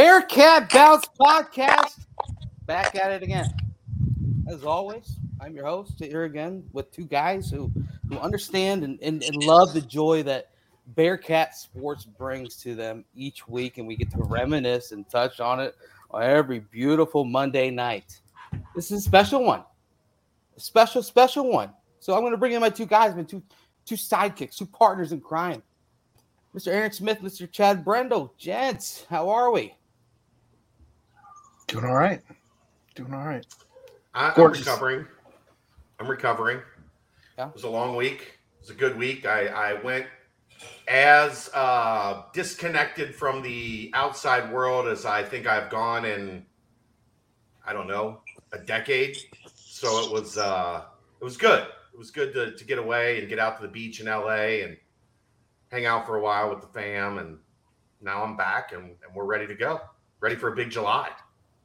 Bearcat 0.00 0.70
Bounce 0.70 1.04
Podcast. 1.20 2.06
Back 2.64 2.96
at 2.96 3.12
it 3.12 3.22
again. 3.22 3.54
As 4.48 4.64
always, 4.64 5.18
I'm 5.42 5.54
your 5.54 5.66
host 5.66 5.98
here 5.98 6.24
again 6.24 6.64
with 6.72 6.90
two 6.90 7.04
guys 7.04 7.50
who, 7.50 7.70
who 8.08 8.16
understand 8.16 8.82
and, 8.82 8.98
and, 9.02 9.22
and 9.22 9.44
love 9.44 9.74
the 9.74 9.82
joy 9.82 10.22
that 10.22 10.52
Bearcat 10.96 11.54
sports 11.54 12.06
brings 12.06 12.56
to 12.62 12.74
them 12.74 13.04
each 13.14 13.46
week, 13.46 13.76
and 13.76 13.86
we 13.86 13.94
get 13.94 14.10
to 14.12 14.22
reminisce 14.22 14.92
and 14.92 15.06
touch 15.10 15.38
on 15.38 15.60
it 15.60 15.76
on 16.10 16.22
every 16.22 16.60
beautiful 16.60 17.26
Monday 17.26 17.70
night. 17.70 18.22
This 18.74 18.90
is 18.90 19.00
a 19.00 19.02
special 19.02 19.44
one, 19.44 19.64
a 20.56 20.60
special, 20.60 21.02
special 21.02 21.52
one. 21.52 21.74
So 21.98 22.14
I'm 22.14 22.20
going 22.20 22.32
to 22.32 22.38
bring 22.38 22.52
in 22.52 22.62
my 22.62 22.70
two 22.70 22.86
guys, 22.86 23.14
my 23.14 23.24
two 23.24 23.42
two 23.84 23.96
sidekicks, 23.96 24.56
two 24.56 24.64
partners 24.64 25.12
in 25.12 25.20
crime. 25.20 25.62
Mr. 26.56 26.68
Aaron 26.68 26.90
Smith, 26.90 27.20
Mr. 27.20 27.48
Chad 27.52 27.84
Brendel. 27.84 28.32
Gents, 28.38 29.04
how 29.10 29.28
are 29.28 29.52
we? 29.52 29.74
Doing 31.70 31.84
all 31.84 31.94
right. 31.94 32.20
Doing 32.96 33.14
all 33.14 33.24
right. 33.24 33.46
I, 34.12 34.32
am 34.36 34.50
recovering. 34.50 35.06
I'm 36.00 36.10
recovering. 36.10 36.60
Yeah. 37.38 37.46
It 37.46 37.54
was 37.54 37.62
a 37.62 37.70
long 37.70 37.94
week. 37.94 38.40
It 38.56 38.60
was 38.62 38.70
a 38.70 38.74
good 38.74 38.98
week. 38.98 39.24
I, 39.24 39.46
I 39.46 39.74
went 39.74 40.06
as 40.88 41.48
uh, 41.54 42.22
disconnected 42.34 43.14
from 43.14 43.40
the 43.40 43.92
outside 43.94 44.52
world 44.52 44.88
as 44.88 45.06
I 45.06 45.22
think 45.22 45.46
I've 45.46 45.70
gone 45.70 46.04
in, 46.04 46.44
I 47.64 47.72
don't 47.72 47.86
know, 47.86 48.22
a 48.52 48.58
decade. 48.58 49.16
So 49.54 50.04
it 50.04 50.12
was 50.12 50.38
uh, 50.38 50.82
it 51.20 51.24
was 51.24 51.36
good. 51.36 51.68
It 51.92 51.98
was 51.98 52.10
good 52.10 52.34
to, 52.34 52.50
to 52.50 52.64
get 52.64 52.78
away 52.78 53.20
and 53.20 53.28
get 53.28 53.38
out 53.38 53.60
to 53.60 53.62
the 53.62 53.72
beach 53.72 54.00
in 54.00 54.06
LA 54.06 54.64
and 54.64 54.76
hang 55.70 55.86
out 55.86 56.04
for 56.04 56.16
a 56.16 56.20
while 56.20 56.50
with 56.50 56.62
the 56.62 56.66
fam. 56.66 57.18
And 57.18 57.38
now 58.00 58.24
I'm 58.24 58.36
back 58.36 58.72
and, 58.72 58.96
and 59.06 59.14
we're 59.14 59.24
ready 59.24 59.46
to 59.46 59.54
go. 59.54 59.80
Ready 60.18 60.34
for 60.34 60.52
a 60.52 60.56
big 60.56 60.70
July. 60.70 61.10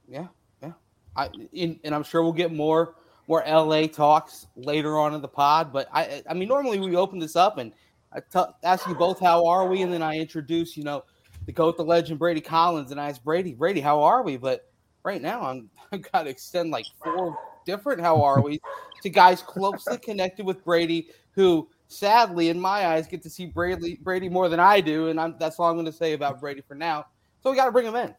Yeah, 0.08 0.28
yeah. 0.62 0.74
I 1.16 1.30
in, 1.54 1.80
and 1.84 1.94
I'm 1.94 2.04
sure 2.04 2.24
we'll 2.24 2.34
get 2.34 2.54
more 2.54 2.96
more 3.28 3.44
LA 3.48 3.88
talks 3.88 4.48
later 4.56 5.00
on 5.00 5.14
in 5.14 5.22
the 5.22 5.28
pod. 5.28 5.74
But 5.74 5.88
I 5.94 6.24
I 6.30 6.34
mean 6.34 6.48
normally 6.48 6.80
we 6.80 6.96
open 6.96 7.20
this 7.20 7.36
up 7.36 7.58
and 7.58 7.74
I 8.14 8.20
t- 8.20 8.52
ask 8.64 8.88
you 8.88 8.96
both 8.96 9.20
how 9.20 9.46
are 9.46 9.68
we, 9.68 9.82
and 9.82 9.92
then 9.92 10.02
I 10.02 10.18
introduce 10.18 10.78
you 10.78 10.84
know 10.84 11.04
the 11.46 11.52
goat, 11.52 11.78
the 11.78 11.84
legend 11.84 12.20
Brady 12.20 12.42
Collins, 12.42 12.92
and 12.92 13.00
I 13.00 13.10
ask 13.10 13.24
Brady, 13.24 13.54
Brady, 13.54 13.82
how 13.82 14.02
are 14.02 14.24
we? 14.24 14.38
But 14.38 14.70
right 15.04 15.22
now 15.22 15.42
I'm 15.42 15.70
I've 15.92 16.12
got 16.12 16.24
to 16.24 16.30
extend 16.30 16.72
like 16.72 16.86
four 17.04 17.38
different 17.66 18.00
how 18.00 18.22
are 18.22 18.42
we 18.42 18.60
to 19.02 19.10
guys 19.10 19.42
closely 19.42 19.98
connected 19.98 20.46
with 20.46 20.64
Brady 20.64 21.10
who 21.32 21.68
sadly 21.88 22.50
in 22.50 22.60
my 22.60 22.88
eyes 22.88 23.08
get 23.08 23.22
to 23.24 23.30
see 23.30 23.46
Brady 23.46 24.00
Brady 24.02 24.30
more 24.30 24.50
than 24.50 24.60
I 24.60 24.82
do, 24.82 25.10
and 25.10 25.20
I'm, 25.20 25.36
that's 25.40 25.60
all 25.60 25.70
I'm 25.70 25.76
going 25.76 25.86
to 25.86 25.92
say 25.92 26.14
about 26.14 26.40
Brady 26.40 26.62
for 26.62 26.76
now. 26.76 27.06
So 27.42 27.52
we 27.52 27.58
got 27.58 27.66
to 27.66 27.72
bring 27.72 27.86
him 27.86 27.96
in. 27.96 28.16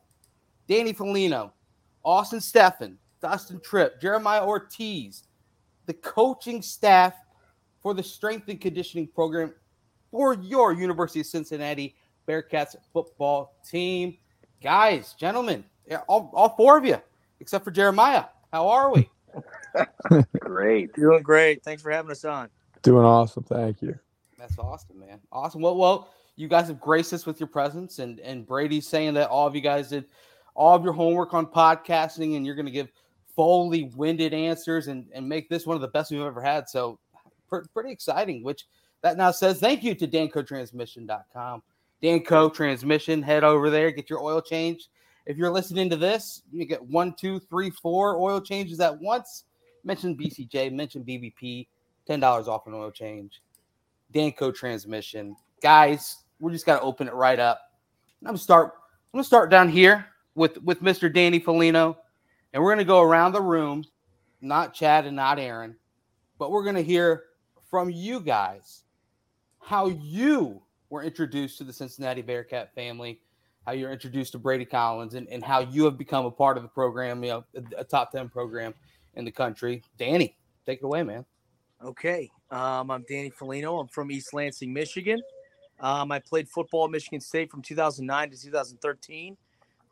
Danny 0.68 0.92
Felino, 0.92 1.52
Austin 2.06 2.38
Steffen, 2.38 2.94
Dustin 3.20 3.60
Tripp, 3.60 4.00
Jeremiah 4.00 4.46
Ortiz, 4.46 5.24
the 5.86 5.92
coaching 5.92 6.62
staff 6.62 7.14
for 7.82 7.94
the 7.94 8.02
strength 8.02 8.48
and 8.48 8.60
conditioning 8.60 9.08
program 9.08 9.52
for 10.12 10.34
your 10.34 10.72
University 10.72 11.20
of 11.20 11.27
Cincinnati 11.27 11.96
Bearcats 12.28 12.77
football 12.92 13.56
team. 13.68 14.16
Guys, 14.62 15.14
gentlemen, 15.18 15.64
all, 16.08 16.30
all 16.32 16.50
four 16.50 16.78
of 16.78 16.84
you, 16.84 17.00
except 17.40 17.64
for 17.64 17.72
Jeremiah. 17.72 18.24
How 18.52 18.68
are 18.68 18.92
we? 18.92 19.10
great. 20.38 20.94
Doing 20.94 21.22
great. 21.22 21.64
Thanks 21.64 21.82
for 21.82 21.90
having 21.90 22.12
us 22.12 22.24
on. 22.24 22.48
Doing 22.82 23.04
awesome. 23.04 23.42
Thank 23.42 23.82
you. 23.82 23.98
That's 24.38 24.56
awesome, 24.58 25.00
man. 25.00 25.18
Awesome. 25.32 25.60
Well, 25.60 25.77
well, 25.77 26.14
you 26.36 26.46
guys 26.46 26.68
have 26.68 26.80
graced 26.80 27.12
us 27.12 27.27
with 27.27 27.40
your 27.40 27.48
presence, 27.48 27.98
and 27.98 28.20
and 28.20 28.46
Brady's 28.46 28.86
saying 28.86 29.14
that 29.14 29.28
all 29.28 29.46
of 29.46 29.54
you 29.54 29.60
guys 29.60 29.88
did 29.88 30.04
all 30.56 30.74
of 30.74 30.82
your 30.82 30.94
homework 30.94 31.34
on 31.34 31.46
podcasting 31.46 32.36
and 32.36 32.44
you're 32.44 32.54
going 32.54 32.66
to 32.66 32.72
give 32.72 32.90
fully 33.36 33.84
winded 33.94 34.32
answers 34.32 34.88
and, 34.88 35.06
and 35.14 35.28
make 35.28 35.48
this 35.48 35.66
one 35.66 35.76
of 35.76 35.82
the 35.82 35.88
best 35.88 36.10
we've 36.10 36.20
ever 36.22 36.40
had. 36.40 36.68
So 36.68 36.98
pr- 37.48 37.67
pretty 37.72 37.92
exciting, 37.92 38.42
which 38.42 38.64
that 39.02 39.18
now 39.18 39.30
says 39.30 39.61
thank 39.61 39.84
you 39.84 39.95
to 39.95 40.08
dancotransmission.com. 40.08 41.62
Danco 42.02 42.52
Transmission, 42.52 43.22
head 43.22 43.45
over 43.45 43.70
there, 43.70 43.90
get 43.90 44.11
your 44.11 44.20
oil 44.20 44.40
change. 44.40 44.89
If 45.27 45.36
you're 45.36 45.50
listening 45.50 45.90
to 45.90 45.96
this, 45.96 46.42
you 46.50 46.64
get 46.64 46.83
one, 46.83 47.14
two, 47.14 47.39
three, 47.39 47.70
four 47.70 48.16
oil 48.16 48.40
changes 48.40 48.80
at 48.80 48.98
once. 48.98 49.45
Mention 49.84 50.16
BCJ, 50.16 50.72
mention 50.72 51.05
BBP, 51.05 51.66
$10 52.08 52.48
off 52.48 52.66
an 52.66 52.74
oil 52.74 52.90
change. 52.90 53.42
Danco 54.14 54.55
Transmission. 54.55 55.36
Guys, 55.62 56.24
we're 56.40 56.52
just 56.52 56.66
got 56.66 56.78
to 56.78 56.83
open 56.83 57.08
it 57.08 57.14
right 57.14 57.39
up. 57.39 57.61
I'm 58.24 58.36
start. 58.36 58.72
I'm 59.12 59.18
gonna 59.18 59.24
start 59.24 59.50
down 59.50 59.68
here 59.68 60.06
with 60.36 60.63
with 60.63 60.83
Mr. 60.83 61.13
Danny 61.13 61.41
Felino, 61.41 61.97
and 62.52 62.63
we're 62.63 62.70
going 62.70 62.79
to 62.79 62.85
go 62.85 63.02
around 63.02 63.33
the 63.33 63.42
room, 63.42 63.85
not 64.41 64.74
Chad 64.74 65.07
and 65.07 65.17
not 65.17 65.41
Aaron, 65.41 65.74
but 66.39 66.52
we're 66.52 66.63
going 66.63 66.77
to 66.77 66.83
hear 66.83 67.24
from 67.69 67.91
you 67.91 68.20
guys 68.20 68.85
how 69.58 69.89
you 69.89 70.63
were 70.91 71.02
introduced 71.02 71.58
to 71.58 71.64
the 71.64 71.73
Cincinnati 71.73 72.23
Bearcat 72.23 72.73
family, 72.75 73.20
how 73.67 73.73
you're 73.73 73.91
introduced 73.91 74.33
to 74.33 74.39
Brady 74.39 74.64
Collins, 74.64 75.14
and, 75.14 75.29
and 75.29 75.42
how 75.42 75.61
you 75.61 75.85
have 75.85 75.98
become 75.98 76.25
a 76.27 76.30
part 76.30 76.57
of 76.57 76.63
the 76.63 76.69
program, 76.69 77.25
you 77.25 77.30
know, 77.30 77.45
a, 77.77 77.83
top 77.83 78.13
10 78.13 78.29
program 78.29 78.73
in 79.14 79.25
the 79.25 79.33
country. 79.33 79.83
Danny, 79.98 80.36
take 80.64 80.79
it 80.79 80.85
away, 80.85 81.02
man. 81.02 81.25
Okay. 81.85 82.30
Um, 82.51 82.91
I'm 82.92 83.05
Danny 83.08 83.30
Felino. 83.30 83.80
I'm 83.80 83.89
from 83.89 84.13
East 84.13 84.33
Lansing, 84.33 84.73
Michigan. 84.73 85.20
Um, 85.80 86.13
I 86.13 86.20
played 86.20 86.48
football 86.48 86.85
at 86.85 86.91
Michigan 86.92 87.20
State 87.20 87.51
from 87.51 87.61
2009 87.61 88.30
to 88.30 88.41
2013. 88.41 89.36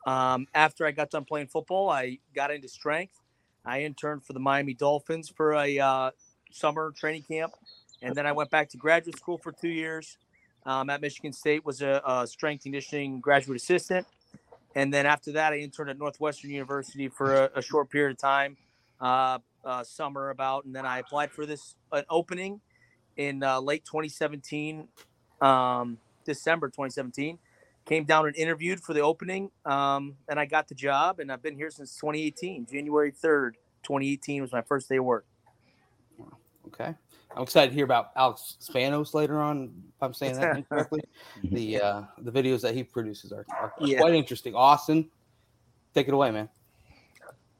Um, 0.07 0.47
after 0.55 0.87
I 0.87 0.91
got 0.91 1.11
done 1.11 1.25
playing 1.25 1.49
football, 1.49 1.89
I 1.89 2.19
got 2.35 2.51
into 2.51 2.69
strength. 2.69 3.21
I 3.65 3.83
interned 3.83 4.25
for 4.25 4.35
the 4.35 4.41
Miami 4.41 4.75
Dolphins 4.75 5.31
for 5.35 5.55
a 5.55 5.79
uh, 5.79 6.11
summer 6.53 6.93
training 6.95 7.23
camp, 7.23 7.55
and 8.03 8.15
then 8.15 8.27
I 8.27 8.33
went 8.33 8.51
back 8.51 8.69
to 8.71 8.77
graduate 8.77 9.17
school 9.17 9.39
for 9.39 9.53
two 9.53 9.71
years. 9.71 10.19
Um, 10.67 10.89
at 10.91 11.01
Michigan 11.01 11.33
State 11.33 11.65
was 11.65 11.83
a, 11.83 12.03
a, 12.07 12.27
strength 12.27 12.63
conditioning 12.63 13.21
graduate 13.21 13.61
assistant, 13.61 14.07
and 14.75 14.93
then 14.93 15.07
after 15.07 15.33
that, 15.33 15.53
I 15.53 15.59
interned 15.59 15.91
at 15.91 15.99
Northwestern 15.99 16.51
University 16.51 17.09
for 17.09 17.35
a, 17.35 17.51
a 17.57 17.63
short 17.63 17.91
period 17.91 18.13
of 18.13 18.19
time, 18.19 18.57
uh, 19.01 19.39
uh, 19.65 19.85
summer 19.85 20.31
about, 20.31 20.65
and 20.65 20.75
then 20.75 20.87
I 20.87 20.99
applied 20.99 21.33
for 21.33 21.45
this 21.45 21.77
an 21.93 22.05
opening 22.09 22.61
in 23.17 23.43
uh, 23.43 23.61
late 23.61 23.85
2017, 23.85 24.89
um, 25.41 25.99
December 26.25 26.69
2017 26.69 27.39
came 27.85 28.05
down 28.05 28.27
and 28.27 28.37
interviewed 28.37 28.81
for 28.81 28.95
the 28.95 29.01
opening, 29.01 29.51
um, 29.65 30.15
and 30.29 30.41
I 30.41 30.47
got 30.47 30.69
the 30.69 30.75
job. 30.75 31.21
And 31.21 31.31
I've 31.31 31.43
been 31.43 31.57
here 31.57 31.71
since 31.71 31.97
2018. 31.97 32.67
January 32.67 33.13
3rd, 33.13 33.53
2018 33.83 34.43
was 34.43 34.53
my 34.53 34.63
first 34.63 34.89
day 34.89 34.97
of 34.97 35.05
work. 35.05 35.27
Okay. 36.69 36.95
I'm 37.37 37.43
excited 37.43 37.71
to 37.71 37.75
hear 37.75 37.85
about 37.85 38.11
Alex 38.17 38.57
Spanos 38.61 39.13
later 39.13 39.41
on. 39.41 39.65
If 39.65 40.03
I'm 40.03 40.15
saying 40.15 40.37
that 40.37 40.69
correctly, 40.69 41.01
the 41.43 41.81
uh, 41.81 42.03
the 42.19 42.31
videos 42.31 42.61
that 42.63 42.75
he 42.75 42.85
produces 42.85 43.33
are, 43.33 43.45
are 43.61 43.73
yeah. 43.81 43.99
quite 43.99 44.15
interesting. 44.15 44.55
Austin, 44.55 45.11
take 45.95 46.07
it 46.07 46.15
away, 46.15 46.31
man. 46.31 46.49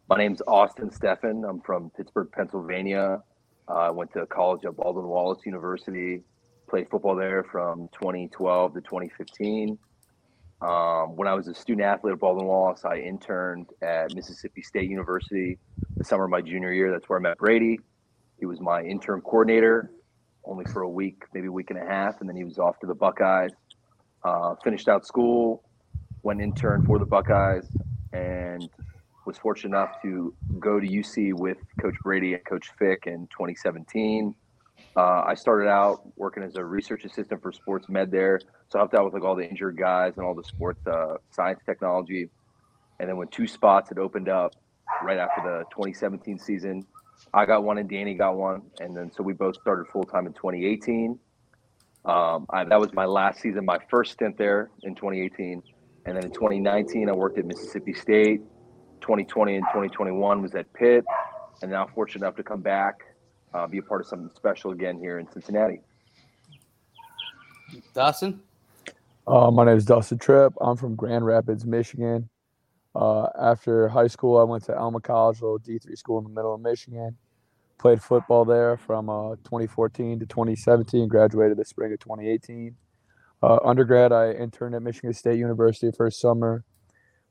My 0.09 0.17
name's 0.17 0.43
Austin 0.47 0.91
Steffen. 0.91 1.49
I'm 1.49 1.61
from 1.61 1.91
Pittsburgh, 1.97 2.29
Pennsylvania. 2.31 3.23
Uh, 3.69 3.73
I 3.73 3.91
went 3.91 4.13
to 4.13 4.27
college 4.27 4.65
at 4.65 4.77
Baldwin 4.77 5.07
Wallace 5.07 5.41
University. 5.45 6.23
Played 6.69 6.89
football 6.91 7.17
there 7.17 7.45
from 7.45 7.89
2012 7.95 8.75
to 8.75 8.81
2015. 8.81 9.79
Um, 10.65 11.15
when 11.17 11.29
I 11.29 11.35
was 11.35 11.47
a 11.47 11.55
student 11.55 11.87
athlete 11.87 12.15
at 12.15 12.21
Baldwin 12.21 12.47
Wallace, 12.47 12.87
I 12.87 12.97
interned 12.97 13.67
at 13.83 14.15
Mississippi 14.15 14.63
State 14.63 14.89
University 14.89 15.59
the 15.99 16.05
summer 16.05 16.25
of 16.25 16.31
my 16.31 16.41
junior 16.41 16.73
year. 16.73 16.91
That's 16.91 17.07
where 17.07 17.19
I 17.19 17.23
met 17.23 17.37
Brady. 17.37 17.79
He 18.41 18.47
was 18.47 18.63
my 18.63 18.81
intern 18.83 19.21
coordinator, 19.21 19.91
only 20.47 20.65
for 20.65 20.81
a 20.81 20.89
week, 20.89 21.25
maybe 21.35 21.49
a 21.49 21.53
week 21.53 21.69
and 21.69 21.79
a 21.79 21.85
half, 21.85 22.19
and 22.21 22.29
then 22.29 22.37
he 22.37 22.45
was 22.45 22.59
off 22.59 22.79
to 22.81 22.87
the 22.87 22.95
Buckeyes. 22.95 23.51
Uh, 24.25 24.55
finished 24.65 24.89
out 24.89 25.05
school, 25.05 25.63
went 26.23 26.41
intern 26.41 26.83
for 26.87 26.99
the 26.99 27.05
Buckeyes, 27.05 27.69
and 28.15 28.71
was 29.27 29.37
fortunate 29.37 29.77
enough 29.77 30.01
to 30.01 30.35
go 30.59 30.81
to 30.81 30.87
UC 30.87 31.35
with 31.35 31.59
Coach 31.79 31.97
Brady 32.03 32.33
and 32.33 32.45
Coach 32.47 32.71
Fick 32.79 33.03
in 33.07 33.27
2017. 33.27 34.35
Uh, 34.97 35.25
I 35.27 35.35
started 35.35 35.69
out 35.69 36.03
working 36.17 36.45
as 36.45 36.55
a 36.55 36.65
research 36.65 37.05
assistant 37.05 37.43
for 37.43 37.53
sports 37.53 37.89
med 37.89 38.13
there, 38.13 38.41
so 38.69 38.79
I 38.79 38.81
helped 38.81 38.95
out 38.95 39.05
with 39.05 39.15
like 39.15 39.25
all 39.25 39.35
the 39.35 39.49
injured 39.49 39.77
guys 39.77 40.13
and 40.17 40.25
all 40.25 40.35
the 40.35 40.45
sports 40.45 40.87
uh, 40.87 41.17
science 41.31 41.61
technology. 41.67 42.29
And 43.01 43.09
then 43.09 43.17
when 43.17 43.27
two 43.29 43.49
spots 43.49 43.89
had 43.89 43.99
opened 43.99 44.29
up 44.29 44.55
right 45.03 45.19
after 45.19 45.43
the 45.43 45.65
2017 45.71 46.39
season, 46.39 46.87
I 47.33 47.45
got 47.45 47.65
one 47.65 47.79
and 47.79 47.89
Danny 47.89 48.15
got 48.15 48.37
one, 48.37 48.63
and 48.79 48.97
then 48.97 49.11
so 49.11 49.25
we 49.25 49.33
both 49.33 49.57
started 49.61 49.89
full 49.89 50.05
time 50.05 50.27
in 50.27 50.33
2018. 50.33 51.19
Um, 52.05 52.47
I, 52.51 52.65
that 52.65 52.79
was 52.79 52.93
my 52.93 53.07
last 53.07 53.41
season, 53.41 53.65
my 53.65 53.79
first 53.91 54.13
stint 54.13 54.39
there 54.39 54.71
in 54.85 54.95
2018, 54.95 55.61
and 56.07 56.17
then 56.17 56.25
in 56.25 56.31
2019 56.31 57.09
I 57.09 57.13
worked 57.13 57.39
at 57.39 57.47
Mississippi 57.47 57.95
State. 57.95 58.43
2020 59.01 59.57
and 59.57 59.65
2021 59.65 60.41
was 60.41 60.55
at 60.55 60.73
Pitt, 60.73 61.05
and 61.63 61.71
now 61.71 61.87
fortunate 61.95 62.25
enough 62.25 62.37
to 62.37 62.43
come 62.43 62.63
back 62.63 63.01
uh, 63.55 63.67
be 63.67 63.79
a 63.79 63.83
part 63.83 64.01
of 64.01 64.07
something 64.07 64.31
special 64.35 64.73
again 64.73 64.99
here 64.99 65.19
in 65.19 65.31
Cincinnati. 65.31 65.81
Dustin? 67.95 68.41
Uh, 69.27 69.51
my 69.51 69.65
name 69.65 69.77
is 69.77 69.85
Dustin 69.85 70.19
Tripp. 70.19 70.53
I'm 70.61 70.77
from 70.77 70.97
Grand 70.97 71.25
Rapids, 71.25 71.65
Michigan. 71.65 72.29
Uh, 72.95 73.29
after 73.41 73.89
high 73.89 74.07
school, 74.07 74.39
I 74.39 74.45
went 74.45 74.65
to 74.65 74.77
Alma 74.77 75.01
College, 75.01 75.41
a 75.41 75.45
little 75.45 75.59
D3 75.59 75.97
school 75.97 76.19
in 76.19 76.25
the 76.25 76.31
middle 76.31 76.55
of 76.55 76.61
Michigan. 76.61 77.17
Played 77.79 78.03
football 78.03 78.45
there 78.45 78.77
from 78.77 79.09
uh, 79.09 79.37
2014 79.45 80.21
to 80.21 80.27
2017. 80.27 81.09
Graduated 81.09 81.57
the 81.57 81.65
spring 81.65 81.93
of 81.93 82.01
2018. 82.01 82.77
Uh, 83.43 83.59
undergrad, 83.65 84.13
I 84.13 84.33
interned 84.33 84.75
at 84.75 84.83
Michigan 84.83 85.13
State 85.13 85.39
University 85.39 85.91
first 85.91 86.21
summer. 86.21 86.65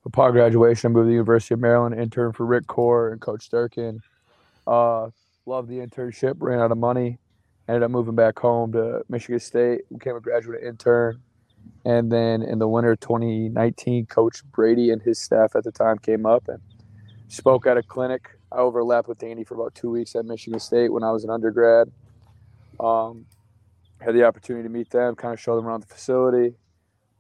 Upon 0.06 0.32
graduation, 0.34 0.92
I 0.92 0.94
moved 0.94 1.06
to 1.06 1.08
the 1.08 1.14
University 1.14 1.54
of 1.54 1.62
Maryland, 1.62 2.00
interned 2.00 2.36
for 2.36 2.46
Rick 2.46 2.68
Court 2.68 3.14
and 3.14 3.22
Coach 3.22 3.50
Durkin. 3.50 4.02
Uh, 4.68 5.10
loved 5.46 5.70
the 5.70 5.80
internship, 5.80 6.36
ran 6.40 6.60
out 6.60 6.72
of 6.72 6.78
money, 6.78 7.20
ended 7.68 7.84
up 7.84 7.92
moving 7.92 8.16
back 8.16 8.40
home 8.40 8.72
to 8.74 9.02
Michigan 9.10 9.40
State, 9.40 9.82
became 9.92 10.16
a 10.16 10.22
graduate 10.22 10.64
intern. 10.64 11.22
And 11.86 12.12
then 12.12 12.42
in 12.42 12.60
the 12.60 12.68
winter 12.68 12.96
2019, 12.96 14.06
Coach 14.08 14.44
Brady 14.46 14.92
and 14.92 15.02
his 15.02 15.20
staff 15.20 15.56
at 15.56 15.64
the 15.64 15.72
time 15.72 15.98
came 15.98 16.26
up 16.26 16.48
and 16.48 16.60
spoke 17.28 17.66
at 17.68 17.78
a 17.78 17.84
clinic. 17.84 18.30
I 18.52 18.58
overlapped 18.58 19.08
with 19.08 19.18
Danny 19.18 19.44
for 19.44 19.56
about 19.56 19.76
two 19.76 19.90
weeks 19.90 20.16
at 20.16 20.26
Michigan 20.26 20.60
State 20.60 20.92
when 20.92 21.04
I 21.04 21.12
was 21.12 21.24
an 21.24 21.30
undergrad. 21.30 21.92
Um, 22.80 23.26
had 24.00 24.14
the 24.14 24.26
opportunity 24.26 24.64
to 24.64 24.70
meet 24.70 24.90
them, 24.90 25.16
kind 25.16 25.34
of 25.34 25.40
show 25.40 25.56
them 25.56 25.66
around 25.66 25.82
the 25.82 25.88
facility. 25.88 26.56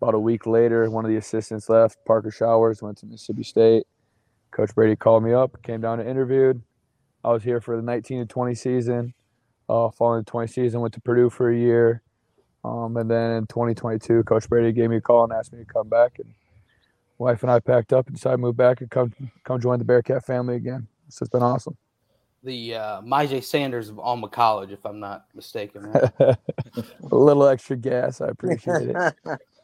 About 0.02 0.14
a 0.14 0.20
week 0.20 0.46
later, 0.46 0.90
one 0.90 1.06
of 1.06 1.12
the 1.12 1.18
assistants 1.18 1.70
left. 1.70 1.98
Parker 2.06 2.32
Showers 2.32 2.82
went 2.82 2.98
to 3.00 3.06
Mississippi 3.06 3.44
State. 3.44 3.84
Coach 4.52 4.76
Brady 4.76 4.96
called 4.96 5.24
me 5.24 5.34
up, 5.34 5.62
came 5.64 5.82
down 5.82 6.00
and 6.00 6.10
interviewed. 6.10 6.62
I 7.24 7.32
was 7.32 7.44
here 7.44 7.62
for 7.62 7.76
the 7.76 7.82
19 7.82 8.20
and 8.20 8.30
20 8.30 8.56
season. 8.56 9.14
Uh, 9.70 9.90
following 9.90 10.20
the 10.20 10.30
20 10.30 10.48
season, 10.52 10.82
went 10.82 10.94
to 10.94 11.02
Purdue 11.02 11.30
for 11.30 11.50
a 11.50 11.58
year. 11.58 12.02
Um, 12.66 12.98
and 12.98 13.10
then 13.10 13.32
in 13.32 13.48
2022, 13.48 14.24
Coach 14.24 14.50
Brady 14.50 14.72
gave 14.74 14.90
me 14.90 14.98
a 14.98 15.02
call 15.02 15.24
and 15.24 15.34
asked 15.34 15.54
me 15.54 15.60
to 15.60 15.66
come 15.66 15.88
back. 15.88 16.20
And 16.20 16.34
wife 17.18 17.44
and 17.44 17.52
I 17.52 17.60
packed 17.60 17.94
up 17.94 18.08
and 18.08 18.16
decided 18.16 18.38
to 18.38 18.42
move 18.42 18.58
back 18.58 18.82
and 18.82 18.90
come 18.90 19.14
come 19.44 19.60
join 19.60 19.80
the 19.80 19.86
Bearcat 19.86 20.26
family 20.26 20.56
again. 20.56 20.88
So 21.10 21.24
it's 21.24 21.32
been 21.32 21.44
awesome. 21.44 21.78
The 22.44 22.76
uh, 22.76 23.02
Myjai 23.02 23.42
Sanders 23.42 23.88
of 23.88 24.00
Alma 24.00 24.28
College, 24.28 24.72
if 24.72 24.86
I'm 24.86 25.00
not 25.00 25.26
mistaken. 25.34 25.84
Right? 25.84 26.12
a 26.20 26.38
little 27.16 27.48
extra 27.48 27.78
gas, 27.78 28.20
I 28.20 28.28
appreciate 28.28 28.94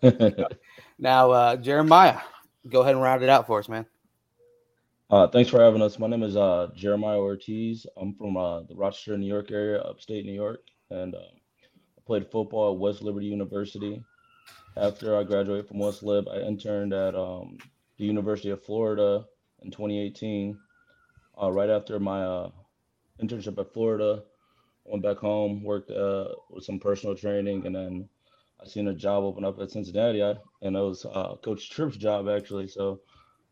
it. 0.01 0.47
now, 0.99 1.31
uh, 1.31 1.55
Jeremiah, 1.57 2.19
go 2.69 2.81
ahead 2.81 2.95
and 2.95 3.03
round 3.03 3.21
it 3.21 3.29
out 3.29 3.47
for 3.47 3.59
us, 3.59 3.67
man. 3.67 3.85
Uh, 5.09 5.27
thanks 5.27 5.49
for 5.49 5.59
having 5.59 5.81
us. 5.81 5.97
My 5.97 6.05
name 6.05 6.21
is 6.21 6.37
uh, 6.37 6.67
Jeremiah 6.75 7.17
Ortiz. 7.17 7.87
I'm 7.97 8.13
from 8.13 8.37
uh, 8.37 8.61
the 8.61 8.75
Rochester, 8.75 9.17
New 9.17 9.25
York 9.25 9.49
area, 9.49 9.81
upstate 9.81 10.23
New 10.23 10.33
York, 10.33 10.61
and 10.91 11.15
um, 11.15 11.21
I 11.97 12.01
played 12.05 12.29
football 12.29 12.73
at 12.73 12.79
West 12.79 13.01
Liberty 13.01 13.25
University. 13.25 14.03
After 14.77 15.17
I 15.17 15.23
graduated 15.23 15.67
from 15.67 15.79
West 15.79 16.03
Lib, 16.03 16.27
I 16.29 16.41
interned 16.41 16.93
at 16.93 17.15
um, 17.15 17.57
the 17.97 18.05
University 18.05 18.51
of 18.51 18.63
Florida 18.63 19.25
in 19.63 19.71
2018. 19.71 20.59
Uh, 21.41 21.51
right 21.51 21.71
after 21.71 21.99
my 21.99 22.21
uh, 22.21 22.51
internship 23.19 23.57
at 23.57 23.73
Florida, 23.73 24.21
I 24.85 24.91
went 24.91 25.01
back 25.03 25.17
home, 25.17 25.63
worked 25.63 25.89
uh, 25.89 26.27
with 26.51 26.65
some 26.65 26.79
personal 26.79 27.15
training, 27.15 27.65
and 27.65 27.75
then 27.75 28.09
I 28.61 28.67
seen 28.67 28.87
a 28.87 28.93
job 28.93 29.23
open 29.23 29.43
up 29.43 29.59
at 29.59 29.71
Cincinnati, 29.71 30.21
I, 30.21 30.35
and 30.61 30.75
it 30.75 30.79
was 30.79 31.03
uh, 31.03 31.35
Coach 31.43 31.71
Tripp's 31.71 31.97
job 31.97 32.29
actually. 32.29 32.67
So 32.67 33.01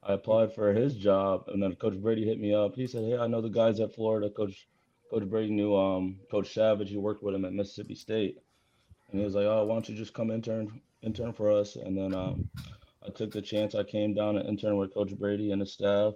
I 0.08 0.14
applied 0.14 0.54
for 0.54 0.74
his 0.74 0.96
job, 0.96 1.46
and 1.50 1.62
then 1.62 1.76
Coach 1.76 2.02
Brady 2.02 2.26
hit 2.26 2.40
me 2.40 2.54
up. 2.54 2.76
He 2.76 2.88
said, 2.88 3.04
"Hey, 3.06 3.18
I 3.18 3.28
know 3.28 3.42
the 3.42 3.50
guys 3.50 3.80
at 3.82 3.96
Florida. 3.96 4.30
Coach 4.30 4.68
Coach 5.12 5.30
Brady 5.30 5.52
knew 5.54 5.76
um, 5.76 6.20
Coach 6.32 6.54
Savage. 6.54 6.90
He 6.90 6.98
worked 6.98 7.24
with 7.24 7.36
him 7.36 7.46
at 7.46 7.54
Mississippi 7.54 7.96
State." 7.96 8.38
and 9.12 9.20
he 9.20 9.26
was 9.26 9.36
like, 9.36 9.46
"Oh, 9.46 9.66
why 9.66 9.76
don't 9.76 9.90
you 9.90 9.96
just 9.96 10.14
come 10.14 10.32
intern 10.32 10.82
intern 11.02 11.34
for 11.34 11.52
us?" 11.52 11.76
And 11.76 11.98
then 11.98 12.14
um, 12.14 12.50
I 13.06 13.10
took 13.12 13.32
the 13.32 13.42
chance. 13.42 13.76
I 13.76 13.84
came 13.84 14.14
down 14.14 14.38
and 14.38 14.48
interned 14.50 14.78
with 14.78 14.94
Coach 14.94 15.18
Brady 15.18 15.52
and 15.52 15.62
his 15.62 15.74
staff, 15.74 16.14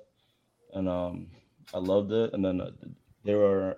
and 0.74 0.90
um, 0.90 1.28
I 1.74 1.80
loved 1.80 2.12
it. 2.12 2.34
And 2.34 2.44
then 2.44 2.62
uh, 2.62 2.72
they 3.24 3.36
were 3.36 3.78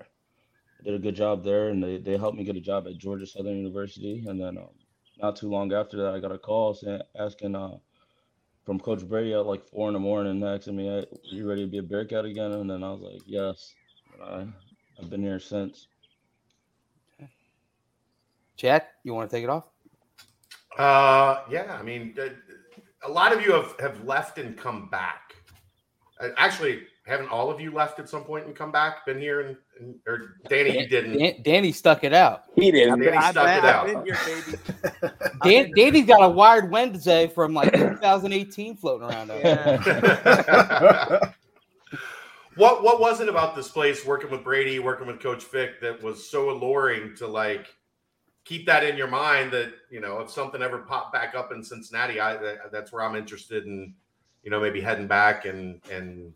did 0.83 0.95
a 0.95 0.99
good 0.99 1.15
job 1.15 1.43
there, 1.43 1.69
and 1.69 1.83
they, 1.83 1.97
they 1.97 2.17
helped 2.17 2.37
me 2.37 2.43
get 2.43 2.57
a 2.57 2.61
job 2.61 2.87
at 2.87 2.97
Georgia 2.97 3.25
Southern 3.25 3.57
University. 3.57 4.23
And 4.27 4.39
then 4.41 4.57
um, 4.57 4.69
not 5.21 5.35
too 5.35 5.49
long 5.49 5.73
after 5.73 5.97
that, 5.97 6.13
I 6.13 6.19
got 6.19 6.31
a 6.33 6.37
call 6.37 6.73
saying, 6.73 7.01
asking 7.17 7.55
uh, 7.55 7.77
from 8.65 8.79
Coach 8.79 9.07
Brady 9.07 9.33
at 9.33 9.45
like 9.45 9.65
four 9.65 9.87
in 9.89 9.93
the 9.93 9.99
morning, 9.99 10.43
asking 10.43 10.75
me, 10.75 10.85
hey, 10.85 10.99
"Are 10.99 11.35
you 11.35 11.47
ready 11.47 11.65
to 11.65 11.67
be 11.67 11.79
a 11.79 11.83
Bearcat 11.83 12.25
again?" 12.25 12.51
And 12.51 12.69
then 12.69 12.83
I 12.83 12.91
was 12.91 13.01
like, 13.01 13.21
"Yes." 13.25 13.73
I, 14.23 14.45
I've 14.99 15.09
been 15.09 15.21
here 15.21 15.39
since. 15.39 15.87
Chad, 18.55 18.83
you 19.03 19.13
want 19.13 19.29
to 19.29 19.35
take 19.35 19.43
it 19.43 19.49
off? 19.49 19.65
Uh, 20.77 21.43
yeah. 21.49 21.77
I 21.79 21.83
mean, 21.83 22.15
a 23.03 23.09
lot 23.09 23.33
of 23.33 23.41
you 23.41 23.51
have 23.51 23.75
have 23.79 24.05
left 24.05 24.37
and 24.37 24.57
come 24.57 24.89
back. 24.89 25.35
Actually, 26.37 26.83
haven't 27.05 27.29
all 27.29 27.51
of 27.51 27.59
you 27.59 27.71
left 27.71 27.99
at 27.99 28.07
some 28.07 28.23
point 28.23 28.45
and 28.45 28.55
come 28.55 28.71
back? 28.71 29.05
Been 29.05 29.19
here 29.19 29.41
and, 29.41 29.57
and 29.79 29.95
or 30.07 30.37
Danny, 30.47 30.79
you 30.79 30.87
didn't. 30.87 31.17
Dan, 31.17 31.35
Danny 31.41 31.71
stuck 31.71 32.03
it 32.03 32.13
out. 32.13 32.45
He 32.55 32.71
didn't. 32.71 32.99
Danny 32.99 33.17
I've, 33.17 33.31
stuck 33.31 33.47
I've, 33.47 33.63
it 33.63 33.69
out. 33.69 33.85
been 33.87 34.05
here, 34.05 34.17
baby. 34.25 34.57
Dan, 35.43 35.71
Danny's 35.75 36.05
got 36.05 36.23
a 36.23 36.29
wired 36.29 36.71
Wednesday 36.71 37.27
from 37.27 37.53
like 37.53 37.73
2018 37.73 38.77
floating 38.77 39.09
around. 39.09 39.27
Yeah. 39.29 39.73
what 42.55 42.83
what 42.83 43.01
was 43.01 43.19
it 43.19 43.27
about 43.27 43.55
this 43.55 43.67
place 43.67 44.05
working 44.05 44.31
with 44.31 44.43
Brady, 44.43 44.79
working 44.79 45.07
with 45.07 45.19
Coach 45.19 45.43
Fick 45.43 45.81
that 45.81 46.01
was 46.01 46.29
so 46.29 46.51
alluring 46.51 47.15
to 47.17 47.27
like 47.27 47.67
keep 48.45 48.65
that 48.65 48.83
in 48.83 48.95
your 48.95 49.07
mind 49.07 49.51
that 49.51 49.73
you 49.89 49.99
know 49.99 50.19
if 50.19 50.29
something 50.29 50.61
ever 50.61 50.79
popped 50.79 51.11
back 51.11 51.35
up 51.35 51.51
in 51.51 51.61
Cincinnati, 51.61 52.21
I 52.21 52.37
that, 52.37 52.71
that's 52.71 52.93
where 52.93 53.03
I'm 53.03 53.17
interested 53.17 53.65
in, 53.65 53.93
you 54.41 54.51
know, 54.51 54.61
maybe 54.61 54.79
heading 54.79 55.07
back 55.07 55.43
and 55.43 55.81
and 55.91 56.33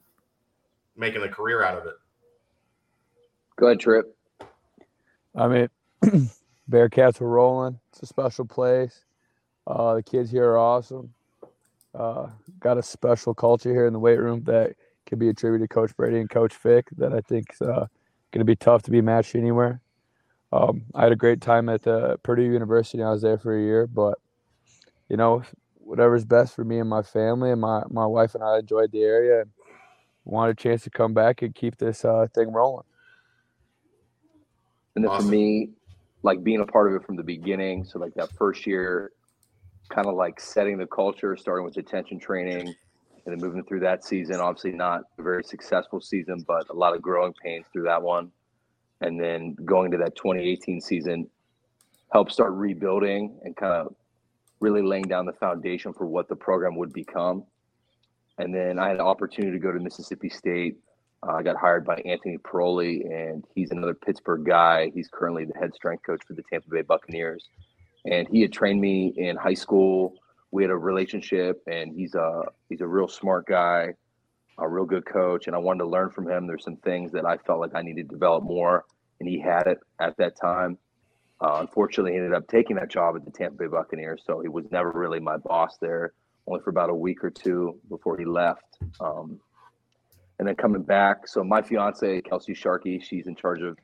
making 0.97 1.23
a 1.23 1.29
career 1.29 1.63
out 1.63 1.77
of 1.77 1.85
it. 1.85 1.95
Go 3.57 3.67
ahead, 3.67 3.79
Tripp. 3.79 4.15
I 5.35 5.47
mean, 5.47 5.69
Bearcats 6.69 7.21
are 7.21 7.27
rolling. 7.27 7.79
It's 7.91 8.03
a 8.03 8.05
special 8.07 8.45
place. 8.45 9.03
Uh, 9.65 9.95
the 9.95 10.03
kids 10.03 10.31
here 10.31 10.45
are 10.45 10.57
awesome. 10.57 11.13
Uh, 11.93 12.27
got 12.59 12.77
a 12.77 12.83
special 12.83 13.33
culture 13.33 13.71
here 13.71 13.87
in 13.87 13.93
the 13.93 13.99
weight 13.99 14.19
room 14.19 14.43
that 14.43 14.75
can 15.05 15.19
be 15.19 15.29
attributed 15.29 15.67
to 15.67 15.73
Coach 15.73 15.95
Brady 15.95 16.19
and 16.19 16.29
Coach 16.29 16.53
Fick 16.53 16.87
that 16.97 17.13
I 17.13 17.21
think 17.21 17.53
is 17.53 17.61
uh, 17.61 17.87
going 18.31 18.39
to 18.39 18.45
be 18.45 18.55
tough 18.55 18.83
to 18.83 18.91
be 18.91 19.01
matched 19.01 19.35
anywhere. 19.35 19.81
Um, 20.51 20.83
I 20.93 21.03
had 21.03 21.11
a 21.11 21.17
great 21.17 21.41
time 21.41 21.69
at 21.69 21.83
the 21.83 22.19
Purdue 22.23 22.43
University. 22.43 23.03
I 23.03 23.11
was 23.11 23.21
there 23.21 23.37
for 23.37 23.57
a 23.57 23.61
year, 23.61 23.87
but 23.87 24.17
you 25.09 25.17
know, 25.17 25.43
whatever's 25.79 26.25
best 26.25 26.55
for 26.55 26.63
me 26.63 26.79
and 26.79 26.89
my 26.89 27.01
family 27.01 27.51
and 27.51 27.61
my, 27.61 27.83
my 27.89 28.05
wife 28.05 28.35
and 28.35 28.43
I 28.43 28.59
enjoyed 28.59 28.91
the 28.91 29.03
area 29.03 29.41
and 29.41 29.49
wanted 30.27 30.59
a 30.59 30.61
chance 30.61 30.83
to 30.83 30.89
come 30.89 31.13
back 31.13 31.41
and 31.41 31.55
keep 31.55 31.77
this 31.77 32.05
uh, 32.05 32.27
thing 32.33 32.51
rolling. 32.51 32.85
And 34.95 35.03
then 35.03 35.11
Awesome. 35.11 35.25
for 35.25 35.31
me, 35.31 35.69
like 36.23 36.43
being 36.43 36.61
a 36.61 36.65
part 36.65 36.87
of 36.89 37.01
it 37.01 37.05
from 37.05 37.15
the 37.15 37.23
beginning. 37.23 37.85
So 37.85 37.99
like 37.99 38.13
that 38.15 38.31
first 38.33 38.65
year, 38.65 39.11
kind 39.89 40.07
of 40.07 40.15
like 40.15 40.39
setting 40.39 40.77
the 40.77 40.87
culture, 40.87 41.37
starting 41.37 41.65
with 41.65 41.77
attention 41.77 42.19
training, 42.19 42.67
and 42.67 42.75
then 43.25 43.37
moving 43.39 43.63
through 43.63 43.81
that 43.81 44.03
season. 44.03 44.37
Obviously, 44.37 44.71
not 44.71 45.01
a 45.17 45.21
very 45.21 45.43
successful 45.43 46.01
season, 46.01 46.43
but 46.47 46.69
a 46.69 46.73
lot 46.73 46.95
of 46.95 47.01
growing 47.01 47.33
pains 47.33 47.65
through 47.71 47.83
that 47.83 48.01
one. 48.01 48.31
And 49.01 49.19
then 49.19 49.55
going 49.65 49.91
to 49.91 49.97
that 49.97 50.15
2018 50.15 50.81
season, 50.81 51.29
helped 52.11 52.31
start 52.31 52.53
rebuilding 52.53 53.37
and 53.43 53.55
kind 53.55 53.73
of 53.73 53.95
really 54.59 54.81
laying 54.81 55.03
down 55.03 55.25
the 55.25 55.33
foundation 55.33 55.93
for 55.93 56.07
what 56.07 56.27
the 56.27 56.35
program 56.35 56.75
would 56.77 56.93
become. 56.93 57.43
And 58.37 58.53
then 58.53 58.79
I 58.79 58.87
had 58.89 58.95
an 58.97 59.01
opportunity 59.01 59.53
to 59.53 59.59
go 59.59 59.71
to 59.71 59.79
Mississippi 59.79 60.29
State. 60.29 60.77
Uh, 61.27 61.33
I 61.33 61.43
got 61.43 61.55
hired 61.55 61.83
by 61.85 61.95
Anthony 62.05 62.37
Piroli, 62.37 63.03
and 63.11 63.43
he's 63.55 63.71
another 63.71 63.95
Pittsburgh 63.95 64.45
guy. 64.45 64.91
He's 64.93 65.09
currently 65.11 65.45
the 65.45 65.57
head 65.57 65.73
strength 65.73 66.03
coach 66.05 66.21
for 66.27 66.33
the 66.33 66.43
Tampa 66.51 66.69
Bay 66.69 66.83
Buccaneers. 66.83 67.49
And 68.05 68.27
he 68.27 68.41
had 68.41 68.53
trained 68.53 68.79
me 68.79 69.13
in 69.17 69.35
high 69.35 69.55
school. 69.55 70.13
We 70.51 70.63
had 70.63 70.71
a 70.71 70.77
relationship, 70.77 71.61
and 71.67 71.93
he's 71.93 72.15
a 72.15 72.43
he's 72.69 72.81
a 72.81 72.87
real 72.87 73.07
smart 73.07 73.47
guy, 73.47 73.93
a 74.59 74.67
real 74.67 74.85
good 74.85 75.05
coach. 75.05 75.47
And 75.47 75.55
I 75.55 75.59
wanted 75.59 75.79
to 75.79 75.89
learn 75.89 76.11
from 76.11 76.29
him. 76.29 76.45
There's 76.45 76.63
some 76.63 76.77
things 76.77 77.11
that 77.13 77.25
I 77.25 77.37
felt 77.37 77.59
like 77.59 77.75
I 77.75 77.81
needed 77.81 78.09
to 78.09 78.15
develop 78.15 78.43
more, 78.43 78.85
and 79.19 79.27
he 79.27 79.39
had 79.39 79.65
it 79.67 79.79
at 79.99 80.15
that 80.17 80.39
time. 80.39 80.77
Uh, 81.41 81.57
unfortunately, 81.61 82.11
he 82.11 82.17
ended 82.17 82.33
up 82.33 82.47
taking 82.47 82.75
that 82.77 82.89
job 82.89 83.15
at 83.15 83.25
the 83.25 83.31
Tampa 83.31 83.57
Bay 83.57 83.67
Buccaneers, 83.67 84.21
so 84.25 84.39
he 84.39 84.47
was 84.47 84.65
never 84.71 84.91
really 84.91 85.19
my 85.19 85.37
boss 85.37 85.77
there. 85.81 86.13
Only 86.47 86.61
for 86.61 86.69
about 86.69 86.89
a 86.89 86.95
week 86.95 87.23
or 87.23 87.29
two 87.29 87.79
before 87.89 88.17
he 88.17 88.25
left. 88.25 88.77
Um, 88.99 89.39
and 90.39 90.47
then 90.47 90.55
coming 90.55 90.83
back, 90.83 91.27
so 91.27 91.43
my 91.43 91.61
fiance 91.61 92.21
Kelsey 92.21 92.53
Sharkey, 92.53 92.99
she's 92.99 93.27
in 93.27 93.35
charge 93.35 93.61
of 93.61 93.77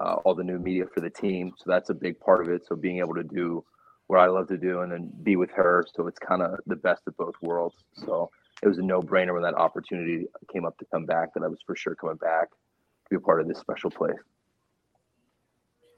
uh, 0.00 0.14
all 0.24 0.34
the 0.34 0.44
new 0.44 0.58
media 0.58 0.84
for 0.92 1.00
the 1.00 1.10
team, 1.10 1.52
so 1.56 1.64
that's 1.66 1.90
a 1.90 1.94
big 1.94 2.18
part 2.20 2.46
of 2.46 2.52
it. 2.52 2.66
So 2.66 2.76
being 2.76 2.98
able 2.98 3.14
to 3.14 3.24
do 3.24 3.64
what 4.06 4.20
I 4.20 4.26
love 4.26 4.46
to 4.48 4.56
do 4.56 4.80
and 4.80 4.92
then 4.92 5.10
be 5.22 5.36
with 5.36 5.50
her, 5.52 5.84
so 5.94 6.06
it's 6.06 6.18
kind 6.18 6.42
of 6.42 6.58
the 6.66 6.76
best 6.76 7.02
of 7.06 7.16
both 7.16 7.34
worlds. 7.42 7.76
So 7.94 8.30
it 8.62 8.68
was 8.68 8.78
a 8.78 8.82
no-brainer 8.82 9.32
when 9.32 9.42
that 9.42 9.54
opportunity 9.54 10.26
came 10.52 10.64
up 10.64 10.78
to 10.78 10.84
come 10.92 11.06
back 11.06 11.34
that 11.34 11.42
I 11.42 11.48
was 11.48 11.58
for 11.66 11.74
sure 11.74 11.94
coming 11.94 12.16
back 12.16 12.50
to 12.50 13.10
be 13.10 13.16
a 13.16 13.20
part 13.20 13.40
of 13.40 13.48
this 13.48 13.58
special 13.58 13.90
place. 13.90 14.14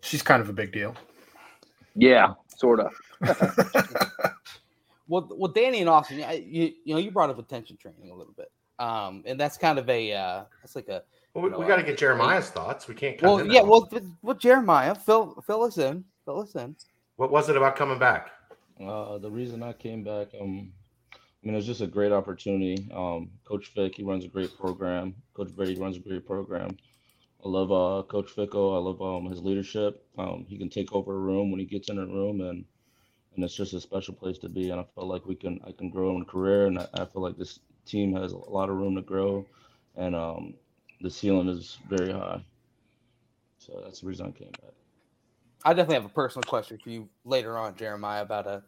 She's 0.00 0.22
kind 0.22 0.40
of 0.40 0.48
a 0.48 0.52
big 0.52 0.72
deal. 0.72 0.94
Yeah, 1.94 2.34
sort 2.56 2.80
of. 2.80 2.92
Well, 5.08 5.28
well, 5.32 5.50
Danny 5.52 5.80
and 5.80 5.88
Austin, 5.88 6.18
you, 6.46 6.72
you 6.84 6.94
know, 6.94 7.00
you 7.00 7.10
brought 7.10 7.30
up 7.30 7.38
attention 7.38 7.76
training 7.78 8.10
a 8.10 8.14
little 8.14 8.34
bit. 8.36 8.50
um, 8.78 9.22
and 9.26 9.38
that's 9.38 9.56
kind 9.56 9.78
of 9.78 9.88
a 9.88 10.12
uh, 10.12 10.44
that's 10.62 10.76
like 10.76 10.88
a. 10.88 11.02
Well, 11.34 11.44
we, 11.44 11.50
we 11.50 11.66
got 11.66 11.76
to 11.76 11.82
get 11.82 11.98
Jeremiah's 11.98 12.50
thoughts. 12.50 12.88
We 12.88 12.94
can't. 12.94 13.20
Well, 13.22 13.46
yeah. 13.46 13.62
Well, 13.62 13.88
well, 14.22 14.36
Jeremiah, 14.36 14.94
fill 14.94 15.42
fill 15.46 15.62
us 15.64 15.78
in. 15.78 16.04
Fill 16.24 16.40
us 16.40 16.54
in. 16.54 16.76
What 17.16 17.30
was 17.30 17.48
it 17.48 17.56
about 17.56 17.76
coming 17.76 17.98
back? 17.98 18.30
Uh, 18.84 19.18
the 19.18 19.30
reason 19.30 19.62
I 19.62 19.72
came 19.72 20.04
back, 20.04 20.28
um, 20.40 20.72
I 21.14 21.46
mean, 21.46 21.56
it's 21.56 21.66
just 21.66 21.80
a 21.80 21.86
great 21.86 22.12
opportunity. 22.12 22.88
Um, 22.94 23.30
Coach 23.44 23.68
Fick, 23.74 23.96
he 23.96 24.04
runs 24.04 24.24
a 24.24 24.28
great 24.28 24.56
program. 24.56 25.14
Coach 25.34 25.54
Brady 25.54 25.74
runs 25.80 25.96
a 25.96 26.00
great 26.00 26.26
program. 26.26 26.76
I 27.44 27.48
love 27.48 27.72
uh, 27.72 28.02
Coach 28.04 28.34
Fickell. 28.34 28.74
I 28.76 28.78
love 28.78 29.02
um, 29.02 29.30
his 29.30 29.40
leadership. 29.42 30.04
Um, 30.18 30.44
he 30.48 30.58
can 30.58 30.68
take 30.70 30.92
over 30.92 31.14
a 31.14 31.18
room 31.18 31.50
when 31.50 31.60
he 31.60 31.66
gets 31.66 31.88
in 31.88 31.98
a 31.98 32.06
room, 32.06 32.40
and 32.40 32.64
and 33.38 33.44
it's 33.44 33.54
just 33.54 33.72
a 33.72 33.80
special 33.80 34.14
place 34.14 34.36
to 34.38 34.48
be. 34.48 34.70
And 34.70 34.80
I 34.80 34.84
feel 34.96 35.06
like 35.06 35.24
we 35.24 35.36
can 35.36 35.60
I 35.64 35.70
can 35.70 35.90
grow 35.90 36.16
in 36.16 36.24
career, 36.24 36.66
and 36.66 36.76
I, 36.76 36.88
I 36.92 37.04
feel 37.04 37.22
like 37.22 37.36
this 37.36 37.60
team 37.86 38.12
has 38.16 38.32
a 38.32 38.36
lot 38.36 38.68
of 38.68 38.76
room 38.76 38.96
to 38.96 39.00
grow, 39.00 39.46
and 39.96 40.16
um, 40.16 40.54
the 41.02 41.08
ceiling 41.08 41.48
is 41.48 41.78
very 41.88 42.10
high. 42.10 42.42
So 43.58 43.80
that's 43.84 44.00
the 44.00 44.08
reason 44.08 44.26
I 44.26 44.32
came 44.32 44.50
back. 44.50 44.72
I 45.64 45.72
definitely 45.72 45.94
have 46.02 46.06
a 46.06 46.08
personal 46.08 46.48
question 46.48 46.78
for 46.82 46.90
you 46.90 47.08
later 47.24 47.56
on, 47.56 47.76
Jeremiah, 47.76 48.22
about 48.22 48.46
a 48.48 48.50
uh, 48.50 48.60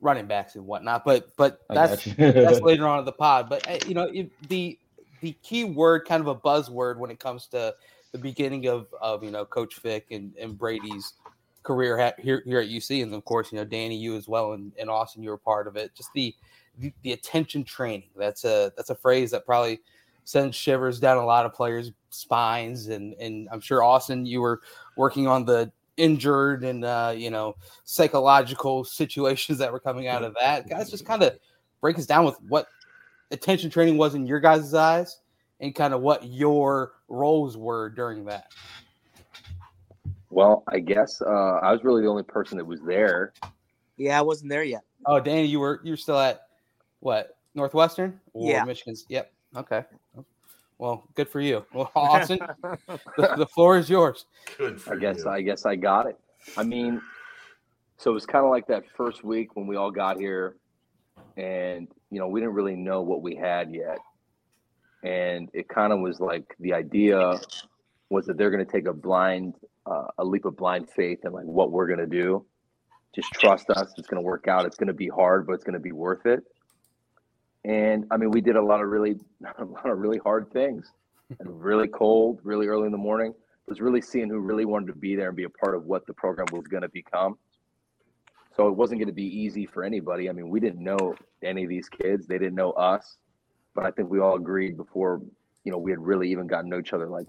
running 0.00 0.26
backs 0.26 0.56
and 0.56 0.66
whatnot. 0.66 1.04
But 1.04 1.30
but 1.36 1.60
that's 1.72 2.04
that's 2.16 2.60
later 2.60 2.88
on 2.88 2.98
in 2.98 3.04
the 3.04 3.12
pod. 3.12 3.48
But 3.48 3.68
eh, 3.68 3.78
you 3.86 3.94
know 3.94 4.10
the 4.48 4.80
the 5.20 5.32
key 5.44 5.62
word, 5.62 6.08
kind 6.08 6.20
of 6.20 6.26
a 6.26 6.34
buzzword 6.34 6.98
when 6.98 7.12
it 7.12 7.20
comes 7.20 7.46
to 7.48 7.72
the 8.10 8.18
beginning 8.18 8.66
of 8.66 8.88
of 9.00 9.22
you 9.22 9.30
know 9.30 9.44
Coach 9.44 9.76
Fick 9.76 10.10
and, 10.10 10.34
and 10.36 10.58
Brady's 10.58 11.14
career 11.62 11.98
at, 11.98 12.18
here 12.18 12.42
here 12.44 12.60
at 12.60 12.68
UC, 12.68 13.02
and 13.02 13.14
of 13.14 13.24
course 13.24 13.52
you 13.52 13.58
know 13.58 13.64
Danny, 13.64 13.96
you 13.96 14.16
as 14.16 14.28
well, 14.28 14.52
and, 14.52 14.72
and 14.78 14.90
Austin, 14.90 15.22
you 15.22 15.30
were 15.30 15.38
part 15.38 15.66
of 15.66 15.76
it. 15.76 15.94
Just 15.94 16.10
the, 16.14 16.34
the 16.78 16.92
the 17.02 17.12
attention 17.12 17.64
training. 17.64 18.10
That's 18.16 18.44
a 18.44 18.72
that's 18.76 18.90
a 18.90 18.94
phrase 18.94 19.30
that 19.30 19.46
probably 19.46 19.80
sends 20.24 20.56
shivers 20.56 21.00
down 21.00 21.18
a 21.18 21.24
lot 21.24 21.46
of 21.46 21.54
players' 21.54 21.92
spines, 22.10 22.88
and 22.88 23.14
and 23.14 23.48
I'm 23.52 23.60
sure 23.60 23.82
Austin, 23.82 24.26
you 24.26 24.40
were 24.40 24.60
working 24.96 25.26
on 25.26 25.44
the 25.44 25.72
injured 25.96 26.64
and 26.64 26.84
uh, 26.84 27.12
you 27.16 27.30
know 27.30 27.54
psychological 27.84 28.84
situations 28.84 29.58
that 29.58 29.72
were 29.72 29.80
coming 29.80 30.08
out 30.08 30.24
of 30.24 30.34
that. 30.40 30.68
Guys, 30.68 30.90
just 30.90 31.06
kind 31.06 31.22
of 31.22 31.38
break 31.80 31.98
us 31.98 32.06
down 32.06 32.24
with 32.24 32.36
what 32.48 32.66
attention 33.30 33.70
training 33.70 33.96
was 33.96 34.14
in 34.14 34.26
your 34.26 34.40
guys' 34.40 34.74
eyes 34.74 35.20
and 35.60 35.74
kind 35.74 35.94
of 35.94 36.00
what 36.00 36.24
your 36.24 36.92
roles 37.08 37.56
were 37.56 37.88
during 37.90 38.24
that. 38.26 38.52
Well, 40.32 40.64
I 40.66 40.78
guess 40.78 41.20
uh, 41.20 41.60
I 41.62 41.72
was 41.72 41.84
really 41.84 42.00
the 42.00 42.08
only 42.08 42.22
person 42.22 42.56
that 42.56 42.64
was 42.64 42.80
there. 42.80 43.34
Yeah, 43.98 44.18
I 44.18 44.22
wasn't 44.22 44.48
there 44.48 44.64
yet. 44.64 44.80
Oh, 45.04 45.20
Danny, 45.20 45.44
you 45.44 45.60
were 45.60 45.80
you 45.84 45.92
were 45.92 45.96
still 45.98 46.18
at 46.18 46.46
what 47.00 47.36
Northwestern 47.54 48.18
or 48.32 48.50
yeah. 48.50 48.64
Michigan's? 48.64 49.04
Yep. 49.10 49.30
Okay. 49.56 49.84
Well, 50.78 51.06
good 51.14 51.28
for 51.28 51.40
you. 51.40 51.66
Well, 51.74 51.92
Austin, 51.94 52.38
the, 53.18 53.34
the, 53.36 53.46
floor 53.46 53.76
is 53.76 53.90
yours. 53.90 54.24
Good 54.56 54.80
I 54.90 54.96
guess 54.96 55.18
you. 55.18 55.28
I 55.28 55.42
guess 55.42 55.66
I 55.66 55.76
got 55.76 56.06
it. 56.06 56.18
I 56.56 56.64
mean, 56.64 57.02
so 57.98 58.10
it 58.10 58.14
was 58.14 58.24
kind 58.24 58.44
of 58.44 58.50
like 58.50 58.66
that 58.68 58.84
first 58.96 59.22
week 59.22 59.54
when 59.54 59.66
we 59.66 59.76
all 59.76 59.90
got 59.90 60.18
here, 60.18 60.56
and 61.36 61.88
you 62.10 62.18
know 62.18 62.26
we 62.26 62.40
didn't 62.40 62.54
really 62.54 62.74
know 62.74 63.02
what 63.02 63.20
we 63.20 63.34
had 63.34 63.70
yet, 63.70 63.98
and 65.02 65.50
it 65.52 65.68
kind 65.68 65.92
of 65.92 66.00
was 66.00 66.20
like 66.20 66.56
the 66.58 66.72
idea 66.72 67.38
was 68.12 68.26
that 68.26 68.36
they're 68.36 68.50
going 68.50 68.64
to 68.64 68.70
take 68.70 68.86
a 68.86 68.92
blind, 68.92 69.54
uh, 69.86 70.08
a 70.18 70.24
leap 70.24 70.44
of 70.44 70.54
blind 70.54 70.88
faith 70.90 71.20
in 71.24 71.32
like 71.32 71.46
what 71.46 71.72
we're 71.72 71.86
going 71.86 71.98
to 71.98 72.06
do. 72.06 72.44
Just 73.14 73.32
trust 73.32 73.70
us. 73.70 73.92
It's 73.96 74.06
going 74.06 74.22
to 74.22 74.26
work 74.26 74.48
out. 74.48 74.66
It's 74.66 74.76
going 74.76 74.88
to 74.88 74.94
be 74.94 75.08
hard, 75.08 75.46
but 75.46 75.54
it's 75.54 75.64
going 75.64 75.74
to 75.74 75.80
be 75.80 75.92
worth 75.92 76.26
it. 76.26 76.44
And 77.64 78.04
I 78.10 78.18
mean, 78.18 78.30
we 78.30 78.42
did 78.42 78.56
a 78.56 78.62
lot 78.62 78.82
of 78.82 78.88
really, 78.88 79.16
a 79.58 79.64
lot 79.64 79.88
of 79.88 79.98
really 79.98 80.18
hard 80.18 80.52
things, 80.52 80.92
and 81.40 81.62
really 81.64 81.88
cold, 81.88 82.40
really 82.44 82.66
early 82.66 82.84
in 82.84 82.92
the 82.92 82.98
morning. 82.98 83.30
It 83.30 83.70
was 83.70 83.80
really 83.80 84.02
seeing 84.02 84.28
who 84.28 84.40
really 84.40 84.66
wanted 84.66 84.88
to 84.88 84.94
be 84.94 85.16
there 85.16 85.28
and 85.28 85.36
be 85.36 85.44
a 85.44 85.50
part 85.50 85.74
of 85.74 85.86
what 85.86 86.06
the 86.06 86.12
program 86.12 86.46
was 86.52 86.66
going 86.66 86.82
to 86.82 86.90
become. 86.90 87.38
So 88.54 88.68
it 88.68 88.76
wasn't 88.76 89.00
going 89.00 89.08
to 89.08 89.14
be 89.14 89.24
easy 89.24 89.64
for 89.64 89.84
anybody. 89.84 90.28
I 90.28 90.32
mean, 90.32 90.50
we 90.50 90.60
didn't 90.60 90.84
know 90.84 91.14
any 91.42 91.62
of 91.62 91.70
these 91.70 91.88
kids; 91.88 92.26
they 92.26 92.38
didn't 92.38 92.56
know 92.56 92.72
us. 92.72 93.16
But 93.74 93.86
I 93.86 93.90
think 93.90 94.10
we 94.10 94.20
all 94.20 94.36
agreed 94.36 94.76
before, 94.76 95.22
you 95.64 95.72
know, 95.72 95.78
we 95.78 95.90
had 95.90 96.00
really 96.00 96.30
even 96.30 96.46
gotten 96.46 96.66
to 96.66 96.76
know 96.76 96.80
each 96.80 96.92
other. 96.92 97.08
Like, 97.08 97.24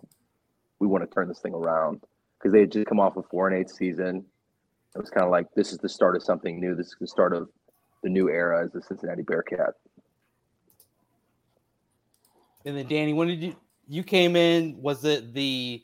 we 0.83 0.87
want 0.87 1.09
to 1.09 1.13
turn 1.13 1.29
this 1.29 1.39
thing 1.39 1.53
around 1.53 2.01
because 2.37 2.51
they 2.51 2.59
had 2.59 2.71
just 2.71 2.87
come 2.87 2.99
off 2.99 3.15
a 3.15 3.23
four 3.23 3.47
and 3.47 3.57
eight 3.57 3.69
season. 3.69 4.25
It 4.93 4.99
was 4.99 5.09
kind 5.09 5.23
of 5.23 5.31
like 5.31 5.47
this 5.55 5.71
is 5.71 5.79
the 5.79 5.87
start 5.87 6.17
of 6.17 6.23
something 6.23 6.59
new. 6.59 6.75
This 6.75 6.87
is 6.87 6.95
the 6.99 7.07
start 7.07 7.33
of 7.33 7.47
the 8.03 8.09
new 8.09 8.29
era 8.29 8.63
as 8.63 8.71
the 8.73 8.81
Cincinnati 8.81 9.21
Bearcat. 9.21 9.75
And 12.65 12.77
then 12.77 12.87
Danny, 12.87 13.13
when 13.13 13.29
did 13.29 13.41
you 13.41 13.55
you 13.87 14.03
came 14.03 14.35
in? 14.35 14.81
Was 14.81 15.05
it 15.05 15.33
the 15.33 15.81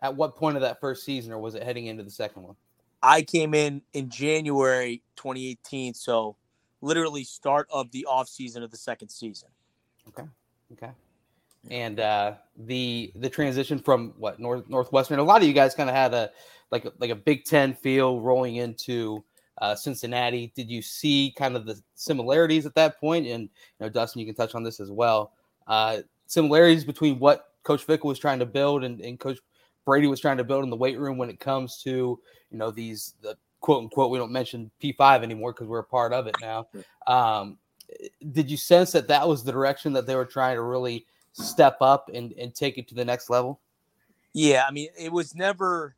at 0.00 0.14
what 0.14 0.36
point 0.36 0.56
of 0.56 0.62
that 0.62 0.80
first 0.80 1.04
season, 1.04 1.32
or 1.32 1.38
was 1.38 1.56
it 1.56 1.64
heading 1.64 1.86
into 1.86 2.04
the 2.04 2.10
second 2.10 2.44
one? 2.44 2.54
I 3.02 3.22
came 3.22 3.54
in 3.54 3.82
in 3.92 4.08
January 4.08 5.02
2018, 5.16 5.94
so 5.94 6.36
literally 6.80 7.24
start 7.24 7.68
of 7.72 7.90
the 7.90 8.06
off 8.06 8.28
season 8.28 8.62
of 8.62 8.70
the 8.70 8.76
second 8.76 9.08
season. 9.08 9.48
Okay. 10.08 10.24
Okay. 10.72 10.92
And 11.70 12.00
uh, 12.00 12.34
the 12.56 13.12
the 13.16 13.30
transition 13.30 13.78
from 13.78 14.14
what 14.18 14.38
North 14.38 14.68
Northwestern, 14.68 15.18
a 15.18 15.22
lot 15.22 15.42
of 15.42 15.48
you 15.48 15.54
guys 15.54 15.74
kind 15.74 15.90
of 15.90 15.96
had 15.96 16.14
a 16.14 16.30
like 16.70 16.84
a, 16.84 16.92
like 16.98 17.10
a 17.10 17.16
Big 17.16 17.44
Ten 17.44 17.74
feel 17.74 18.20
rolling 18.20 18.56
into 18.56 19.24
uh, 19.58 19.74
Cincinnati. 19.74 20.52
Did 20.54 20.70
you 20.70 20.82
see 20.82 21.34
kind 21.36 21.56
of 21.56 21.66
the 21.66 21.80
similarities 21.94 22.66
at 22.66 22.74
that 22.74 23.00
point? 23.00 23.26
And 23.26 23.42
you 23.42 23.48
know, 23.80 23.88
Dustin, 23.88 24.20
you 24.20 24.26
can 24.26 24.34
touch 24.34 24.54
on 24.54 24.62
this 24.62 24.80
as 24.80 24.90
well 24.90 25.32
uh, 25.66 25.98
similarities 26.26 26.84
between 26.84 27.18
what 27.18 27.52
Coach 27.62 27.86
Fickell 27.86 28.04
was 28.04 28.18
trying 28.18 28.38
to 28.38 28.46
build 28.46 28.84
and, 28.84 29.00
and 29.00 29.18
Coach 29.18 29.38
Brady 29.84 30.06
was 30.06 30.20
trying 30.20 30.36
to 30.36 30.44
build 30.44 30.64
in 30.64 30.70
the 30.70 30.76
weight 30.76 30.98
room 30.98 31.18
when 31.18 31.30
it 31.30 31.40
comes 31.40 31.82
to 31.82 31.90
you 31.90 32.58
know 32.58 32.70
these 32.70 33.14
the 33.22 33.36
quote 33.60 33.82
unquote 33.82 34.10
we 34.10 34.18
don't 34.18 34.32
mention 34.32 34.70
P5 34.82 35.22
anymore 35.22 35.52
because 35.52 35.66
we're 35.66 35.80
a 35.80 35.84
part 35.84 36.12
of 36.12 36.26
it 36.26 36.36
now. 36.40 36.68
Um, 37.06 37.58
did 38.32 38.50
you 38.50 38.56
sense 38.56 38.92
that 38.92 39.08
that 39.08 39.26
was 39.26 39.44
the 39.44 39.52
direction 39.52 39.92
that 39.92 40.06
they 40.06 40.16
were 40.16 40.24
trying 40.24 40.56
to 40.56 40.62
really 40.62 41.06
step 41.36 41.78
up 41.80 42.10
and, 42.12 42.32
and 42.32 42.54
take 42.54 42.78
it 42.78 42.88
to 42.88 42.94
the 42.94 43.04
next 43.04 43.30
level? 43.30 43.60
Yeah, 44.32 44.64
I 44.68 44.70
mean, 44.70 44.88
it 44.98 45.12
was 45.12 45.34
never, 45.34 45.94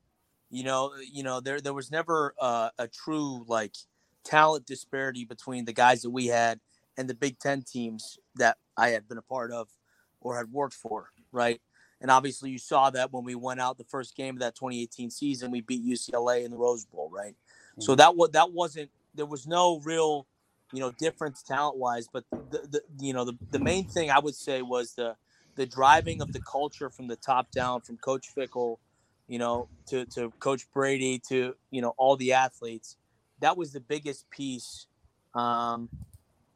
you 0.50 0.64
know, 0.64 0.92
you 1.12 1.22
know, 1.22 1.40
there 1.40 1.60
there 1.60 1.74
was 1.74 1.90
never 1.90 2.34
uh, 2.40 2.70
a 2.78 2.86
true 2.86 3.44
like 3.48 3.74
talent 4.24 4.66
disparity 4.66 5.24
between 5.24 5.64
the 5.64 5.72
guys 5.72 6.02
that 6.02 6.10
we 6.10 6.26
had 6.26 6.60
and 6.96 7.08
the 7.08 7.14
Big 7.14 7.38
Ten 7.38 7.62
teams 7.62 8.18
that 8.36 8.58
I 8.76 8.90
had 8.90 9.08
been 9.08 9.18
a 9.18 9.22
part 9.22 9.50
of 9.50 9.68
or 10.20 10.36
had 10.36 10.52
worked 10.52 10.74
for, 10.74 11.10
right? 11.32 11.60
And 12.00 12.10
obviously, 12.10 12.50
you 12.50 12.58
saw 12.58 12.90
that 12.90 13.12
when 13.12 13.24
we 13.24 13.34
went 13.34 13.60
out 13.60 13.76
the 13.76 13.84
first 13.84 14.16
game 14.16 14.36
of 14.36 14.40
that 14.40 14.54
2018 14.54 15.10
season, 15.10 15.50
we 15.50 15.60
beat 15.60 15.84
UCLA 15.84 16.44
in 16.44 16.50
the 16.50 16.56
Rose 16.56 16.84
Bowl, 16.84 17.10
right? 17.12 17.32
Mm-hmm. 17.32 17.82
So 17.82 17.94
that 17.96 18.14
was 18.14 18.30
that 18.30 18.52
wasn't 18.52 18.90
there 19.14 19.26
was 19.26 19.46
no 19.46 19.80
real, 19.80 20.26
you 20.72 20.78
know, 20.78 20.92
difference 20.92 21.42
talent 21.42 21.76
wise. 21.76 22.06
But 22.12 22.24
the, 22.30 22.68
the 22.70 22.82
you 23.00 23.12
know 23.12 23.24
the, 23.24 23.36
the 23.50 23.58
main 23.58 23.88
thing 23.88 24.10
I 24.10 24.20
would 24.20 24.36
say 24.36 24.62
was 24.62 24.94
the 24.94 25.16
the 25.58 25.66
driving 25.66 26.22
of 26.22 26.32
the 26.32 26.40
culture 26.40 26.88
from 26.88 27.08
the 27.08 27.16
top 27.16 27.50
down, 27.50 27.80
from 27.80 27.96
Coach 27.96 28.28
Fickell, 28.34 28.78
you 29.26 29.40
know, 29.40 29.68
to 29.88 30.06
to 30.06 30.30
Coach 30.38 30.70
Brady, 30.72 31.20
to 31.28 31.54
you 31.72 31.82
know 31.82 31.94
all 31.98 32.16
the 32.16 32.32
athletes. 32.32 32.96
That 33.40 33.56
was 33.56 33.72
the 33.72 33.80
biggest 33.80 34.30
piece 34.30 34.86
um, 35.34 35.88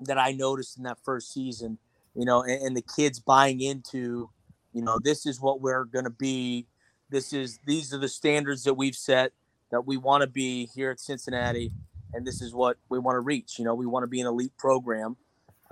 that 0.00 0.18
I 0.18 0.32
noticed 0.32 0.78
in 0.78 0.84
that 0.84 0.98
first 1.04 1.32
season, 1.32 1.78
you 2.14 2.24
know, 2.24 2.42
and, 2.42 2.62
and 2.62 2.76
the 2.76 2.82
kids 2.96 3.18
buying 3.18 3.60
into, 3.60 4.30
you 4.72 4.82
know, 4.82 4.98
this 5.02 5.26
is 5.26 5.40
what 5.40 5.60
we're 5.60 5.84
going 5.84 6.04
to 6.04 6.10
be. 6.10 6.66
This 7.10 7.32
is 7.32 7.58
these 7.66 7.92
are 7.92 7.98
the 7.98 8.08
standards 8.08 8.62
that 8.64 8.74
we've 8.74 8.96
set 8.96 9.32
that 9.72 9.84
we 9.84 9.96
want 9.96 10.22
to 10.22 10.28
be 10.28 10.66
here 10.74 10.92
at 10.92 11.00
Cincinnati, 11.00 11.72
and 12.14 12.24
this 12.24 12.40
is 12.40 12.54
what 12.54 12.76
we 12.88 13.00
want 13.00 13.16
to 13.16 13.20
reach. 13.20 13.58
You 13.58 13.64
know, 13.64 13.74
we 13.74 13.84
want 13.86 14.04
to 14.04 14.08
be 14.08 14.20
an 14.20 14.28
elite 14.28 14.56
program, 14.56 15.16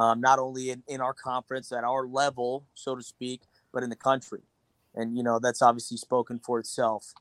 um, 0.01 0.19
not 0.19 0.39
only 0.39 0.71
in, 0.71 0.83
in 0.89 1.03
our 1.03 1.13
conference 1.13 1.73
at 1.73 1.85
our 1.85 2.07
level, 2.07 2.65
so 2.73 2.97
to 2.97 3.03
speak, 3.03 3.43
but 3.71 3.83
in 3.83 3.91
the 3.91 3.97
country. 3.97 4.41
And 4.95 5.15
you 5.15 5.23
know, 5.23 5.39
that's 5.39 5.61
obviously 5.61 5.99
spoken 5.99 6.39
for 6.39 6.59
itself. 6.59 7.13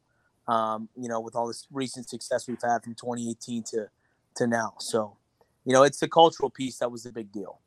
Um, 0.48 0.88
you 0.96 1.10
know, 1.10 1.20
with 1.20 1.36
all 1.36 1.48
this 1.48 1.68
recent 1.72 2.10
success 2.10 2.48
we've 2.48 2.62
had 2.64 2.84
from 2.84 2.96
2018 2.96 3.64
to 3.72 3.90
to 4.38 4.48
now. 4.48 4.76
So 4.80 5.18
you 5.66 5.74
know, 5.74 5.84
it's 5.84 6.00
the 6.00 6.08
cultural 6.08 6.50
piece 6.50 6.78
that 6.78 6.90
was 6.90 7.04
the 7.04 7.12
big 7.12 7.34
deal. 7.34 7.60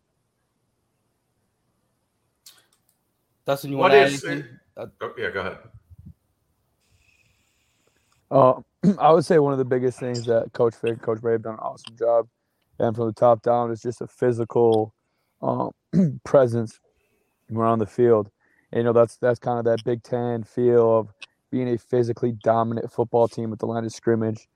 Dustin, 3.45 3.71
you 3.71 3.77
want 3.77 3.93
to 3.93 3.99
add 3.99 4.07
anything? 4.09 4.45
Uh, 4.77 4.87
oh, 5.03 5.13
yeah, 5.19 5.31
go 5.31 5.41
ahead. 5.41 5.59
Uh, 8.31 8.95
I 8.99 9.13
would 9.13 9.27
say 9.27 9.39
one 9.39 9.53
of 9.53 9.59
the 9.59 9.65
biggest 9.65 10.01
things 10.01 10.25
that 10.25 10.55
Coach 10.55 10.75
Fick, 10.75 11.03
Coach 11.03 11.19
Ray 11.23 11.33
have 11.33 11.43
done 11.43 11.55
an 11.55 11.61
awesome 11.61 11.97
job, 11.99 12.29
and 12.79 12.97
from 12.97 13.09
the 13.09 13.13
top 13.13 13.43
down 13.43 13.71
is 13.71 13.83
just 13.83 14.01
a 14.01 14.07
physical 14.07 14.95
um, 15.43 15.73
presence 16.25 16.81
around 17.55 17.81
the 17.81 17.87
field. 17.87 18.31
And, 18.73 18.81
you 18.81 18.85
know, 18.85 18.93
that's 18.93 19.17
that's 19.17 19.39
kind 19.39 19.59
of 19.59 19.65
that 19.67 19.85
Big 19.85 20.03
Ten 20.03 20.45
feel 20.45 20.99
of 20.99 21.13
being 21.51 21.69
a 21.69 21.79
physically 21.79 22.33
dominant 22.43 22.91
football 22.91 23.29
team 23.29 23.53
at 23.53 23.59
the 23.59 23.67
line 23.67 23.85
of 23.85 23.93
scrimmage 23.93 24.49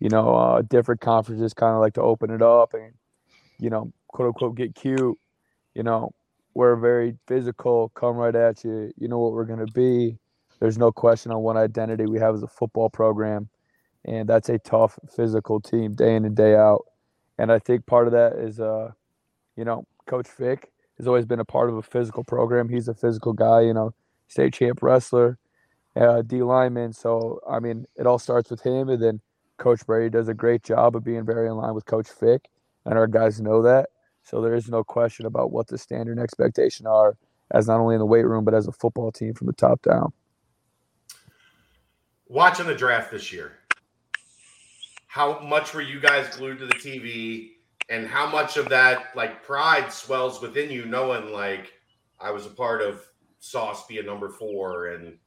you 0.00 0.08
know, 0.08 0.34
uh, 0.34 0.62
different 0.62 1.00
conferences 1.00 1.54
kind 1.54 1.74
of 1.74 1.80
like 1.80 1.94
to 1.94 2.02
open 2.02 2.30
it 2.30 2.42
up 2.42 2.74
and, 2.74 2.92
you 3.58 3.70
know, 3.70 3.92
quote 4.08 4.28
unquote, 4.28 4.54
get 4.54 4.74
cute. 4.74 5.16
You 5.74 5.82
know, 5.82 6.12
we're 6.54 6.76
very 6.76 7.16
physical, 7.26 7.88
come 7.90 8.16
right 8.16 8.34
at 8.34 8.64
you. 8.64 8.92
You 8.98 9.08
know 9.08 9.18
what 9.18 9.32
we're 9.32 9.46
going 9.46 9.64
to 9.64 9.72
be. 9.72 10.18
There's 10.60 10.78
no 10.78 10.92
question 10.92 11.32
on 11.32 11.40
what 11.40 11.56
identity 11.56 12.06
we 12.06 12.18
have 12.18 12.34
as 12.34 12.42
a 12.42 12.48
football 12.48 12.90
program. 12.90 13.48
And 14.04 14.28
that's 14.28 14.48
a 14.50 14.58
tough 14.58 14.98
physical 15.16 15.60
team 15.60 15.94
day 15.94 16.14
in 16.14 16.24
and 16.24 16.36
day 16.36 16.54
out. 16.54 16.84
And 17.38 17.50
I 17.50 17.58
think 17.58 17.86
part 17.86 18.06
of 18.06 18.12
that 18.12 18.34
is, 18.34 18.60
uh, 18.60 18.90
you 19.56 19.64
know, 19.64 19.86
Coach 20.06 20.28
Fick 20.28 20.70
has 20.98 21.06
always 21.06 21.26
been 21.26 21.40
a 21.40 21.44
part 21.44 21.70
of 21.70 21.76
a 21.76 21.82
physical 21.82 22.24
program. 22.24 22.68
He's 22.68 22.88
a 22.88 22.94
physical 22.94 23.32
guy, 23.32 23.62
you 23.62 23.74
know, 23.74 23.94
state 24.28 24.54
champ 24.54 24.82
wrestler, 24.82 25.38
uh, 25.96 26.22
D 26.22 26.42
lineman. 26.42 26.92
So, 26.92 27.40
I 27.48 27.60
mean, 27.60 27.86
it 27.96 28.06
all 28.06 28.18
starts 28.18 28.50
with 28.50 28.62
him. 28.62 28.88
And 28.88 29.02
then 29.02 29.20
Coach 29.58 29.84
Brady 29.86 30.10
does 30.10 30.28
a 30.28 30.34
great 30.34 30.62
job 30.62 30.96
of 30.96 31.04
being 31.04 31.24
very 31.24 31.48
in 31.48 31.54
line 31.54 31.74
with 31.74 31.86
Coach 31.86 32.08
Fick. 32.08 32.48
And 32.84 32.98
our 32.98 33.06
guys 33.06 33.40
know 33.40 33.62
that. 33.62 33.88
So 34.22 34.40
there 34.40 34.54
is 34.54 34.68
no 34.68 34.82
question 34.82 35.26
about 35.26 35.52
what 35.52 35.66
the 35.66 35.78
standard 35.78 36.12
and 36.12 36.20
expectation 36.20 36.86
are 36.86 37.16
as 37.50 37.66
not 37.66 37.78
only 37.78 37.94
in 37.94 37.98
the 37.98 38.06
weight 38.06 38.26
room 38.26 38.44
but 38.44 38.54
as 38.54 38.66
a 38.66 38.72
football 38.72 39.12
team 39.12 39.34
from 39.34 39.46
the 39.46 39.52
top 39.52 39.82
down. 39.82 40.12
Watching 42.26 42.66
the 42.66 42.74
draft 42.74 43.10
this 43.10 43.32
year, 43.32 43.52
how 45.06 45.38
much 45.40 45.74
were 45.74 45.82
you 45.82 46.00
guys 46.00 46.34
glued 46.36 46.58
to 46.58 46.66
the 46.66 46.74
TV, 46.74 47.52
and 47.90 48.06
how 48.06 48.30
much 48.30 48.56
of 48.56 48.68
that 48.68 49.14
like 49.14 49.42
pride 49.42 49.92
swells 49.92 50.40
within 50.40 50.70
you, 50.70 50.86
knowing 50.86 51.32
like 51.32 51.72
I 52.20 52.30
was 52.30 52.46
a 52.46 52.50
part 52.50 52.82
of 52.82 53.04
Sauce 53.40 53.86
being 53.86 54.06
number 54.06 54.28
four, 54.28 54.88
and 54.88 55.18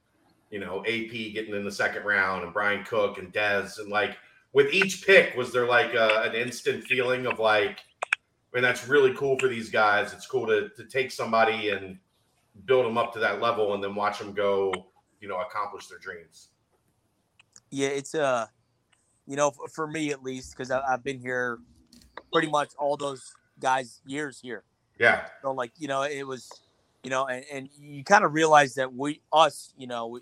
you 0.50 0.58
know 0.58 0.80
AP 0.80 1.10
getting 1.10 1.54
in 1.54 1.64
the 1.64 1.72
second 1.72 2.04
round, 2.04 2.44
and 2.44 2.52
Bryan 2.52 2.84
Cook 2.84 3.18
and 3.18 3.32
Dez, 3.32 3.78
and 3.78 3.88
like 3.88 4.16
with 4.52 4.72
each 4.72 5.06
pick, 5.06 5.36
was 5.36 5.52
there 5.52 5.66
like 5.66 5.94
a, 5.94 6.22
an 6.22 6.34
instant 6.34 6.84
feeling 6.84 7.26
of 7.26 7.38
like 7.38 7.80
I 8.52 8.56
mean, 8.56 8.62
that's 8.62 8.88
really 8.88 9.12
cool 9.14 9.38
for 9.38 9.48
these 9.48 9.68
guys. 9.68 10.12
It's 10.14 10.26
cool 10.26 10.46
to, 10.46 10.70
to 10.70 10.84
take 10.84 11.10
somebody 11.10 11.70
and 11.70 11.98
build 12.64 12.86
them 12.86 12.96
up 12.96 13.12
to 13.12 13.18
that 13.18 13.40
level 13.40 13.74
and 13.74 13.84
then 13.84 13.94
watch 13.94 14.18
them 14.18 14.32
go, 14.32 14.72
you 15.20 15.28
know, 15.28 15.38
accomplish 15.40 15.86
their 15.88 15.98
dreams. 15.98 16.48
Yeah, 17.70 17.88
it's 17.88 18.14
uh, 18.14 18.46
you 19.26 19.36
know, 19.36 19.50
for 19.74 19.86
me 19.86 20.10
at 20.10 20.22
least, 20.22 20.56
because 20.56 20.70
I've 20.70 21.04
been 21.04 21.18
here 21.18 21.58
pretty 22.32 22.48
much 22.48 22.70
all 22.78 22.96
those 22.96 23.32
guys 23.60 24.00
years 24.06 24.40
here. 24.40 24.64
Yeah. 24.98 25.26
So 25.42 25.52
like, 25.52 25.72
you 25.78 25.88
know, 25.88 26.02
it 26.02 26.26
was, 26.26 26.48
you 27.02 27.10
know, 27.10 27.26
and, 27.26 27.44
and 27.52 27.68
you 27.78 28.04
kind 28.04 28.24
of 28.24 28.32
realize 28.32 28.74
that 28.74 28.92
we, 28.92 29.20
us, 29.32 29.72
you 29.76 29.86
know, 29.86 30.08
we, 30.08 30.20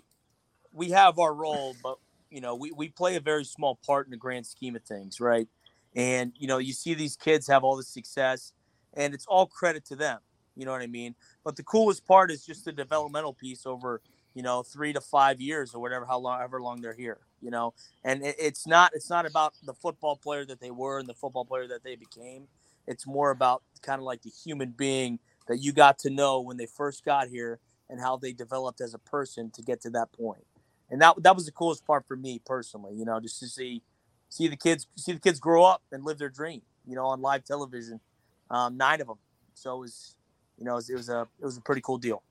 we 0.71 0.89
have 0.91 1.19
our 1.19 1.33
role, 1.33 1.75
but 1.81 1.97
you 2.29 2.41
know, 2.41 2.55
we, 2.55 2.71
we 2.71 2.89
play 2.89 3.15
a 3.15 3.19
very 3.19 3.43
small 3.43 3.79
part 3.85 4.05
in 4.07 4.11
the 4.11 4.17
grand 4.17 4.45
scheme 4.45 4.75
of 4.75 4.83
things, 4.83 5.19
right? 5.19 5.47
And 5.95 6.33
you 6.37 6.47
know, 6.47 6.57
you 6.57 6.73
see 6.73 6.93
these 6.93 7.15
kids 7.15 7.47
have 7.47 7.63
all 7.63 7.77
the 7.77 7.83
success, 7.83 8.53
and 8.93 9.13
it's 9.13 9.25
all 9.25 9.47
credit 9.47 9.85
to 9.85 9.95
them. 9.95 10.19
You 10.55 10.65
know 10.65 10.71
what 10.71 10.81
I 10.81 10.87
mean? 10.87 11.15
But 11.43 11.55
the 11.55 11.63
coolest 11.63 12.05
part 12.05 12.29
is 12.29 12.45
just 12.45 12.65
the 12.65 12.71
developmental 12.71 13.33
piece 13.33 13.65
over 13.65 14.01
you 14.37 14.43
know 14.43 14.61
three 14.61 14.93
to 14.93 15.01
five 15.01 15.41
years 15.41 15.73
or 15.73 15.81
whatever 15.81 16.05
how 16.05 16.19
long 16.19 16.39
ever 16.41 16.61
long 16.61 16.79
they're 16.79 16.93
here 16.93 17.17
you 17.41 17.51
know 17.51 17.73
and 18.03 18.23
it, 18.23 18.35
it's 18.39 18.65
not 18.67 18.91
it's 18.93 19.09
not 19.09 19.25
about 19.25 19.53
the 19.63 19.73
football 19.73 20.15
player 20.15 20.45
that 20.45 20.59
they 20.59 20.71
were 20.71 20.99
and 20.99 21.07
the 21.07 21.13
football 21.13 21.45
player 21.45 21.67
that 21.67 21.83
they 21.83 21.95
became 21.95 22.47
it's 22.87 23.05
more 23.05 23.31
about 23.31 23.63
kind 23.81 23.99
of 23.99 24.05
like 24.05 24.21
the 24.21 24.29
human 24.29 24.71
being 24.71 25.19
that 25.47 25.57
you 25.57 25.71
got 25.71 25.97
to 25.99 26.09
know 26.09 26.39
when 26.41 26.57
they 26.57 26.65
first 26.65 27.05
got 27.05 27.27
here 27.27 27.59
and 27.89 28.01
how 28.01 28.17
they 28.17 28.33
developed 28.33 28.81
as 28.81 28.93
a 28.93 28.99
person 28.99 29.49
to 29.51 29.61
get 29.61 29.81
to 29.81 29.89
that 29.89 30.11
point 30.11 30.45
and 30.89 31.01
that 31.01 31.15
that 31.21 31.35
was 31.35 31.45
the 31.45 31.51
coolest 31.51 31.85
part 31.85 32.05
for 32.07 32.15
me 32.15 32.41
personally 32.45 32.95
you 32.95 33.05
know 33.05 33.19
just 33.19 33.39
to 33.39 33.47
see 33.47 33.81
see 34.29 34.47
the 34.47 34.55
kids 34.55 34.87
see 34.95 35.13
the 35.13 35.19
kids 35.19 35.39
grow 35.39 35.63
up 35.63 35.81
and 35.91 36.03
live 36.03 36.17
their 36.17 36.29
dream. 36.29 36.61
You 36.85 36.95
know, 36.95 37.05
on 37.05 37.21
live 37.21 37.43
television, 37.43 37.99
um, 38.49 38.77
nine 38.77 39.01
of 39.01 39.07
them. 39.07 39.17
So 39.53 39.75
it 39.75 39.79
was, 39.79 40.15
you 40.57 40.63
know, 40.63 40.73
it 40.73 40.75
was, 40.75 40.89
it 40.89 40.95
was, 40.95 41.09
a 41.09 41.27
it 41.39 41.45
was 41.45 41.57
a 41.57 41.61
pretty 41.61 41.81
cool 41.81 41.97
deal. 41.97 42.23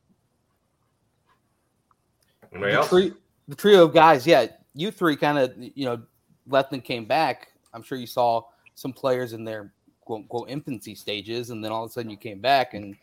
Anybody 2.52 2.74
else? 2.74 2.88
The, 2.88 3.10
tri- 3.10 3.18
the 3.48 3.54
trio 3.54 3.84
of 3.84 3.92
guys, 3.92 4.26
yeah, 4.26 4.46
you 4.76 4.90
three 4.90 5.16
kind 5.16 5.38
of, 5.38 5.52
you 5.56 5.86
know, 5.86 6.02
left 6.46 6.72
and 6.72 6.84
came 6.84 7.06
back. 7.06 7.48
I'm 7.72 7.82
sure 7.82 7.98
you 7.98 8.06
saw 8.06 8.42
some 8.74 8.92
players 8.92 9.32
in 9.32 9.44
their 9.44 9.72
quote, 10.04 10.48
infancy 10.48 10.94
stages, 10.94 11.50
and 11.50 11.64
then 11.64 11.72
all 11.72 11.84
of 11.84 11.90
a 11.90 11.92
sudden 11.92 12.10
you 12.10 12.16
came 12.16 12.40
back 12.40 12.74
and 12.74 12.96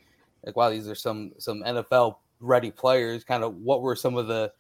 like, 0.46 0.56
wow, 0.56 0.70
these 0.70 0.88
are 0.88 0.96
some 0.96 1.34
some 1.38 1.64
NFL 1.64 2.18
ready 2.40 2.72
players. 2.72 3.24
Kind 3.24 3.44
of, 3.44 3.56
what 3.58 3.82
were 3.82 3.96
some 3.96 4.16
of 4.16 4.28
the 4.28 4.52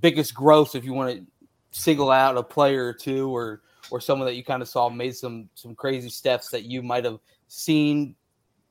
biggest 0.00 0.34
growths 0.34 0.74
if 0.74 0.84
you 0.84 0.92
want 0.92 1.16
to 1.16 1.26
single 1.70 2.10
out 2.10 2.36
a 2.36 2.42
player 2.42 2.86
or 2.86 2.92
two 2.92 3.34
or 3.34 3.62
or 3.90 4.00
someone 4.00 4.26
that 4.26 4.34
you 4.34 4.44
kind 4.44 4.62
of 4.62 4.68
saw 4.68 4.88
made 4.88 5.16
some 5.16 5.48
some 5.54 5.74
crazy 5.74 6.10
steps 6.10 6.50
that 6.50 6.64
you 6.64 6.82
might 6.82 7.04
have 7.04 7.18
seen 7.48 8.14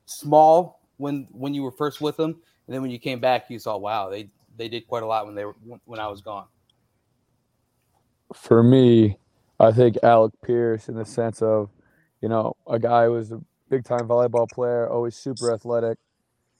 small 0.05 0.81
when 0.97 1.27
when 1.31 1.53
you 1.53 1.63
were 1.63 1.71
first 1.71 2.01
with 2.01 2.17
them, 2.17 2.31
and 2.31 2.73
then 2.73 2.81
when 2.81 2.91
you 2.91 2.99
came 2.99 3.19
back, 3.19 3.49
you 3.49 3.59
saw 3.59 3.77
wow 3.77 4.09
they 4.09 4.29
they 4.57 4.67
did 4.67 4.87
quite 4.87 5.03
a 5.03 5.05
lot 5.05 5.25
when 5.25 5.35
they 5.35 5.45
were 5.45 5.55
when 5.85 5.99
I 5.99 6.07
was 6.07 6.21
gone. 6.21 6.45
For 8.33 8.61
me, 8.61 9.17
I 9.59 9.71
think 9.71 9.97
Alec 10.03 10.33
Pierce 10.43 10.89
in 10.89 10.95
the 10.95 11.05
sense 11.05 11.41
of, 11.41 11.69
you 12.21 12.29
know, 12.29 12.55
a 12.67 12.77
guy 12.79 13.05
who 13.05 13.13
was 13.13 13.31
a 13.31 13.41
big 13.69 13.85
time 13.85 14.07
volleyball 14.07 14.49
player, 14.49 14.89
always 14.89 15.15
super 15.15 15.53
athletic, 15.53 15.97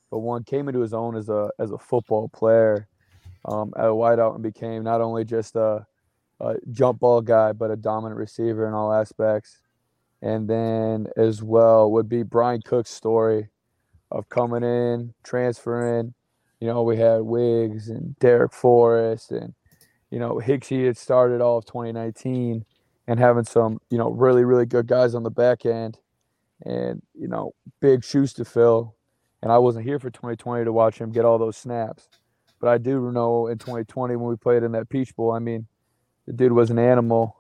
but 0.10 0.20
one 0.20 0.44
came 0.44 0.68
into 0.68 0.80
his 0.80 0.94
own 0.94 1.16
as 1.16 1.30
a 1.30 1.50
as 1.60 1.72
a 1.72 1.78
football 1.78 2.30
player 2.30 2.88
um, 3.46 3.74
at 3.78 3.86
a 3.86 3.90
wideout 3.90 4.36
and 4.36 4.44
became 4.44 4.84
not 4.84 5.02
only 5.02 5.26
just 5.26 5.56
a 5.56 5.86
a 6.40 6.56
jump 6.72 7.00
ball 7.00 7.22
guy, 7.22 7.52
but 7.52 7.72
a 7.72 7.76
dominant 7.76 8.18
receiver 8.18 8.68
in 8.68 8.74
all 8.74 8.94
aspects. 8.94 9.58
And 10.22 10.48
then 10.50 11.08
as 11.18 11.44
well 11.44 11.92
would 11.92 12.10
be 12.10 12.24
Bryan 12.24 12.62
Cook's 12.62 12.92
story 12.92 13.50
of 14.12 14.30
coming 14.30 14.64
in, 14.64 15.14
transferring. 15.24 16.14
You 16.60 16.68
know, 16.68 16.84
we 16.84 16.98
had 16.98 17.22
Wiggs 17.22 17.90
and 17.90 18.16
Darrick 18.20 18.54
Forrest 18.54 19.32
and, 19.32 19.54
you 20.10 20.20
know, 20.20 20.42
Hicksy 20.44 20.86
had 20.86 20.98
started 20.98 21.42
all 21.42 21.58
of 21.58 21.66
2019 21.66 22.66
and 23.08 23.20
having 23.20 23.44
some, 23.44 23.80
you 23.90 23.98
know, 23.98 24.10
really, 24.10 24.44
really 24.44 24.66
good 24.66 24.88
guys 24.88 25.16
on 25.16 25.24
the 25.24 25.32
back 25.32 25.66
end 25.66 26.00
and, 26.66 27.02
you 27.14 27.28
know, 27.28 27.54
big 27.80 28.04
shoes 28.04 28.34
to 28.34 28.46
fill. 28.46 28.96
And 29.42 29.52
I 29.52 29.58
wasn't 29.58 29.86
here 29.86 30.00
for 30.00 30.10
2020 30.10 30.66
to 30.66 30.74
watch 30.74 31.00
him 31.00 31.12
get 31.12 31.26
all 31.26 31.38
those 31.38 31.58
snaps. 31.58 32.10
But 32.60 32.70
I 32.70 32.78
do 32.78 33.12
know 33.12 33.48
in 33.48 33.58
2020 33.58 34.16
when 34.16 34.30
we 34.30 34.36
played 34.36 34.64
in 34.64 34.72
that 34.72 34.90
Peach 34.90 35.16
Bowl, 35.16 35.32
I 35.32 35.40
mean, 35.40 35.68
the 36.26 36.34
dude 36.34 36.52
was 36.52 36.70
an 36.70 36.80
animal, 36.80 37.38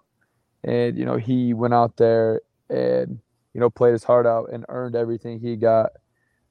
and 0.63 0.97
you 0.97 1.05
know 1.05 1.17
he 1.17 1.53
went 1.53 1.73
out 1.73 1.97
there 1.97 2.41
and 2.69 3.19
you 3.53 3.59
know 3.59 3.69
played 3.69 3.91
his 3.91 4.03
heart 4.03 4.25
out 4.25 4.49
and 4.51 4.65
earned 4.69 4.95
everything 4.95 5.39
he 5.39 5.55
got. 5.55 5.91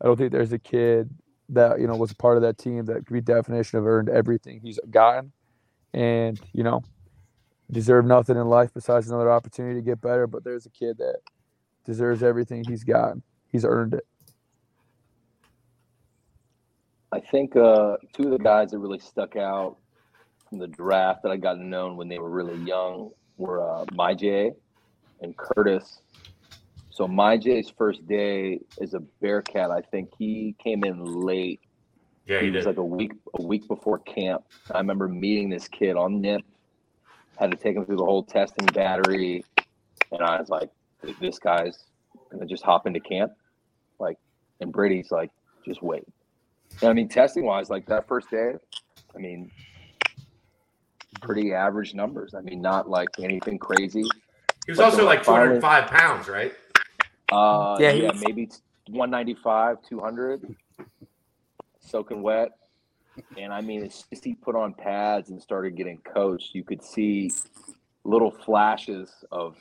I 0.01 0.05
don't 0.07 0.17
think 0.17 0.33
there's 0.33 0.53
a 0.53 0.59
kid 0.59 1.11
that 1.49 1.81
you 1.81 1.87
know 1.87 1.97
was 1.97 2.11
a 2.11 2.17
part 2.17 2.37
of 2.37 2.43
that 2.43 2.59
team 2.59 2.85
that 2.87 3.07
could 3.07 3.13
be 3.13 3.21
definition 3.21 3.79
of 3.79 3.87
earned 3.87 4.09
everything 4.09 4.61
he's 4.61 4.79
gotten, 4.91 5.33
and 5.95 6.41
you 6.53 6.63
know 6.63 6.83
deserve 7.71 8.05
nothing 8.05 8.37
in 8.37 8.49
life 8.49 8.71
besides 8.73 9.09
another 9.09 9.31
opportunity 9.31 9.81
to 9.81 9.85
get 9.85 10.01
better. 10.01 10.27
But 10.27 10.45
there's 10.45 10.67
a 10.67 10.71
kid 10.71 10.99
that 10.99 11.17
deserves 11.85 12.23
everything 12.23 12.65
he's 12.65 12.85
gotten. 12.85 13.23
He's 13.49 13.65
earned 13.65 13.95
it. 13.95 14.07
I 17.13 17.21
think 17.21 17.57
uh, 17.57 17.97
two 18.13 18.25
of 18.25 18.31
the 18.31 18.39
guys 18.39 18.73
that 18.73 18.79
really 18.79 18.99
stuck 18.99 19.37
out 19.37 19.77
from 20.49 20.59
the 20.59 20.67
draft 20.67 21.23
that 21.23 21.31
I 21.31 21.37
got 21.37 21.59
known 21.59 21.97
when 21.97 22.09
they 22.09 22.19
were 22.19 22.31
really 22.31 22.61
young 22.65 23.11
were 23.37 23.63
uh, 23.63 23.85
Myjai 23.87 24.55
and 25.21 25.37
Curtis. 25.37 26.01
So 26.91 27.07
Myjai's 27.07 27.73
first 27.77 28.07
day 28.09 28.61
as 28.81 28.95
a 28.95 29.01
Bearcat, 29.21 29.71
I 29.71 29.83
think 29.83 30.11
he 30.19 30.55
came 30.63 30.85
in 30.85 31.05
late. 31.05 31.61
Yeah, 32.27 32.41
he, 32.41 32.47
he 32.47 32.51
was 32.51 32.65
did. 32.65 32.71
like 32.71 32.77
a 32.79 32.85
week 32.85 33.13
a 33.39 33.43
week 33.43 33.67
before 33.69 33.99
camp. 33.99 34.45
I 34.73 34.79
remember 34.79 35.09
meeting 35.09 35.49
this 35.49 35.69
kid 35.69 35.97
on 35.97 36.21
NIP, 36.21 36.45
had 37.39 37.51
to 37.51 37.57
take 37.57 37.77
him 37.77 37.85
through 37.85 37.97
the 37.97 38.05
whole 38.05 38.23
testing 38.23 38.67
battery, 38.67 39.45
and 40.11 40.23
I 40.23 40.39
was 40.41 40.49
like, 40.49 40.71
"This 41.21 41.39
guy's 41.39 41.85
gonna 42.31 42.47
just 42.47 42.65
hop 42.65 42.87
into 42.87 43.01
camp." 43.01 43.33
Like, 43.99 44.19
and 44.61 44.73
Brady's 44.73 45.11
like, 45.11 45.31
"Just 45.65 45.83
wait." 45.83 46.05
And 46.81 46.91
I 46.91 46.93
mean, 46.93 47.09
testing 47.09 47.45
wise, 47.45 47.71
like 47.71 47.87
that 47.87 48.09
first 48.09 48.31
day, 48.31 48.55
I 49.15 49.19
mean, 49.19 49.51
pretty 51.23 51.55
average 51.55 51.95
numbers. 51.95 52.35
I 52.35 52.41
mean, 52.41 52.61
not 52.61 52.89
like 52.91 53.09
anything 53.21 53.59
crazy. 53.59 54.03
He 54.67 54.73
was 54.73 54.81
also 54.81 55.05
like 55.05 55.23
205 55.23 55.87
pounds, 55.87 56.29
right? 56.29 56.53
Uh, 57.31 57.77
Yeah, 57.81 57.93
yeah, 57.93 58.11
maybe 58.27 58.49
195, 58.89 59.79
200, 59.89 60.57
soaking 61.87 62.23
wet. 62.23 62.51
And 63.39 63.53
I 63.53 63.61
mean, 63.63 63.83
as 63.85 64.05
he 64.23 64.35
put 64.35 64.55
on 64.55 64.75
pads 64.75 65.31
and 65.31 65.41
started 65.41 65.77
getting 65.77 65.99
coached, 65.99 66.55
you 66.55 66.65
could 66.65 66.83
see 66.83 67.31
little 68.05 68.31
flashes 68.31 69.11
of 69.33 69.57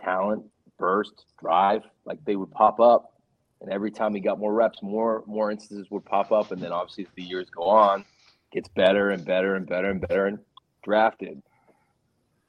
talent, 0.00 0.44
burst, 0.78 1.26
drive, 1.40 1.82
like 2.04 2.24
they 2.24 2.36
would 2.36 2.50
pop 2.50 2.80
up. 2.80 3.12
And 3.60 3.70
every 3.70 3.90
time 3.90 4.14
he 4.14 4.20
got 4.20 4.38
more 4.38 4.52
reps, 4.52 4.82
more 4.82 5.24
more 5.26 5.50
instances 5.50 5.90
would 5.90 6.04
pop 6.04 6.32
up. 6.32 6.52
And 6.52 6.62
then 6.62 6.72
obviously, 6.72 7.04
as 7.04 7.10
the 7.16 7.22
years 7.22 7.48
go 7.50 7.64
on, 7.64 8.04
gets 8.52 8.68
better 8.68 9.10
and 9.10 9.24
better 9.24 9.54
and 9.56 9.66
better 9.66 9.90
and 9.90 10.00
better 10.00 10.26
and 10.26 10.38
drafted. 10.82 11.42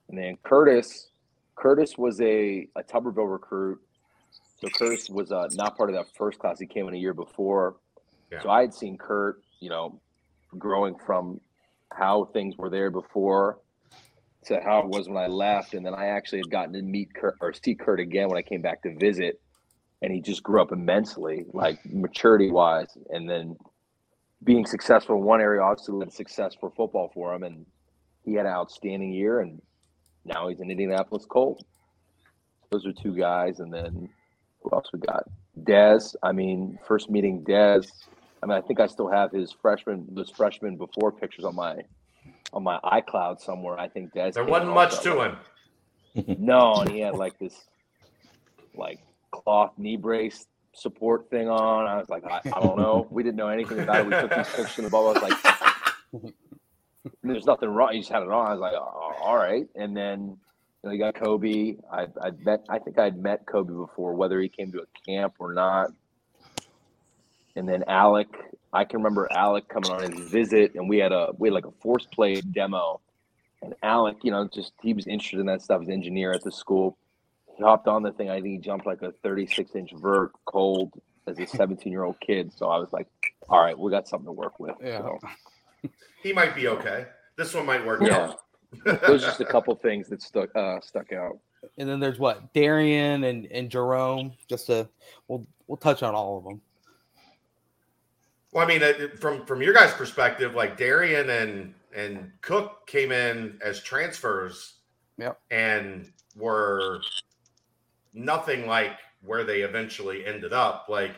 And 0.10 0.18
then 0.18 0.38
Curtis, 0.44 1.10
Curtis 1.56 1.98
was 1.98 2.22
a, 2.22 2.68
a 2.76 2.84
Tuberville 2.84 3.30
recruit 3.32 3.82
So 4.62 4.70
Curtis 4.70 5.10
was 5.10 5.32
uh, 5.32 5.48
not 5.54 5.78
part 5.78 5.90
of 5.90 5.96
that 5.96 6.08
first 6.16 6.40
class. 6.40 6.60
He 6.60 6.66
came 6.66 6.88
in 6.88 6.94
a 6.94 6.98
year 6.98 7.14
before. 7.14 7.76
Yeah. 8.32 8.42
So 8.42 8.50
I 8.50 8.62
had 8.62 8.74
seen 8.74 8.98
Kurt, 8.98 9.42
you 9.60 9.70
know, 9.70 10.00
growing 10.58 10.96
from 11.06 11.40
how 11.92 12.26
things 12.34 12.58
were 12.58 12.70
there 12.70 12.92
before 12.92 13.60
to 14.46 14.60
how 14.62 14.80
it 14.80 14.88
was 14.88 15.08
when 15.08 15.18
I 15.18 15.28
left. 15.28 15.74
And 15.74 15.86
then 15.86 15.94
I 15.94 16.08
actually 16.08 16.40
had 16.40 16.50
gotten 16.50 16.74
to 16.74 16.82
meet 16.82 17.14
Kurt 17.14 17.36
or 17.42 17.54
see 17.54 17.76
Kurt 17.76 18.00
again 18.00 18.28
when 18.30 18.38
I 18.38 18.42
came 18.42 18.62
back 18.62 18.84
to 18.84 18.96
visit. 18.98 19.40
And 20.02 20.14
he 20.14 20.22
just 20.22 20.44
grew 20.44 20.62
up 20.62 20.72
immensely, 20.72 21.46
like 21.54 21.80
maturity 21.86 22.52
wise. 22.52 22.96
And 23.10 23.28
then 23.30 23.58
being 24.44 24.66
successful 24.66 25.16
in 25.16 25.24
one 25.24 25.42
area 25.42 25.62
obviously 25.62 25.96
led 25.96 26.14
success 26.14 26.56
for 26.60 26.70
football 26.70 27.12
for 27.14 27.34
him. 27.34 27.44
And 27.44 27.66
he 28.24 28.34
had 28.36 28.46
an 28.46 28.52
outstanding 28.52 29.12
year. 29.12 29.40
And 29.40 29.62
now 30.24 30.50
he's 30.50 30.60
in 30.60 30.70
Indianapolis 30.70 31.26
Colt. 31.26 31.64
Those 32.72 32.86
are 32.86 32.94
two 32.94 33.16
guys. 33.16 33.60
And 33.60 33.74
then 33.74 34.10
who 34.62 34.70
else 34.72 34.90
we 34.94 35.00
got? 35.00 35.24
Dez. 35.64 36.16
I 36.22 36.32
mean, 36.32 36.78
first 36.88 37.10
meeting 37.10 37.44
Dez. 37.44 37.88
I 38.42 38.46
mean, 38.46 38.58
I 38.58 38.62
think 38.62 38.80
I 38.80 38.88
still 38.88 39.10
have 39.10 39.32
his 39.32 39.52
freshman, 39.52 40.06
those 40.12 40.30
freshman 40.30 40.78
before 40.78 41.12
pictures 41.12 41.44
on 41.46 41.56
my 41.56 41.82
on 42.54 42.64
my 42.64 42.80
iCloud 42.84 43.42
somewhere. 43.42 43.78
I 43.78 43.88
think 43.88 44.14
Dez. 44.14 44.34
There 44.34 44.44
wasn't 44.44 44.74
much 44.74 45.02
to 45.02 45.22
him. 45.22 45.38
no, 46.40 46.76
and 46.76 46.90
he 46.90 47.00
had 47.00 47.16
like 47.16 47.38
this, 47.40 47.54
like 48.76 49.00
cloth 49.32 49.74
knee 49.78 49.98
brace 49.98 50.46
support 50.74 51.30
thing 51.30 51.50
on. 51.50 51.88
I 51.88 51.98
was 51.98 52.10
like, 52.10 52.24
I, 52.26 52.42
I 52.46 52.60
don't 52.60 52.78
know. 52.78 53.08
We 53.10 53.24
didn't 53.24 53.38
know 53.38 53.48
anything 53.48 53.80
about 53.80 54.00
it. 54.00 54.06
We 54.06 54.12
took 54.12 54.34
these 54.34 54.48
pictures 54.48 54.78
in 54.78 54.84
the 54.86 54.90
bubble. 54.90 55.10
I 55.10 55.14
was 55.14 55.24
like, 56.14 56.34
there's 57.24 57.46
nothing 57.46 57.70
wrong. 57.70 57.94
He 57.94 58.00
just 58.00 58.12
had 58.12 58.24
it 58.24 58.30
on. 58.30 58.48
I 58.48 58.52
was 58.52 58.60
like, 58.60 58.74
oh, 58.74 59.14
all 59.22 59.38
right. 59.38 59.68
And 59.76 59.96
then 59.98 60.38
you, 60.84 60.90
know, 60.90 60.92
you 60.92 61.00
got 61.00 61.16
Coby. 61.16 61.78
I 61.92 62.08
I 62.22 62.32
met. 62.44 62.64
I 62.70 62.80
think 62.80 63.00
I'd 63.00 63.18
met 63.18 63.46
Coby 63.46 63.76
before, 63.88 64.14
whether 64.14 64.40
he 64.40 64.50
came 64.50 64.72
to 64.72 64.80
a 64.80 64.86
camp 65.06 65.36
or 65.40 65.54
not. 65.54 65.90
And 67.58 67.68
then 67.68 67.84
Alec, 67.88 68.28
I 68.72 68.86
can 68.86 69.00
remember 69.00 69.28
Alec 69.32 69.68
coming 69.68 69.92
on 69.92 70.12
his 70.12 70.30
visit, 70.30 70.76
and 70.76 70.88
we 70.88 71.00
had 71.00 71.12
a 71.12 71.30
we 71.38 71.50
had 71.50 71.54
like 71.54 71.66
a 71.66 71.72
force 71.72 72.06
plate 72.06 72.52
demo. 72.54 73.02
And 73.64 73.74
Alec, 73.82 74.18
you 74.24 74.30
know, 74.30 74.48
just 74.48 74.74
he 74.82 74.94
was 74.94 75.08
interested 75.08 75.40
in 75.40 75.48
that 75.48 75.64
stuff. 75.64 75.82
He's 75.82 75.88
an 75.88 75.96
engineer 75.96 76.32
at 76.32 76.44
the 76.44 76.52
school. 76.52 76.98
He 77.58 77.64
hopped 77.64 77.88
on 77.88 78.04
the 78.04 78.12
thing. 78.12 78.30
I 78.30 78.36
think 78.36 78.48
he 78.48 78.58
jumped 78.60 78.86
like 78.86 79.02
a 79.02 79.12
36 79.24 79.74
inch 79.74 79.92
vert 79.96 80.32
cold 80.46 80.94
as 81.26 81.40
a 81.40 81.48
17 81.58 81.92
year 81.92 82.04
old 82.04 82.20
kid. 82.20 82.54
So 82.54 82.70
I 82.70 82.78
was 82.78 82.94
like, 82.94 83.08
all 83.50 83.60
right, 83.60 83.78
we 83.78 83.90
got 83.90 84.08
something 84.08 84.28
to 84.28 84.32
work 84.32 84.60
with. 84.60 84.76
Yeah. 84.82 85.00
So. 85.00 85.20
He 86.24 86.34
might 86.34 86.56
be 86.56 86.68
okay. 86.68 87.06
This 87.38 87.54
one 87.54 87.68
might 87.68 87.86
work 87.86 88.02
yeah. 88.02 88.18
out. 88.18 88.40
There's 88.84 89.22
just 89.22 89.40
a 89.40 89.46
couple 89.46 89.74
things 89.76 90.10
that 90.10 90.22
stuck 90.22 90.54
uh, 90.56 90.82
stuck 90.82 91.14
out. 91.14 91.38
And 91.78 91.88
then 91.88 92.00
there's 92.00 92.20
what 92.20 92.54
Darrian 92.54 93.24
and, 93.24 93.46
and 93.52 93.70
Jerome. 93.70 94.34
Just 94.50 94.66
to 94.66 94.90
we'll 95.28 95.46
we'll 95.68 95.78
touch 95.78 96.04
on 96.04 96.16
all 96.16 96.40
of 96.40 96.44
them. 96.44 96.62
Well, 98.58 98.66
I 98.66 98.70
mean, 98.70 98.82
uh, 98.82 99.16
from 99.20 99.46
from 99.46 99.62
your 99.62 99.72
guys' 99.72 99.94
perspective, 99.94 100.56
like 100.56 100.78
Darrian 100.78 101.30
and 101.30 101.76
and 101.96 102.32
Cook 102.42 102.88
came 102.88 103.12
in 103.12 103.60
as 103.64 103.84
transfers, 103.84 104.78
yep. 105.20 105.40
and 105.52 106.12
were 106.36 107.00
nothing 108.16 108.66
like 108.66 108.94
where 109.22 109.44
they 109.44 109.62
eventually 109.62 110.26
ended 110.26 110.54
up. 110.54 110.88
Like, 110.90 111.18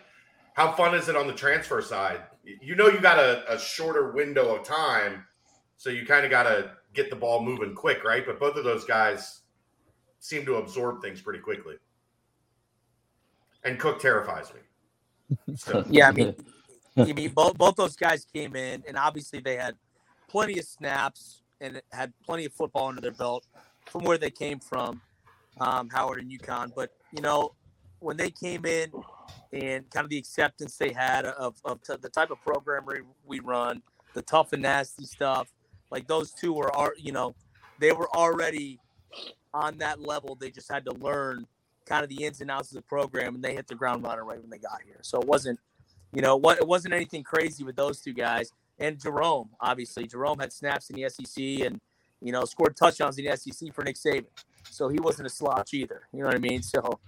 how 0.53 0.73
fun 0.73 0.93
is 0.93 1.07
it 1.07 1.15
on 1.15 1.27
the 1.27 1.33
transfer 1.33 1.81
side? 1.81 2.23
You 2.43 2.75
know, 2.75 2.89
you 2.89 2.99
got 2.99 3.19
a, 3.19 3.49
a 3.49 3.57
shorter 3.57 4.11
window 4.11 4.53
of 4.53 4.65
time, 4.65 5.23
so 5.77 5.89
you 5.89 6.05
kind 6.05 6.25
of 6.25 6.31
got 6.31 6.43
to 6.43 6.73
get 6.93 7.09
the 7.09 7.15
ball 7.15 7.41
moving 7.41 7.73
quick, 7.73 8.03
right? 8.03 8.25
But 8.25 8.37
both 8.37 8.57
of 8.57 8.65
those 8.65 8.83
guys 8.83 9.43
seem 10.19 10.45
to 10.45 10.55
absorb 10.55 11.01
things 11.01 11.21
pretty 11.21 11.39
quickly. 11.39 11.75
And 13.63 13.79
Cook 13.79 14.01
terrifies 14.01 14.51
me. 14.53 14.59
So. 15.55 15.85
yeah, 15.89 16.09
I 16.09 16.11
mean, 16.11 16.35
I 17.07 17.13
mean, 17.13 17.31
both 17.31 17.57
both 17.57 17.75
those 17.75 17.95
guys 17.95 18.25
came 18.25 18.55
in, 18.55 18.83
and 18.87 18.97
obviously 18.97 19.39
they 19.39 19.57
had 19.57 19.75
plenty 20.29 20.59
of 20.59 20.65
snaps 20.65 21.41
and 21.61 21.81
had 21.91 22.13
plenty 22.25 22.45
of 22.45 22.53
football 22.53 22.87
under 22.87 23.01
their 23.01 23.11
belt 23.11 23.45
from 23.85 24.03
where 24.03 24.17
they 24.17 24.31
came 24.31 24.59
from, 24.59 25.01
um, 25.59 25.89
Howard 25.89 26.19
and 26.21 26.31
UConn. 26.31 26.73
But 26.75 26.91
you 27.13 27.21
know, 27.21 27.55
when 27.99 28.17
they 28.17 28.31
came 28.31 28.65
in 28.65 28.91
and 29.53 29.89
kind 29.91 30.03
of 30.03 30.09
the 30.09 30.17
acceptance 30.17 30.77
they 30.77 30.93
had 30.93 31.25
of, 31.25 31.55
of 31.65 31.81
t- 31.83 31.95
the 32.01 32.09
type 32.09 32.31
of 32.31 32.41
program 32.41 32.85
we 33.25 33.39
run, 33.39 33.81
the 34.13 34.21
tough 34.21 34.53
and 34.53 34.63
nasty 34.63 35.05
stuff, 35.05 35.49
like 35.91 36.07
those 36.07 36.31
two 36.31 36.53
were, 36.53 36.75
are 36.75 36.93
you 36.97 37.11
know, 37.11 37.35
they 37.79 37.91
were 37.91 38.09
already 38.15 38.79
on 39.53 39.77
that 39.79 40.01
level. 40.01 40.35
They 40.35 40.51
just 40.51 40.71
had 40.71 40.85
to 40.85 40.93
learn 40.93 41.47
kind 41.85 42.03
of 42.03 42.09
the 42.09 42.25
ins 42.25 42.41
and 42.41 42.51
outs 42.51 42.71
of 42.71 42.75
the 42.75 42.81
program, 42.83 43.35
and 43.35 43.43
they 43.43 43.55
hit 43.55 43.67
the 43.67 43.75
ground 43.75 44.03
running 44.03 44.25
right 44.25 44.41
when 44.41 44.49
they 44.49 44.59
got 44.59 44.81
here. 44.85 44.99
So 45.01 45.19
it 45.19 45.27
wasn't 45.27 45.59
you 46.13 46.21
know, 46.21 46.35
what 46.35 46.57
it 46.57 46.67
wasn't 46.67 46.93
anything 46.93 47.23
crazy 47.23 47.63
with 47.63 47.75
those 47.75 48.01
two 48.01 48.13
guys. 48.13 48.51
And 48.79 48.99
Jerome, 48.99 49.49
obviously, 49.59 50.07
Jerome 50.07 50.39
had 50.39 50.51
snaps 50.53 50.89
in 50.89 50.95
the 50.95 51.09
SEC 51.09 51.65
and 51.65 51.79
you 52.21 52.31
know 52.31 52.45
scored 52.45 52.75
touchdowns 52.75 53.17
in 53.17 53.25
the 53.25 53.35
SEC 53.37 53.73
for 53.73 53.83
Nick 53.83 53.95
Saban, 53.95 54.25
so 54.69 54.89
he 54.89 54.99
wasn't 54.99 55.27
a 55.27 55.29
slouch 55.29 55.73
either. 55.73 56.01
You 56.13 56.21
know 56.21 56.27
what 56.27 56.35
I 56.35 56.39
mean? 56.39 56.63
So, 56.63 56.99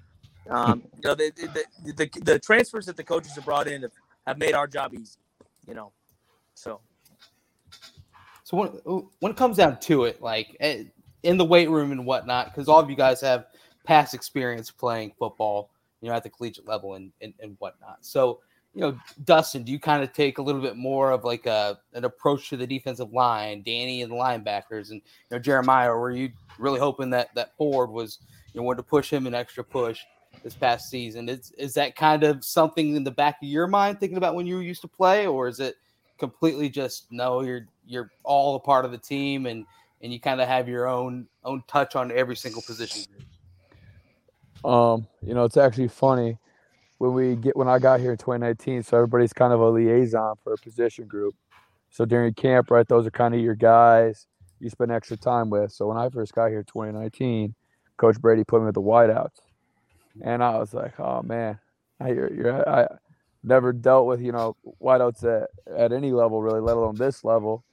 um, 0.49 0.83
you 0.95 1.09
know, 1.09 1.15
the, 1.15 1.31
the 1.35 1.93
the, 1.93 2.09
the 2.21 2.39
transfers 2.39 2.85
that 2.85 2.97
the 2.97 3.03
coaches 3.03 3.33
have 3.35 3.45
brought 3.45 3.67
in 3.67 3.81
have, 3.83 3.91
have 4.27 4.37
made 4.37 4.53
our 4.53 4.67
job 4.67 4.93
easy. 4.93 5.19
You 5.67 5.73
know, 5.73 5.91
so. 6.53 6.81
So 8.43 8.57
when 8.57 8.69
when 9.19 9.31
it 9.31 9.37
comes 9.37 9.57
down 9.57 9.79
to 9.81 10.03
it, 10.03 10.21
like 10.21 10.57
eh, 10.59 10.83
in 11.23 11.37
the 11.37 11.45
weight 11.45 11.69
room 11.69 11.91
and 11.91 12.05
whatnot, 12.05 12.47
because 12.47 12.67
all 12.67 12.79
of 12.79 12.89
you 12.89 12.97
guys 12.97 13.21
have 13.21 13.45
past 13.85 14.13
experience 14.13 14.69
playing 14.69 15.13
football, 15.17 15.71
you 16.01 16.09
know, 16.09 16.15
at 16.15 16.23
the 16.23 16.29
collegiate 16.29 16.67
level 16.67 16.95
and 16.95 17.13
and, 17.21 17.33
and 17.39 17.55
whatnot. 17.59 17.99
So 18.01 18.41
you 18.73 18.81
know, 18.81 18.97
Dustin, 19.25 19.63
do 19.63 19.71
you 19.71 19.79
kind 19.79 20.01
of 20.01 20.13
take 20.13 20.38
a 20.38 20.41
little 20.41 20.62
bit 20.62 20.77
more 20.77 21.12
of 21.12 21.25
like 21.25 21.45
a 21.45 21.77
an 21.93 22.05
approach 22.05 22.49
to 22.49 22.57
the 22.57 22.67
defensive 22.67 23.12
line, 23.12 23.63
Danny 23.63 24.01
and 24.01 24.12
the 24.12 24.15
linebackers, 24.15 24.91
and 24.91 25.01
you 25.01 25.31
know 25.31 25.39
Jeremiah? 25.39 25.93
Were 25.93 26.12
you 26.12 26.31
really 26.57 26.79
hoping 26.79 27.10
that 27.10 27.34
that 27.36 27.55
Ford 27.57 27.89
was 27.89 28.19
you 28.53 28.60
know 28.60 28.65
wanted 28.65 28.77
to 28.77 28.84
push 28.84 29.12
him 29.12 29.27
an 29.27 29.36
extra 29.36 29.63
push 29.63 29.99
this 30.43 30.53
past 30.53 30.89
season? 30.89 31.27
Is 31.27 31.51
is 31.57 31.73
that 31.73 31.97
kind 31.97 32.23
of 32.23 32.45
something 32.45 32.95
in 32.95 33.03
the 33.03 33.12
back 33.12 33.38
of 33.41 33.49
your 33.49 33.67
mind 33.67 33.99
thinking 33.99 34.17
about 34.17 34.36
when 34.36 34.47
you 34.47 34.60
used 34.60 34.81
to 34.81 34.88
play, 34.88 35.27
or 35.27 35.49
is 35.49 35.60
it 35.60 35.75
completely 36.17 36.69
just 36.69 37.12
no? 37.12 37.41
You're 37.41 37.67
you're 37.86 38.10
all 38.23 38.55
a 38.55 38.60
part 38.60 38.86
of 38.86 38.91
the 38.91 38.97
team 38.97 39.47
and 39.47 39.65
and 40.01 40.13
you 40.13 40.19
kind 40.19 40.39
of 40.39 40.47
have 40.47 40.69
your 40.69 40.88
own 40.88 41.27
own 41.43 41.62
touch 41.67 41.97
on 41.97 42.10
every 42.13 42.38
single 42.38 42.62
position. 42.62 43.03
Um, 44.63 45.07
you 45.21 45.34
know, 45.34 45.43
it's 45.43 45.57
actually 45.57 45.89
funny 45.89 46.38
when 47.01 47.13
we 47.13 47.35
get 47.35 47.57
when 47.57 47.67
I 47.67 47.79
got 47.79 47.99
here 47.99 48.11
in 48.11 48.17
2019. 48.17 48.83
So 48.83 48.95
everybody's 48.95 49.33
kind 49.33 49.51
of 49.51 49.59
a 49.59 49.69
liaison 49.69 50.35
for 50.43 50.53
a 50.53 50.57
position 50.57 51.07
group. 51.07 51.33
So 51.89 52.05
during 52.05 52.31
camp, 52.35 52.69
right, 52.69 52.87
those 52.87 53.07
are 53.07 53.11
kind 53.11 53.33
of 53.33 53.41
your 53.41 53.55
guys 53.55 54.27
you 54.59 54.69
spend 54.69 54.91
extra 54.91 55.17
time 55.17 55.49
with. 55.49 55.71
So 55.71 55.87
when 55.87 55.97
I 55.97 56.09
first 56.09 56.35
got 56.35 56.49
here 56.49 56.59
in 56.59 56.65
2019, 56.65 57.55
Coach 57.97 58.21
Brady 58.21 58.43
put 58.43 58.59
me 58.59 58.67
with 58.67 58.75
the 58.75 58.83
wideouts, 58.83 59.39
and 60.21 60.43
I 60.43 60.59
was 60.59 60.75
like, 60.75 60.99
oh 60.99 61.23
man, 61.23 61.57
I 61.99 62.09
you're, 62.09 62.31
you're 62.31 62.69
I 62.69 62.87
never 63.43 63.73
dealt 63.73 64.05
with 64.05 64.21
you 64.21 64.31
know 64.31 64.55
wideouts 64.79 65.23
at 65.23 65.49
at 65.75 65.91
any 65.91 66.11
level 66.11 66.39
really, 66.39 66.61
let 66.61 66.77
alone 66.77 66.97
this 66.97 67.23
level, 67.23 67.63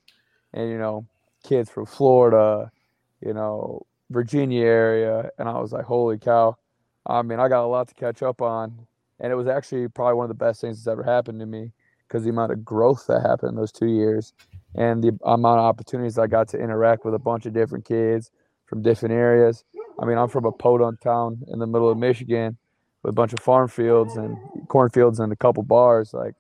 and 0.55 0.71
you 0.71 0.79
know 0.79 1.05
kids 1.45 1.69
from 1.69 1.85
Florida, 1.85 2.73
you 3.21 3.35
know 3.35 3.85
Virginia 4.09 4.65
area, 4.65 5.31
and 5.39 5.51
I 5.51 5.59
was 5.59 5.71
like, 5.71 5.85
holy 5.85 6.17
cow. 6.17 6.57
I 7.05 7.21
mean, 7.21 7.41
I 7.41 7.49
got 7.49 7.65
a 7.65 7.69
lot 7.69 7.89
to 7.89 7.95
catch 7.95 8.23
up 8.23 8.41
on 8.41 8.87
and 9.21 9.33
it 9.33 9.37
was 9.37 9.47
actually 9.47 9.89
probably 9.89 10.15
one 10.15 10.25
of 10.25 10.29
the 10.29 10.45
best 10.45 10.61
things 10.61 10.79
that's 10.79 10.91
ever 10.91 11.03
happened 11.03 11.41
to 11.41 11.47
me 11.47 11.73
because 12.07 12.25
the 12.25 12.31
amount 12.31 12.53
of 12.53 12.65
growth 12.65 13.07
that 13.07 13.21
happened 13.23 13.51
in 13.51 13.57
those 13.57 13.73
two 13.73 13.87
years 13.87 14.33
and 14.75 15.03
the 15.03 15.19
amount 15.25 15.59
of 15.59 15.65
opportunities 15.65 16.19
I 16.19 16.27
got 16.27 16.49
to 16.49 16.59
interact 16.59 17.05
with 17.05 17.15
a 17.15 17.19
bunch 17.19 17.47
of 17.47 17.53
different 17.53 17.85
kids 17.85 18.31
from 18.67 18.83
different 18.83 19.15
areas. 19.15 19.65
I 20.01 20.05
mean, 20.05 20.19
I'm 20.19 20.29
from 20.29 20.45
a 20.45 20.53
podunk 20.53 21.01
town 21.01 21.43
in 21.49 21.59
the 21.59 21.67
middle 21.67 21.91
of 21.91 21.99
Michigan 21.99 22.57
with 23.03 23.11
a 23.11 23.13
bunch 23.13 23.33
of 23.33 23.41
farm 23.41 23.69
fields 23.69 24.17
and 24.17 24.37
cornfields 24.69 25.21
and 25.21 25.33
a 25.33 25.37
couple 25.37 25.63
bars, 25.63 26.15
like 26.15 26.35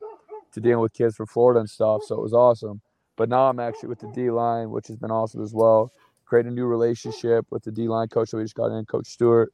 to 0.52 0.60
dealing 0.60 0.80
with 0.80 0.92
kids 0.92 1.16
from 1.16 1.26
Florida 1.26 1.60
and 1.60 1.68
stuff. 1.68 2.02
So 2.04 2.16
it 2.16 2.22
was 2.22 2.32
awesome. 2.34 2.80
But 3.16 3.28
now 3.28 3.48
I'm 3.48 3.58
actually 3.58 3.88
with 3.88 3.98
the 3.98 4.10
D 4.14 4.30
line, 4.30 4.70
which 4.70 4.86
has 4.88 4.96
been 4.96 5.10
awesome 5.10 5.42
as 5.42 5.52
well. 5.52 5.92
Creating 6.24 6.52
a 6.52 6.54
new 6.54 6.66
relationship 6.66 7.46
with 7.50 7.64
the 7.64 7.72
D 7.72 7.88
line 7.88 8.08
coach 8.08 8.30
that 8.30 8.36
we 8.36 8.44
just 8.44 8.54
got 8.54 8.66
in, 8.66 8.84
Coach 8.84 9.08
Stewart. 9.08 9.52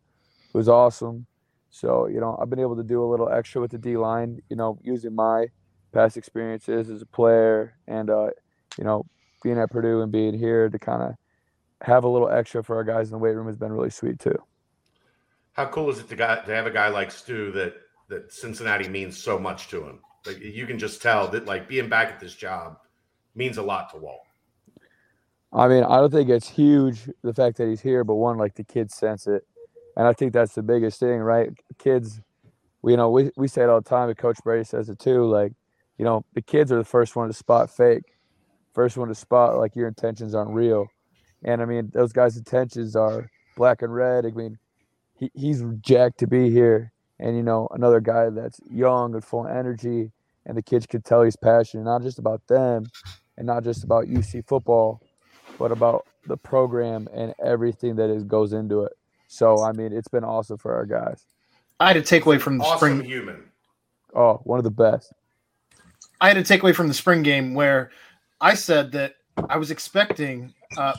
Was 0.53 0.69
awesome. 0.69 1.27
So, 1.75 2.07
you 2.07 2.21
know, 2.21 2.39
I've 2.41 2.49
been 2.49 2.61
able 2.61 2.77
to 2.77 2.85
do 2.85 3.03
a 3.03 3.11
little 3.11 3.29
extra 3.29 3.61
with 3.61 3.73
the 3.73 3.79
D 3.79 3.97
line, 3.97 4.41
you 4.49 4.55
know, 4.55 4.79
using 4.85 5.13
my 5.13 5.49
past 5.91 6.17
experiences 6.17 6.89
as 6.89 7.03
a 7.03 7.07
player 7.07 7.77
and, 7.89 8.11
uh, 8.11 8.29
you 8.79 8.85
know, 8.85 9.05
being 9.43 9.59
at 9.59 9.73
Purdue 9.73 10.01
and 10.03 10.13
being 10.13 10.39
here 10.39 10.69
to 10.69 10.79
kind 10.79 11.03
of 11.03 11.17
have 11.83 12.05
a 12.05 12.09
little 12.09 12.31
extra 12.31 12.63
for 12.63 12.77
our 12.77 12.85
guys 12.85 13.09
in 13.09 13.11
the 13.11 13.19
weight 13.19 13.35
room 13.35 13.49
has 13.49 13.57
been 13.57 13.73
really 13.73 13.91
sweet 13.91 14.21
too. 14.21 14.39
How 15.55 15.67
cool 15.67 15.91
is 15.91 15.99
it 15.99 16.09
to, 16.11 16.15
got, 16.15 16.47
to 16.47 16.55
have 16.55 16.67
a 16.67 16.71
guy 16.71 16.91
like 16.91 17.11
Stu 17.11 17.51
that, 17.51 17.75
that 18.07 18.33
Cincinnati 18.33 18.89
means 18.89 19.21
so 19.21 19.37
much 19.37 19.67
to 19.71 19.85
him? 19.85 19.99
Like 20.27 20.39
you 20.39 20.69
can 20.69 20.79
just 20.79 21.03
tell 21.03 21.27
that 21.27 21.47
like 21.47 21.69
being 21.69 21.89
back 21.89 22.09
at 22.09 22.21
this 22.21 22.37
job 22.37 22.79
means 23.35 23.59
a 23.59 23.63
lot 23.63 23.91
to 23.91 23.97
Walt. 23.97 24.21
I 25.53 25.67
mean, 25.67 25.83
I 25.83 25.97
don't 25.97 26.13
think 26.13 26.31
it's 26.31 26.49
huge 26.49 27.11
the 27.23 27.35
fact 27.35 27.57
that 27.57 27.67
he's 27.67 27.81
here, 27.81 28.05
but 28.05 28.15
one, 28.15 28.39
like 28.39 28.55
the 28.55 28.63
kids 28.63 28.95
sense 28.95 29.27
it 29.27 29.45
and 29.97 30.07
I 30.07 30.13
think 30.13 30.33
that's 30.33 30.55
the 30.55 30.63
biggest 30.63 31.01
thing, 31.01 31.21
right? 31.21 31.51
Kids 31.79 32.21
you 32.87 32.97
know 32.97 33.11
we, 33.11 33.31
we 33.37 33.49
say 33.49 33.63
it 33.63 33.69
all 33.69 33.81
the 33.81 33.89
time, 33.89 34.09
and 34.09 34.19
Coach 34.19 34.39
Brady 34.45 34.65
says 34.65 34.89
it 34.89 34.99
too. 34.99 35.27
Like, 35.27 35.53
you 35.99 36.05
know, 36.05 36.25
the 36.35 36.43
kids 36.43 36.71
are 36.73 36.79
the 36.79 36.85
first 36.85 37.17
one 37.17 37.29
to 37.29 37.35
spot 37.35 37.71
fake, 37.71 38.17
first 38.75 38.97
one 38.97 39.09
to 39.09 39.15
spot 39.15 39.59
like 39.59 39.77
your 39.77 39.89
intentions 39.89 40.35
aren't 40.35 40.51
real. 40.51 40.89
And 41.45 41.63
I 41.63 41.67
mean, 41.67 41.91
those 41.93 42.13
guys' 42.13 42.37
intentions 42.37 42.97
are 42.97 43.31
black 43.57 43.83
and 43.83 43.95
red. 43.95 44.27
I 44.27 44.31
mean, 44.31 44.59
he, 45.15 45.31
he's 45.35 45.63
jacked 45.81 46.19
to 46.19 46.27
be 46.27 46.51
here. 46.51 46.93
And, 47.21 47.37
you 47.37 47.43
know, 47.43 47.69
another 47.71 48.01
guy 48.01 48.29
that's 48.31 48.61
young 48.69 49.15
and 49.15 49.25
full 49.25 49.47
of 49.47 49.57
energy, 49.57 50.11
and 50.47 50.57
the 50.57 50.63
kids 50.63 50.87
could 50.87 51.05
tell 51.05 51.23
he's 51.23 51.37
passionate, 51.37 51.85
not 51.85 52.03
just 52.03 52.19
about 52.19 52.47
them 52.49 52.87
and 53.37 53.47
not 53.47 53.63
just 53.63 53.85
about 53.85 54.07
UC 54.07 54.47
football, 54.47 55.01
but 55.59 55.71
about 55.71 56.07
the 56.27 56.37
program 56.37 57.09
and 57.15 57.35
everything 57.43 57.97
that 57.97 58.11
is, 58.11 58.25
goes 58.25 58.53
into 58.53 58.83
it. 58.83 58.93
So, 59.35 59.63
I 59.63 59.73
mean, 59.73 59.93
it's 59.93 60.09
been 60.09 60.23
awesome 60.23 60.59
for 60.59 60.75
our 60.75 60.87
guys. 60.87 61.25
I 61.81 61.89
had 61.89 61.97
a 61.97 62.03
takeaway 62.03 62.41
from 62.41 62.59
the 62.59 62.65
awesome 62.65 62.99
spring. 62.99 63.05
human. 63.05 63.45
Oh, 64.15 64.35
one 64.45 64.59
of 64.59 64.65
the 64.65 64.71
best. 64.71 65.13
I 66.21 66.29
had 66.29 66.37
a 66.37 66.43
takeaway 66.43 66.75
from 66.75 66.87
the 66.87 66.95
spring 66.95 67.23
game 67.23 67.53
where 67.53 67.91
I 68.41 68.55
said 68.55 68.93
that 68.93 69.17
I 69.49 69.57
was 69.57 69.73
expecting 69.73 70.55
uh, 70.77 70.95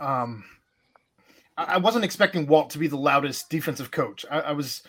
um, 0.00 0.44
I 1.56 1.78
wasn't 1.78 2.04
expecting 2.04 2.46
Walt 2.46 2.70
to 2.70 2.78
be 2.78 2.88
the 2.88 2.96
loudest 2.96 3.48
defensive 3.48 3.90
coach. 3.90 4.24
I, 4.30 4.40
I 4.40 4.52
was 4.52 4.82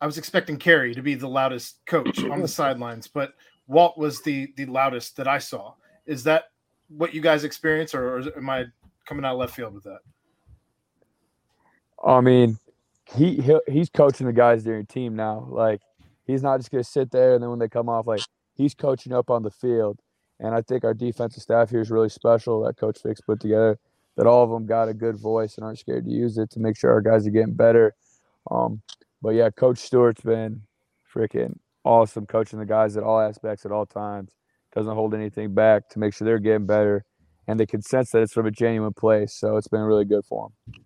I 0.00 0.06
was 0.06 0.16
expecting 0.16 0.58
Kerry 0.58 0.94
to 0.94 1.02
be 1.02 1.14
the 1.14 1.28
loudest 1.28 1.84
coach 1.86 2.22
on 2.24 2.40
the 2.40 2.48
sidelines, 2.48 3.08
but 3.08 3.34
Walt 3.66 3.98
was 3.98 4.22
the 4.22 4.52
the 4.56 4.66
loudest 4.66 5.16
that 5.16 5.26
I 5.26 5.38
saw. 5.38 5.74
Is 6.06 6.22
that 6.24 6.44
what 6.88 7.14
you 7.14 7.20
guys 7.20 7.44
experience, 7.44 7.94
or, 7.94 8.18
or 8.18 8.36
am 8.36 8.48
I 8.48 8.66
coming 9.06 9.24
out 9.24 9.38
left 9.38 9.54
field 9.54 9.74
with 9.74 9.84
that? 9.84 10.00
I 12.04 12.20
mean, 12.20 12.58
he, 13.16 13.36
he 13.36 13.58
he's 13.68 13.90
coaching 13.90 14.26
the 14.26 14.32
guys 14.32 14.64
during 14.64 14.86
team 14.86 15.16
now. 15.16 15.46
Like 15.50 15.80
he's 16.24 16.42
not 16.42 16.58
just 16.58 16.70
gonna 16.70 16.84
sit 16.84 17.10
there 17.10 17.34
and 17.34 17.42
then 17.42 17.50
when 17.50 17.58
they 17.58 17.68
come 17.68 17.88
off, 17.88 18.06
like 18.06 18.22
he's 18.54 18.74
coaching 18.74 19.12
up 19.12 19.30
on 19.30 19.42
the 19.42 19.50
field. 19.50 19.98
And 20.38 20.54
I 20.54 20.62
think 20.62 20.84
our 20.84 20.94
defensive 20.94 21.42
staff 21.42 21.70
here 21.70 21.80
is 21.80 21.90
really 21.90 22.08
special 22.08 22.62
that 22.62 22.76
Coach 22.78 22.98
Fick's 23.02 23.20
put 23.20 23.40
together 23.40 23.78
that 24.16 24.26
all 24.26 24.44
of 24.44 24.50
them 24.50 24.66
got 24.66 24.88
a 24.88 24.94
good 24.94 25.16
voice 25.16 25.56
and 25.56 25.64
aren't 25.64 25.78
scared 25.78 26.04
to 26.04 26.10
use 26.10 26.38
it 26.38 26.50
to 26.50 26.60
make 26.60 26.76
sure 26.76 26.90
our 26.90 27.00
guys 27.00 27.26
are 27.26 27.30
getting 27.30 27.54
better. 27.54 27.94
Um, 28.50 28.82
but 29.22 29.30
yeah, 29.30 29.50
Coach 29.50 29.78
Stewart's 29.78 30.22
been 30.22 30.62
freaking 31.14 31.58
awesome 31.84 32.26
coaching 32.26 32.58
the 32.58 32.66
guys 32.66 32.96
at 32.96 33.02
all 33.02 33.20
aspects 33.20 33.64
at 33.64 33.72
all 33.72 33.86
times. 33.86 34.32
Doesn't 34.74 34.94
hold 34.94 35.14
anything 35.14 35.54
back 35.54 35.88
to 35.90 35.98
make 35.98 36.14
sure 36.14 36.24
they're 36.24 36.38
getting 36.38 36.66
better, 36.66 37.04
and 37.46 37.58
they 37.58 37.66
can 37.66 37.82
sense 37.82 38.10
that 38.12 38.22
it's 38.22 38.32
from 38.32 38.46
a 38.46 38.50
genuine 38.50 38.92
place. 38.92 39.34
So 39.34 39.56
it's 39.56 39.68
been 39.68 39.80
really 39.80 40.04
good 40.04 40.24
for 40.24 40.50
them. 40.66 40.84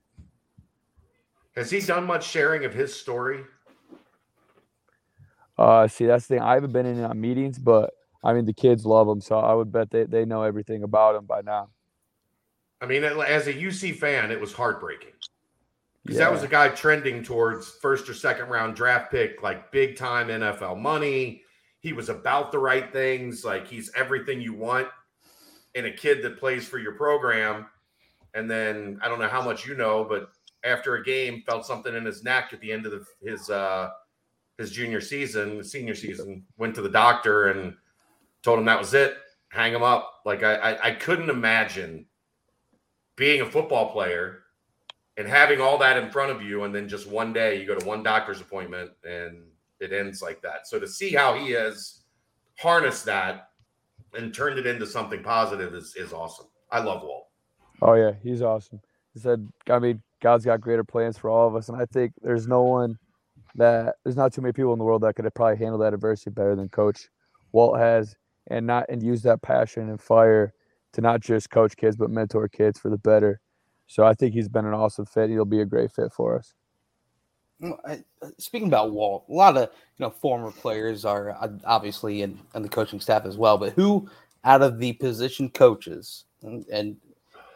Has 1.57 1.71
he 1.71 1.81
done 1.81 2.05
much 2.05 2.29
sharing 2.29 2.65
of 2.65 2.75
his 2.75 2.95
story? 2.95 3.41
Uh, 5.57 5.87
see, 5.87 6.07
that's 6.07 6.27
the 6.27 6.35
thing. 6.35 6.43
I 6.43 6.55
haven't 6.55 6.73
been 6.73 6.87
in 6.87 7.03
on 7.05 7.21
meetings, 7.21 7.59
but 7.59 7.95
I 8.25 8.33
mean, 8.33 8.45
the 8.45 8.53
kids 8.53 8.85
love 8.85 9.09
him, 9.09 9.21
so 9.21 9.39
I 9.39 9.55
would 9.55 9.71
bet 9.71 9.91
they, 9.91 10.05
they 10.05 10.25
know 10.25 10.43
everything 10.43 10.83
about 10.83 11.15
him 11.15 11.27
by 11.27 11.43
now. 11.43 11.69
I 12.81 12.87
mean, 12.87 13.05
as 13.05 13.47
a 13.47 13.55
UC 13.55 13.97
fan, 13.97 14.31
it 14.31 14.41
was 14.41 14.53
heartbreaking 14.53 15.13
because 16.05 16.19
yeah. 16.19 16.25
that 16.25 16.33
was 16.33 16.43
a 16.43 16.49
guy 16.49 16.69
trending 16.69 17.23
towards 17.23 17.69
first 17.69 18.09
or 18.09 18.15
second 18.15 18.49
round 18.49 18.75
draft 18.75 19.11
pick, 19.11 19.43
like 19.43 19.71
big 19.71 19.97
time 19.97 20.29
NFL 20.29 20.79
money. 20.79 21.43
He 21.81 21.93
was 21.93 22.09
about 22.09 22.51
the 22.53 22.59
right 22.59 22.93
things, 22.93 23.45
like 23.45 23.67
he's 23.67 23.91
everything 23.97 24.41
you 24.41 24.55
want 24.55 24.89
in 25.75 25.87
a 25.87 25.91
kid 25.91 26.23
that 26.23 26.39
plays 26.39 26.67
for 26.67 26.79
your 26.79 26.93
program. 26.93 27.67
And 28.35 28.51
then 28.51 28.99
I 29.03 29.09
don't 29.09 29.19
know 29.19 29.29
how 29.29 29.43
much 29.43 29.67
you 29.67 29.75
know, 29.77 30.05
but 30.05 30.31
after 30.65 30.97
a 30.97 31.05
game, 31.05 31.43
felt 31.47 31.67
something 31.67 31.95
in 31.95 32.05
his 32.05 32.25
neck 32.25 32.51
at 32.53 32.61
the 32.61 32.73
end 32.73 32.87
of 32.87 32.93
the, 32.93 33.05
his 33.23 33.51
uh, 33.51 33.91
his 34.59 34.71
junior 34.71 35.01
season, 35.01 35.63
senior 35.63 35.95
season. 35.95 36.45
Went 36.57 36.75
to 36.77 36.83
the 36.83 36.89
doctor 36.89 37.49
and 37.49 37.75
told 38.43 38.59
him 38.59 38.65
that 38.65 38.79
was 38.79 38.95
it. 38.95 39.17
Hang 39.49 39.73
him 39.73 39.83
up. 39.83 40.23
Like 40.25 40.43
I, 40.43 40.55
I, 40.55 40.87
I 40.89 40.91
couldn't 40.93 41.31
imagine 41.31 42.07
being 43.17 43.41
a 43.41 43.47
football 43.47 43.93
player 43.93 44.41
and 45.17 45.29
having 45.29 45.61
all 45.61 45.79
that 45.79 45.97
in 45.97 46.11
front 46.11 46.33
of 46.33 46.43
you, 46.43 46.65
and 46.65 46.75
then 46.75 46.89
just 46.89 47.09
one 47.09 47.33
day 47.33 47.61
you 47.61 47.67
go 47.67 47.79
to 47.79 47.87
one 47.87 48.03
doctor's 48.03 48.41
appointment 48.41 48.91
and 49.05 49.45
it 49.81 49.93
ends 49.93 50.23
like 50.23 50.43
that. 50.43 50.67
So 50.67 50.81
to 50.81 50.89
see 50.89 51.13
how 51.13 51.35
he 51.35 51.53
has 51.53 52.01
harnessed 52.59 53.05
that 53.05 53.51
and 54.15 54.33
turned 54.33 54.59
it 54.59 54.67
into 54.67 54.87
something 54.87 55.23
positive 55.23 55.75
is 55.75 55.95
is 55.97 56.13
awesome. 56.13 56.47
I 56.71 56.81
love 56.81 57.03
Walt. 57.03 57.29
Oh 57.83 57.95
yeah, 57.95 58.13
he's 58.23 58.43
awesome. 58.43 58.81
He 59.13 59.21
said, 59.21 59.49
I 59.69 59.79
mean, 59.79 60.03
God's 60.25 60.47
got 60.47 60.63
greater 60.63 60.85
plans 60.85 61.19
for 61.19 61.29
all 61.29 61.47
of 61.47 61.55
us, 61.55 61.69
and 61.69 61.77
I 61.77 61.85
think 61.85 62.15
there's 62.23 62.49
no 62.49 62.63
one 62.63 62.99
that 63.57 63.97
there's 64.03 64.17
not 64.17 64.33
too 64.33 64.41
many 64.41 64.55
people 64.55 64.73
in 64.73 64.79
the 64.79 64.85
world 64.85 65.03
that 65.03 65.15
could 65.15 65.27
have 65.27 65.35
probably 65.35 65.59
handled 65.59 65.83
that 65.83 65.93
adversity 65.93 66.31
better 66.31 66.57
than 66.57 66.71
Coach 66.71 67.11
Walt 67.53 67.79
has, 67.79 68.17
and 68.47 68.67
not 68.67 68.87
and 68.89 69.03
use 69.03 69.21
that 69.25 69.43
passion 69.43 69.91
and 69.91 70.01
fire 70.01 70.55
to 70.95 71.03
not 71.03 71.21
just 71.21 71.51
coach 71.51 71.77
kids 71.77 71.97
but 71.99 72.09
mentor 72.09 72.49
kids 72.49 72.79
for 72.79 72.89
the 72.89 72.97
better. 72.97 73.39
So 73.87 74.05
I 74.05 74.15
think 74.15 74.33
he's 74.33 74.49
been 74.49 74.65
an 74.65 74.73
awesome 74.73 75.05
fit. 75.05 75.29
He'll 75.29 75.45
be 75.45 75.61
a 75.61 75.67
great 75.67 75.93
fit 75.93 76.11
for 76.11 76.39
us. 76.39 76.55
Uh, 77.63 77.97
speaking 78.39 78.69
about 78.69 78.93
Walt, 78.93 79.27
a 79.29 79.33
lot 79.33 79.59
of 79.59 79.65
you 79.65 80.07
know 80.07 80.11
former 80.11 80.53
players 80.53 81.05
are 81.05 81.33
uh, 81.33 81.49
obviously 81.67 82.23
in, 82.23 82.41
in 82.55 82.63
the 82.63 82.71
coaching 82.71 82.99
staff 82.99 83.27
as 83.27 83.37
well. 83.37 83.59
But 83.59 83.75
who 83.75 84.09
out 84.43 84.63
of 84.63 84.79
the 84.79 84.95
position 84.95 85.51
coaches 85.51 86.25
and, 86.43 86.65
and 86.69 86.97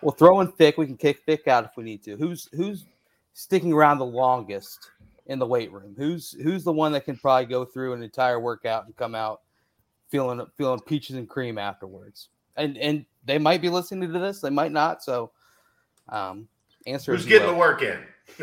we'll 0.02 0.12
throw 0.12 0.40
in 0.40 0.50
Fick. 0.52 0.78
We 0.78 0.86
can 0.86 0.96
kick 0.96 1.20
Fick 1.24 1.48
out 1.48 1.64
if 1.64 1.70
we 1.76 1.84
need 1.84 2.02
to. 2.04 2.16
Who's 2.16 2.48
who's 2.52 2.86
sticking 3.32 3.72
around 3.72 3.98
the 3.98 4.06
longest 4.06 4.90
in 5.26 5.38
the 5.38 5.46
weight 5.46 5.72
room? 5.72 5.94
Who's 5.96 6.32
who's 6.42 6.64
the 6.64 6.72
one 6.72 6.92
that 6.92 7.04
can 7.04 7.16
probably 7.16 7.46
go 7.46 7.64
through 7.64 7.92
an 7.94 8.02
entire 8.02 8.40
workout 8.40 8.86
and 8.86 8.96
come 8.96 9.14
out 9.14 9.42
feeling 10.08 10.44
feeling 10.56 10.80
peaches 10.80 11.16
and 11.16 11.28
cream 11.28 11.58
afterwards? 11.58 12.28
And 12.56 12.76
and 12.78 13.04
they 13.24 13.38
might 13.38 13.62
be 13.62 13.68
listening 13.68 14.12
to 14.12 14.18
this, 14.18 14.40
they 14.40 14.50
might 14.50 14.72
not. 14.72 15.02
So, 15.02 15.30
um, 16.08 16.48
answer 16.86 17.12
who's 17.12 17.26
getting 17.26 17.48
the 17.48 17.54
work 17.54 17.82
in? 17.82 17.98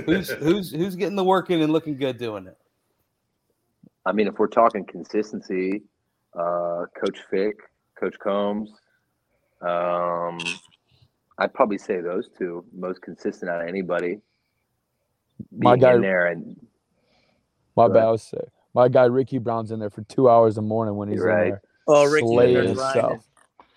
who's 0.05 0.29
who's 0.39 0.71
who's 0.71 0.95
getting 0.95 1.15
the 1.15 1.23
work 1.23 1.49
in 1.49 1.61
and 1.61 1.71
looking 1.71 1.97
good 1.97 2.17
doing 2.17 2.47
it? 2.47 2.57
I 4.05 4.11
mean, 4.11 4.27
if 4.27 4.37
we're 4.37 4.47
talking 4.47 4.85
consistency, 4.85 5.81
uh, 6.35 6.85
Coach 6.95 7.19
Fick, 7.29 7.57
Coach 7.99 8.15
Coombs, 8.19 8.69
um, 9.61 10.37
I'd 11.37 11.53
probably 11.53 11.77
say 11.77 11.99
those 12.01 12.29
two 12.37 12.63
most 12.73 13.01
consistent 13.01 13.51
out 13.51 13.61
of 13.61 13.67
anybody. 13.67 14.21
My 15.51 15.75
guy 15.75 15.97
there 15.97 16.27
and 16.27 16.55
my 17.75 17.87
bad, 17.89 18.03
I 18.03 18.11
was 18.11 18.23
sick. 18.23 18.47
My 18.73 18.87
guy 18.87 19.05
Ricky 19.05 19.37
Brown's 19.37 19.71
in 19.71 19.79
there 19.79 19.89
for 19.89 20.03
two 20.03 20.29
hours 20.29 20.57
a 20.57 20.61
morning 20.61 20.95
when 20.95 21.09
he's 21.09 21.19
right. 21.19 21.43
in 21.43 21.49
there. 21.49 21.61
Oh, 21.87 22.05
Ricky, 22.05 22.35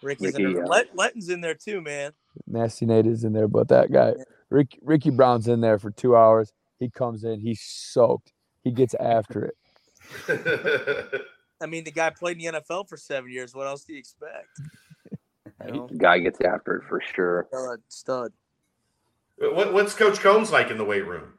Ricky's 0.02 0.34
Ricky, 0.34 0.44
in 0.44 0.54
there. 0.54 0.64
Uh, 0.64 0.82
Letton's 0.94 1.28
in 1.28 1.40
there 1.40 1.54
too, 1.54 1.80
man. 1.80 2.12
Nasty 2.46 2.86
Nate 2.86 3.06
is 3.06 3.24
in 3.24 3.32
there, 3.32 3.48
but 3.48 3.68
that 3.68 3.92
guy, 3.92 4.14
Rick, 4.50 4.78
Ricky 4.82 5.10
Brown's 5.10 5.48
in 5.48 5.60
there 5.60 5.78
for 5.78 5.90
two 5.90 6.16
hours. 6.16 6.52
He 6.78 6.88
comes 6.88 7.24
in, 7.24 7.40
he's 7.40 7.60
soaked. 7.60 8.32
He 8.62 8.70
gets 8.70 8.94
after 8.94 9.52
it. 10.28 11.22
I 11.60 11.66
mean, 11.66 11.84
the 11.84 11.90
guy 11.90 12.10
played 12.10 12.40
in 12.40 12.54
the 12.54 12.60
NFL 12.60 12.88
for 12.88 12.96
seven 12.96 13.30
years. 13.30 13.54
What 13.54 13.66
else 13.66 13.84
do 13.84 13.92
you 13.92 13.98
expect? 13.98 14.46
You 15.66 15.72
know? 15.72 15.88
Guy 15.96 16.18
gets 16.18 16.40
after 16.40 16.76
it 16.76 16.84
for 16.88 17.00
sure. 17.14 17.48
Stud. 17.50 17.80
stud. 17.88 18.32
What, 19.38 19.72
what's 19.72 19.94
Coach 19.94 20.20
Coombs 20.20 20.50
like 20.50 20.70
in 20.70 20.78
the 20.78 20.84
weight 20.84 21.06
room? 21.06 21.34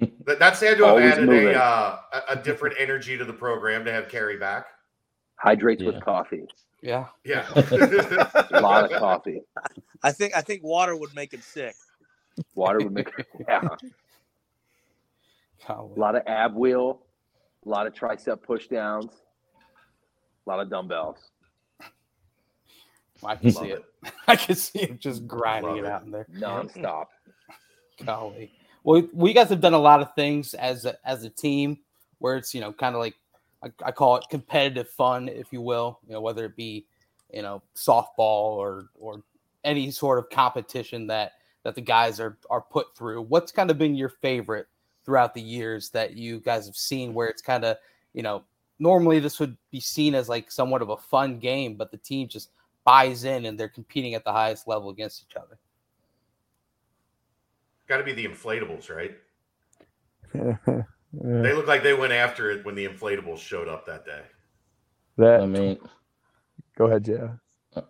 That's 0.26 0.60
had 0.60 0.78
to 0.78 0.84
have 0.84 0.98
added 0.98 1.28
a, 1.28 1.62
uh, 1.62 1.98
a 2.30 2.36
different 2.36 2.76
energy 2.78 3.16
to 3.16 3.24
the 3.24 3.32
program 3.32 3.84
to 3.84 3.92
have 3.92 4.08
Kerry 4.08 4.38
back. 4.38 4.66
Hydrates 5.36 5.82
yeah. 5.82 5.90
with 5.90 6.04
coffee. 6.04 6.44
Yeah. 6.82 7.06
Yeah. 7.24 7.46
a 7.54 8.60
lot 8.60 8.90
of 8.90 8.98
coffee. 8.98 9.42
I 10.02 10.12
think 10.12 10.36
I 10.36 10.40
think 10.40 10.62
water 10.62 10.96
would 10.96 11.14
make 11.14 11.32
him 11.32 11.40
sick. 11.40 11.74
Water 12.54 12.78
would 12.78 12.92
make 12.92 13.08
him. 13.16 13.24
yeah. 13.48 13.68
A 15.68 15.82
lot 15.82 16.14
of 16.14 16.22
ab 16.26 16.54
wheel, 16.54 17.00
a 17.64 17.68
lot 17.68 17.86
of 17.86 17.94
tricep 17.94 18.42
push 18.42 18.66
downs, 18.66 19.12
a 20.46 20.50
lot 20.50 20.60
of 20.60 20.68
dumbbells. 20.68 21.30
I 23.24 23.36
can 23.36 23.50
see 23.50 23.66
it. 23.66 23.84
it. 24.04 24.12
I 24.28 24.36
can 24.36 24.54
see 24.54 24.80
him 24.80 24.98
just 24.98 25.26
grinding 25.26 25.76
it, 25.76 25.84
it 25.84 25.86
out 25.86 26.04
in 26.04 26.10
there 26.10 26.26
nonstop. 26.32 27.06
Golly. 28.04 28.52
Well, 28.82 29.02
we 29.12 29.32
guys 29.32 29.48
have 29.48 29.60
done 29.60 29.74
a 29.74 29.78
lot 29.78 30.02
of 30.02 30.14
things 30.14 30.54
as 30.54 30.84
a, 30.84 30.96
as 31.08 31.24
a 31.24 31.30
team 31.30 31.78
where 32.18 32.36
it's 32.36 32.54
you 32.54 32.60
know 32.60 32.72
kind 32.72 32.94
of 32.94 33.00
like 33.00 33.14
I, 33.62 33.70
I, 33.84 33.92
call 33.92 34.16
it 34.16 34.24
competitive 34.30 34.88
fun, 34.90 35.28
if 35.28 35.52
you 35.52 35.60
will. 35.60 35.98
You 36.06 36.14
know, 36.14 36.20
whether 36.20 36.44
it 36.44 36.56
be 36.56 36.86
you 37.32 37.42
know 37.42 37.62
softball 37.74 38.56
or 38.56 38.88
or 38.98 39.22
any 39.64 39.90
sort 39.90 40.18
of 40.18 40.28
competition 40.30 41.06
that 41.08 41.32
that 41.62 41.74
the 41.74 41.80
guys 41.80 42.20
are 42.20 42.36
are 42.50 42.60
put 42.60 42.94
through. 42.96 43.22
What's 43.22 43.52
kind 43.52 43.70
of 43.70 43.78
been 43.78 43.94
your 43.94 44.10
favorite 44.10 44.68
throughout 45.04 45.34
the 45.34 45.42
years 45.42 45.90
that 45.90 46.16
you 46.16 46.40
guys 46.40 46.66
have 46.66 46.76
seen, 46.76 47.14
where 47.14 47.28
it's 47.28 47.42
kind 47.42 47.64
of 47.64 47.78
you 48.12 48.22
know 48.22 48.44
normally 48.78 49.18
this 49.18 49.40
would 49.40 49.56
be 49.70 49.80
seen 49.80 50.14
as 50.14 50.28
like 50.28 50.50
somewhat 50.50 50.82
of 50.82 50.90
a 50.90 50.96
fun 50.96 51.38
game, 51.38 51.74
but 51.74 51.90
the 51.90 51.96
team 51.96 52.28
just 52.28 52.50
buys 52.84 53.24
in 53.24 53.46
and 53.46 53.58
they're 53.58 53.68
competing 53.68 54.14
at 54.14 54.24
the 54.24 54.32
highest 54.32 54.68
level 54.68 54.90
against 54.90 55.24
each 55.28 55.36
other. 55.36 55.58
Got 57.88 57.98
to 57.98 58.04
be 58.04 58.12
the 58.12 58.26
inflatables, 58.26 58.90
right? 58.90 59.16
They 61.22 61.52
look 61.52 61.66
like 61.66 61.82
they 61.82 61.94
went 61.94 62.12
after 62.12 62.50
it 62.50 62.64
when 62.64 62.74
the 62.74 62.88
inflatables 62.88 63.38
showed 63.38 63.68
up 63.68 63.86
that 63.86 64.04
day. 64.04 64.22
That 65.16 65.42
I 65.42 65.46
mean, 65.46 65.78
go 66.76 66.86
ahead, 66.86 67.06
yeah. 67.06 67.82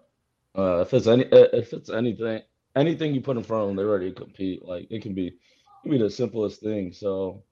Uh, 0.57 0.81
if 0.81 0.93
it's 0.93 1.07
any, 1.07 1.25
if 1.33 1.73
it's 1.73 1.91
anything, 1.91 2.43
anything 2.77 3.15
you 3.15 3.21
put 3.21 3.37
in 3.37 3.43
front 3.43 3.63
of 3.63 3.69
them, 3.69 3.77
they're 3.77 3.87
ready 3.87 4.11
to 4.11 4.15
compete. 4.15 4.65
Like 4.65 4.87
it 4.91 5.03
can 5.03 5.15
be, 5.15 5.29
it 5.29 5.35
can 5.83 5.91
be 5.91 5.99
the 5.99 6.11
simplest 6.11 6.61
thing. 6.61 6.93
So, 6.93 7.43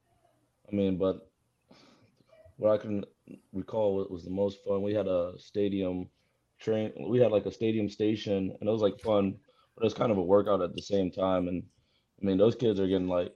I 0.70 0.74
mean, 0.74 0.98
but 0.98 1.26
what 2.58 2.72
I 2.72 2.76
can 2.76 3.04
recall 3.52 4.06
was 4.10 4.24
the 4.24 4.30
most 4.30 4.58
fun. 4.64 4.82
We 4.82 4.94
had 4.94 5.08
a 5.08 5.32
stadium 5.38 6.08
train. 6.62 6.92
We 7.08 7.18
had 7.18 7.32
like 7.32 7.46
a 7.46 7.52
stadium 7.52 7.88
station, 7.88 8.56
and 8.60 8.68
it 8.68 8.72
was 8.72 8.82
like 8.82 8.98
fun, 9.00 9.36
but 9.74 9.82
it 9.82 9.84
was 9.84 9.94
kind 9.94 10.12
of 10.12 10.18
a 10.18 10.22
workout 10.22 10.62
at 10.62 10.74
the 10.74 10.82
same 10.82 11.10
time. 11.10 11.48
And 11.48 11.62
I 12.20 12.24
mean, 12.24 12.38
those 12.38 12.54
kids 12.54 12.80
are 12.80 12.86
getting 12.86 13.08
like 13.08 13.34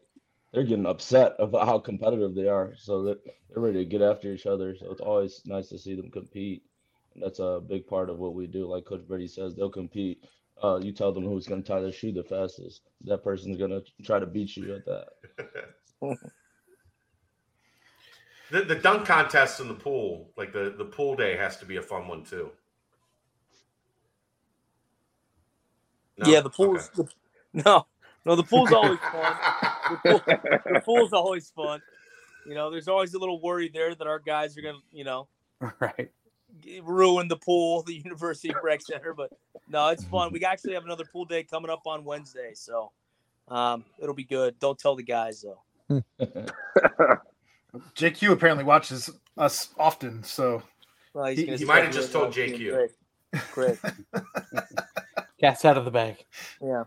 they're 0.53 0.65
getting 0.65 0.87
upset 0.87 1.35
about 1.39 1.67
how 1.67 1.79
competitive 1.79 2.35
they 2.35 2.49
are, 2.49 2.75
so 2.77 3.03
that 3.05 3.19
they're 3.25 3.62
ready 3.62 3.79
to 3.79 3.85
get 3.85 4.03
after 4.03 4.33
each 4.33 4.47
other. 4.47 4.77
So 4.77 4.91
it's 4.91 5.01
always 5.01 5.43
nice 5.45 5.69
to 5.69 5.79
see 5.79 5.95
them 5.95 6.11
compete. 6.11 6.62
And 7.15 7.23
that's 7.23 7.39
a 7.39 7.61
big 7.67 7.87
part 7.87 8.11
of 8.11 8.19
what 8.19 8.35
we 8.35 8.47
do. 8.47 8.67
Like 8.67 8.85
Coach 8.85 9.07
Brady 9.09 9.27
says, 9.27 9.55
they'll 9.55 9.71
compete. 9.71 10.25
Uh, 10.62 10.79
you 10.83 10.93
tell 10.93 11.12
them 11.12 11.25
who's 11.25 11.47
going 11.47 11.62
to 11.62 11.69
tie 11.69 11.81
their 11.81 11.93
shoe 11.93 12.12
the 12.12 12.23
fastest. 12.23 12.83
That 13.05 13.25
person's 13.25 13.59
going 13.59 13.71
to 13.71 13.83
try 14.03 14.19
to 14.19 14.27
beat 14.27 14.57
you 14.57 14.75
at 14.75 14.85
that. 14.87 15.09
the, 18.51 18.62
the 18.62 18.75
dunk 18.75 19.07
contest 19.07 19.61
in 19.61 19.69
the 19.69 19.75
pool, 19.75 20.31
like 20.37 20.53
the, 20.53 20.75
the 20.77 20.85
pool 20.85 21.15
day, 21.15 21.37
has 21.37 21.59
to 21.59 21.67
be 21.67 21.77
a 21.77 21.83
fun 21.83 22.09
one 22.09 22.25
too. 22.25 22.51
No? 26.19 26.31
Yeah, 26.31 26.41
the 26.41 26.51
pool's 26.51 26.91
okay. 26.99 27.09
the, 27.55 27.63
no, 27.65 27.87
no, 28.25 28.37
the 28.37 28.43
pool's 28.43 28.73
always 28.73 28.99
fun. 28.99 29.37
The, 29.91 29.99
pool, 30.05 30.21
the 30.75 30.83
pool's 30.85 31.13
always 31.13 31.51
fun. 31.51 31.81
You 32.47 32.55
know, 32.55 32.71
there's 32.71 32.89
always 32.89 33.15
a 33.15 33.19
little 33.19 33.41
worry 33.41 33.69
there 33.69 33.95
that 33.95 34.07
our 34.07 34.19
guys 34.19 34.57
are 34.57 34.63
gonna, 34.63 34.79
you 34.93 35.05
know, 35.05 35.29
right, 35.81 36.11
ruin 36.83 37.29
the 37.29 37.37
pool, 37.37 37.83
the 37.83 37.95
University 37.95 38.51
of 38.51 38.57
Rec 38.63 38.81
Center. 38.83 39.15
But 39.15 39.31
no, 39.69 39.89
it's 39.89 40.05
fun. 40.05 40.33
We 40.33 40.45
actually 40.45 40.75
have 40.75 40.85
another 40.85 41.05
pool 41.05 41.25
day 41.25 41.45
coming 41.45 41.71
up 41.71 41.87
on 41.87 42.05
Wednesday, 42.05 42.53
so 42.55 42.93
um, 43.49 43.85
it'll 43.99 44.15
be 44.15 44.25
good. 44.25 44.59
Don't 44.59 44.79
tell 44.79 44.97
the 44.97 45.03
guys 45.03 45.45
though. 45.45 46.03
JQ 47.95 48.33
apparently 48.33 48.65
watches 48.65 49.11
us 49.37 49.69
often, 49.79 50.23
so 50.23 50.63
well, 51.13 51.27
he, 51.27 51.47
he 51.57 51.65
might 51.65 51.85
have 51.85 51.93
just 51.93 52.13
told 52.13 52.33
JQ. 52.33 52.89
Great. 53.53 53.79
Cat's 55.47 55.65
out 55.65 55.79
of 55.79 55.85
the 55.85 55.93
bag. 55.93 56.25
Yeah. 56.61 56.85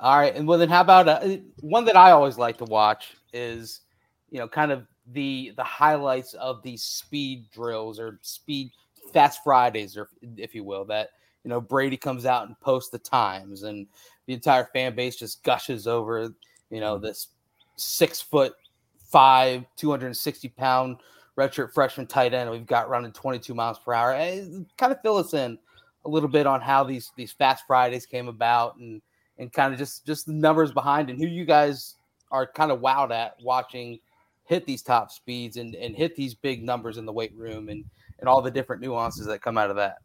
All 0.00 0.18
right, 0.18 0.34
and 0.34 0.48
well 0.48 0.58
then, 0.58 0.70
how 0.70 0.80
about 0.80 1.06
uh, 1.06 1.36
one 1.60 1.84
that 1.84 1.96
I 1.96 2.12
always 2.12 2.38
like 2.38 2.56
to 2.58 2.64
watch 2.64 3.14
is, 3.34 3.82
you 4.30 4.38
know, 4.38 4.48
kind 4.48 4.72
of 4.72 4.86
the 5.12 5.52
the 5.56 5.64
highlights 5.64 6.32
of 6.34 6.62
these 6.62 6.82
speed 6.82 7.50
drills 7.50 8.00
or 8.00 8.18
speed 8.22 8.70
fast 9.12 9.40
Fridays, 9.44 9.98
or 9.98 10.08
if 10.38 10.54
you 10.54 10.64
will, 10.64 10.86
that 10.86 11.10
you 11.44 11.50
know 11.50 11.60
Brady 11.60 11.98
comes 11.98 12.24
out 12.24 12.46
and 12.46 12.58
posts 12.60 12.90
the 12.90 12.98
times, 12.98 13.62
and 13.62 13.86
the 14.26 14.32
entire 14.32 14.64
fan 14.72 14.94
base 14.94 15.16
just 15.16 15.42
gushes 15.42 15.86
over, 15.86 16.32
you 16.70 16.80
know, 16.80 16.96
this 16.96 17.28
six 17.76 18.20
foot 18.20 18.54
five, 18.98 19.64
two 19.76 19.90
hundred 19.90 20.06
and 20.06 20.16
sixty 20.16 20.48
pound 20.48 20.98
redshirt 21.36 21.72
freshman 21.74 22.06
tight 22.06 22.32
end 22.32 22.50
we've 22.50 22.66
got 22.66 22.88
running 22.88 23.12
twenty 23.12 23.38
two 23.38 23.54
miles 23.54 23.78
per 23.78 23.92
hour. 23.92 24.12
And 24.12 24.66
kind 24.78 24.92
of 24.92 25.02
fill 25.02 25.18
us 25.18 25.34
in 25.34 25.58
a 26.06 26.08
little 26.08 26.28
bit 26.28 26.46
on 26.46 26.60
how 26.60 26.84
these 26.84 27.10
these 27.16 27.32
fast 27.32 27.64
Fridays 27.66 28.06
came 28.06 28.28
about 28.28 28.76
and 28.76 29.02
and 29.38 29.52
kind 29.52 29.72
of 29.72 29.78
just 29.78 30.06
just 30.06 30.26
the 30.26 30.32
numbers 30.32 30.72
behind 30.72 31.10
and 31.10 31.18
who 31.18 31.26
you 31.26 31.44
guys 31.44 31.96
are 32.30 32.46
kind 32.46 32.70
of 32.70 32.80
wowed 32.80 33.10
at 33.10 33.36
watching 33.42 33.98
hit 34.44 34.64
these 34.64 34.82
top 34.82 35.10
speeds 35.10 35.56
and, 35.56 35.74
and 35.74 35.96
hit 35.96 36.14
these 36.14 36.34
big 36.34 36.62
numbers 36.62 36.96
in 36.96 37.04
the 37.04 37.12
weight 37.12 37.34
room 37.34 37.68
and 37.68 37.84
and 38.18 38.28
all 38.28 38.40
the 38.40 38.50
different 38.50 38.80
nuances 38.80 39.26
that 39.26 39.42
come 39.42 39.58
out 39.58 39.68
of 39.68 39.76
that. 39.76 39.98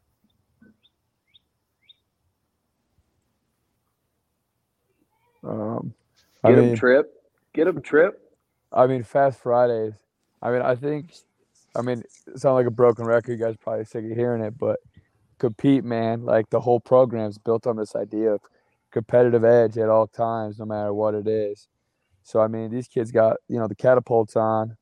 Um, 5.43 5.93
Get 6.43 6.51
I 6.51 6.55
mean, 6.55 6.75
Tripp. 6.75 7.13
Get 7.53 7.67
him 7.67 7.81
Tripp. 7.81 8.19
I 8.73 8.85
mean, 8.87 9.03
Fast 9.03 9.39
Fridays. 9.39 9.93
I 10.41 10.51
mean, 10.51 10.61
I 10.61 10.75
think. 10.75 11.13
I 11.73 11.81
mean, 11.81 12.03
it 12.27 12.39
sounds 12.39 12.55
like 12.55 12.65
a 12.65 12.71
broken 12.71 13.05
record. 13.05 13.31
You 13.31 13.37
guys 13.37 13.55
probably 13.55 13.85
sick 13.85 14.03
of 14.03 14.11
hearing 14.11 14.43
it, 14.43 14.57
but 14.57 14.79
compete, 15.41 15.83
man. 15.83 16.23
Like 16.23 16.49
the 16.51 16.61
whole 16.61 16.79
program's 16.79 17.39
built 17.39 17.65
on 17.65 17.75
this 17.75 17.95
idea 17.95 18.33
of 18.33 18.41
competitive 18.91 19.43
edge 19.43 19.77
at 19.77 19.89
all 19.89 20.07
times, 20.07 20.59
no 20.59 20.65
matter 20.65 20.93
what 20.93 21.15
it 21.15 21.27
is. 21.27 21.67
So 22.23 22.39
I 22.39 22.47
mean, 22.47 22.69
these 22.69 22.87
kids 22.87 23.11
got 23.11 23.37
you 23.49 23.57
know 23.57 23.67
the 23.67 23.75
catapults 23.75 24.35
on, 24.35 24.77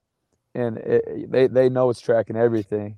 and 0.54 0.78
it, 0.78 1.32
they 1.32 1.48
they 1.48 1.70
know 1.70 1.90
it's 1.90 2.02
tracking 2.02 2.36
everything, 2.36 2.98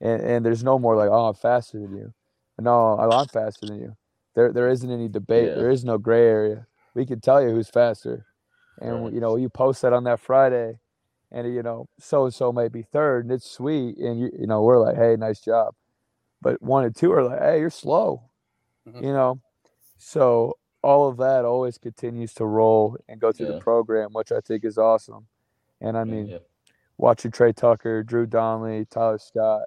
and 0.00 0.20
and 0.20 0.44
there's 0.44 0.64
no 0.64 0.78
more 0.78 0.96
like 0.96 1.08
oh 1.08 1.28
I'm 1.28 1.34
faster 1.34 1.78
than 1.78 1.96
you, 1.96 2.12
no 2.58 2.98
oh, 2.98 3.10
I'm 3.10 3.28
faster 3.28 3.66
than 3.66 3.78
you. 3.78 3.96
There 4.34 4.52
there 4.52 4.68
isn't 4.68 4.90
any 4.90 5.08
debate. 5.08 5.50
Yeah. 5.50 5.54
There 5.54 5.70
is 5.70 5.84
no 5.84 5.98
gray 5.98 6.26
area. 6.26 6.66
We 6.94 7.06
can 7.06 7.20
tell 7.20 7.40
you 7.40 7.50
who's 7.50 7.70
faster, 7.70 8.26
and 8.80 9.04
right. 9.04 9.12
you 9.12 9.20
know 9.20 9.36
you 9.36 9.48
post 9.48 9.82
that 9.82 9.92
on 9.92 10.02
that 10.04 10.18
Friday, 10.18 10.80
and 11.30 11.54
you 11.54 11.62
know 11.62 11.88
so 12.00 12.24
and 12.24 12.34
so 12.34 12.52
may 12.52 12.66
be 12.66 12.82
third, 12.82 13.26
and 13.26 13.32
it's 13.32 13.48
sweet, 13.48 13.96
and 13.98 14.18
you 14.18 14.30
you 14.36 14.48
know 14.48 14.62
we're 14.62 14.80
like 14.80 14.96
hey 14.96 15.14
nice 15.16 15.40
job, 15.40 15.74
but 16.42 16.62
one 16.62 16.84
and 16.84 16.94
two 16.94 17.12
are 17.12 17.24
like 17.24 17.40
hey 17.40 17.58
you're 17.60 17.70
slow, 17.70 18.22
mm-hmm. 18.88 19.04
you 19.04 19.12
know 19.12 19.40
so 19.98 20.56
all 20.82 21.08
of 21.08 21.16
that 21.16 21.44
always 21.44 21.78
continues 21.78 22.32
to 22.34 22.44
roll 22.44 22.96
and 23.08 23.20
go 23.20 23.32
through 23.32 23.48
yeah. 23.48 23.54
the 23.54 23.60
program, 23.60 24.10
which 24.12 24.30
I 24.30 24.40
think 24.40 24.64
is 24.64 24.78
awesome. 24.78 25.26
And 25.80 25.96
I 25.96 26.04
mean, 26.04 26.28
yeah. 26.28 26.38
watching 26.96 27.32
Tre 27.32 27.52
Tucker, 27.52 28.02
Drew 28.02 28.26
Donnelly, 28.26 28.86
Tyler 28.86 29.18
Scott. 29.18 29.62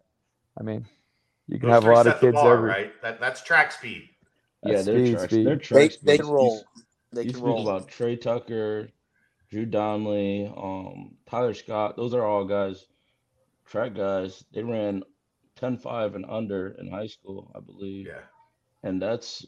I 0.57 0.63
mean, 0.63 0.85
you 1.47 1.59
can 1.59 1.69
Those 1.69 1.83
have 1.83 1.91
a 1.91 1.93
lot 1.93 2.07
of 2.07 2.19
kids 2.21 2.35
bar, 2.35 2.53
every 2.53 2.69
right. 2.69 3.01
That, 3.01 3.19
that's 3.19 3.43
track 3.43 3.71
speed. 3.71 4.09
That's 4.63 4.87
yeah, 4.87 4.93
they're 4.93 5.05
speed, 5.05 5.17
track, 5.17 5.29
speed. 5.29 5.47
They're 5.47 5.57
track 5.57 5.91
they, 6.01 6.11
they 6.13 6.17
can 6.19 6.27
roll. 6.27 6.63
They 7.11 7.23
you 7.23 7.31
can 7.31 7.39
speak 7.39 7.45
roll. 7.45 7.67
about 7.67 7.89
Tre 7.89 8.15
Tucker, 8.15 8.89
Drew 9.49 9.65
Donnelly, 9.65 10.51
um, 10.55 11.15
Tyler 11.29 11.53
Scott. 11.53 11.97
Those 11.97 12.13
are 12.13 12.25
all 12.25 12.45
guys, 12.45 12.85
track 13.65 13.93
guys. 13.93 14.43
They 14.53 14.63
ran 14.63 15.03
10-5 15.59 16.15
and 16.15 16.25
under 16.27 16.69
in 16.79 16.89
high 16.89 17.07
school, 17.07 17.51
I 17.55 17.59
believe. 17.59 18.07
Yeah. 18.07 18.21
And 18.83 19.01
that's 19.01 19.45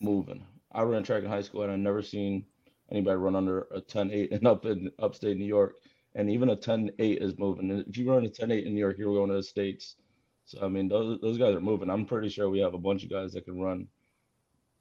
moving. 0.00 0.44
I 0.72 0.82
ran 0.82 1.02
track 1.02 1.22
in 1.22 1.28
high 1.28 1.42
school 1.42 1.62
and 1.62 1.72
I 1.72 1.76
never 1.76 2.02
seen 2.02 2.46
anybody 2.90 3.16
run 3.16 3.36
under 3.36 3.66
a 3.74 3.80
10-8 3.80 4.32
and 4.32 4.46
up 4.46 4.64
in 4.64 4.90
upstate 4.98 5.36
New 5.36 5.44
York. 5.44 5.74
And 6.14 6.30
even 6.30 6.50
a 6.50 6.56
10-8 6.56 6.92
is 7.22 7.38
moving. 7.38 7.70
And 7.70 7.84
If 7.86 7.96
you 7.96 8.10
run 8.10 8.24
a 8.24 8.28
10-8 8.28 8.66
in 8.66 8.74
New 8.74 8.80
York, 8.80 8.96
you're 8.98 9.14
going 9.14 9.30
to 9.30 9.36
the 9.36 9.42
States. 9.42 9.96
So 10.44 10.60
I 10.62 10.68
mean 10.68 10.88
those 10.88 11.20
those 11.20 11.38
guys 11.38 11.54
are 11.54 11.60
moving. 11.60 11.88
I'm 11.90 12.04
pretty 12.04 12.28
sure 12.28 12.50
we 12.50 12.60
have 12.60 12.74
a 12.74 12.78
bunch 12.78 13.04
of 13.04 13.10
guys 13.10 13.32
that 13.32 13.44
can 13.44 13.60
run 13.60 13.86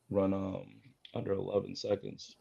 run 0.10 0.34
um 0.34 0.82
under 1.14 1.34
11 1.34 1.76
seconds. 1.76 2.36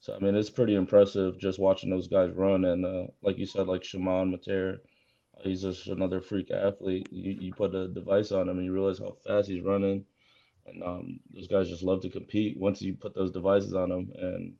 So 0.00 0.14
I 0.14 0.18
mean 0.18 0.34
it's 0.34 0.50
pretty 0.50 0.74
impressive 0.74 1.38
just 1.38 1.58
watching 1.58 1.90
those 1.90 2.08
guys 2.08 2.32
run 2.32 2.64
and 2.64 2.84
uh, 2.84 3.06
like 3.22 3.38
you 3.38 3.46
said 3.46 3.68
like 3.68 3.82
Chamon 3.82 4.36
Metayer, 4.36 4.78
he's 5.42 5.62
just 5.62 5.86
another 5.86 6.20
freak 6.20 6.50
athlete. 6.50 7.08
You 7.10 7.36
you 7.40 7.52
put 7.52 7.74
a 7.74 7.88
device 7.88 8.32
on 8.32 8.48
him 8.48 8.58
and 8.58 8.64
you 8.64 8.72
realize 8.72 8.98
how 8.98 9.16
fast 9.26 9.48
he's 9.48 9.62
running. 9.62 10.04
And 10.66 10.82
um, 10.82 11.20
those 11.34 11.48
guys 11.48 11.68
just 11.68 11.82
love 11.82 12.02
to 12.02 12.10
compete. 12.10 12.58
Once 12.58 12.82
you 12.82 12.94
put 12.94 13.14
those 13.14 13.30
devices 13.30 13.74
on 13.74 13.88
them 13.88 14.12
and 14.16 14.54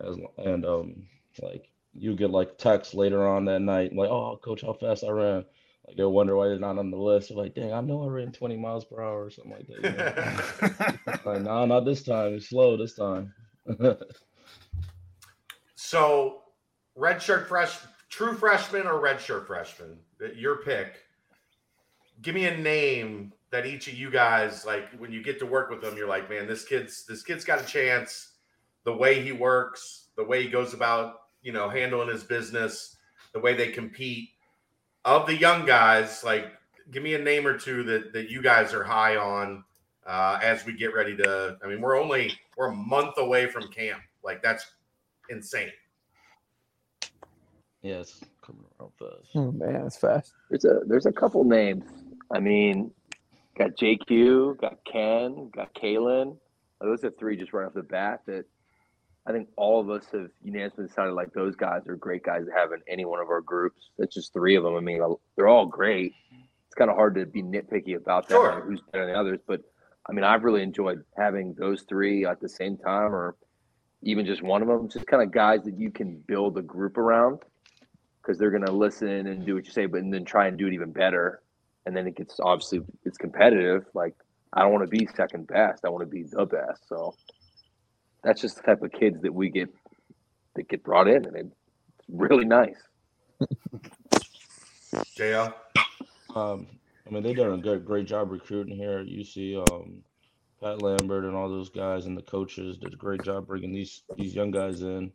as 0.00 0.16
and 0.38 0.64
um 0.64 1.02
like 1.42 1.68
you 1.94 2.16
get 2.16 2.30
like 2.30 2.58
text 2.58 2.94
later 2.94 3.26
on 3.26 3.44
that 3.44 3.60
night 3.60 3.94
like 3.94 4.08
oh 4.08 4.38
coach 4.42 4.62
how 4.62 4.72
fast 4.72 5.04
i 5.04 5.10
ran. 5.10 5.44
Like 5.86 5.96
they 5.96 6.04
wonder 6.04 6.36
why 6.36 6.48
they're 6.48 6.58
not 6.58 6.78
on 6.78 6.90
the 6.90 6.96
list. 6.96 7.28
They're 7.28 7.38
like 7.38 7.54
dang 7.54 7.72
i 7.72 7.80
know 7.80 8.04
i 8.04 8.06
ran 8.06 8.32
20 8.32 8.56
miles 8.56 8.84
per 8.84 9.02
hour 9.02 9.24
or 9.24 9.30
something 9.30 9.52
like 9.52 9.66
that 9.68 10.98
you 11.04 11.10
know? 11.10 11.22
like 11.32 11.42
no 11.42 11.66
not 11.66 11.84
this 11.84 12.02
time. 12.02 12.34
It's 12.34 12.48
slow 12.48 12.76
this 12.76 12.94
time. 12.94 13.34
So 15.92 16.44
red 16.94 17.20
shirt 17.20 17.48
fresh 17.48 17.76
true 18.12 18.34
freshman 18.34 18.86
or 18.86 19.00
red 19.00 19.18
shirt 19.18 19.46
freshman 19.46 19.98
your 20.36 20.56
pick 20.56 21.02
give 22.20 22.34
me 22.34 22.46
a 22.46 22.56
name 22.56 23.32
that 23.50 23.66
each 23.66 23.88
of 23.88 23.94
you 23.94 24.10
guys 24.10 24.66
like 24.66 24.90
when 24.98 25.10
you 25.10 25.22
get 25.22 25.38
to 25.38 25.46
work 25.46 25.70
with 25.70 25.80
them 25.80 25.96
you're 25.96 26.08
like 26.08 26.28
man 26.28 26.46
this 26.46 26.64
kid's 26.64 27.06
this 27.06 27.22
kid's 27.22 27.44
got 27.44 27.60
a 27.60 27.64
chance. 27.64 28.28
The 28.84 28.92
way 28.92 29.22
he 29.22 29.32
works 29.32 30.08
the 30.16 30.24
way 30.24 30.42
he 30.42 30.48
goes 30.48 30.74
about 30.74 31.20
you 31.42 31.52
know 31.52 31.68
handling 31.68 32.08
his 32.08 32.24
business 32.24 32.96
the 33.32 33.40
way 33.40 33.54
they 33.54 33.68
compete. 33.68 34.30
Of 35.04 35.26
the 35.26 35.36
young 35.36 35.64
guys 35.64 36.22
like 36.22 36.52
give 36.90 37.02
me 37.02 37.14
a 37.14 37.18
name 37.18 37.46
or 37.46 37.58
two 37.58 37.82
that 37.84 38.12
that 38.12 38.30
you 38.30 38.42
guys 38.42 38.74
are 38.74 38.84
high 38.84 39.16
on 39.16 39.64
uh, 40.06 40.38
as 40.42 40.66
we 40.66 40.72
get 40.72 40.92
ready 40.92 41.16
to 41.16 41.56
i 41.62 41.68
mean 41.68 41.80
we're 41.80 41.96
only 41.96 42.32
we're 42.56 42.68
a 42.68 42.74
month 42.74 43.14
away 43.18 43.46
from 43.46 43.68
camp. 43.68 44.02
Like 44.22 44.42
that's 44.42 44.66
insane 45.30 45.70
yes 47.82 48.20
coming 48.44 48.64
around 48.80 48.92
fast 48.98 49.28
oh 49.34 49.52
man 49.52 49.86
it's 49.86 49.96
fast 49.96 50.34
there's 50.50 50.64
a 50.64 50.80
there's 50.86 51.06
a 51.06 51.12
couple 51.12 51.44
names 51.44 51.84
i 52.30 52.38
mean 52.38 52.90
Got 53.58 53.76
JQ, 53.76 54.58
got 54.60 54.78
Ken, 54.90 55.50
got 55.54 55.74
Kalen. 55.74 56.36
Those 56.80 57.04
are 57.04 57.10
three 57.10 57.36
just 57.36 57.52
right 57.52 57.66
off 57.66 57.74
the 57.74 57.82
bat 57.82 58.22
that 58.26 58.46
I 59.26 59.32
think 59.32 59.48
all 59.56 59.78
of 59.78 59.90
us 59.90 60.06
have 60.12 60.28
unanimously 60.42 60.86
decided 60.86 61.12
like 61.12 61.32
those 61.32 61.54
guys 61.54 61.86
are 61.86 61.96
great 61.96 62.24
guys 62.24 62.46
to 62.46 62.52
have 62.52 62.72
in 62.72 62.80
any 62.88 63.04
one 63.04 63.20
of 63.20 63.28
our 63.28 63.42
groups. 63.42 63.90
That's 63.98 64.14
just 64.14 64.32
three 64.32 64.56
of 64.56 64.64
them. 64.64 64.74
I 64.74 64.80
mean, 64.80 65.00
they're 65.36 65.48
all 65.48 65.66
great. 65.66 66.14
It's 66.66 66.74
kind 66.74 66.90
of 66.90 66.96
hard 66.96 67.14
to 67.16 67.26
be 67.26 67.42
nitpicky 67.42 67.94
about 67.94 68.28
that, 68.28 68.34
sure. 68.34 68.62
who's 68.62 68.80
better 68.90 69.04
than 69.04 69.14
the 69.14 69.20
others. 69.20 69.40
But 69.46 69.60
I 70.08 70.12
mean, 70.12 70.24
I've 70.24 70.44
really 70.44 70.62
enjoyed 70.62 71.04
having 71.16 71.54
those 71.54 71.82
three 71.82 72.24
at 72.24 72.40
the 72.40 72.48
same 72.48 72.78
time, 72.78 73.14
or 73.14 73.36
even 74.02 74.24
just 74.24 74.42
one 74.42 74.62
of 74.62 74.68
them. 74.68 74.88
Just 74.88 75.06
kind 75.06 75.22
of 75.22 75.30
guys 75.30 75.62
that 75.64 75.78
you 75.78 75.90
can 75.90 76.16
build 76.26 76.56
a 76.56 76.62
group 76.62 76.96
around 76.96 77.40
because 78.22 78.38
they're 78.38 78.50
going 78.50 78.64
to 78.64 78.72
listen 78.72 79.26
and 79.26 79.44
do 79.44 79.54
what 79.54 79.66
you 79.66 79.72
say, 79.72 79.86
but 79.86 80.00
and 80.00 80.12
then 80.12 80.24
try 80.24 80.46
and 80.46 80.56
do 80.56 80.66
it 80.66 80.72
even 80.72 80.92
better. 80.92 81.42
And 81.86 81.96
then 81.96 82.06
it 82.06 82.16
gets 82.16 82.38
obviously 82.40 82.80
it's 83.04 83.18
competitive. 83.18 83.84
Like 83.94 84.14
I 84.52 84.62
don't 84.62 84.72
want 84.72 84.84
to 84.88 84.96
be 84.96 85.08
second 85.16 85.48
best. 85.48 85.84
I 85.84 85.88
want 85.88 86.02
to 86.02 86.06
be 86.06 86.22
the 86.22 86.46
best. 86.46 86.88
So 86.88 87.14
that's 88.22 88.40
just 88.40 88.56
the 88.56 88.62
type 88.62 88.82
of 88.82 88.92
kids 88.92 89.20
that 89.22 89.34
we 89.34 89.50
get 89.50 89.68
that 90.54 90.68
get 90.68 90.84
brought 90.84 91.08
in, 91.08 91.24
and 91.24 91.36
it's 91.36 91.54
really 92.08 92.44
nice. 92.44 92.76
JL. 95.16 95.54
Um, 96.36 96.66
I 97.06 97.10
mean, 97.10 97.22
they've 97.22 97.36
done 97.36 97.52
a 97.52 97.58
good, 97.58 97.84
great 97.84 98.06
job 98.06 98.30
recruiting 98.30 98.76
here 98.76 98.98
at 98.98 99.06
UC. 99.06 99.70
Um, 99.72 100.02
Pat 100.62 100.80
Lambert 100.80 101.24
and 101.24 101.34
all 101.34 101.48
those 101.48 101.70
guys 101.70 102.06
and 102.06 102.16
the 102.16 102.22
coaches 102.22 102.78
did 102.78 102.92
a 102.94 102.96
great 102.96 103.22
job 103.24 103.48
bringing 103.48 103.72
these 103.72 104.02
these 104.16 104.34
young 104.34 104.52
guys 104.52 104.82
in. 104.82 105.12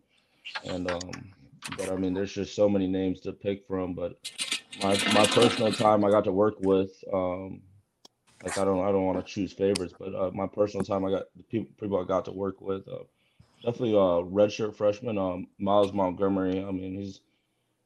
And 0.65 0.91
um, 0.91 1.11
but 1.77 1.91
I 1.91 1.95
mean, 1.95 2.13
there's 2.13 2.33
just 2.33 2.55
so 2.55 2.69
many 2.69 2.87
names 2.87 3.21
to 3.21 3.31
pick 3.31 3.67
from. 3.67 3.93
But 3.93 4.17
my 4.81 4.97
my 5.13 5.25
personal 5.27 5.71
time, 5.71 6.05
I 6.05 6.09
got 6.09 6.23
to 6.25 6.31
work 6.31 6.55
with. 6.59 6.91
Um, 7.13 7.61
like 8.43 8.57
I 8.57 8.65
don't 8.65 8.85
I 8.85 8.91
don't 8.91 9.05
want 9.05 9.25
to 9.25 9.33
choose 9.33 9.51
favorites, 9.51 9.93
but 9.97 10.13
uh, 10.13 10.31
my 10.33 10.47
personal 10.47 10.85
time 10.85 11.05
I 11.05 11.11
got 11.11 11.23
the 11.35 11.43
people 11.43 11.71
people 11.79 11.99
I 11.99 12.05
got 12.05 12.25
to 12.25 12.31
work 12.31 12.61
with. 12.61 12.87
Uh, 12.87 13.03
definitely 13.63 13.93
a 13.93 14.23
redshirt 14.23 14.75
freshman, 14.75 15.17
um, 15.17 15.47
Myles 15.57 15.93
Montgomery. 15.93 16.63
I 16.63 16.71
mean, 16.71 16.95
he's 16.95 17.21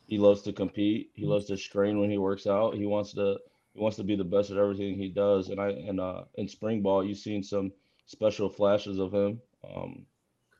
he 0.07 0.17
loves 0.17 0.41
to 0.43 0.53
compete. 0.53 1.11
He 1.13 1.25
loves 1.25 1.45
to 1.45 1.57
strain 1.57 1.99
when 1.99 2.09
he 2.09 2.17
works 2.17 2.47
out. 2.47 2.75
He 2.75 2.85
wants 2.85 3.13
to 3.13 3.37
he 3.73 3.79
wants 3.79 3.97
to 3.97 4.03
be 4.03 4.15
the 4.15 4.25
best 4.25 4.51
at 4.51 4.57
everything 4.57 4.95
he 4.95 5.09
does. 5.09 5.49
And 5.49 5.59
I 5.59 5.69
and 5.69 5.99
uh, 5.99 6.23
in 6.35 6.47
spring 6.47 6.81
ball, 6.81 7.05
you've 7.05 7.17
seen 7.17 7.43
some 7.43 7.71
special 8.07 8.49
flashes 8.49 8.99
of 8.99 9.13
him. 9.13 9.39
Um, 9.63 10.05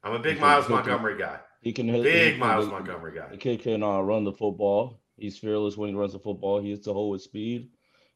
I'm 0.03 0.13
a 0.13 0.19
big 0.19 0.39
Myles 0.39 0.69
Montgomery 0.69 1.17
guy. 1.17 1.39
He 1.61 1.71
can 1.71 1.87
hit 1.87 2.03
big 2.03 2.33
he, 2.33 2.39
Myles 2.39 2.65
the, 2.65 2.71
Montgomery 2.71 3.13
guy. 3.13 3.29
The 3.29 3.37
kid 3.37 3.61
can 3.61 3.83
uh, 3.83 4.01
run 4.01 4.23
the 4.23 4.33
football. 4.33 4.99
He's 5.17 5.37
fearless 5.37 5.77
when 5.77 5.89
he 5.89 5.95
runs 5.95 6.13
the 6.13 6.19
football. 6.19 6.59
He 6.61 6.71
hits 6.71 6.85
the 6.85 6.93
hole 6.93 7.11
with 7.11 7.21
speed 7.21 7.69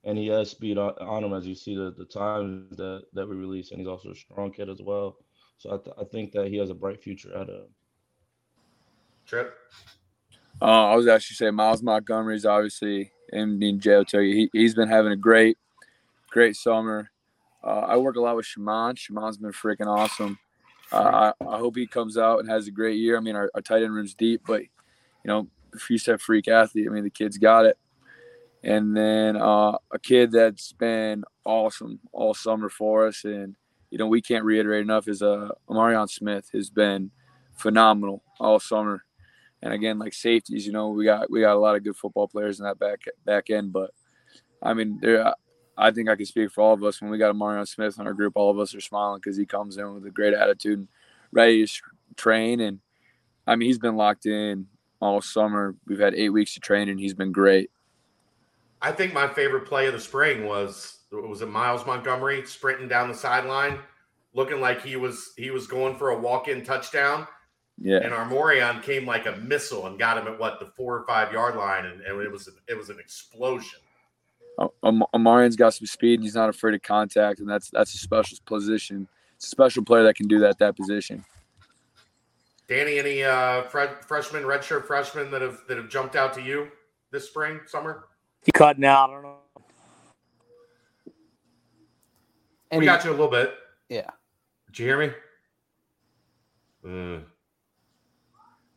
and 0.05 0.17
he 0.17 0.27
has 0.27 0.49
speed 0.49 0.77
on, 0.77 0.91
on 1.01 1.23
him 1.23 1.33
as 1.33 1.45
you 1.45 1.55
see 1.55 1.75
the, 1.75 1.93
the 1.97 2.05
times 2.05 2.77
that, 2.77 3.03
that 3.13 3.27
we 3.27 3.35
release, 3.35 3.71
and 3.71 3.79
he's 3.79 3.87
also 3.87 4.11
a 4.11 4.15
strong 4.15 4.51
kid 4.51 4.69
as 4.69 4.81
well. 4.81 5.17
So 5.57 5.73
I, 5.73 5.77
th- 5.77 5.95
I 5.99 6.03
think 6.05 6.31
that 6.33 6.47
he 6.47 6.57
has 6.57 6.69
a 6.69 6.75
bright 6.75 7.01
future 7.01 7.33
ahead 7.33 7.49
of 7.49 7.55
him. 7.55 7.69
Tripp. 9.25 9.55
Uh, 10.61 10.89
I 10.91 10.95
was 10.95 11.07
actually 11.07 11.35
saying 11.35 11.55
Myles 11.55 11.81
Montgomery's 11.81 12.45
obviously 12.45 13.11
in 13.33 13.59
being 13.59 13.79
jail 13.79 14.05
tell 14.05 14.21
you 14.21 14.35
he, 14.35 14.49
he's 14.53 14.75
been 14.75 14.87
having 14.87 15.11
a 15.11 15.17
great, 15.17 15.57
great 16.29 16.55
summer. 16.55 17.09
Uh, 17.63 17.79
I 17.79 17.97
work 17.97 18.15
a 18.15 18.21
lot 18.21 18.35
with 18.35 18.45
Chamon. 18.45 18.95
Chamon's 18.95 19.37
been 19.37 19.51
freaking 19.51 19.87
awesome. 19.87 20.37
I, 20.91 21.33
I, 21.41 21.57
hope 21.57 21.75
he 21.75 21.87
comes 21.87 22.17
out 22.17 22.39
and 22.39 22.49
has 22.49 22.67
a 22.67 22.71
great 22.71 22.97
year. 22.97 23.17
I 23.17 23.19
mean, 23.19 23.35
our, 23.35 23.49
our 23.55 23.61
tight 23.61 23.83
end 23.83 23.93
room's 23.93 24.13
deep, 24.13 24.41
but 24.45 24.61
you 24.61 24.69
know, 25.25 25.47
said 25.97 26.21
freak 26.21 26.47
athlete, 26.47 26.87
I 26.89 26.93
mean, 26.93 27.03
the 27.03 27.09
kid's 27.09 27.37
got 27.37 27.65
it. 27.65 27.77
And 28.63 28.95
then 28.95 29.35
uh, 29.35 29.77
a 29.91 29.99
kid 30.01 30.31
that's 30.31 30.71
been 30.73 31.23
awesome 31.43 31.99
all 32.11 32.33
summer 32.33 32.69
for 32.69 33.07
us, 33.07 33.23
and 33.23 33.55
you 33.91 33.99
know 33.99 34.07
we 34.07 34.21
can't 34.21 34.43
reiterate 34.43 34.81
enough 34.81 35.07
is 35.07 35.21
uh, 35.21 35.49
Amarion 35.69 36.09
Smith 36.09 36.49
has 36.51 36.71
been 36.71 37.11
phenomenal 37.55 38.23
all 38.39 38.59
summer. 38.59 39.03
And 39.61 39.71
again, 39.71 39.99
like 39.99 40.13
safeties, 40.13 40.65
you 40.65 40.73
know 40.73 40.89
we 40.89 41.05
got 41.05 41.29
we 41.29 41.41
got 41.41 41.55
a 41.55 41.59
lot 41.59 41.75
of 41.75 41.83
good 41.83 41.95
football 41.95 42.27
players 42.27 42.59
in 42.59 42.65
that 42.65 42.79
back 42.79 43.01
back 43.23 43.51
end, 43.51 43.71
but 43.71 43.91
I 44.63 44.73
mean 44.73 44.97
there. 44.99 45.33
I 45.77 45.91
think 45.91 46.09
I 46.09 46.15
can 46.15 46.25
speak 46.25 46.51
for 46.51 46.61
all 46.61 46.73
of 46.73 46.83
us 46.83 47.01
when 47.01 47.11
we 47.11 47.17
got 47.17 47.35
Amarion 47.35 47.67
Smith 47.67 47.99
in 47.99 48.07
our 48.07 48.13
group. 48.13 48.33
All 48.35 48.49
of 48.49 48.59
us 48.59 48.73
are 48.73 48.81
smiling 48.81 49.19
because 49.23 49.37
he 49.37 49.45
comes 49.45 49.77
in 49.77 49.93
with 49.93 50.05
a 50.05 50.11
great 50.11 50.33
attitude 50.33 50.79
and 50.79 50.87
ready 51.31 51.65
to 51.65 51.81
train. 52.15 52.61
And 52.61 52.79
I 53.45 53.55
mean, 53.55 53.67
he's 53.67 53.79
been 53.79 53.97
locked 53.97 54.25
in 54.25 54.67
all 55.01 55.21
summer. 55.21 55.75
We've 55.85 55.99
had 55.99 56.15
eight 56.15 56.29
weeks 56.29 56.53
to 56.53 56.59
train, 56.59 56.89
and 56.89 56.99
he's 56.99 57.13
been 57.13 57.31
great. 57.31 57.69
I 58.81 58.91
think 58.91 59.13
my 59.13 59.27
favorite 59.27 59.65
play 59.65 59.87
of 59.87 59.93
the 59.93 59.99
spring 59.99 60.45
was 60.45 60.99
was 61.11 61.41
it 61.41 61.49
Myles 61.49 61.85
Montgomery 61.85 62.45
sprinting 62.45 62.87
down 62.87 63.07
the 63.07 63.15
sideline, 63.15 63.79
looking 64.33 64.59
like 64.59 64.83
he 64.83 64.95
was 64.95 65.33
he 65.37 65.49
was 65.49 65.67
going 65.67 65.97
for 65.97 66.09
a 66.09 66.19
walk 66.19 66.47
in 66.47 66.63
touchdown. 66.63 67.27
Yeah. 67.77 67.97
And 67.97 68.13
Amarion 68.13 68.81
came 68.81 69.05
like 69.05 69.25
a 69.25 69.35
missile 69.37 69.87
and 69.87 69.99
got 69.99 70.17
him 70.17 70.27
at 70.31 70.39
what 70.39 70.59
the 70.59 70.67
four 70.77 70.97
or 70.97 71.05
five 71.05 71.33
yard 71.33 71.55
line, 71.55 71.85
and, 71.85 72.01
and 72.01 72.21
it 72.21 72.31
was 72.31 72.49
it 72.67 72.77
was 72.77 72.89
an 72.89 72.99
explosion. 72.99 73.79
Um, 74.57 75.03
Amarion's 75.13 75.55
got 75.55 75.73
some 75.73 75.85
speed, 75.87 76.15
and 76.15 76.23
he's 76.23 76.35
not 76.35 76.49
afraid 76.49 76.75
of 76.75 76.81
contact, 76.81 77.39
and 77.39 77.49
that's 77.49 77.69
that's 77.69 77.93
a 77.93 77.97
special 77.97 78.37
position. 78.45 79.07
It's 79.35 79.47
a 79.47 79.49
special 79.49 79.83
player 79.83 80.03
that 80.03 80.15
can 80.15 80.27
do 80.27 80.39
that 80.39 80.59
that 80.59 80.75
position. 80.75 81.25
Danny, 82.67 82.97
any 82.97 83.23
uh, 83.23 83.63
fre- 83.63 84.01
freshmen, 84.07 84.43
redshirt 84.43 84.85
freshmen 84.85 85.29
that 85.31 85.41
have 85.41 85.61
that 85.67 85.77
have 85.77 85.89
jumped 85.89 86.15
out 86.15 86.33
to 86.35 86.41
you 86.41 86.69
this 87.11 87.27
spring, 87.27 87.59
summer? 87.67 88.05
You 88.45 88.53
cutting 88.53 88.85
out? 88.85 89.09
I 89.09 89.13
don't 89.13 89.23
know. 89.23 89.35
And 92.71 92.79
we 92.79 92.85
got 92.85 93.03
you 93.03 93.11
a 93.11 93.11
little 93.11 93.27
bit. 93.27 93.53
Yeah. 93.89 94.09
Did 94.67 94.79
you 94.79 94.85
hear 94.85 94.99
me? 94.99 95.11
Mm. 96.85 97.23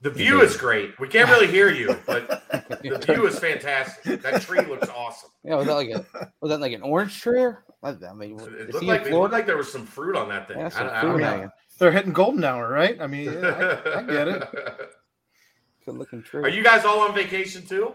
The 0.00 0.10
view 0.10 0.42
is 0.42 0.56
great. 0.56 0.98
We 1.00 1.08
can't 1.08 1.28
really 1.28 1.48
hear 1.48 1.70
you, 1.70 1.98
but 2.06 2.28
the 2.50 2.98
view 3.06 3.26
is 3.26 3.38
fantastic. 3.38 4.22
That 4.22 4.42
tree 4.42 4.60
looks 4.60 4.88
awesome. 4.88 5.30
Yeah, 5.42 5.56
was 5.56 5.66
that 5.66 5.74
like 5.74 5.90
a 5.90 6.06
was 6.40 6.50
that 6.50 6.60
like 6.60 6.72
an 6.72 6.82
orange 6.82 7.20
tree? 7.20 7.46
I 7.82 7.92
mean, 8.14 8.38
it 8.38 8.74
looked 8.74 8.84
like, 8.84 9.06
it 9.06 9.12
looked 9.12 9.32
like 9.32 9.46
there 9.46 9.56
was 9.56 9.70
some 9.70 9.86
fruit 9.86 10.16
on 10.16 10.28
that 10.28 10.48
thing. 10.48 10.58
Yeah, 10.58 10.70
I, 10.74 11.00
I, 11.00 11.02
don't 11.02 11.20
know. 11.20 11.48
They're 11.78 11.92
hitting 11.92 12.12
golden 12.12 12.42
hour, 12.42 12.68
right? 12.68 13.00
I 13.00 13.06
mean, 13.06 13.32
yeah, 13.32 13.80
I, 13.86 13.98
I, 13.98 14.02
get 14.02 14.28
it. 14.28 14.48
Good 15.84 15.94
looking 15.94 16.22
tree. 16.22 16.42
Are 16.42 16.48
you 16.48 16.62
guys 16.62 16.84
all 16.84 17.00
on 17.00 17.14
vacation 17.14 17.64
too? 17.64 17.94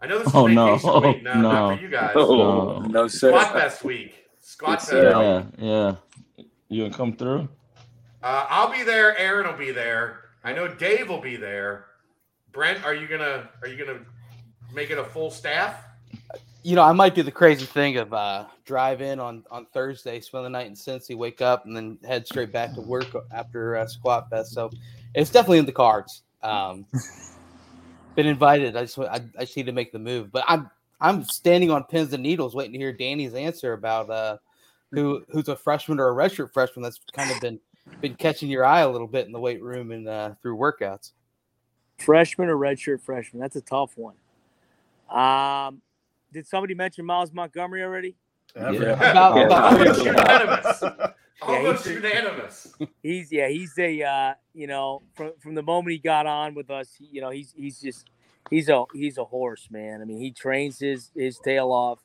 I 0.00 0.06
know 0.06 0.18
this 0.18 0.28
is 0.28 0.34
oh, 0.34 0.46
vacation 0.46 0.88
no. 0.88 1.00
week. 1.00 1.22
No, 1.22 1.34
no, 1.34 1.40
not 1.40 1.76
for 1.76 1.82
you 1.82 1.90
guys. 1.90 2.14
No, 2.14 2.80
no 2.80 3.08
sir. 3.08 3.28
Squat 3.28 3.52
Fest 3.52 3.84
week. 3.84 4.26
Squat 4.40 4.82
Fest. 4.82 4.92
Yeah, 4.92 5.44
yeah. 5.58 5.96
You 6.68 6.84
gonna 6.84 6.94
come 6.94 7.14
through? 7.14 7.48
Uh, 8.22 8.46
I'll 8.48 8.72
be 8.72 8.82
there. 8.82 9.16
Aaron 9.18 9.46
will 9.46 9.58
be 9.58 9.72
there. 9.72 10.21
I 10.44 10.52
know 10.52 10.68
Dave 10.68 11.08
will 11.08 11.20
be 11.20 11.36
there. 11.36 11.86
Brent, 12.52 12.84
are 12.84 12.94
you 12.94 13.06
gonna 13.06 13.48
are 13.62 13.68
you 13.68 13.82
gonna 13.82 14.00
make 14.74 14.90
it 14.90 14.98
a 14.98 15.04
full 15.04 15.30
staff? 15.30 15.84
You 16.64 16.76
know, 16.76 16.82
I 16.82 16.92
might 16.92 17.14
do 17.14 17.22
the 17.22 17.32
crazy 17.32 17.64
thing 17.64 17.96
of 17.96 18.12
uh, 18.12 18.46
drive 18.64 19.00
in 19.00 19.20
on 19.20 19.44
on 19.50 19.66
Thursday, 19.66 20.20
spend 20.20 20.44
the 20.44 20.50
night 20.50 20.66
in 20.66 20.74
Cincy, 20.74 21.16
wake 21.16 21.40
up, 21.40 21.64
and 21.64 21.76
then 21.76 21.98
head 22.04 22.26
straight 22.26 22.52
back 22.52 22.74
to 22.74 22.80
work 22.80 23.06
after 23.32 23.76
uh, 23.76 23.86
Squat 23.86 24.28
Fest. 24.30 24.52
So 24.52 24.70
it's 25.14 25.30
definitely 25.30 25.58
in 25.58 25.66
the 25.66 25.72
cards. 25.72 26.22
Um, 26.42 26.86
been 28.14 28.26
invited. 28.26 28.76
I 28.76 28.82
just 28.82 28.98
I, 28.98 29.20
I 29.38 29.44
just 29.44 29.56
need 29.56 29.66
to 29.66 29.72
make 29.72 29.92
the 29.92 29.98
move. 29.98 30.30
But 30.30 30.44
I'm 30.48 30.70
I'm 31.00 31.24
standing 31.24 31.70
on 31.70 31.84
pins 31.84 32.12
and 32.12 32.22
needles 32.22 32.54
waiting 32.54 32.72
to 32.72 32.78
hear 32.78 32.92
Danny's 32.92 33.34
answer 33.34 33.72
about 33.72 34.10
uh 34.10 34.38
who 34.90 35.24
who's 35.30 35.48
a 35.48 35.56
freshman 35.56 35.98
or 35.98 36.10
a 36.10 36.14
redshirt 36.14 36.52
freshman 36.52 36.82
that's 36.82 37.00
kind 37.12 37.30
of 37.30 37.40
been 37.40 37.58
been 38.02 38.14
catching 38.16 38.50
your 38.50 38.64
eye 38.64 38.80
a 38.80 38.90
little 38.90 39.06
bit 39.06 39.26
in 39.26 39.32
the 39.32 39.40
weight 39.40 39.62
room 39.62 39.92
and 39.92 40.06
uh, 40.06 40.34
through 40.42 40.58
workouts. 40.58 41.12
Freshman 41.98 42.48
or 42.48 42.56
redshirt 42.56 43.00
freshman? 43.00 43.40
That's 43.40 43.56
a 43.56 43.60
tough 43.60 43.96
one. 43.96 44.16
Um, 45.08 45.80
did 46.32 46.46
somebody 46.46 46.74
mention 46.74 47.06
Myles 47.06 47.32
Montgomery 47.32 47.82
already? 47.82 48.16
Yeah. 48.54 48.70
about, 49.10 49.46
about 49.46 50.04
unanimous. 50.04 50.82
Almost 51.42 51.86
yeah, 51.86 51.92
unanimous. 51.92 52.74
He's 53.02 53.32
yeah, 53.32 53.48
he's 53.48 53.76
a 53.78 54.02
uh, 54.02 54.34
you 54.54 54.66
know 54.66 55.02
from 55.14 55.32
from 55.40 55.54
the 55.54 55.62
moment 55.62 55.92
he 55.92 55.98
got 55.98 56.26
on 56.26 56.54
with 56.54 56.70
us, 56.70 56.96
you 57.00 57.20
know 57.20 57.30
he's 57.30 57.52
he's 57.56 57.80
just 57.80 58.10
he's 58.48 58.68
a 58.68 58.84
he's 58.92 59.18
a 59.18 59.24
horse, 59.24 59.68
man. 59.70 60.02
I 60.02 60.04
mean, 60.04 60.18
he 60.18 60.30
trains 60.30 60.78
his 60.78 61.10
his 61.16 61.38
tail 61.38 61.72
off, 61.72 61.98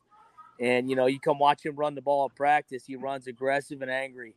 and 0.59 0.89
you 0.89 0.95
know 0.95 1.05
you 1.05 1.19
come 1.19 1.37
watch 1.37 1.63
him 1.63 1.75
run 1.75 1.93
the 1.93 2.01
ball 2.01 2.25
at 2.25 2.35
practice. 2.35 2.85
He 2.85 2.95
runs 2.95 3.27
aggressive 3.27 3.81
and 3.81 3.91
angry, 3.91 4.33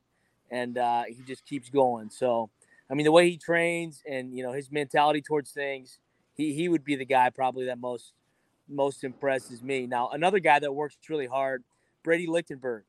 and 0.50 0.78
uh, 0.78 1.04
he 1.08 1.22
just 1.26 1.44
keeps 1.46 1.68
going. 1.70 2.10
So, 2.10 2.50
I 2.90 2.94
mean, 2.94 3.04
the 3.04 3.12
way 3.12 3.30
he 3.30 3.36
trains 3.36 4.02
and 4.08 4.34
you 4.34 4.42
know 4.42 4.52
his 4.52 4.70
mentality 4.70 5.22
towards 5.22 5.52
things, 5.52 5.98
he 6.34 6.54
he 6.54 6.68
would 6.68 6.84
be 6.84 6.96
the 6.96 7.04
guy 7.04 7.30
probably 7.30 7.66
that 7.66 7.78
most 7.78 8.12
most 8.68 9.04
impresses 9.04 9.62
me. 9.62 9.86
Now, 9.86 10.10
another 10.10 10.38
guy 10.38 10.58
that 10.58 10.72
works 10.72 10.96
really 11.08 11.26
hard, 11.26 11.64
Brady 12.02 12.26
Lichtenberg 12.26 12.84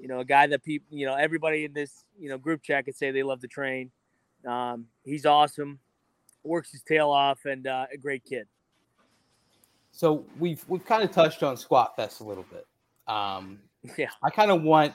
you 0.00 0.08
know, 0.08 0.20
a 0.20 0.24
guy 0.24 0.46
that 0.46 0.62
people, 0.62 0.96
you 0.96 1.06
know, 1.06 1.14
everybody 1.14 1.64
in 1.64 1.72
this, 1.72 2.04
you 2.18 2.28
know, 2.28 2.38
group 2.38 2.62
chat 2.62 2.84
could 2.84 2.96
say 2.96 3.10
they 3.10 3.22
love 3.22 3.40
the 3.40 3.48
train. 3.48 3.90
Um, 4.46 4.86
he's 5.04 5.26
awesome, 5.26 5.80
works 6.44 6.70
his 6.70 6.82
tail 6.82 7.10
off, 7.10 7.44
and 7.44 7.66
uh, 7.66 7.86
a 7.92 7.96
great 7.96 8.24
kid. 8.24 8.46
So 9.90 10.24
we've 10.38 10.64
we've 10.68 10.84
kind 10.84 11.02
of 11.02 11.10
touched 11.10 11.42
on 11.42 11.56
Squat 11.56 11.96
Fest 11.96 12.20
a 12.20 12.24
little 12.24 12.46
bit. 12.50 12.66
Um, 13.12 13.58
yeah, 13.98 14.10
I 14.22 14.30
kind 14.30 14.50
of 14.50 14.62
want 14.62 14.94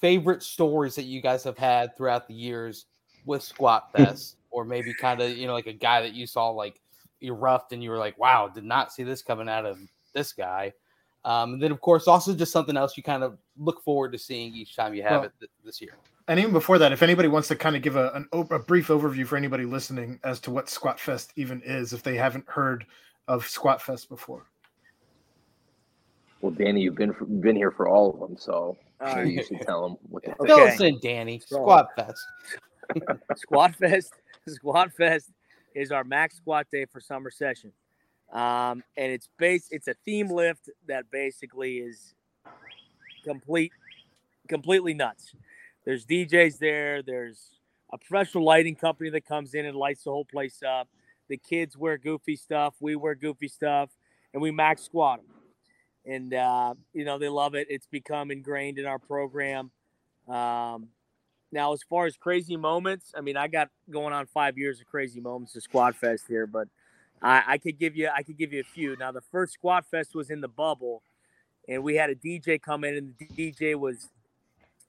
favorite 0.00 0.42
stories 0.42 0.94
that 0.94 1.04
you 1.04 1.20
guys 1.20 1.44
have 1.44 1.58
had 1.58 1.96
throughout 1.96 2.28
the 2.28 2.34
years 2.34 2.86
with 3.24 3.42
Squat 3.42 3.92
Fest, 3.96 4.36
or 4.50 4.64
maybe 4.64 4.94
kind 4.94 5.20
of 5.20 5.36
you 5.36 5.46
know 5.46 5.54
like 5.54 5.66
a 5.66 5.72
guy 5.72 6.00
that 6.00 6.14
you 6.14 6.26
saw 6.26 6.50
like 6.50 6.80
erupt 7.20 7.72
and 7.72 7.82
you 7.82 7.90
were 7.90 7.98
like, 7.98 8.18
wow, 8.18 8.48
did 8.48 8.64
not 8.64 8.92
see 8.92 9.02
this 9.02 9.22
coming 9.22 9.48
out 9.48 9.66
of 9.66 9.78
this 10.14 10.32
guy. 10.32 10.72
Um, 11.24 11.54
and 11.54 11.62
then 11.62 11.72
of 11.72 11.80
course 11.80 12.06
also 12.06 12.32
just 12.34 12.52
something 12.52 12.76
else 12.76 12.96
you 12.96 13.02
kind 13.02 13.24
of 13.24 13.38
look 13.58 13.82
forward 13.82 14.12
to 14.12 14.18
seeing 14.18 14.54
each 14.54 14.76
time 14.76 14.94
you 14.94 15.02
have 15.02 15.12
well, 15.12 15.24
it 15.24 15.32
th- 15.40 15.50
this 15.64 15.80
year. 15.80 15.96
And 16.28 16.38
even 16.38 16.52
before 16.52 16.78
that, 16.78 16.92
if 16.92 17.02
anybody 17.02 17.26
wants 17.26 17.48
to 17.48 17.56
kind 17.56 17.74
of 17.74 17.82
give 17.82 17.96
a, 17.96 18.10
an, 18.12 18.28
a 18.32 18.58
brief 18.58 18.88
overview 18.88 19.26
for 19.26 19.36
anybody 19.36 19.64
listening 19.64 20.20
as 20.24 20.38
to 20.40 20.50
what 20.50 20.68
Squat 20.68 21.00
Fest 21.00 21.32
even 21.36 21.60
is, 21.64 21.92
if 21.92 22.02
they 22.02 22.16
haven't 22.16 22.44
heard 22.48 22.86
of 23.26 23.46
Squat 23.46 23.82
Fest 23.82 24.08
before. 24.08 24.46
Well, 26.40 26.52
Danny, 26.52 26.82
you've 26.82 26.94
been 26.94 27.14
been 27.40 27.56
here 27.56 27.72
for 27.72 27.88
all 27.88 28.10
of 28.10 28.20
them, 28.20 28.36
so 28.36 28.76
uh, 29.00 29.20
you 29.20 29.42
should 29.42 29.60
tell 29.62 29.82
them 29.82 29.96
what 30.08 30.22
the 30.22 30.30
okay. 30.40 30.46
Fill 30.46 30.60
us 30.60 30.80
in, 30.80 30.98
Danny. 31.00 31.38
Squat 31.46 31.88
Fest. 31.96 32.24
squat 33.36 33.74
Fest. 33.78 34.12
Squat 34.46 34.92
Fest 34.92 35.30
is 35.74 35.90
our 35.90 36.04
max 36.04 36.36
squat 36.36 36.66
day 36.70 36.84
for 36.84 37.00
summer 37.00 37.30
session, 37.30 37.72
um, 38.32 38.84
and 38.96 39.12
it's 39.12 39.28
base. 39.38 39.68
It's 39.70 39.88
a 39.88 39.94
theme 40.04 40.28
lift 40.28 40.70
that 40.86 41.10
basically 41.10 41.78
is 41.78 42.14
complete, 43.24 43.72
completely 44.48 44.94
nuts. 44.94 45.32
There's 45.84 46.06
DJs 46.06 46.58
there. 46.58 47.02
There's 47.02 47.50
a 47.92 47.98
professional 47.98 48.44
lighting 48.44 48.76
company 48.76 49.10
that 49.10 49.26
comes 49.26 49.54
in 49.54 49.66
and 49.66 49.76
lights 49.76 50.04
the 50.04 50.10
whole 50.10 50.24
place 50.24 50.62
up. 50.62 50.88
The 51.28 51.36
kids 51.36 51.76
wear 51.76 51.98
goofy 51.98 52.36
stuff. 52.36 52.74
We 52.78 52.94
wear 52.94 53.16
goofy 53.16 53.48
stuff, 53.48 53.90
and 54.32 54.40
we 54.40 54.52
max 54.52 54.82
squat 54.82 55.18
them 55.18 55.37
and 56.08 56.32
uh, 56.32 56.74
you 56.92 57.04
know 57.04 57.18
they 57.18 57.28
love 57.28 57.54
it. 57.54 57.66
It's 57.70 57.86
become 57.86 58.30
ingrained 58.30 58.78
in 58.78 58.86
our 58.86 58.98
program. 58.98 59.70
Um, 60.26 60.88
now, 61.52 61.72
as 61.72 61.82
far 61.82 62.06
as 62.06 62.16
crazy 62.16 62.56
moments, 62.56 63.12
I 63.16 63.20
mean, 63.20 63.36
I 63.36 63.48
got 63.48 63.68
going 63.90 64.12
on 64.12 64.26
five 64.26 64.58
years 64.58 64.80
of 64.80 64.86
crazy 64.86 65.20
moments 65.20 65.54
of 65.56 65.62
Squat 65.62 65.96
Fest 65.96 66.24
here, 66.28 66.46
but 66.46 66.68
I, 67.22 67.42
I 67.46 67.58
could 67.58 67.78
give 67.78 67.96
you 67.96 68.08
I 68.14 68.22
could 68.22 68.38
give 68.38 68.52
you 68.52 68.60
a 68.60 68.64
few. 68.64 68.96
Now, 68.96 69.12
the 69.12 69.20
first 69.20 69.54
Squat 69.54 69.84
Fest 69.90 70.14
was 70.14 70.30
in 70.30 70.40
the 70.40 70.48
bubble, 70.48 71.02
and 71.68 71.82
we 71.82 71.96
had 71.96 72.10
a 72.10 72.14
DJ 72.14 72.60
come 72.60 72.84
in, 72.84 72.96
and 72.96 73.14
the 73.18 73.26
DJ 73.26 73.74
was 73.74 74.08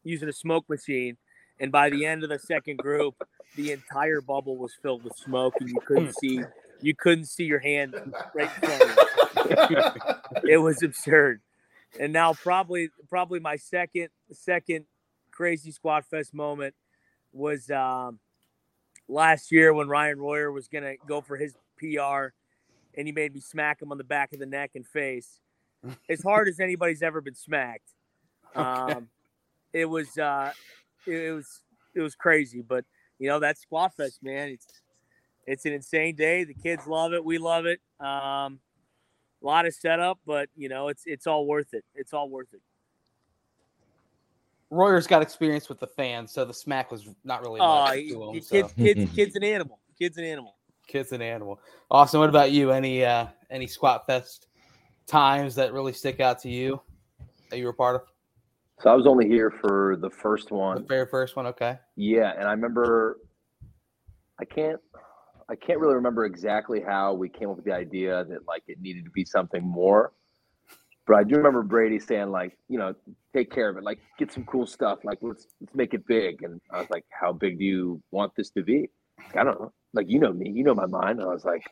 using 0.04 0.30
a 0.30 0.34
smoke 0.34 0.70
machine. 0.70 1.18
And 1.62 1.74
by 1.74 1.90
the 1.90 2.06
end 2.06 2.24
of 2.24 2.30
the 2.30 2.40
second 2.40 2.78
group, 2.78 3.16
the 3.58 3.74
entire 3.74 4.22
bubble 4.22 4.56
was 4.56 4.74
filled 4.82 5.04
with 5.04 5.18
smoke, 5.18 5.56
and 5.60 5.70
you 5.70 5.80
couldn't 5.86 6.16
see 6.16 6.42
you 6.82 6.96
couldn't 6.96 7.26
see 7.26 7.44
your 7.44 7.60
hand 7.60 7.96
right 8.34 8.50
in 8.62 8.70
front 8.70 8.82
of 8.84 9.72
you. 9.72 9.78
it 10.52 10.58
was 10.58 10.84
absurd. 10.84 11.42
And 12.00 12.14
now 12.14 12.34
probably 12.34 12.90
probably 13.10 13.40
my 13.40 13.56
second 13.56 14.10
second 14.32 14.86
crazy 15.32 15.72
squat 15.72 16.06
fest 16.06 16.34
moment 16.34 16.76
was 17.32 17.70
um, 17.72 18.20
last 19.08 19.52
year 19.52 19.74
when 19.74 19.88
Ryan 19.88 20.20
Royer 20.20 20.52
was 20.52 20.68
gonna 20.68 20.94
go 21.08 21.22
for 21.22 21.38
his 21.38 21.56
PR 21.78 22.34
and 22.96 23.08
he 23.08 23.12
made 23.12 23.34
me 23.34 23.40
smack 23.40 23.82
him 23.82 23.92
on 23.92 23.98
the 23.98 24.04
back 24.04 24.34
of 24.34 24.40
the 24.40 24.46
neck 24.46 24.72
and 24.76 24.86
face. 24.86 25.40
As 26.10 26.22
hard 26.22 26.48
as 26.48 26.60
anybody's 26.60 27.02
ever 27.02 27.22
been 27.22 27.36
smacked. 27.36 27.90
Okay. 28.56 28.94
Um, 28.94 29.10
it 29.74 29.86
was 29.86 30.18
uh, 30.18 30.52
it 31.06 31.32
was 31.36 31.62
it 31.94 32.02
was 32.02 32.16
crazy, 32.16 32.64
but 32.68 32.84
you 33.20 33.30
know 33.30 33.40
that's 33.40 33.62
squat 33.62 33.94
fest, 33.96 34.24
man. 34.24 34.50
It's 34.50 34.66
it's 35.50 35.66
an 35.66 35.74
insane 35.74 36.16
day. 36.16 36.44
The 36.44 36.54
kids 36.54 36.86
love 36.88 37.14
it. 37.14 37.24
We 37.26 37.38
love 37.38 37.66
it. 37.66 37.80
Um, 38.00 38.60
a 39.42 39.46
lot 39.46 39.66
of 39.66 39.74
setup, 39.74 40.20
but 40.26 40.50
you 40.56 40.70
know, 40.70 40.90
it's 40.90 41.04
it's 41.06 41.26
all 41.28 41.46
worth 41.48 41.74
it. 41.74 41.84
It's 41.96 42.14
all 42.14 42.30
worth 42.30 42.54
it. 42.54 42.62
Royer's 44.70 45.08
got 45.08 45.22
experience 45.22 45.68
with 45.68 45.80
the 45.80 45.88
fans, 45.88 46.32
so 46.32 46.46
the 46.46 46.54
smack 46.54 46.92
was 46.92 47.08
not 47.24 47.42
really. 47.42 47.60
Oh, 47.60 47.86
him, 47.86 48.34
kids, 48.34 48.48
so. 48.48 48.68
kids, 48.76 49.12
kids, 49.16 49.36
an 49.36 49.44
animal. 49.44 49.80
Kids, 49.98 50.18
an 50.18 50.26
animal. 50.26 50.56
Kids, 50.88 51.12
an 51.12 51.22
animal. 51.22 51.60
Awesome. 51.90 52.20
What 52.20 52.30
about 52.30 52.52
you? 52.52 52.72
Any 52.72 53.04
uh 53.04 53.28
any 53.50 53.66
squat 53.66 54.06
fest 54.06 54.48
times 55.08 55.56
that 55.56 55.74
really 55.74 55.94
stick 55.94 56.20
out 56.20 56.40
to 56.40 56.50
you 56.50 56.80
that 57.50 57.58
you 57.58 57.66
were 57.66 57.74
part 57.74 57.96
of? 57.96 58.02
So 58.82 58.90
I 58.90 58.96
was 58.96 59.08
only 59.08 59.28
here 59.28 59.52
for 59.52 59.98
the 60.00 60.10
first 60.10 60.52
one. 60.52 60.84
The 60.84 60.88
very 60.88 61.08
first 61.08 61.36
one, 61.36 61.48
okay. 61.48 61.80
Yeah, 61.96 62.34
and 62.38 62.48
I 62.48 62.52
remember. 62.52 63.18
I 64.40 64.46
can't. 64.46 64.80
I 65.50 65.56
can't 65.56 65.80
really 65.80 65.96
remember 65.96 66.26
exactly 66.26 66.80
how 66.80 67.14
we 67.14 67.28
came 67.28 67.50
up 67.50 67.56
with 67.56 67.66
the 67.66 67.74
idea 67.74 68.24
that 68.26 68.48
like 68.48 68.64
it 68.68 68.80
needed 68.80 69.04
to 69.06 69.12
be 69.12 69.26
something 69.26 69.66
more. 69.66 70.14
But 71.08 71.16
I 71.16 71.24
do 71.24 71.38
remember 71.38 71.64
Brady 71.64 71.98
saying 71.98 72.30
like, 72.30 72.56
you 72.68 72.78
know, 72.78 72.94
take 73.34 73.52
care 73.52 73.68
of 73.68 73.78
it, 73.78 73.84
like 73.84 73.98
get 74.20 74.32
some 74.32 74.46
cool 74.46 74.68
stuff, 74.68 75.00
like 75.04 75.18
let's 75.22 75.48
let's 75.60 75.74
make 75.74 75.96
it 75.96 76.06
big. 76.06 76.44
And 76.44 76.62
I 76.72 76.80
was 76.80 76.90
like, 76.92 77.04
how 77.10 77.34
big 77.34 77.58
do 77.58 77.66
you 77.66 78.02
want 78.12 78.36
this 78.36 78.52
to 78.52 78.62
be? 78.62 78.92
I 79.34 79.44
don't 79.44 79.60
know. 79.60 79.74
Like 79.92 80.08
you 80.08 80.20
know 80.20 80.32
me, 80.32 80.52
you 80.52 80.64
know 80.64 80.76
my 80.76 80.86
mind. 80.86 81.20
And 81.20 81.28
I 81.28 81.34
was 81.34 81.46
like, 81.46 81.64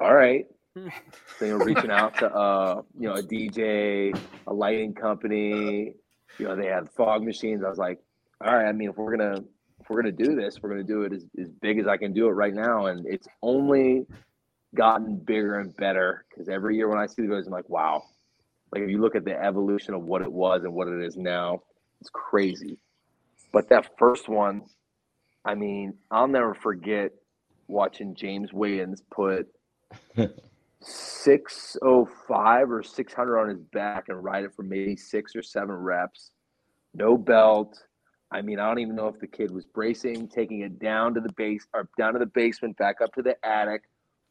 all 0.00 0.14
right. 0.14 0.46
so 0.76 1.44
you 1.44 1.58
know, 1.58 1.64
reaching 1.64 1.90
out 1.90 2.16
to 2.18 2.32
uh, 2.32 2.82
you 2.96 3.08
know, 3.08 3.14
a 3.14 3.22
DJ, 3.22 4.16
a 4.46 4.54
lighting 4.54 4.94
company, 4.94 5.94
you 6.38 6.46
know, 6.46 6.54
they 6.54 6.66
had 6.66 6.88
fog 6.90 7.24
machines. 7.24 7.64
I 7.64 7.68
was 7.68 7.78
like, 7.78 7.98
all 8.40 8.54
right, 8.54 8.68
I 8.68 8.72
mean, 8.72 8.90
if 8.90 8.96
we're 8.96 9.16
gonna 9.16 9.42
we're 9.90 10.00
going 10.00 10.16
to 10.16 10.24
do 10.24 10.36
this, 10.36 10.62
we're 10.62 10.70
going 10.70 10.86
to 10.86 10.92
do 10.92 11.02
it 11.02 11.12
as, 11.12 11.26
as 11.40 11.50
big 11.60 11.78
as 11.78 11.86
I 11.86 11.96
can 11.96 12.12
do 12.12 12.28
it 12.28 12.32
right 12.32 12.54
now. 12.54 12.86
And 12.86 13.04
it's 13.06 13.26
only 13.42 14.06
gotten 14.74 15.16
bigger 15.16 15.58
and 15.58 15.76
better 15.76 16.24
because 16.28 16.48
every 16.48 16.76
year 16.76 16.88
when 16.88 16.98
I 16.98 17.06
see 17.06 17.22
the 17.22 17.28
videos, 17.28 17.46
I'm 17.46 17.52
like, 17.52 17.68
wow. 17.68 18.04
Like 18.72 18.82
if 18.82 18.90
you 18.90 19.00
look 19.00 19.16
at 19.16 19.24
the 19.24 19.36
evolution 19.42 19.94
of 19.94 20.02
what 20.02 20.22
it 20.22 20.32
was 20.32 20.62
and 20.62 20.72
what 20.72 20.86
it 20.86 21.04
is 21.04 21.16
now, 21.16 21.62
it's 22.00 22.10
crazy. 22.10 22.78
But 23.52 23.68
that 23.70 23.98
first 23.98 24.28
one, 24.28 24.62
I 25.44 25.56
mean, 25.56 25.94
I'll 26.10 26.28
never 26.28 26.54
forget 26.54 27.10
watching 27.66 28.14
James 28.14 28.52
Wiggins 28.52 29.02
put 29.10 29.48
605 30.80 32.70
or 32.70 32.82
600 32.82 33.38
on 33.38 33.48
his 33.48 33.60
back 33.72 34.04
and 34.08 34.22
ride 34.22 34.44
it 34.44 34.54
for 34.54 34.62
maybe 34.62 34.94
six 34.96 35.34
or 35.34 35.42
seven 35.42 35.74
reps. 35.74 36.30
No 36.94 37.16
belt, 37.16 37.76
I 38.32 38.42
mean, 38.42 38.60
I 38.60 38.68
don't 38.68 38.78
even 38.78 38.94
know 38.94 39.08
if 39.08 39.18
the 39.18 39.26
kid 39.26 39.50
was 39.50 39.64
bracing, 39.64 40.28
taking 40.28 40.60
it 40.60 40.78
down 40.78 41.14
to 41.14 41.20
the 41.20 41.32
base 41.32 41.66
or 41.74 41.88
down 41.98 42.12
to 42.12 42.18
the 42.18 42.26
basement, 42.26 42.76
back 42.76 43.00
up 43.00 43.12
to 43.14 43.22
the 43.22 43.36
attic, 43.44 43.82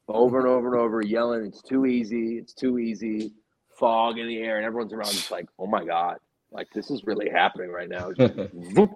over 0.08 0.40
and 0.40 0.48
over 0.48 0.74
and 0.74 0.82
over, 0.82 1.02
yelling, 1.02 1.46
"It's 1.46 1.62
too 1.62 1.86
easy! 1.86 2.38
It's 2.38 2.54
too 2.54 2.80
easy!" 2.80 3.34
Fog 3.78 4.18
in 4.18 4.28
the 4.28 4.40
air, 4.40 4.58
and 4.58 4.66
everyone's 4.66 4.94
around 4.94 5.12
just 5.12 5.32
like, 5.32 5.48
"Oh 5.60 5.68
my 5.68 5.84
god!" 5.84 6.18
Like 6.52 6.70
this 6.74 6.90
is 6.90 7.04
really 7.04 7.30
happening 7.30 7.70
right 7.70 7.90
now. 7.90 8.12
Just, 8.14 8.34
whoop, 8.54 8.92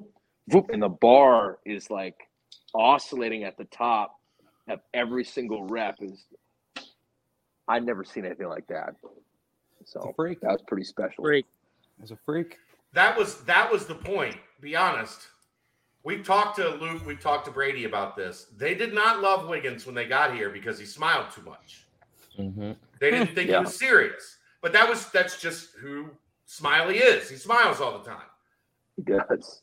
whoop, 0.47 0.70
and 0.70 0.82
the 0.82 0.89
bar 0.89 1.60
is 1.66 1.89
like 1.89 2.16
oscillating 2.74 3.43
at 3.43 3.58
the 3.58 3.66
top 3.66 4.20
of 4.70 4.80
every 4.93 5.26
single 5.26 5.66
rep. 5.66 5.97
Is 6.01 6.26
I've 7.68 7.84
never 7.84 8.04
seen 8.04 8.26
anything 8.26 8.47
like 8.47 8.68
that. 8.68 8.95
So 9.86 9.99
that 10.41 10.51
was 10.51 10.62
pretty 10.66 10.86
special. 10.86 11.24
Freak. 11.24 11.45
As 12.01 12.12
a 12.12 12.16
freak. 12.26 12.58
That 12.93 13.17
was 13.17 13.41
that 13.41 13.71
was 13.71 13.85
the 13.85 13.95
point 13.95 14.37
be 14.63 14.75
honest. 14.75 15.27
We've 16.03 16.25
talked 16.25 16.57
to 16.57 16.69
Luke, 16.69 17.05
we've 17.05 17.19
talked 17.19 17.45
to 17.45 17.51
Brady 17.51 17.85
about 17.85 18.15
this. 18.15 18.47
They 18.57 18.73
did 18.73 18.93
not 18.93 19.21
love 19.21 19.47
Wiggins 19.47 19.85
when 19.85 19.93
they 19.95 20.05
got 20.05 20.33
here 20.33 20.49
because 20.49 20.79
he 20.79 20.85
smiled 20.85 21.27
too 21.31 21.43
much. 21.43 21.85
Mm-hmm. 22.37 22.71
They 22.99 23.11
didn't 23.11 23.35
think 23.35 23.49
yeah. 23.49 23.59
he 23.59 23.65
was 23.65 23.77
serious. 23.77 24.37
But 24.61 24.73
that 24.73 24.89
was 24.89 25.09
that's 25.11 25.39
just 25.39 25.71
who 25.79 26.09
Smiley 26.45 26.97
is. 26.97 27.29
He 27.29 27.35
smiles 27.35 27.79
all 27.79 27.97
the 27.97 28.09
time. 28.09 28.25
He 28.95 29.03
does. 29.03 29.61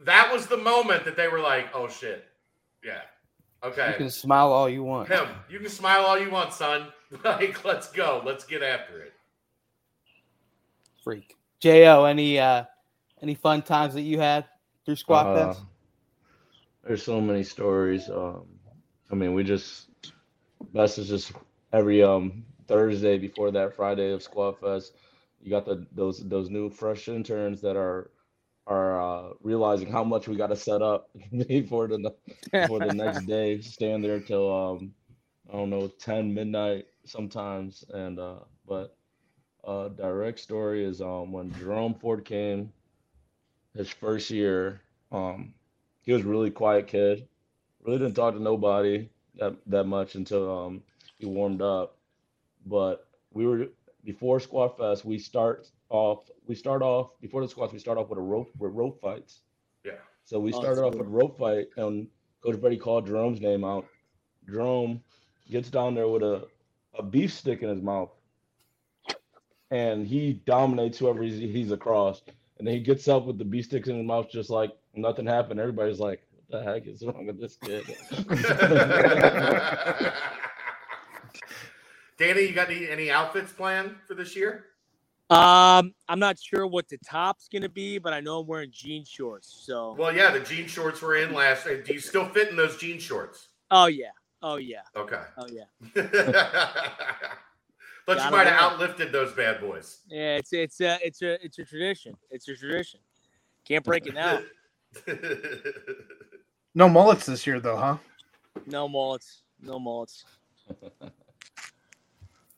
That 0.00 0.32
was 0.32 0.46
the 0.46 0.56
moment 0.56 1.04
that 1.04 1.16
they 1.16 1.28
were 1.28 1.40
like, 1.40 1.68
"Oh 1.74 1.88
shit, 1.88 2.24
yeah, 2.84 3.02
okay." 3.62 3.90
You 3.90 3.96
can 3.96 4.10
smile 4.10 4.52
all 4.52 4.68
you 4.68 4.82
want. 4.82 5.08
Him, 5.08 5.28
you 5.48 5.60
can 5.60 5.68
smile 5.68 6.04
all 6.04 6.18
you 6.18 6.30
want, 6.30 6.52
son. 6.52 6.88
Like, 7.24 7.62
let's 7.62 7.92
go. 7.92 8.22
Let's 8.24 8.42
get 8.42 8.62
after 8.62 9.02
it. 9.02 9.12
Freak. 11.04 11.36
Jo, 11.62 12.04
any 12.04 12.38
uh 12.40 12.64
any 13.22 13.34
fun 13.34 13.62
times 13.62 13.94
that 13.94 14.02
you 14.02 14.20
had 14.20 14.46
through 14.84 14.96
Squat 14.96 15.32
uh, 15.32 15.32
Fest? 15.32 15.64
There's 16.84 17.02
so 17.02 17.20
many 17.20 17.42
stories. 17.44 18.08
Um, 18.10 18.46
I 19.10 19.14
mean, 19.14 19.34
we 19.34 19.44
just 19.44 19.88
best 20.72 20.98
is 20.98 21.08
just 21.08 21.32
every 21.72 22.02
um 22.02 22.44
Thursday 22.68 23.18
before 23.18 23.50
that 23.52 23.74
Friday 23.74 24.12
of 24.12 24.22
Squat 24.22 24.60
Fest. 24.60 24.94
You 25.40 25.50
got 25.50 25.66
the 25.66 25.86
those 25.92 26.18
those 26.28 26.50
new 26.50 26.70
fresh 26.70 27.08
interns 27.08 27.60
that 27.62 27.76
are 27.76 28.10
are 28.66 29.00
uh, 29.00 29.32
realizing 29.42 29.90
how 29.90 30.04
much 30.04 30.28
we 30.28 30.36
got 30.36 30.48
to 30.48 30.56
set 30.56 30.82
up 30.82 31.10
before 31.48 31.88
the 31.88 32.14
before 32.58 32.80
the 32.80 32.92
next 32.92 33.22
day. 33.26 33.60
Stand 33.60 34.04
there 34.04 34.20
till 34.20 34.52
um 34.52 34.94
I 35.48 35.54
don't 35.54 35.70
know 35.70 35.88
10 35.98 36.34
midnight 36.34 36.86
sometimes. 37.04 37.84
And 37.92 38.18
uh, 38.18 38.40
but 38.66 38.96
uh, 39.64 39.88
direct 39.88 40.40
story 40.40 40.84
is 40.84 41.00
um 41.00 41.32
when 41.32 41.52
Jerome 41.54 41.94
Ford 41.94 42.24
came 42.24 42.72
his 43.76 43.88
first 43.88 44.30
year. 44.30 44.80
Um, 45.10 45.54
he 46.02 46.12
was 46.12 46.22
really 46.22 46.50
quiet 46.50 46.86
kid. 46.86 47.28
Really 47.84 47.98
didn't 47.98 48.14
talk 48.14 48.34
to 48.34 48.42
nobody 48.42 49.08
that 49.36 49.54
that 49.66 49.84
much 49.84 50.14
until 50.14 50.50
um 50.50 50.82
he 51.18 51.26
warmed 51.26 51.62
up. 51.62 51.98
But 52.66 53.06
we 53.32 53.46
were 53.46 53.68
before 54.04 54.40
Squat 54.40 54.78
Fest. 54.78 55.04
We 55.04 55.18
start 55.18 55.68
off. 55.88 56.30
We 56.46 56.54
start 56.54 56.82
off 56.82 57.10
before 57.20 57.42
the 57.42 57.48
squats. 57.48 57.72
We 57.72 57.78
start 57.78 57.98
off 57.98 58.08
with 58.08 58.18
a 58.18 58.22
rope 58.22 58.50
with 58.58 58.72
rope 58.72 59.00
fights. 59.00 59.40
Yeah. 59.84 59.92
So 60.24 60.38
we 60.40 60.52
oh, 60.52 60.60
started 60.60 60.82
off 60.82 60.94
with 60.94 61.06
a 61.06 61.10
rope 61.10 61.38
fight, 61.38 61.68
and 61.76 62.08
Coach 62.42 62.60
Brady 62.60 62.76
called 62.76 63.06
Jerome's 63.06 63.40
name 63.40 63.64
out. 63.64 63.86
Jerome 64.48 65.02
gets 65.50 65.70
down 65.70 65.94
there 65.94 66.08
with 66.08 66.22
a, 66.22 66.46
a 66.98 67.02
beef 67.02 67.32
stick 67.32 67.62
in 67.62 67.68
his 67.68 67.82
mouth. 67.82 68.10
And 69.72 70.06
he 70.06 70.34
dominates 70.44 70.98
whoever 70.98 71.22
he's, 71.22 71.38
he's 71.38 71.72
across. 71.72 72.20
And 72.58 72.66
then 72.66 72.74
he 72.74 72.80
gets 72.80 73.08
up 73.08 73.24
with 73.24 73.38
the 73.38 73.44
beef 73.44 73.64
sticks 73.64 73.88
in 73.88 73.96
his 73.96 74.06
mouth, 74.06 74.28
just 74.30 74.50
like 74.50 74.70
nothing 74.94 75.26
happened. 75.26 75.58
Everybody's 75.58 75.98
like, 75.98 76.22
what 76.46 76.60
the 76.60 76.70
heck 76.70 76.86
is 76.86 77.02
wrong 77.02 77.26
with 77.26 77.40
this 77.40 77.56
kid? 77.56 77.82
Danny, 82.18 82.42
you 82.42 82.52
got 82.52 82.68
any, 82.68 82.86
any 82.86 83.10
outfits 83.10 83.50
planned 83.50 83.96
for 84.06 84.14
this 84.14 84.36
year? 84.36 84.66
Um, 85.30 85.94
I'm 86.06 86.18
not 86.18 86.38
sure 86.38 86.66
what 86.66 86.90
the 86.90 86.98
top's 86.98 87.48
gonna 87.48 87.70
be, 87.70 87.98
but 87.98 88.12
I 88.12 88.20
know 88.20 88.40
I'm 88.40 88.46
wearing 88.46 88.70
jean 88.70 89.06
shorts. 89.06 89.62
So. 89.64 89.96
Well, 89.98 90.14
yeah, 90.14 90.30
the 90.30 90.40
jean 90.40 90.66
shorts 90.66 91.00
were 91.00 91.16
in 91.16 91.32
last. 91.32 91.64
Do 91.64 91.94
you 91.94 92.00
still 92.00 92.28
fit 92.28 92.50
in 92.50 92.56
those 92.56 92.76
jean 92.76 92.98
shorts? 92.98 93.48
Oh 93.70 93.86
yeah. 93.86 94.10
Oh 94.42 94.56
yeah. 94.56 94.82
Okay. 94.94 95.22
Oh 95.38 95.46
yeah. 95.50 95.64
but 98.06 98.22
you 98.24 98.30
might 98.30 98.46
have 98.46 98.72
outlifted 98.72 99.12
those 99.12 99.32
bad 99.32 99.60
boys. 99.60 100.00
Yeah, 100.08 100.36
it's 100.36 100.52
it's 100.52 100.80
a 100.80 100.98
it's 101.04 101.22
a 101.22 101.44
it's 101.44 101.58
a 101.58 101.64
tradition. 101.64 102.16
It's 102.30 102.48
a 102.48 102.56
tradition. 102.56 103.00
Can't 103.66 103.84
break 103.84 104.06
it 104.06 104.14
now. 104.14 104.40
no 106.74 106.88
mullets 106.88 107.26
this 107.26 107.46
year, 107.46 107.60
though, 107.60 107.76
huh? 107.76 107.96
No 108.66 108.88
mullets. 108.88 109.42
No 109.60 109.78
mullets. 109.78 110.24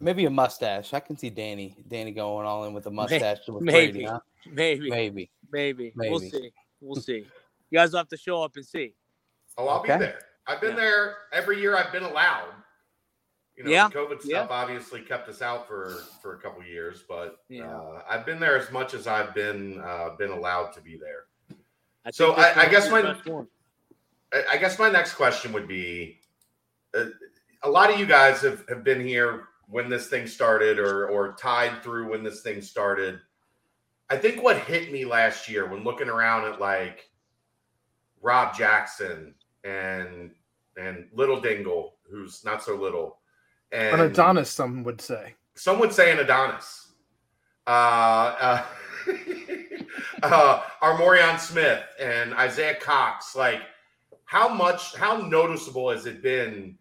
Maybe 0.00 0.24
a 0.26 0.30
mustache. 0.30 0.92
I 0.92 1.00
can 1.00 1.16
see 1.16 1.30
Danny 1.30 1.76
Danny 1.88 2.10
going 2.10 2.46
all 2.46 2.64
in 2.64 2.74
with 2.74 2.86
a 2.86 2.90
mustache. 2.90 3.38
Maybe. 3.48 3.52
With 3.52 3.62
Maybe. 3.62 4.04
Huh? 4.04 4.20
Maybe. 4.50 4.90
Maybe. 4.90 5.30
Maybe. 5.52 5.92
Maybe. 5.94 6.10
We'll 6.10 6.20
see. 6.20 6.52
We'll 6.80 7.00
see. 7.00 7.26
You 7.70 7.78
guys 7.78 7.92
will 7.92 7.98
have 7.98 8.08
to 8.08 8.16
show 8.16 8.42
up 8.42 8.56
and 8.56 8.66
see. 8.66 8.94
Oh, 9.56 9.68
I'll 9.68 9.78
Okay. 9.80 9.94
be 9.94 9.98
there. 10.00 10.18
I've 10.46 10.60
been 10.60 10.70
Yeah. 10.70 10.76
there 10.76 11.16
every 11.32 11.60
year. 11.60 11.76
I've 11.76 11.92
been 11.92 12.02
allowed. 12.02 12.52
You 13.56 13.64
know, 13.64 13.70
Yeah. 13.70 13.88
COVID 13.88 14.20
Yeah. 14.24 14.38
stuff 14.44 14.50
obviously 14.50 15.00
kept 15.02 15.28
us 15.28 15.40
out 15.40 15.68
for 15.68 15.90
for 16.20 16.34
a 16.34 16.38
couple 16.40 16.62
years, 16.64 17.02
but 17.08 17.44
Yeah. 17.48 17.70
uh, 17.72 18.02
I've 18.08 18.26
been 18.26 18.40
there 18.40 18.56
as 18.56 18.70
much 18.72 18.94
as 18.94 19.06
I've 19.06 19.32
been 19.34 19.80
uh, 19.80 20.10
been 20.18 20.30
allowed 20.30 20.72
to 20.72 20.80
be 20.80 20.96
there. 20.96 21.26
I 22.04 22.10
So 22.10 22.32
I- 22.32 22.62
I 22.62 22.68
guess 22.68 22.90
my- 22.90 23.02
the 23.02 23.14
best 23.14 23.26
one. 23.26 23.48
I, 24.32 24.44
I 24.52 24.56
guess 24.58 24.78
my 24.78 24.90
next 24.90 25.14
question 25.14 25.52
would 25.52 25.68
be: 25.68 26.20
uh, 26.94 27.06
a 27.62 27.70
lot 27.70 27.90
of 27.92 27.98
you 28.00 28.06
guys 28.06 28.40
have, 28.42 28.68
have 28.68 28.82
been 28.82 29.00
here 29.00 29.48
when 29.68 29.88
this 29.88 30.08
thing 30.08 30.26
started, 30.26 30.78
or 30.80 31.08
or 31.08 31.34
tied 31.34 31.82
through 31.82 32.10
when 32.10 32.22
this 32.24 32.42
thing 32.42 32.60
started. 32.60 33.20
I 34.10 34.18
think 34.18 34.42
what 34.42 34.58
hit 34.58 34.92
me 34.92 35.04
last 35.04 35.48
year 35.48 35.66
when 35.66 35.82
looking 35.84 36.08
around 36.10 36.44
at 36.52 36.60
like 36.60 37.08
Rob 38.20 38.54
Jackson 38.56 39.34
and 39.62 40.34
and 40.76 41.08
Little 41.12 41.40
Dingle, 41.40 41.96
who's 42.10 42.44
not 42.44 42.62
so 42.62 42.74
little, 42.74 43.20
and 43.74 44.00
An 44.00 44.06
Adonis, 44.10 44.50
some 44.50 44.84
would 44.84 45.00
say. 45.00 45.34
some 45.54 45.78
would 45.80 45.92
say 45.92 46.12
an 46.12 46.20
Adonis. 46.20 46.92
Uh, 47.66 47.70
uh, 47.70 48.64
uh, 50.22 50.62
Amarion 50.82 51.38
Smith 51.38 51.82
and 51.98 52.34
Isaiah 52.34 52.76
Cox. 52.76 53.34
Like, 53.34 53.62
how 54.24 54.48
much, 54.48 54.94
how 54.96 55.18
noticeable 55.18 55.90
has 55.90 56.06
it 56.06 56.22
been 56.22 56.78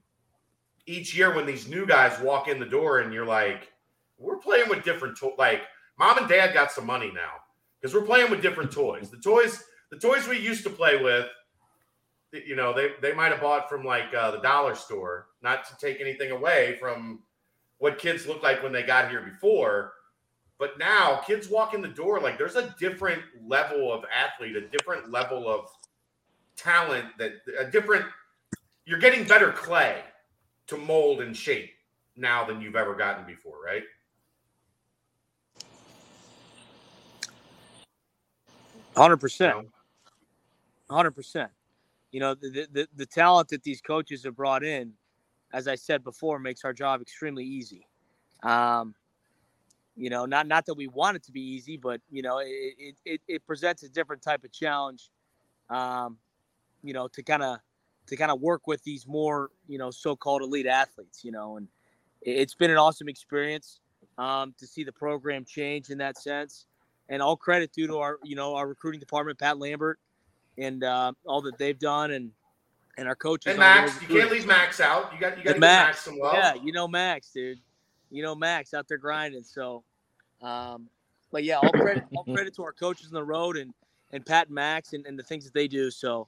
each 0.85 1.15
year 1.15 1.33
when 1.33 1.45
these 1.45 1.67
new 1.67 1.85
guys 1.85 2.19
walk 2.19 2.47
in 2.47 2.59
the 2.59 2.65
door 2.65 2.99
and 2.99 3.13
you're 3.13 3.25
like, 3.25 3.71
we're 4.17 4.37
playing 4.37 4.69
with 4.69 4.83
different 4.83 5.17
toys. 5.17 5.33
Like, 5.37 5.61
mom 5.97 6.17
and 6.17 6.27
dad 6.27 6.53
got 6.53 6.71
some 6.71 6.85
money 6.85 7.11
now 7.13 7.31
because 7.79 7.93
we're 7.93 8.05
playing 8.05 8.29
with 8.29 8.41
different 8.41 8.71
toys. 8.71 9.09
The 9.09 9.17
toys, 9.17 9.63
the 9.91 9.97
toys 9.97 10.27
we 10.27 10.39
used 10.39 10.63
to 10.63 10.69
play 10.69 11.01
with, 11.01 11.27
you 12.33 12.55
know, 12.55 12.73
they 12.73 12.91
they 13.01 13.13
might 13.13 13.31
have 13.31 13.41
bought 13.41 13.69
from 13.69 13.85
like 13.85 14.13
uh, 14.13 14.31
the 14.31 14.39
dollar 14.39 14.75
store. 14.75 15.27
Not 15.41 15.67
to 15.67 15.77
take 15.77 16.01
anything 16.01 16.31
away 16.31 16.77
from 16.79 17.21
what 17.77 17.97
kids 17.97 18.27
looked 18.27 18.43
like 18.43 18.63
when 18.63 18.71
they 18.71 18.83
got 18.83 19.09
here 19.09 19.21
before. 19.21 19.93
But 20.57 20.77
now 20.79 21.21
kids 21.27 21.49
walk 21.49 21.73
in 21.73 21.81
the 21.81 21.87
door 21.87 22.19
like 22.19 22.37
there's 22.37 22.55
a 22.55 22.73
different 22.79 23.21
level 23.45 23.91
of 23.91 24.05
athlete, 24.13 24.55
a 24.55 24.67
different 24.67 25.11
level 25.11 25.49
of 25.49 25.67
talent 26.55 27.05
that 27.17 27.33
a 27.59 27.65
different 27.65 28.05
you're 28.85 28.99
getting 28.99 29.27
better 29.27 29.51
clay 29.51 30.01
to 30.67 30.77
mold 30.77 31.21
and 31.21 31.35
shape 31.35 31.71
now 32.15 32.45
than 32.45 32.61
you've 32.61 32.75
ever 32.75 32.95
gotten 32.95 33.25
before, 33.25 33.57
right? 33.65 33.83
Hundred 38.95 39.17
percent. 39.17 39.67
Hundred 40.89 41.11
percent. 41.11 41.49
You 42.13 42.19
know 42.19 42.35
the, 42.35 42.67
the 42.71 42.87
the 42.95 43.07
talent 43.07 43.49
that 43.49 43.63
these 43.63 43.81
coaches 43.81 44.23
have 44.23 44.35
brought 44.35 44.63
in, 44.63 44.93
as 45.51 45.67
I 45.67 45.73
said 45.73 46.03
before, 46.03 46.37
makes 46.37 46.63
our 46.63 46.71
job 46.71 47.01
extremely 47.01 47.43
easy. 47.43 47.87
Um, 48.43 48.93
you 49.95 50.11
know, 50.11 50.25
not 50.27 50.47
not 50.47 50.67
that 50.67 50.75
we 50.75 50.87
want 50.87 51.17
it 51.17 51.23
to 51.23 51.31
be 51.31 51.41
easy, 51.41 51.75
but 51.75 52.01
you 52.11 52.21
know, 52.21 52.37
it 52.37 52.95
it, 53.03 53.21
it, 53.27 53.45
presents 53.47 53.81
a 53.81 53.89
different 53.89 54.21
type 54.21 54.43
of 54.43 54.51
challenge. 54.51 55.09
Um, 55.71 56.19
you 56.83 56.93
know, 56.93 57.07
to 57.09 57.23
kind 57.23 57.41
of 57.41 57.57
to 58.07 58.15
kind 58.15 58.29
of 58.31 58.41
work 58.41 58.67
with 58.67 58.83
these 58.83 59.07
more 59.07 59.49
you 59.67 59.79
know 59.79 59.89
so-called 59.89 60.43
elite 60.43 60.67
athletes. 60.67 61.23
You 61.25 61.31
know, 61.31 61.57
and 61.57 61.67
it- 62.21 62.37
it's 62.37 62.53
been 62.55 62.69
an 62.69 62.77
awesome 62.77 63.09
experience 63.09 63.79
um, 64.19 64.53
to 64.59 64.67
see 64.67 64.83
the 64.83 64.91
program 64.93 65.45
change 65.45 65.89
in 65.89 65.97
that 65.97 66.19
sense. 66.19 66.67
And 67.09 67.23
all 67.23 67.35
credit 67.37 67.71
due 67.73 67.87
to 67.87 67.97
our 67.97 68.19
you 68.23 68.35
know 68.35 68.53
our 68.55 68.67
recruiting 68.67 68.99
department, 68.99 69.39
Pat 69.39 69.57
Lambert, 69.57 69.99
and 70.57 70.83
uh, 70.83 71.13
all 71.25 71.41
that 71.41 71.57
they've 71.57 71.79
done, 71.79 72.11
and 72.11 72.31
and 72.97 73.07
our 73.07 73.15
coaches. 73.15 73.51
And 73.51 73.59
Max, 73.59 74.01
you 74.01 74.07
can't 74.07 74.31
leave 74.31 74.45
Max 74.45 74.79
out. 74.79 75.11
You 75.13 75.19
got 75.19 75.37
you 75.37 75.43
got 75.43 75.53
to 75.53 75.59
Max, 75.59 75.87
Max 75.87 76.01
some 76.01 76.17
love. 76.17 76.35
Yeah, 76.35 76.53
you 76.55 76.71
know 76.71 76.87
Max, 76.87 77.31
dude. 77.31 77.59
You 78.11 78.23
know 78.23 78.35
Max 78.35 78.73
out 78.73 78.87
there 78.87 78.97
grinding. 78.97 79.43
So, 79.43 79.83
um, 80.41 80.87
but 81.31 81.43
yeah, 81.43 81.57
all 81.57 81.71
credit, 81.71 82.03
all 82.15 82.23
credit 82.23 82.55
to 82.55 82.63
our 82.63 82.73
coaches 82.73 83.07
on 83.07 83.13
the 83.13 83.23
road 83.23 83.57
and 83.57 83.73
and 84.11 84.25
Pat 84.25 84.47
and 84.47 84.55
Max 84.55 84.93
and, 84.93 85.05
and 85.05 85.17
the 85.17 85.23
things 85.23 85.45
that 85.45 85.53
they 85.53 85.67
do. 85.67 85.89
So, 85.89 86.27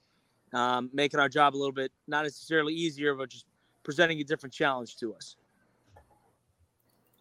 um, 0.52 0.90
making 0.92 1.20
our 1.20 1.28
job 1.28 1.54
a 1.54 1.58
little 1.58 1.72
bit 1.72 1.92
not 2.08 2.24
necessarily 2.24 2.74
easier, 2.74 3.14
but 3.14 3.30
just 3.30 3.46
presenting 3.82 4.20
a 4.20 4.24
different 4.24 4.52
challenge 4.52 4.96
to 4.96 5.14
us. 5.14 5.36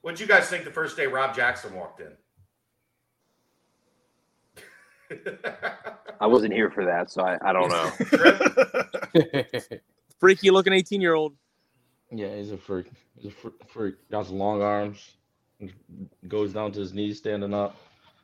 What'd 0.01 0.19
you 0.19 0.27
guys 0.27 0.47
think 0.47 0.65
the 0.65 0.71
first 0.71 0.97
day 0.97 1.07
Rob 1.07 1.35
Jackson 1.35 1.73
walked 1.73 1.99
in? 1.99 2.11
I 6.19 6.27
wasn't 6.27 6.53
here 6.53 6.71
for 6.71 6.85
that, 6.85 7.09
so 7.11 7.21
I, 7.23 7.37
I 7.41 7.53
don't 7.53 7.69
know. 7.69 7.91
Freaky 10.19 10.51
looking 10.51 10.73
eighteen 10.73 11.01
year 11.01 11.13
old. 11.13 11.33
Yeah, 12.11 12.35
he's 12.35 12.51
a 12.51 12.57
freak. 12.57 12.87
He's 13.17 13.31
a 13.31 13.65
freak. 13.67 13.95
Got 14.09 14.27
some 14.27 14.37
long 14.37 14.61
arms. 14.61 15.17
Goes 16.27 16.53
down 16.53 16.71
to 16.73 16.79
his 16.79 16.93
knees 16.93 17.17
standing 17.17 17.53
up. 17.53 17.75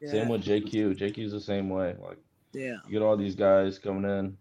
Same 0.06 0.30
with 0.30 0.44
JQ. 0.44 0.98
JQ's 0.98 1.32
the 1.32 1.40
same 1.40 1.70
way. 1.70 1.96
Like 2.02 2.18
Yeah. 2.54 2.78
you 2.88 2.92
get 2.94 3.02
all 3.02 3.16
these 3.18 3.36
guys 3.36 3.78
coming 3.78 4.10
in. 4.10 4.36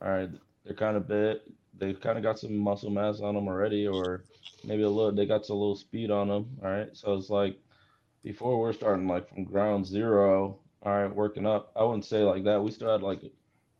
All 0.00 0.10
right, 0.10 0.30
they're 0.64 0.74
kind 0.74 0.96
of 0.96 1.06
bit. 1.06 1.42
They've 1.78 2.00
kind 2.00 2.16
of 2.16 2.22
got 2.24 2.38
some 2.38 2.56
muscle 2.56 2.90
mass 2.90 3.20
on 3.20 3.34
them 3.34 3.46
already, 3.48 3.86
or 3.86 4.24
maybe 4.64 4.82
a 4.82 4.88
little. 4.88 5.12
They 5.12 5.26
got 5.26 5.48
a 5.48 5.54
little 5.54 5.76
speed 5.76 6.10
on 6.10 6.28
them. 6.28 6.46
All 6.64 6.70
right, 6.70 6.88
so 6.96 7.14
it's 7.14 7.30
like 7.30 7.56
before 8.22 8.58
we're 8.60 8.72
starting 8.72 9.06
like 9.06 9.28
from 9.28 9.44
ground 9.44 9.86
zero. 9.86 10.58
All 10.84 10.92
right, 10.92 11.14
working 11.14 11.46
up. 11.46 11.70
I 11.76 11.84
wouldn't 11.84 12.04
say 12.04 12.22
like 12.22 12.44
that. 12.44 12.62
We 12.62 12.70
still 12.70 12.90
had 12.90 13.02
like 13.02 13.20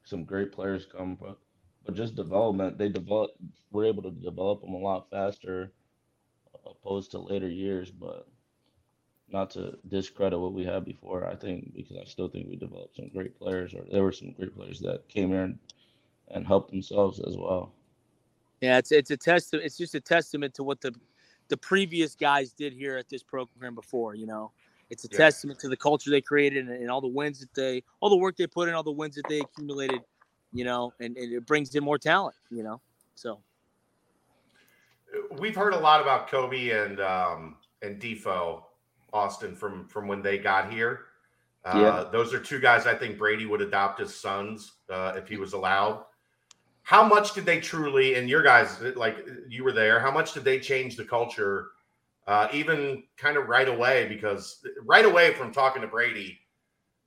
some 0.04 0.24
great 0.24 0.52
players 0.52 0.86
come, 0.86 1.16
but 1.20 1.38
but 1.84 1.94
just 1.94 2.14
development. 2.14 2.78
They 2.78 2.88
develop. 2.88 3.32
We're 3.72 3.86
able 3.86 4.02
to 4.04 4.10
develop 4.10 4.60
them 4.60 4.74
a 4.74 4.78
lot 4.78 5.10
faster, 5.10 5.72
opposed 6.64 7.10
to 7.12 7.18
later 7.18 7.48
years. 7.48 7.90
But 7.90 8.28
not 9.32 9.50
to 9.50 9.78
discredit 9.88 10.38
what 10.38 10.52
we 10.52 10.64
had 10.64 10.84
before. 10.84 11.26
I 11.26 11.34
think 11.34 11.74
because 11.74 11.96
I 11.96 12.04
still 12.04 12.28
think 12.28 12.48
we 12.48 12.56
developed 12.56 12.96
some 12.96 13.08
great 13.08 13.36
players, 13.38 13.74
or 13.74 13.84
there 13.90 14.02
were 14.02 14.12
some 14.12 14.32
great 14.32 14.54
players 14.54 14.78
that 14.80 15.08
came 15.08 15.30
here 15.30 15.42
and, 15.42 15.58
and 16.28 16.46
helped 16.46 16.70
themselves 16.70 17.20
as 17.26 17.36
well. 17.36 17.72
Yeah, 18.60 18.78
it's 18.78 18.92
it's 18.92 19.10
a 19.10 19.16
test. 19.16 19.54
It's 19.54 19.76
just 19.76 19.94
a 19.94 20.00
testament 20.00 20.54
to 20.54 20.62
what 20.62 20.80
the 20.80 20.94
the 21.48 21.56
previous 21.56 22.14
guys 22.14 22.52
did 22.52 22.72
here 22.72 22.96
at 22.96 23.08
this 23.08 23.22
program 23.22 23.74
before. 23.74 24.14
You 24.14 24.26
know, 24.26 24.52
it's 24.92 25.04
a 25.04 25.08
Yeah. 25.10 25.16
testament 25.16 25.58
to 25.60 25.68
the 25.68 25.76
culture 25.76 26.10
they 26.10 26.20
created 26.20 26.68
and, 26.68 26.76
and 26.82 26.90
all 26.90 27.00
the 27.00 27.08
wins 27.08 27.40
that 27.40 27.52
they, 27.54 27.82
all 28.00 28.10
the 28.10 28.16
work 28.16 28.36
they 28.36 28.46
put 28.46 28.68
in, 28.68 28.74
all 28.74 28.82
the 28.82 28.92
wins 28.92 29.16
that 29.16 29.26
they 29.28 29.40
accumulated. 29.40 30.02
You 30.52 30.64
know, 30.64 30.92
and, 31.00 31.16
and 31.16 31.32
it 31.32 31.46
brings 31.46 31.74
in 31.74 31.82
more 31.82 31.98
talent. 31.98 32.36
You 32.50 32.62
know, 32.62 32.80
so 33.14 33.40
We've 35.38 35.56
heard 35.56 35.72
a 35.74 35.78
lot 35.78 36.02
about 36.02 36.28
Coby 36.28 36.74
and 36.84 37.00
um, 37.00 37.56
and 37.80 37.98
Defoe 37.98 38.66
Austin 39.12 39.56
from 39.56 39.88
from 39.88 40.06
when 40.06 40.22
they 40.22 40.36
got 40.38 40.70
here. 40.72 41.06
Uh, 41.64 41.78
Yeah. 41.80 42.04
Those 42.12 42.34
are 42.34 42.40
two 42.40 42.60
guys 42.60 42.86
I 42.86 42.94
think 42.94 43.18
Brady 43.18 43.46
would 43.46 43.62
adopt 43.62 44.00
as 44.00 44.14
sons 44.14 44.72
uh, 44.90 45.14
if 45.16 45.26
he 45.28 45.38
was 45.38 45.54
allowed. 45.54 46.04
How 46.82 47.02
much 47.04 47.32
did 47.34 47.46
they 47.46 47.60
truly, 47.60 48.16
and 48.16 48.28
your 48.28 48.42
guys, 48.42 48.80
like 48.96 49.24
you 49.48 49.64
were 49.64 49.72
there, 49.72 50.00
how 50.00 50.10
much 50.10 50.34
did 50.34 50.44
they 50.44 50.58
change 50.58 50.96
the 50.96 51.04
culture, 51.04 51.68
uh, 52.26 52.48
even 52.52 53.02
kind 53.16 53.36
of 53.36 53.48
right 53.48 53.68
away? 53.68 54.08
Because 54.08 54.64
right 54.84 55.04
away 55.04 55.34
from 55.34 55.52
talking 55.52 55.82
to 55.82 55.88
Brady, 55.88 56.38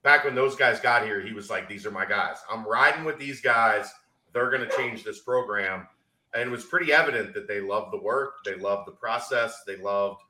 back 0.04 0.24
when 0.24 0.36
those 0.36 0.56
guys 0.56 0.80
got 0.80 1.04
here, 1.04 1.22
he 1.22 1.34
was 1.34 1.50
like, 1.50 1.68
These 1.68 1.86
are 1.86 1.92
my 1.92 2.06
guys. 2.06 2.38
I'm 2.50 2.66
riding 2.68 3.04
with 3.04 3.18
these 3.18 3.42
guys. 3.42 3.92
they're 4.34 4.52
going 4.52 4.68
to 4.68 4.76
change 4.76 5.04
this 5.04 5.20
program. 5.20 5.88
And 6.34 6.50
it 6.50 6.52
was 6.52 6.66
pretty 6.66 6.92
evident 6.92 7.34
that 7.34 7.48
they 7.48 7.62
loved 7.62 7.94
the 7.94 8.02
work, 8.02 8.44
they 8.44 8.56
loved 8.56 8.88
the 8.88 8.92
process, 8.92 9.64
they 9.66 9.78
loved 9.78 10.22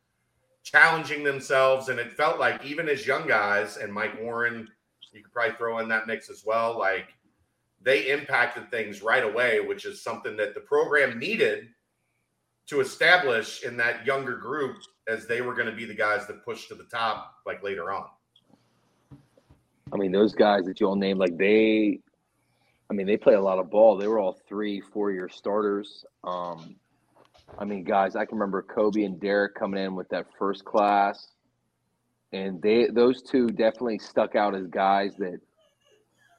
challenging 0.64 1.24
themselves. 1.24 1.90
And 1.90 2.00
it 2.00 2.12
felt 2.12 2.40
like 2.40 2.64
even 2.64 2.88
as 2.88 3.08
young 3.08 3.28
guys, 3.28 3.78
and 3.78 3.92
Mike 3.92 4.22
Warren, 4.22 4.68
you 5.12 5.24
could 5.24 5.32
probably 5.34 5.56
throw 5.56 5.80
in 5.80 5.88
that 5.90 6.06
mix 6.06 6.30
as 6.30 6.44
well, 6.46 6.78
like 6.78 7.08
they 7.82 8.10
impacted 8.12 8.70
things 8.70 9.02
right 9.02 9.24
away, 9.24 9.62
which 9.62 9.86
is 9.86 10.02
something 10.02 10.36
that 10.38 10.54
the 10.54 10.60
program 10.60 11.18
needed 11.18 11.70
to 12.68 12.80
establish 12.80 13.64
in 13.64 13.78
that 13.78 14.06
younger 14.06 14.38
group 14.38 14.78
as 15.08 15.28
they 15.28 15.42
were 15.42 15.54
going 15.54 15.68
to 15.68 15.76
be 15.76 15.86
the 15.86 15.94
guys 15.94 16.26
that 16.28 16.44
pushed 16.44 16.68
to 16.70 16.76
the 16.76 16.86
top 16.86 17.36
like 17.46 17.64
later 17.64 17.92
on. 17.92 18.06
I 19.94 19.98
mean, 19.98 20.12
those 20.12 20.34
guys 20.34 20.66
that 20.66 20.80
you 20.80 20.88
all 20.88 20.96
named, 20.96 21.20
like 21.20 21.38
they, 21.38 22.00
I 22.90 22.94
mean, 22.94 23.06
they 23.06 23.18
play 23.18 23.36
a 23.36 23.42
lot 23.42 23.60
of 23.60 23.70
ball. 23.70 23.98
They 23.98 24.08
were 24.08 24.20
all 24.20 24.40
three, 24.48 24.82
four 24.82 25.12
year 25.12 25.30
starters. 25.30 26.04
Um, 26.24 26.76
I 27.58 27.66
mean, 27.66 27.84
guys, 27.84 28.16
I 28.16 28.26
can 28.26 28.38
remember 28.38 28.64
Coby 28.64 29.06
and 29.06 29.20
Darrick 29.20 29.54
coming 29.54 29.84
in 29.84 29.96
with 29.96 30.10
that 30.10 30.26
first 30.38 30.66
class, 30.66 31.28
and 32.34 32.62
they 32.62 32.88
those 32.88 33.22
two 33.22 33.48
definitely 33.48 34.00
stuck 34.00 34.36
out 34.36 34.56
as 34.56 34.68
guys 34.68 35.16
that 35.20 35.40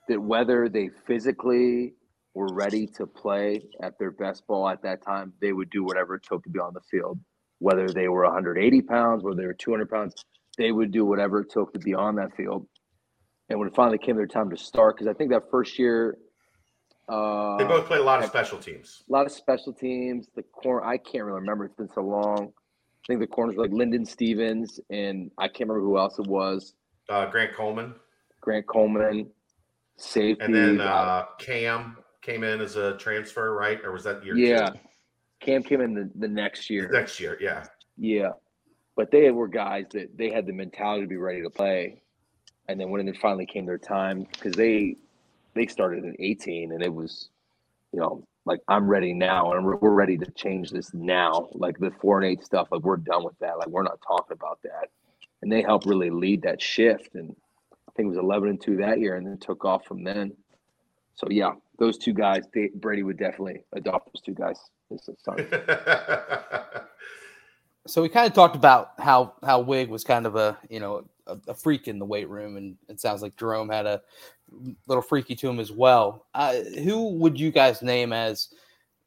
that 0.09 0.20
whether 0.20 0.68
they 0.68 0.91
physically 1.07 1.95
were 2.37 2.53
ready 2.53 2.87
to 2.87 3.07
play 3.07 3.62
at 3.82 3.99
their 3.99 4.11
best 4.11 4.47
ball 4.47 4.68
at 4.68 4.82
that 4.82 5.03
time, 5.03 5.32
they 5.41 5.55
would 5.55 5.70
do 5.70 5.82
whatever 5.82 6.14
it 6.16 6.22
took 6.22 6.45
to 6.45 6.51
be 6.51 6.59
on 6.59 6.74
the 6.74 6.82
field. 6.82 7.18
Whether 7.61 7.89
they 7.89 8.09
were 8.09 8.24
180 8.24 8.82
pounds, 8.82 9.24
whether 9.24 9.37
they 9.37 9.47
were 9.47 9.55
200 9.55 9.89
pounds, 9.89 10.14
they 10.59 10.70
would 10.70 10.93
do 10.93 11.07
whatever 11.07 11.41
it 11.41 11.51
took 11.51 11.72
to 11.72 11.78
be 11.78 11.95
on 11.95 12.14
that 12.16 12.37
field. 12.37 12.68
And 13.49 13.59
when 13.59 13.68
it 13.68 13.74
finally 13.74 13.97
came 13.97 14.16
their 14.16 14.26
time 14.26 14.51
to 14.51 14.57
start, 14.59 14.97
because 14.97 15.09
I 15.09 15.14
think 15.14 15.30
that 15.30 15.51
first 15.51 15.78
year, 15.78 16.18
uh, 17.09 17.57
they 17.57 17.64
both 17.64 17.87
played 17.87 18.01
a 18.01 18.05
lot 18.05 18.22
of 18.22 18.28
special 18.28 18.59
teams. 18.59 19.03
A 19.09 19.12
lot 19.12 19.24
of 19.24 19.32
special 19.32 19.72
teams. 19.72 20.28
The 20.37 20.43
corner, 20.43 20.84
I 20.84 20.99
can't 20.99 21.24
really 21.24 21.41
remember. 21.41 21.64
It's 21.64 21.74
been 21.74 21.89
so 21.89 22.03
long. 22.03 22.53
I 22.53 23.07
think 23.07 23.20
the 23.20 23.28
corners 23.28 23.57
were 23.57 23.62
like 23.62 23.72
Linden 23.72 24.05
Stephens, 24.05 24.78
and 24.91 25.30
I 25.39 25.47
can't 25.47 25.70
remember 25.70 25.80
who 25.80 25.97
else 25.97 26.18
it 26.18 26.26
was. 26.26 26.74
Uh, 27.09 27.30
Grant 27.30 27.55
Coleman. 27.55 27.95
Grant 28.43 28.66
Coleman, 28.66 29.30
safety. 29.97 30.45
And 30.45 30.55
then 30.55 30.80
uh, 30.80 31.26
Cam 31.39 31.97
came 32.27 32.43
in 32.43 32.61
as 32.61 32.74
a 32.74 32.97
transfer, 32.97 33.55
right? 33.55 33.81
Or 33.85 33.93
was 33.93 34.03
that 34.05 34.24
year? 34.24 34.37
Yeah, 34.37 34.70
two? 34.70 34.79
Cam 35.41 35.62
came 35.62 35.81
in 35.81 35.95
the, 35.95 36.11
the 36.16 36.29
next 36.29 36.68
year. 36.68 36.91
Next 36.93 37.20
year, 37.20 37.39
yeah. 37.41 37.64
Yeah, 37.97 38.33
but 38.97 39.11
they 39.11 39.31
were 39.31 39.49
guys 39.49 39.87
that 39.93 40.16
they 40.18 40.31
had 40.31 40.47
the 40.47 40.53
mentality 40.53 41.03
to 41.03 41.09
be 41.09 41.16
ready 41.16 41.41
to 41.43 41.51
play, 41.51 42.03
and 42.68 42.81
then 42.81 42.91
when 42.91 43.07
it 43.07 43.16
finally 43.18 43.47
came 43.47 43.64
their 43.64 43.79
time, 43.79 44.27
because 44.33 44.53
they 44.53 44.97
they 45.55 45.66
started 45.66 46.05
at 46.05 46.14
18, 46.18 46.72
and 46.72 46.83
it 46.83 46.93
was, 46.93 47.31
you 47.93 48.01
know, 48.01 48.22
like 48.45 48.61
I'm 48.68 48.87
ready 48.87 49.14
now, 49.14 49.53
and 49.53 49.64
we're, 49.64 49.77
we're 49.77 49.95
ready 49.95 50.18
to 50.18 50.31
change 50.33 50.70
this 50.70 50.93
now. 50.93 51.49
Like 51.53 51.79
the 51.79 51.91
four 52.01 52.20
and 52.20 52.27
eight 52.31 52.45
stuff, 52.45 52.68
like 52.70 52.83
we're 52.83 52.99
done 52.99 53.24
with 53.24 53.39
that. 53.39 53.59
Like 53.59 53.68
we're 53.68 53.83
not 53.83 54.01
talking 54.07 54.37
about 54.37 54.59
that, 54.64 54.91
and 55.43 55.51
they 55.51 55.62
helped 55.62 55.87
really 55.87 56.11
lead 56.11 56.43
that 56.43 56.61
shift. 56.61 57.14
And 57.14 57.35
I 57.89 57.93
think 57.97 58.07
it 58.07 58.11
was 58.11 58.18
11 58.18 58.49
and 58.49 58.61
two 58.61 58.77
that 58.79 59.01
year, 59.01 59.14
and 59.14 59.27
then 59.27 59.39
took 59.39 59.64
off 59.64 59.87
from 59.87 60.05
then. 60.05 60.33
So 61.14 61.29
yeah, 61.31 61.53
those 61.79 61.99
two 61.99 62.12
guys, 62.12 62.45
they, 62.55 62.70
Brady 62.74 63.03
would 63.03 63.18
definitely 63.18 63.61
adopt 63.74 64.11
those 64.12 64.22
two 64.22 64.35
guys. 64.35 64.59
so 67.87 68.03
we 68.03 68.09
kind 68.09 68.27
of 68.27 68.33
talked 68.33 68.57
about 68.57 68.93
how 68.99 69.35
how 69.45 69.61
Wig 69.61 69.89
was 69.89 70.05
kind 70.05 70.27
of 70.27 70.37
a 70.37 70.57
you 70.70 70.81
know 70.81 71.09
a, 71.27 71.39
a, 71.49 71.55
freak 71.55 71.89
in 71.89 71.99
the 71.99 72.05
weight 72.05 72.29
room, 72.29 72.57
and 72.57 72.77
it 72.89 73.01
sounds 73.01 73.22
like 73.22 73.37
Jerome 73.37 73.68
had 73.68 73.87
a 73.87 74.03
little 74.87 75.03
freaky 75.03 75.35
to 75.37 75.49
him 75.49 75.59
as 75.59 75.72
well. 75.72 76.27
Uh, 76.35 76.55
who 76.85 77.14
would 77.14 77.39
you 77.39 77.51
guys 77.51 77.83
name 77.83 78.12
as 78.12 78.49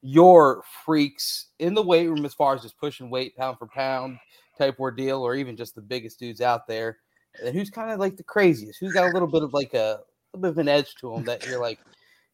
your 0.01 0.63
freaks 0.85 1.47
in 1.59 1.73
the 1.73 1.83
weight 1.83 2.07
room 2.07 2.25
as 2.25 2.33
far 2.33 2.55
as 2.55 2.61
just 2.61 2.77
pushing 2.77 3.09
weight 3.09 3.35
pound 3.35 3.57
for 3.57 3.67
pound 3.67 4.17
type 4.57 4.79
ordeal, 4.79 5.21
or 5.21 5.35
even 5.35 5.55
just 5.55 5.75
the 5.75 5.81
biggest 5.81 6.19
dudes 6.19 6.41
out 6.41 6.67
there? 6.67 6.97
And 7.43 7.55
who's 7.55 7.69
kind 7.69 7.91
of 7.91 7.99
like 7.99 8.17
the 8.17 8.23
craziest? 8.23 8.79
Who's 8.79 8.93
got 8.93 9.09
a 9.09 9.13
little 9.13 9.27
bit 9.27 9.43
of 9.43 9.53
like 9.53 9.73
a, 9.73 9.99
a 10.33 10.37
bit 10.37 10.49
of 10.49 10.57
an 10.57 10.67
edge 10.67 10.95
to 10.95 11.13
him 11.13 11.23
that 11.25 11.45
you're 11.45 11.61
like, 11.61 11.79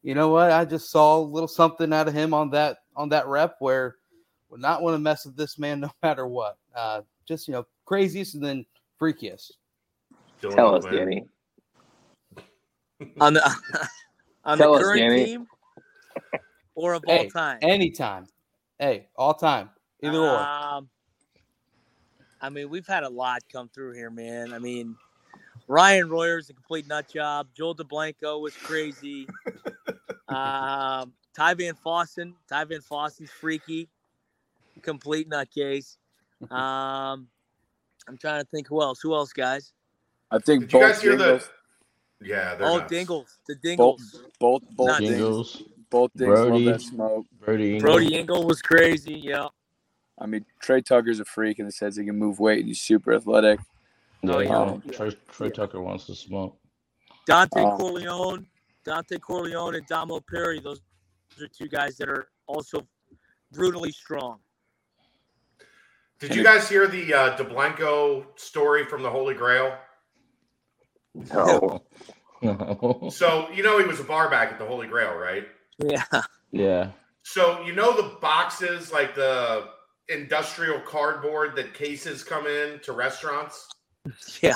you 0.06 0.14
know 0.14 0.28
what? 0.28 0.52
I 0.52 0.64
just 0.64 0.92
saw 0.92 1.18
a 1.18 1.20
little 1.20 1.48
something 1.48 1.92
out 1.92 2.06
of 2.06 2.14
him 2.14 2.32
on 2.32 2.50
that 2.50 2.78
on 2.94 3.08
that 3.08 3.26
rep 3.26 3.56
where 3.58 3.96
would 4.48 4.60
not 4.60 4.80
want 4.80 4.94
to 4.94 5.00
mess 5.00 5.26
with 5.26 5.36
this 5.36 5.58
man 5.58 5.80
no 5.80 5.90
matter 6.00 6.28
what. 6.28 6.58
Uh, 6.76 7.00
just 7.26 7.48
you 7.48 7.52
know, 7.52 7.66
craziest 7.86 8.36
and 8.36 8.44
then 8.44 8.64
freakiest. 9.00 9.50
Tell 10.50 10.76
us, 10.76 10.84
Danny. 10.84 11.26
on 13.20 13.34
the 13.34 13.56
on 14.44 14.58
Tell 14.58 14.74
the 14.74 14.78
current 14.78 15.02
us, 15.02 15.24
team 15.26 15.46
or 16.76 16.94
of 16.94 17.02
hey, 17.04 17.24
all 17.24 17.30
time? 17.30 17.58
Anytime. 17.62 18.26
Hey, 18.78 19.08
all 19.16 19.34
time. 19.34 19.70
Either 20.04 20.18
um, 20.18 20.84
or. 20.84 20.88
I 22.40 22.48
mean, 22.48 22.70
we've 22.70 22.86
had 22.86 23.02
a 23.02 23.08
lot 23.08 23.40
come 23.52 23.68
through 23.70 23.94
here, 23.94 24.10
man. 24.10 24.52
I 24.52 24.60
mean, 24.60 24.94
Ryan 25.68 26.08
Royer's 26.08 26.50
a 26.50 26.54
complete 26.54 26.86
nut 26.86 27.08
job. 27.12 27.48
Joel 27.56 27.74
Dublanko 27.74 28.40
was 28.40 28.54
crazy. 28.54 29.26
um, 30.28 31.12
Ty 31.34 31.54
Van 31.54 31.74
Fossen. 31.84 32.34
Ty 32.48 32.64
Van 32.64 32.80
Fossen's 32.80 33.30
freaky. 33.30 33.88
Complete 34.82 35.28
nutcase. 35.28 35.96
Um, 36.50 37.28
I'm 38.08 38.16
trying 38.18 38.42
to 38.42 38.46
think 38.50 38.68
who 38.68 38.82
else. 38.82 39.00
Who 39.00 39.14
else, 39.14 39.32
guys? 39.32 39.72
I 40.30 40.38
think 40.38 40.62
Did 40.64 40.72
you 40.72 40.80
guys 40.80 41.00
hear 41.00 41.16
Dingles, 41.16 41.48
the? 42.20 42.26
Yeah, 42.28 42.56
oh 42.60 42.78
nuts. 42.78 42.90
Dingles, 42.90 43.38
the 43.46 43.54
Dingles, 43.56 44.22
both 44.38 44.62
both 44.70 44.76
both 44.76 44.98
Dingles, 44.98 45.62
both 45.90 46.10
Dingles 46.16 46.48
Brody, 46.48 46.64
that 46.64 46.80
smoke. 46.80 47.26
Brody, 47.44 47.74
Ingle. 47.74 47.92
Brody 47.92 48.14
Ingle 48.14 48.46
was 48.46 48.60
crazy. 48.62 49.14
Yeah. 49.14 49.48
I 50.18 50.26
mean, 50.26 50.44
Tre 50.60 50.80
Tucker's 50.80 51.20
a 51.20 51.24
freak 51.24 51.58
in 51.58 51.66
the 51.66 51.72
sense 51.72 51.96
he 51.96 52.04
can 52.04 52.18
move 52.18 52.40
weight 52.40 52.60
and 52.60 52.68
he's 52.68 52.80
super 52.80 53.14
athletic. 53.14 53.60
Yeah, 54.26 54.58
um, 54.58 54.82
Trey, 54.92 55.10
Tre 55.28 55.50
Tucker 55.50 55.80
wants 55.80 56.06
to 56.06 56.14
smoke. 56.14 56.58
Dontay 57.28 57.64
um, 57.64 57.78
Corleone, 57.78 58.46
Dontay 58.86 59.20
Corleone, 59.20 59.74
and 59.76 59.86
Damo 59.86 60.20
Perry. 60.20 60.60
Those 60.60 60.80
are 61.40 61.48
two 61.48 61.68
guys 61.68 61.96
that 61.96 62.08
are 62.08 62.28
also 62.46 62.86
brutally 63.52 63.92
strong. 63.92 64.38
Did 66.18 66.34
you 66.34 66.42
guys 66.42 66.68
hear 66.68 66.86
the 66.86 67.12
uh, 67.12 67.36
Dublanko 67.36 68.26
story 68.36 68.84
from 68.86 69.02
the 69.02 69.10
Holy 69.10 69.34
Grail? 69.34 69.76
No. 71.14 71.82
No. 72.42 73.08
so 73.12 73.48
you 73.52 73.62
know 73.62 73.78
he 73.78 73.86
was 73.86 74.00
a 74.00 74.04
bar 74.04 74.30
back 74.30 74.52
at 74.52 74.58
the 74.58 74.64
Holy 74.64 74.86
Grail, 74.86 75.14
right? 75.14 75.46
Yeah. 75.78 76.04
Yeah. 76.52 76.90
So 77.22 77.62
you 77.62 77.74
know 77.74 77.96
the 77.96 78.16
boxes, 78.20 78.92
like 78.92 79.14
the 79.14 79.68
industrial 80.08 80.80
cardboard 80.80 81.56
that 81.56 81.74
cases 81.74 82.22
come 82.22 82.46
in 82.46 82.78
to 82.80 82.92
restaurants. 82.92 83.68
Yeah. 84.42 84.54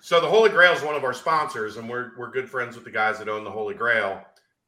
So 0.00 0.20
the 0.20 0.26
Holy 0.26 0.50
Grail 0.50 0.72
is 0.72 0.82
one 0.82 0.96
of 0.96 1.04
our 1.04 1.12
sponsors, 1.12 1.76
and 1.76 1.88
we're 1.88 2.10
we're 2.18 2.30
good 2.30 2.50
friends 2.50 2.74
with 2.74 2.84
the 2.84 2.90
guys 2.90 3.18
that 3.18 3.28
own 3.28 3.44
the 3.44 3.50
Holy 3.50 3.74
Grail. 3.74 4.20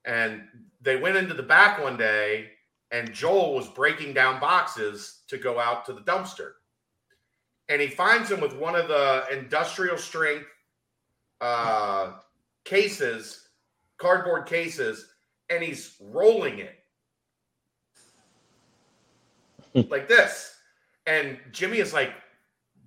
And 0.05 0.43
they 0.81 0.97
went 0.97 1.17
into 1.17 1.35
the 1.35 1.43
back 1.43 1.83
one 1.83 1.97
day, 1.97 2.51
and 2.93 3.13
Joel 3.13 3.55
was 3.55 3.69
breaking 3.69 4.15
down 4.15 4.39
boxes 4.39 5.23
to 5.27 5.37
go 5.37 5.59
out 5.59 5.85
to 5.87 5.93
the 5.93 6.03
dumpster. 6.03 6.53
And 7.69 7.81
he 7.81 7.89
finds 7.89 8.31
him 8.31 8.41
with 8.41 8.55
one 8.55 8.77
of 8.77 8.87
the 8.87 9.25
industrial 9.33 9.99
strength 9.99 10.47
uh, 11.41 12.13
cases, 12.65 13.49
cardboard 13.97 14.47
cases, 14.47 15.09
and 15.51 15.63
he's 15.63 15.97
rolling 16.01 16.61
it 16.61 16.77
like 19.91 20.09
this. 20.09 20.57
And 21.07 21.39
Jimmy 21.53 21.79
is 21.79 21.93
like, 21.93 22.13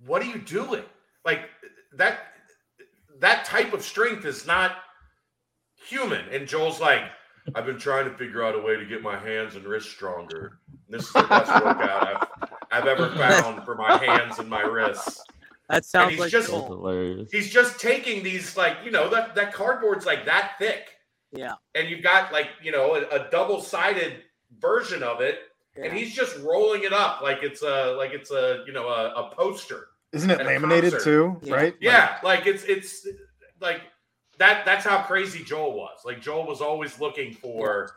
What 0.06 0.22
are 0.22 0.26
you 0.26 0.38
doing? 0.38 0.84
Like 1.24 1.42
that 1.96 2.18
that 3.20 3.44
type 3.44 3.72
of 3.72 3.82
strength 3.82 4.24
is 4.24 4.46
not 4.46 4.76
human. 5.88 6.28
And 6.30 6.46
Joel's 6.46 6.80
like, 6.80 7.02
I've 7.54 7.66
been 7.66 7.78
trying 7.78 8.04
to 8.04 8.16
figure 8.16 8.44
out 8.44 8.54
a 8.54 8.58
way 8.58 8.76
to 8.76 8.84
get 8.84 9.02
my 9.02 9.18
hands 9.18 9.56
and 9.56 9.64
wrists 9.64 9.90
stronger. 9.90 10.58
And 10.70 10.98
this 10.98 11.06
is 11.06 11.12
the 11.12 11.22
best 11.22 11.64
workout 11.64 12.28
I've, 12.42 12.50
I've 12.70 12.86
ever 12.86 13.10
found 13.16 13.64
for 13.64 13.74
my 13.74 13.96
hands 14.04 14.38
and 14.38 14.48
my 14.48 14.62
wrists. 14.62 15.22
That 15.68 15.84
sounds 15.84 16.12
he's 16.12 16.20
like 16.20 16.30
just 16.30 16.50
hilarious. 16.50 17.30
he's 17.30 17.50
just 17.50 17.78
taking 17.78 18.22
these 18.22 18.56
like 18.56 18.78
you 18.84 18.90
know 18.90 19.10
that 19.10 19.34
that 19.34 19.52
cardboard's 19.52 20.06
like 20.06 20.24
that 20.24 20.52
thick. 20.58 20.88
Yeah. 21.30 21.54
And 21.74 21.88
you've 21.90 22.02
got 22.02 22.32
like 22.32 22.48
you 22.62 22.72
know 22.72 22.94
a, 22.94 23.24
a 23.24 23.30
double 23.30 23.60
sided 23.60 24.22
version 24.58 25.02
of 25.02 25.20
it, 25.20 25.40
yeah. 25.78 25.86
and 25.86 25.96
he's 25.96 26.14
just 26.14 26.36
rolling 26.38 26.82
it 26.82 26.92
up 26.92 27.22
like 27.22 27.42
it's 27.42 27.62
a 27.62 27.94
like 27.96 28.12
it's 28.12 28.30
a 28.30 28.64
you 28.66 28.72
know 28.72 28.88
a, 28.88 29.12
a 29.14 29.30
poster. 29.34 29.88
Isn't 30.12 30.30
it 30.30 30.38
laminated 30.38 31.00
too? 31.00 31.38
Yeah. 31.42 31.54
Right? 31.54 31.74
Yeah, 31.80 32.16
like, 32.22 32.40
like 32.40 32.46
it's 32.46 32.64
it's 32.64 33.06
like 33.60 33.82
that. 34.38 34.64
That's 34.64 34.84
how 34.84 35.02
crazy 35.02 35.44
Joel 35.44 35.74
was. 35.74 36.00
Like 36.04 36.20
Joel 36.20 36.46
was 36.46 36.60
always 36.60 36.98
looking 36.98 37.32
for. 37.32 37.92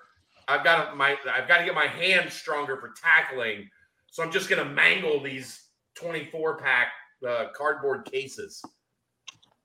I've 0.47 0.63
got 0.63 0.97
my 0.97 1.17
I've 1.31 1.47
got 1.47 1.59
to 1.59 1.65
get 1.65 1.73
my 1.73 1.87
hands 1.87 2.33
stronger 2.33 2.77
for 2.77 2.91
tackling, 3.01 3.69
so 4.07 4.23
I'm 4.23 4.31
just 4.31 4.49
gonna 4.49 4.65
mangle 4.65 5.21
these 5.21 5.67
24 5.95 6.57
pack 6.57 6.87
uh, 7.27 7.45
cardboard 7.55 8.05
cases, 8.11 8.61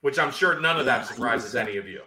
which 0.02 0.18
I'm 0.18 0.30
sure 0.30 0.60
none 0.60 0.78
of 0.78 0.86
that 0.86 1.06
surprises 1.06 1.54
any 1.56 1.76
of 1.76 1.88
you. 1.88 2.02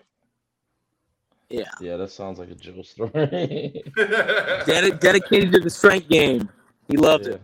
Yeah. 1.49 1.63
Yeah, 1.81 1.97
that 1.97 2.11
sounds 2.11 2.37
like 2.39 2.49
a 2.51 2.55
Joe 2.55 2.81
story. 2.83 3.83
Ded- 3.95 4.99
dedicated 4.99 5.51
to 5.53 5.59
the 5.59 5.69
strength 5.69 6.07
game. 6.09 6.49
He 6.87 6.97
loved 6.97 7.25
Yeah. 7.27 7.33
it. 7.33 7.41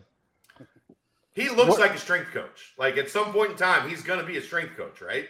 He 1.34 1.50
looks 1.50 1.72
What- 1.72 1.80
like 1.80 1.94
a 1.96 1.98
strength 1.98 2.32
coach. 2.32 2.74
Like 2.78 2.98
at 2.98 3.10
some 3.10 3.34
point 3.34 3.52
in 3.52 3.58
time, 3.58 3.90
he's 3.90 4.02
going 4.04 4.20
to 4.20 4.26
be 4.26 4.38
a 4.38 4.42
strength 4.42 4.78
coach, 4.78 5.02
right? 5.02 5.28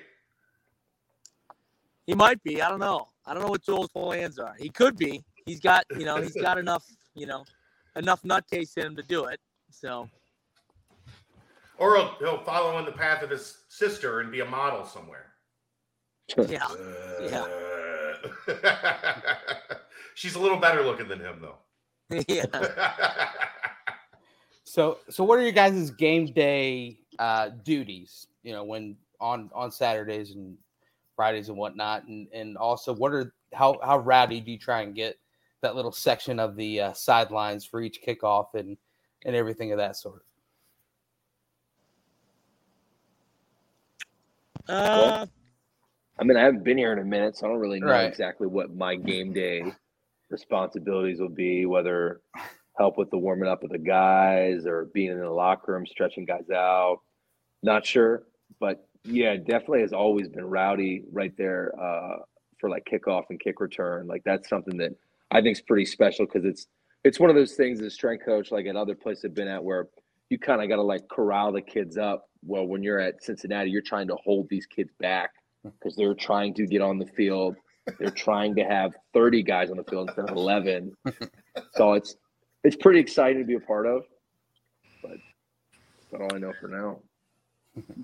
He 2.06 2.14
might 2.14 2.42
be. 2.44 2.62
I 2.62 2.70
don't 2.70 2.80
know. 2.80 3.08
I 3.26 3.34
don't 3.34 3.42
know 3.44 3.50
what 3.50 3.64
Joel's 3.64 3.90
plans 3.90 4.38
are. 4.38 4.54
He 4.60 4.70
could 4.70 4.98
be. 4.98 5.24
He's 5.46 5.60
got, 5.60 5.86
you 5.98 6.06
know, 6.06 6.22
he's 6.22 6.36
got 6.40 6.58
enough, 6.58 6.86
you 7.16 7.26
know, 7.26 7.46
enough 7.96 8.22
nutcase 8.24 8.78
in 8.78 8.86
him 8.88 8.96
to 8.98 9.04
do 9.04 9.26
it. 9.26 9.40
So 9.72 10.08
Or 11.78 11.96
he'll, 11.98 12.14
he'll 12.20 12.44
follow 12.44 12.78
in 12.78 12.86
the 12.86 12.92
path 12.92 13.24
of 13.24 13.30
his 13.32 13.60
sister 13.70 14.20
and 14.20 14.32
be 14.32 14.42
a 14.42 14.46
model 14.46 14.86
somewhere. 14.86 15.32
yeah. 16.38 16.68
Yeah. 17.22 17.42
Uh, 17.42 17.48
She's 20.16 20.36
a 20.36 20.40
little 20.40 20.58
better 20.58 20.84
looking 20.84 21.08
than 21.08 21.20
him, 21.20 21.42
though. 21.42 21.58
yeah. 22.28 23.30
So, 24.68 24.98
so 25.10 25.24
what 25.24 25.40
are 25.40 25.42
your 25.42 25.54
guys' 25.54 25.90
game 25.90 26.26
day 26.26 27.00
uh, 27.18 27.52
duties? 27.64 28.28
You 28.44 28.52
know, 28.52 28.66
when 28.66 28.98
on 29.22 29.50
on 29.56 29.72
Saturdays 29.72 30.32
and 30.32 30.58
Fridays 31.16 31.48
and 31.48 31.58
whatnot, 31.58 32.04
and 32.08 32.28
and 32.34 32.58
also 32.58 32.94
what 32.94 33.14
are 33.14 33.34
how 33.54 33.80
how 33.82 34.00
rowdy 34.00 34.42
do 34.42 34.52
you 34.52 34.60
try 34.60 34.82
and 34.82 34.94
get 34.94 35.18
that 35.62 35.78
little 35.78 35.94
section 35.94 36.42
of 36.42 36.58
the 36.58 36.82
uh, 36.82 36.94
sidelines 36.94 37.64
for 37.64 37.82
each 37.82 38.02
kickoff 38.06 38.48
and 38.56 38.76
and 39.24 39.34
everything 39.34 39.72
of 39.72 39.78
that 39.78 39.96
sort? 39.96 40.26
Uh, 44.68 45.28
I 46.18 46.24
mean, 46.24 46.38
I 46.38 46.42
haven't 46.44 46.64
been 46.64 46.78
here 46.78 46.94
in 46.94 47.00
a 47.00 47.04
minute, 47.04 47.36
so 47.38 47.46
I 47.46 47.50
don't 47.50 47.60
really 47.60 47.80
know 47.80 47.88
Right. 47.88 48.08
exactly 48.08 48.48
what 48.48 48.74
my 48.74 48.96
game 48.96 49.34
day 49.34 49.64
responsibilities 50.30 51.20
will 51.20 51.30
be, 51.30 51.66
whether 51.66 52.22
help 52.78 52.98
with 52.98 53.10
the 53.10 53.18
warming 53.18 53.50
up 53.50 53.64
of 53.64 53.70
the 53.70 53.78
guys 53.78 54.66
or 54.66 54.86
being 54.94 55.12
in 55.12 55.20
the 55.20 55.30
locker 55.30 55.74
room, 55.74 55.86
stretching 55.86 56.26
guys 56.26 56.50
out. 56.50 57.00
Not 57.64 57.86
sure, 57.86 58.24
but 58.60 58.88
yeah, 59.04 59.36
definitely 59.36 59.82
has 59.82 59.94
always 59.94 60.28
been 60.30 60.46
rowdy 60.46 61.04
right 61.12 61.36
there 61.38 61.74
uh, 61.80 62.18
for 62.60 62.70
like 62.70 62.86
kickoff 62.86 63.24
and 63.30 63.40
kick 63.40 63.60
return. 63.60 64.08
Like 64.08 64.24
that's 64.24 64.50
something 64.50 64.78
that 64.78 64.96
I 65.32 65.42
think 65.42 65.58
is 65.58 65.62
pretty 65.62 65.86
special 65.86 66.26
because 66.26 66.46
it's 66.46 66.68
it's 67.04 67.20
one 67.20 67.30
of 67.30 67.36
those 67.36 67.54
things 67.54 67.80
as 67.82 67.88
a 67.88 67.92
strength 67.92 68.26
coach, 68.26 68.52
like 68.52 68.66
at 68.66 68.76
other 68.76 68.96
places 68.96 69.26
I've 69.26 69.36
been 69.36 69.48
at, 69.48 69.64
where 69.64 69.90
you 70.30 70.40
kind 70.40 70.62
of 70.62 70.70
got 70.70 70.78
to 70.78 70.82
like 70.82 71.08
corral 71.08 71.52
the 71.52 71.62
kids 71.62 71.98
up. 71.98 72.30
Well, 72.44 72.66
when 72.66 72.82
you're 72.84 73.00
at 73.00 73.24
Cincinnati, 73.24 73.70
you're 73.70 73.82
trying 73.84 74.08
to 74.08 74.16
hold 74.24 74.50
these 74.50 74.66
kids 74.66 74.92
back 75.00 75.32
because 75.80 75.96
they're 75.96 76.14
trying 76.14 76.54
to 76.56 76.66
get 76.66 76.82
on 76.82 76.98
the 76.98 77.06
field. 77.06 77.56
They're 78.00 78.10
trying 78.10 78.56
to 78.56 78.64
have 78.64 78.96
30 79.14 79.44
guys 79.44 79.70
on 79.70 79.78
the 79.78 79.84
field 79.84 80.10
instead 80.10 80.30
of 80.30 80.36
11. 80.36 80.96
so 81.74 81.94
it's 81.94 82.16
it's 82.64 82.76
pretty 82.76 83.00
exciting 83.00 83.40
to 83.40 83.46
be 83.46 83.56
a 83.56 83.60
part 83.60 83.86
of. 83.86 84.04
But 85.02 85.18
that's 86.12 86.22
all 86.22 86.36
I 86.36 86.40
know 86.40 86.54
for 86.60 86.68
now. 86.68 87.00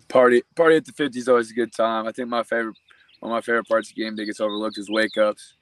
Party 0.07 0.43
party 0.55 0.75
at 0.75 0.85
the 0.85 0.91
50 0.91 1.17
is 1.17 1.27
always 1.27 1.49
a 1.49 1.53
good 1.53 1.73
time. 1.73 2.07
I 2.07 2.11
think 2.11 2.29
my 2.29 2.43
favorite 2.43 2.77
one 3.19 3.31
of 3.31 3.35
my 3.35 3.41
favorite 3.41 3.67
parts 3.67 3.89
of 3.89 3.95
the 3.95 4.03
game 4.03 4.15
that 4.15 4.25
gets 4.25 4.39
overlooked 4.39 4.77
is 4.77 4.89
wake 4.89 5.17
ups. 5.17 5.55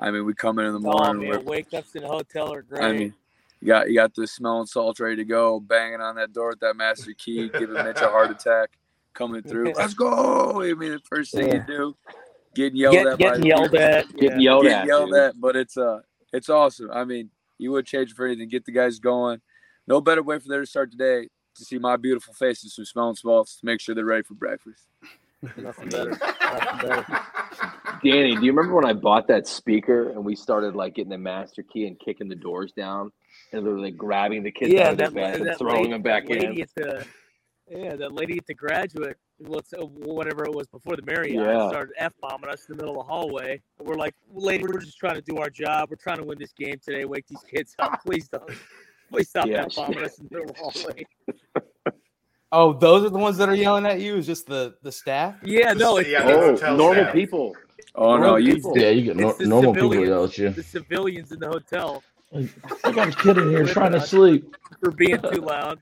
I 0.00 0.10
mean, 0.10 0.24
we 0.24 0.34
come 0.34 0.58
in 0.58 0.66
in 0.66 0.72
the 0.72 0.88
oh 0.88 0.98
morning. 0.98 1.30
man, 1.30 1.44
wake 1.44 1.74
ups 1.74 1.94
in 1.94 2.04
a 2.04 2.08
hotel 2.08 2.52
are 2.52 2.62
great. 2.62 2.82
I 2.82 2.92
mean, 2.92 3.14
you 3.60 3.68
got 3.68 3.88
you 3.88 3.94
got 3.94 4.14
the 4.14 4.26
smelling 4.26 4.66
salts 4.66 4.98
ready 5.00 5.16
to 5.16 5.24
go, 5.24 5.60
banging 5.60 6.00
on 6.00 6.16
that 6.16 6.32
door 6.32 6.50
with 6.50 6.60
that 6.60 6.76
master 6.76 7.12
key, 7.12 7.48
giving 7.48 7.74
Mitch 7.74 7.98
a 7.98 8.08
heart 8.08 8.30
attack, 8.30 8.70
coming 9.14 9.42
through. 9.42 9.72
Let's 9.76 9.94
go! 9.94 10.62
I 10.62 10.74
mean, 10.74 10.92
the 10.92 11.00
first 11.04 11.32
thing 11.32 11.52
you 11.52 11.64
do, 11.66 11.96
getting 12.54 12.76
yelled 12.76 12.94
Get, 12.94 13.06
at, 13.06 13.18
getting 13.18 13.40
the 13.42 13.46
yelled 13.48 13.70
people. 13.70 13.78
at. 13.80 14.16
Getting 14.16 14.40
yelled 14.40 14.62
getting 14.64 14.78
at. 14.78 14.86
yelled 14.86 15.14
at, 15.14 15.40
but 15.40 15.56
it's 15.56 15.76
uh 15.76 16.00
it's 16.32 16.48
awesome. 16.48 16.90
I 16.92 17.04
mean, 17.04 17.30
you 17.58 17.72
would 17.72 17.86
change 17.86 18.10
it 18.10 18.16
for 18.16 18.26
anything. 18.26 18.48
Get 18.48 18.64
the 18.64 18.72
guys 18.72 18.98
going. 18.98 19.40
No 19.86 20.00
better 20.00 20.22
way 20.22 20.38
for 20.38 20.48
them 20.48 20.60
to 20.60 20.66
start 20.66 20.90
today 20.90 21.28
to 21.56 21.64
see 21.64 21.78
my 21.78 21.96
beautiful 21.96 22.32
faces 22.34 22.74
from 22.74 22.84
smelling 22.84 23.16
salts 23.16 23.56
to 23.56 23.66
make 23.66 23.80
sure 23.80 23.94
they're 23.94 24.04
ready 24.04 24.22
for 24.22 24.34
breakfast. 24.34 24.86
Nothing 25.56 25.88
better. 25.88 26.10
Nothing 26.10 26.88
better. 26.88 27.06
Danny, 28.04 28.34
do 28.34 28.44
you 28.44 28.52
remember 28.52 28.74
when 28.74 28.84
I 28.84 28.92
bought 28.94 29.28
that 29.28 29.46
speaker 29.46 30.10
and 30.10 30.24
we 30.24 30.34
started 30.34 30.74
like 30.74 30.94
getting 30.94 31.10
the 31.10 31.18
master 31.18 31.62
key 31.62 31.86
and 31.86 31.98
kicking 32.00 32.28
the 32.28 32.34
doors 32.34 32.72
down 32.72 33.12
and 33.52 33.62
literally 33.64 33.90
grabbing 33.90 34.42
the 34.42 34.50
kids 34.50 34.72
Yeah, 34.72 34.88
out 34.88 34.92
of 34.92 34.98
the 34.98 35.04
that, 35.04 35.14
bed 35.14 35.40
and 35.40 35.58
throwing 35.58 35.76
lady, 35.82 35.90
them 35.90 36.02
back 36.02 36.30
in? 36.30 36.60
At 36.62 36.68
the, 36.74 37.06
yeah, 37.74 37.96
that 37.96 38.12
lady 38.12 38.36
at 38.38 38.46
the 38.46 38.54
graduate, 38.54 39.16
uh, 39.44 39.86
whatever 39.86 40.44
it 40.44 40.54
was 40.54 40.66
before 40.68 40.96
the 40.96 41.02
Marriott, 41.02 41.34
Yeah. 41.36 41.68
started 41.68 41.94
f 41.96 42.12
bombing 42.20 42.50
us 42.50 42.66
in 42.68 42.76
the 42.76 42.82
middle 42.82 43.00
of 43.00 43.06
the 43.06 43.12
hallway. 43.12 43.60
We're 43.78 43.94
like, 43.96 44.14
lady, 44.32 44.64
we're 44.64 44.80
just 44.80 44.98
trying 44.98 45.14
to 45.14 45.22
do 45.22 45.38
our 45.38 45.50
job. 45.50 45.88
We're 45.90 45.96
trying 45.96 46.18
to 46.18 46.24
win 46.24 46.38
this 46.38 46.52
game 46.52 46.76
today. 46.84 47.04
Wake 47.04 47.26
these 47.28 47.42
kids 47.50 47.74
up, 47.78 48.00
please 48.04 48.28
don't. 48.28 48.50
Please 49.10 49.28
stop 49.28 49.46
Yeah, 49.46 49.64
f 49.66 49.74
bombing 49.74 50.04
us 50.04 50.18
in 50.18 50.28
the 50.30 50.36
middle 50.38 50.50
of 50.50 50.56
the 50.56 50.62
hallway. 50.62 51.06
Oh, 52.54 52.74
those 52.74 53.02
are 53.02 53.08
the 53.08 53.16
ones 53.18 53.38
that 53.38 53.48
are 53.48 53.54
yelling 53.54 53.86
at 53.86 53.98
you. 54.02 54.16
Is 54.16 54.26
just 54.26 54.46
the 54.46 54.74
the 54.82 54.92
staff? 54.92 55.36
Yeah, 55.42 55.72
no, 55.72 55.96
it's 55.96 56.10
Yeah, 56.10 56.22
Oh, 56.24 56.54
normal 56.76 57.04
staff. 57.04 57.12
people. 57.14 57.56
Oh 57.94 58.18
no, 58.18 58.36
you 58.36 58.56
people. 58.56 58.76
yeah, 58.78 58.90
you 58.90 59.02
get 59.04 59.16
nor- 59.16 59.34
normal 59.40 59.72
people 59.72 59.90
civilians. 59.90 60.08
yell 60.10 60.24
at 60.24 60.36
you. 60.38 60.48
the 60.50 60.62
civilians 60.62 61.32
in 61.32 61.40
the 61.40 61.48
hotel 61.48 62.02
I 62.84 62.92
got 62.92 63.08
a 63.08 63.12
kid 63.12 63.38
in 63.38 63.48
here 63.50 63.64
trying 63.66 63.92
to 63.92 64.00
sleep. 64.02 64.54
for 64.80 64.90
being 64.90 65.18
too 65.32 65.40
loud. 65.40 65.78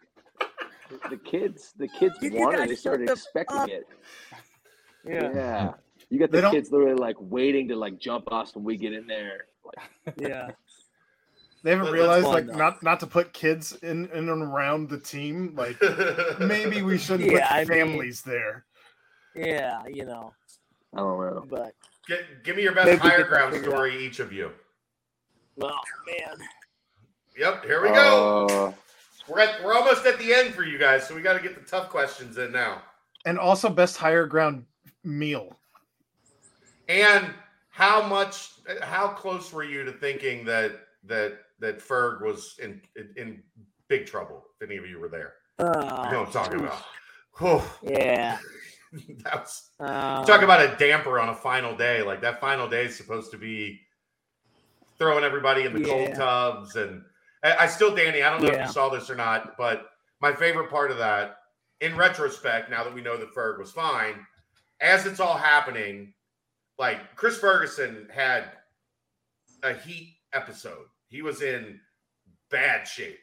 The 1.08 1.16
kids, 1.16 1.72
the 1.76 1.88
kids 1.88 2.14
You 2.20 2.32
wanted. 2.34 2.58
guys 2.58 2.68
They 2.68 2.74
started 2.76 3.08
the 3.08 3.12
expecting 3.12 3.56
up. 3.56 3.68
it. 3.68 3.88
Yeah, 5.06 5.30
Yeah. 5.34 5.72
You 6.10 6.18
got 6.18 6.30
the 6.32 6.50
kids 6.50 6.70
literally 6.72 6.94
like 6.96 7.16
waiting 7.20 7.68
to 7.68 7.76
like 7.76 7.98
jump 7.98 8.32
us 8.32 8.54
when 8.54 8.64
we 8.64 8.76
get 8.76 8.92
in 8.92 9.06
there. 9.06 9.44
Like, 9.64 10.14
yeah. 10.20 10.50
They 11.62 11.70
haven't 11.70 11.86
That's 11.86 11.94
realized 11.94 12.26
like 12.26 12.46
though. 12.46 12.56
not 12.56 12.82
not 12.82 13.00
to 13.00 13.06
put 13.06 13.32
kids 13.32 13.72
in, 13.82 14.06
in 14.12 14.28
and 14.28 14.42
around 14.42 14.88
the 14.88 14.98
team. 14.98 15.54
Like 15.56 15.76
maybe 16.40 16.82
we 16.82 16.98
shouldn't 16.98 17.30
Yeah, 17.30 17.46
put 17.46 17.54
I 17.54 17.58
mean- 17.60 17.66
families 17.68 18.22
there. 18.22 18.64
Yeah, 19.36 19.82
you 19.86 20.04
know, 20.06 20.32
I 20.94 20.98
don't 20.98 21.20
know. 21.20 21.46
but 21.48 21.74
Get, 22.08 22.42
give 22.42 22.56
me 22.56 22.62
your 22.64 22.72
best 22.74 22.86
Maybe 22.86 22.98
higher 22.98 23.22
ground 23.24 23.52
figured 23.54 23.70
story, 23.70 24.04
each 24.04 24.18
of 24.18 24.32
you. 24.32 24.50
oh 25.62 25.70
man. 26.06 26.36
Yep, 27.38 27.64
here 27.64 27.80
we 27.82 27.90
uh, 27.90 27.94
go. 27.94 28.74
Uh, 29.30 29.34
We're 29.34 29.40
at 29.40 29.64
we're 29.64 29.74
almost 29.74 30.04
at 30.06 30.18
the 30.18 30.32
end 30.32 30.54
for 30.54 30.64
you 30.64 30.78
guys, 30.78 31.06
so 31.06 31.14
we 31.14 31.22
got 31.22 31.34
to 31.34 31.42
get 31.42 31.54
the 31.54 31.68
tough 31.68 31.88
questions 31.88 32.38
in 32.38 32.52
now. 32.52 32.82
And 33.24 33.38
also 33.38 33.68
best 33.68 33.96
higher 33.96 34.26
ground 34.26 34.64
meal. 35.04 35.58
And 36.88 37.32
how 37.70 38.06
much, 38.06 38.50
how 38.82 39.08
close 39.08 39.52
were 39.52 39.64
you 39.64 39.84
to 39.84 39.92
thinking 39.92 40.44
that 40.46 40.72
that 41.04 41.38
that 41.60 41.78
Ferg 41.80 42.22
was 42.22 42.56
in 42.62 42.80
in, 42.96 43.08
in 43.16 43.42
big 43.88 44.06
trouble? 44.06 44.44
If 44.60 44.68
any 44.68 44.76
of 44.76 44.86
you 44.86 44.98
were 44.98 45.08
there, 45.08 45.34
you 45.58 45.66
know 45.66 45.72
what 45.72 46.26
I'm 46.26 46.32
talking 46.32 46.60
about. 46.60 46.82
Whew, 47.38 47.62
yeah. 47.82 48.38
that 49.22 49.34
was 49.34 49.70
Um, 49.78 50.24
talk 50.24 50.42
about 50.42 50.60
a 50.60 50.76
damper 50.76 51.20
on 51.20 51.28
a 51.28 51.34
final 51.34 51.76
day. 51.76 52.02
Like 52.02 52.20
that 52.22 52.40
final 52.40 52.68
day 52.68 52.86
is 52.86 52.96
supposed 52.96 53.30
to 53.30 53.38
be 53.38 53.80
throwing 54.98 55.24
everybody 55.24 55.62
in 55.62 55.72
the 55.72 55.88
cold 55.88 56.14
tubs, 56.14 56.76
and 56.76 57.02
I, 57.42 57.56
I 57.60 57.66
still, 57.66 57.94
Danny, 57.94 58.22
I 58.22 58.30
don't 58.30 58.42
know 58.42 58.48
if 58.50 58.66
you 58.66 58.72
saw 58.72 58.88
this 58.88 59.10
or 59.10 59.14
not, 59.14 59.56
but 59.56 59.90
my 60.20 60.32
favorite 60.32 60.70
part 60.70 60.90
of 60.90 60.98
that, 60.98 61.36
in 61.80 61.96
retrospect, 61.96 62.70
now 62.70 62.84
that 62.84 62.94
we 62.94 63.00
know 63.00 63.16
that 63.16 63.34
Ferg 63.34 63.58
was 63.58 63.72
fine, 63.72 64.26
as 64.80 65.06
it's 65.06 65.20
all 65.20 65.36
happening, 65.36 66.12
like 66.78 67.16
Chris 67.16 67.38
Ferguson 67.38 68.06
had 68.12 68.44
a 69.62 69.74
heat 69.74 70.16
episode. 70.32 70.86
He 71.08 71.22
was 71.22 71.42
in 71.42 71.80
bad 72.50 72.86
shape, 72.86 73.20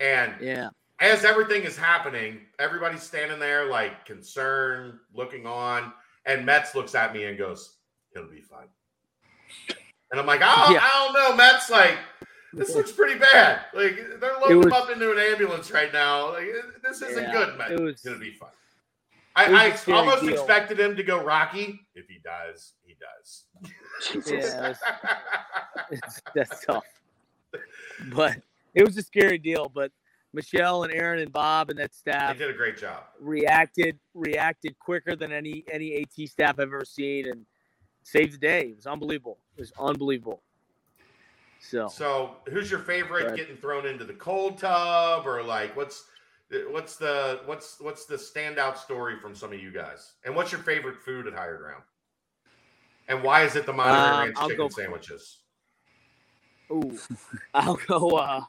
and 0.00 0.34
Yeah. 0.40 0.70
as 1.00 1.24
everything 1.24 1.62
is 1.62 1.76
happening, 1.76 2.46
everybody's 2.58 3.02
standing 3.02 3.38
there 3.38 3.66
like 3.66 4.04
concerned, 4.04 4.98
looking 5.12 5.46
on, 5.46 5.92
and 6.26 6.44
Metz 6.44 6.74
looks 6.74 6.94
at 6.94 7.12
me 7.14 7.24
and 7.24 7.38
goes, 7.38 7.78
"It'll 8.14 8.28
be 8.28 8.40
fine." 8.40 8.68
And 10.10 10.18
I'm 10.20 10.26
like, 10.26 10.40
"Oh, 10.42 10.70
Yeah. 10.72 10.80
I 10.82 11.04
don't 11.04 11.12
know." 11.14 11.36
Metz 11.36 11.70
like, 11.70 11.98
"This 12.52 12.74
looks 12.74 12.92
pretty 12.92 13.18
bad. 13.18 13.60
Like 13.74 13.96
they're 14.20 14.38
loading 14.40 14.58
was- 14.58 14.66
him 14.66 14.72
up 14.72 14.90
into 14.90 15.12
an 15.12 15.18
ambulance 15.18 15.70
right 15.70 15.92
now. 15.92 16.32
Like 16.32 16.46
this 16.82 17.02
isn't 17.02 17.22
Yeah, 17.24 17.32
good, 17.32 17.58
Metz. 17.58 17.70
it 17.72 17.80
was- 17.80 17.92
It's 17.94 18.04
gonna 18.04 18.18
be 18.18 18.32
fun. 18.32 18.50
I, 19.36 19.50
was 19.50 19.58
I, 19.60 19.64
a 19.66 19.72
I 19.72 19.76
scary 19.76 19.98
almost 19.98 20.22
deal. 20.22 20.32
expected 20.32 20.80
him 20.80 20.96
to 20.96 21.02
go 21.04 21.22
Rocky. 21.22 21.86
If 21.94 22.08
he 22.08 22.18
does, 22.24 22.72
he 22.84 22.96
does. 22.98 23.44
Jesus. 24.10 24.50
Yeah, 24.52 24.74
was- 25.90 26.22
that's 26.34 26.64
tough. 26.64 26.84
But 28.12 28.38
it 28.74 28.84
was 28.84 28.96
a 28.96 29.02
scary 29.02 29.38
deal. 29.38 29.68
But 29.72 29.92
Michelle 30.32 30.82
and 30.84 30.92
Aaron 30.92 31.20
and 31.20 31.32
Bob 31.32 31.70
and 31.70 31.78
that 31.78 31.92
they 31.92 31.96
staff 32.12 32.36
did 32.38 32.50
a 32.50 32.54
great 32.54 32.76
job. 32.78 33.04
reacted 33.20 33.98
reacted 34.14 34.78
quicker 34.78 35.14
than 35.16 35.32
any 35.32 35.64
any 35.70 36.02
AT 36.02 36.28
staff 36.28 36.54
I've 36.58 36.60
ever 36.60 36.84
seen 36.84 37.28
and 37.28 37.46
saved 38.02 38.34
the 38.34 38.38
day. 38.38 38.68
It 38.70 38.76
was 38.76 38.86
unbelievable. 38.86 39.38
It 39.56 39.60
was 39.60 39.72
unbelievable. 39.78 40.42
So, 41.60 41.88
So, 41.88 42.36
who's 42.48 42.70
your 42.70 42.80
favorite 42.80 43.36
getting 43.36 43.56
thrown 43.56 43.86
into 43.86 44.04
the 44.04 44.14
cold 44.14 44.58
tub, 44.58 45.26
or 45.26 45.42
like 45.42 45.76
what's 45.76 46.04
what's 46.70 46.96
the 46.96 47.40
what's 47.46 47.80
what's 47.80 48.06
the 48.06 48.16
standout 48.16 48.76
story 48.76 49.18
from 49.18 49.34
some 49.34 49.52
of 49.52 49.60
you 49.60 49.70
guys? 49.70 50.12
And 50.24 50.34
what's 50.34 50.52
your 50.52 50.62
favorite 50.62 50.96
food 50.96 51.26
at 51.26 51.34
Higher 51.34 51.58
Ground? 51.58 51.82
And 53.08 53.22
why 53.22 53.42
is 53.42 53.56
it 53.56 53.66
the 53.66 53.72
Monterey 53.72 53.96
um, 53.96 54.18
Ranch 54.20 54.36
chicken 54.38 54.56
go, 54.56 54.68
sandwiches? 54.68 55.38
Ooh, 56.70 56.98
I'll 57.54 57.78
go. 57.86 58.10
Uh, 58.10 58.42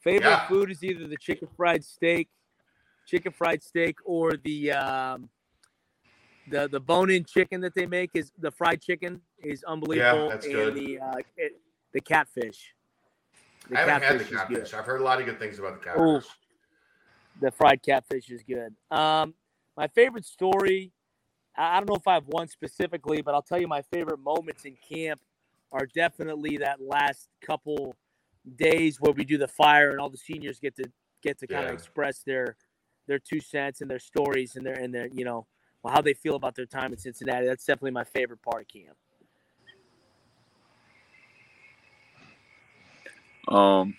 favorite 0.00 0.28
yeah. 0.28 0.48
food 0.48 0.70
is 0.70 0.82
either 0.82 1.06
the 1.06 1.16
chicken 1.18 1.48
fried 1.56 1.84
steak, 1.84 2.28
chicken 3.06 3.32
fried 3.32 3.62
steak, 3.62 3.98
or 4.04 4.36
the 4.42 4.72
um, 4.72 5.28
the 6.48 6.68
the 6.68 6.80
bone-in 6.80 7.24
chicken 7.24 7.60
that 7.60 7.74
they 7.74 7.86
make 7.86 8.10
is 8.14 8.32
the 8.38 8.50
fried 8.50 8.80
chicken 8.80 9.20
is 9.38 9.62
unbelievable. 9.64 10.24
Yeah, 10.24 10.28
that's 10.30 10.46
and 10.46 10.54
good. 10.54 10.74
the 10.74 11.00
uh, 11.00 11.14
it, 11.36 11.60
the 11.96 12.00
catfish. 12.02 12.74
The 13.70 13.78
I 13.78 13.80
haven't 13.80 14.02
catfish 14.02 14.30
had 14.30 14.48
the 14.48 14.54
catfish. 14.54 14.74
I've 14.74 14.84
heard 14.84 15.00
a 15.00 15.04
lot 15.04 15.18
of 15.18 15.24
good 15.24 15.38
things 15.38 15.58
about 15.58 15.80
the 15.80 15.84
catfish. 15.84 16.02
Ooh, 16.02 16.20
the 17.40 17.50
fried 17.50 17.82
catfish 17.82 18.28
is 18.28 18.42
good. 18.42 18.74
Um, 18.90 19.32
my 19.78 19.88
favorite 19.88 20.26
story. 20.26 20.92
I 21.56 21.78
don't 21.78 21.88
know 21.88 21.96
if 21.96 22.06
I 22.06 22.12
have 22.12 22.26
one 22.26 22.48
specifically, 22.48 23.22
but 23.22 23.34
I'll 23.34 23.40
tell 23.40 23.58
you 23.58 23.66
my 23.66 23.80
favorite 23.80 24.20
moments 24.20 24.66
in 24.66 24.76
camp 24.86 25.22
are 25.72 25.86
definitely 25.86 26.58
that 26.58 26.82
last 26.82 27.30
couple 27.40 27.94
days 28.56 29.00
where 29.00 29.12
we 29.12 29.24
do 29.24 29.38
the 29.38 29.48
fire 29.48 29.90
and 29.90 29.98
all 29.98 30.10
the 30.10 30.18
seniors 30.18 30.60
get 30.60 30.76
to 30.76 30.84
get 31.22 31.38
to 31.38 31.46
kind 31.46 31.62
yeah. 31.62 31.68
of 31.68 31.74
express 31.74 32.18
their 32.24 32.56
their 33.08 33.18
two 33.18 33.40
cents 33.40 33.80
and 33.80 33.90
their 33.90 33.98
stories 33.98 34.56
and 34.56 34.66
their 34.66 34.74
and 34.74 34.94
their 34.94 35.08
you 35.14 35.24
know 35.24 35.46
how 35.88 36.02
they 36.02 36.12
feel 36.12 36.34
about 36.34 36.54
their 36.56 36.66
time 36.66 36.92
in 36.92 36.98
Cincinnati. 36.98 37.46
That's 37.46 37.64
definitely 37.64 37.92
my 37.92 38.04
favorite 38.04 38.42
part 38.42 38.60
of 38.62 38.68
camp. 38.68 38.98
Um, 43.48 43.96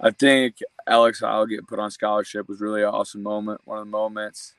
I 0.00 0.10
think 0.10 0.56
Alex 0.86 1.20
Heil 1.20 1.46
getting 1.46 1.66
put 1.66 1.78
on 1.78 1.90
scholarship 1.90 2.48
was 2.48 2.60
really 2.60 2.82
an 2.82 2.88
awesome 2.88 3.22
moment. 3.22 3.60
One 3.64 3.78
of 3.78 3.86
the 3.86 3.90
moments. 3.90 4.54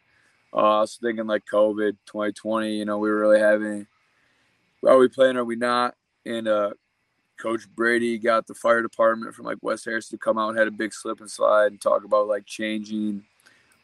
Uh, 0.53 0.77
I 0.77 0.81
was 0.81 0.97
thinking 1.01 1.27
like 1.27 1.45
COVID 1.51 1.97
2020. 2.05 2.75
You 2.75 2.85
know, 2.85 2.97
we 2.97 3.09
were 3.09 3.19
really 3.19 3.39
having. 3.39 3.87
Are 4.85 4.97
we 4.97 5.07
playing? 5.07 5.37
Are 5.37 5.45
we 5.45 5.55
not? 5.55 5.95
And 6.25 6.47
uh, 6.47 6.71
Coach 7.37 7.67
Brady 7.69 8.17
got 8.17 8.47
the 8.47 8.53
fire 8.53 8.81
department 8.81 9.35
from 9.35 9.45
like 9.45 9.57
West 9.61 9.85
Harris 9.85 10.09
to 10.09 10.17
come 10.17 10.37
out 10.37 10.49
and 10.49 10.57
had 10.57 10.67
a 10.67 10.71
big 10.71 10.93
slip 10.93 11.19
and 11.19 11.29
slide 11.29 11.71
and 11.71 11.81
talk 11.81 12.03
about 12.03 12.27
like 12.27 12.45
changing 12.45 13.23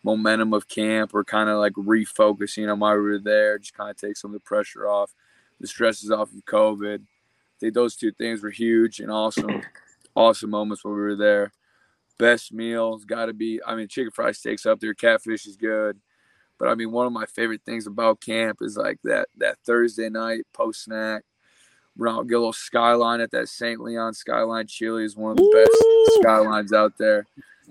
momentum 0.03 0.53
of 0.53 0.67
camp 0.67 1.13
or 1.13 1.23
kind 1.23 1.49
of 1.49 1.59
like 1.59 1.73
refocusing 1.73 2.71
on 2.71 2.79
why 2.79 2.93
we 2.93 3.01
were 3.01 3.19
there, 3.19 3.57
just 3.57 3.73
kind 3.73 3.89
of 3.89 3.97
take 3.97 4.17
some 4.17 4.31
of 4.31 4.33
the 4.33 4.39
pressure 4.39 4.87
off, 4.87 5.13
the 5.59 5.67
stresses 5.67 6.11
off 6.11 6.33
of 6.33 6.45
COVID. 6.45 6.99
I 6.99 7.59
think 7.59 7.73
those 7.73 7.95
two 7.95 8.11
things 8.11 8.43
were 8.43 8.49
huge 8.49 8.99
and 8.99 9.11
awesome, 9.11 9.61
awesome 10.15 10.49
moments 10.49 10.83
when 10.83 10.93
we 10.93 10.99
were 10.99 11.15
there. 11.15 11.51
Best 12.19 12.53
meals 12.53 13.05
got 13.05 13.25
to 13.25 13.33
be, 13.33 13.59
I 13.65 13.75
mean, 13.75 13.87
chicken 13.87 14.11
fried 14.11 14.35
steaks 14.35 14.65
up 14.65 14.79
there, 14.79 14.93
catfish 14.93 15.47
is 15.47 15.57
good. 15.57 15.99
But 16.59 16.69
I 16.69 16.75
mean, 16.75 16.91
one 16.91 17.07
of 17.07 17.13
my 17.13 17.25
favorite 17.25 17.61
things 17.65 17.87
about 17.87 18.21
camp 18.21 18.59
is 18.61 18.77
like 18.77 18.99
that 19.03 19.27
that 19.37 19.57
Thursday 19.65 20.09
night 20.09 20.45
post 20.53 20.83
snack. 20.83 21.23
Run 21.95 22.15
out, 22.15 22.27
get 22.27 22.35
a 22.35 22.39
little 22.39 22.53
skyline 22.53 23.21
at 23.21 23.29
that 23.31 23.49
St. 23.49 23.79
Leon 23.79 24.15
Skyline 24.15 24.65
Chili 24.65 25.03
is 25.03 25.15
one 25.15 25.31
of 25.31 25.37
the 25.37 25.51
best 25.53 26.21
skylines 26.21 26.73
out 26.73 26.97
there 26.97 27.27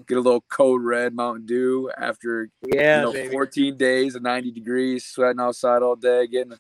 get 0.06 0.18
a 0.18 0.20
little 0.20 0.42
code 0.42 0.82
red 0.82 1.14
Mountain 1.14 1.46
Dew 1.46 1.90
after 1.96 2.50
yeah, 2.66 3.06
you 3.06 3.12
know, 3.12 3.30
14 3.30 3.76
days 3.76 4.14
of 4.14 4.22
90 4.22 4.50
degrees, 4.52 5.04
sweating 5.04 5.40
outside 5.40 5.82
all 5.82 5.96
day, 5.96 6.26
getting 6.26 6.58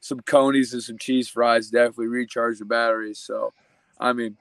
some 0.00 0.20
conies 0.20 0.72
and 0.72 0.82
some 0.82 0.98
cheese 0.98 1.28
fries 1.28 1.70
definitely 1.70 2.08
recharge 2.08 2.58
the 2.58 2.64
batteries. 2.64 3.18
So, 3.18 3.52
I 3.98 4.12
mean, 4.12 4.36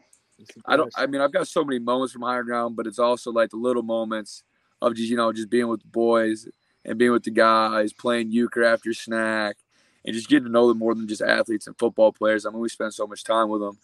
I 0.65 0.75
don't. 0.75 0.91
I 0.95 1.05
mean, 1.05 1.21
I've 1.21 1.31
got 1.31 1.47
so 1.47 1.63
many 1.63 1.79
moments 1.79 2.13
from 2.13 2.23
higher 2.23 2.43
ground, 2.43 2.75
but 2.75 2.87
it's 2.87 2.99
also 2.99 3.31
like 3.31 3.49
the 3.49 3.57
little 3.57 3.83
moments 3.83 4.43
of 4.81 4.95
just 4.95 5.09
you 5.09 5.17
know 5.17 5.31
just 5.31 5.49
being 5.49 5.67
with 5.67 5.81
the 5.81 5.87
boys 5.87 6.47
and 6.85 6.97
being 6.97 7.11
with 7.11 7.23
the 7.23 7.31
guys, 7.31 7.93
playing 7.93 8.31
euchre 8.31 8.63
after 8.63 8.93
snack, 8.93 9.57
and 10.05 10.13
just 10.13 10.27
getting 10.27 10.45
to 10.45 10.51
know 10.51 10.67
them 10.67 10.79
more 10.79 10.95
than 10.95 11.07
just 11.07 11.21
athletes 11.21 11.67
and 11.67 11.77
football 11.77 12.11
players. 12.11 12.45
I 12.45 12.49
mean, 12.49 12.59
we 12.59 12.69
spend 12.69 12.93
so 12.93 13.07
much 13.07 13.23
time 13.23 13.49
with 13.49 13.61
them, 13.61 13.77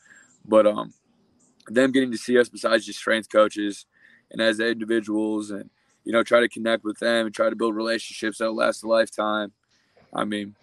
but 0.45 0.67
um, 0.67 0.93
them 1.67 1.91
getting 1.91 2.11
to 2.11 2.17
see 2.17 2.37
us 2.37 2.49
besides 2.49 2.85
just 2.85 2.99
strength 2.99 3.29
coaches 3.29 3.85
and 4.31 4.41
as 4.41 4.59
individuals 4.59 5.51
and 5.51 5.69
you 6.03 6.11
know 6.11 6.23
try 6.23 6.39
to 6.39 6.49
connect 6.49 6.83
with 6.83 6.99
them 6.99 7.25
and 7.25 7.35
try 7.35 7.49
to 7.49 7.55
build 7.55 7.75
relationships 7.75 8.39
that 8.39 8.51
last 8.51 8.83
a 8.83 8.87
lifetime 8.87 9.51
i 10.13 10.23
mean 10.23 10.55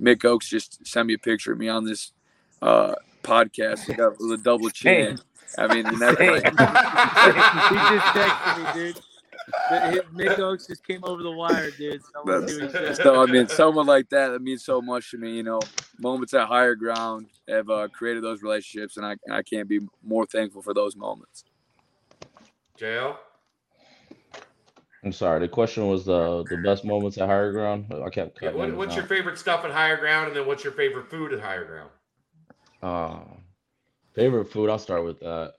mick 0.00 0.24
oaks 0.24 0.48
just 0.48 0.84
sent 0.86 1.06
me 1.06 1.14
a 1.14 1.18
picture 1.18 1.52
of 1.52 1.58
me 1.58 1.68
on 1.68 1.84
this 1.84 2.12
uh 2.62 2.94
podcast 3.22 3.86
with 4.18 4.40
a 4.40 4.42
double 4.42 4.70
chin 4.70 5.18
i 5.56 5.66
mean 5.74 5.86
and 5.86 5.98
that's 5.98 6.20
like, 6.20 6.44
he 6.44 7.76
just 7.76 8.06
texted 8.14 8.74
me 8.74 8.92
dude 8.92 9.02
Mick 10.14 10.38
Oaks 10.38 10.66
just 10.66 10.86
came 10.86 11.02
over 11.04 11.22
the 11.22 11.30
wire, 11.30 11.70
dude. 11.70 12.02
So 12.96 13.22
I 13.22 13.26
mean, 13.26 13.48
someone 13.48 13.86
like 13.86 14.08
that 14.10 14.28
that 14.28 14.42
means 14.42 14.64
so 14.64 14.80
much 14.80 15.10
to 15.12 15.18
me. 15.18 15.36
You 15.36 15.42
know, 15.42 15.60
moments 15.98 16.34
at 16.34 16.46
higher 16.48 16.74
ground 16.74 17.26
have 17.48 17.70
uh, 17.70 17.88
created 17.88 18.22
those 18.22 18.42
relationships, 18.42 18.96
and 18.96 19.06
I 19.06 19.16
I 19.30 19.42
can't 19.42 19.68
be 19.68 19.80
more 20.02 20.26
thankful 20.26 20.62
for 20.62 20.74
those 20.74 20.96
moments. 20.96 21.44
JL? 22.78 23.16
I'm 25.04 25.12
sorry. 25.12 25.40
The 25.40 25.48
question 25.48 25.88
was 25.88 26.04
the 26.04 26.44
the 26.48 26.56
best 26.58 26.84
moments 26.84 27.18
at 27.18 27.28
higher 27.28 27.52
ground. 27.52 27.86
I 27.92 28.08
kept. 28.10 28.38
Yeah, 28.42 28.52
what, 28.52 28.74
what's 28.76 28.96
your 28.96 29.04
favorite 29.06 29.38
stuff 29.38 29.64
at 29.64 29.70
higher 29.70 29.96
ground, 29.96 30.28
and 30.28 30.36
then 30.36 30.46
what's 30.46 30.64
your 30.64 30.72
favorite 30.72 31.08
food 31.08 31.32
at 31.32 31.40
higher 31.40 31.64
ground? 31.64 31.90
Uh, 32.82 33.20
favorite 34.18 34.50
food. 34.50 34.68
I'll 34.68 34.78
start 34.78 35.04
with 35.04 35.20
that. 35.20 35.54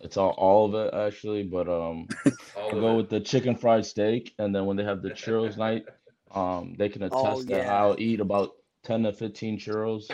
It's 0.00 0.16
all 0.16 0.30
all 0.30 0.66
of 0.66 0.74
it 0.74 0.94
actually, 0.94 1.42
but 1.42 1.68
um, 1.68 2.08
I'll 2.56 2.70
go 2.70 2.94
it. 2.94 2.96
with 2.96 3.10
the 3.10 3.20
chicken 3.20 3.56
fried 3.56 3.84
steak, 3.84 4.34
and 4.38 4.54
then 4.54 4.64
when 4.66 4.76
they 4.76 4.84
have 4.84 5.02
the 5.02 5.10
churros 5.10 5.56
night, 5.66 5.84
um, 6.30 6.74
they 6.78 6.88
can 6.88 7.02
attest 7.02 7.24
oh, 7.24 7.44
yeah. 7.46 7.58
that 7.58 7.68
I'll 7.68 7.96
eat 7.98 8.20
about 8.20 8.52
ten 8.84 9.02
to 9.02 9.12
fifteen 9.12 9.58
churros. 9.58 10.04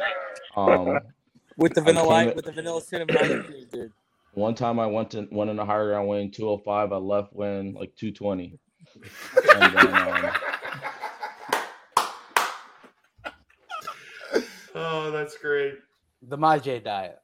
Um, 0.57 0.99
with 1.57 1.75
the 1.75 1.81
vanilla, 1.81 2.33
with 2.35 2.45
the 2.45 2.53
vanilla 2.53 2.81
cinnamon 2.81 3.17
ice 3.17 3.47
cream, 3.47 3.67
dude. 3.71 3.93
One 4.33 4.57
time 4.57 4.81
I 4.81 4.87
went 4.87 5.11
to 5.13 5.29
went 5.31 5.51
in 5.51 5.59
a 5.61 5.65
higher 5.65 5.91
ground 5.91 6.09
weighing 6.09 6.33
205. 6.33 6.93
I 6.93 6.97
left 6.97 7.33
weighing 7.33 7.75
like 7.75 7.95
220. 7.95 8.59
um, 9.55 10.33
oh, 14.75 15.11
that's 15.13 15.39
great. 15.39 15.75
The 16.23 16.37
Majay 16.37 16.83
diet. 16.83 17.21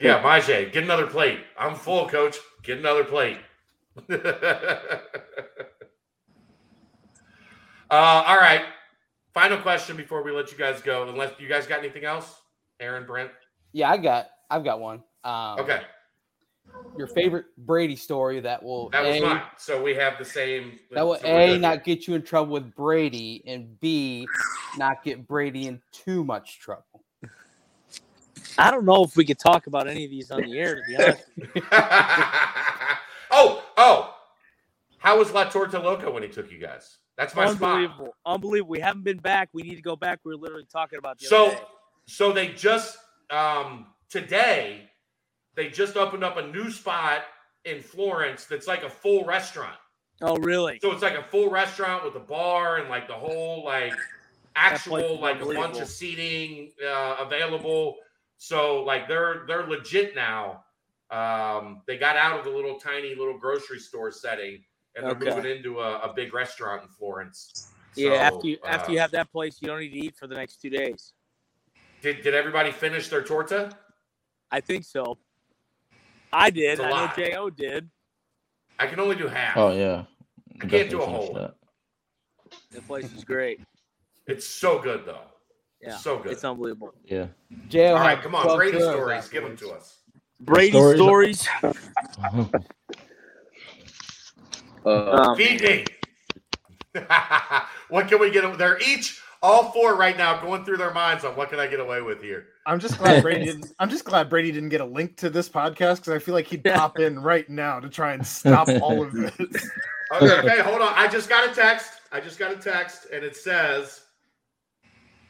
Yeah, 0.00 0.22
Majay, 0.22 0.72
get 0.72 0.84
another 0.84 1.06
plate. 1.06 1.40
I'm 1.58 1.74
full, 1.74 2.08
coach. 2.08 2.36
Get 2.62 2.78
another 2.78 3.04
plate. 3.04 3.38
uh, 4.10 4.20
all 7.90 8.36
right. 8.36 8.62
Final 9.32 9.58
question 9.58 9.96
before 9.96 10.22
we 10.22 10.32
let 10.32 10.50
you 10.50 10.58
guys 10.58 10.80
go. 10.80 11.08
Unless 11.08 11.38
you 11.38 11.48
guys 11.48 11.66
got 11.66 11.78
anything 11.80 12.04
else, 12.04 12.40
Aaron, 12.80 13.06
Brent. 13.06 13.30
Yeah, 13.72 13.90
I 13.90 13.96
got. 13.98 14.28
I've 14.50 14.64
got 14.64 14.80
one. 14.80 15.02
Um, 15.24 15.60
okay. 15.60 15.82
Your 16.98 17.06
favorite 17.06 17.46
Brady 17.58 17.96
story 17.96 18.40
that 18.40 18.62
will 18.62 18.90
that 18.90 19.02
was 19.02 19.16
a, 19.16 19.20
mine. 19.20 19.42
So 19.58 19.82
we 19.82 19.94
have 19.94 20.18
the 20.18 20.24
same. 20.24 20.78
That 20.90 21.06
will 21.06 21.18
so 21.18 21.26
a 21.26 21.58
not 21.58 21.84
get 21.84 22.06
you 22.06 22.14
in 22.14 22.22
trouble 22.22 22.52
with 22.52 22.74
Brady, 22.74 23.42
and 23.46 23.78
b 23.80 24.26
not 24.76 25.02
get 25.04 25.26
Brady 25.26 25.68
in 25.68 25.80
too 25.92 26.24
much 26.24 26.58
trouble. 26.58 27.04
I 28.58 28.70
don't 28.70 28.84
know 28.84 29.04
if 29.04 29.16
we 29.16 29.24
could 29.24 29.38
talk 29.38 29.66
about 29.66 29.88
any 29.88 30.04
of 30.04 30.10
these 30.10 30.30
on 30.30 30.42
the 30.42 30.58
air. 30.58 30.76
To 30.76 30.82
be 30.86 30.96
honest. 30.96 31.24
oh, 33.30 33.62
oh! 33.76 34.14
How 34.98 35.18
was 35.18 35.32
La 35.32 35.44
Torta 35.44 35.78
Loca 35.78 36.10
when 36.10 36.22
he 36.22 36.28
took 36.28 36.50
you 36.50 36.58
guys? 36.58 36.98
That's 37.16 37.34
my 37.34 37.46
unbelievable, 37.46 37.56
spot. 37.56 37.74
unbelievable. 37.74 38.16
Unbelievable. 38.26 38.70
We 38.70 38.80
haven't 38.80 39.04
been 39.04 39.18
back. 39.18 39.48
We 39.52 39.62
need 39.62 39.76
to 39.76 39.82
go 39.82 39.96
back. 39.96 40.20
We 40.24 40.32
are 40.32 40.36
literally 40.36 40.66
talking 40.70 40.98
about 40.98 41.18
the 41.18 41.26
so. 41.26 41.56
So 42.06 42.32
they 42.32 42.48
just 42.48 42.96
um 43.30 43.86
today 44.08 44.88
they 45.54 45.68
just 45.68 45.96
opened 45.96 46.22
up 46.22 46.36
a 46.36 46.46
new 46.46 46.70
spot 46.70 47.24
in 47.64 47.82
Florence 47.82 48.44
that's 48.44 48.66
like 48.66 48.84
a 48.84 48.90
full 48.90 49.24
restaurant. 49.24 49.76
Oh, 50.22 50.36
really? 50.36 50.78
So 50.80 50.92
it's 50.92 51.02
like 51.02 51.16
a 51.16 51.24
full 51.24 51.50
restaurant 51.50 52.04
with 52.04 52.14
a 52.14 52.20
bar 52.20 52.78
and 52.78 52.88
like 52.88 53.08
the 53.08 53.14
whole 53.14 53.64
like 53.64 53.92
actual 54.54 55.20
like 55.20 55.40
a 55.40 55.44
bunch 55.44 55.78
of 55.78 55.88
seating 55.88 56.70
uh, 56.86 57.16
available. 57.20 57.96
So 58.38 58.82
like 58.82 59.08
they're 59.08 59.44
they're 59.46 59.66
legit 59.66 60.14
now. 60.14 60.64
Um, 61.10 61.82
they 61.86 61.98
got 61.98 62.16
out 62.16 62.38
of 62.38 62.44
the 62.44 62.50
little 62.50 62.78
tiny 62.78 63.14
little 63.14 63.38
grocery 63.38 63.78
store 63.78 64.10
setting 64.10 64.64
and 64.96 65.04
they're 65.04 65.12
okay. 65.12 65.36
moving 65.36 65.56
into 65.56 65.80
a, 65.80 66.00
a, 66.00 66.12
big 66.12 66.34
restaurant 66.34 66.82
in 66.82 66.88
Florence. 66.88 67.68
Yeah, 67.94 68.14
after 68.14 68.48
you 68.48 68.58
uh, 68.64 68.68
after 68.68 68.92
you 68.92 68.98
have 68.98 69.12
that 69.12 69.30
place, 69.30 69.58
you 69.60 69.68
don't 69.68 69.80
need 69.80 69.90
to 69.90 69.98
eat 69.98 70.16
for 70.16 70.26
the 70.26 70.34
next 70.34 70.60
two 70.60 70.70
days. 70.70 71.12
Did 72.02 72.22
did 72.22 72.34
everybody 72.34 72.72
finish 72.72 73.08
their 73.08 73.22
torta? 73.22 73.70
I 74.50 74.60
think 74.60 74.84
so. 74.84 75.18
I 76.32 76.50
did. 76.50 76.80
I 76.80 76.90
know 76.90 77.12
Jo 77.16 77.50
did. 77.50 77.88
I 78.78 78.86
can 78.86 79.00
only 79.00 79.16
do 79.16 79.28
half. 79.28 79.56
Oh 79.56 79.74
yeah. 79.74 80.04
I 80.60 80.66
can't 80.66 80.90
do 80.90 81.02
a 81.02 81.06
whole. 81.06 81.34
That. 81.34 81.54
The 82.70 82.82
place 82.82 83.12
is 83.12 83.24
great. 83.24 83.60
It's 84.26 84.46
so 84.46 84.78
good 84.78 85.04
though. 85.06 85.24
Yeah, 85.86 85.96
so 85.96 86.18
good. 86.18 86.32
It's 86.32 86.44
unbelievable. 86.44 86.94
Yeah. 87.04 87.26
Jo, 87.68 87.94
all 87.94 88.00
right, 88.00 88.20
come 88.20 88.34
on, 88.34 88.56
Brady 88.56 88.80
stories. 88.80 89.28
Give 89.28 89.44
them 89.44 89.56
to 89.58 89.70
us. 89.70 89.98
Brady 90.40 90.70
stories. 90.70 91.40
stories. 91.40 91.48
uh, 94.84 95.34
Feed 95.34 95.62
me. 95.62 95.84
what 97.88 98.08
can 98.08 98.18
we 98.18 98.30
get 98.30 98.42
them? 98.42 98.56
They're 98.58 98.78
each 98.80 99.20
all 99.42 99.70
four 99.70 99.96
right 99.96 100.16
now 100.16 100.40
going 100.40 100.64
through 100.64 100.78
their 100.78 100.92
minds 100.92 101.24
on 101.24 101.36
what 101.36 101.50
can 101.50 101.60
I 101.60 101.66
get 101.66 101.78
away 101.80 102.00
with 102.00 102.22
here. 102.22 102.46
I'm 102.66 102.80
just 102.80 102.98
glad 102.98 103.22
Brady 103.22 103.44
didn't. 103.46 103.72
I'm 103.78 103.88
just 103.90 104.04
glad 104.04 104.28
Brady 104.28 104.50
didn't 104.50 104.70
get 104.70 104.80
a 104.80 104.84
link 104.86 105.16
to 105.18 105.30
this 105.30 105.48
podcast 105.48 105.96
because 105.96 106.08
I 106.08 106.18
feel 106.18 106.34
like 106.34 106.46
he'd 106.46 106.64
pop 106.64 106.98
in 106.98 107.20
right 107.20 107.48
now 107.48 107.78
to 107.80 107.88
try 107.88 108.12
and 108.14 108.26
stop 108.26 108.68
all 108.82 109.02
of 109.02 109.12
this. 109.12 109.32
Okay, 110.12 110.38
okay, 110.38 110.62
hold 110.62 110.80
on. 110.82 110.92
I 110.94 111.08
just 111.08 111.28
got 111.28 111.50
a 111.50 111.52
text. 111.52 111.94
I 112.12 112.20
just 112.20 112.38
got 112.38 112.52
a 112.52 112.56
text, 112.56 113.08
and 113.12 113.24
it 113.24 113.34
says, 113.34 114.02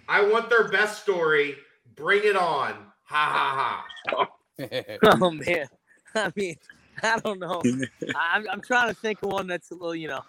"I 0.09 0.23
want 0.23 0.51
their 0.51 0.69
best 0.69 1.03
story. 1.03 1.57
Bring 1.95 2.23
it 2.25 2.37
on." 2.37 2.75
Ha 3.05 3.25
ha 3.25 3.85
ha. 4.09 4.29
oh 5.21 5.31
man, 5.31 5.67
I 6.15 6.33
mean, 6.35 6.57
I 7.03 7.19
don't 7.21 7.39
know. 7.39 7.63
I'm, 8.17 8.47
I'm 8.51 8.61
trying 8.61 8.89
to 8.89 8.95
think 8.95 9.23
of 9.23 9.31
one 9.31 9.47
that's 9.47 9.71
a 9.71 9.75
little, 9.75 9.95
you 9.95 10.09
know. 10.09 10.23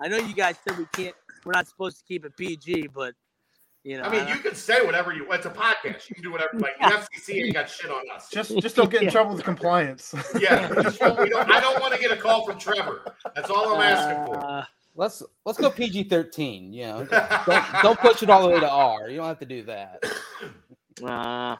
I 0.00 0.08
know 0.08 0.18
you 0.18 0.34
guys 0.34 0.56
said 0.66 0.78
we 0.78 0.86
can't. 0.92 1.14
We're 1.44 1.52
not 1.52 1.66
supposed 1.66 1.98
to 1.98 2.04
keep 2.04 2.24
it 2.24 2.36
PG, 2.36 2.88
but 2.94 3.14
you 3.84 3.96
know. 3.96 4.04
I 4.04 4.10
mean, 4.10 4.28
you 4.28 4.36
can 4.36 4.54
say 4.54 4.84
whatever 4.84 5.12
you. 5.12 5.26
Want. 5.26 5.44
It's 5.44 5.46
a 5.46 5.58
podcast. 5.58 6.08
You 6.08 6.14
can 6.14 6.24
do 6.24 6.32
whatever. 6.32 6.58
Like 6.58 6.78
the 6.78 6.84
FCC 6.84 7.44
ain't 7.44 7.54
got 7.54 7.68
shit 7.68 7.90
on 7.90 8.04
us. 8.14 8.28
Just, 8.30 8.56
just 8.58 8.76
don't 8.76 8.90
get 8.90 9.00
in 9.00 9.06
yeah. 9.06 9.12
trouble 9.12 9.34
with 9.34 9.44
compliance. 9.44 10.14
yeah, 10.38 10.68
just, 10.82 10.98
don't, 11.00 11.18
I 11.18 11.60
don't 11.60 11.80
want 11.80 11.94
to 11.94 12.00
get 12.00 12.12
a 12.12 12.16
call 12.16 12.46
from 12.46 12.58
Trevor. 12.58 13.02
That's 13.34 13.50
all 13.50 13.74
I'm 13.74 13.80
asking 13.80 14.26
for. 14.26 14.38
Uh, 14.38 14.64
Let's 15.00 15.22
let's 15.46 15.58
go 15.58 15.70
PG 15.70 16.10
thirteen. 16.10 16.74
You 16.74 16.82
know, 16.82 17.04
don't, 17.46 17.64
don't 17.82 17.98
push 17.98 18.22
it 18.22 18.28
all 18.28 18.42
the 18.42 18.48
way 18.48 18.60
to 18.60 18.68
R. 18.68 19.08
You 19.08 19.16
don't 19.16 19.28
have 19.28 19.38
to 19.38 19.46
do 19.46 19.64
that. 19.64 20.04
Uh, 21.02 21.56
I 21.56 21.58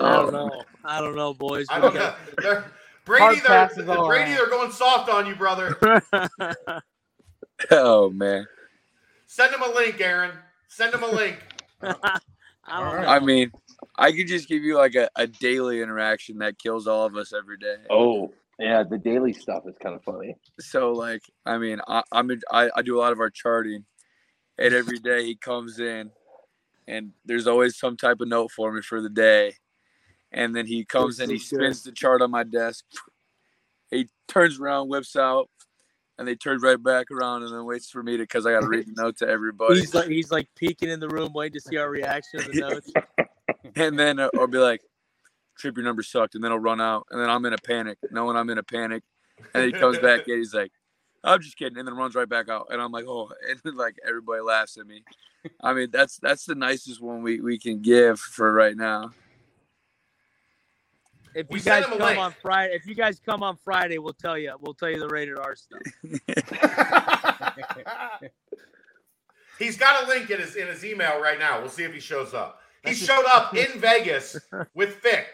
don't 0.00 0.32
know. 0.32 0.50
I 0.84 1.00
don't 1.00 1.14
know, 1.14 1.32
boys. 1.32 1.66
I 1.70 1.78
don't 1.78 1.94
know. 1.94 2.14
They're, 2.38 2.64
Brady, 3.04 3.40
they're, 3.46 3.68
Brady, 3.76 4.32
they're 4.32 4.50
going 4.50 4.72
soft 4.72 5.08
on 5.08 5.24
you, 5.24 5.36
brother. 5.36 5.78
oh 7.70 8.10
man. 8.10 8.44
Send 9.28 9.54
him 9.54 9.62
a 9.62 9.72
link, 9.72 10.00
Aaron. 10.00 10.32
Send 10.66 10.92
him 10.94 11.04
a 11.04 11.06
link. 11.06 11.38
I, 11.82 12.18
I 12.66 13.20
mean, 13.20 13.52
I 13.96 14.10
could 14.10 14.26
just 14.26 14.48
give 14.48 14.64
you 14.64 14.74
like 14.76 14.96
a, 14.96 15.08
a 15.14 15.28
daily 15.28 15.80
interaction 15.80 16.38
that 16.38 16.58
kills 16.58 16.88
all 16.88 17.06
of 17.06 17.14
us 17.14 17.32
every 17.32 17.58
day. 17.58 17.76
Oh, 17.88 18.32
yeah, 18.58 18.82
the 18.82 18.98
daily 18.98 19.32
stuff 19.32 19.64
is 19.66 19.76
kind 19.82 19.94
of 19.94 20.02
funny. 20.02 20.36
So, 20.60 20.92
like, 20.92 21.22
I 21.44 21.58
mean, 21.58 21.80
I, 21.86 22.02
I'm 22.12 22.30
in, 22.30 22.40
I, 22.50 22.70
I 22.74 22.82
do 22.82 22.98
a 22.98 23.00
lot 23.00 23.12
of 23.12 23.20
our 23.20 23.30
charting, 23.30 23.84
and 24.58 24.74
every 24.74 24.98
day 24.98 25.24
he 25.24 25.36
comes 25.36 25.78
in, 25.78 26.10
and 26.88 27.12
there's 27.24 27.46
always 27.46 27.78
some 27.78 27.96
type 27.96 28.20
of 28.20 28.28
note 28.28 28.50
for 28.50 28.72
me 28.72 28.82
for 28.82 29.00
the 29.00 29.10
day, 29.10 29.54
and 30.32 30.54
then 30.54 30.66
he 30.66 30.84
comes 30.84 31.20
in, 31.20 31.30
he 31.30 31.38
spins 31.38 31.82
the 31.82 31.92
chart 31.92 32.22
on 32.22 32.30
my 32.30 32.44
desk, 32.44 32.84
he 33.90 34.08
turns 34.28 34.58
around, 34.58 34.88
whips 34.88 35.16
out 35.16 35.48
and 36.18 36.26
they 36.26 36.34
turn 36.34 36.60
right 36.60 36.82
back 36.82 37.10
around 37.10 37.42
and 37.42 37.52
then 37.52 37.64
waits 37.64 37.90
for 37.90 38.02
me 38.02 38.16
to 38.16 38.22
because 38.22 38.46
I 38.46 38.52
got 38.52 38.60
to 38.60 38.68
read 38.68 38.86
the 38.86 38.92
note 39.02 39.18
to 39.18 39.28
everybody. 39.28 39.80
He's 39.80 39.94
like 39.94 40.08
he's 40.08 40.30
like 40.30 40.48
peeking 40.54 40.88
in 40.88 41.00
the 41.00 41.08
room, 41.08 41.32
waiting 41.32 41.54
to 41.54 41.60
see 41.60 41.76
our 41.76 41.90
reaction 41.90 42.40
to 42.40 42.50
the 42.50 42.60
notes. 42.60 42.92
and 43.76 43.98
then 43.98 44.18
uh, 44.18 44.28
I'll 44.38 44.46
be 44.46 44.58
like, 44.58 44.82
"Tripp, 45.56 45.76
your 45.76 45.84
number 45.84 46.02
sucked," 46.02 46.34
and 46.34 46.42
then 46.42 46.52
I'll 46.52 46.58
run 46.58 46.80
out, 46.80 47.06
and 47.10 47.20
then 47.20 47.30
I'm 47.30 47.44
in 47.44 47.52
a 47.52 47.58
panic, 47.58 47.98
knowing 48.10 48.36
I'm 48.36 48.50
in 48.50 48.58
a 48.58 48.62
panic, 48.62 49.02
and 49.54 49.64
he 49.64 49.72
comes 49.72 49.98
back 49.98 50.26
and 50.28 50.38
he's 50.38 50.54
like, 50.54 50.72
"I'm 51.24 51.40
just 51.40 51.56
kidding," 51.56 51.78
and 51.78 51.86
then 51.86 51.96
runs 51.96 52.14
right 52.14 52.28
back 52.28 52.48
out, 52.48 52.68
and 52.70 52.80
I'm 52.80 52.92
like, 52.92 53.06
"Oh," 53.06 53.30
and 53.48 53.60
then 53.64 53.76
like 53.76 53.96
everybody 54.06 54.40
laughs 54.40 54.78
at 54.78 54.86
me. 54.86 55.02
I 55.60 55.74
mean, 55.74 55.90
that's 55.90 56.18
that's 56.18 56.44
the 56.44 56.54
nicest 56.54 57.00
one 57.00 57.22
we 57.22 57.40
we 57.40 57.58
can 57.58 57.82
give 57.82 58.18
for 58.18 58.52
right 58.52 58.76
now 58.76 59.12
if 61.36 61.46
you 61.50 61.60
guys 61.60 61.84
come 61.84 61.98
link. 61.98 62.18
on 62.18 62.34
Friday, 62.40 62.74
if 62.74 62.86
you 62.86 62.94
guys 62.94 63.20
come 63.20 63.42
on 63.42 63.56
Friday, 63.56 63.98
we'll 63.98 64.14
tell 64.14 64.38
you. 64.38 64.54
We'll 64.58 64.72
tell 64.72 64.88
you 64.88 64.98
the 64.98 65.08
rated 65.08 65.38
R 65.38 65.54
stuff. 65.54 65.82
He's 69.58 69.76
got 69.76 70.04
a 70.04 70.08
link 70.08 70.30
in 70.30 70.40
his 70.40 70.56
in 70.56 70.66
his 70.66 70.82
email 70.84 71.20
right 71.20 71.38
now. 71.38 71.60
We'll 71.60 71.68
see 71.68 71.84
if 71.84 71.92
he 71.92 72.00
shows 72.00 72.32
up. 72.32 72.60
He 72.84 72.94
showed 72.94 73.26
up 73.26 73.54
in 73.56 73.78
Vegas 73.78 74.38
with 74.74 74.94
Fick, 74.94 75.26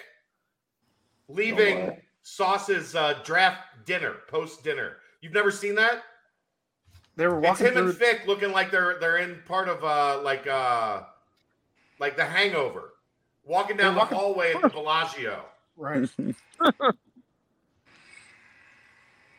leaving 1.32 1.78
oh 1.78 1.96
Sauce's 2.22 2.94
uh, 2.94 3.18
draft 3.24 3.60
dinner, 3.84 4.16
post 4.28 4.62
dinner. 4.62 4.98
You've 5.20 5.32
never 5.32 5.50
seen 5.50 5.74
that? 5.76 6.02
They 7.16 7.26
were 7.26 7.40
walking. 7.40 7.66
It's 7.66 7.76
him 7.76 7.82
through... 7.82 7.90
and 7.90 7.98
Fick 7.98 8.26
looking 8.26 8.52
like 8.52 8.70
they're 8.70 8.98
they're 8.98 9.18
in 9.18 9.40
part 9.46 9.68
of 9.68 9.84
uh 9.84 10.22
like 10.22 10.46
uh 10.46 11.02
like 11.98 12.16
the 12.16 12.24
Hangover, 12.24 12.94
walking 13.44 13.76
down 13.76 13.94
the 13.94 14.04
hallway 14.04 14.54
at 14.54 14.62
the 14.62 14.68
Bellagio. 14.74 15.44
Right. 15.76 16.08
you 16.18 16.34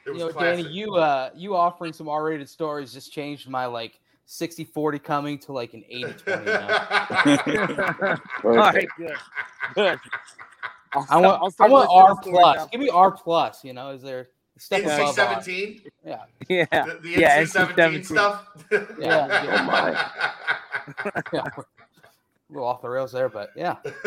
know, 0.05 0.29
classic. 0.29 0.65
Danny, 0.65 0.69
you 0.69 0.95
uh 0.95 1.29
you 1.35 1.55
offering 1.55 1.93
some 1.93 2.07
R-rated 2.07 2.49
stories 2.49 2.93
just 2.93 3.11
changed 3.11 3.49
my 3.49 3.65
like 3.65 3.99
60-40 4.27 5.03
coming 5.03 5.37
to 5.39 5.51
like 5.51 5.73
an 5.73 5.83
80-20 5.91 6.45
now. 6.45 8.17
All 8.45 8.51
right, 8.51 8.87
good. 8.97 9.15
Good. 9.75 9.99
I 11.09 11.17
want 11.17 11.55
I 11.59 11.67
want 11.67 11.89
R 11.91 12.15
plus. 12.21 12.69
Give 12.69 12.81
me 12.81 12.89
R 12.89 13.11
plus. 13.11 13.63
You 13.63 13.73
know, 13.73 13.89
is 13.89 14.01
there 14.01 14.29
step 14.57 14.83
NC 14.83 15.13
seventeen? 15.13 15.81
Yeah, 16.05 16.23
yeah, 16.49 16.65
the, 16.71 16.99
the 17.01 17.09
yeah, 17.09 17.43
NC 17.43 17.47
seventeen 17.47 18.03
stuff. 18.03 18.47
yeah, 18.71 18.87
yeah. 18.99 19.57
Oh 19.59 21.11
my. 21.11 21.21
yeah 21.33 21.43
little 22.53 22.67
off 22.67 22.81
the 22.81 22.89
rails 22.89 23.11
there, 23.11 23.29
but 23.29 23.49
yeah. 23.55 23.77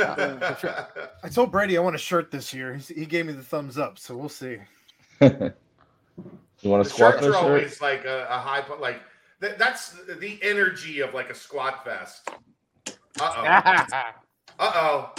sure. 0.61 0.89
I 1.22 1.28
told 1.28 1.51
Brady 1.53 1.76
I 1.76 1.80
want 1.80 1.97
a 1.97 1.99
shirt 1.99 2.30
this 2.30 2.55
year. 2.55 2.74
He 2.74 3.07
gave 3.07 3.26
me 3.26 3.32
the 3.32 3.43
thumbs 3.43 3.78
up, 3.78 3.99
so 3.99 4.16
we'll 4.16 4.28
see. 4.28 4.59
you 5.20 5.30
want 6.64 6.84
to 6.84 6.91
squat 6.91 7.14
shirts 7.14 7.26
are 7.26 7.37
always 7.37 7.80
like 7.80 8.05
a, 8.05 8.26
a 8.30 8.39
high, 8.39 8.62
like 8.78 9.01
th- 9.41 9.55
that's 9.59 9.97
the 10.20 10.39
energy 10.43 11.01
of 11.01 11.14
like 11.14 11.30
a 11.30 11.34
squat 11.34 11.84
fest. 11.84 12.28
Uh 13.20 13.84
oh. 13.93 14.03
Uh 14.59 14.73
oh. 14.75 15.13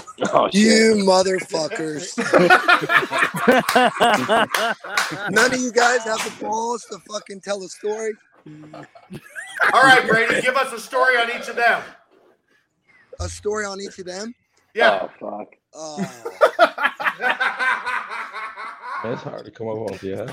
You 0.51 0.95
motherfuckers. 1.05 2.17
None 5.31 5.53
of 5.53 5.59
you 5.59 5.71
guys 5.71 6.03
have 6.05 6.23
the 6.23 6.33
balls 6.43 6.85
to 6.91 6.97
fucking 7.11 7.41
tell 7.41 7.61
a 7.63 7.69
story. 7.69 8.13
All 9.73 9.83
right, 9.83 10.07
Brady, 10.07 10.41
give 10.41 10.55
us 10.55 10.73
a 10.73 10.79
story 10.79 11.17
on 11.17 11.29
each 11.29 11.49
of 11.49 11.55
them 11.55 11.83
a 13.19 13.29
story 13.29 13.65
on 13.65 13.81
each 13.81 13.99
of 13.99 14.05
them? 14.05 14.33
Yeah. 14.73 14.99
Oh 15.01 15.09
fuck. 15.19 15.55
Oh. 15.73 15.97
That's 19.03 19.21
hard 19.21 19.45
to 19.45 19.51
come 19.51 19.69
up 19.69 19.91
with. 19.91 20.03
Yeah. 20.03 20.25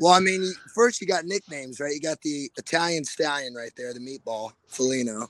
Well, 0.00 0.12
I 0.12 0.20
mean, 0.20 0.52
first 0.74 1.00
you 1.00 1.06
got 1.06 1.24
nicknames, 1.24 1.80
right? 1.80 1.92
You 1.92 2.00
got 2.00 2.20
the 2.20 2.50
Italian 2.56 3.04
stallion 3.04 3.54
right 3.54 3.72
there, 3.76 3.94
the 3.94 4.00
meatball, 4.00 4.52
Felino. 4.70 5.28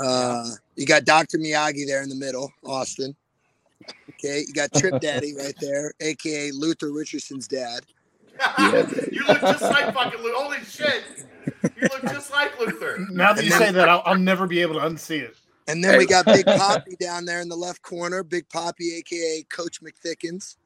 Uh, 0.00 0.50
you 0.76 0.86
got 0.86 1.04
Dr. 1.04 1.38
Miyagi 1.38 1.86
there 1.86 2.02
in 2.02 2.08
the 2.08 2.14
middle, 2.14 2.52
Austin. 2.64 3.16
Okay, 4.10 4.44
you 4.46 4.52
got 4.52 4.72
Tripp 4.72 5.00
Daddy 5.00 5.34
right 5.36 5.54
there, 5.60 5.92
aka 6.00 6.50
Luther 6.52 6.92
Richardson's 6.92 7.48
dad. 7.48 7.84
you 8.58 9.24
look 9.26 9.40
just 9.40 9.62
like 9.62 9.92
fucking 9.92 10.20
Luther. 10.20 10.36
Holy 10.36 10.58
shit. 10.64 11.02
You 11.76 11.88
look 11.92 12.02
just 12.02 12.30
like 12.30 12.58
Luther. 12.60 13.04
Now 13.10 13.32
that 13.32 13.44
you 13.44 13.50
say 13.50 13.72
that, 13.72 13.88
I'll, 13.88 14.02
I'll 14.04 14.18
never 14.18 14.46
be 14.46 14.60
able 14.62 14.74
to 14.74 14.80
unsee 14.80 15.22
it. 15.22 15.36
And 15.66 15.82
then 15.82 15.98
we 15.98 16.06
got 16.06 16.24
Big 16.24 16.46
Poppy 16.46 16.96
down 16.96 17.24
there 17.24 17.40
in 17.40 17.48
the 17.48 17.56
left 17.56 17.82
corner. 17.82 18.22
Big 18.22 18.48
Poppy, 18.48 18.96
aka 18.96 19.44
Coach 19.50 19.80
McThickens. 19.82 20.56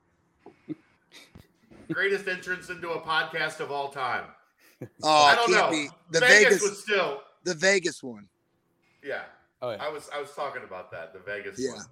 Greatest 1.90 2.28
entrance 2.28 2.70
into 2.70 2.90
a 2.90 3.00
podcast 3.00 3.60
of 3.60 3.70
all 3.70 3.88
time. 3.88 4.24
Oh, 5.02 5.24
I 5.24 5.34
don't 5.34 5.50
know. 5.50 5.70
Be. 5.70 5.88
The 6.10 6.20
Vegas, 6.20 6.44
Vegas 6.44 6.62
was 6.62 6.82
still 6.82 7.20
the 7.44 7.54
Vegas 7.54 8.02
one. 8.02 8.28
Yeah. 9.02 9.22
Oh, 9.60 9.70
yeah. 9.70 9.78
I 9.80 9.88
was 9.88 10.08
I 10.14 10.20
was 10.20 10.32
talking 10.34 10.62
about 10.64 10.90
that. 10.92 11.12
The 11.12 11.20
Vegas 11.20 11.58
yeah. 11.58 11.72
One. 11.72 11.84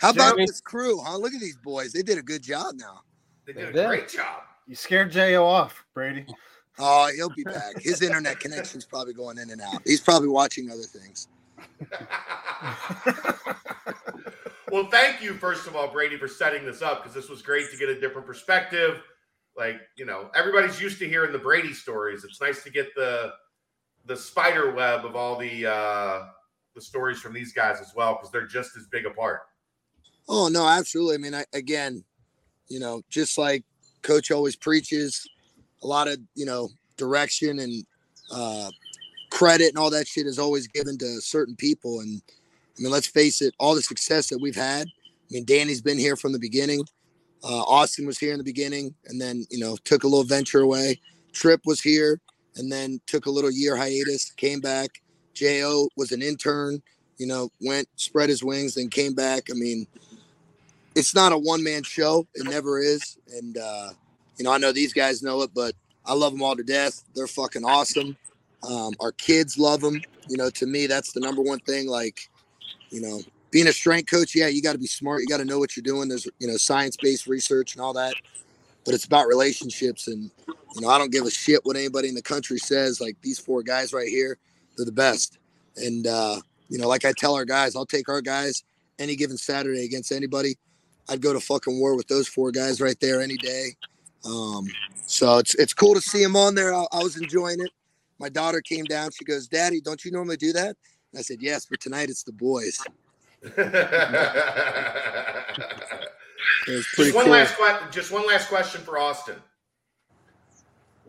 How 0.00 0.10
about 0.10 0.30
Jeremy? 0.30 0.46
this 0.46 0.60
crew, 0.60 1.00
huh? 1.00 1.16
Look 1.16 1.34
at 1.34 1.40
these 1.40 1.56
boys. 1.56 1.92
They 1.92 2.02
did 2.02 2.18
a 2.18 2.22
good 2.22 2.42
job 2.42 2.74
now. 2.76 3.00
They 3.46 3.52
did 3.52 3.74
a 3.74 3.86
great 3.86 4.08
job. 4.08 4.42
You 4.66 4.74
scared 4.74 5.10
Jo 5.10 5.44
off, 5.44 5.84
Brady. 5.94 6.26
Oh, 6.78 7.10
he'll 7.16 7.30
be 7.30 7.42
back. 7.42 7.80
His 7.80 8.02
internet 8.02 8.38
connection's 8.38 8.84
probably 8.84 9.14
going 9.14 9.38
in 9.38 9.50
and 9.50 9.60
out. 9.60 9.82
He's 9.84 10.00
probably 10.00 10.28
watching 10.28 10.70
other 10.70 10.82
things. 10.82 11.26
well, 14.70 14.86
thank 14.86 15.20
you, 15.20 15.34
first 15.34 15.66
of 15.66 15.74
all, 15.74 15.88
Brady, 15.88 16.16
for 16.16 16.28
setting 16.28 16.64
this 16.64 16.82
up 16.82 17.02
because 17.02 17.14
this 17.14 17.28
was 17.28 17.42
great 17.42 17.70
to 17.72 17.76
get 17.76 17.88
a 17.88 17.98
different 17.98 18.26
perspective. 18.26 19.02
Like, 19.56 19.80
you 19.96 20.04
know, 20.04 20.30
everybody's 20.36 20.80
used 20.80 21.00
to 21.00 21.08
hearing 21.08 21.32
the 21.32 21.38
Brady 21.38 21.72
stories. 21.72 22.22
It's 22.22 22.40
nice 22.40 22.62
to 22.62 22.70
get 22.70 22.94
the 22.94 23.32
the 24.08 24.16
spider 24.16 24.72
web 24.72 25.04
of 25.04 25.14
all 25.14 25.36
the 25.36 25.70
uh 25.70 26.24
the 26.74 26.80
stories 26.80 27.20
from 27.20 27.32
these 27.32 27.52
guys 27.52 27.80
as 27.80 27.92
well 27.94 28.14
because 28.14 28.30
they're 28.30 28.46
just 28.46 28.76
as 28.76 28.86
big 28.86 29.06
a 29.06 29.10
part. 29.10 29.40
Oh 30.28 30.48
no, 30.48 30.66
absolutely. 30.66 31.14
I 31.14 31.18
mean, 31.18 31.34
I, 31.34 31.44
again, 31.52 32.04
you 32.68 32.80
know, 32.80 33.02
just 33.08 33.38
like 33.38 33.64
Coach 34.02 34.30
always 34.30 34.56
preaches, 34.56 35.26
a 35.82 35.86
lot 35.86 36.08
of 36.08 36.18
you 36.34 36.46
know 36.46 36.68
direction 36.96 37.58
and 37.58 37.84
uh, 38.32 38.70
credit 39.30 39.68
and 39.68 39.78
all 39.78 39.90
that 39.90 40.06
shit 40.06 40.26
is 40.26 40.38
always 40.38 40.66
given 40.68 40.98
to 40.98 41.20
certain 41.20 41.56
people. 41.56 42.00
And 42.00 42.22
I 42.78 42.82
mean, 42.82 42.92
let's 42.92 43.06
face 43.06 43.42
it, 43.42 43.54
all 43.58 43.74
the 43.74 43.82
success 43.82 44.28
that 44.28 44.38
we've 44.38 44.56
had. 44.56 44.86
I 44.86 45.34
mean, 45.34 45.44
Danny's 45.44 45.82
been 45.82 45.98
here 45.98 46.16
from 46.16 46.32
the 46.32 46.38
beginning. 46.38 46.84
Uh, 47.44 47.62
Austin 47.62 48.06
was 48.06 48.18
here 48.18 48.32
in 48.32 48.38
the 48.38 48.44
beginning, 48.44 48.94
and 49.06 49.20
then 49.20 49.46
you 49.50 49.58
know 49.58 49.76
took 49.84 50.04
a 50.04 50.08
little 50.08 50.24
venture 50.24 50.60
away. 50.60 51.00
Tripp 51.32 51.60
was 51.64 51.80
here, 51.80 52.20
and 52.58 52.70
then 52.70 53.00
took 53.06 53.26
a 53.26 53.30
little 53.30 53.50
year 53.50 53.76
hiatus, 53.76 54.30
came 54.32 54.60
back. 54.60 55.00
Jo 55.34 55.88
was 55.96 56.12
an 56.12 56.20
intern, 56.20 56.82
you 57.16 57.26
know, 57.26 57.50
went 57.60 57.88
spread 57.96 58.28
his 58.28 58.42
wings, 58.42 58.74
then 58.74 58.88
came 58.88 59.14
back. 59.14 59.44
I 59.50 59.54
mean, 59.54 59.86
it's 60.94 61.14
not 61.14 61.32
a 61.32 61.38
one 61.38 61.62
man 61.62 61.82
show. 61.84 62.26
It 62.34 62.44
never 62.44 62.80
is. 62.80 63.16
And 63.32 63.56
uh, 63.56 63.90
you 64.36 64.44
know, 64.44 64.52
I 64.52 64.58
know 64.58 64.72
these 64.72 64.92
guys 64.92 65.22
know 65.22 65.42
it, 65.42 65.50
but 65.54 65.74
I 66.04 66.14
love 66.14 66.32
them 66.32 66.42
all 66.42 66.56
to 66.56 66.62
death. 66.62 67.04
They're 67.14 67.26
fucking 67.26 67.64
awesome. 67.64 68.16
Um, 68.68 68.94
our 69.00 69.12
kids 69.12 69.58
love 69.58 69.80
them. 69.80 70.00
You 70.28 70.36
know, 70.36 70.50
to 70.50 70.66
me, 70.66 70.86
that's 70.86 71.12
the 71.12 71.20
number 71.20 71.42
one 71.42 71.60
thing. 71.60 71.86
Like, 71.86 72.28
you 72.90 73.00
know, 73.00 73.20
being 73.50 73.68
a 73.68 73.72
strength 73.72 74.10
coach, 74.10 74.34
yeah, 74.34 74.48
you 74.48 74.62
got 74.62 74.72
to 74.72 74.78
be 74.78 74.86
smart. 74.86 75.20
You 75.20 75.26
got 75.26 75.38
to 75.38 75.44
know 75.44 75.58
what 75.58 75.76
you're 75.76 75.82
doing. 75.82 76.08
There's, 76.08 76.26
you 76.38 76.48
know, 76.48 76.56
science 76.56 76.96
based 76.96 77.26
research 77.26 77.74
and 77.74 77.82
all 77.82 77.92
that, 77.94 78.14
but 78.84 78.94
it's 78.94 79.04
about 79.04 79.26
relationships. 79.26 80.08
And, 80.08 80.30
you 80.74 80.82
know, 80.82 80.88
I 80.88 80.98
don't 80.98 81.12
give 81.12 81.24
a 81.24 81.30
shit 81.30 81.60
what 81.64 81.76
anybody 81.76 82.08
in 82.08 82.14
the 82.14 82.22
country 82.22 82.58
says. 82.58 83.00
Like 83.00 83.16
these 83.22 83.38
four 83.38 83.62
guys 83.62 83.92
right 83.92 84.08
here, 84.08 84.38
they're 84.76 84.86
the 84.86 84.92
best. 84.92 85.38
And, 85.76 86.06
uh, 86.06 86.40
you 86.68 86.78
know, 86.78 86.88
like 86.88 87.04
I 87.04 87.12
tell 87.16 87.34
our 87.34 87.44
guys, 87.44 87.76
I'll 87.76 87.86
take 87.86 88.08
our 88.08 88.20
guys 88.20 88.64
any 88.98 89.16
given 89.16 89.36
Saturday 89.36 89.84
against 89.84 90.12
anybody. 90.12 90.56
I'd 91.08 91.22
go 91.22 91.32
to 91.32 91.40
fucking 91.40 91.78
war 91.78 91.96
with 91.96 92.08
those 92.08 92.28
four 92.28 92.50
guys 92.50 92.80
right 92.80 92.98
there 93.00 93.22
any 93.22 93.36
day. 93.36 93.76
Um, 94.24 94.66
so 95.06 95.38
it's 95.38 95.54
it's 95.54 95.72
cool 95.72 95.94
to 95.94 96.00
see 96.00 96.22
him 96.22 96.36
on 96.36 96.54
there. 96.54 96.74
I, 96.74 96.84
I, 96.92 97.02
was 97.02 97.16
enjoying 97.16 97.60
it. 97.60 97.70
My 98.18 98.28
daughter 98.28 98.60
came 98.60 98.84
down. 98.84 99.10
She 99.12 99.24
goes, 99.24 99.46
"Daddy, 99.46 99.80
don't 99.80 100.04
you 100.04 100.10
normally 100.10 100.36
do 100.36 100.52
that?" 100.52 100.76
And 101.12 101.18
I 101.18 101.22
said, 101.22 101.38
"Yes, 101.40 101.66
but 101.66 101.80
tonight 101.80 102.10
it's 102.10 102.24
the 102.24 102.32
boys." 102.32 102.78
just 106.66 107.14
one 107.14 107.24
cool. 107.24 107.32
last. 107.32 107.54
Just 107.92 108.10
one 108.10 108.26
last 108.26 108.48
question 108.48 108.80
for 108.80 108.98
Austin. 108.98 109.36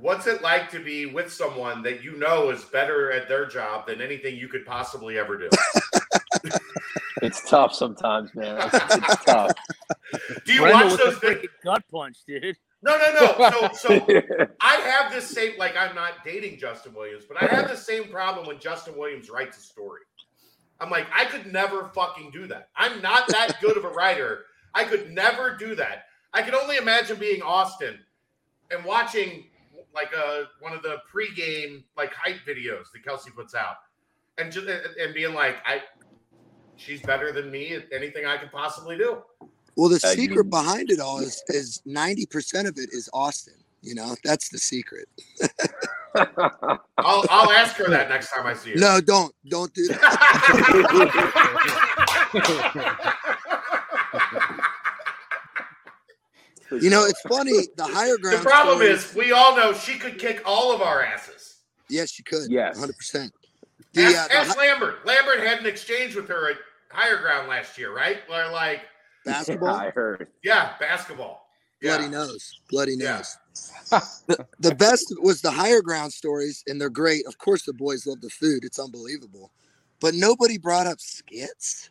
What's 0.01 0.27
it 0.27 0.41
like 0.41 0.71
to 0.71 0.80
be 0.80 1.07
with 1.07 1.31
someone 1.31 1.84
that 1.84 2.01
you 2.01 2.17
know 2.17 2.51
is 2.51 2.63
better 2.63 3.11
at 3.11 3.27
their 3.27 3.45
job 3.45 3.85
than 3.85 4.01
anything 4.01 4.38
you 4.38 4.47
could 4.47 4.65
possibly 4.65 5.17
ever 5.17 5.38
do? 5.38 5.49
it's 7.21 7.47
tough 7.49 7.73
sometimes, 7.73 8.34
man. 8.34 8.57
It's, 8.61 8.95
it's 8.95 9.26
tough. 9.26 9.51
Do 10.45 10.53
you 10.53 10.61
watch 10.61 10.97
those 10.97 11.19
big 11.19 11.49
gut 11.65 11.84
punch, 11.91 12.19
dude? 12.26 12.55
No, 12.81 12.97
no, 12.97 13.35
no. 13.38 13.69
So, 13.73 13.97
so 13.97 14.23
I 14.61 14.76
have 14.76 15.11
this 15.11 15.27
same 15.27 15.57
like 15.57 15.76
I'm 15.76 15.93
not 15.93 16.23
dating 16.23 16.59
Justin 16.59 16.93
Williams, 16.93 17.26
but 17.27 17.43
I 17.43 17.53
have 17.53 17.67
the 17.67 17.76
same 17.76 18.05
problem 18.05 18.47
when 18.47 18.57
Justin 18.57 18.97
Williams 18.97 19.30
writes 19.30 19.57
a 19.57 19.61
story. 19.61 20.01
I'm 20.80 20.89
like, 20.89 21.07
I 21.13 21.26
could 21.26 21.51
never 21.51 21.89
fucking 21.93 22.31
do 22.31 22.47
that. 22.47 22.69
I'm 22.73 23.01
not 23.01 23.27
that 23.27 23.59
good 23.59 23.76
of 23.76 23.84
a 23.84 23.89
writer. 23.89 24.45
I 24.73 24.85
could 24.85 25.11
never 25.11 25.57
do 25.57 25.76
that. 25.76 26.05
I 26.34 26.41
could 26.41 26.55
only 26.55 26.77
imagine 26.77 27.17
being 27.17 27.41
Austin 27.41 27.99
and 28.71 28.85
watching 28.85 29.48
like 29.94 30.11
a 30.14 30.24
uh, 30.24 30.45
one 30.60 30.74
of 30.74 30.82
the 30.84 30.98
pregame 31.14 31.84
like 31.98 32.14
hype 32.14 32.38
videos 32.48 32.91
that 32.94 33.03
Kelsey 33.03 33.32
puts 33.32 33.56
out, 33.56 33.76
and 34.38 34.52
just 34.52 34.68
and 34.68 35.14
being 35.14 35.34
like, 35.34 35.57
I, 35.66 35.82
she's 36.76 37.02
better 37.02 37.32
than 37.32 37.49
me 37.52 37.74
at 37.74 37.86
anything 37.91 38.26
I 38.26 38.38
could 38.38 38.52
possibly 38.52 38.98
do. 38.98 39.24
Well, 39.76 39.90
the 39.90 39.95
uh, 39.95 40.10
secret 40.10 40.45
you, 40.45 40.49
behind 40.49 40.91
it 40.91 40.99
all 40.99 41.20
is 41.20 41.44
is 41.48 41.82
ninety 41.86 42.26
percent 42.26 42.68
of 42.68 42.78
it 42.78 42.90
is 42.91 43.10
Austin. 43.14 43.56
You 43.82 43.95
know, 43.95 44.16
that's 44.24 44.49
the 44.49 44.57
secret. 44.57 45.07
I'll 46.16 47.26
I'll 47.30 47.52
ask 47.52 47.76
her 47.78 47.90
that 47.90 48.10
next 48.10 48.32
time 48.32 48.45
I 48.45 48.53
see 48.53 48.72
her. 48.72 48.78
No, 48.78 48.99
don't 48.99 49.34
don't 49.48 49.74
do 49.74 49.88
that. 49.88 50.66
you 56.72 56.90
know, 56.90 57.06
it's 57.06 57.22
funny. 57.22 57.68
The 57.76 57.86
higher 57.86 58.18
ground. 58.18 58.40
The 58.40 58.44
problem 58.44 58.78
story, 58.78 58.91
is, 58.91 59.16
we 59.16 59.32
all 59.32 59.56
know 59.56 59.74
she 59.74 59.98
could 59.98 60.18
kick 60.20 60.41
all 60.46 60.74
of 60.74 60.82
our 60.82 61.02
asses. 61.04 61.58
Yes, 61.90 62.12
she 62.12 62.24
could. 62.24 62.50
Yes, 62.52 62.80
hundred 62.80 62.98
percent. 62.98 63.34
Ask, 63.98 64.32
uh, 64.32 64.36
ask 64.36 64.58
Lambert. 64.58 65.06
Lambert 65.06 65.40
had 65.40 65.60
an 65.60 65.66
exchange 65.66 66.16
with 66.16 66.28
her 66.28 66.52
at 66.52 66.58
higher 66.91 67.20
ground 67.20 67.48
last 67.48 67.78
year, 67.78 67.96
right? 67.96 68.18
Where 68.28 68.52
like 68.52 68.82
Basketball? 69.26 69.70
Yeah, 69.70 69.88
I 69.88 69.90
heard. 69.90 70.28
Yeah, 70.44 70.74
basketball. 70.80 71.48
Bloody 71.82 72.06
yeah. 72.06 72.10
nose. 72.10 72.60
Bloody 72.70 72.96
nose. 72.96 73.38
Yeah. 73.91 74.00
the, 74.28 74.46
the 74.60 74.76
best 74.76 75.14
was 75.22 75.41
the 75.41 75.52
higher 75.52 75.82
ground 75.82 76.14
stories, 76.14 76.64
and 76.68 76.80
they're 76.80 76.90
great. 76.90 77.26
Of 77.26 77.38
course, 77.38 77.64
the 77.64 77.74
boys 77.74 78.06
love 78.06 78.22
the 78.22 78.30
food. 78.30 78.64
It's 78.64 78.80
unbelievable. 78.80 79.52
But 80.00 80.14
nobody 80.14 80.58
brought 80.58 80.88
up 80.88 81.00
skits. 81.00 81.90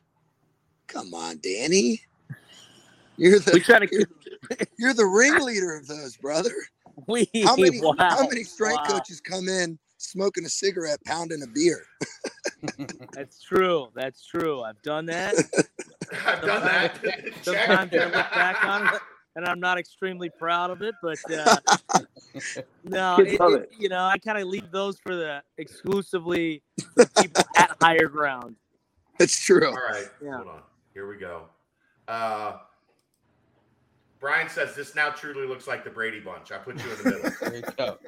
Come 0.87 1.13
on, 1.15 1.41
Danny. 1.43 2.03
You're 3.19 3.41
the 3.41 3.89
you're, 3.91 4.07
you're, 4.79 4.95
the 4.95 5.05
ringleader 5.05 5.75
of 5.75 5.87
those, 5.87 6.17
brother. 6.17 6.53
We 7.07 7.31
how 7.45 7.55
many 7.55 7.81
wow, 7.83 7.95
how 7.97 8.27
many 8.27 8.43
strength 8.43 8.89
wow. 8.89 8.99
coaches 8.99 9.21
come 9.21 9.49
in 9.49 9.79
smoking 9.99 10.45
a 10.45 10.49
cigarette, 10.49 10.99
pounding 11.05 11.45
a 11.45 11.47
beer? 11.47 11.85
That's 13.13 13.41
true. 13.41 13.87
That's 13.95 14.27
true. 14.27 14.63
I've 14.63 14.83
done 14.83 15.07
that. 15.07 15.37
I've 16.27 16.41
done 16.43 16.65
that. 16.65 16.99
sometimes 17.43 17.95
I 17.95 18.05
look 18.07 18.13
back 18.13 18.65
on 18.65 18.93
it 18.93 19.01
and 19.37 19.47
I'm 19.47 19.61
not 19.61 19.79
extremely 19.79 20.29
proud 20.29 20.71
of 20.71 20.83
it, 20.83 20.97
but 21.01 21.19
uh, 21.33 21.57
no, 22.83 23.19
it, 23.19 23.39
it, 23.41 23.71
you 23.79 23.89
know, 23.89 24.05
I 24.05 24.19
kind 24.19 24.39
of 24.39 24.49
leave 24.49 24.73
those 24.73 24.99
for 24.99 25.15
the 25.15 25.41
exclusively 25.57 26.65
for 26.97 27.07
people 27.23 27.45
at 27.57 27.77
higher 27.81 28.09
ground. 28.09 28.57
That's 29.21 29.41
true. 29.41 29.69
All 29.69 29.75
right, 29.75 30.09
yeah. 30.21 30.39
hold 30.39 30.49
on. 30.49 30.63
Here 30.95 31.09
we 31.09 31.17
go. 31.17 31.45
Uh, 32.09 32.57
Brian 34.21 34.49
says 34.49 34.75
this 34.75 34.95
now 34.95 35.11
truly 35.11 35.47
looks 35.47 35.67
like 35.67 35.85
the 35.85 35.91
Brady 35.91 36.21
Bunch. 36.21 36.51
I 36.53 36.59
put 36.59 36.83
you 36.83 36.91
in 36.91 36.99
the 36.99 37.05
middle. 37.05 37.31
there 37.41 37.57
you 37.57 37.63
go. 37.77 37.99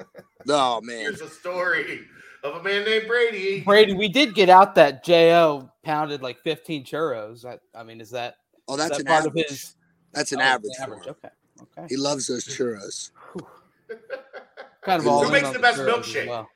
Oh 0.49 0.81
man, 0.81 1.01
here's 1.01 1.21
a 1.21 1.29
story 1.29 2.01
of 2.43 2.55
a 2.55 2.63
man 2.63 2.85
named 2.85 3.07
Brady. 3.07 3.61
Brady, 3.61 3.93
we 3.93 4.09
did 4.09 4.33
get 4.33 4.49
out 4.49 4.75
that 4.75 5.03
Jo 5.03 5.69
pounded 5.83 6.21
like 6.21 6.39
15 6.39 6.83
churros. 6.83 7.45
I, 7.45 7.59
I 7.77 7.83
mean, 7.83 8.01
is 8.01 8.09
that? 8.11 8.35
Oh, 8.67 8.75
that's 8.75 8.91
that 8.91 8.99
an 9.01 9.05
part 9.05 9.25
average. 9.25 9.43
of 9.43 9.49
his. 9.49 9.75
That's 10.13 10.31
an 10.31 10.39
oh, 10.41 10.43
average. 10.43 10.73
average. 10.79 11.07
Okay. 11.07 11.29
Okay. 11.61 11.87
He 11.89 11.97
loves 11.97 12.27
those 12.27 12.45
churros. 12.45 13.11
kind 14.81 15.01
of 15.01 15.07
all. 15.07 15.23
Who 15.23 15.31
makes 15.31 15.51
the 15.51 15.59
best 15.59 15.79
milkshake? 15.79 16.27
Well. 16.27 16.49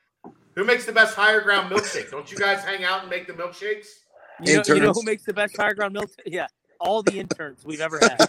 Who 0.56 0.64
makes 0.64 0.86
the 0.86 0.92
best 0.92 1.14
higher 1.14 1.42
ground 1.42 1.70
milkshake? 1.70 2.10
Don't 2.10 2.30
you 2.32 2.38
guys 2.38 2.64
hang 2.64 2.82
out 2.82 3.02
and 3.02 3.10
make 3.10 3.26
the 3.26 3.34
milkshakes? 3.34 3.86
You 4.42 4.56
know, 4.56 4.62
you 4.66 4.80
know 4.80 4.92
who 4.92 5.02
makes 5.02 5.24
the 5.24 5.32
best 5.32 5.56
higher 5.56 5.74
ground 5.74 5.94
milkshake? 5.94 6.20
Yeah, 6.26 6.46
all 6.80 7.02
the 7.02 7.18
interns 7.18 7.64
we've 7.64 7.80
ever 7.80 7.98
had. 8.00 8.28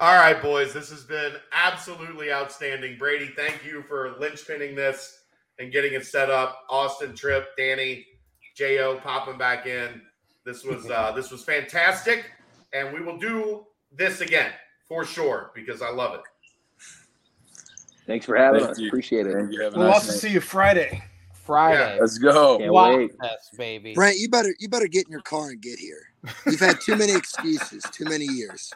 All 0.00 0.14
right, 0.14 0.40
boys, 0.40 0.72
this 0.72 0.88
has 0.90 1.04
been 1.04 1.32
absolutely 1.52 2.32
outstanding. 2.32 2.96
Brady, 2.96 3.32
thank 3.36 3.62
you 3.64 3.82
for 3.82 4.12
linchpinning 4.14 4.74
this 4.74 5.24
and 5.58 5.70
getting 5.70 5.92
it 5.92 6.06
set 6.06 6.30
up. 6.30 6.64
Austin, 6.70 7.14
Tripp, 7.14 7.54
Danny, 7.56 8.06
Jo 8.56 8.98
popping 9.02 9.36
back 9.36 9.66
in. 9.66 10.00
This 10.46 10.64
was 10.64 10.90
uh, 10.90 11.12
this 11.12 11.30
was 11.30 11.44
fantastic, 11.44 12.30
and 12.72 12.94
we 12.94 13.02
will 13.02 13.18
do 13.18 13.66
this 13.92 14.22
again 14.22 14.52
for 14.88 15.04
sure 15.04 15.50
because 15.54 15.82
I 15.82 15.90
love 15.90 16.14
it. 16.14 16.22
Thanks 18.06 18.24
for 18.24 18.36
having 18.36 18.60
Thank 18.60 18.72
us. 18.72 18.78
You. 18.78 18.88
Appreciate 18.88 19.26
it. 19.26 19.34
We'll 19.34 19.70
nice 19.72 19.94
also 19.94 20.12
night. 20.12 20.20
see 20.20 20.30
you 20.30 20.40
Friday. 20.40 21.04
Friday. 21.50 21.96
Yeah. 21.96 22.00
Let's 22.00 22.18
go. 22.18 22.58
Can't 22.58 22.72
wait. 22.72 23.10
baby. 23.56 23.92
Brent, 23.92 24.18
you 24.18 24.28
better 24.28 24.54
you 24.60 24.68
better 24.68 24.86
get 24.86 25.06
in 25.06 25.10
your 25.10 25.22
car 25.22 25.48
and 25.48 25.60
get 25.60 25.80
here. 25.80 26.12
You've 26.46 26.60
had 26.60 26.80
too 26.80 26.94
many 26.94 27.12
excuses, 27.12 27.82
too 27.90 28.04
many 28.04 28.24
years. 28.24 28.72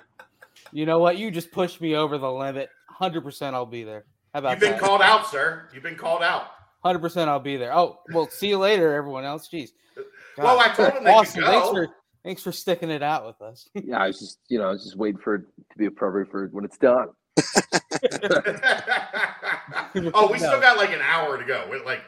You 0.72 0.84
know 0.84 0.98
what? 0.98 1.16
You 1.16 1.30
just 1.30 1.52
pushed 1.52 1.80
me 1.80 1.94
over 1.94 2.18
the 2.18 2.30
limit. 2.30 2.70
Hundred 2.88 3.22
percent, 3.22 3.54
I'll 3.54 3.64
be 3.64 3.84
there. 3.84 4.06
How 4.32 4.40
about 4.40 4.50
You've 4.50 4.60
been 4.60 4.72
that? 4.72 4.80
called 4.80 5.02
out, 5.02 5.28
sir. 5.28 5.68
You've 5.72 5.84
been 5.84 5.94
called 5.94 6.24
out. 6.24 6.46
Hundred 6.82 6.98
percent, 6.98 7.30
I'll 7.30 7.38
be 7.38 7.56
there. 7.56 7.72
Oh, 7.72 8.00
well, 8.12 8.28
see 8.28 8.48
you 8.48 8.58
later, 8.58 8.92
everyone 8.92 9.24
else. 9.24 9.48
Jeez. 9.48 9.70
God. 9.94 10.04
Well, 10.38 10.58
I 10.58 10.68
told 10.70 10.94
him 10.94 11.06
awesome. 11.06 11.44
Thanks 11.44 11.68
for 11.68 11.88
thanks 12.24 12.42
for 12.42 12.50
sticking 12.50 12.90
it 12.90 13.04
out 13.04 13.24
with 13.24 13.40
us. 13.40 13.68
yeah, 13.74 13.98
I 13.98 14.08
was 14.08 14.18
just 14.18 14.40
you 14.48 14.58
know 14.58 14.66
I 14.66 14.70
was 14.70 14.82
just 14.82 14.96
waiting 14.96 15.20
for 15.20 15.36
it 15.36 15.42
to 15.70 15.78
be 15.78 15.86
appropriate 15.86 16.28
for 16.28 16.48
when 16.48 16.64
it's 16.64 16.78
done. 16.78 17.06
oh, 20.12 20.28
we 20.32 20.38
still 20.38 20.60
got 20.60 20.76
like 20.76 20.90
an 20.90 21.02
hour 21.02 21.38
to 21.38 21.44
go. 21.44 21.68
We're 21.70 21.84
like 21.84 22.00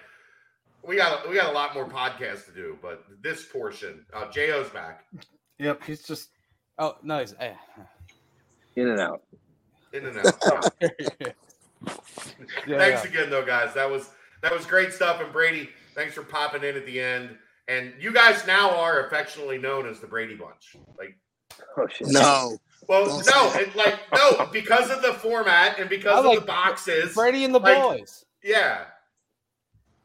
we 0.87 0.97
got 0.97 1.29
we 1.29 1.35
got 1.35 1.51
a 1.51 1.53
lot 1.53 1.75
more 1.75 1.89
podcasts 1.89 2.47
to 2.47 2.53
do, 2.53 2.79
but 2.81 3.05
this 3.23 3.45
portion, 3.45 4.05
uh, 4.13 4.31
Jo's 4.31 4.69
back. 4.71 5.05
Yep, 5.59 5.83
he's 5.85 6.03
just. 6.03 6.31
Oh 6.79 6.97
no, 7.03 7.21
he's. 7.21 7.35
Eh. 7.41 7.53
In 8.77 8.89
and 8.89 9.01
out. 9.01 9.23
In 9.93 10.07
and 10.07 10.19
out. 10.19 10.75
yeah, 10.81 12.79
thanks 12.79 13.05
yeah. 13.05 13.05
again, 13.05 13.31
though, 13.31 13.45
guys. 13.45 13.75
That 13.75 13.91
was 13.91 14.11
that 14.43 14.53
was 14.53 14.67
great 14.67 14.93
stuff. 14.93 15.21
And 15.21 15.33
Brady, 15.33 15.71
thanks 15.95 16.15
for 16.15 16.23
popping 16.23 16.63
in 16.63 16.77
at 16.77 16.87
the 16.87 17.01
end. 17.01 17.37
And 17.69 17.93
you 17.99 18.13
guys 18.13 18.47
now 18.47 18.71
are 18.71 19.07
affectionately 19.07 19.59
known 19.59 19.89
as 19.89 19.99
the 19.99 20.07
Brady 20.07 20.37
Bunch. 20.37 20.77
Like, 20.97 21.19
oh, 21.77 21.89
shit. 21.89 22.07
no. 22.09 22.57
Well, 22.89 23.07
no, 23.07 23.53
it, 23.59 23.75
like 23.75 23.99
no, 24.15 24.47
because 24.53 24.91
of 24.91 25.03
the 25.03 25.15
format 25.15 25.81
and 25.81 25.89
because 25.89 26.25
like 26.25 26.37
of 26.37 26.43
the 26.43 26.47
boxes. 26.47 27.15
Brady 27.15 27.45
and 27.45 27.53
the 27.53 27.59
like, 27.59 27.77
boys. 27.77 28.25
Yeah. 28.45 28.85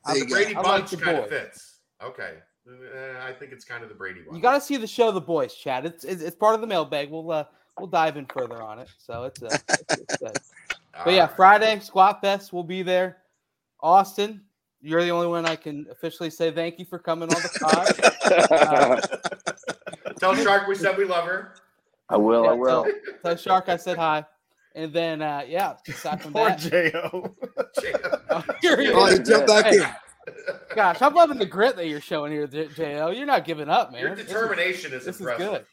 Uh, 0.06 0.14
the 0.16 0.26
Brady. 0.26 0.54
Bunch 0.54 0.94
like 0.94 1.02
kind 1.02 1.18
of 1.18 1.30
fits. 1.30 1.80
Okay. 2.04 2.38
Uh, 2.68 3.20
I 3.22 3.34
think 3.34 3.52
it's 3.52 3.66
kind 3.66 3.84
of 3.84 3.90
the 3.90 3.96
Brady 3.96 4.22
one. 4.26 4.36
You 4.36 4.42
got 4.42 4.54
to 4.54 4.62
see 4.62 4.78
the 4.78 4.88
show, 4.88 5.12
The 5.12 5.22
Boys, 5.22 5.54
Chad. 5.56 5.86
It's, 5.86 6.04
it's, 6.04 6.22
it's 6.22 6.36
part 6.36 6.56
of 6.56 6.62
the 6.62 6.68
mailbag. 6.68 7.10
We'll 7.10 7.30
uh, 7.32 7.46
we'll 7.78 7.88
dive 7.88 8.18
in 8.18 8.26
further 8.28 8.62
on 8.62 8.80
it. 8.80 8.88
So 8.98 9.24
it's, 9.24 9.42
uh, 9.42 9.58
it's, 9.70 10.22
it's 10.22 10.52
But 11.06 11.14
yeah, 11.14 11.28
Friday 11.28 11.80
Squat 11.80 12.22
Fest 12.22 12.54
will 12.54 12.64
be 12.64 12.84
there. 12.84 13.18
Austin, 13.80 14.42
you're 14.82 15.04
the 15.04 15.10
only 15.10 15.28
one 15.28 15.46
I 15.46 15.56
can 15.56 15.88
officially 15.90 16.30
say 16.30 16.52
thank 16.52 16.78
you 16.78 16.86
for 16.86 17.00
coming 17.00 17.34
on 17.34 17.42
the 17.42 17.60
pod. 17.62 19.12
uh, 20.06 20.12
Tell 20.20 20.36
Shark 20.36 20.68
we 20.68 20.76
said 20.76 20.98
we 20.98 21.06
love 21.06 21.26
her. 21.26 21.56
I 22.10 22.18
will. 22.18 22.48
I 22.48 22.54
will. 22.54 22.84
Tell, 22.84 22.94
tell 23.24 23.36
Shark 23.38 23.70
I 23.70 23.78
said 23.78 23.98
hi. 23.98 24.26
And 24.74 24.94
then, 24.94 25.22
uh, 25.22 25.44
yeah, 25.48 25.76
aside 25.88 26.22
from 26.22 26.34
Poor 26.34 26.50
that, 26.50 26.60
Jo. 26.60 27.36
Oh, 28.30 28.44
here 28.62 28.80
he 28.80 28.90
Oh, 28.90 29.06
is. 29.08 29.18
he 29.20 29.24
jumped 29.26 29.48
back 29.48 29.66
Hey, 29.66 29.78
in. 29.80 29.88
Gosh, 30.76 31.02
I'm 31.02 31.14
loving 31.14 31.38
the 31.38 31.46
grit 31.46 31.76
that 31.76 31.88
you're 31.88 32.00
showing 32.00 32.32
here, 32.32 32.48
J- 32.48 32.68
JL. 32.68 33.16
You're 33.16 33.26
not 33.26 33.44
giving 33.44 33.68
up, 33.70 33.92
man. 33.92 34.02
Your 34.02 34.16
This 34.16 34.26
is- 34.26 34.32
determination 34.32 34.94
is, 34.94 35.06
This 35.06 35.16
is, 35.16 35.22
impressive. 35.22 35.50
good. 35.52 35.66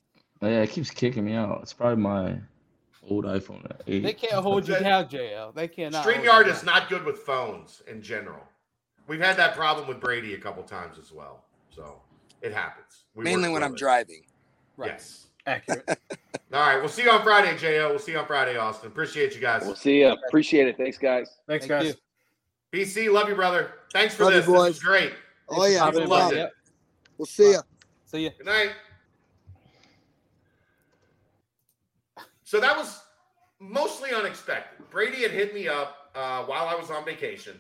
Oh, 0.43 0.49
yeah, 0.49 0.63
it 0.63 0.71
keeps 0.71 0.91
kicking 0.91 1.25
me 1.25 1.35
out. 1.35 1.61
It's 1.63 1.73
probably 1.73 2.03
my 2.03 2.39
old 3.09 3.25
iPhone 3.25 3.65
8. 3.87 4.03
They 4.03 4.13
can't 4.13 4.35
hold 4.43 4.67
you 4.67 4.75
That- 4.75 4.83
down, 4.83 5.09
JL. 5.09 5.55
They 5.55 5.69
cannot. 5.69 6.03
hold 6.05 6.17
you 6.17 6.23
StreamYard 6.23 6.45
down. 6.47 6.51
is 6.55 6.65
not 6.65 6.89
good 6.89 7.05
with 7.05 7.19
phones 7.19 7.83
in 7.87 8.03
general. 8.03 8.43
We've 9.07 9.21
had 9.21 9.37
that 9.37 9.55
problem 9.55 9.87
with 9.87 10.01
Brady 10.01 10.35
a 10.35 10.39
couple 10.39 10.63
times 10.65 10.99
as 10.99 11.13
well. 11.13 11.45
So 11.71 12.01
it 12.43 12.53
happens. 12.53 13.05
We 13.15 13.25
Mainly 13.25 13.49
when 13.51 13.63
I'm 13.63 13.73
it. 13.75 13.79
driving. 13.79 14.23
Right. 14.77 14.91
Yes. 14.91 15.28
Accurate. 15.49 15.89
All 16.53 16.61
right. 16.61 16.77
We'll 16.79 16.91
see 16.91 17.03
you 17.03 17.11
on 17.11 17.23
Friday, 17.23 17.57
Jo. 17.57 17.89
We'll 17.89 17.99
see 17.99 18.13
you 18.13 18.19
on 18.19 18.27
Friday, 18.27 18.57
Austin. 18.57 18.89
Appreciate 18.89 19.35
you 19.35 19.41
guys. 19.41 19.63
We'll 19.65 19.75
see 19.75 20.01
you. 20.01 20.15
Appreciate 20.29 20.69
it. 20.69 20.77
Thanks, 20.77 20.99
guys. 20.99 21.31
Thanks, 21.47 21.67
Thank 21.67 21.83
guys. 21.85 21.97
you. 22.73 22.81
BC, 22.81 23.11
love 23.11 23.31
you, 23.31 23.35
brother. 23.35 23.73
Thanks 23.95 24.15
for 24.15 24.25
Love 24.25 24.35
you, 24.35 24.41
this. 24.41 24.47
This 24.47 24.55
was 24.55 24.79
great. 24.79 25.15
Oh 25.49 25.65
yeah, 25.65 25.79
Popping 25.79 26.01
no 26.01 26.07
loved 26.11 26.37
it. 26.37 26.51
We'll 27.17 27.25
see 27.25 27.53
you. 27.53 27.61
See 28.05 28.25
you. 28.25 28.31
Good 28.37 28.47
night. 28.47 28.73
So 32.45 32.61
that 32.61 32.77
was 32.77 33.01
mostly 33.59 34.11
unexpected. 34.13 34.91
Brady 34.91 35.23
had 35.23 35.31
hit 35.31 35.55
me 35.55 35.67
up 35.69 36.11
uh, 36.15 36.45
while 36.45 36.69
I 36.69 36.75
was 36.75 36.91
on 36.91 37.07
vacation 37.07 37.55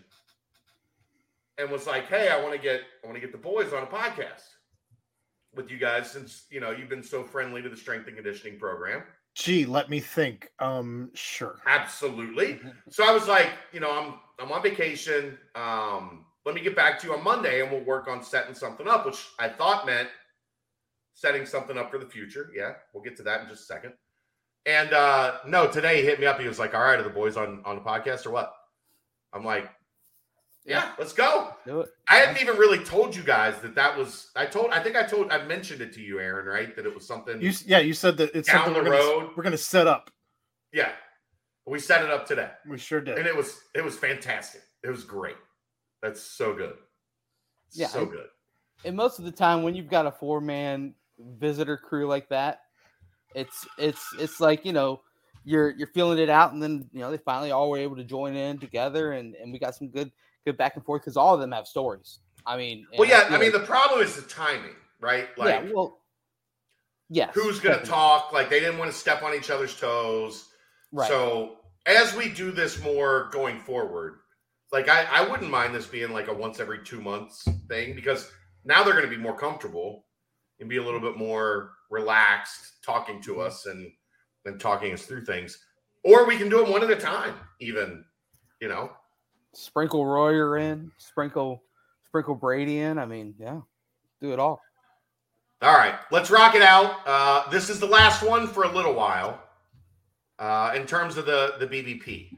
and 1.56 1.70
was 1.70 1.86
like, 1.86 2.06
"Hey, 2.08 2.28
I 2.28 2.38
want 2.42 2.54
to 2.54 2.60
get 2.60 2.82
I 3.02 3.06
want 3.06 3.16
to 3.16 3.20
get 3.20 3.32
the 3.32 3.38
boys 3.38 3.72
on 3.72 3.82
a 3.82 3.86
podcast 3.86 4.57
with 5.58 5.70
you 5.70 5.76
guys 5.76 6.10
since 6.10 6.46
you 6.50 6.60
know 6.60 6.70
you've 6.70 6.88
been 6.88 7.02
so 7.02 7.22
friendly 7.22 7.60
to 7.60 7.68
the 7.68 7.76
strength 7.76 8.06
and 8.06 8.16
conditioning 8.16 8.58
program." 8.58 9.02
Gee, 9.34 9.66
let 9.66 9.88
me 9.88 10.00
think. 10.00 10.50
Um, 10.58 11.10
sure. 11.14 11.60
Absolutely. 11.66 12.60
So 12.90 13.08
I 13.08 13.12
was 13.12 13.28
like, 13.28 13.50
you 13.72 13.78
know, 13.78 13.90
I'm 13.90 14.14
I'm 14.40 14.50
on 14.50 14.62
vacation. 14.62 15.38
Um, 15.54 16.24
let 16.44 16.54
me 16.54 16.60
get 16.60 16.74
back 16.74 16.98
to 17.00 17.06
you 17.06 17.14
on 17.14 17.22
Monday 17.22 17.62
and 17.62 17.70
we'll 17.70 17.84
work 17.84 18.08
on 18.08 18.22
setting 18.22 18.54
something 18.54 18.88
up, 18.88 19.06
which 19.06 19.24
I 19.38 19.48
thought 19.48 19.86
meant 19.86 20.08
setting 21.14 21.46
something 21.46 21.76
up 21.76 21.90
for 21.90 21.98
the 21.98 22.06
future. 22.06 22.50
Yeah, 22.56 22.72
we'll 22.92 23.02
get 23.02 23.16
to 23.18 23.22
that 23.24 23.42
in 23.42 23.48
just 23.48 23.62
a 23.62 23.66
second. 23.66 23.92
And 24.66 24.92
uh 24.92 25.38
no, 25.46 25.68
today 25.68 26.00
he 26.00 26.02
hit 26.02 26.18
me 26.18 26.26
up. 26.26 26.40
He 26.40 26.48
was 26.48 26.58
like, 26.58 26.74
All 26.74 26.80
right, 26.80 26.98
are 26.98 27.04
the 27.04 27.10
boys 27.10 27.36
on 27.36 27.62
on 27.64 27.76
the 27.76 27.82
podcast 27.82 28.26
or 28.26 28.30
what? 28.30 28.52
I'm 29.32 29.44
like, 29.44 29.70
Yeah, 30.68 30.92
let's 30.98 31.12
go. 31.14 31.54
Do 31.66 31.80
it. 31.80 31.90
I 32.08 32.16
hadn't 32.16 32.40
even 32.42 32.56
really 32.56 32.84
told 32.84 33.16
you 33.16 33.22
guys 33.22 33.58
that 33.62 33.74
that 33.74 33.96
was. 33.96 34.30
I 34.36 34.44
told. 34.44 34.70
I 34.70 34.82
think 34.82 34.96
I 34.96 35.02
told. 35.04 35.30
I 35.30 35.42
mentioned 35.44 35.80
it 35.80 35.92
to 35.94 36.00
you, 36.00 36.20
Aaron. 36.20 36.46
Right? 36.46 36.76
That 36.76 36.84
it 36.84 36.94
was 36.94 37.06
something. 37.06 37.40
You 37.40 37.52
yeah, 37.64 37.78
you 37.78 37.94
said 37.94 38.18
that 38.18 38.34
it's 38.34 38.48
Down 38.48 38.64
something 38.66 38.84
the 38.84 38.90
we're 38.90 38.96
gonna, 38.96 39.20
road. 39.24 39.30
we're 39.36 39.42
gonna 39.42 39.56
set 39.56 39.86
up. 39.86 40.10
yeah, 40.72 40.92
we 41.66 41.78
set 41.78 42.04
it 42.04 42.10
up 42.10 42.26
today. 42.26 42.50
We 42.68 42.76
sure 42.78 43.00
did. 43.00 43.16
and 43.18 43.26
it 43.26 43.34
was 43.34 43.60
it 43.74 43.82
was 43.82 43.96
fantastic. 43.96 44.60
It 44.84 44.90
was 44.90 45.04
great. 45.04 45.36
That's 46.02 46.20
so 46.20 46.54
good. 46.54 46.74
Yeah, 47.72 47.88
so 47.88 48.04
good. 48.04 48.26
And 48.84 48.94
most 48.94 49.18
of 49.18 49.24
the 49.24 49.32
time, 49.32 49.62
when 49.62 49.74
you've 49.74 49.88
got 49.88 50.06
a 50.06 50.12
four 50.12 50.40
man 50.40 50.94
visitor 51.38 51.76
crew 51.76 52.06
like 52.06 52.28
that, 52.28 52.60
it's 53.34 53.66
it's 53.78 54.04
it's 54.18 54.38
like 54.38 54.64
you 54.64 54.72
know 54.72 55.00
you're 55.44 55.70
you're 55.70 55.88
feeling 55.88 56.18
it 56.18 56.28
out, 56.28 56.52
and 56.52 56.62
then 56.62 56.88
you 56.92 57.00
know 57.00 57.10
they 57.10 57.16
finally 57.18 57.50
all 57.52 57.70
were 57.70 57.78
able 57.78 57.96
to 57.96 58.04
join 58.04 58.36
in 58.36 58.58
together, 58.58 59.12
and 59.12 59.34
and 59.34 59.52
we 59.52 59.58
got 59.58 59.74
some 59.74 59.88
good 59.88 60.12
back 60.56 60.76
and 60.76 60.84
forth 60.84 61.02
because 61.02 61.16
all 61.16 61.34
of 61.34 61.40
them 61.40 61.52
have 61.52 61.66
stories. 61.66 62.20
I 62.46 62.56
mean, 62.56 62.86
Well, 62.96 63.08
yeah. 63.08 63.18
I 63.26 63.28
feel 63.28 63.38
mean, 63.38 63.52
like- 63.52 63.60
the 63.60 63.66
problem 63.66 64.00
is 64.02 64.16
the 64.16 64.22
timing, 64.22 64.76
right? 65.00 65.28
Like, 65.36 65.64
yeah, 65.64 65.70
well, 65.72 66.00
yes, 67.10 67.30
who's 67.34 67.60
going 67.60 67.78
to 67.78 67.84
talk? 67.84 68.32
Like, 68.32 68.48
they 68.48 68.60
didn't 68.60 68.78
want 68.78 68.90
to 68.90 68.96
step 68.96 69.22
on 69.22 69.34
each 69.34 69.50
other's 69.50 69.78
toes. 69.78 70.48
Right. 70.92 71.08
So, 71.08 71.56
as 71.86 72.14
we 72.14 72.30
do 72.30 72.50
this 72.50 72.82
more 72.82 73.28
going 73.32 73.60
forward, 73.60 74.14
like 74.72 74.88
I, 74.88 75.04
I 75.10 75.28
wouldn't 75.28 75.50
mind 75.50 75.74
this 75.74 75.86
being 75.86 76.12
like 76.12 76.28
a 76.28 76.34
once 76.34 76.60
every 76.60 76.84
two 76.84 77.00
months 77.00 77.46
thing 77.68 77.94
because 77.94 78.30
now 78.64 78.82
they're 78.84 78.92
going 78.92 79.08
to 79.08 79.10
be 79.10 79.16
more 79.22 79.36
comfortable 79.36 80.04
and 80.60 80.68
be 80.68 80.76
a 80.76 80.82
little 80.82 81.00
bit 81.00 81.16
more 81.16 81.72
relaxed 81.90 82.82
talking 82.84 83.16
Mm-hmm. 83.16 83.32
to 83.34 83.40
us 83.40 83.66
and 83.66 83.90
and 84.44 84.60
talking 84.60 84.92
us 84.92 85.02
through 85.06 85.24
things. 85.24 85.58
Or 86.04 86.26
we 86.26 86.36
can 86.36 86.48
do 86.48 86.58
them 86.62 86.70
one 86.70 86.82
at 86.82 86.90
a 86.90 86.96
time, 86.96 87.34
even. 87.60 88.04
You 88.60 88.68
know, 88.68 88.90
sprinkle 89.58 90.06
Royer 90.06 90.58
in, 90.58 90.90
sprinkle 90.98 91.62
sprinkle 92.06 92.34
Brady 92.34 92.78
in. 92.78 92.98
I 92.98 93.06
mean, 93.06 93.34
yeah, 93.38 93.60
do 94.20 94.32
it 94.32 94.38
all. 94.38 94.60
All 95.60 95.74
right, 95.74 95.96
let's 96.12 96.30
rock 96.30 96.54
it 96.54 96.62
out. 96.62 97.00
Uh, 97.04 97.50
this 97.50 97.68
is 97.68 97.80
the 97.80 97.86
last 97.86 98.22
one 98.22 98.46
for 98.46 98.62
a 98.62 98.72
little 98.72 98.94
while, 98.94 99.42
uh, 100.38 100.72
in 100.76 100.86
terms 100.86 101.16
of 101.16 101.26
the 101.26 101.54
the 101.58 101.66
BBP, 101.66 102.30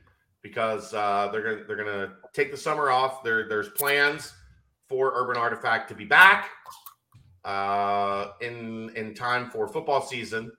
because 0.43 0.95
uh, 0.95 1.29
they're 1.31 1.43
gonna 1.43 1.65
they're 1.67 1.77
gonna 1.77 2.15
take 2.33 2.51
the 2.51 2.57
summer 2.57 2.91
off. 2.91 3.23
There 3.23 3.49
there's 3.49 3.69
plans 3.71 4.33
for 4.89 5.13
Urban 5.15 5.37
Artifact 5.37 5.89
to 5.91 5.95
be 5.95 6.07
back 6.07 6.49
uh, 7.45 8.29
in 8.41 8.91
in 8.97 9.15
time 9.15 9.51
for 9.51 9.69
football 9.69 10.01
season. 10.01 10.51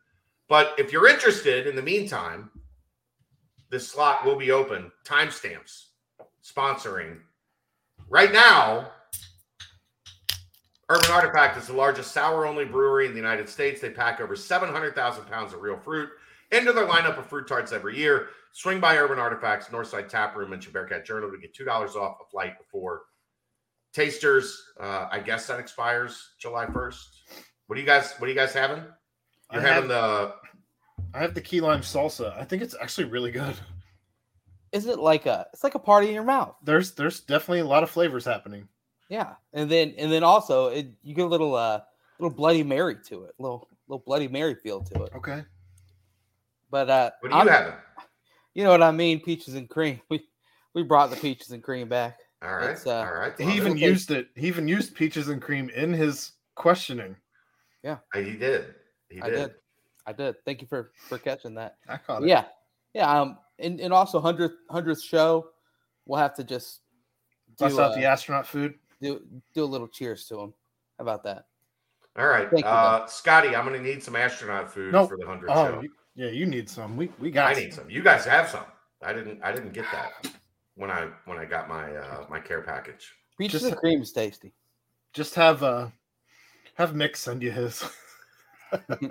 But 0.48 0.74
if 0.78 0.92
you're 0.92 1.08
interested, 1.08 1.66
in 1.66 1.76
the 1.76 1.82
meantime, 1.82 2.52
this 3.72 3.88
slot 3.88 4.26
will 4.26 4.36
be 4.36 4.52
open. 4.52 4.92
Timestamps 5.06 5.91
sponsoring 6.44 7.20
right 8.10 8.32
now. 8.32 8.92
Urban 10.90 11.12
Artifact 11.12 11.58
is 11.58 11.68
the 11.68 11.74
largest 11.74 12.12
sour 12.12 12.46
only 12.46 12.66
brewery 12.66 13.06
in 13.06 13.12
the 13.14 13.18
United 13.18 13.48
States. 13.48 13.80
They 13.80 13.90
pack 13.92 14.20
over 14.20 14.36
700,000 14.36 15.26
pounds 15.26 15.54
of 15.54 15.62
real 15.62 15.78
fruit 15.78 16.10
into 16.52 16.74
their 16.74 16.86
lineup 16.86 17.18
of 17.18 17.28
fruit 17.28 17.48
tarts 17.48 17.72
every 17.72 17.98
year. 17.98 18.28
Swing 18.52 18.82
by 18.82 18.98
Urban 18.98 19.18
Artifacts, 19.18 19.68
Northside 19.68 20.10
Tap 20.10 20.36
Room, 20.36 20.52
and 20.52 20.74
Bearcat 20.74 21.06
Journal 21.06 21.32
to 21.32 21.38
get 21.38 21.56
$2 21.56 21.68
off 21.96 22.18
a 22.22 22.30
flight 22.30 22.58
before 22.60 23.04
tasters. 23.94 24.62
Uh, 24.80 25.08
I 25.10 25.20
guess 25.20 25.48
that 25.48 25.60
expires 25.62 26.32
July 26.40 26.66
1st. 26.66 27.06
What 27.68 27.76
do 27.76 27.82
you 27.82 27.88
guys 27.88 28.14
what 28.18 28.28
are 28.28 28.30
you 28.34 28.38
guys 28.38 28.52
having? 28.54 28.84
You're 29.54 29.62
I 29.62 29.66
have- 29.66 29.74
having 29.76 29.90
the 29.90 30.34
I 31.14 31.20
have 31.20 31.34
the 31.34 31.42
key 31.42 31.62
lime 31.62 31.82
salsa. 31.82 32.38
I 32.38 32.44
think 32.44 32.62
it's 32.62 32.76
actually 32.82 33.06
really 33.06 33.32
good. 33.32 33.56
Is 34.72 34.86
it 34.86 35.00
like 35.00 35.26
a? 35.26 35.48
It's 35.54 35.64
like 35.64 35.76
a 35.76 35.80
party 35.80 36.08
in 36.08 36.14
your 36.14 36.24
mouth. 36.24 36.56
There's 36.64 36.92
there's 36.94 37.20
definitely 37.22 37.60
a 37.60 37.66
lot 37.66 37.84
of 37.84 37.90
flavors 37.90 38.26
happening. 38.26 38.68
Yeah, 39.10 39.34
and 39.54 39.70
then 39.70 39.94
and 39.98 40.12
then 40.12 40.24
also 40.24 40.68
it, 40.68 40.88
you 41.04 41.14
get 41.14 41.26
a 41.26 41.28
little 41.28 41.56
uh 41.56 41.82
little 42.20 42.36
Bloody 42.36 42.64
Mary 42.64 42.96
to 43.08 43.26
it, 43.26 43.34
little 43.40 43.68
little 43.88 44.04
Bloody 44.06 44.28
Mary 44.30 44.56
feel 44.56 44.82
to 44.82 45.04
it. 45.04 45.12
Okay. 45.16 45.44
But 46.70 46.90
uh, 46.90 47.12
what 47.20 47.34
are 47.34 47.44
you 47.44 47.50
I'm- 47.50 47.64
having? 47.64 47.74
You 48.54 48.66
know 48.66 48.72
what 48.72 48.84
I 48.84 48.92
mean? 48.92 49.22
Peaches 49.22 49.56
and 49.56 49.70
cream. 49.70 50.02
We 50.10 50.26
we 50.74 50.84
brought 50.84 51.10
the 51.10 51.16
peaches 51.16 51.52
and 51.52 51.64
cream 51.64 51.88
back. 51.88 52.18
All 52.42 52.56
right. 52.56 52.72
It's, 52.72 52.88
uh, 52.88 52.96
all 52.96 53.14
right. 53.14 53.34
He 53.40 53.56
even 53.56 53.74
it. 53.74 53.80
used 53.80 54.12
it. 54.12 54.28
He 54.36 54.48
even 54.48 54.68
used 54.68 54.96
peaches 54.96 55.30
and 55.30 55.42
cream 55.42 55.70
in 55.70 55.94
his 55.94 56.34
questioning. 56.56 57.16
Yeah. 57.84 57.98
he 58.14 58.34
did. 58.34 58.76
He 59.10 59.22
I 59.22 59.30
did. 59.30 59.36
did. 59.36 59.52
I 60.08 60.14
did. 60.14 60.36
Thank 60.46 60.62
you 60.62 60.68
for 60.68 60.92
for 61.08 61.18
catching 61.18 61.56
that. 61.56 61.78
I 61.88 61.98
caught 61.98 62.24
it. 62.24 62.30
Yeah, 62.30 62.46
yeah. 62.94 63.10
Um, 63.22 63.38
and, 63.62 63.80
and 63.80 63.94
also 63.94 64.20
hundredth 64.20 64.56
hundredth 64.70 65.02
show, 65.02 65.48
we'll 66.06 66.20
have 66.20 66.36
to 66.36 66.44
just 66.44 66.82
do 67.58 67.66
Bust 67.66 67.80
out 67.80 67.96
the 67.96 68.06
uh, 68.06 68.12
astronaut 68.12 68.48
food. 68.48 68.76
do 69.02 69.22
do 69.54 69.64
a 69.64 69.66
little 69.66 69.88
cheers 69.88 70.26
to 70.28 70.40
him. 70.40 70.54
How 70.98 71.04
about 71.04 71.24
that? 71.24 71.46
All 72.18 72.28
right. 72.28 72.50
Thank 72.52 72.66
you, 72.66 72.70
uh, 72.70 73.06
Scotty, 73.08 73.56
I'm 73.56 73.66
going 73.66 73.82
to 73.82 73.88
need 73.88 74.04
some 74.04 74.16
astronaut 74.18 74.72
food 74.72 74.92
No. 74.92 75.08
for 75.08 75.16
the 75.18 75.24
100th 75.24 75.46
Oh, 75.48 75.72
show. 75.72 75.82
you- 75.82 75.94
yeah, 76.14 76.28
you 76.30 76.46
need 76.46 76.70
some. 76.70 76.98
We 76.98 77.10
we 77.20 77.32
got. 77.32 77.48
I 77.52 77.54
got. 77.54 77.60
need 77.62 77.74
some. 77.74 77.90
You 77.90 78.02
guys 78.04 78.26
have 78.26 78.50
some. 78.50 78.66
I 79.02 79.14
didn't. 79.14 79.42
I 79.42 79.54
didn't 79.54 79.72
get 79.72 79.86
that 79.94 80.30
when 80.76 80.92
I 80.92 81.08
when 81.26 81.38
I 81.38 81.46
got 81.46 81.70
my 81.70 81.96
uh, 81.96 82.26
my 82.30 82.40
care 82.40 82.62
package. 82.62 83.14
Peaches 83.38 83.62
Just- 83.62 83.72
and 83.72 83.80
cream 83.80 84.02
is 84.02 84.12
tasty. 84.12 84.54
Just 85.14 85.36
have 85.36 85.64
uh 85.64 85.88
have 86.76 86.92
Mick 86.92 87.16
send 87.16 87.42
you 87.42 87.52
his. 87.52 87.84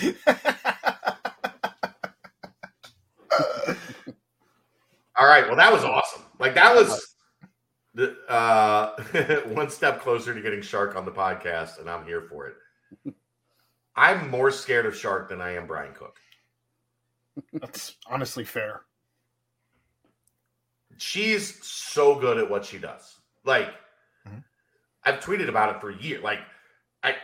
All 5.20 5.26
right. 5.26 5.46
Well, 5.46 5.56
that 5.56 5.70
was 5.70 5.84
awesome. 5.84 6.22
Like 6.38 6.54
that 6.54 6.74
was 6.74 7.14
the 7.92 8.16
uh, 8.26 8.96
one 9.48 9.68
step 9.68 10.00
closer 10.00 10.32
to 10.32 10.40
getting 10.40 10.62
Shark 10.62 10.96
on 10.96 11.04
the 11.04 11.10
podcast, 11.10 11.78
and 11.78 11.90
I'm 11.90 12.06
here 12.06 12.22
for 12.22 12.46
it. 12.48 13.14
I'm 13.96 14.30
more 14.30 14.50
scared 14.50 14.86
of 14.86 14.96
Shark 14.96 15.28
than 15.28 15.42
I 15.42 15.56
am 15.56 15.66
Bryan 15.66 15.92
Cook. 15.92 16.16
That's 17.52 17.96
honestly 18.06 18.44
fair. 18.44 18.82
She's 20.96 21.62
so 21.66 22.14
good 22.18 22.38
at 22.38 22.48
what 22.48 22.64
she 22.64 22.78
does. 22.78 23.18
Like 23.44 23.68
Mhm. 24.26 24.42
I've 25.04 25.20
tweeted 25.20 25.48
about 25.50 25.74
it 25.74 25.80
for 25.82 25.90
years. 25.90 26.22
Like 26.22 26.40
I 27.02 27.16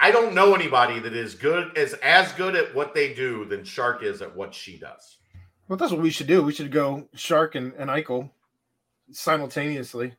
I 0.00 0.10
don't 0.10 0.34
know 0.34 0.52
anybody 0.54 0.98
that 0.98 1.14
is 1.14 1.36
good 1.36 1.76
is 1.78 1.94
as 1.94 2.32
good 2.32 2.56
at 2.56 2.74
what 2.74 2.92
they 2.92 3.14
do 3.14 3.44
than 3.44 3.62
Shark 3.64 4.02
is 4.02 4.20
at 4.20 4.34
what 4.34 4.52
she 4.52 4.78
does. 4.78 5.18
Well, 5.70 5.76
that's 5.76 5.92
what 5.92 6.00
we 6.00 6.10
should 6.10 6.26
do. 6.26 6.42
We 6.42 6.52
should 6.52 6.72
go 6.72 7.06
Shark 7.14 7.54
and, 7.54 7.72
and 7.74 7.88
Eichel 7.88 8.28
simultaneously. 9.12 10.14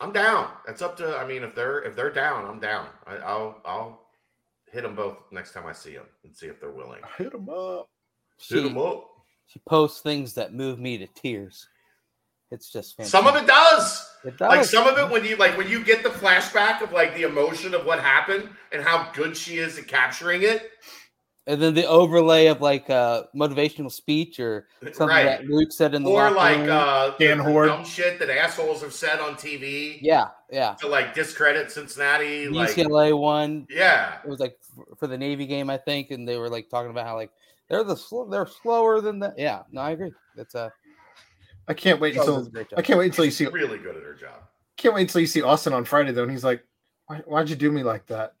I'm 0.00 0.10
down. 0.10 0.50
That's 0.66 0.80
up 0.80 0.96
to. 0.96 1.18
I 1.18 1.26
mean, 1.26 1.42
if 1.42 1.54
they're 1.54 1.82
if 1.82 1.94
they're 1.94 2.10
down, 2.10 2.46
I'm 2.46 2.58
down. 2.58 2.86
I, 3.06 3.16
I'll 3.16 3.60
I'll 3.66 4.00
hit 4.72 4.84
them 4.84 4.94
both 4.94 5.18
next 5.30 5.52
time 5.52 5.66
I 5.66 5.72
see 5.72 5.92
them 5.92 6.06
and 6.24 6.34
see 6.34 6.46
if 6.46 6.62
they're 6.62 6.70
willing. 6.70 7.02
Hit 7.18 7.32
them 7.32 7.50
up. 7.50 7.90
Hit 8.48 8.62
them 8.62 8.78
up. 8.78 9.10
she 9.48 9.60
posts 9.68 10.00
things 10.00 10.32
that 10.32 10.54
move 10.54 10.78
me 10.78 10.96
to 10.96 11.06
tears. 11.08 11.68
It's 12.50 12.72
just 12.72 12.96
fantastic. 12.96 13.18
Some 13.18 13.26
of 13.26 13.36
it 13.36 13.46
does. 13.46 14.10
It 14.24 14.38
does. 14.38 14.48
Like 14.48 14.64
some 14.64 14.86
of 14.86 14.96
it 14.96 15.12
when 15.12 15.26
you 15.26 15.36
like 15.36 15.58
when 15.58 15.68
you 15.68 15.84
get 15.84 16.02
the 16.02 16.08
flashback 16.08 16.80
of 16.80 16.92
like 16.92 17.14
the 17.14 17.24
emotion 17.24 17.74
of 17.74 17.84
what 17.84 18.00
happened 18.00 18.48
and 18.72 18.82
how 18.82 19.10
good 19.12 19.36
she 19.36 19.58
is 19.58 19.76
at 19.76 19.88
capturing 19.88 20.40
it. 20.40 20.70
And 21.48 21.60
then 21.62 21.72
the 21.74 21.86
overlay 21.86 22.46
of 22.46 22.60
like 22.60 22.90
uh 22.90 23.22
motivational 23.34 23.90
speech 23.90 24.38
or 24.38 24.68
something 24.82 25.06
Right. 25.08 25.24
that 25.24 25.46
Luke 25.46 25.72
said 25.72 25.94
in 25.94 26.02
the 26.02 26.10
Or 26.10 26.30
like 26.30 26.58
room. 26.58 26.68
uh 26.70 27.10
Dan 27.18 27.38
the, 27.38 27.44
the 27.44 27.50
Hoard. 27.50 27.68
dumb 27.68 27.84
shit 27.86 28.18
that 28.18 28.28
assholes 28.28 28.82
have 28.82 28.92
said 28.92 29.18
on 29.18 29.34
TV 29.34 29.98
yeah, 30.02 30.28
yeah. 30.50 30.74
to 30.74 30.86
like 30.88 31.14
discredit 31.14 31.70
Cincinnati. 31.70 32.44
The 32.46 32.50
Like 32.52 32.68
UCLA 32.76 33.18
one. 33.18 33.66
yeah. 33.70 34.18
It 34.22 34.28
was 34.28 34.40
like 34.40 34.58
f- 34.78 34.98
for 34.98 35.06
the 35.06 35.16
Navy 35.16 35.46
game, 35.46 35.70
I 35.70 35.78
think, 35.78 36.10
and 36.10 36.28
they 36.28 36.36
were 36.36 36.50
like 36.50 36.68
talking 36.68 36.90
about 36.90 37.06
how 37.06 37.16
like 37.16 37.30
they're 37.70 37.82
the 37.82 37.96
sl- 37.96 38.24
they're 38.24 38.46
slower 38.46 39.00
than 39.00 39.18
that. 39.20 39.34
Yeah, 39.38 39.62
no, 39.72 39.80
I 39.80 39.92
agree. 39.92 40.12
That's 40.36 40.54
uh, 40.54 40.68
I 41.66 41.72
can't 41.74 41.98
wait 42.00 42.14
until 42.16 42.36
does 42.36 42.46
a 42.48 42.50
great 42.50 42.68
job. 42.70 42.78
I 42.78 42.82
can't 42.82 42.98
wait 42.98 43.06
until 43.06 43.24
you 43.24 43.30
see 43.30 43.46
really 43.46 43.78
good 43.78 43.96
at 43.96 44.02
her 44.02 44.14
job. 44.14 44.42
can't 44.76 44.94
wait 44.94 45.02
until 45.02 45.20
you 45.22 45.26
see 45.26 45.40
Austin 45.42 45.72
on 45.72 45.84
Friday 45.86 46.12
though, 46.12 46.22
and 46.24 46.30
he's 46.30 46.44
like, 46.44 46.62
Why, 47.06 47.16
"Why'd 47.26 47.48
you 47.48 47.56
do 47.56 47.70
me 47.72 47.82
like 47.82 48.06
that 48.06 48.34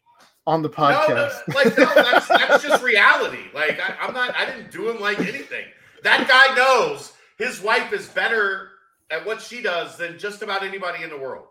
on 0.48 0.62
the 0.62 0.70
podcast?" 0.70 1.46
no, 1.46 1.54
like 1.54 1.78
no, 1.78 1.84
that's, 1.94 2.26
that's 2.26 2.62
just 2.64 2.82
reality. 2.82 3.44
Like 3.54 3.78
I, 3.78 3.94
I'm 4.00 4.14
not. 4.14 4.34
I 4.34 4.46
didn't 4.46 4.72
do 4.72 4.90
him 4.90 5.00
like 5.00 5.20
anything. 5.20 5.66
That 6.02 6.26
guy 6.26 6.54
knows 6.56 7.12
his 7.38 7.60
wife 7.60 7.92
is 7.92 8.08
better 8.08 8.70
at 9.10 9.24
what 9.24 9.40
she 9.40 9.62
does 9.62 9.96
than 9.96 10.18
just 10.18 10.42
about 10.42 10.62
anybody 10.64 11.04
in 11.04 11.10
the 11.10 11.18
world. 11.18 11.46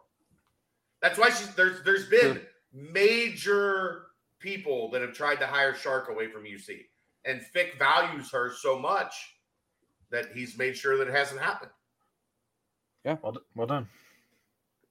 That's 1.02 1.18
why 1.18 1.30
she's 1.30 1.54
there's 1.56 1.84
there's 1.84 2.10
been 2.10 2.42
major 2.74 4.08
people 4.40 4.90
that 4.92 5.02
have 5.02 5.14
tried 5.14 5.40
to 5.40 5.48
hire 5.48 5.74
Shark 5.74 6.10
away 6.10 6.28
from 6.28 6.44
UC, 6.44 6.86
and 7.26 7.42
Fick 7.42 7.78
values 7.80 8.32
her 8.32 8.52
so 8.52 8.78
much 8.78 9.14
that 10.10 10.28
he's 10.34 10.58
made 10.58 10.76
sure 10.76 10.98
that 10.98 11.08
it 11.08 11.14
hasn't 11.14 11.42
happened. 11.42 11.72
well, 13.22 13.38
well 13.56 13.68
done. 13.68 13.88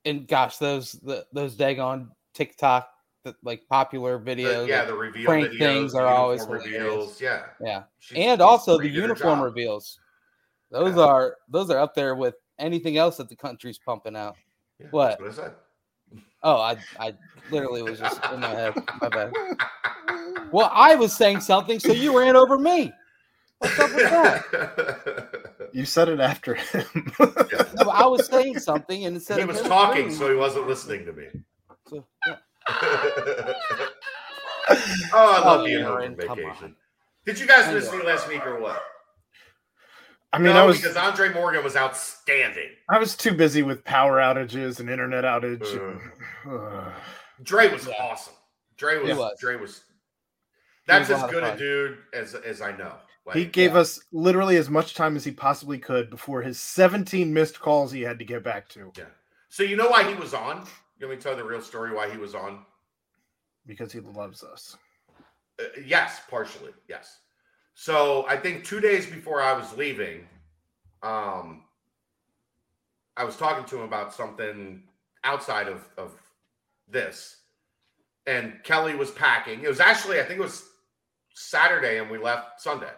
and 0.05 0.27
gosh, 0.29 0.59
those 0.59 0.93
the, 0.93 1.27
those 1.33 1.57
daggone 1.57 2.09
TikTok 2.35 2.89
the, 3.27 3.35
like 3.43 3.63
popular 3.69 4.19
The- 4.19 4.31
videos. 4.37 4.67
yeah, 4.69 4.85
the 4.85 4.95
reveal 4.95 5.27
prank 5.27 5.49
videos, 5.49 5.59
things 5.59 5.95
are 5.95 6.07
always 6.07 6.41
uniform 6.43 6.61
hilarious. 6.63 6.85
reveals. 6.93 7.21
Yeah, 7.21 7.43
yeah, 7.61 7.83
She's- 7.99 8.19
and 8.25 8.39
she's 8.39 8.45
also 8.45 8.79
the 8.79 8.89
uniform 8.89 9.41
reveals. 9.41 9.99
Those 10.71 10.97
Yeah. 10.97 11.03
are 11.05 11.37
those 11.49 11.71
are 11.71 11.79
up 11.79 11.95
there 11.95 12.15
with 12.15 12.35
anything 12.59 12.97
else 12.97 13.17
that 13.19 13.29
the 13.29 13.37
country's 13.37 13.79
pumping 13.79 14.17
out. 14.17 14.37
Yeah, 14.79 14.87
What? 14.91 15.19
That's 15.23 15.37
what 15.37 15.47
I 15.47 15.49
said. 15.49 15.55
Oh, 16.43 16.57
I 16.61 16.77
I 17.01 17.15
literally 17.51 17.83
was 17.83 17.99
just 17.99 18.25
in 18.33 18.41
my 18.41 18.49
head. 18.49 18.75
My 19.03 19.09
bad. 19.09 19.33
Well, 20.53 20.71
I 20.73 20.95
was 20.95 21.13
saying 21.13 21.41
something, 21.41 21.81
so 21.81 21.93
you 21.93 22.17
ran 22.17 22.37
over 22.37 22.57
me. 22.57 22.93
What's 23.59 23.79
up 23.81 23.91
with 23.95 24.11
that? 24.11 25.29
You 25.73 25.85
said 25.85 26.09
it 26.09 26.21
after 26.21 26.55
him. 26.55 27.13
No, 27.19 27.91
I 27.91 28.07
was 28.07 28.27
saying 28.29 28.61
something, 28.61 29.05
and 29.05 29.17
instead 29.17 29.39
he 29.39 29.43
of 29.43 29.49
was 29.49 29.61
talking, 29.63 30.11
so 30.15 30.31
he 30.31 30.37
wasn't 30.37 30.69
listening 30.69 31.05
to 31.05 31.13
me. 31.13 31.27
so, 31.89 32.07
yeah. 32.27 32.37
Oh, 32.69 33.55
I 34.69 35.41
love 35.45 35.61
Oh, 35.61 35.65
being 35.65 35.83
home 35.83 35.99
Aaron, 35.99 36.17
from 36.17 36.37
vacation. 36.37 36.77
Did 37.25 37.39
you 37.39 37.47
guys 37.47 37.73
miss 37.73 37.91
me 37.93 38.03
last 38.03 38.29
week 38.29 38.47
or 38.47 38.61
what? 38.61 38.83
I 40.33 40.39
mean, 40.39 40.53
no, 40.53 40.63
I 40.63 40.67
was 40.67 40.77
because 40.81 40.97
Andre 40.97 41.33
Morgan 41.33 41.65
was 41.65 41.77
outstanding. 41.77 42.69
I 42.89 42.99
was 42.99 43.17
too 43.17 43.33
busy 43.33 43.63
with 43.63 43.85
power 43.85 44.19
outages 44.19 44.81
and 44.81 44.91
internet 44.91 45.25
outage. 45.25 45.65
Uh. 46.45 46.51
and- 46.51 46.93
Dre 47.43 47.73
was 47.73 47.89
awesome. 48.01 48.35
Dre 48.77 48.99
was, 48.99 49.17
was. 49.17 49.39
Dre 49.41 49.57
was. 49.57 49.83
That's 50.87 51.09
was 51.09 51.17
as 51.17 51.23
lot 51.23 51.31
good 51.31 51.43
a 51.45 51.57
dude 51.57 51.99
as 52.13 52.35
as 52.35 52.61
I 52.61 52.77
know. 52.77 52.93
he 53.33 53.45
gave 53.45 53.73
yeah. 53.73 53.81
us 53.81 54.01
literally 54.13 54.57
as 54.57 54.71
much 54.71 54.95
time 54.95 55.17
as 55.17 55.25
he 55.25 55.33
possibly 55.33 55.79
could 55.79 56.11
before 56.11 56.43
his 56.43 56.61
17 56.61 57.33
missed 57.33 57.59
calls 57.59 57.91
he 57.91 58.03
had 58.03 58.19
to 58.19 58.25
get 58.25 58.45
back 58.45 58.69
to 58.71 58.93
yeah. 58.97 59.05
So 59.49 59.63
you 59.63 59.77
know 59.77 59.89
why 59.89 60.09
he 60.09 60.15
was 60.15 60.35
on? 60.35 60.67
Let 61.01 61.11
me 61.11 61.17
tell 61.17 61.33
you 61.33 61.39
the 61.39 61.45
real 61.45 61.61
story 61.61 61.93
why 61.95 62.11
he 62.11 62.17
was 62.19 62.35
on. 62.35 62.65
because 63.67 63.93
he 63.93 64.01
loves 64.01 64.43
us. 64.43 64.77
Uh, 65.61 65.65
yes, 65.85 66.21
partially. 66.31 66.73
Yes. 66.89 67.21
So 67.75 68.27
I 68.29 68.37
think 68.37 68.65
two 68.65 68.81
days 68.81 69.07
before 69.07 69.41
I 69.43 69.53
was 69.53 69.77
leaving, 69.77 70.27
um, 71.03 71.65
I 73.17 73.25
was 73.25 73.37
talking 73.37 73.65
to 73.67 73.77
him 73.77 73.83
about 73.83 74.15
something 74.15 74.83
outside 75.25 75.69
of 75.69 75.89
of 75.99 76.13
this, 76.89 77.37
and 78.27 78.63
Kelly 78.65 78.95
was 78.95 79.11
packing. 79.11 79.63
It 79.63 79.69
was 79.69 79.81
actually 79.81 80.21
I 80.21 80.25
think 80.25 80.41
it 80.41 80.43
was 80.43 80.65
Saturday, 81.35 81.99
and 81.99 82.11
we 82.11 82.19
left 82.19 82.61
Sunday 82.61 82.93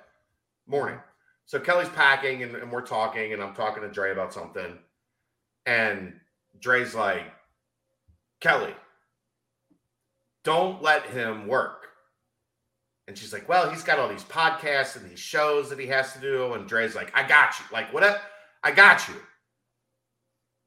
morning. 0.67 0.99
So 1.47 1.59
Kelly's 1.59 1.89
packing, 1.91 2.43
and, 2.43 2.55
and 2.57 2.71
we're 2.71 2.83
talking, 2.87 3.33
and 3.33 3.43
I'm 3.43 3.55
talking 3.55 3.83
to 3.83 3.89
Dre 3.91 4.13
about 4.13 4.35
something, 4.35 4.79
and 5.67 6.15
Dre's 6.61 6.95
like, 6.95 7.25
Kelly, 8.41 8.75
don't 10.45 10.83
let 10.83 11.07
him 11.07 11.47
work. 11.47 11.89
And 13.07 13.17
she's 13.17 13.33
like, 13.33 13.49
well, 13.49 13.71
he's 13.71 13.83
got 13.83 13.99
all 13.99 14.09
these 14.09 14.25
podcasts 14.25 14.97
and 14.97 15.11
these 15.11 15.19
shows 15.19 15.71
that 15.71 15.79
he 15.79 15.87
has 15.87 16.13
to 16.13 16.21
do. 16.21 16.53
And 16.53 16.69
Dre's 16.69 16.95
like, 16.95 17.11
I 17.15 17.27
got 17.27 17.59
you. 17.59 17.65
Like, 17.73 17.93
what? 17.93 18.21
I 18.63 18.71
got 18.71 19.09
you. 19.09 19.15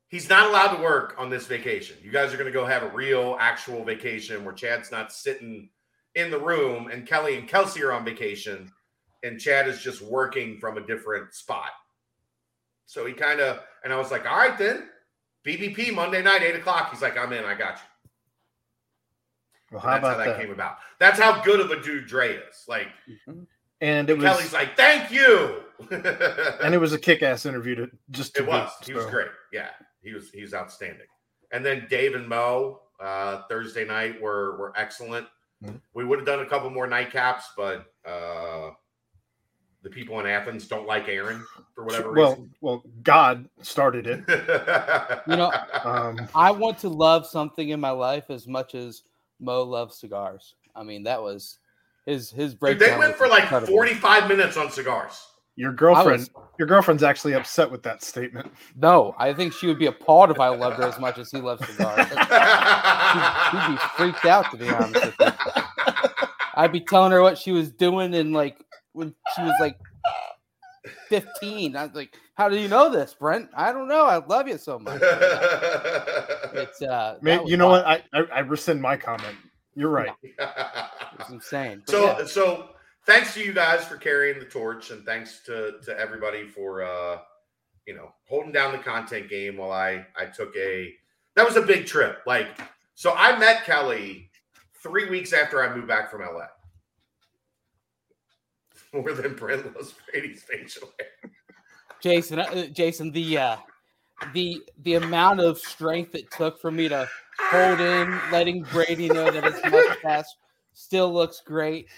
He's 0.07 0.27
not 0.27 0.47
allowed 0.47 0.75
to 0.75 0.83
work 0.83 1.15
on 1.17 1.29
this 1.29 1.45
vacation. 1.45 1.97
You 2.03 2.11
guys 2.11 2.33
are 2.33 2.37
going 2.37 2.51
to 2.51 2.59
go 2.59 2.65
have 2.65 2.83
a 2.83 2.89
real, 2.89 3.37
actual 3.39 3.83
vacation 3.83 4.43
where 4.43 4.53
Chad's 4.53 4.91
not 4.91 5.13
sitting 5.13 5.69
in 6.15 6.31
the 6.31 6.39
room 6.39 6.89
and 6.91 7.07
Kelly 7.07 7.37
and 7.37 7.47
Kelsey 7.47 7.83
are 7.83 7.93
on 7.93 8.03
vacation 8.03 8.71
and 9.23 9.39
Chad 9.39 9.67
is 9.67 9.81
just 9.81 10.01
working 10.01 10.57
from 10.59 10.77
a 10.77 10.85
different 10.85 11.33
spot. 11.33 11.69
So 12.87 13.05
he 13.05 13.13
kind 13.13 13.39
of, 13.39 13.61
and 13.83 13.93
I 13.93 13.97
was 13.97 14.11
like, 14.11 14.25
all 14.25 14.37
right, 14.37 14.57
then 14.57 14.89
BBP 15.45 15.93
Monday 15.93 16.21
night, 16.21 16.43
eight 16.43 16.55
o'clock. 16.55 16.91
He's 16.91 17.01
like, 17.01 17.17
I'm 17.17 17.33
in. 17.33 17.43
I 17.45 17.55
got 17.55 17.75
you. 17.75 17.83
Well, 19.71 19.81
how 19.81 19.91
that's 19.91 20.05
how 20.07 20.17
that, 20.17 20.25
that? 20.25 20.39
came 20.39 20.51
about. 20.51 20.77
That's 20.99 21.19
how 21.19 21.41
good 21.43 21.59
of 21.59 21.71
a 21.71 21.81
dude 21.81 22.05
Dre 22.05 22.35
is. 22.35 22.65
Like 22.67 22.87
And 23.79 24.09
it 24.09 24.17
was 24.17 24.23
Kelly's 24.25 24.53
like, 24.53 24.75
thank 24.75 25.11
you. 25.11 25.61
and 25.91 26.75
it 26.75 26.77
was 26.79 26.93
a 26.93 26.99
kick-ass 26.99 27.45
interview 27.45 27.75
to 27.75 27.89
just 28.11 28.35
to 28.35 28.43
it 28.43 28.47
was. 28.47 28.69
boot, 28.79 28.87
He 28.87 28.93
was 28.93 29.05
great. 29.05 29.29
Yeah, 29.51 29.69
he 30.03 30.13
was. 30.13 30.29
He's 30.29 30.53
outstanding. 30.53 31.07
And 31.51 31.65
then 31.65 31.87
Dave 31.89 32.15
and 32.15 32.27
Mo 32.27 32.81
uh, 32.99 33.43
Thursday 33.49 33.85
night 33.85 34.21
were 34.21 34.57
were 34.57 34.73
excellent. 34.77 35.27
Mhm. 35.63 35.79
We 35.93 36.05
would 36.05 36.19
have 36.19 36.25
done 36.25 36.41
a 36.41 36.45
couple 36.45 36.69
more 36.69 36.87
nightcaps, 36.87 37.43
but 37.57 37.85
uh, 38.05 38.71
the 39.83 39.89
people 39.89 40.19
in 40.19 40.27
Athens 40.27 40.67
don't 40.67 40.85
like 40.87 41.07
Aaron 41.09 41.43
for 41.73 41.83
whatever 41.83 42.11
Well, 42.11 42.29
reason. 42.31 42.53
well, 42.61 42.83
God 43.03 43.49
started 43.61 44.05
it. 44.07 44.23
You 45.27 45.35
know, 45.37 45.51
Um, 45.83 46.27
I 46.35 46.51
want 46.51 46.77
to 46.79 46.89
love 46.89 47.25
something 47.27 47.69
in 47.69 47.79
my 47.79 47.91
life 47.91 48.25
as 48.29 48.47
much 48.47 48.75
as 48.75 49.03
Mo 49.39 49.63
loves 49.63 49.97
cigars. 49.97 50.55
I 50.75 50.83
mean, 50.83 51.03
that 51.03 51.21
was 51.21 51.57
his 52.05 52.29
his 52.31 52.51
Dude, 52.51 52.59
breakdown. 52.59 52.89
they 52.91 52.97
went 52.97 53.15
for 53.15 53.27
like 53.27 53.45
45 53.49 54.27
minutes 54.27 54.57
on 54.57 54.71
cigars. 54.71 55.27
your 55.55 55.71
girlfriend, 55.73 56.19
was- 56.21 56.29
your 56.59 56.67
girlfriend's 56.67 57.03
actually 57.03 57.33
upset 57.33 57.69
with 57.71 57.81
that 57.83 58.03
statement. 58.03 58.51
No, 58.75 59.15
I 59.17 59.33
think 59.33 59.51
she 59.53 59.65
would 59.67 59.79
be 59.79 59.87
appalled 59.87 60.29
if 60.31 60.39
I 60.39 60.49
loved 60.49 60.77
her 60.77 60.83
as 60.87 60.99
much 60.99 61.17
as 61.17 61.29
he 61.31 61.39
loves 61.39 61.65
cigars. 61.67 62.07
She'd, 62.07 63.51
she'd 63.51 63.71
be 63.71 63.77
freaked 63.97 64.25
out, 64.25 64.49
to 64.51 64.57
be 64.57 64.69
honest 64.69 65.05
with 65.05 65.15
you. 65.19 65.27
I'd 66.55 66.71
be 66.71 66.81
telling 66.81 67.11
her 67.11 67.21
what 67.21 67.37
she 67.37 67.51
was 67.51 67.71
doing 67.71 68.13
and 68.13 68.33
like 68.33 68.63
when 68.93 69.13
she 69.35 69.41
was 69.41 69.53
like 69.59 69.77
15. 71.09 71.75
I 71.75 71.85
was 71.85 71.95
like, 71.95 72.15
How 72.35 72.49
do 72.49 72.57
you 72.57 72.67
know 72.67 72.89
this, 72.89 73.13
Brent? 73.13 73.49
I 73.55 73.71
don't 73.71 73.87
know. 73.87 74.05
I 74.05 74.25
love 74.25 74.47
you 74.47 74.57
so 74.57 74.79
much. 74.79 75.01
It's 76.53 76.81
uh 76.81 77.17
Man, 77.21 77.47
you 77.47 77.57
know 77.57 77.69
wild. 77.69 77.85
what? 77.85 78.03
I, 78.13 78.19
I 78.19 78.37
I 78.37 78.39
rescind 78.39 78.81
my 78.81 78.97
comment. 78.97 79.37
You're 79.75 79.89
right. 79.89 80.11
It 81.13 81.19
was 81.27 81.31
insane. 81.33 81.83
But 81.85 81.91
so 81.91 82.03
yeah. 82.05 82.25
so 82.25 82.69
thanks 83.05 83.33
to 83.33 83.43
you 83.43 83.53
guys 83.53 83.83
for 83.85 83.97
carrying 83.97 84.39
the 84.39 84.45
torch 84.45 84.91
and 84.91 85.05
thanks 85.05 85.41
to 85.45 85.73
to 85.83 85.97
everybody 85.97 86.47
for 86.47 86.83
uh 86.83 87.19
you 87.85 87.95
know 87.95 88.13
holding 88.27 88.51
down 88.51 88.71
the 88.71 88.77
content 88.77 89.29
game 89.29 89.57
while 89.57 89.71
i 89.71 90.05
i 90.15 90.25
took 90.25 90.55
a 90.55 90.93
that 91.35 91.45
was 91.45 91.55
a 91.55 91.61
big 91.61 91.85
trip 91.85 92.19
like 92.27 92.59
so 92.93 93.13
i 93.15 93.37
met 93.37 93.65
kelly 93.65 94.29
three 94.83 95.09
weeks 95.09 95.33
after 95.33 95.63
i 95.63 95.75
moved 95.75 95.87
back 95.87 96.11
from 96.11 96.21
la 96.21 96.45
more 98.93 99.13
than 99.13 99.33
brent 99.35 99.65
loves 99.75 99.93
brady's 100.11 100.43
facial 100.43 100.89
hair 100.99 101.31
Jason, 102.01 102.39
uh, 102.39 102.65
Jason, 102.67 103.11
the 103.11 103.37
uh, 103.37 103.57
the 104.33 104.59
the 104.81 104.95
amount 104.95 105.39
of 105.39 105.59
strength 105.59 106.15
it 106.15 106.31
took 106.31 106.59
for 106.59 106.71
me 106.71 106.89
to 106.89 107.07
hold 107.39 107.79
in, 107.79 108.19
letting 108.31 108.63
Brady 108.71 109.07
know 109.07 109.29
that 109.29 109.43
his 109.43 109.71
mustache 109.71 110.25
still 110.73 111.13
looks 111.13 111.43
great. 111.45 111.89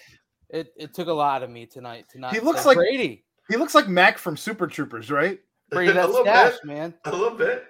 It 0.49 0.73
it 0.75 0.93
took 0.93 1.07
a 1.07 1.13
lot 1.13 1.41
of 1.41 1.49
me 1.49 1.65
tonight. 1.65 2.07
Tonight, 2.11 2.33
He 2.33 2.41
looks 2.41 2.65
like- 2.65 2.75
Brady. 2.75 3.23
He 3.49 3.55
looks 3.55 3.73
like 3.73 3.87
Mac 3.87 4.17
from 4.17 4.35
Super 4.35 4.67
Troopers, 4.67 5.09
right? 5.09 5.39
Brady, 5.69 5.91
A 5.93 5.93
that 5.93 6.09
little 6.09 6.25
stash, 6.25 6.53
bit. 6.55 6.65
man. 6.65 6.93
a 7.05 7.11
little 7.15 7.37
bit. 7.37 7.63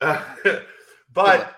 Uh, 0.00 0.24
but 1.12 1.54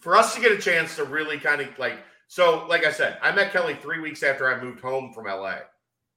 for 0.00 0.16
us 0.16 0.34
to 0.34 0.40
get 0.40 0.50
a 0.50 0.58
chance 0.58 0.96
to 0.96 1.04
really 1.04 1.38
kind 1.38 1.60
of 1.60 1.68
like, 1.78 1.98
so 2.26 2.66
like 2.68 2.84
I 2.84 2.90
said, 2.90 3.18
I 3.22 3.30
met 3.30 3.52
Kelly 3.52 3.76
three 3.80 4.00
weeks 4.00 4.24
after 4.24 4.52
I 4.52 4.60
moved 4.60 4.80
home 4.80 5.12
from 5.12 5.26
LA, 5.26 5.58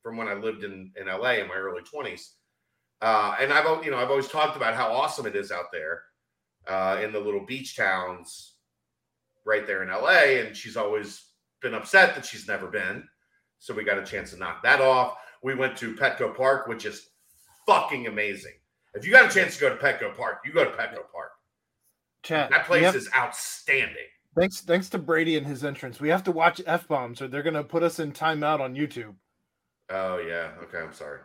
from 0.01 0.17
when 0.17 0.27
I 0.27 0.33
lived 0.33 0.63
in 0.63 0.91
in 0.99 1.07
LA 1.07 1.33
in 1.33 1.47
my 1.47 1.55
early 1.55 1.83
twenties. 1.83 2.35
Uh, 3.01 3.35
and 3.39 3.51
I've 3.51 3.83
you 3.83 3.91
know 3.91 3.97
I've 3.97 4.09
always 4.09 4.27
talked 4.27 4.55
about 4.55 4.75
how 4.75 4.91
awesome 4.91 5.25
it 5.25 5.35
is 5.35 5.51
out 5.51 5.71
there 5.71 6.03
uh, 6.67 6.99
in 7.03 7.11
the 7.11 7.19
little 7.19 7.45
beach 7.45 7.75
towns 7.75 8.55
right 9.45 9.65
there 9.65 9.83
in 9.83 9.89
LA, 9.89 10.41
and 10.45 10.55
she's 10.55 10.77
always 10.77 11.25
been 11.61 11.73
upset 11.73 12.15
that 12.15 12.25
she's 12.25 12.47
never 12.47 12.67
been. 12.67 13.03
So 13.59 13.73
we 13.73 13.83
got 13.83 13.97
a 13.97 14.05
chance 14.05 14.31
to 14.31 14.37
knock 14.37 14.63
that 14.63 14.81
off. 14.81 15.17
We 15.43 15.55
went 15.55 15.77
to 15.77 15.95
Petco 15.95 16.35
Park, 16.35 16.67
which 16.67 16.85
is 16.85 17.09
fucking 17.65 18.07
amazing. 18.07 18.53
If 18.93 19.05
you 19.05 19.11
got 19.11 19.29
a 19.29 19.33
chance 19.33 19.55
to 19.55 19.61
go 19.61 19.69
to 19.69 19.75
Petco 19.75 20.15
Park, 20.15 20.39
you 20.45 20.51
go 20.51 20.65
to 20.65 20.71
Petco 20.71 21.03
Park. 21.11 21.31
Chat. 22.23 22.49
That 22.49 22.65
place 22.65 22.83
have- 22.83 22.95
is 22.95 23.09
outstanding. 23.15 24.07
Thanks, 24.35 24.61
thanks 24.61 24.89
to 24.89 24.97
Brady 24.97 25.35
and 25.35 25.45
his 25.45 25.65
entrance. 25.65 25.99
We 25.99 26.09
have 26.09 26.23
to 26.23 26.31
watch 26.31 26.61
f 26.65 26.87
bombs, 26.87 27.21
or 27.21 27.27
they're 27.27 27.43
gonna 27.43 27.63
put 27.63 27.83
us 27.83 27.99
in 27.99 28.13
timeout 28.13 28.61
on 28.61 28.75
YouTube. 28.75 29.15
Oh 29.91 30.17
yeah. 30.17 30.51
Okay, 30.63 30.79
I'm 30.79 30.93
sorry. 30.93 31.19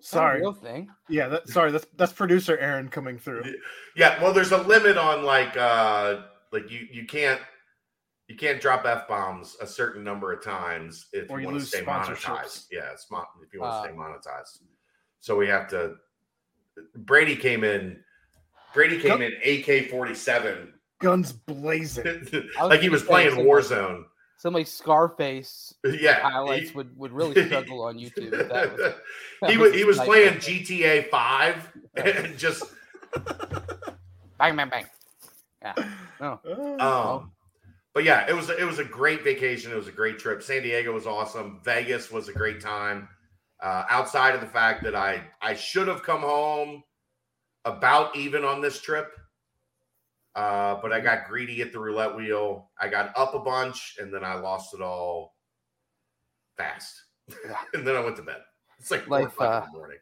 It's 0.00 0.14
not 0.14 0.20
a 0.20 0.22
Sorry. 0.22 0.40
real 0.40 0.52
thing. 0.52 0.88
Yeah, 1.08 1.28
that, 1.28 1.48
sorry. 1.48 1.72
That's 1.72 1.86
that's 1.96 2.12
producer 2.12 2.56
Aaron 2.58 2.88
coming 2.88 3.18
through. 3.18 3.42
Yeah, 3.96 4.22
well, 4.22 4.32
there's 4.32 4.52
a 4.52 4.62
limit 4.62 4.96
on 4.96 5.24
like 5.24 5.56
uh 5.56 6.22
like 6.52 6.70
you 6.70 6.86
you 6.92 7.04
can't 7.04 7.40
you 8.28 8.36
can't 8.36 8.60
drop 8.60 8.84
f 8.86 9.08
bombs 9.08 9.56
a 9.60 9.66
certain 9.66 10.04
number 10.04 10.32
of 10.32 10.42
times 10.42 11.06
if 11.12 11.30
Or 11.30 11.40
you, 11.40 11.46
you 11.48 11.52
want 11.52 11.56
to 11.56 11.60
lose 11.60 11.68
stay 11.70 11.82
monetized. 11.82 12.66
Yeah, 12.70 12.92
it's 12.92 13.10
mon- 13.10 13.24
if 13.44 13.52
you 13.52 13.60
want 13.60 13.72
to 13.72 13.76
Uh, 13.78 13.82
stay 13.84 13.92
monetized. 14.30 14.58
So 15.20 15.36
we 15.36 15.48
have 15.48 15.66
to. 15.70 15.94
Brady 16.94 17.34
came 17.34 17.64
in. 17.64 17.98
Brady 18.74 19.00
came 19.00 19.20
in 19.22 19.32
AK 19.44 19.90
forty 19.90 20.14
seven, 20.14 20.74
Guns 21.00 21.32
blazing. 21.32 22.06
I 22.06 22.62
was 22.62 22.70
like 22.70 22.80
he 22.80 22.88
was 22.88 23.02
playing 23.02 23.30
something. 23.30 23.46
Warzone. 23.46 24.04
Some 24.38 24.54
like 24.54 24.66
Scarface 24.66 25.74
Yeah, 25.84 26.20
highlights 26.20 26.70
he- 26.70 26.76
would, 26.76 26.96
would 26.96 27.12
really 27.12 27.44
struggle 27.46 27.82
on 27.82 27.98
YouTube. 27.98 28.30
That 28.48 28.72
was, 28.72 28.94
that 29.42 29.50
he 29.50 29.56
was 29.58 29.72
a 29.72 29.76
he 29.76 29.84
was 29.84 29.96
sniper. 29.96 30.10
playing 30.10 30.34
GTA 30.34 31.10
Five 31.10 31.72
and 31.96 32.38
just 32.38 32.64
bang 34.38 34.56
bang 34.56 34.68
bang. 34.68 34.86
Yeah. 35.62 35.74
No. 36.20 36.40
um. 36.80 37.32
But 37.94 38.04
yeah, 38.04 38.28
it 38.28 38.32
was 38.36 38.48
it 38.48 38.64
was 38.64 38.78
a 38.78 38.84
great 38.84 39.24
vacation. 39.24 39.72
It 39.72 39.76
was 39.76 39.88
a 39.88 39.92
great 39.92 40.18
trip. 40.20 40.42
San 40.42 40.62
Diego 40.62 40.92
was 40.92 41.06
awesome. 41.06 41.60
Vegas 41.64 42.10
was 42.12 42.28
a 42.28 42.32
great 42.32 42.60
time. 42.60 43.08
Uh, 43.60 43.84
outside 43.90 44.36
of 44.36 44.40
the 44.40 44.46
fact 44.46 44.84
that 44.84 44.94
I 44.94 45.22
I 45.42 45.54
should 45.54 45.88
have 45.88 46.04
come 46.04 46.20
home 46.20 46.84
about 47.64 48.14
even 48.16 48.44
on 48.44 48.60
this 48.60 48.80
trip, 48.80 49.10
uh, 50.38 50.78
but 50.80 50.92
I 50.92 51.00
got 51.00 51.26
greedy 51.26 51.62
at 51.62 51.72
the 51.72 51.80
roulette 51.80 52.14
wheel. 52.14 52.70
I 52.80 52.86
got 52.86 53.10
up 53.16 53.34
a 53.34 53.40
bunch 53.40 53.96
and 53.98 54.14
then 54.14 54.22
I 54.22 54.34
lost 54.34 54.72
it 54.72 54.80
all 54.80 55.34
fast, 56.56 56.94
and 57.74 57.84
then 57.84 57.96
I 57.96 58.00
went 58.00 58.14
to 58.16 58.22
bed. 58.22 58.42
It's 58.78 58.92
like 58.92 59.08
Life, 59.08 59.32
o'clock 59.32 59.64
uh, 59.64 59.66
in 59.66 59.72
the 59.72 59.78
morning. 59.78 59.98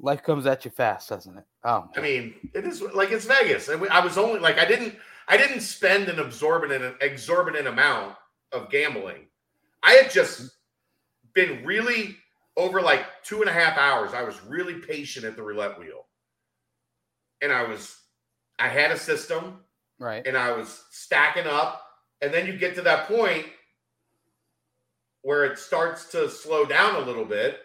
Life 0.00 0.24
comes 0.24 0.44
at 0.46 0.64
you 0.64 0.72
fast, 0.72 1.08
doesn't 1.08 1.38
it? 1.38 1.44
Oh, 1.62 1.88
I 1.96 2.00
mean, 2.00 2.34
it 2.52 2.66
is 2.66 2.82
like 2.82 3.12
it's 3.12 3.24
Vegas. 3.24 3.68
And 3.68 3.88
I 3.90 4.04
was 4.04 4.18
only 4.18 4.40
like 4.40 4.58
I 4.58 4.64
didn't 4.64 4.96
I 5.28 5.36
didn't 5.36 5.60
spend 5.60 6.08
an 6.08 6.18
exorbitant 6.18 6.82
an 6.82 6.96
exorbitant 7.00 7.68
amount 7.68 8.16
of 8.50 8.70
gambling. 8.70 9.28
I 9.84 9.92
had 9.92 10.10
just 10.10 10.50
been 11.32 11.64
really 11.64 12.16
over 12.56 12.82
like 12.82 13.06
two 13.22 13.40
and 13.40 13.48
a 13.48 13.52
half 13.52 13.78
hours. 13.78 14.14
I 14.14 14.24
was 14.24 14.42
really 14.42 14.80
patient 14.80 15.24
at 15.24 15.36
the 15.36 15.44
roulette 15.44 15.78
wheel, 15.78 16.08
and 17.40 17.52
I 17.52 17.62
was 17.62 18.01
I 18.58 18.68
had 18.68 18.90
a 18.90 18.98
system, 18.98 19.58
right. 19.98 20.26
and 20.26 20.36
I 20.36 20.52
was 20.52 20.84
stacking 20.90 21.46
up, 21.46 21.82
and 22.20 22.32
then 22.32 22.46
you 22.46 22.56
get 22.56 22.74
to 22.76 22.82
that 22.82 23.08
point 23.08 23.46
where 25.22 25.44
it 25.44 25.58
starts 25.58 26.10
to 26.12 26.28
slow 26.28 26.64
down 26.64 26.96
a 26.96 27.00
little 27.06 27.24
bit, 27.24 27.60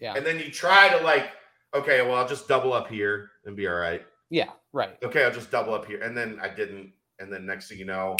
Yeah. 0.00 0.14
and 0.16 0.24
then 0.26 0.38
you 0.38 0.50
try 0.50 0.88
to 0.96 1.04
like, 1.04 1.30
okay, 1.74 2.02
well, 2.02 2.16
I'll 2.16 2.28
just 2.28 2.48
double 2.48 2.72
up 2.72 2.88
here 2.88 3.30
and 3.44 3.56
be 3.56 3.68
all 3.68 3.74
right 3.74 4.04
Yeah. 4.28 4.50
Right. 4.72 4.96
okay, 5.02 5.24
I'll 5.24 5.32
just 5.32 5.50
double 5.50 5.74
up 5.74 5.86
here. 5.86 6.02
And 6.02 6.16
then 6.16 6.38
I 6.42 6.48
didn't. 6.48 6.92
And 7.18 7.32
then 7.32 7.44
next 7.46 7.68
thing 7.68 7.78
you 7.78 7.84
know, 7.84 8.16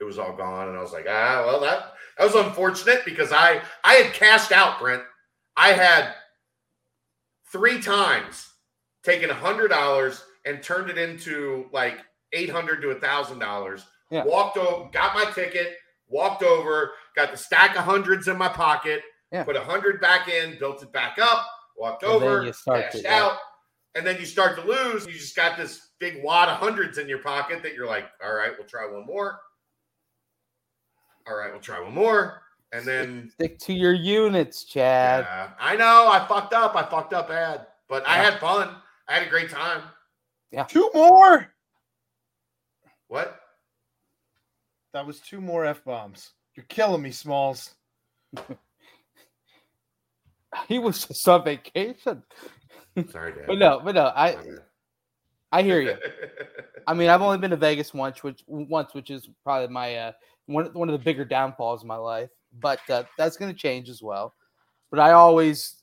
it 0.00 0.04
was 0.04 0.18
all 0.18 0.34
gone. 0.36 0.68
And 0.68 0.76
I 0.76 0.82
was 0.82 0.92
like, 0.92 1.06
ah, 1.08 1.44
well, 1.46 1.60
that 1.60 1.92
that 2.18 2.24
was 2.24 2.34
unfortunate 2.34 3.04
because 3.04 3.32
I 3.32 3.62
I 3.84 3.94
had 3.94 4.12
cashed 4.12 4.50
out, 4.52 4.80
Brent. 4.80 5.02
I 5.56 5.68
had 5.72 6.14
three 7.52 7.80
times 7.80 8.48
taken 9.04 9.30
a 9.30 9.34
hundred 9.34 9.68
dollars 9.68 10.22
and 10.44 10.62
turned 10.62 10.90
it 10.90 10.98
into 10.98 11.66
like 11.72 11.98
eight 12.32 12.50
hundred 12.50 12.80
to 12.82 12.90
a 12.90 13.00
thousand 13.00 13.38
dollars. 13.38 13.84
Walked 14.10 14.58
over, 14.58 14.88
got 14.92 15.14
my 15.14 15.30
ticket, 15.32 15.76
walked 16.08 16.42
over, 16.44 16.92
got 17.16 17.32
the 17.32 17.36
stack 17.36 17.76
of 17.76 17.82
hundreds 17.84 18.28
in 18.28 18.36
my 18.38 18.48
pocket, 18.48 19.02
Yeah. 19.32 19.42
put 19.42 19.56
a 19.56 19.60
hundred 19.60 20.00
back 20.00 20.28
in, 20.28 20.56
built 20.58 20.82
it 20.84 20.92
back 20.92 21.18
up, 21.20 21.44
walked 21.76 22.04
And 22.04 22.12
over, 22.12 22.44
you 22.44 22.52
start 22.52 22.82
cashed 22.84 22.98
to- 22.98 23.02
yeah. 23.02 23.24
out, 23.24 23.38
and 23.96 24.06
then 24.06 24.16
you 24.20 24.24
start 24.26 24.56
to 24.56 24.62
lose. 24.64 25.04
You 25.06 25.12
just 25.14 25.34
got 25.34 25.56
this 25.56 25.88
big 25.98 26.22
wad 26.22 26.48
of 26.48 26.58
hundreds 26.58 26.98
in 26.98 27.08
your 27.08 27.18
pocket 27.18 27.62
that 27.64 27.74
you're 27.74 27.88
like, 27.88 28.04
all 28.24 28.34
right, 28.34 28.52
we'll 28.56 28.68
try 28.68 28.86
one 28.86 29.04
more. 29.06 29.40
All 31.26 31.36
right, 31.36 31.50
we'll 31.50 31.60
try 31.60 31.80
one 31.80 31.94
more. 31.94 32.42
And 32.72 32.84
then 32.84 33.30
Stick 33.34 33.58
to 33.60 33.72
your 33.72 33.94
units, 33.94 34.64
Chad. 34.64 35.24
yeah, 35.28 35.50
I 35.58 35.74
know 35.76 36.08
I 36.08 36.24
fucked 36.28 36.52
up. 36.54 36.76
I 36.76 36.82
fucked 36.88 37.14
up 37.14 37.28
bad, 37.28 37.66
but 37.88 38.06
I 38.06 38.16
had 38.18 38.38
fun. 38.40 38.76
I 39.08 39.14
had 39.14 39.26
a 39.26 39.30
great 39.30 39.48
time. 39.50 39.82
Two 40.68 40.90
more. 40.94 41.52
What? 43.08 43.40
That 44.92 45.06
was 45.06 45.20
two 45.20 45.40
more 45.40 45.64
f 45.64 45.84
bombs. 45.84 46.32
You're 46.54 46.66
killing 46.68 47.02
me, 47.02 47.10
Smalls. 47.10 47.74
He 50.68 50.78
was 50.78 51.04
just 51.06 51.26
on 51.28 51.44
vacation. 51.44 52.22
Sorry, 53.10 53.32
Dad. 53.32 53.44
But 53.46 53.58
no, 53.58 53.80
but 53.84 53.94
no, 53.94 54.12
I 54.14 54.36
I 55.50 55.62
hear 55.62 55.80
you. 55.80 55.96
I 56.86 56.94
mean, 56.94 57.08
I've 57.08 57.22
only 57.22 57.38
been 57.38 57.50
to 57.50 57.56
Vegas 57.56 57.94
once, 57.94 58.22
which 58.22 58.44
once, 58.46 58.94
which 58.94 59.10
is 59.10 59.28
probably 59.42 59.68
my 59.72 59.96
uh, 59.96 60.12
one 60.46 60.66
one 60.66 60.88
of 60.88 60.92
the 60.92 61.04
bigger 61.04 61.24
downfalls 61.24 61.82
in 61.82 61.88
my 61.88 61.96
life. 61.96 62.30
But 62.60 62.78
uh, 62.88 63.04
that's 63.18 63.36
going 63.36 63.52
to 63.52 63.58
change 63.58 63.88
as 63.88 64.02
well. 64.02 64.34
But 64.90 65.00
I 65.00 65.12
always 65.12 65.82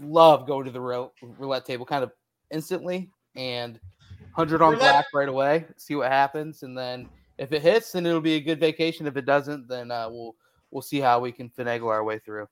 love 0.00 0.46
going 0.46 0.64
to 0.64 0.70
the 0.70 1.10
roulette 1.38 1.64
table 1.66 1.84
kind 1.84 2.04
of 2.04 2.12
instantly 2.50 3.10
and 3.36 3.78
hundred 4.32 4.62
on 4.62 4.72
Roulette- 4.74 4.92
black 4.92 5.06
right 5.14 5.28
away. 5.28 5.64
See 5.76 5.94
what 5.94 6.10
happens, 6.10 6.62
and 6.62 6.76
then 6.76 7.08
if 7.38 7.52
it 7.52 7.62
hits, 7.62 7.92
then 7.92 8.06
it'll 8.06 8.20
be 8.20 8.34
a 8.34 8.40
good 8.40 8.60
vacation. 8.60 9.06
If 9.06 9.16
it 9.16 9.24
doesn't, 9.26 9.68
then 9.68 9.90
uh, 9.90 10.08
we'll 10.10 10.34
we'll 10.70 10.82
see 10.82 11.00
how 11.00 11.20
we 11.20 11.32
can 11.32 11.48
finagle 11.50 11.88
our 11.88 12.04
way 12.04 12.18
through. 12.18 12.46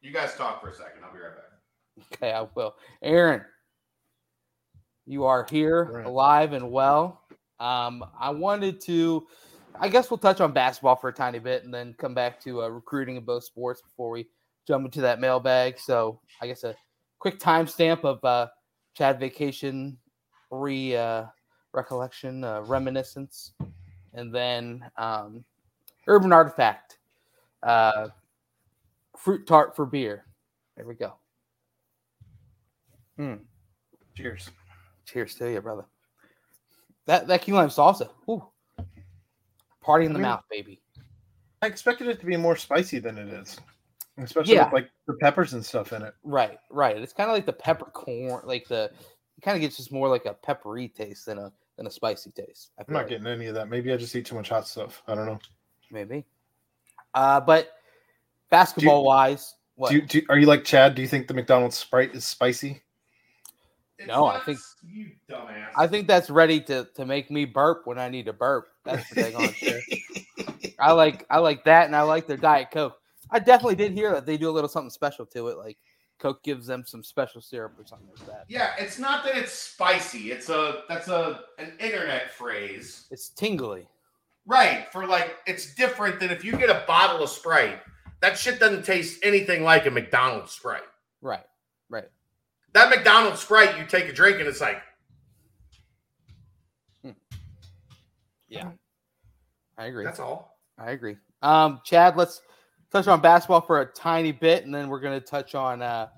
you 0.00 0.10
guys 0.12 0.34
talk 0.36 0.60
for 0.60 0.68
a 0.68 0.74
second. 0.74 1.02
I'll 1.04 1.12
be 1.12 1.18
right 1.20 1.34
back. 1.34 2.12
Okay, 2.14 2.32
I 2.32 2.46
will. 2.54 2.74
Aaron, 3.02 3.42
you 5.06 5.24
are 5.24 5.46
here, 5.48 5.84
Right. 5.84 6.06
alive 6.06 6.52
and 6.52 6.70
well. 6.70 7.22
Um, 7.60 8.04
I 8.18 8.30
wanted 8.30 8.80
to, 8.82 9.26
I 9.78 9.88
guess 9.88 10.10
we'll 10.10 10.18
touch 10.18 10.40
on 10.40 10.52
basketball 10.52 10.96
for 10.96 11.08
a 11.08 11.12
tiny 11.12 11.38
bit 11.38 11.64
and 11.64 11.72
then 11.72 11.94
come 11.98 12.12
back 12.14 12.40
to 12.40 12.62
uh, 12.64 12.68
recruiting 12.68 13.16
in 13.16 13.24
both 13.24 13.44
sports 13.44 13.80
before 13.80 14.10
we 14.10 14.26
jump 14.66 14.84
into 14.84 15.00
that 15.02 15.20
mailbag. 15.20 15.78
So, 15.78 16.20
I 16.42 16.48
guess 16.48 16.64
a 16.64 16.74
quick 17.20 17.38
timestamp 17.38 18.02
of 18.04 18.22
uh, 18.24 18.48
Chad 18.94 19.18
vacation 19.18 19.98
re 20.50 20.96
uh, 20.96 21.24
recollection, 21.72 22.44
uh, 22.44 22.60
reminiscence, 22.62 23.52
and 24.12 24.32
then 24.32 24.84
um, 24.96 25.44
urban 26.06 26.32
artifact, 26.32 26.98
uh, 27.62 28.08
fruit 29.16 29.46
tart 29.46 29.74
for 29.74 29.84
beer. 29.84 30.24
There 30.76 30.86
we 30.86 30.94
go. 30.94 31.14
Hmm. 33.16 33.34
Cheers. 34.16 34.50
Cheers 35.06 35.34
to 35.36 35.50
you, 35.50 35.60
brother. 35.60 35.84
That 37.06 37.26
that 37.26 37.42
key 37.42 37.52
lime 37.52 37.68
salsa. 37.68 38.08
Ooh. 38.28 38.44
Party 39.82 40.06
in 40.06 40.12
the 40.12 40.18
I 40.18 40.22
mean- 40.22 40.30
mouth, 40.30 40.44
baby. 40.50 40.80
I 41.62 41.66
expected 41.66 42.08
it 42.08 42.20
to 42.20 42.26
be 42.26 42.36
more 42.36 42.56
spicy 42.56 42.98
than 42.98 43.16
it 43.16 43.28
is, 43.28 43.58
especially 44.18 44.54
Yeah. 44.54 44.64
with 44.64 44.72
like 44.74 44.90
the 45.06 45.14
peppers 45.14 45.54
and 45.54 45.64
stuff 45.64 45.92
in 45.92 46.02
it. 46.02 46.14
Right, 46.22 46.58
right. 46.70 46.96
It's 46.96 47.12
kind 47.12 47.30
of 47.30 47.34
like 47.34 47.46
the 47.46 47.52
peppercorn, 47.52 48.42
like 48.46 48.68
the 48.68 48.90
it 49.36 49.42
kind 49.42 49.56
of 49.56 49.60
gets 49.60 49.76
just 49.76 49.92
more 49.92 50.08
like 50.08 50.26
a 50.26 50.34
peppery 50.34 50.88
taste 50.88 51.26
than 51.26 51.38
a 51.38 51.52
than 51.76 51.86
a 51.86 51.90
spicy 51.90 52.30
taste. 52.30 52.70
I 52.78 52.84
I'm 52.86 52.92
not 52.92 53.00
like, 53.00 53.08
getting 53.08 53.26
any 53.26 53.46
of 53.46 53.54
that. 53.54 53.68
Maybe 53.68 53.92
I 53.92 53.96
just 53.96 54.14
eat 54.14 54.26
too 54.26 54.36
much 54.36 54.48
hot 54.48 54.66
stuff. 54.68 55.02
I 55.08 55.14
don't 55.14 55.26
know. 55.26 55.38
maybe. 55.90 56.24
Uh, 57.14 57.40
but 57.40 57.72
basketball 58.50 59.04
wise, 59.04 59.54
what? 59.76 59.90
Do 59.90 59.96
you, 59.96 60.02
do 60.02 60.18
you- 60.18 60.26
are 60.28 60.38
you 60.38 60.46
like 60.46 60.64
Chad? 60.64 60.94
Do 60.94 61.02
you 61.02 61.08
think 61.08 61.26
the 61.26 61.34
McDonald's 61.34 61.76
Sprite 61.76 62.14
is 62.14 62.24
spicy? 62.24 62.80
No, 64.06 64.26
I 64.26 64.40
think- 64.40 64.58
you 64.86 65.10
dumbass. 65.30 65.68
I 65.76 65.86
think 65.86 66.06
that's 66.08 66.28
ready 66.30 66.60
to 66.62 66.86
to 66.94 67.06
make 67.06 67.30
me 67.30 67.44
burp 67.44 67.86
when 67.86 67.98
I 67.98 68.08
need 68.08 68.26
to 68.26 68.32
burp. 68.32 68.68
That's 68.84 69.08
the 69.08 69.22
thing 69.22 69.36
on 69.36 69.54
there. 69.62 69.80
I 70.78 70.92
like 70.92 71.24
I 71.30 71.38
like 71.38 71.64
that, 71.64 71.86
and 71.86 71.96
I 71.96 72.02
like 72.02 72.26
their 72.26 72.36
diet 72.36 72.70
coke. 72.72 72.96
I 73.34 73.40
definitely 73.40 73.74
did 73.74 73.92
hear 73.92 74.12
that 74.12 74.26
they 74.26 74.36
do 74.36 74.48
a 74.48 74.52
little 74.52 74.68
something 74.68 74.90
special 74.90 75.26
to 75.26 75.48
it, 75.48 75.58
like 75.58 75.76
Coke 76.20 76.44
gives 76.44 76.68
them 76.68 76.84
some 76.86 77.02
special 77.02 77.40
syrup 77.40 77.72
or 77.76 77.84
something 77.84 78.08
like 78.16 78.26
that. 78.28 78.44
Yeah, 78.48 78.70
it's 78.78 78.96
not 78.98 79.24
that 79.24 79.36
it's 79.36 79.52
spicy. 79.52 80.30
It's 80.30 80.48
a 80.48 80.84
that's 80.88 81.08
a 81.08 81.40
an 81.58 81.72
internet 81.80 82.30
phrase. 82.30 83.06
It's 83.10 83.30
tingly. 83.30 83.88
Right. 84.46 84.86
For 84.92 85.06
like 85.06 85.38
it's 85.48 85.74
different 85.74 86.20
than 86.20 86.30
if 86.30 86.44
you 86.44 86.56
get 86.56 86.70
a 86.70 86.84
bottle 86.86 87.24
of 87.24 87.28
Sprite. 87.28 87.80
That 88.20 88.38
shit 88.38 88.60
doesn't 88.60 88.84
taste 88.84 89.18
anything 89.24 89.64
like 89.64 89.84
a 89.86 89.90
McDonald's 89.90 90.52
Sprite. 90.52 90.82
Right. 91.20 91.44
Right. 91.88 92.08
That 92.72 92.88
McDonald's 92.88 93.40
Sprite, 93.40 93.76
you 93.76 93.84
take 93.84 94.04
a 94.04 94.12
drink 94.12 94.38
and 94.38 94.48
it's 94.48 94.60
like 94.60 94.80
Yeah. 98.48 98.70
I 99.76 99.86
agree. 99.86 100.04
That's 100.04 100.20
all. 100.20 100.56
I 100.78 100.92
agree. 100.92 101.16
Um, 101.42 101.80
Chad, 101.84 102.16
let's 102.16 102.40
touch 102.94 103.08
on 103.08 103.20
basketball 103.20 103.60
for 103.60 103.80
a 103.80 103.86
tiny 103.86 104.32
bit, 104.32 104.64
and 104.64 104.74
then 104.74 104.88
we're 104.88 105.00
going 105.00 105.18
to 105.18 105.26
touch 105.26 105.54
on 105.54 105.82
uh, 105.82 106.08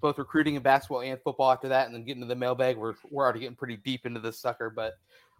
both 0.00 0.18
recruiting 0.18 0.54
and 0.54 0.62
basketball 0.62 1.02
and 1.02 1.20
football 1.20 1.50
after 1.50 1.68
that, 1.68 1.86
and 1.86 1.94
then 1.94 2.04
get 2.04 2.14
into 2.14 2.26
the 2.26 2.36
mailbag. 2.36 2.76
We're 2.76 2.94
we're 3.10 3.24
already 3.24 3.40
getting 3.40 3.56
pretty 3.56 3.76
deep 3.78 4.06
into 4.06 4.20
this 4.20 4.38
sucker, 4.38 4.70
but 4.70 4.94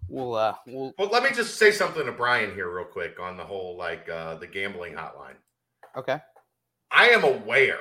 we'll 0.09 0.34
uh, 0.34 0.55
we'll. 0.66 0.93
Well, 0.98 1.09
let 1.09 1.22
me 1.22 1.30
just 1.30 1.56
say 1.56 1.70
something 1.70 2.05
to 2.05 2.12
Brian 2.12 2.52
here, 2.52 2.74
real 2.74 2.84
quick, 2.84 3.20
on 3.20 3.36
the 3.36 3.44
whole 3.44 3.76
like 3.76 4.09
uh, 4.09 4.34
the 4.36 4.47
gambling 4.47 4.94
hotline. 4.94 5.36
Okay. 5.97 6.20
I 6.90 7.09
am 7.09 7.24
aware 7.24 7.80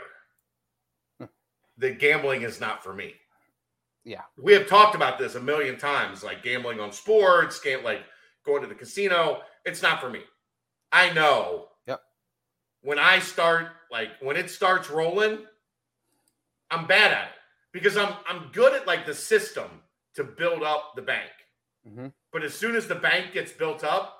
that 1.78 2.00
gambling 2.00 2.44
is 2.44 2.60
not 2.60 2.84
for 2.84 2.94
me. 2.94 3.14
Yeah. 4.04 4.22
We 4.38 4.54
have 4.54 4.68
talked 4.68 4.96
about 4.96 5.18
this 5.18 5.36
a 5.36 5.40
million 5.40 5.78
times, 5.78 6.24
like 6.24 6.44
gambling 6.44 6.80
on 6.80 6.92
sports, 6.92 7.60
game 7.60 7.84
like 7.84 8.02
going 8.46 8.62
to 8.62 8.68
the 8.68 8.76
casino. 8.76 9.42
It's 9.66 9.82
not 9.82 10.00
for 10.00 10.10
me. 10.10 10.22
I 10.92 11.12
know. 11.14 11.70
When 12.86 13.00
I 13.00 13.18
start, 13.18 13.70
like 13.92 14.10
when 14.22 14.38
it 14.38 14.48
starts 14.52 14.92
rolling, 14.92 15.40
I'm 16.70 16.86
bad 16.86 17.12
at 17.12 17.24
it 17.24 17.34
because 17.74 17.98
I'm 17.98 18.14
I'm 18.30 18.52
good 18.54 18.74
at 18.74 18.86
like 18.86 19.08
the 19.08 19.14
system 19.16 19.66
to 20.14 20.24
build 20.24 20.62
up 20.62 20.94
the 20.96 21.02
bank. 21.02 21.32
Mm-hmm. 21.88 22.08
But 22.32 22.44
as 22.44 22.54
soon 22.54 22.76
as 22.76 22.88
the 22.88 22.94
bank 22.94 23.34
gets 23.34 23.52
built 23.52 23.84
up, 23.84 24.16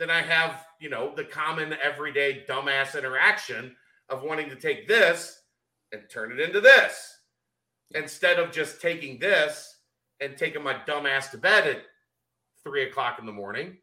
then 0.00 0.10
I 0.10 0.20
have, 0.20 0.66
you 0.80 0.90
know, 0.90 1.14
the 1.14 1.24
common 1.24 1.76
everyday 1.80 2.44
dumbass 2.48 2.98
interaction 2.98 3.76
of 4.08 4.24
wanting 4.24 4.50
to 4.50 4.56
take 4.56 4.88
this 4.88 5.40
and 5.92 6.02
turn 6.10 6.32
it 6.32 6.40
into 6.40 6.60
this 6.60 7.18
instead 7.94 8.40
of 8.40 8.50
just 8.50 8.80
taking 8.82 9.20
this 9.20 9.76
and 10.20 10.36
taking 10.36 10.64
my 10.64 10.74
dumbass 10.88 11.30
to 11.30 11.38
bed 11.38 11.68
at 11.68 11.82
three 12.64 12.82
o'clock 12.82 13.20
in 13.20 13.26
the 13.26 13.32
morning. 13.32 13.76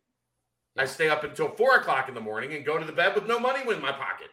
I 0.78 0.86
stay 0.86 1.10
up 1.10 1.24
until 1.24 1.50
four 1.50 1.76
o'clock 1.76 2.10
in 2.10 2.16
the 2.16 2.22
morning 2.22 2.54
and 2.54 2.66
go 2.66 2.78
to 2.78 2.86
the 2.86 2.92
bed 2.92 3.16
with 3.16 3.28
no 3.28 3.40
money 3.40 3.62
in 3.62 3.82
my 3.82 3.92
pocket. 3.92 4.30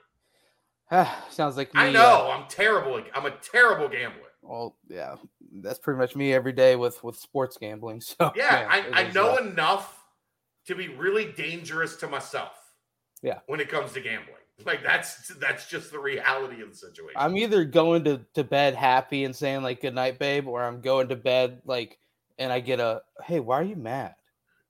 Sounds 1.31 1.57
like 1.57 1.75
me, 1.75 1.81
I 1.81 1.93
know 1.93 2.29
uh, 2.29 2.37
I'm 2.37 2.49
terrible. 2.49 3.03
I'm 3.15 3.27
a 3.27 3.31
terrible 3.31 3.89
gambler. 3.89 4.29
Well, 4.43 4.77
yeah, 4.89 5.17
that's 5.61 5.79
pretty 5.79 5.99
much 5.99 6.17
me 6.17 6.33
every 6.33 6.53
day 6.53 6.77
with 6.77 7.03
with 7.05 7.17
sports 7.17 7.57
gambling. 7.59 8.01
So 8.19 8.33
yeah, 8.35 8.67
I, 8.69 9.03
I 9.05 9.13
know 9.13 9.35
uh, 9.35 9.43
enough 9.43 10.05
to 10.67 10.75
be 10.75 10.89
really 10.89 11.27
dangerous 11.33 11.97
to 11.97 12.09
myself. 12.09 12.57
Yeah. 13.23 13.41
when 13.49 13.61
it 13.61 13.69
comes 13.69 13.93
to 13.93 14.01
gambling, 14.01 14.37
like 14.65 14.83
that's 14.83 15.29
that's 15.37 15.69
just 15.69 15.93
the 15.93 15.99
reality 15.99 16.63
of 16.63 16.71
the 16.71 16.77
situation. 16.77 17.17
I'm 17.17 17.37
either 17.37 17.65
going 17.65 18.03
to, 18.05 18.25
to 18.35 18.45
bed 18.45 18.75
happy 18.75 19.25
and 19.25 19.37
saying 19.37 19.63
like 19.63 19.83
good 19.83 19.95
night, 19.95 20.19
babe, 20.19 20.49
or 20.49 20.63
I'm 20.63 20.81
going 20.81 21.09
to 21.09 21.17
bed 21.17 21.61
like 21.67 21.99
and 22.39 22.51
I 22.51 22.61
get 22.61 22.81
a 22.81 23.03
hey, 23.23 23.39
why 23.41 23.61
are 23.61 23.65
you 23.65 23.77
mad? 23.77 24.15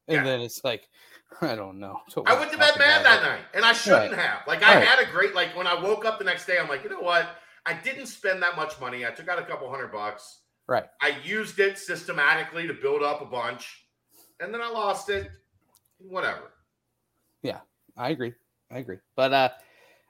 And 0.08 0.16
Yeah. 0.16 0.24
then 0.24 0.40
it's 0.40 0.64
like, 0.64 0.88
I 1.40 1.54
don't 1.54 1.78
know. 1.78 2.00
So 2.08 2.22
I 2.26 2.38
went 2.38 2.50
to 2.52 2.58
bed 2.58 2.74
mad 2.78 3.04
that 3.04 3.20
it. 3.22 3.26
night, 3.26 3.44
and 3.54 3.64
I 3.64 3.72
shouldn't 3.72 4.12
Right. 4.12 4.18
have. 4.20 4.46
Like 4.46 4.62
I 4.62 4.76
Right. 4.76 4.86
had 4.86 4.98
a 5.06 5.10
great 5.10 5.34
like 5.34 5.56
when 5.56 5.66
I 5.66 5.74
woke 5.80 6.04
up 6.04 6.18
the 6.18 6.24
next 6.24 6.46
day, 6.46 6.58
I'm 6.58 6.68
like, 6.68 6.82
you 6.84 6.90
know 6.90 7.00
what? 7.00 7.28
I 7.66 7.74
didn't 7.74 8.06
spend 8.06 8.42
that 8.42 8.56
much 8.56 8.80
money. 8.80 9.06
I 9.06 9.10
took 9.10 9.28
out 9.28 9.38
a 9.38 9.44
couple 9.44 9.68
hundred 9.70 9.92
bucks. 9.92 10.40
Right. 10.66 10.86
I 11.00 11.16
used 11.24 11.58
it 11.58 11.78
systematically 11.78 12.66
to 12.66 12.74
build 12.74 13.02
up 13.02 13.20
a 13.22 13.26
bunch, 13.26 13.84
and 14.40 14.52
then 14.52 14.60
I 14.62 14.68
lost 14.68 15.08
it. 15.10 15.30
Whatever. 15.98 16.52
Yeah, 17.42 17.60
I 17.96 18.10
agree. 18.10 18.34
I 18.70 18.78
agree. 18.78 18.98
But 19.16 19.32
uh 19.32 19.48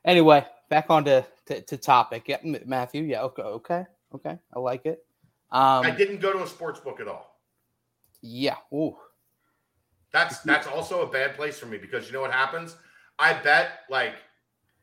anyway, 0.04 0.46
back 0.68 0.86
on 0.90 1.04
to, 1.06 1.24
to, 1.46 1.60
to 1.62 1.76
topic. 1.76 2.24
Yeah, 2.28 2.38
Matthew. 2.66 3.02
Yeah, 3.04 3.22
okay, 3.22 3.42
okay, 3.42 3.84
okay. 4.14 4.38
I 4.54 4.58
like 4.58 4.86
it. 4.86 5.04
Um 5.50 5.84
I 5.84 5.90
didn't 5.90 6.20
go 6.20 6.32
to 6.32 6.42
a 6.42 6.46
sports 6.46 6.78
book 6.80 7.00
at 7.00 7.08
all. 7.08 7.40
yeah. 8.22 8.56
Ooh. 8.72 8.96
That's 10.12 10.40
that's 10.40 10.66
also 10.66 11.02
a 11.02 11.10
bad 11.10 11.36
place 11.36 11.58
for 11.58 11.66
me 11.66 11.78
because 11.78 12.06
you 12.06 12.12
know 12.12 12.20
what 12.20 12.32
happens? 12.32 12.76
I 13.18 13.34
bet 13.34 13.80
like 13.88 14.14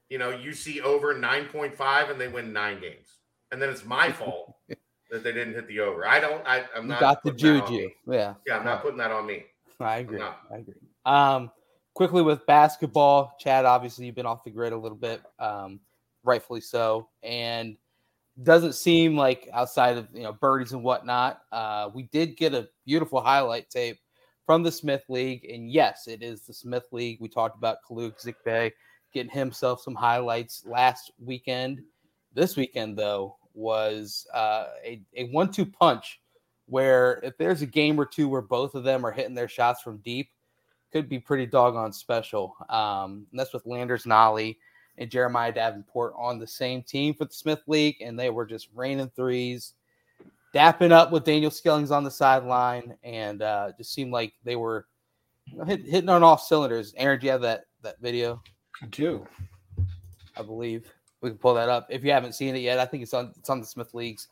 you 0.10 0.18
know 0.18 0.30
you 0.30 0.54
see 0.54 0.82
over 0.82 1.14
9.5 1.14 2.12
and 2.12 2.20
they 2.20 2.28
win 2.28 2.54
nine 2.54 2.80
games. 2.80 3.08
And 3.52 3.62
then 3.62 3.70
it's 3.70 3.86
my 3.86 4.12
fault 4.14 4.56
that 5.12 5.24
they 5.24 5.32
didn't 5.32 5.54
hit 5.54 5.68
the 5.68 5.80
over. 5.80 6.08
I 6.08 6.20
don't 6.20 6.46
I, 6.48 6.66
I'm 6.76 6.84
You 6.84 6.90
not 6.90 7.00
got 7.00 7.24
the 7.24 7.32
putting 7.32 7.56
that 7.56 7.64
on 7.64 7.72
juju. 7.72 7.90
Yeah. 8.08 8.34
Yeah, 8.46 8.58
I'm 8.58 8.66
not 8.66 8.82
putting 8.82 8.98
that 8.98 9.12
on 9.12 9.26
me. 9.26 9.44
I 9.80 9.98
agree. 9.98 10.22
I 10.22 10.58
agree. 10.58 10.74
Um, 11.06 11.52
quickly 11.94 12.22
with 12.22 12.46
basketball, 12.46 13.36
Chad. 13.40 13.66
Obviously, 13.66 14.06
you've 14.06 14.16
been 14.16 14.26
off 14.26 14.44
the 14.44 14.50
grid 14.50 14.74
a 14.74 14.78
little 14.78 14.98
bit, 14.98 15.22
um, 15.40 15.80
rightfully 16.24 16.62
so, 16.62 17.10
and 17.24 17.78
doesn't 18.44 18.74
seem 18.74 19.16
like 19.18 19.50
outside 19.54 19.98
of 19.98 20.08
you 20.14 20.24
know 20.24 20.34
birdies 20.34 20.74
and 20.74 20.84
whatnot. 20.84 21.42
Uh, 21.52 21.90
we 21.94 22.04
did 22.04 22.38
get 22.38 22.54
a 22.54 22.68
beautiful 22.86 23.22
highlight 23.22 23.70
tape 23.70 24.00
from 24.48 24.64
the 24.64 24.72
Smith 24.72 25.04
League, 25.10 25.46
and 25.46 25.70
yes, 25.70 26.08
it 26.08 26.24
is 26.24 26.42
the 26.42 26.54
Smith 26.54 26.86
League. 26.94 27.18
We 27.20 27.28
talked 27.28 27.58
about 27.58 27.80
Kalu 27.88 28.14
Ezikpe 28.16 28.72
getting 29.14 29.30
himself 29.30 29.82
some 29.82 29.94
highlights 29.94 30.64
last 30.66 31.12
weekend. 31.20 31.82
This 32.34 32.56
weekend, 32.56 32.98
though, 32.98 33.36
was 33.54 34.26
uh, 34.34 34.68
a, 34.86 35.02
a 35.18 35.26
one-two 35.26 35.66
punch 35.66 36.22
where 36.66 37.20
if 37.24 37.38
there's 37.38 37.62
a 37.62 37.66
game 37.68 38.00
or 38.00 38.06
two 38.06 38.30
where 38.30 38.42
both 38.42 38.74
of 38.74 38.86
them 38.86 39.06
are 39.06 39.12
hitting 39.12 39.36
their 39.36 39.50
shots 39.50 39.82
from 39.82 39.98
deep, 39.98 40.30
could 40.94 41.10
be 41.10 41.20
pretty 41.20 41.46
doggone 41.46 41.92
special. 41.92 42.56
Um, 42.70 43.28
that's 43.34 43.54
with 43.54 43.66
Landers 43.66 44.06
Nolley 44.06 44.56
and 44.98 45.12
Jeremiah 45.12 45.52
Davenport 45.52 46.14
on 46.18 46.40
the 46.40 46.48
same 46.48 46.84
team 46.84 47.14
for 47.14 47.26
the 47.26 47.34
Smith 47.34 47.62
League, 47.68 47.98
and 48.00 48.18
they 48.18 48.30
were 48.30 48.46
just 48.46 48.70
raining 48.74 49.12
threes, 49.14 49.74
dapping 50.54 50.92
up 50.92 51.12
with 51.12 51.24
Daniel 51.24 51.52
Skillings 51.52 51.92
on 51.92 52.04
the 52.04 52.12
sideline, 52.12 52.96
and 53.04 53.42
uh, 53.42 53.72
just 53.78 53.94
seemed 53.94 54.12
like 54.12 54.34
they 54.44 54.56
were 54.56 54.88
you 55.46 55.58
know, 55.58 55.66
hit, 55.66 55.86
hitting 55.86 56.10
on 56.10 56.24
all 56.24 56.38
cylinders. 56.38 56.94
Aaron, 56.98 57.20
do 57.20 57.26
you 57.26 57.32
have 57.32 57.42
that 57.42 57.66
that 57.84 58.00
video? 58.00 58.42
I 58.82 58.88
do. 58.88 59.26
I 60.36 60.44
believe 60.44 60.92
we 61.22 61.30
can 61.30 61.38
pull 61.38 61.56
that 61.56 61.70
up. 61.70 61.88
If 61.90 62.04
you 62.04 62.12
haven't 62.12 62.36
seen 62.36 62.56
it 62.56 62.60
yet, 62.60 62.80
I 62.80 62.86
think 62.86 63.04
it's 63.04 63.14
on 63.14 63.34
it's 63.38 63.50
on 63.50 63.60
the 63.60 63.66
Smith 63.66 63.94
League's 63.94 64.28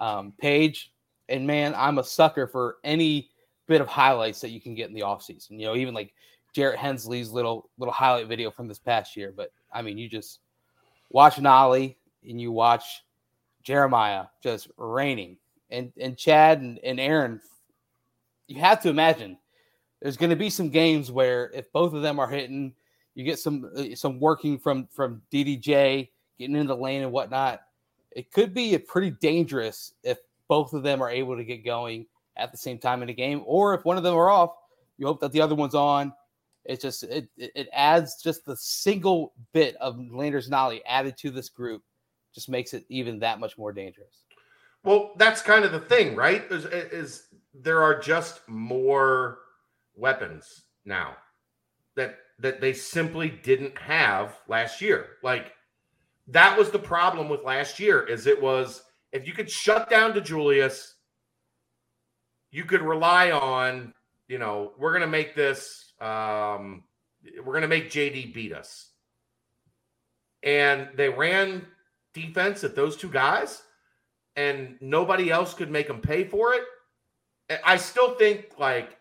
um, 0.00 0.32
page. 0.38 0.92
And 1.28 1.46
man, 1.46 1.74
I'm 1.76 1.98
a 1.98 2.04
sucker 2.04 2.46
for 2.46 2.76
any 2.84 3.30
bit 3.66 3.80
of 3.80 3.88
highlights 3.88 4.40
that 4.40 4.50
you 4.50 4.60
can 4.60 4.74
get 4.74 4.88
in 4.88 4.94
the 4.94 5.00
offseason. 5.00 5.52
You 5.52 5.66
know, 5.66 5.76
even 5.76 5.94
like 5.94 6.12
Jarrett 6.52 6.78
Hensley's 6.78 7.30
little 7.30 7.70
little 7.78 7.92
highlight 7.92 8.28
video 8.28 8.50
from 8.50 8.68
this 8.68 8.78
past 8.78 9.16
year. 9.16 9.32
But 9.34 9.52
I 9.72 9.82
mean, 9.82 9.98
you 9.98 10.08
just 10.08 10.40
watch 11.10 11.36
Nolley 11.36 11.96
and 12.28 12.40
you 12.40 12.52
watch 12.52 13.04
Jeremiah 13.62 14.26
just 14.42 14.68
raining. 14.76 15.36
And 15.72 15.92
and 15.98 16.16
Chad 16.16 16.60
and, 16.60 16.78
and 16.84 17.00
Aaron, 17.00 17.40
you 18.46 18.60
have 18.60 18.80
to 18.82 18.90
imagine 18.90 19.38
there's 20.00 20.16
going 20.16 20.30
to 20.30 20.36
be 20.36 20.50
some 20.50 20.68
games 20.68 21.10
where 21.10 21.50
if 21.54 21.72
both 21.72 21.94
of 21.94 22.02
them 22.02 22.20
are 22.20 22.28
hitting, 22.28 22.74
you 23.14 23.24
get 23.24 23.38
some 23.38 23.70
uh, 23.76 23.94
some 23.94 24.20
working 24.20 24.58
from 24.58 24.86
from 24.92 25.22
DDJ 25.32 26.08
getting 26.38 26.56
in 26.56 26.66
the 26.66 26.76
lane 26.76 27.02
and 27.02 27.12
whatnot. 27.12 27.62
It 28.10 28.30
could 28.30 28.52
be 28.52 28.76
pretty 28.76 29.10
dangerous 29.10 29.94
if 30.02 30.18
both 30.48 30.74
of 30.74 30.82
them 30.82 31.00
are 31.02 31.10
able 31.10 31.36
to 31.36 31.44
get 31.44 31.64
going 31.64 32.06
at 32.36 32.52
the 32.52 32.58
same 32.58 32.78
time 32.78 33.02
in 33.02 33.08
a 33.08 33.14
game, 33.14 33.42
or 33.46 33.74
if 33.74 33.84
one 33.84 33.96
of 33.96 34.02
them 34.02 34.14
are 34.14 34.28
off, 34.28 34.50
you 34.98 35.06
hope 35.06 35.20
that 35.20 35.32
the 35.32 35.40
other 35.40 35.54
one's 35.54 35.74
on. 35.74 36.12
It 36.64 36.80
just 36.80 37.04
it 37.04 37.28
it 37.36 37.52
it 37.54 37.68
adds 37.72 38.22
just 38.22 38.44
the 38.44 38.56
single 38.56 39.32
bit 39.52 39.76
of 39.76 39.98
Landers 40.10 40.50
Nolley 40.50 40.80
added 40.86 41.16
to 41.18 41.30
this 41.30 41.48
group, 41.48 41.82
just 42.34 42.48
makes 42.48 42.74
it 42.74 42.84
even 42.88 43.18
that 43.20 43.40
much 43.40 43.56
more 43.56 43.72
dangerous. 43.72 44.24
Well, 44.84 45.12
that's 45.16 45.42
kind 45.42 45.64
of 45.64 45.72
the 45.72 45.80
thing, 45.80 46.16
right? 46.16 46.42
Is, 46.50 46.64
is 46.64 47.24
there 47.54 47.82
are 47.82 47.98
just 47.98 48.40
more 48.48 49.38
weapons 49.94 50.64
now 50.84 51.16
that 51.96 52.18
that 52.38 52.60
they 52.60 52.72
simply 52.72 53.28
didn't 53.30 53.78
have 53.78 54.36
last 54.48 54.80
year. 54.80 55.06
Like 55.22 55.52
that 56.28 56.58
was 56.58 56.70
the 56.70 56.78
problem 56.78 57.28
with 57.28 57.44
last 57.44 57.78
year 57.78 58.02
is 58.02 58.26
it 58.26 58.40
was 58.40 58.82
if 59.12 59.26
you 59.26 59.32
could 59.32 59.50
shut 59.50 59.90
down 59.90 60.12
DeJulius, 60.12 60.92
you 62.50 62.64
could 62.64 62.82
rely 62.82 63.30
on, 63.30 63.92
you 64.28 64.38
know, 64.38 64.72
we're 64.78 64.92
going 64.92 65.02
to 65.02 65.06
make 65.06 65.36
this 65.36 65.92
um 66.00 66.82
we're 67.36 67.52
going 67.52 67.62
to 67.62 67.68
make 67.68 67.90
JD 67.90 68.34
beat 68.34 68.52
us. 68.52 68.88
And 70.42 70.88
they 70.96 71.08
ran 71.08 71.66
defense 72.14 72.64
at 72.64 72.74
those 72.74 72.96
two 72.96 73.08
guys 73.08 73.62
and 74.36 74.76
nobody 74.80 75.30
else 75.30 75.54
could 75.54 75.70
make 75.70 75.86
them 75.86 76.00
pay 76.00 76.24
for 76.24 76.54
it. 76.54 76.62
I 77.64 77.76
still 77.76 78.14
think 78.14 78.58
like 78.58 78.96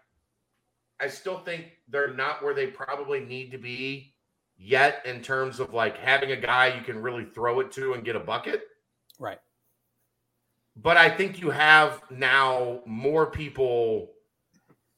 I 0.99 1.07
still 1.07 1.39
think 1.39 1.65
they're 1.87 2.13
not 2.13 2.43
where 2.43 2.53
they 2.53 2.67
probably 2.67 3.21
need 3.21 3.51
to 3.51 3.57
be 3.57 4.13
yet 4.57 5.01
in 5.05 5.21
terms 5.21 5.59
of 5.59 5.73
like 5.73 5.97
having 5.97 6.31
a 6.31 6.35
guy 6.35 6.67
you 6.67 6.81
can 6.83 7.01
really 7.01 7.25
throw 7.25 7.59
it 7.59 7.71
to 7.73 7.93
and 7.93 8.05
get 8.05 8.15
a 8.15 8.19
bucket. 8.19 8.63
Right. 9.19 9.39
But 10.75 10.97
I 10.97 11.09
think 11.09 11.41
you 11.41 11.49
have 11.49 12.01
now 12.11 12.81
more 12.85 13.25
people 13.25 14.11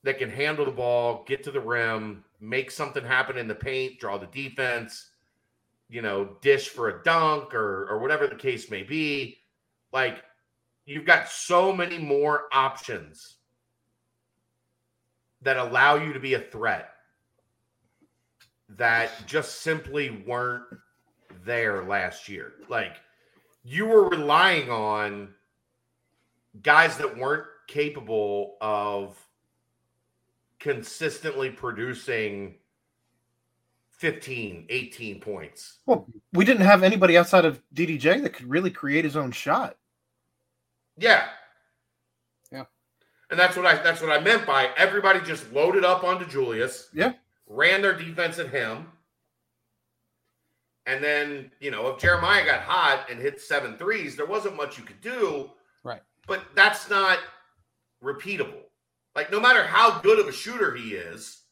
that 0.04 0.20
can 0.20 0.30
handle 0.30 0.66
the 0.66 0.72
ball, 0.72 1.24
get 1.26 1.44
to 1.44 1.52
the 1.52 1.62
rim, 1.62 2.24
make 2.42 2.70
something 2.70 3.04
happen 3.04 3.38
in 3.38 3.48
the 3.48 3.56
paint, 3.56 4.00
draw 4.00 4.18
the 4.18 4.28
defense, 4.28 5.10
you 5.90 6.02
know, 6.02 6.38
dish 6.42 6.68
for 6.68 6.90
a 6.90 7.04
dunk 7.04 7.54
or 7.54 7.88
or 7.90 8.00
whatever 8.00 8.28
the 8.28 8.36
case 8.36 8.70
may 8.70 8.84
be. 8.84 9.38
Like 9.94 10.24
you've 10.86 11.06
got 11.06 11.30
so 11.30 11.72
many 11.72 12.00
more 12.00 12.46
options 12.52 13.38
that 15.44 15.58
allow 15.58 15.96
you 15.96 16.12
to 16.14 16.20
be 16.20 16.34
a 16.34 16.40
threat 16.40 16.90
that 18.70 19.12
just 19.28 19.62
simply 19.62 20.24
weren't 20.26 20.64
there 21.46 21.84
last 21.84 22.28
year. 22.28 22.54
Like 22.68 22.96
you 23.64 23.86
were 23.86 24.10
relying 24.10 24.70
on 24.70 25.30
guys 26.62 26.98
that 26.98 27.18
weren't 27.18 27.46
capable 27.68 28.58
of 28.62 29.18
consistently 30.60 31.50
producing 31.50 32.56
15, 34.04 34.66
18 34.70 35.20
points. 35.22 35.80
Well, 35.86 36.08
we 36.34 36.46
didn't 36.46 36.66
have 36.66 36.84
anybody 36.84 37.18
outside 37.18 37.46
of 37.46 37.62
DDJ 37.74 38.22
that 38.24 38.34
could 38.34 38.50
really 38.50 38.72
create 38.72 39.06
his 39.06 39.16
own 39.16 39.32
shot. 39.32 39.78
Yeah. 40.98 41.26
Yeah. 42.52 42.66
And 43.30 43.40
that's 43.40 43.56
what 43.56 43.66
I 43.66 43.82
that's 43.82 44.02
what 44.02 44.12
I 44.12 44.20
meant 44.20 44.46
by 44.46 44.70
everybody 44.78 45.20
just 45.22 45.52
loaded 45.52 45.84
up 45.86 46.04
onto 46.04 46.26
Julius. 46.26 46.90
Yeah. 46.94 47.14
Ran 47.48 47.82
their 47.82 47.98
defense 47.98 48.40
at 48.40 48.50
him. 48.50 48.88
And 50.86 51.02
then, 51.02 51.50
you 51.62 51.72
know, 51.72 51.88
if 51.88 52.00
Jeremiah 52.00 52.46
got 52.46 52.62
hot 52.62 53.08
and 53.10 53.20
hit 53.20 53.40
seven 53.40 53.78
threes, 53.78 54.16
there 54.16 54.26
wasn't 54.26 54.58
much 54.58 54.78
you 54.78 54.84
could 54.84 55.00
do. 55.00 55.50
Right. 55.84 56.02
But 56.28 56.44
that's 56.56 56.90
not 56.90 57.20
repeatable. 58.04 58.64
Like, 59.16 59.32
no 59.32 59.40
matter 59.40 59.64
how 59.64 60.00
good 60.02 60.20
of 60.20 60.28
a 60.28 60.34
shooter 60.34 60.76
he 60.76 60.96
is, 60.96 61.44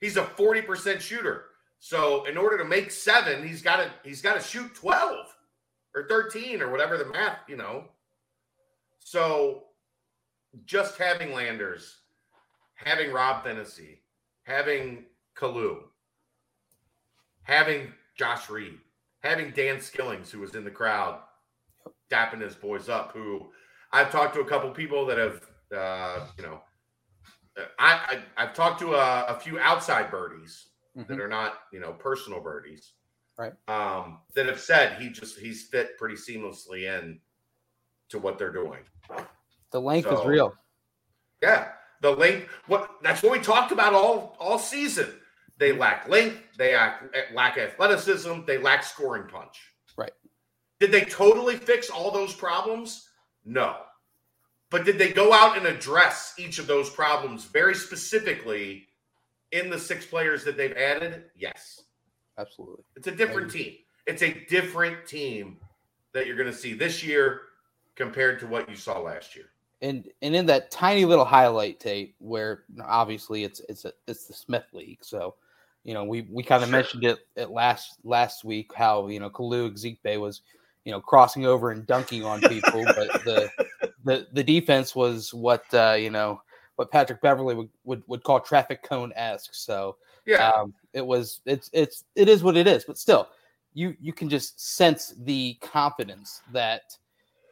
he's 0.00 0.16
a 0.16 0.22
40% 0.22 1.00
shooter. 1.00 1.46
So 1.80 2.24
in 2.26 2.36
order 2.36 2.58
to 2.58 2.64
make 2.64 2.92
seven, 2.92 3.46
he's 3.46 3.60
got 3.60 3.76
to 3.76 3.90
he's 4.04 4.22
got 4.22 4.34
to 4.34 4.40
shoot 4.40 4.72
12 4.76 5.26
or 5.96 6.06
13 6.08 6.62
or 6.62 6.70
whatever 6.70 6.96
the 6.96 7.06
math, 7.06 7.38
you 7.48 7.56
know. 7.56 7.86
So 9.04 9.64
just 10.64 10.98
having 10.98 11.32
Landers, 11.32 11.98
having 12.74 13.12
Rob 13.12 13.44
Phinisee, 13.44 13.98
having 14.44 15.04
Kalu, 15.36 15.78
having 17.42 17.92
Josh 18.16 18.48
Reed, 18.48 18.78
having 19.20 19.50
Dan 19.50 19.80
Skillings, 19.80 20.30
who 20.30 20.40
was 20.40 20.54
in 20.54 20.64
the 20.64 20.70
crowd, 20.70 21.20
dapping 22.10 22.40
his 22.40 22.54
boys 22.54 22.88
up, 22.88 23.12
who 23.12 23.50
I've 23.92 24.10
talked 24.10 24.34
to 24.34 24.40
a 24.40 24.44
couple 24.44 24.70
people 24.70 25.06
that 25.06 25.18
have, 25.18 25.42
uh, 25.76 26.26
you 26.36 26.44
know, 26.44 26.60
I, 27.78 28.18
I 28.36 28.44
have 28.46 28.54
talked 28.54 28.80
to 28.80 28.94
a, 28.94 29.26
a, 29.26 29.38
few 29.38 29.58
outside 29.58 30.10
birdies 30.10 30.68
mm-hmm. 30.96 31.10
that 31.12 31.20
are 31.20 31.28
not, 31.28 31.54
you 31.70 31.80
know, 31.80 31.92
personal 31.92 32.40
birdies, 32.40 32.94
right? 33.36 33.52
Um, 33.68 34.20
that 34.34 34.46
have 34.46 34.58
said 34.58 35.00
he 35.00 35.10
just 35.10 35.38
he's 35.38 35.64
fit 35.64 35.98
pretty 35.98 36.14
seamlessly 36.14 36.84
in 36.84 37.20
to 38.12 38.18
what 38.18 38.38
they're 38.38 38.52
doing. 38.52 38.80
The 39.72 39.80
length 39.80 40.08
so, 40.08 40.20
is 40.20 40.26
real. 40.26 40.54
Yeah, 41.42 41.68
the 42.00 42.12
length. 42.12 42.48
What 42.66 42.90
that's 43.02 43.22
what 43.22 43.32
we 43.32 43.40
talked 43.40 43.72
about 43.72 43.92
all 43.92 44.36
all 44.38 44.58
season. 44.58 45.10
They 45.58 45.72
lack 45.72 46.08
length. 46.08 46.38
They 46.56 46.74
lack 47.34 47.58
athleticism. 47.58 48.44
They 48.46 48.58
lack 48.58 48.84
scoring 48.84 49.28
punch. 49.28 49.60
Right. 49.96 50.12
Did 50.80 50.92
they 50.92 51.02
totally 51.02 51.56
fix 51.56 51.90
all 51.90 52.10
those 52.10 52.34
problems? 52.34 53.08
No. 53.44 53.76
But 54.70 54.84
did 54.84 54.98
they 54.98 55.12
go 55.12 55.32
out 55.32 55.56
and 55.56 55.66
address 55.66 56.34
each 56.38 56.58
of 56.58 56.66
those 56.66 56.88
problems 56.88 57.44
very 57.44 57.74
specifically 57.74 58.88
in 59.52 59.68
the 59.68 59.78
six 59.78 60.06
players 60.06 60.44
that 60.44 60.56
they've 60.56 60.72
added? 60.72 61.24
Yes. 61.36 61.82
Absolutely. 62.38 62.84
It's 62.96 63.06
a 63.06 63.12
different 63.14 63.50
team. 63.50 63.74
It's 64.06 64.22
a 64.22 64.44
different 64.48 65.06
team 65.06 65.58
that 66.14 66.26
you're 66.26 66.36
going 66.36 66.50
to 66.50 66.56
see 66.56 66.72
this 66.72 67.04
year 67.04 67.42
compared 67.96 68.38
to 68.40 68.46
what 68.46 68.68
you 68.68 68.76
saw 68.76 68.98
last 69.00 69.36
year. 69.36 69.46
And 69.80 70.08
and 70.22 70.34
in 70.34 70.46
that 70.46 70.70
tiny 70.70 71.04
little 71.04 71.24
highlight 71.24 71.80
tape 71.80 72.14
where 72.18 72.64
obviously 72.84 73.44
it's 73.44 73.60
it's 73.68 73.84
a, 73.84 73.92
it's 74.06 74.26
the 74.26 74.34
Smith 74.34 74.66
League, 74.72 75.00
so 75.02 75.34
you 75.82 75.92
know 75.92 76.04
we 76.04 76.26
we 76.30 76.44
kind 76.44 76.62
of 76.62 76.68
sure. 76.68 76.78
mentioned 76.78 77.04
it 77.04 77.18
at 77.36 77.50
last 77.50 77.98
last 78.04 78.44
week 78.44 78.70
how 78.74 79.08
you 79.08 79.18
know 79.18 79.28
Kalu 79.28 79.72
Ezikpe 79.72 80.20
was 80.20 80.42
you 80.84 80.92
know 80.92 81.00
crossing 81.00 81.46
over 81.46 81.72
and 81.72 81.84
dunking 81.86 82.24
on 82.24 82.40
people, 82.42 82.84
but 82.84 83.24
the 83.24 83.50
the 84.04 84.26
the 84.32 84.44
defense 84.44 84.94
was 84.94 85.34
what 85.34 85.64
uh, 85.74 85.96
you 85.98 86.10
know 86.10 86.40
what 86.76 86.90
Patrick 86.90 87.20
Beverley 87.20 87.54
would 87.54 87.68
would, 87.84 88.02
would 88.06 88.22
call 88.22 88.40
traffic 88.40 88.82
cone 88.82 89.12
esque. 89.16 89.54
So 89.54 89.96
yeah, 90.26 90.50
um, 90.50 90.74
it 90.92 91.04
was 91.04 91.40
it's 91.44 91.70
it's 91.72 92.04
it 92.14 92.28
is 92.28 92.42
what 92.42 92.56
it 92.56 92.66
is. 92.66 92.84
But 92.84 92.98
still, 92.98 93.28
you 93.74 93.96
you 94.00 94.12
can 94.12 94.28
just 94.28 94.60
sense 94.60 95.14
the 95.24 95.54
confidence 95.60 96.42
that 96.52 96.96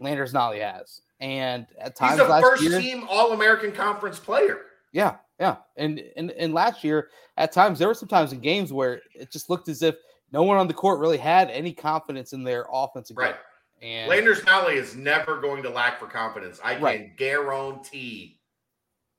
Landers 0.01 0.32
Nolley 0.32 0.60
has, 0.60 1.02
and 1.20 1.66
at 1.78 1.94
times 1.94 2.20
he's 2.20 2.28
a 2.28 2.40
first 2.40 2.62
year, 2.62 2.81
team 2.81 3.06
All 3.09 3.32
American 3.32 3.70
Conference 3.72 4.18
player. 4.18 4.62
Yeah, 4.93 5.16
yeah, 5.39 5.56
and 5.77 6.02
and 6.16 6.31
and 6.32 6.52
last 6.52 6.82
year 6.82 7.10
at 7.36 7.52
times 7.52 7.78
there 7.78 7.89
were 7.89 7.94
some 7.94 8.09
times 8.09 8.32
in 8.32 8.40
games 8.40 8.72
where 8.72 9.02
it 9.14 9.31
just 9.31 9.51
looked 9.51 9.68
as 9.68 9.82
if 9.82 9.97
no 10.32 10.43
one 10.43 10.56
on 10.56 10.66
the 10.66 10.74
court 10.74 10.98
really 10.98 11.18
had 11.18 11.51
any 11.51 11.72
confidence 11.72 12.32
in 12.32 12.43
their 12.43 12.66
offensive 12.72 13.16
right. 13.16 13.35
game. 13.81 13.90
And 13.90 14.09
Landers 14.09 14.40
Nolley 14.40 14.74
is 14.74 14.97
never 14.97 15.40
going 15.40 15.62
to 15.62 15.70
lack 15.70 15.98
for 15.98 16.06
confidence. 16.06 16.60
I 16.62 16.74
can 16.74 16.82
Right. 16.82 17.16
guarantee 17.16 18.40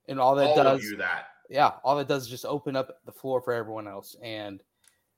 and 0.08 0.20
all 0.20 0.34
that 0.36 0.48
all 0.48 0.62
does 0.62 0.82
you 0.82 0.96
that. 0.96 1.26
yeah, 1.48 1.72
all 1.84 1.96
that 1.96 2.08
does 2.08 2.24
is 2.24 2.28
just 2.28 2.44
open 2.44 2.76
up 2.76 2.98
the 3.04 3.12
floor 3.12 3.40
for 3.40 3.52
everyone 3.52 3.88
else, 3.88 4.16
and 4.22 4.62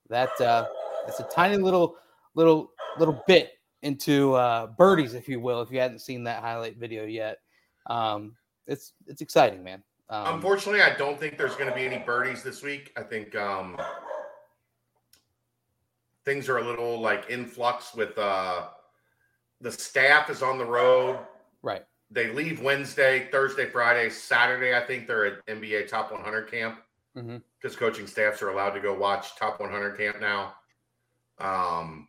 that 0.08 0.38
uh, 0.40 0.66
it's 1.08 1.20
a 1.20 1.24
tiny 1.24 1.56
little 1.56 1.96
little 2.34 2.70
little 2.98 3.22
bit 3.26 3.52
into 3.84 4.32
uh, 4.32 4.66
birdies, 4.66 5.14
if 5.14 5.28
you 5.28 5.38
will, 5.38 5.60
if 5.60 5.70
you 5.70 5.78
hadn't 5.78 6.00
seen 6.00 6.24
that 6.24 6.42
highlight 6.42 6.78
video 6.78 7.04
yet. 7.04 7.38
Um, 7.86 8.34
it's 8.66 8.92
it's 9.06 9.20
exciting, 9.20 9.62
man. 9.62 9.82
Um, 10.08 10.36
Unfortunately, 10.36 10.82
I 10.82 10.96
don't 10.96 11.20
think 11.20 11.38
there's 11.38 11.54
going 11.54 11.68
to 11.68 11.74
be 11.74 11.84
any 11.84 11.98
birdies 11.98 12.42
this 12.42 12.62
week. 12.62 12.92
I 12.96 13.02
think 13.02 13.36
um, 13.36 13.76
things 16.24 16.48
are 16.48 16.58
a 16.58 16.64
little 16.64 16.98
like 17.00 17.28
in 17.28 17.46
flux 17.46 17.94
with 17.94 18.16
uh, 18.18 18.68
the 19.60 19.70
staff 19.70 20.30
is 20.30 20.42
on 20.42 20.58
the 20.58 20.66
road. 20.66 21.18
right. 21.62 21.84
They 22.10 22.32
leave 22.32 22.60
Wednesday, 22.62 23.28
Thursday, 23.32 23.68
Friday, 23.68 24.08
Saturday. 24.08 24.76
I 24.76 24.80
think 24.80 25.06
they're 25.06 25.24
at 25.26 25.46
NBA 25.46 25.88
Top 25.88 26.12
100 26.12 26.50
camp 26.50 26.78
because 27.14 27.76
coaching 27.76 28.06
staffs 28.06 28.40
are 28.40 28.50
allowed 28.50 28.70
to 28.70 28.80
go 28.80 28.94
watch 28.94 29.36
Top 29.36 29.58
100 29.58 29.96
camp 29.98 30.20
now. 30.20 30.54
Um, 31.38 32.08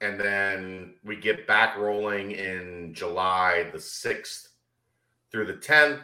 and 0.00 0.18
then 0.18 0.94
we 1.04 1.16
get 1.16 1.46
back 1.46 1.76
rolling 1.76 2.32
in 2.32 2.92
July 2.94 3.68
the 3.72 3.78
6th 3.78 4.48
through 5.30 5.46
the 5.46 5.54
10th. 5.54 6.02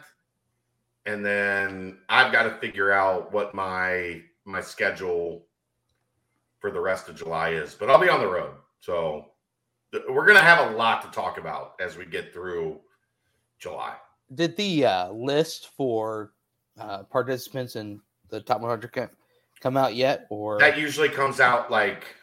And 1.05 1.25
then 1.25 1.97
I've 2.09 2.31
got 2.31 2.43
to 2.43 2.51
figure 2.57 2.91
out 2.91 3.31
what 3.31 3.55
my 3.55 4.21
my 4.45 4.61
schedule 4.61 5.45
for 6.59 6.71
the 6.71 6.79
rest 6.79 7.09
of 7.09 7.15
July 7.15 7.49
is, 7.49 7.73
but 7.73 7.89
I'll 7.89 7.99
be 7.99 8.09
on 8.09 8.19
the 8.19 8.27
road. 8.27 8.53
So 8.79 9.25
th- 9.91 10.03
we're 10.09 10.25
going 10.25 10.37
to 10.37 10.43
have 10.43 10.71
a 10.71 10.75
lot 10.75 11.01
to 11.03 11.09
talk 11.09 11.37
about 11.37 11.73
as 11.79 11.97
we 11.97 12.05
get 12.05 12.33
through 12.33 12.79
July. 13.59 13.95
Did 14.33 14.55
the 14.57 14.85
uh, 14.85 15.11
list 15.11 15.69
for 15.75 16.33
uh, 16.79 17.03
participants 17.03 17.75
in 17.75 17.99
the 18.29 18.41
top 18.41 18.61
100 18.61 18.91
camp 18.91 19.11
come 19.59 19.77
out 19.77 19.95
yet, 19.95 20.25
or 20.29 20.59
That 20.59 20.77
usually 20.77 21.09
comes 21.09 21.39
out 21.39 21.71
like 21.71 22.15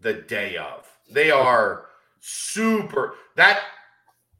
the 0.00 0.14
day 0.14 0.56
of. 0.56 0.86
They 1.10 1.30
are 1.30 1.86
super 2.20 3.14
that 3.36 3.60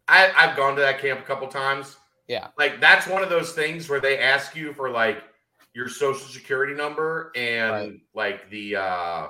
I, 0.09 0.33
I've 0.37 0.57
gone 0.57 0.75
to 0.77 0.81
that 0.83 1.01
camp 1.01 1.21
a 1.21 1.23
couple 1.25 1.47
times. 1.49 1.97
yeah, 2.29 2.49
Like 2.59 2.81
that's 2.81 3.07
one 3.07 3.23
of 3.23 3.29
those 3.31 3.53
things 3.53 3.89
where 3.89 4.01
they 4.01 4.19
ask 4.19 4.55
you 4.57 4.73
for 4.73 4.91
like 4.91 5.23
your 5.75 5.89
social 5.89 6.27
security 6.29 6.75
number 6.75 7.31
and 7.37 7.71
Right. 7.73 8.01
like 8.15 8.51
the 8.51 8.77
uh 8.77 9.29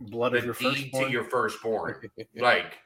Blood 0.00 0.32
the 0.32 0.38
of 0.38 0.44
your 0.44 0.54
deed 0.54 0.74
firstborn. 0.92 1.04
to 1.06 1.10
your 1.10 1.24
firstborn. 1.24 2.10
like 2.36 2.78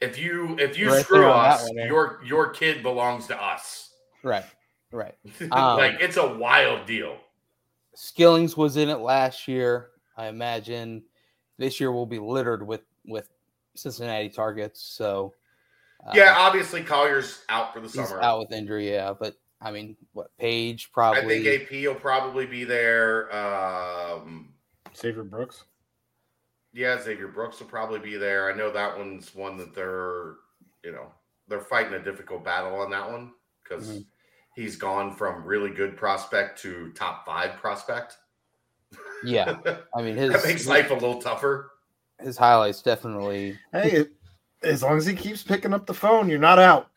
if 0.00 0.18
you 0.18 0.58
if 0.58 0.78
you 0.78 0.90
Right 0.90 1.02
screw 1.02 1.20
there 1.20 1.30
us, 1.30 1.62
one, 1.68 1.78
eh? 1.78 1.86
your 1.86 2.20
your 2.24 2.50
kid 2.50 2.82
belongs 2.82 3.26
to 3.28 3.42
us. 3.42 3.94
right, 4.22 4.44
right. 4.92 5.14
Um, 5.50 5.78
like 5.78 5.96
it's 6.00 6.16
a 6.18 6.34
wild 6.36 6.84
deal. 6.86 7.16
Skillings 7.94 8.56
was 8.56 8.76
in 8.76 8.88
it 8.90 8.98
last 8.98 9.48
year. 9.48 9.90
I 10.16 10.26
imagine 10.26 11.04
this 11.58 11.80
year 11.80 11.92
will 11.92 12.06
be 12.06 12.18
littered 12.18 12.66
with 12.66 12.82
with 13.06 13.28
Cincinnati 13.74 14.28
targets. 14.28 14.80
So 14.82 15.34
uh, 16.06 16.12
yeah, 16.14 16.34
obviously 16.36 16.82
Collier's 16.82 17.42
out 17.48 17.72
for 17.72 17.80
the 17.80 17.86
he's 17.86 18.08
summer. 18.08 18.20
out 18.20 18.40
with 18.40 18.52
injury. 18.52 18.90
Yeah, 18.92 19.14
but 19.18 19.36
I 19.60 19.70
mean, 19.70 19.96
what 20.12 20.36
Page 20.38 20.92
probably? 20.92 21.38
I 21.38 21.42
think 21.42 21.62
AP 21.62 21.70
will 21.86 21.94
probably 21.94 22.46
be 22.46 22.64
there. 22.64 23.34
Um, 23.34 24.52
Xavier 24.96 25.24
Booker. 25.24 25.54
Yeah, 26.72 27.00
Xavier 27.00 27.28
Booker 27.28 27.54
will 27.60 27.66
probably 27.66 28.00
be 28.00 28.16
there. 28.16 28.52
I 28.52 28.56
know 28.56 28.70
that 28.72 28.98
one's 28.98 29.34
one 29.34 29.56
that 29.58 29.74
they're, 29.74 30.34
you 30.82 30.92
know, 30.92 31.12
they're 31.48 31.60
fighting 31.60 31.94
a 31.94 32.02
difficult 32.02 32.44
battle 32.44 32.78
on 32.80 32.90
that 32.90 33.10
one 33.10 33.32
because 33.62 33.88
mm-hmm. 33.88 34.00
he's 34.54 34.76
gone 34.76 35.14
from 35.14 35.44
really 35.44 35.70
good 35.70 35.96
prospect 35.96 36.60
to 36.62 36.90
top 36.92 37.24
five 37.24 37.56
prospect. 37.56 38.18
Yeah, 39.24 39.56
I 39.94 40.02
mean, 40.02 40.16
his 40.16 40.32
that 40.32 40.44
makes 40.44 40.66
life 40.66 40.90
a 40.90 40.94
little 40.94 41.20
tougher. 41.20 41.70
His 42.20 42.36
highlights 42.36 42.82
definitely. 42.82 43.58
Hey, 43.72 44.06
as 44.62 44.82
long 44.82 44.96
as 44.96 45.06
he 45.06 45.14
keeps 45.14 45.42
picking 45.42 45.74
up 45.74 45.86
the 45.86 45.94
phone, 45.94 46.28
you're 46.28 46.38
not 46.38 46.58
out. 46.58 46.90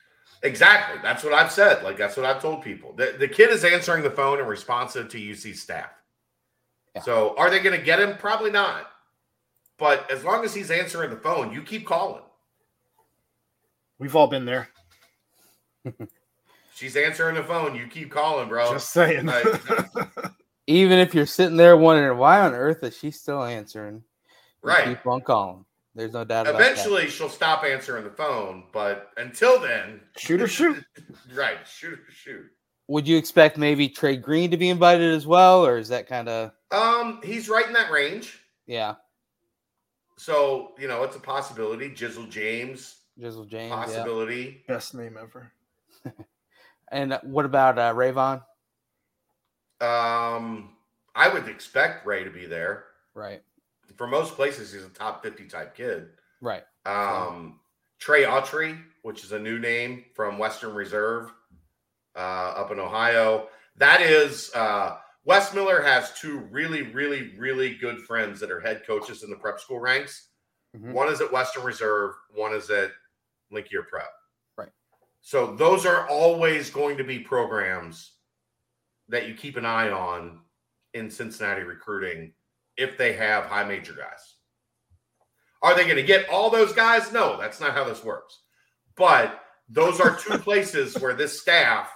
Exactly. 0.44 1.00
That's 1.02 1.24
what 1.24 1.34
I've 1.34 1.52
said. 1.52 1.84
Like 1.84 1.98
that's 1.98 2.16
what 2.16 2.26
I've 2.26 2.42
told 2.42 2.62
people. 2.62 2.94
The, 2.94 3.16
the 3.18 3.28
kid 3.28 3.50
is 3.50 3.64
answering 3.64 4.04
the 4.04 4.12
phone 4.12 4.40
and 4.40 4.48
responsive 4.48 5.10
to 5.10 5.18
UC 5.18 5.56
staff. 5.56 5.90
Yeah. 6.96 7.02
So 7.02 7.36
are 7.38 7.50
they 7.50 7.60
going 7.60 7.78
to 7.78 7.84
get 7.84 8.00
him? 8.00 8.18
Probably 8.18 8.52
not. 8.52 8.88
But 9.78 10.10
as 10.12 10.24
long 10.24 10.44
as 10.44 10.54
he's 10.54 10.72
answering 10.72 11.10
the 11.10 11.18
phone, 11.18 11.52
you 11.52 11.62
keep 11.62 11.86
calling. 11.86 12.24
We've 14.00 14.16
all 14.16 14.28
been 14.28 14.46
there. 14.46 14.70
She's 16.76 16.96
answering 16.96 17.36
the 17.36 17.44
phone. 17.44 17.76
You 17.76 17.88
keep 17.88 18.12
calling, 18.12 18.50
bro. 18.50 18.72
Just 18.72 18.92
saying. 18.92 19.26
Like, 19.26 19.46
Even 20.68 21.00
if 21.00 21.16
you're 21.16 21.26
sitting 21.26 21.58
there 21.58 21.78
wondering 21.78 22.18
why 22.18 22.42
on 22.42 22.54
earth 22.54 22.84
is 22.84 22.98
she 22.98 23.10
still 23.12 23.44
answering, 23.44 24.04
right? 24.62 24.86
Keep 24.86 25.08
on 25.08 25.22
calling. 25.22 25.66
There's 25.96 26.14
no 26.14 26.24
doubt. 26.24 26.48
Eventually, 26.48 27.10
she'll 27.10 27.28
stop 27.28 27.64
answering 27.64 28.04
the 28.04 28.12
phone, 28.12 28.66
but 28.72 29.10
until 29.18 29.60
then, 29.60 30.00
shoot 30.16 30.42
or 30.42 30.48
shoot. 30.48 30.84
right, 31.34 31.58
shoot 31.68 31.98
or 31.98 32.12
shoot. 32.12 32.46
Would 32.88 33.08
you 33.08 33.18
expect 33.18 33.58
maybe 33.58 33.90
Trey 33.90 34.16
Green 34.16 34.52
to 34.52 34.58
be 34.58 34.70
invited 34.70 35.14
as 35.14 35.26
well, 35.26 35.66
or 35.66 35.78
is 35.78 35.88
that 35.90 36.08
kind 36.08 36.30
of? 36.30 36.52
Um, 36.70 37.20
he's 37.24 37.50
right 37.50 37.66
in 37.66 37.74
that 37.74 37.92
range. 37.92 38.40
Yeah. 38.68 38.96
So 40.18 40.74
you 40.78 40.88
know, 40.88 41.02
it's 41.04 41.16
a 41.16 41.20
possibility. 41.20 41.90
Jizzle 41.90 42.30
James. 42.30 42.98
Jizzle 43.20 43.48
James. 43.48 43.72
Possibility. 43.72 44.64
Yeah. 44.68 44.76
Best 44.76 44.94
name 44.94 45.18
ever. 45.20 45.52
and 46.92 47.18
what 47.24 47.46
about 47.46 47.80
uh, 47.80 47.94
Rayvon? 47.94 48.44
Um, 49.82 50.76
I 51.16 51.30
would 51.30 51.48
expect 51.48 52.06
Ray 52.06 52.24
to 52.24 52.30
be 52.30 52.46
there. 52.46 52.86
Right 53.14 53.42
for 53.98 54.08
most 54.08 54.36
places, 54.36 54.72
he's 54.72 54.84
a 54.84 54.90
top 54.90 55.24
50 55.24 55.46
type 55.46 55.76
kid. 55.76 56.10
Right. 56.42 56.64
Um, 56.86 57.60
Trey 58.00 58.24
Autry, 58.24 58.80
which 59.02 59.24
is 59.24 59.32
a 59.32 59.40
new 59.40 59.60
name 59.60 60.06
from 60.14 60.38
Western 60.38 60.74
Reserve 60.74 61.32
uh, 62.16 62.20
up 62.56 62.72
in 62.72 62.80
Ohio. 62.80 63.48
That 63.78 64.02
is, 64.02 64.52
uh, 64.54 64.98
Wes 65.26 65.54
Miller 65.54 65.82
has 65.82 66.14
two 66.14 66.40
really, 66.52 66.84
really, 66.84 67.34
really 67.38 67.76
good 67.76 68.00
friends 68.00 68.40
that 68.40 68.52
are 68.52 68.60
head 68.60 68.84
coaches 68.86 69.24
in 69.24 69.30
the 69.30 69.36
prep 69.36 69.60
school 69.60 69.80
ranks. 69.80 70.30
Mm-hmm. 70.76 70.94
One 70.94 71.12
is 71.12 71.22
at 71.22 71.32
Western 71.32 71.64
Reserve, 71.64 72.14
one 72.34 72.54
is 72.54 72.70
at 72.70 72.92
Link 73.52 73.72
Year 73.72 73.84
Prep. 73.90 74.10
Right. 74.58 74.70
So 75.22 75.56
those 75.56 75.86
are 75.86 76.08
always 76.08 76.70
going 76.70 76.98
to 76.98 77.04
be 77.04 77.20
programs 77.20 78.12
that 79.10 79.28
you 79.28 79.34
keep 79.34 79.58
an 79.58 79.66
eye 79.66 79.90
on 79.90 80.40
in 80.94 81.10
Cincinnati 81.10 81.64
recruiting 81.64 82.34
if 82.78 82.98
they 82.98 83.14
have 83.14 83.46
high 83.46 83.64
major 83.64 83.94
guys. 83.94 84.36
Are 85.62 85.76
they 85.76 85.84
going 85.84 85.96
to 85.96 86.04
get 86.04 86.30
all 86.30 86.50
those 86.50 86.74
guys? 86.74 87.12
No, 87.12 87.38
that's 87.40 87.60
not 87.60 87.74
how 87.74 87.84
this 87.84 88.04
works. 88.04 88.40
But 88.96 89.42
those 89.70 90.00
are 90.00 90.16
two 90.16 90.38
places 90.40 90.98
where 91.00 91.14
this 91.14 91.42
staff 91.42 91.92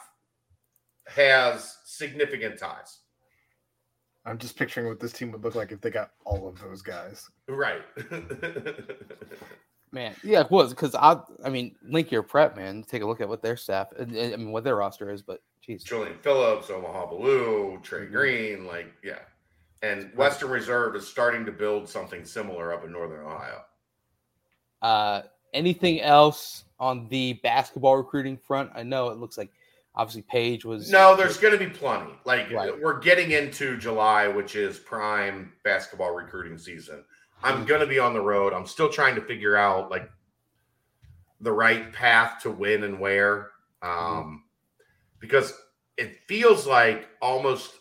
has 1.07 1.77
significant 1.85 2.59
ties. 2.59 2.99
I'm 4.25 4.37
just 4.37 4.55
picturing 4.55 4.87
what 4.87 4.99
this 4.99 5.13
team 5.13 5.31
would 5.31 5.43
look 5.43 5.55
like 5.55 5.71
if 5.71 5.81
they 5.81 5.89
got 5.89 6.11
all 6.25 6.47
of 6.47 6.59
those 6.59 6.81
guys. 6.81 7.27
Right. 7.47 7.81
man, 9.91 10.15
yeah, 10.23 10.41
it 10.41 10.51
was 10.51 10.69
because 10.69 10.93
I, 10.93 11.17
I 11.43 11.49
mean, 11.49 11.75
Link 11.83 12.11
Year 12.11 12.21
Prep, 12.21 12.55
man. 12.55 12.83
Take 12.83 13.01
a 13.01 13.05
look 13.05 13.19
at 13.19 13.29
what 13.29 13.41
their 13.41 13.57
staff, 13.57 13.87
I 13.99 14.05
mean, 14.05 14.51
what 14.51 14.63
their 14.63 14.75
roster 14.75 15.09
is. 15.09 15.23
But 15.23 15.39
geez, 15.61 15.83
Julian 15.83 16.17
Phillips, 16.21 16.69
Omaha 16.69 17.11
Biliew, 17.11 17.81
Trey 17.83 18.01
mm-hmm. 18.01 18.13
Green, 18.13 18.65
like, 18.65 18.91
yeah, 19.03 19.19
and 19.81 20.11
Western 20.15 20.49
Reserve 20.49 20.95
is 20.95 21.07
starting 21.07 21.45
to 21.45 21.51
build 21.51 21.87
something 21.89 22.25
similar 22.25 22.73
up 22.73 22.85
in 22.85 22.91
Northern 22.91 23.25
Ohio. 23.25 23.61
Uh, 24.81 25.21
anything 25.53 26.01
else 26.01 26.65
on 26.79 27.07
the 27.09 27.33
basketball 27.43 27.97
recruiting 27.97 28.37
front? 28.37 28.71
I 28.75 28.83
know 28.83 29.09
it 29.09 29.17
looks 29.17 29.37
like 29.37 29.51
obviously 29.95 30.23
Page 30.23 30.65
was. 30.65 30.89
No, 30.89 31.15
there's 31.15 31.37
going 31.37 31.57
to 31.57 31.59
be 31.59 31.71
plenty. 31.71 32.11
Like 32.25 32.51
right. 32.51 32.73
we're 32.79 32.99
getting 32.99 33.31
into 33.31 33.77
July, 33.77 34.27
which 34.27 34.55
is 34.55 34.79
prime 34.79 35.53
basketball 35.63 36.13
recruiting 36.13 36.57
season. 36.57 37.03
I'm 37.43 37.57
mm-hmm. 37.57 37.65
going 37.65 37.81
to 37.81 37.87
be 37.87 37.99
on 37.99 38.13
the 38.13 38.21
road. 38.21 38.53
I'm 38.53 38.67
still 38.67 38.89
trying 38.89 39.15
to 39.15 39.21
figure 39.21 39.55
out 39.55 39.89
like 39.89 40.09
the 41.39 41.51
right 41.51 41.91
path 41.91 42.41
to 42.43 42.51
win 42.51 42.83
and 42.83 42.99
where, 42.99 43.49
mm-hmm. 43.83 44.17
um. 44.17 44.43
Because 45.21 45.53
it 45.97 46.17
feels 46.27 46.67
like 46.67 47.07
almost 47.21 47.71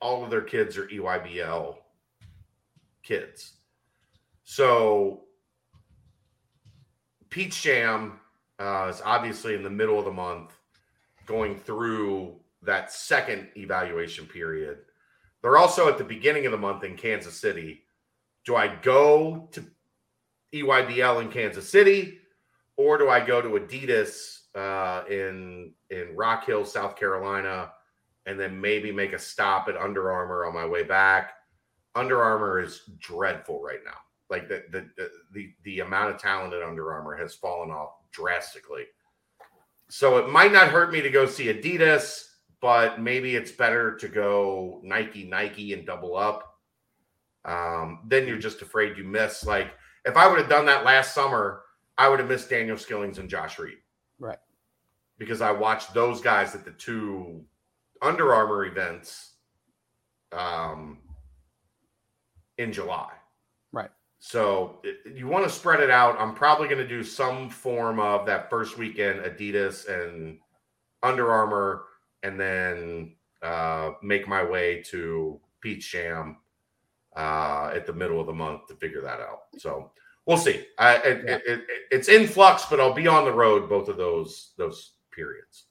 all 0.00 0.22
of 0.22 0.30
their 0.30 0.42
kids 0.42 0.76
are 0.76 0.86
EYBL 0.86 1.76
kids. 3.02 3.54
So 4.44 5.22
Peach 7.30 7.62
Jam 7.62 8.20
uh, 8.60 8.88
is 8.90 9.02
obviously 9.04 9.54
in 9.54 9.62
the 9.62 9.70
middle 9.70 9.98
of 9.98 10.04
the 10.04 10.12
month 10.12 10.52
going 11.26 11.56
through 11.56 12.36
that 12.62 12.92
second 12.92 13.48
evaluation 13.56 14.26
period. 14.26 14.78
They're 15.42 15.56
also 15.56 15.88
at 15.88 15.96
the 15.96 16.04
beginning 16.04 16.44
of 16.44 16.52
the 16.52 16.58
month 16.58 16.84
in 16.84 16.96
Kansas 16.96 17.40
City. 17.40 17.84
Do 18.44 18.56
I 18.56 18.76
go 18.82 19.48
to 19.52 19.64
EYBL 20.52 21.22
in 21.22 21.30
Kansas 21.30 21.70
City 21.70 22.18
or 22.76 22.98
do 22.98 23.08
I 23.08 23.24
go 23.24 23.40
to 23.40 23.48
Adidas 23.50 24.39
uh, 24.54 25.04
in 25.08 25.72
in 25.90 26.16
Rock 26.16 26.46
Hill, 26.46 26.64
South 26.64 26.96
Carolina 26.96 27.70
and 28.26 28.38
then 28.38 28.60
maybe 28.60 28.92
make 28.92 29.12
a 29.12 29.18
stop 29.18 29.68
at 29.68 29.76
Under 29.76 30.10
Armour 30.12 30.44
on 30.44 30.54
my 30.54 30.66
way 30.66 30.82
back. 30.82 31.32
Under 31.94 32.22
Armour 32.22 32.60
is 32.60 32.82
dreadful 32.98 33.60
right 33.62 33.80
now. 33.84 33.96
Like 34.28 34.48
the 34.48 34.62
the 34.70 34.88
the 35.32 35.52
the 35.64 35.80
amount 35.80 36.14
of 36.14 36.20
talent 36.20 36.54
at 36.54 36.62
Under 36.62 36.92
Armour 36.92 37.16
has 37.16 37.34
fallen 37.34 37.70
off 37.70 37.90
drastically. 38.12 38.84
So 39.88 40.18
it 40.18 40.30
might 40.30 40.52
not 40.52 40.68
hurt 40.68 40.92
me 40.92 41.00
to 41.00 41.10
go 41.10 41.26
see 41.26 41.46
Adidas, 41.46 42.22
but 42.60 43.00
maybe 43.00 43.34
it's 43.34 43.50
better 43.50 43.96
to 43.96 44.08
go 44.08 44.80
Nike 44.84 45.24
Nike 45.24 45.72
and 45.72 45.84
double 45.84 46.16
up. 46.16 46.44
Um, 47.44 48.04
then 48.06 48.28
you're 48.28 48.38
just 48.38 48.62
afraid 48.62 48.96
you 48.96 49.02
miss. 49.02 49.44
Like 49.44 49.72
if 50.04 50.16
I 50.16 50.28
would 50.28 50.38
have 50.38 50.48
done 50.48 50.66
that 50.66 50.84
last 50.84 51.12
summer, 51.12 51.62
I 51.98 52.08
would 52.08 52.20
have 52.20 52.28
missed 52.28 52.50
Daniel 52.50 52.76
Skillings 52.76 53.18
and 53.18 53.28
Josh 53.28 53.58
Reed. 53.58 53.78
Because 55.20 55.40
I 55.40 55.52
watched 55.52 55.94
those 55.94 56.20
guys 56.20 56.56
at 56.56 56.64
the 56.64 56.72
two 56.72 57.44
under 58.02 58.34
Armour 58.34 58.64
events 58.64 59.34
um, 60.32 60.98
in 62.58 62.72
July. 62.72 63.10
Right. 63.70 63.90
So 64.18 64.80
it, 64.82 65.14
you 65.14 65.26
want 65.28 65.44
to 65.44 65.50
spread 65.50 65.80
it 65.80 65.90
out. 65.90 66.18
I'm 66.18 66.34
probably 66.34 66.68
going 66.68 66.80
to 66.80 66.88
do 66.88 67.04
some 67.04 67.50
form 67.50 68.00
of 68.00 68.26
that 68.26 68.50
first 68.50 68.78
weekend 68.78 69.20
Adidas 69.20 69.88
and 69.88 70.38
Under 71.02 71.30
Armour, 71.30 71.84
and 72.22 72.40
then 72.40 73.14
uh, 73.42 73.92
make 74.02 74.26
my 74.26 74.42
way 74.42 74.82
to 74.88 75.40
Peach 75.60 75.92
Jam 75.92 76.36
uh, 77.16 77.72
at 77.74 77.86
the 77.86 77.92
middle 77.92 78.20
of 78.20 78.26
the 78.26 78.32
month 78.32 78.66
to 78.68 78.74
figure 78.74 79.02
that 79.02 79.20
out. 79.20 79.40
So 79.58 79.90
we'll 80.26 80.38
see. 80.38 80.66
I, 80.78 80.96
it, 80.96 81.24
yeah. 81.26 81.34
it, 81.36 81.42
it, 81.46 81.60
it's 81.90 82.08
in 82.08 82.26
flux, 82.26 82.66
but 82.68 82.80
I'll 82.80 82.94
be 82.94 83.08
on 83.08 83.24
the 83.24 83.32
road 83.32 83.68
both 83.68 83.88
of 83.88 83.96
those 83.96 84.52
those 84.56 84.92
periods. 85.10 85.66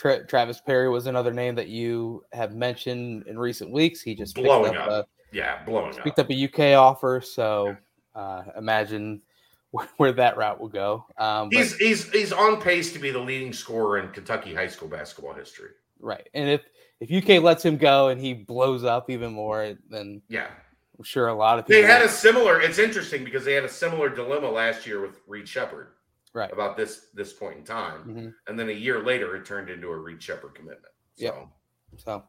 Tra- 0.00 0.24
Travis 0.26 0.60
Perry 0.62 0.88
was 0.88 1.06
another 1.06 1.32
name 1.32 1.54
that 1.56 1.68
you 1.68 2.24
have 2.32 2.54
mentioned 2.54 3.26
in 3.26 3.38
recent 3.38 3.70
weeks. 3.70 4.00
He 4.00 4.14
just 4.14 4.34
blowing 4.34 4.74
up, 4.74 4.88
up. 4.88 5.04
A, 5.04 5.36
yeah, 5.36 5.62
blowing 5.64 5.94
up. 5.94 6.02
picked 6.02 6.18
up. 6.18 6.30
a 6.30 6.44
UK 6.44 6.78
offer, 6.78 7.20
so 7.20 7.76
uh, 8.14 8.44
imagine 8.56 9.20
where, 9.72 9.88
where, 9.98 10.12
that 10.12 10.38
route 10.38 10.58
will 10.58 10.70
go. 10.70 11.04
Um, 11.18 11.50
he's 11.50 11.72
but, 11.72 11.80
he's 11.80 12.10
he's 12.10 12.32
on 12.32 12.62
pace 12.62 12.94
to 12.94 12.98
be 12.98 13.10
the 13.10 13.18
leading 13.18 13.52
scorer 13.52 13.98
in 13.98 14.08
Kentucky 14.08 14.54
high 14.54 14.68
school 14.68 14.88
basketball 14.88 15.34
history. 15.34 15.72
Right, 16.00 16.26
and 16.32 16.48
if 16.48 16.62
if 17.00 17.12
UK 17.12 17.42
lets 17.42 17.62
him 17.62 17.76
go 17.76 18.08
and 18.08 18.18
he 18.18 18.32
blows 18.32 18.84
up 18.84 19.10
even 19.10 19.34
more, 19.34 19.74
then 19.90 20.22
yeah, 20.30 20.46
I'm 20.98 21.04
sure 21.04 21.28
a 21.28 21.34
lot 21.34 21.58
of 21.58 21.66
people. 21.66 21.82
They 21.82 21.86
had 21.86 22.00
a 22.00 22.08
similar. 22.08 22.62
It's 22.62 22.78
interesting 22.78 23.22
because 23.22 23.44
they 23.44 23.52
had 23.52 23.64
a 23.64 23.68
similar 23.68 24.08
dilemma 24.08 24.50
last 24.50 24.86
year 24.86 25.02
with 25.02 25.20
Reed 25.26 25.46
Sheppard 25.46 25.88
right. 26.32 26.52
about 26.52 26.76
this 26.76 27.06
this 27.14 27.32
point 27.32 27.58
in 27.58 27.64
time. 27.64 28.00
Mm-hmm. 28.00 28.28
and 28.48 28.58
then 28.58 28.68
a 28.68 28.72
year 28.72 29.02
later 29.02 29.36
it 29.36 29.44
turned 29.44 29.70
into 29.70 29.88
a 29.88 29.96
reed 29.96 30.22
sheppard 30.22 30.54
commitment. 30.54 30.92
So 31.16 31.24
yep. 31.24 31.48
so 31.96 32.24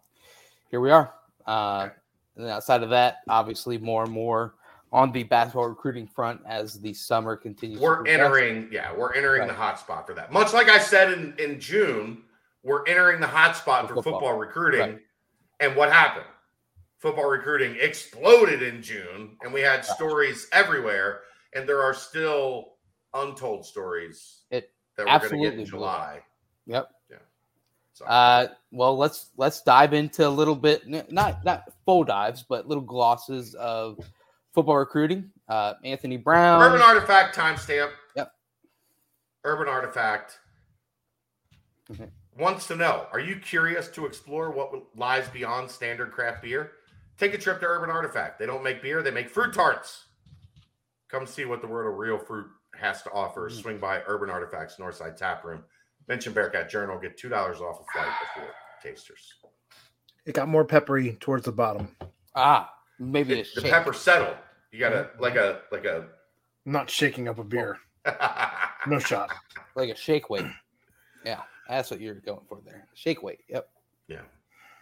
here 0.70 0.82
we 0.82 0.92
are. 0.92 1.14
Uh 1.46 1.90
and 2.38 2.48
outside 2.48 2.84
of 2.84 2.90
that 2.90 3.18
obviously 3.28 3.78
more 3.78 4.04
and 4.04 4.12
more 4.12 4.56
on 4.94 5.12
the 5.12 5.24
basketball 5.24 5.68
recruiting 5.68 6.08
front 6.08 6.42
as 6.46 6.80
the 6.82 6.94
summer 6.94 7.36
continues 7.36 7.80
we're 7.80 8.06
entering 8.06 8.68
yeah 8.72 8.94
we're 8.94 9.14
entering 9.14 9.42
right. 9.42 9.48
the 9.48 9.54
hot 9.54 9.80
spot 9.80 10.08
for 10.08 10.14
that. 10.14 10.32
Much 10.32 10.54
like 10.54 10.70
i 10.70 10.80
said 10.80 11.12
in 11.12 11.34
in 11.40 11.60
june 11.60 12.24
we're 12.64 12.86
entering 12.86 13.20
the 13.20 13.28
hot 13.28 13.56
spot 13.56 13.88
for 13.88 13.96
football, 13.96 14.14
football 14.14 14.38
recruiting. 14.38 14.80
Right. 14.80 15.00
and 15.60 15.76
what 15.76 15.92
happened? 15.92 16.26
Football 17.00 17.30
recruiting 17.30 17.76
exploded 17.80 18.62
in 18.62 18.84
June, 18.84 19.36
and 19.42 19.52
we 19.52 19.62
had 19.62 19.84
stories 19.84 20.48
everywhere, 20.52 21.22
and 21.54 21.68
there 21.68 21.82
are 21.82 21.96
still 21.96 22.74
untold 23.14 23.66
stories 23.66 24.42
It 24.52 24.72
that 24.98 25.06
we're 25.06 25.30
going 25.30 25.44
to 25.44 25.50
get 25.50 25.60
in 25.60 25.66
July. 25.66 26.22
Yep. 26.66 26.90
Yeah. 27.10 27.18
So 27.94 28.06
Uh, 28.06 28.48
well, 28.72 28.98
let's 28.98 29.32
let's 29.38 29.62
dive 29.62 29.94
into 29.94 30.28
a 30.28 30.30
little 30.30 30.56
bit, 30.56 30.88
not 31.12 31.44
not 31.44 31.64
full 31.86 32.04
dives, 32.04 32.44
but 32.48 32.68
little 32.68 32.84
glosses 32.84 33.54
of 33.56 33.98
football 34.54 34.78
recruiting. 34.78 35.32
Uh, 35.48 35.74
Anthony 35.84 36.18
Brown. 36.18 36.62
Urban 36.62 36.82
Artifact 36.82 37.36
timestamp. 37.36 37.92
Yep. 38.16 38.34
Urban 39.44 39.68
Artifact 39.68 40.40
Mhm. 41.92 42.10
wants 42.38 42.68
to 42.68 42.76
know 42.76 43.08
Are 43.12 43.20
you 43.20 43.38
curious 43.40 43.90
to 43.90 44.06
explore 44.06 44.52
what 44.52 44.96
lies 44.96 45.28
beyond 45.30 45.70
standard 45.70 46.12
craft 46.12 46.44
beer? 46.44 46.74
Take 47.18 47.34
a 47.34 47.38
trip 47.38 47.60
to 47.60 47.66
Urban 47.66 47.90
Artifact. 47.90 48.40
They 48.40 48.46
don't 48.46 48.64
make 48.64 48.82
beer, 48.82 49.04
they 49.04 49.12
make 49.12 49.30
fruit 49.30 49.54
tarts. 49.54 50.06
Come 51.10 51.28
see 51.28 51.44
what 51.44 51.62
the 51.62 51.68
world 51.68 51.92
of 51.92 52.00
real 52.00 52.18
fruit 52.18 52.50
has 52.82 53.02
to 53.04 53.12
offer. 53.12 53.50
Mhm. 53.50 53.62
Swing 53.62 53.78
by 53.78 54.02
Urban 54.08 54.30
Artifacts 54.30 54.76
Northside 54.78 55.16
Tap 55.16 55.44
Room. 55.44 55.64
Mention 56.08 56.34
Bearcat 56.34 56.70
Journal. 56.70 56.98
Get 57.00 57.18
$2 57.18 57.62
off 57.62 57.80
a 57.80 57.84
flight 57.94 58.12
before 58.36 58.54
tasters. 58.84 59.36
It 60.26 60.34
got 60.34 60.48
more 60.48 60.66
peppery 60.66 61.16
towards 61.20 61.46
the 61.46 61.52
bottom. 61.52 61.96
Ah, 62.36 62.74
maybe 63.00 63.36
The, 63.36 63.40
it's 63.42 63.54
the 63.56 63.62
pepper 63.62 63.94
settled. 63.94 64.38
You 64.72 64.80
got 64.80 64.90
to 64.90 65.10
like 65.20 65.36
a 65.36 65.62
like 65.72 65.86
a 65.86 66.08
I'm 66.66 66.72
not 66.72 66.90
shaking 66.90 67.28
up 67.28 67.40
a 67.40 67.44
beer. 67.44 67.78
No 68.88 68.98
shot. 68.98 69.30
like 69.76 69.90
a 69.90 69.96
shake 69.96 70.32
weight. 70.32 70.46
Yeah, 71.24 71.42
that's 71.70 71.92
what 71.92 72.02
you're 72.02 72.16
going 72.16 72.42
for 72.50 72.62
there. 72.66 72.88
Shake 72.96 73.22
weight. 73.22 73.42
Yep. 73.48 73.70
Yeah. 74.08 74.22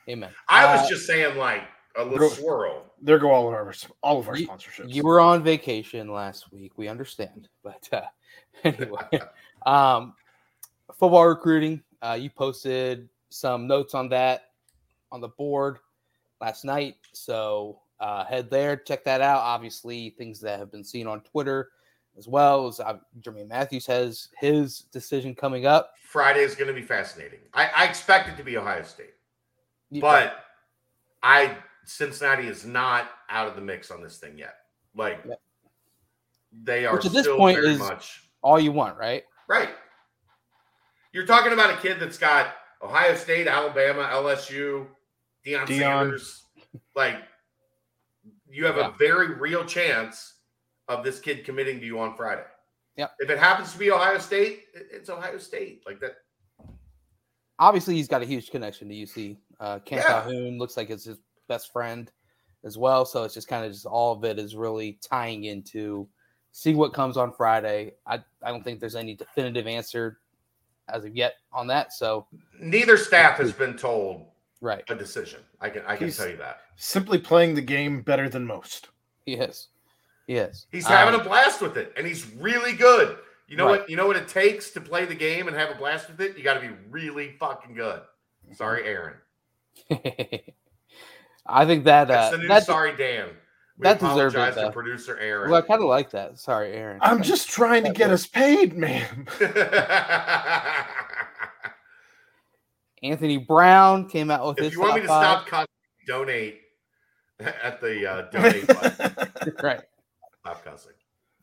Amen. 0.08 0.30
I 0.48 0.74
was 0.74 0.86
Uh, 0.86 0.90
just 0.90 1.06
saying 1.06 1.36
like 1.38 1.64
a 1.96 2.04
little 2.04 2.18
Bro- 2.18 2.30
swirl. 2.30 2.86
There 3.02 3.18
go 3.20 3.32
all 3.32 3.48
of 3.48 3.54
our 3.54 3.74
all 4.04 4.20
of 4.20 4.28
our 4.28 4.38
You- 4.38 4.48
sponsorships. 4.48 4.94
You 4.94 5.04
were 5.04 5.20
on 5.20 5.44
vacation 5.44 6.12
last 6.12 6.52
week. 6.52 6.74
We 6.78 6.88
understand, 6.88 7.48
but 7.64 7.88
uh, 7.92 8.02
anyway, 8.64 9.20
um, 9.66 10.14
football 10.98 11.28
recruiting. 11.28 11.82
Uh, 12.02 12.18
you 12.20 12.30
posted 12.30 13.10
some 13.30 13.68
notes 13.68 13.94
on 13.94 14.10
that 14.10 14.52
on 15.12 15.22
the 15.22 15.28
board 15.30 15.80
last 16.42 16.64
night, 16.66 16.96
so 17.14 17.80
uh, 18.00 18.24
head 18.26 18.50
there, 18.50 18.78
check 18.78 19.04
that 19.04 19.22
out. 19.22 19.40
Obviously, 19.42 20.12
things 20.12 20.40
that 20.42 20.60
have 20.60 20.72
been 20.72 20.84
seen 20.84 21.08
on 21.08 21.22
Twitter 21.22 21.70
as 22.18 22.28
well 22.28 22.68
as 22.68 22.80
uh, 22.82 22.98
Jermaine 23.22 23.48
Matthews 23.48 23.86
has 23.86 24.28
his 24.40 24.80
decision 24.92 25.34
coming 25.36 25.66
up. 25.66 25.94
Friday 26.04 26.42
is 26.42 26.54
going 26.56 26.68
to 26.68 26.74
be 26.74 26.82
fascinating. 26.82 27.40
I, 27.54 27.70
I 27.76 27.86
expect 27.86 28.28
it 28.30 28.36
to 28.38 28.44
be 28.44 28.58
Ohio 28.58 28.84
State, 28.84 29.14
You- 29.90 30.02
but 30.02 30.44
I 31.24 31.56
Cincinnati 31.90 32.48
is 32.48 32.66
not 32.66 33.10
out 33.30 33.48
of 33.48 33.56
the 33.56 33.62
mix 33.62 33.90
on 33.90 34.02
this 34.02 34.18
thing 34.20 34.38
yet. 34.38 34.56
Like 34.96 35.22
Yeah. 35.26 35.36
they 36.52 36.86
are 36.86 36.94
Which 36.96 37.06
at 37.06 37.12
this 37.12 37.28
point 37.28 37.58
very 37.58 37.72
is- 37.74 37.80
much 37.80 38.30
all 38.42 38.60
you 38.60 38.72
want, 38.72 38.98
right? 38.98 39.26
right. 39.48 39.70
You're 41.12 41.26
talking 41.26 41.52
about 41.52 41.72
a 41.74 41.78
kid 41.78 42.00
that's 42.00 42.18
got 42.20 42.56
Ohio 42.84 43.16
State, 43.16 43.48
Alabama, 43.48 44.04
LSU, 44.12 44.88
Deion, 45.46 45.66
Deion. 45.66 45.80
Sanders. 45.80 46.46
Like 46.96 47.16
you 48.48 48.66
have 48.68 48.78
Yeah. 48.78 48.90
a 48.90 48.92
very 48.92 49.34
real 49.34 49.66
chance 49.66 50.36
of 50.88 51.04
this 51.04 51.20
kid 51.20 51.44
committing 51.44 51.80
to 51.80 51.86
you 51.86 52.00
on 52.00 52.16
Friday. 52.16 52.46
Yep. 52.98 53.16
If 53.20 53.30
it 53.30 53.40
happens 53.40 53.72
to 53.74 53.80
be 53.80 53.92
Ohio 53.92 54.18
State, 54.20 54.68
it's 54.74 55.10
Ohio 55.10 55.38
State. 55.40 55.84
Like 55.88 56.00
that. 56.02 56.18
obviously 57.62 57.94
he's 57.96 58.08
got 58.08 58.22
a 58.22 58.26
huge 58.26 58.52
connection 58.52 58.88
to 58.88 58.96
UC. 58.96 59.38
Uh, 59.60 59.80
Cam 59.80 59.98
Yeah. 59.98 60.04
Calhoun 60.06 60.58
looks 60.58 60.78
like 60.78 60.90
it's 60.90 61.04
his 61.04 61.18
best 61.50 61.74
friend 61.74 62.10
as 62.64 62.78
well. 62.78 63.04
So 63.06 63.26
it's 63.26 63.34
just 63.34 63.50
kind 63.50 63.66
of 63.66 63.74
just 63.74 63.86
all 63.86 64.14
of 64.14 64.24
it 64.24 64.40
is 64.40 64.56
really 64.56 64.98
tying 65.02 65.44
into 65.44 66.08
see 66.54 66.74
what 66.74 66.94
comes 66.94 67.18
on 67.18 67.32
Friday. 67.34 67.94
I, 68.08 68.20
I 68.44 68.50
don't 68.52 68.64
think 68.64 68.80
there's 68.80 68.96
any 68.96 69.16
definitive 69.16 69.68
answer 69.68 70.20
as 70.88 71.04
of 71.06 71.16
yet 71.16 71.34
on 71.52 71.68
that. 71.68 71.92
So 71.94 72.26
Neither 72.60 72.96
staff 72.98 73.38
has 73.38 73.52
been 73.54 73.76
told 73.78 74.26
right, 74.62 74.84
a 74.90 74.96
decision. 74.96 75.42
I 75.62 75.70
can 75.70 75.84
I 75.86 75.96
can 75.98 76.08
He's- 76.08 76.18
tell 76.18 76.30
you 76.30 76.38
that. 76.38 76.62
Simply 76.78 77.18
playing 77.18 77.56
the 77.56 77.62
game 77.62 78.02
better 78.02 78.30
than 78.30 78.46
most. 78.46 78.88
he 79.26 79.34
is, 79.34 79.68
he 80.28 80.36
is. 80.36 80.66
He's 80.72 80.88
having 80.88 81.14
Um, 81.14 81.20
a 81.22 81.24
blast 81.26 81.62
with 81.62 81.76
it, 81.78 81.92
and 81.98 82.08
he's 82.08 82.26
really 82.36 82.72
good. 82.74 83.18
You 83.50 83.58
know 83.58 83.66
Right. 83.66 83.82
what? 83.82 83.90
You 83.90 83.96
know 83.98 84.08
what 84.08 84.16
it 84.16 84.28
takes 84.30 84.72
to 84.72 84.82
play 84.82 85.06
the 85.06 85.14
game 85.16 85.48
and 85.48 85.58
have 85.58 85.72
a 85.72 85.76
blast 85.76 86.08
with 86.10 86.22
it. 86.22 86.38
You 86.38 86.44
got 86.44 86.54
to 86.54 86.62
be 86.62 86.70
really 86.90 87.32
fucking 87.40 87.74
good. 87.76 88.02
Sorry, 88.54 88.86
Aaron. 88.86 89.16
I 91.50 91.66
think 91.66 91.84
that 91.86 92.08
That's 92.08 92.34
uh, 92.34 92.38
the 92.38 92.44
new 92.44 92.48
that, 92.48 92.66
sorry, 92.66 92.96
Dan. 92.96 93.30
We 93.78 93.84
that 93.84 94.00
deserved 94.00 94.36
it, 94.36 94.56
though. 94.56 94.66
to 94.68 94.72
producer 94.72 95.18
Aaron. 95.20 95.50
well, 95.52 95.62
I 95.64 95.66
kind 95.66 95.82
of 95.82 95.88
like 95.88 96.10
that. 96.12 96.38
Sorry, 96.38 96.74
Aaron. 96.74 97.00
I'm 97.02 97.24
just 97.24 97.50
trying 97.50 97.86
to 97.86 97.94
get 97.94 98.10
us 98.10 98.28
paid, 98.28 98.76
man. 98.76 99.26
Anthony 103.02 103.38
Brown 103.38 104.10
came 104.10 104.30
out 104.30 104.46
with 104.46 104.58
if 104.60 104.66
his 104.66 104.74
you 104.74 104.82
want 104.82 104.96
me 104.96 105.02
to 105.02 105.08
top 105.08 105.48
stop 105.48 105.48
cussing, 105.48 105.68
donate 106.06 106.60
at 107.40 107.80
the 107.80 108.06
uh, 108.10 108.22
donate 108.32 108.68
button. 108.68 109.54
right. 109.64 109.82
Stop 110.42 110.66
cussing. 110.66 110.92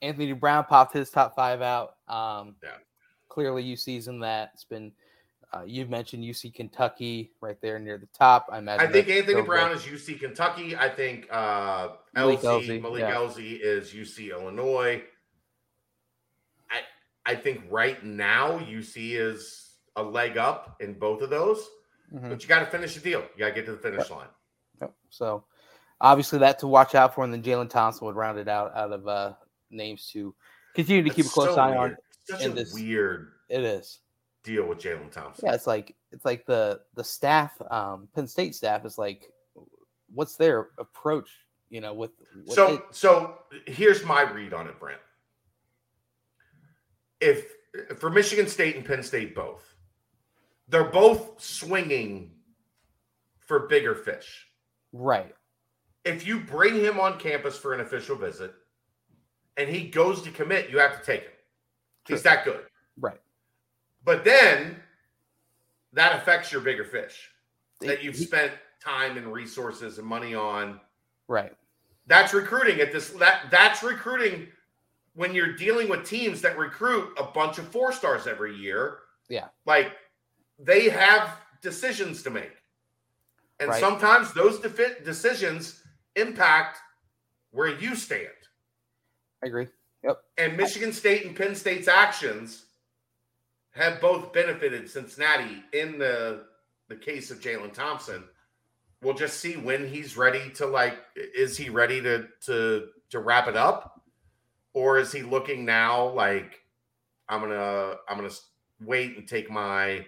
Anthony 0.02 0.32
Brown 0.32 0.64
popped 0.64 0.92
his 0.92 1.08
top 1.08 1.34
five 1.34 1.62
out. 1.62 1.94
Um, 2.08 2.56
Yeah. 2.62 2.70
Clearly, 3.28 3.62
you 3.62 3.76
in 4.08 4.20
that. 4.20 4.50
It's 4.54 4.64
been, 4.64 4.92
uh, 5.52 5.62
you've 5.66 5.88
mentioned 5.88 6.24
UC 6.24 6.54
Kentucky 6.54 7.30
right 7.40 7.60
there 7.60 7.78
near 7.78 7.98
the 7.98 8.06
top. 8.06 8.48
I 8.50 8.58
imagine. 8.58 8.86
I 8.86 8.90
think 8.90 9.08
Anthony 9.08 9.42
Brown 9.42 9.72
is 9.72 9.82
UC 9.82 10.18
Kentucky. 10.20 10.76
I 10.76 10.88
think 10.88 11.26
uh, 11.30 11.90
Malik 12.14 12.40
LZ, 12.40 12.66
Elzy, 12.66 12.82
Malik 12.82 13.00
yeah. 13.00 13.28
Is 13.28 13.92
UC 13.92 14.30
Illinois. 14.32 15.02
I 16.70 16.80
I 17.24 17.34
think 17.36 17.62
right 17.70 18.02
now 18.04 18.58
UC 18.58 19.12
is 19.18 19.70
a 19.96 20.02
leg 20.02 20.36
up 20.36 20.76
in 20.80 20.94
both 20.94 21.22
of 21.22 21.30
those, 21.30 21.66
Mhm. 22.12 22.28
but 22.28 22.42
you 22.42 22.48
got 22.48 22.60
to 22.60 22.66
finish 22.66 22.94
the 22.94 23.00
deal. 23.00 23.20
You 23.34 23.38
got 23.38 23.48
to 23.48 23.54
get 23.54 23.66
to 23.66 23.72
the 23.72 23.78
finish 23.78 24.10
line. 24.10 24.28
Yep. 24.82 24.94
So, 25.10 25.44
obviously, 26.00 26.40
that 26.40 26.58
to 26.58 26.66
watch 26.66 26.94
out 26.94 27.14
for, 27.14 27.24
and 27.24 27.32
then 27.32 27.42
Jalen 27.42 27.70
Thompson 27.70 28.06
would 28.06 28.16
round 28.16 28.38
it 28.38 28.48
out 28.48 28.76
out 28.76 28.92
of 28.92 29.08
uh, 29.08 29.32
names 29.70 30.08
to 30.12 30.34
continue 30.74 31.02
to 31.02 31.10
keep 31.10 31.26
a 31.26 31.28
close 31.30 31.54
so 31.54 31.60
eye 31.60 31.70
weird. 31.70 31.92
on. 31.92 31.96
Such 32.24 32.42
in 32.42 32.50
a 32.52 32.54
this- 32.54 32.74
weird 32.74 33.32
It 33.48 33.62
is. 33.62 34.00
Deal 34.46 34.66
with 34.66 34.78
Jalen 34.78 35.10
Thompson. 35.10 35.46
Yeah, 35.46 35.54
it's 35.54 35.66
like 35.66 35.94
it's 36.12 36.24
like 36.24 36.46
the 36.46 36.80
the 36.94 37.04
staff, 37.04 37.52
um, 37.70 38.08
Penn 38.14 38.26
State 38.28 38.54
staff 38.54 38.86
is 38.86 38.96
like, 38.96 39.30
what's 40.14 40.36
their 40.36 40.68
approach? 40.78 41.28
You 41.68 41.80
know, 41.80 41.92
with, 41.92 42.12
with 42.36 42.52
So 42.54 42.74
it? 42.74 42.82
so 42.92 43.38
here's 43.66 44.04
my 44.04 44.22
read 44.22 44.54
on 44.54 44.68
it, 44.68 44.78
Brent. 44.78 45.00
If 47.20 47.52
for 47.98 48.08
Michigan 48.08 48.46
State 48.46 48.76
and 48.76 48.84
Penn 48.84 49.02
State 49.02 49.34
both, 49.34 49.74
they're 50.68 50.84
both 50.84 51.42
swinging 51.42 52.30
for 53.40 53.66
bigger 53.68 53.94
fish. 53.94 54.46
right, 54.92 55.34
If 56.04 56.26
you 56.26 56.40
bring 56.40 56.74
him 56.74 56.98
on 56.98 57.18
campus 57.18 57.56
for 57.56 57.74
an 57.74 57.80
official 57.80 58.16
visit 58.16 58.52
and 59.56 59.68
he 59.68 59.88
goes 59.88 60.22
to 60.22 60.30
commit, 60.30 60.68
you 60.70 60.78
have 60.78 60.98
to 61.00 61.04
take 61.06 61.22
him. 61.22 61.30
He's 62.08 62.22
that 62.22 62.44
good. 62.44 62.60
right. 62.98 63.20
But 64.06 64.24
then 64.24 64.76
that 65.92 66.16
affects 66.16 66.50
your 66.52 66.60
bigger 66.62 66.84
fish 66.84 67.28
that 67.80 68.02
you've 68.02 68.16
spent 68.16 68.52
time 68.82 69.18
and 69.18 69.30
resources 69.30 69.98
and 69.98 70.06
money 70.06 70.34
on. 70.34 70.80
right. 71.28 71.52
That's 72.08 72.32
recruiting 72.32 72.78
at 72.80 72.92
this 72.92 73.10
that 73.10 73.46
that's 73.50 73.82
recruiting 73.82 74.46
when 75.14 75.34
you're 75.34 75.54
dealing 75.56 75.88
with 75.88 76.06
teams 76.06 76.40
that 76.42 76.56
recruit 76.56 77.08
a 77.18 77.24
bunch 77.24 77.58
of 77.58 77.66
four 77.66 77.90
stars 77.90 78.28
every 78.28 78.54
year. 78.54 78.98
Yeah. 79.28 79.48
Like 79.64 79.90
they 80.56 80.88
have 80.88 81.36
decisions 81.62 82.22
to 82.22 82.30
make. 82.30 82.52
And 83.58 83.70
Right. 83.70 83.80
sometimes 83.80 84.32
those 84.34 84.60
defi- 84.60 85.02
decisions 85.04 85.82
impact 86.14 86.78
where 87.50 87.68
you 87.76 87.96
stand. 87.96 88.28
I 89.42 89.46
agree. 89.48 89.66
Yep. 90.04 90.22
And 90.38 90.56
Michigan 90.56 90.92
State 90.92 91.26
and 91.26 91.34
Penn 91.34 91.56
State's 91.56 91.88
actions 91.88 92.65
have 93.76 94.00
both 94.00 94.32
benefited 94.32 94.90
Cincinnati 94.90 95.62
in 95.72 95.98
the 95.98 96.44
the 96.88 96.96
case 96.96 97.30
of 97.30 97.40
Jalen 97.40 97.72
Thompson. 97.72 98.24
We'll 99.02 99.14
just 99.14 99.38
see 99.40 99.56
when 99.56 99.88
he's 99.88 100.16
ready 100.16 100.50
to 100.54 100.66
like 100.66 100.98
is 101.14 101.56
he 101.56 101.68
ready 101.68 102.00
to 102.02 102.26
to 102.46 102.88
to 103.10 103.18
wrap 103.20 103.48
it 103.48 103.56
up? 103.56 104.00
Or 104.72 104.98
is 104.98 105.12
he 105.12 105.22
looking 105.22 105.64
now 105.64 106.08
like 106.08 106.60
I'm 107.28 107.42
to 107.48 107.96
I'm 108.08 108.18
to 108.18 108.34
wait 108.80 109.16
and 109.16 109.28
take 109.28 109.50
my 109.50 110.06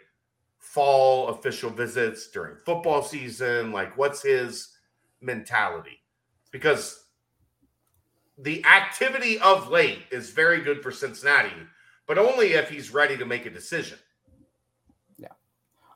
fall 0.58 1.28
official 1.28 1.70
visits 1.70 2.30
during 2.30 2.56
football 2.56 3.02
season? 3.02 3.72
Like 3.72 3.96
what's 3.96 4.22
his 4.22 4.74
mentality? 5.20 6.00
Because 6.50 7.04
the 8.38 8.64
activity 8.64 9.38
of 9.40 9.68
late 9.68 10.02
is 10.10 10.30
very 10.30 10.60
good 10.60 10.82
for 10.82 10.92
Cincinnati, 10.92 11.52
but 12.08 12.18
only 12.18 12.54
if 12.54 12.68
he's 12.68 12.92
ready 12.92 13.16
to 13.16 13.24
make 13.24 13.46
a 13.46 13.50
decision. 13.50 13.98
Yeah, 15.18 15.28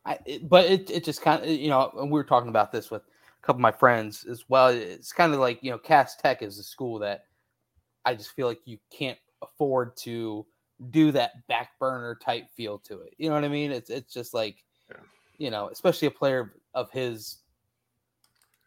I, 0.06 0.18
it, 0.24 0.48
but 0.48 0.66
it, 0.66 0.90
it 0.90 1.04
just 1.04 1.22
kind 1.22 1.42
of 1.42 1.48
you 1.48 1.70
know 1.70 1.90
and 1.98 2.10
we 2.10 2.20
were 2.20 2.24
talking 2.24 2.50
about 2.50 2.70
this 2.70 2.90
with 2.90 3.02
a 3.02 3.46
couple 3.46 3.58
of 3.58 3.62
my 3.62 3.72
friends 3.72 4.24
as 4.30 4.44
well. 4.48 4.68
It's 4.68 5.12
kind 5.12 5.32
of 5.32 5.40
like 5.40 5.60
you 5.62 5.72
know, 5.72 5.78
Cass 5.78 6.14
Tech 6.14 6.42
is 6.42 6.58
a 6.58 6.62
school 6.62 7.00
that 7.00 7.24
I 8.04 8.14
just 8.14 8.30
feel 8.32 8.46
like 8.46 8.60
you 8.66 8.78
can't 8.96 9.18
afford 9.40 9.96
to 9.96 10.46
do 10.90 11.12
that 11.12 11.46
back 11.48 11.70
burner 11.78 12.14
type 12.14 12.44
feel 12.56 12.78
to 12.78 13.00
it. 13.00 13.14
You 13.18 13.28
know 13.28 13.34
what 13.34 13.44
I 13.44 13.48
mean? 13.48 13.72
It's 13.72 13.90
it's 13.90 14.12
just 14.12 14.34
like, 14.34 14.64
yeah. 14.90 14.96
you 15.38 15.50
know, 15.50 15.68
especially 15.72 16.08
a 16.08 16.12
player 16.12 16.54
of 16.74 16.90
his 16.90 17.38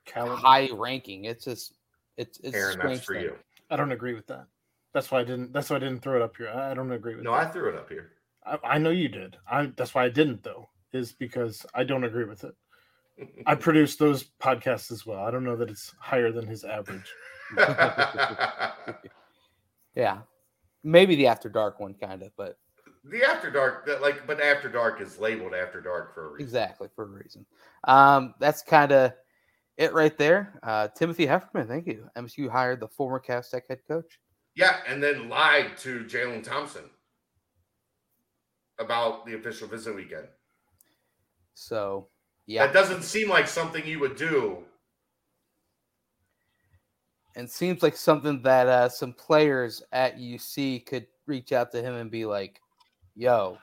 Caliber. 0.05 0.35
high 0.35 0.69
ranking. 0.73 1.25
It's 1.25 1.45
just 1.45 1.73
it's 2.17 2.39
it's 2.39 2.55
Aaron, 2.55 2.79
that's 2.81 3.03
for 3.03 3.13
thing. 3.13 3.23
you. 3.23 3.35
I 3.69 3.75
don't 3.75 3.91
agree 3.91 4.13
with 4.13 4.27
that. 4.27 4.47
That's 4.95 5.11
why 5.11 5.19
I 5.19 5.23
didn't. 5.25 5.51
That's 5.51 5.69
why 5.69 5.75
I 5.75 5.79
didn't 5.79 5.99
throw 5.99 6.15
it 6.15 6.21
up 6.21 6.37
here. 6.37 6.47
I 6.47 6.73
don't 6.73 6.89
agree 6.93 7.15
with. 7.15 7.25
It. 7.25 7.25
No, 7.25 7.33
that. 7.33 7.47
I 7.47 7.51
threw 7.51 7.67
it 7.67 7.75
up 7.75 7.89
here. 7.89 8.13
I, 8.45 8.57
I 8.63 8.77
know 8.77 8.91
you 8.91 9.09
did. 9.09 9.35
I 9.45 9.65
that's 9.75 9.93
why 9.93 10.05
I 10.05 10.09
didn't 10.09 10.41
though. 10.41 10.69
Is 10.93 11.11
because 11.11 11.65
I 11.73 11.83
don't 11.83 12.05
agree 12.05 12.23
with 12.23 12.45
it. 12.45 12.55
I 13.45 13.55
produce 13.65 13.97
those 13.97 14.23
podcasts 14.41 14.93
as 14.93 15.05
well. 15.05 15.21
I 15.21 15.31
don't 15.31 15.43
know 15.43 15.57
that 15.57 15.69
it's 15.69 15.93
higher 15.99 16.31
than 16.31 16.47
his 16.47 16.63
average. 16.63 17.13
yeah, 19.95 20.19
maybe 20.81 21.17
the 21.17 21.27
After 21.27 21.49
Dark 21.49 21.81
one, 21.81 21.95
kind 21.95 22.23
of, 22.23 22.31
but 22.37 22.57
the 23.03 23.21
After 23.21 23.51
Dark, 23.51 23.85
that 23.87 24.01
like, 24.01 24.25
but 24.25 24.39
After 24.39 24.69
Dark 24.69 25.01
is 25.01 25.19
labeled 25.19 25.53
After 25.53 25.81
Dark 25.81 26.13
for 26.13 26.27
a 26.27 26.29
reason. 26.29 26.45
Exactly 26.45 26.87
for 26.95 27.03
a 27.03 27.07
reason. 27.07 27.45
Um, 27.83 28.33
that's 28.39 28.61
kind 28.61 28.93
of 28.93 29.11
it 29.75 29.91
right 29.91 30.17
there. 30.17 30.57
Uh, 30.63 30.87
Timothy 30.95 31.27
Hefferman, 31.27 31.67
thank 31.67 31.85
you. 31.85 32.07
MSU 32.15 32.49
hired 32.49 32.79
the 32.79 32.87
former 32.87 33.19
Cass 33.19 33.49
Tech 33.49 33.67
head 33.67 33.79
coach. 33.89 34.19
Yeah, 34.55 34.77
and 34.87 35.01
then 35.01 35.29
lied 35.29 35.77
to 35.79 36.05
Jalen 36.05 36.43
Thompson 36.43 36.83
about 38.79 39.25
the 39.25 39.35
official 39.35 39.67
visit 39.67 39.95
weekend. 39.95 40.27
So, 41.53 42.07
yeah, 42.45 42.65
that 42.65 42.73
doesn't 42.73 43.03
seem 43.03 43.29
like 43.29 43.47
something 43.47 43.85
you 43.85 43.99
would 43.99 44.15
do. 44.15 44.59
And 47.35 47.49
seems 47.49 47.83
like 47.83 47.97
something 47.97 48.41
that 48.43 48.67
uh, 48.67 48.87
some 48.87 49.11
players 49.11 49.83
at 49.91 50.17
UC 50.17 50.85
could 50.85 51.05
reach 51.25 51.51
out 51.51 51.71
to 51.73 51.81
him 51.81 51.95
and 51.95 52.09
be 52.09 52.25
like, 52.25 52.61
"Yo, 53.15 53.57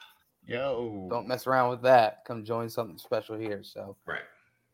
yo, 0.47 1.09
don't 1.11 1.27
mess 1.27 1.47
around 1.47 1.71
with 1.71 1.83
that. 1.83 2.25
Come 2.27 2.45
join 2.45 2.69
something 2.69 2.99
special 2.99 3.39
here." 3.39 3.63
So, 3.63 3.97
right 4.05 4.23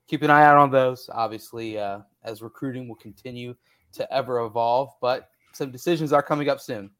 keep 0.09 0.23
an 0.23 0.31
eye 0.31 0.45
out 0.45 0.57
on 0.57 0.70
those. 0.70 1.09
Obviously, 1.12 1.78
uh, 1.78 2.01
as 2.24 2.43
recruiting 2.43 2.89
will 2.89 2.97
continue 2.97 3.55
to 3.93 4.12
ever 4.12 4.45
evolve, 4.45 4.90
but 5.01 5.31
some 5.59 5.70
decisions 5.70 6.12
are 6.12 6.22
coming 6.22 6.48
up 6.48 6.60
soon. 6.60 6.90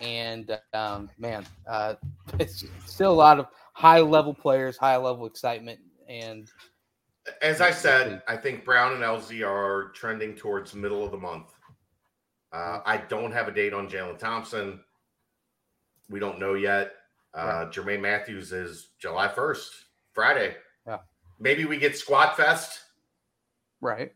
And 0.00 0.56
um, 0.72 1.10
man, 1.18 1.44
uh, 1.66 1.94
it's 2.38 2.64
still 2.86 3.12
a 3.12 3.14
lot 3.14 3.40
of 3.40 3.46
high 3.72 4.00
level 4.00 4.34
players, 4.34 4.76
high 4.76 4.96
level 4.96 5.26
excitement, 5.26 5.80
and 6.08 6.50
as 7.42 7.60
I 7.60 7.70
said, 7.70 8.22
I 8.26 8.36
think 8.36 8.64
Brown 8.64 8.94
and 8.94 9.02
Elzy 9.02 9.46
are 9.46 9.90
trending 9.90 10.34
towards 10.34 10.74
middle 10.74 11.04
of 11.04 11.10
the 11.10 11.18
month. 11.18 11.52
Uh, 12.52 12.80
I 12.84 12.96
don't 12.96 13.30
have 13.30 13.46
a 13.46 13.52
date 13.52 13.72
on 13.72 13.88
Jalen 13.88 14.18
Thompson. 14.18 14.80
We 16.08 16.18
don't 16.18 16.40
know 16.40 16.54
yet. 16.54 16.92
Uh, 17.32 17.64
right. 17.64 17.70
Jermaine 17.70 18.00
Matthews 18.00 18.52
is 18.52 18.88
July 18.98 19.28
1st, 19.28 19.68
Friday. 20.12 20.56
Maybe 21.40 21.64
we 21.64 21.78
get 21.78 21.96
Squat 21.96 22.36
Fest. 22.36 22.80
Right. 23.80 24.12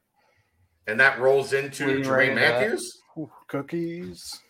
And 0.86 1.00
that 1.00 1.18
rolls 1.18 1.54
into 1.54 2.02
Jermaine 2.02 2.08
right 2.08 2.34
Matthews. 2.34 2.98
Cookies. 3.48 4.40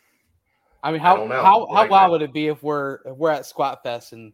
I 0.82 0.92
mean, 0.92 1.00
how 1.00 1.24
I 1.24 1.42
how 1.42 1.66
how 1.72 1.88
wild 1.88 2.12
would 2.12 2.22
it 2.22 2.32
be 2.32 2.48
if 2.48 2.62
we're 2.62 2.96
if 3.06 3.16
we're 3.16 3.30
at 3.30 3.46
Squat 3.46 3.82
Fest 3.82 4.12
and 4.12 4.32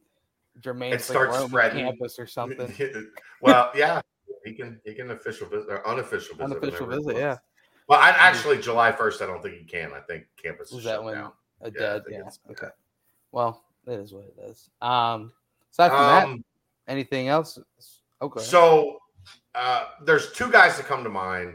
Jermaine 0.61 0.93
it 0.93 1.01
starts 1.01 1.39
like 1.39 1.49
spreading 1.49 1.85
campus 1.85 2.19
or 2.19 2.27
something? 2.27 2.73
well, 3.41 3.71
yeah, 3.75 4.01
he 4.45 4.53
can 4.55 4.81
he 4.85 4.95
can 4.95 5.11
official 5.13 5.49
visit 5.49 5.69
or 5.69 5.87
unofficial 5.87 6.37
visit. 6.37 6.57
Unofficial 6.57 6.87
visit, 6.87 7.17
yeah. 7.17 7.37
Well, 7.89 8.01
I 8.01 8.11
actually 8.11 8.59
July 8.61 8.93
first. 8.93 9.23
I 9.23 9.27
don't 9.27 9.43
think 9.43 9.57
he 9.57 9.65
can. 9.65 9.93
I 9.93 10.01
think 10.01 10.25
campus 10.41 10.73
is 10.73 10.85
that 10.85 11.03
when 11.03 11.15
down. 11.15 11.33
a 11.61 11.71
dead? 11.71 12.03
Yeah. 12.09 12.19
yeah. 12.19 12.53
Okay. 12.53 12.69
Well, 13.33 13.65
it 13.87 13.95
is 13.95 14.13
what 14.13 14.25
it 14.25 14.51
is. 14.51 14.71
Um, 14.81 15.33
aside 15.73 15.89
from 15.89 15.99
um, 15.99 16.45
that, 16.87 16.93
anything 16.93 17.29
else? 17.29 17.59
Okay. 18.23 18.41
So 18.41 18.99
uh, 19.55 19.85
there's 20.05 20.33
two 20.33 20.51
guys 20.51 20.77
that 20.77 20.87
come 20.87 21.05
to 21.05 21.11
mind. 21.11 21.55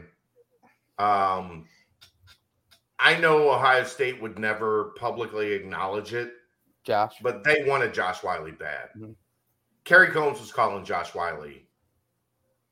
Um, 0.98 1.66
I 2.98 3.18
know 3.18 3.50
Ohio 3.50 3.84
State 3.84 4.20
would 4.22 4.38
never 4.38 4.92
publicly 4.96 5.52
acknowledge 5.52 6.14
it, 6.14 6.32
Josh, 6.84 7.14
but 7.22 7.44
they 7.44 7.64
wanted 7.66 7.92
Josh 7.92 8.22
Whyle 8.22 8.50
bad. 8.52 8.88
Mm-hmm. 8.96 9.12
Kerry 9.84 10.10
Coombs 10.10 10.40
was 10.40 10.52
calling 10.52 10.84
Josh 10.84 11.14
Whyle 11.14 11.44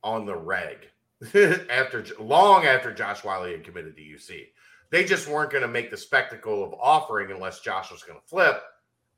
on 0.02 0.26
the 0.26 0.36
reg 0.36 0.88
after 1.70 2.04
long 2.18 2.64
after 2.64 2.92
Josh 2.92 3.22
Whyle 3.22 3.44
had 3.44 3.64
committed 3.64 3.96
to 3.96 4.02
UC. 4.02 4.46
They 4.90 5.04
just 5.04 5.28
weren't 5.28 5.50
going 5.50 5.62
to 5.62 5.68
make 5.68 5.90
the 5.90 5.96
spectacle 5.96 6.62
of 6.62 6.74
offering 6.74 7.30
unless 7.30 7.60
Josh 7.60 7.90
was 7.90 8.02
going 8.02 8.18
to 8.18 8.26
flip, 8.26 8.62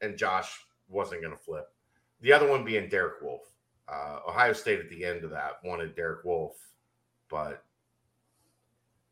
and 0.00 0.16
Josh 0.16 0.58
wasn't 0.88 1.22
going 1.22 1.36
to 1.36 1.42
flip. 1.42 1.68
The 2.20 2.32
other 2.32 2.48
one 2.48 2.64
being 2.64 2.88
Derek 2.88 3.20
Wolfe. 3.22 3.50
Uh, 3.88 4.18
Ohio 4.28 4.52
State 4.52 4.80
at 4.80 4.90
the 4.90 5.04
end 5.04 5.22
of 5.22 5.30
that 5.30 5.58
wanted 5.64 5.94
Derek 5.94 6.24
Wolfe, 6.24 6.58
but 7.28 7.62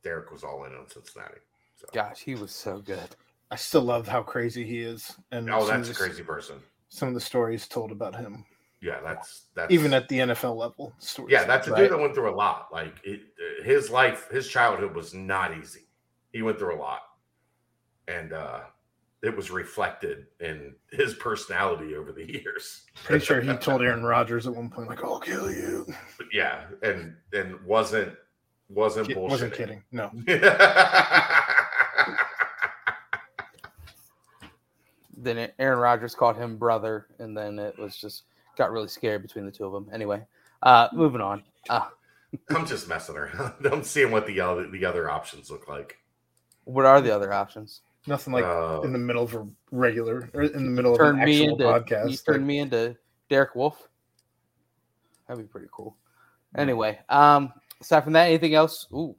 Derek 0.03 0.33
was 0.33 0.43
all 0.43 0.65
in 0.65 0.75
on 0.75 0.89
Cincinnati. 0.89 1.41
So. 1.87 1.91
Gosh, 1.93 2.21
he 2.21 2.35
was 2.35 2.53
so 2.53 2.81
good. 2.81 3.17
I 3.51 3.57
still 3.57 3.83
love 3.83 4.09
how 4.09 4.23
crazy 4.23 4.65
he 4.65 4.81
is, 4.81 5.17
and 5.31 5.51
oh, 5.51 5.67
that's 5.67 5.91
a 5.91 5.95
crazy 5.95 6.23
person. 6.23 6.57
Some 6.89 7.09
of 7.09 7.15
the 7.15 7.21
stories 7.21 7.69
told 7.69 7.93
about 7.93 8.17
him. 8.17 8.45
Yeah, 8.81 9.01
that's 9.03 9.47
that's 9.55 9.73
even 9.73 9.95
at 9.95 10.09
the 10.09 10.19
NFL 10.19 10.57
level. 10.57 10.93
Stories, 10.99 11.33
yeah, 11.33 11.45
that's 11.45 11.69
a 11.69 11.77
dude 11.77 11.91
that 11.91 11.99
went 11.99 12.15
through 12.15 12.31
a 12.31 12.37
lot. 12.37 12.69
Like 12.73 12.95
it, 13.05 13.21
his 13.65 13.91
life, 13.91 14.29
his 14.31 14.49
childhood 14.49 14.95
was 14.95 15.15
not 15.15 15.57
easy. 15.57 15.87
He 16.33 16.43
went 16.43 16.59
through 16.59 16.77
a 16.77 16.81
lot, 16.81 17.01
and 18.09 18.33
uh 18.33 18.61
it 19.23 19.35
was 19.35 19.51
reflected 19.51 20.27
in 20.41 20.75
his 20.91 21.15
personality 21.15 21.97
over 21.97 22.13
the 22.13 22.31
years. 22.43 22.83
Pretty 23.05 23.25
sure 23.25 23.41
he 23.41 23.55
told 23.55 23.81
Aaron 23.81 24.05
Rodgers 24.05 24.47
at 24.47 24.55
one 24.55 24.69
point, 24.69 24.89
like, 24.89 25.03
"I'll 25.03 25.19
kill 25.19 25.51
you." 25.51 25.87
But 26.19 26.27
yeah, 26.33 26.65
and 26.83 27.15
and 27.33 27.59
wasn't 27.65 28.13
wasn't 28.69 29.09
Kid, 29.09 29.17
wasn't 29.17 29.55
kidding. 29.55 29.83
No. 29.93 30.11
then 35.25 35.51
Aaron 35.59 35.79
Rodgers 35.79 36.15
called 36.15 36.37
him 36.37 36.57
brother, 36.57 37.07
and 37.19 37.37
then 37.37 37.59
it 37.59 37.79
was 37.79 37.97
just 37.97 38.25
got 38.57 38.71
really 38.71 38.89
scary 38.89 39.19
between 39.19 39.47
the 39.47 39.53
two 39.53 39.65
of 39.65 39.73
them. 39.73 39.89
Anyway, 39.93 40.23
uh, 40.63 40.89
moving 40.93 41.21
on. 41.21 41.43
Uh, 41.69 41.87
I'm 42.51 42.67
just 42.67 42.89
messing 42.89 43.17
around. 43.17 43.55
I'm 43.73 43.83
seeing 43.83 44.11
what 44.11 44.27
the 44.27 44.41
other 44.41 44.69
the 44.69 44.85
other 44.85 45.11
options 45.11 45.51
look 45.51 45.69
like. 45.69 45.99
What 46.65 46.87
are 46.87 47.01
the 47.01 47.15
other 47.15 47.33
options? 47.33 47.83
Nothing 48.07 48.35
like 48.35 48.45
uh, 48.45 48.81
in 48.83 48.93
the 48.93 48.99
middle 48.99 49.23
of 49.23 49.35
a 49.35 49.47
regular 49.71 50.31
or 50.35 50.43
in 50.43 50.53
the 50.53 50.71
middle 50.71 50.95
of 50.95 51.01
an 51.01 51.21
actual 51.21 51.53
into, 51.53 51.65
podcast. 51.65 52.11
You 52.11 52.17
turned 52.17 52.47
me 52.47 52.59
into 52.59 52.97
Derek 53.31 53.55
Wolfe. 53.55 53.89
That'd 55.27 55.43
be 55.43 55.49
pretty 55.49 55.69
cool. 55.73 55.97
Anyway, 56.57 56.99
um, 57.09 57.53
aside 57.81 58.05
from 58.05 58.13
that, 58.13 58.27
anything 58.27 58.55
else? 58.55 58.87
Ooh, 58.93 59.17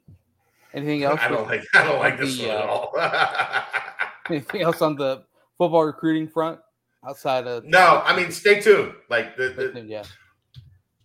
anything 0.74 1.04
else? 1.04 1.20
I 1.22 1.30
don't 1.30 1.48
like. 1.48 1.64
I 1.74 1.84
don't 1.84 2.00
like 2.00 2.20
this 2.20 2.38
the, 2.38 2.48
one 2.48 2.58
at 2.58 2.70
all. 2.70 2.94
anything 4.30 4.62
else 4.62 4.82
on 4.82 4.96
the 4.96 5.24
football 5.58 5.86
recruiting 5.86 6.28
front 6.28 6.60
outside 7.08 7.48
of? 7.48 7.66
No, 7.66 8.02
I 8.06 8.16
mean, 8.16 8.32
stay 8.32 8.60
tuned. 8.60 8.94
Like 9.10 9.36
the, 9.38 9.50
the 9.50 9.72
tuned, 9.72 9.90
yeah, 9.90 10.04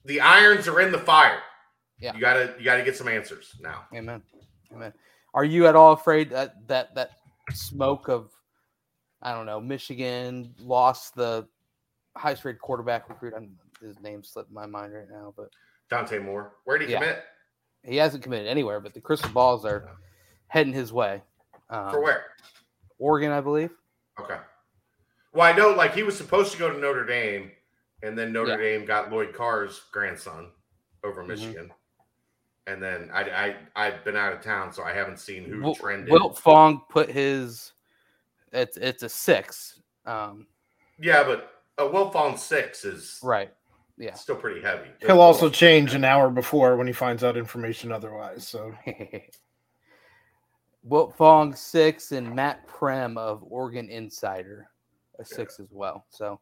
the 0.05 0.21
irons 0.21 0.69
are 0.69 0.81
in 0.81 0.93
the 0.93 0.99
fire. 0.99 1.41
Yeah, 1.99 2.15
you 2.15 2.21
gotta 2.21 2.55
you 2.59 2.65
gotta 2.65 2.83
get 2.83 2.97
some 2.97 3.09
answers 3.09 3.55
now. 3.61 3.85
Amen. 3.95 4.23
Amen. 4.73 4.93
Are 5.35 5.45
you 5.45 5.67
at 5.67 5.77
all 5.77 5.93
afraid 5.93 6.31
that 6.31 6.67
that 6.69 6.95
that 6.95 7.13
smoke 7.53 8.09
of 8.09 8.31
I 9.23 9.35
don't 9.35 9.47
know, 9.47 9.61
Michigan 9.61 10.55
lost 10.59 11.15
the 11.15 11.47
highest 12.17 12.45
rated 12.45 12.61
quarterback 12.61 13.09
recruit. 13.09 13.35
I'm, 13.37 13.57
his 13.81 14.01
name 14.01 14.23
slipped 14.25 14.51
my 14.51 14.67
mind 14.67 14.95
right 14.95 15.09
now, 15.11 15.35
but 15.37 15.51
Dante 15.91 16.19
Moore. 16.19 16.55
Where 16.65 16.79
did 16.79 16.89
he 16.89 16.95
yeah. 16.95 17.01
commit? 17.01 17.25
He 17.83 17.97
hasn't 17.97 18.23
committed 18.23 18.47
anywhere, 18.47 18.81
but 18.81 18.95
the 18.95 19.01
crystal 19.01 19.31
balls 19.31 19.65
are 19.65 19.91
heading 20.49 20.73
his 20.73 20.93
way. 20.93 21.23
Um, 21.69 21.91
For 21.91 22.03
where? 22.03 22.25
Oregon, 22.99 23.31
I 23.31 23.41
believe. 23.41 23.71
Okay. 24.21 24.39
Well, 25.33 25.47
I 25.47 25.57
know 25.57 25.71
like 25.71 25.95
he 25.95 26.03
was 26.03 26.17
supposed 26.17 26.53
to 26.53 26.59
go 26.59 26.71
to 26.71 26.79
Notre 26.79 27.05
Dame, 27.05 27.51
and 28.03 28.19
then 28.19 28.33
Notre 28.33 28.53
yeah. 28.53 28.79
Dame 28.79 28.85
got 28.85 29.13
Lloyd 29.13 29.33
Carr's 29.33 29.81
grandson 29.93 30.51
over 31.05 31.21
mm-hmm. 31.21 31.31
Michigan. 31.31 31.65
Mm-hmm 31.65 31.75
and 32.67 32.81
then 32.81 33.11
I, 33.13 33.23
I 33.23 33.57
I've 33.75 34.05
been 34.05 34.17
out 34.17 34.33
of 34.33 34.43
town, 34.43 34.73
so 34.73 34.83
I 34.85 34.93
haven't 34.93 35.19
seen 35.19 35.45
who 35.45 35.61
w- 35.61 35.75
trended. 35.75 36.11
Wilt 36.11 36.39
Fong 36.39 36.83
put 36.89 37.11
his 37.11 37.73
it's 38.53 38.77
it's 38.77 39.03
a 39.03 39.09
six. 39.09 39.81
Um, 40.07 40.47
yeah, 40.99 41.23
but 41.25 41.51
a 41.79 41.83
Wiltfong 41.83 42.39
six 42.39 42.85
is 42.85 43.19
right. 43.23 43.53
Yeah, 43.97 44.15
still 44.15 44.37
pretty 44.37 44.61
heavy. 44.61 44.89
He'll 45.01 45.21
also 45.21 45.51
change 45.51 45.95
an 45.95 46.05
hour 46.05 46.31
before 46.31 46.77
when 46.77 46.87
he 46.87 46.93
finds 46.93 47.23
out 47.23 47.37
information 47.37 47.93
otherwise. 47.93 48.47
So. 48.47 48.73
Wiltfong 50.89 51.57
six 51.57 52.13
and 52.13 52.35
Matt 52.35 52.67
Prehm 52.67 53.19
of 53.19 53.45
Oregon 53.47 53.89
Insider 53.89 54.71
a 55.21 55.25
six 55.25 55.57
yeah. 55.59 55.65
as 55.65 55.73
well. 55.73 56.07
So 56.09 56.41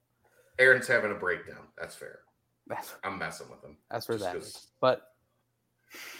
Aaron's 0.58 0.86
having 0.86 1.10
a 1.10 1.14
breakdown. 1.14 1.66
That's 1.76 1.94
fair. 1.94 2.20
That's, 2.66 2.94
I'm 3.04 3.18
messing 3.18 3.50
with 3.50 3.62
him. 3.62 3.76
That's 3.90 4.08
where 4.08 4.18
that 4.18 4.36
is. 4.36 4.68
But 4.80 5.02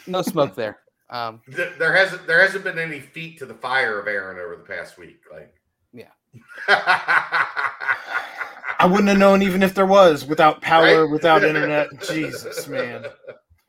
no 0.07 0.23
smoke 0.23 0.55
there. 0.55 0.79
Um, 1.11 1.41
there 1.49 1.97
hasn't 1.97 2.27
there 2.27 2.39
hasn't 2.39 2.65
been 2.65 2.79
any 2.79 3.01
feet 3.01 3.39
to 3.39 3.47
the 3.47 3.55
fire 3.55 3.99
of 3.99 4.07
Aaron 4.07 4.39
over 4.39 4.57
the 4.57 4.63
past 4.63 4.99
week. 4.99 5.23
Like, 5.33 5.55
yeah. 5.95 6.11
I 6.69 8.85
wouldn't 8.85 9.09
have 9.09 9.17
known 9.17 9.41
even 9.41 9.63
if 9.63 9.75
there 9.75 9.87
was 9.87 10.27
without 10.27 10.61
power, 10.61 11.05
right? 11.05 11.11
without 11.11 11.45
internet. 11.45 11.89
Jesus, 12.07 12.69
man. 12.69 13.07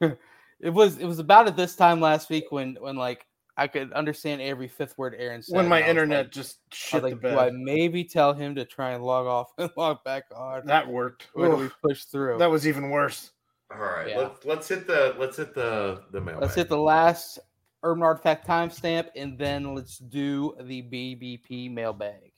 it 0.02 0.70
was 0.70 0.98
it 0.98 1.06
was 1.06 1.20
about 1.20 1.48
at 1.48 1.56
this 1.56 1.78
time 1.78 2.02
last 2.02 2.30
week 2.30 2.48
when 2.50 2.76
when 2.82 2.98
like 2.98 3.26
I 3.60 3.68
could 3.68 3.92
understand 3.92 4.42
every 4.42 4.70
fifth 4.70 4.98
word 4.98 5.16
Aaron 5.18 5.42
said. 5.42 5.54
When 5.54 5.68
my 5.68 5.86
internet 5.86 6.28
like, 6.28 6.32
just 6.32 6.60
shit 6.72 7.04
like, 7.04 7.16
the 7.16 7.18
bed. 7.18 7.32
Do 7.34 7.40
I 7.40 7.50
maybe 7.52 8.06
tell 8.06 8.34
him 8.34 8.56
to 8.56 8.64
try 8.64 8.92
and 8.92 9.04
log 9.04 9.28
off 9.28 9.52
and 9.58 9.70
log 9.76 10.02
back 10.06 10.24
on? 10.34 10.66
That 10.66 10.88
worked. 10.88 11.28
Or 11.34 11.50
do 11.50 11.56
we 11.58 11.70
push 11.84 12.06
through? 12.06 12.38
That 12.38 12.50
was 12.50 12.66
even 12.66 12.90
worse. 12.90 13.32
All 13.72 13.82
right, 13.82 14.10
yeah. 14.10 14.18
let's 14.18 14.46
let's 14.46 14.68
hit 14.68 14.88
the 14.88 15.14
let's 15.20 15.38
hit 15.38 15.54
the 15.54 16.04
the 16.12 16.22
mail. 16.22 16.40
Let's 16.40 16.56
hit 16.56 16.70
the 16.70 16.78
last 16.78 17.38
urban 17.84 18.02
artifact 18.02 18.48
timestamp, 18.48 19.10
and 19.16 19.38
then 19.38 19.76
let's 19.76 19.98
do 19.98 20.56
the 20.62 20.82
BBP 20.82 21.72
mailbag. 21.72 22.32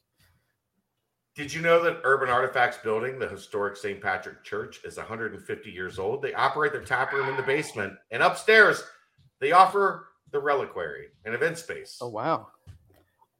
Did 1.35 1.53
you 1.53 1.61
know 1.61 1.81
that 1.83 2.01
Urban 2.03 2.27
Artifacts 2.27 2.79
building, 2.83 3.17
the 3.17 3.27
historic 3.29 3.77
St. 3.77 4.01
Patrick 4.01 4.43
Church, 4.43 4.81
is 4.83 4.97
150 4.97 5.71
years 5.71 5.97
old? 5.97 6.21
They 6.21 6.33
operate 6.33 6.73
their 6.73 6.83
tap 6.83 7.13
room 7.13 7.29
in 7.29 7.37
the 7.37 7.43
basement, 7.43 7.93
and 8.09 8.21
upstairs 8.21 8.83
they 9.39 9.53
offer 9.53 10.07
the 10.31 10.39
reliquary, 10.39 11.07
an 11.25 11.33
event 11.33 11.57
space. 11.57 11.97
Oh 12.01 12.09
wow! 12.09 12.47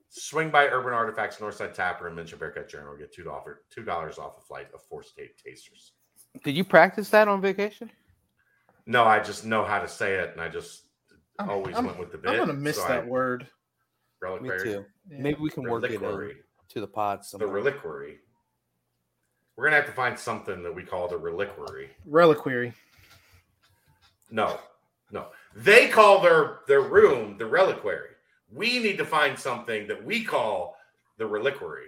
Swing 0.10 0.50
by 0.50 0.68
Urban 0.68 0.94
Artifacts 0.94 1.38
Northside 1.38 1.74
Tap 1.74 2.02
Room, 2.02 2.16
mention 2.16 2.38
Bearcat 2.38 2.70
Journal, 2.70 2.96
get 2.98 3.14
two 3.14 3.24
dollars 3.24 3.60
two 3.70 3.84
dollars 3.84 4.18
off 4.18 4.38
a 4.38 4.42
flight 4.42 4.68
of 4.74 4.82
four 4.84 5.04
state 5.04 5.38
tasters. 5.38 5.94
Did 6.44 6.56
you 6.56 6.64
practice 6.64 7.10
that 7.10 7.28
on 7.28 7.42
vacation? 7.42 7.90
No, 8.86 9.06
I 9.06 9.20
just 9.20 9.46
know 9.46 9.64
how 9.64 9.80
to 9.80 9.88
say 9.88 10.16
it, 10.16 10.32
and 10.32 10.42
I 10.42 10.50
just 10.50 10.84
I'm, 11.40 11.50
always 11.50 11.76
I'm, 11.76 11.86
went 11.86 12.00
with 12.00 12.12
the 12.12 12.18
bit. 12.18 12.32
I'm 12.32 12.38
gonna 12.38 12.54
miss 12.54 12.78
so 12.78 12.88
that 12.88 13.04
I, 13.04 13.06
word. 13.06 13.48
Reliquary. 14.22 14.58
Me 14.58 14.64
too. 14.64 14.86
Yeah. 15.10 15.18
Maybe 15.20 15.40
we 15.40 15.50
can 15.50 15.64
reliquary. 15.64 15.98
work 15.98 16.32
it 16.32 16.32
in 16.32 16.44
to 16.70 16.82
the 16.82 16.88
pod. 16.88 17.26
Somewhere. 17.26 17.48
The 17.48 17.54
reliquary. 17.54 18.20
We're 19.56 19.66
gonna 19.66 19.78
have 19.78 19.86
to 19.86 19.92
find 19.92 20.18
something 20.18 20.64
that 20.64 20.74
we 20.74 20.84
call 20.84 21.08
the 21.08 21.18
reliquary. 21.18 21.90
Reliquary. 22.06 22.74
No, 24.30 24.60
no. 25.12 25.28
They 25.56 25.88
call 25.88 26.22
their 26.22 26.60
their 26.68 26.82
room 26.82 27.38
the 27.38 27.46
reliquary. 27.46 28.10
We 28.52 28.80
need 28.80 28.98
to 28.98 29.06
find 29.06 29.38
something 29.38 29.88
that 29.88 30.04
we 30.04 30.24
call 30.24 30.78
the 31.18 31.26
reliquary. 31.26 31.88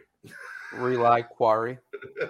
Reliquary. 0.74 1.78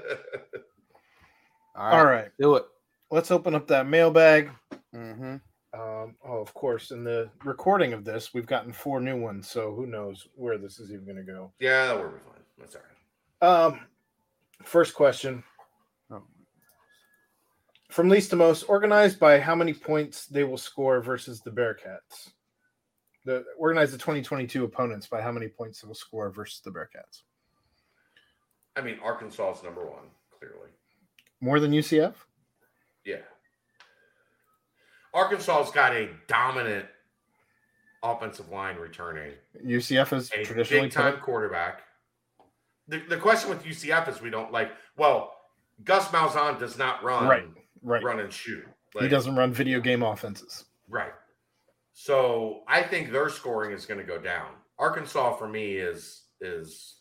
All 1.76 1.86
right. 1.86 2.00
All 2.00 2.06
right. 2.06 2.30
Do 2.40 2.56
it. 2.56 2.66
Let's 3.12 3.32
open 3.32 3.56
up 3.56 3.68
that 3.68 3.88
mailbag. 3.88 4.50
Mm-hmm. 4.96 5.36
Um, 5.74 6.16
oh, 6.24 6.40
of 6.40 6.54
course. 6.54 6.92
In 6.92 7.04
the 7.04 7.30
recording 7.44 7.94
of 7.94 8.06
this, 8.06 8.34
we've 8.34 8.46
gotten 8.46 8.72
four 8.72 9.00
new 9.00 9.20
ones, 9.20 9.50
so 9.50 9.74
who 9.74 9.88
knows 9.88 10.28
where 10.36 10.58
this 10.58 10.80
is 10.80 10.92
even 10.92 11.06
going 11.06 11.18
to 11.18 11.24
go. 11.24 11.52
Yeah, 11.60 11.88
that 11.88 11.98
will 11.98 12.10
be 12.10 12.20
fine. 12.20 12.44
That's 12.60 12.76
all 12.76 12.82
right. 13.42 13.74
Um, 13.74 13.80
first 14.64 14.94
question. 14.94 15.44
From 17.94 18.10
least 18.10 18.32
to 18.32 18.36
most, 18.36 18.64
organized 18.64 19.20
by 19.20 19.40
how 19.40 19.54
many 19.54 19.72
points 19.72 20.26
they 20.26 20.44
will 20.44 20.58
score 20.58 21.00
versus 21.00 21.42
the 21.42 21.52
Bearcats. 21.52 22.32
The 23.24 23.46
organize 23.56 23.92
the 23.92 24.00
2022 24.00 24.64
opponents 24.64 25.06
by 25.06 25.22
how 25.22 25.32
many 25.32 25.48
points 25.48 25.80
they 25.80 25.88
will 25.88 25.94
score 25.94 26.32
versus 26.32 26.60
the 26.62 26.72
Bearcats. 26.72 27.22
I 28.76 28.82
mean, 28.82 28.98
Arkansas 29.04 29.58
is 29.58 29.64
number 29.64 29.86
one, 29.86 30.06
clearly. 30.36 30.70
More 31.40 31.60
than 31.60 31.70
UCF? 31.70 32.16
Yeah. 33.06 33.18
Arkansas's 35.14 35.72
got 35.72 35.94
a 35.94 36.10
dominant 36.28 36.88
offensive 38.02 38.50
line 38.50 38.78
returning. 38.78 39.34
UCF 39.64 40.14
is 40.14 40.32
a 40.32 40.44
traditionally 40.44 40.88
big 40.88 40.94
time 40.94 41.18
quarterback. 41.18 41.84
The, 42.88 43.04
the 43.08 43.18
question 43.18 43.52
with 43.52 43.64
UCF 43.64 44.10
is 44.10 44.20
we 44.20 44.32
don't 44.32 44.52
like. 44.52 44.72
Well, 44.98 45.36
Gus 45.84 46.08
Malzahn 46.08 46.60
does 46.60 46.80
not 46.80 47.04
run 47.04 47.28
right, 47.28 47.46
right. 47.84 48.04
run 48.04 48.20
and 48.20 48.32
shoot. 48.32 48.66
Like, 48.96 49.04
he 49.04 49.10
doesn't 49.10 49.36
run 49.36 49.54
video 49.54 49.80
game 49.80 50.04
offenses. 50.04 50.66
Right. 50.90 51.14
So 51.94 52.62
I 52.68 52.82
think 52.82 53.12
their 53.12 53.30
scoring 53.30 53.72
is 53.72 53.86
going 53.86 54.00
to 54.00 54.06
go 54.06 54.20
down. 54.20 54.48
Arkansas 54.80 55.36
for 55.36 55.48
me 55.48 55.76
is 55.76 56.24
is 56.42 56.96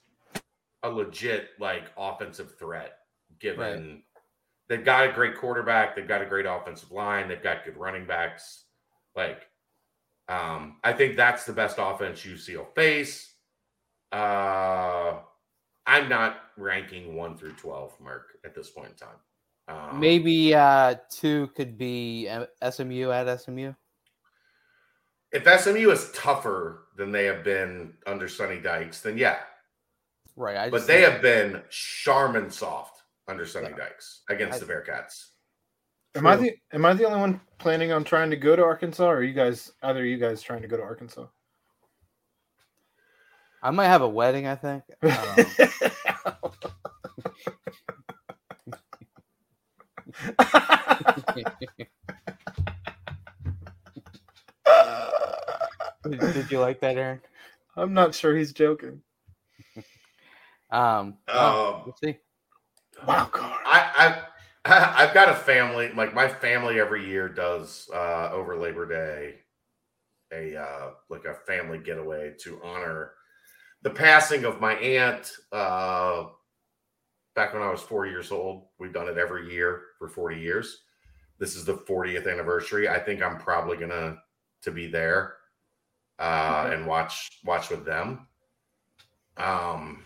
a 0.83 0.91
legit 0.91 1.49
like 1.59 1.85
offensive 1.97 2.57
threat 2.59 2.99
given 3.39 3.89
right. 3.89 4.05
they've 4.69 4.85
got 4.85 5.09
a 5.09 5.13
great 5.13 5.37
quarterback, 5.37 5.97
they've 5.97 6.09
got 6.09 6.23
a 6.23 6.27
great 6.27 6.47
offensive 6.47 6.93
line, 6.93 7.29
they've 7.29 7.43
got 7.43 7.65
good 7.65 7.77
running 7.77 8.07
backs. 8.07 8.65
Like 9.17 9.47
um 10.29 10.77
I 10.85 10.93
think 10.93 11.17
that's 11.17 11.45
the 11.45 11.53
best 11.53 11.77
offense 11.79 12.21
UC 12.21 12.57
will 12.57 12.65
face. 12.77 13.35
Uh 14.13 15.19
I'm 15.87 16.09
not 16.09 16.37
ranking 16.57 17.17
1 17.17 17.37
through 17.37 17.55
12 17.55 18.01
mark 18.01 18.39
at 18.45 18.55
this 18.55 18.71
point 18.71 18.91
in 18.91 18.95
time. 18.95 19.17
Um, 19.69 20.01
Maybe 20.01 20.55
uh 20.55 20.97
2 21.11 21.49
could 21.55 21.79
be 21.79 22.29
SMU 22.69 23.11
at 23.11 23.41
SMU. 23.41 23.73
If 25.33 25.61
SMU 25.61 25.91
is 25.91 26.11
tougher 26.13 26.89
than 26.97 27.11
they 27.11 27.25
have 27.25 27.43
been 27.43 27.95
under 28.07 28.29
Sonny 28.29 28.61
Dykes, 28.61 29.01
then 29.01 29.17
yeah, 29.17 29.39
Right. 30.37 30.57
I 30.57 30.71
but 30.71 30.87
they 30.87 31.03
have 31.03 31.21
been 31.21 31.61
Charmin 31.71 32.51
soft 32.51 33.03
under 33.29 33.47
Sonny 33.47 33.69
yeah. 33.71 33.77
Dykes 33.77 34.23
against 34.29 34.63
I, 34.63 34.65
the 34.65 34.73
Bearcats. 34.73 35.27
Am 36.15 36.27
I 36.27 36.37
the 36.37 36.55
am 36.73 36.85
I 36.85 36.93
the 36.95 37.05
only 37.05 37.21
one 37.21 37.41
planning 37.59 37.93
on 37.93 38.05
trying 38.05 38.31
to 38.31 38.37
go 38.37 38.57
to 38.57 38.63
Arkansas, 38.63 39.05
or 39.05 39.17
are 39.17 39.23
you 39.23 39.35
guys 39.35 39.73
either 39.83 40.05
you 40.05 40.19
guys 40.19 40.43
trying 40.43 40.63
to 40.63 40.69
go 40.69 40.77
to 40.77 40.83
Arkansas? 40.83 41.27
I 43.63 43.71
might 43.71 43.87
have 43.87 44.03
a 44.03 44.09
wedding. 44.09 44.47
I 44.47 44.57
think. 44.57 44.83
did, 56.05 56.21
did 56.33 56.51
you 56.51 56.61
like 56.61 56.81
that, 56.81 56.97
Aaron? 56.97 57.21
I'm 57.77 57.95
not 57.95 58.15
sure 58.15 58.37
he's 58.37 58.53
joking. 58.53 59.03
Um, 60.71 61.19
um 61.29 61.83
we'll 61.85 61.97
see. 62.03 62.19
Wow, 63.07 63.27
card. 63.27 63.61
I, 63.67 63.91
I 63.97 64.23
I've 65.05 65.15
got 65.15 65.29
a 65.29 65.35
family. 65.35 65.91
Like 65.93 66.15
my 66.15 66.29
family 66.29 66.81
every 66.81 67.07
year 67.09 67.29
does 67.29 67.89
uh, 67.93 68.31
over 68.33 68.57
Labor 68.57 68.87
Day 68.87 69.35
a 70.33 70.57
uh, 70.57 70.91
like 71.09 71.25
a 71.25 71.35
family 71.47 71.79
getaway 71.79 72.35
to 72.41 72.61
honor 72.63 73.13
the 73.83 73.91
passing 73.91 74.45
of 74.45 74.61
my 74.61 74.75
aunt. 74.75 75.33
Uh, 75.51 76.25
back 77.35 77.55
when 77.55 77.63
I 77.63 77.71
was 77.71 77.81
four 77.81 78.07
years 78.07 78.31
old, 78.31 78.67
we've 78.79 78.93
done 78.93 79.09
it 79.09 79.19
every 79.19 79.53
year 79.53 79.83
for 79.99 80.09
forty 80.09 80.41
years. 80.41 80.83
This 81.39 81.57
is 81.57 81.65
the 81.65 81.75
40th 81.75 82.31
anniversary. 82.31 82.89
I 82.89 83.01
think 83.01 83.21
I'm 83.21 83.37
probably 83.37 83.77
gonna 83.77 84.17
to 84.63 84.71
be 84.71 84.87
there 84.87 85.35
uh, 86.19 86.71
and 86.73 86.87
watch 86.87 87.41
watch 87.45 87.69
with 87.69 87.85
them. 87.85 88.29
Um, 89.37 90.05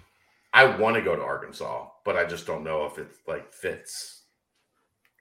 I 0.55 0.65
want 0.65 0.97
to 0.97 1.03
go 1.03 1.15
to 1.15 1.23
Arkansas, 1.23 1.89
but 2.05 2.17
I 2.17 2.25
just 2.25 2.47
don't 2.47 2.65
know 2.65 2.87
if 2.87 2.99
it 2.99 3.09
like 3.29 3.53
fits. 3.53 4.23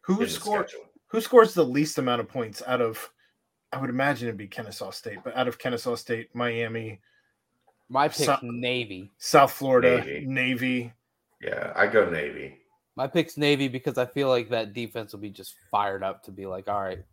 Who 0.03 0.26
scores? 0.27 0.73
Who 1.07 1.19
scores 1.19 1.53
the 1.53 1.65
least 1.65 1.98
amount 1.98 2.22
of 2.22 2.30
points 2.30 2.64
out 2.65 2.82
of? 2.82 3.10
I 3.73 3.82
would 3.82 3.90
imagine 3.90 4.30
it'd 4.30 4.38
be 4.38 4.48
Kennesaw 4.48 4.91
State, 4.91 5.18
but 5.23 5.36
out 5.36 5.49
of 5.49 5.57
Kennesaw 5.57 5.95
State, 5.95 6.30
Miami. 6.34 7.02
My 7.90 8.07
pick 8.07 8.26
so- 8.26 8.40
Navy. 8.41 9.11
South 9.18 9.52
Florida 9.52 9.98
Navy. 9.98 10.26
Navy. 10.26 10.94
Yeah, 11.45 11.72
I 11.76 11.88
go 11.88 12.09
Navy. 12.09 12.57
My 12.95 13.07
pick's 13.07 13.38
Navy 13.38 13.67
because 13.67 13.97
I 13.97 14.05
feel 14.05 14.30
like 14.30 14.49
that 14.49 14.73
defense 14.73 15.13
will 15.13 15.19
be 15.19 15.30
just 15.30 15.55
fired 15.69 16.01
up 16.01 16.23
to 16.23 16.31
be 16.31 16.45
like, 16.45 16.67
all 16.67 16.81
right, 16.81 17.03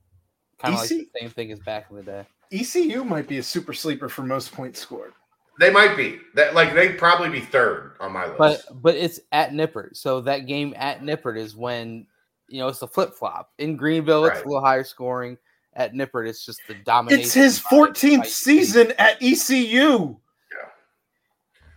kind 0.58 0.74
of 0.74 0.80
like 0.80 0.88
the 0.88 1.08
same 1.20 1.30
thing 1.30 1.52
as 1.52 1.58
back 1.60 1.86
in 1.90 1.96
the 1.96 2.02
day. 2.02 2.26
ECU 2.52 3.04
might 3.04 3.26
be 3.26 3.38
a 3.38 3.42
super 3.42 3.72
sleeper 3.72 4.08
for 4.08 4.22
most 4.22 4.52
points 4.52 4.80
scored. 4.80 5.12
They 5.58 5.70
might 5.70 5.96
be 5.96 6.18
that 6.34 6.54
like 6.54 6.74
they'd 6.74 6.96
probably 6.96 7.28
be 7.28 7.40
third 7.40 7.96
on 8.00 8.12
my 8.12 8.26
list. 8.26 8.38
But 8.38 8.82
but 8.82 8.94
it's 8.94 9.20
at 9.32 9.50
Nippert, 9.50 9.96
so 9.96 10.20
that 10.22 10.46
game 10.46 10.72
at 10.76 11.02
Nippert 11.02 11.38
is 11.38 11.54
when 11.54 12.06
you 12.48 12.58
know 12.60 12.68
it's 12.68 12.82
a 12.82 12.86
flip 12.86 13.14
flop. 13.14 13.50
In 13.58 13.76
Greenville, 13.76 14.24
it's 14.24 14.36
right. 14.36 14.44
a 14.44 14.48
little 14.48 14.64
higher 14.64 14.84
scoring. 14.84 15.36
At 15.74 15.94
Nippert, 15.94 16.28
it's 16.28 16.44
just 16.44 16.60
the 16.68 16.74
domination. 16.74 17.22
It's 17.22 17.32
his 17.32 17.58
14th 17.58 18.26
season 18.26 18.92
at 18.98 19.16
ECU. 19.22 20.16
Yeah. 20.50 20.68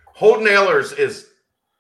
Holton 0.08 0.48
Ahlers 0.48 0.98
is 1.00 1.30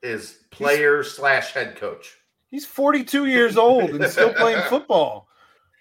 is 0.05 0.39
player 0.51 1.01
he's, 1.01 1.11
slash 1.11 1.51
head 1.51 1.75
coach. 1.75 2.15
He's 2.47 2.65
42 2.65 3.25
years 3.25 3.57
old 3.57 3.89
and 3.89 4.05
still 4.05 4.33
playing 4.37 4.61
football. 4.69 5.27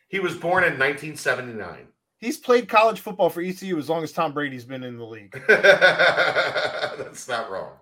He 0.09 0.19
was 0.19 0.35
born 0.35 0.65
in 0.65 0.79
1979. 0.79 1.89
He's 2.19 2.39
played 2.39 2.69
college 2.69 3.01
football 3.01 3.29
for 3.29 3.43
ECU 3.43 3.79
as 3.79 3.89
long 3.89 4.03
as 4.03 4.13
Tom 4.13 4.33
Brady's 4.33 4.65
been 4.65 4.83
in 4.83 4.97
the 4.97 5.05
league. 5.05 5.33
That's 5.49 7.29
not 7.29 7.51
wrong. 7.51 7.73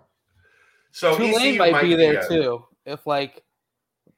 So 0.91 1.15
Tulane 1.17 1.57
might, 1.57 1.71
might, 1.71 1.83
be 1.83 1.95
there 1.95 2.27
too. 2.27 2.65
If 2.85 3.07
like 3.07 3.41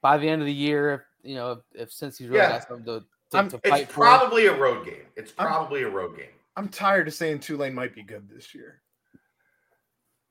by 0.02 0.18
the 0.18 0.28
end 0.28 0.42
of 0.42 0.46
the 0.46 0.52
year, 0.52 0.94
if 0.94 1.00
you 1.30 1.36
know, 1.36 1.52
if, 1.52 1.58
if 1.74 1.92
since 1.92 2.18
he's 2.18 2.28
really 2.28 2.40
yeah. 2.40 2.58
got 2.58 2.68
something 2.68 2.84
to, 2.86 3.04
to, 3.30 3.48
to 3.50 3.56
It's 3.56 3.68
fight 3.68 3.88
for. 3.88 4.02
probably 4.02 4.46
a 4.46 4.56
road 4.56 4.84
game. 4.84 5.06
It's 5.16 5.32
I'm- 5.38 5.48
probably 5.48 5.84
a 5.84 5.88
road 5.88 6.16
game. 6.16 6.26
I'm 6.56 6.68
tired 6.68 7.06
of 7.06 7.14
saying 7.14 7.40
Tulane 7.40 7.74
might 7.74 7.94
be 7.94 8.02
good 8.02 8.28
this 8.28 8.54
year. 8.54 8.80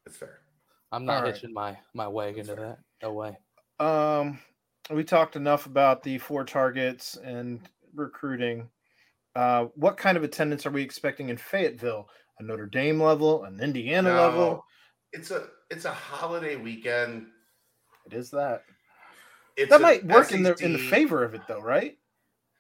It's 0.08 0.18
fair. 0.18 0.40
I'm 0.96 1.04
not 1.04 1.18
All 1.18 1.24
right. 1.24 1.34
hitching 1.34 1.54
my 1.54 1.78
my 1.94 2.08
wagon 2.08 2.46
to 2.48 2.56
that. 2.56 2.78
No 3.04 3.12
way. 3.12 3.38
Um, 3.82 4.40
we 4.90 5.04
talked 5.04 5.36
enough 5.36 5.66
about 5.66 6.02
the 6.04 6.18
four 6.20 6.46
targets 6.46 7.18
and 7.18 7.60
recruiting. 7.94 8.70
Uh, 9.36 9.66
what 9.76 9.98
kind 9.98 10.16
of 10.16 10.24
attendance 10.24 10.66
are 10.66 10.72
we 10.72 10.82
expecting 10.82 11.28
in 11.28 11.36
Fayetteville? 11.36 12.08
A 12.40 12.44
Notre 12.44 12.66
Dame 12.66 13.02
level, 13.02 13.44
an 13.44 13.60
Indiana 13.60 14.10
No, 14.10 14.22
level? 14.22 14.66
It's 15.12 15.32
a 15.32 15.48
it's 15.70 15.84
a 15.84 15.92
holiday 15.92 16.56
weekend. 16.56 17.28
It 18.06 18.14
is 18.14 18.30
that. 18.32 18.64
It's 19.58 19.70
that 19.72 19.82
might 19.82 20.06
work 20.06 20.32
in 20.32 20.44
the 20.44 20.56
in 20.56 20.72
the 20.72 20.80
favor 20.80 21.26
of 21.26 21.34
it, 21.34 21.42
though, 21.48 21.62
right? 21.62 21.98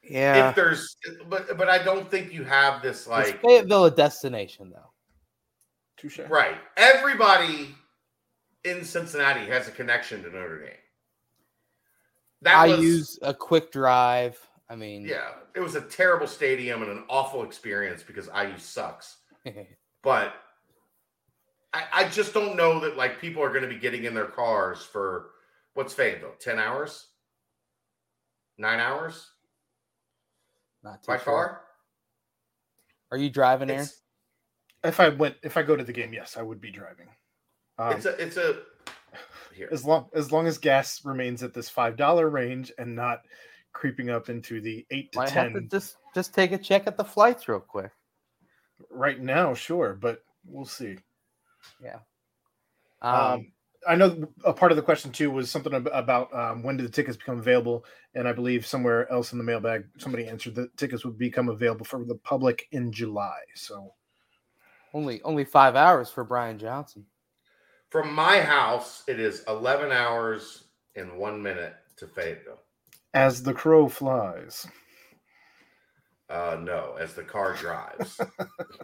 Yeah. 0.03 0.49
If 0.49 0.55
there's, 0.55 0.97
but 1.29 1.57
but 1.57 1.69
I 1.69 1.81
don't 1.81 2.11
think 2.11 2.33
you 2.33 2.43
have 2.43 2.81
this 2.81 3.01
Is 3.01 3.07
like 3.07 3.41
Fayetteville 3.41 3.85
a 3.85 3.91
destination 3.91 4.71
though? 4.71 4.91
Touche. 5.97 6.19
right. 6.29 6.57
Everybody 6.75 7.73
in 8.65 8.83
Cincinnati 8.83 9.45
has 9.45 9.67
a 9.67 9.71
connection 9.71 10.23
to 10.23 10.29
Notre 10.29 10.59
Dame. 10.59 10.69
That 12.41 12.55
I 12.55 12.67
was 12.67 12.79
use 12.79 13.19
a 13.21 13.33
quick 13.33 13.71
drive. 13.71 14.37
I 14.69 14.75
mean, 14.75 15.05
yeah. 15.05 15.29
It 15.55 15.61
was 15.61 15.75
a 15.75 15.81
terrible 15.81 16.27
stadium 16.27 16.81
and 16.81 16.91
an 16.91 17.03
awful 17.07 17.43
experience 17.43 18.03
because 18.03 18.29
IU 18.35 18.57
sucks. 18.57 19.17
but 20.03 20.33
I, 21.73 21.83
I 21.93 22.09
just 22.09 22.33
don't 22.33 22.57
know 22.57 22.79
that 22.81 22.97
like 22.97 23.21
people 23.21 23.41
are 23.41 23.49
going 23.49 23.61
to 23.61 23.69
be 23.69 23.77
getting 23.77 24.03
in 24.03 24.13
their 24.13 24.25
cars 24.25 24.81
for 24.83 25.31
what's 25.75 25.93
Fayetteville, 25.93 26.35
ten 26.39 26.59
hours, 26.59 27.07
nine 28.57 28.79
hours 28.79 29.27
not 30.85 31.03
too 31.03 31.07
by 31.07 31.17
sure. 31.17 31.23
car. 31.23 31.61
Are 33.11 33.17
you 33.17 33.29
driving 33.29 33.67
there? 33.67 33.87
If 34.83 34.99
I 34.99 35.09
went, 35.09 35.35
if 35.43 35.57
I 35.57 35.63
go 35.63 35.75
to 35.75 35.83
the 35.83 35.91
game, 35.91 36.13
yes, 36.13 36.37
I 36.37 36.43
would 36.43 36.61
be 36.61 36.71
driving. 36.71 37.07
Um, 37.77 37.93
it's 37.93 38.05
a 38.05 38.21
it's 38.21 38.37
a 38.37 38.61
here. 39.53 39.69
as 39.71 39.85
long 39.85 40.07
as 40.13 40.31
long 40.31 40.47
as 40.47 40.57
gas 40.57 41.03
remains 41.03 41.43
at 41.43 41.53
this 41.53 41.69
five 41.69 41.95
dollar 41.97 42.29
range 42.29 42.71
and 42.77 42.95
not 42.95 43.21
creeping 43.73 44.09
up 44.09 44.29
into 44.29 44.61
the 44.61 44.85
eight 44.91 45.11
to 45.11 45.19
Might 45.19 45.29
have 45.31 45.53
to 45.53 45.59
ten. 45.59 45.69
just 45.69 45.97
just 46.13 46.33
take 46.33 46.51
a 46.51 46.57
check 46.57 46.87
at 46.87 46.97
the 46.97 47.03
flights 47.03 47.47
real 47.47 47.59
quick. 47.59 47.91
Right 48.89 49.19
now, 49.19 49.53
sure, 49.53 49.97
but 49.99 50.23
we'll 50.45 50.65
see. 50.65 50.97
Um, 53.01 53.13
Um, 53.13 53.51
I 53.87 53.95
know 53.95 54.27
a 54.43 54.53
part 54.53 54.71
of 54.71 54.77
the 54.77 54.81
question 54.81 55.11
too 55.11 55.29
was 55.29 55.51
something 55.51 55.73
about 55.73 56.33
um, 56.33 56.63
when 56.63 56.77
do 56.77 56.83
the 56.83 56.89
tickets 56.89 57.17
become 57.17 57.37
available, 57.37 57.85
and 58.15 58.27
I 58.27 58.31
believe 58.31 58.65
somewhere 58.65 59.11
else 59.11 59.31
in 59.31 59.37
the 59.37 59.43
mailbag 59.43 59.85
somebody 59.97 60.27
answered 60.27 60.55
that 60.55 60.75
tickets 60.77 61.05
would 61.05 61.17
become 61.17 61.49
available 61.49 61.85
for 61.85 62.03
the 62.03 62.15
public 62.15 62.67
in 62.71 62.91
July. 62.91 63.37
So 63.53 63.93
only 64.93 65.21
only 65.23 65.43
five 65.45 65.75
hours 65.75 66.09
for 66.09 66.23
Brian 66.23 66.57
Johnson. 66.57 67.05
From 67.95 68.13
my 68.13 68.41
house, 68.41 69.05
it 69.07 69.21
is 69.21 69.45
eleven 69.47 69.89
hours 69.89 70.65
and 70.97 71.17
one 71.17 71.41
minute 71.41 71.75
to 71.95 72.05
Fayetteville. 72.05 72.59
as 73.13 73.41
the 73.41 73.53
crow 73.53 73.87
flies, 73.87 74.67
Uh, 76.29 76.57
no, 76.61 76.97
as 76.99 77.13
the 77.13 77.23
car 77.23 77.53
drives. 77.53 78.19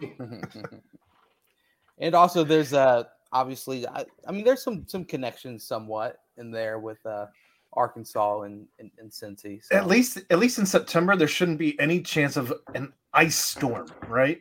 and 1.98 2.14
also, 2.14 2.42
there's 2.42 2.72
uh 2.72 3.04
obviously, 3.32 3.86
I, 3.86 4.06
I 4.26 4.32
mean, 4.32 4.44
there's 4.44 4.62
some 4.62 4.86
some 4.88 5.04
connections 5.04 5.62
somewhat 5.62 6.20
in 6.38 6.50
there 6.50 6.78
with 6.78 7.04
uh 7.04 7.26
Arkansas 7.74 8.44
and 8.44 8.66
and, 8.78 8.90
and 8.96 9.10
Cincy. 9.10 9.62
So. 9.62 9.76
at 9.76 9.88
least 9.88 10.20
at 10.30 10.38
least 10.38 10.58
in 10.58 10.64
September 10.64 11.16
there 11.16 11.28
shouldn't 11.28 11.58
be 11.58 11.78
any 11.78 12.00
chance 12.00 12.38
of 12.38 12.50
an 12.74 12.94
ice 13.12 13.36
storm, 13.36 13.88
right? 14.08 14.40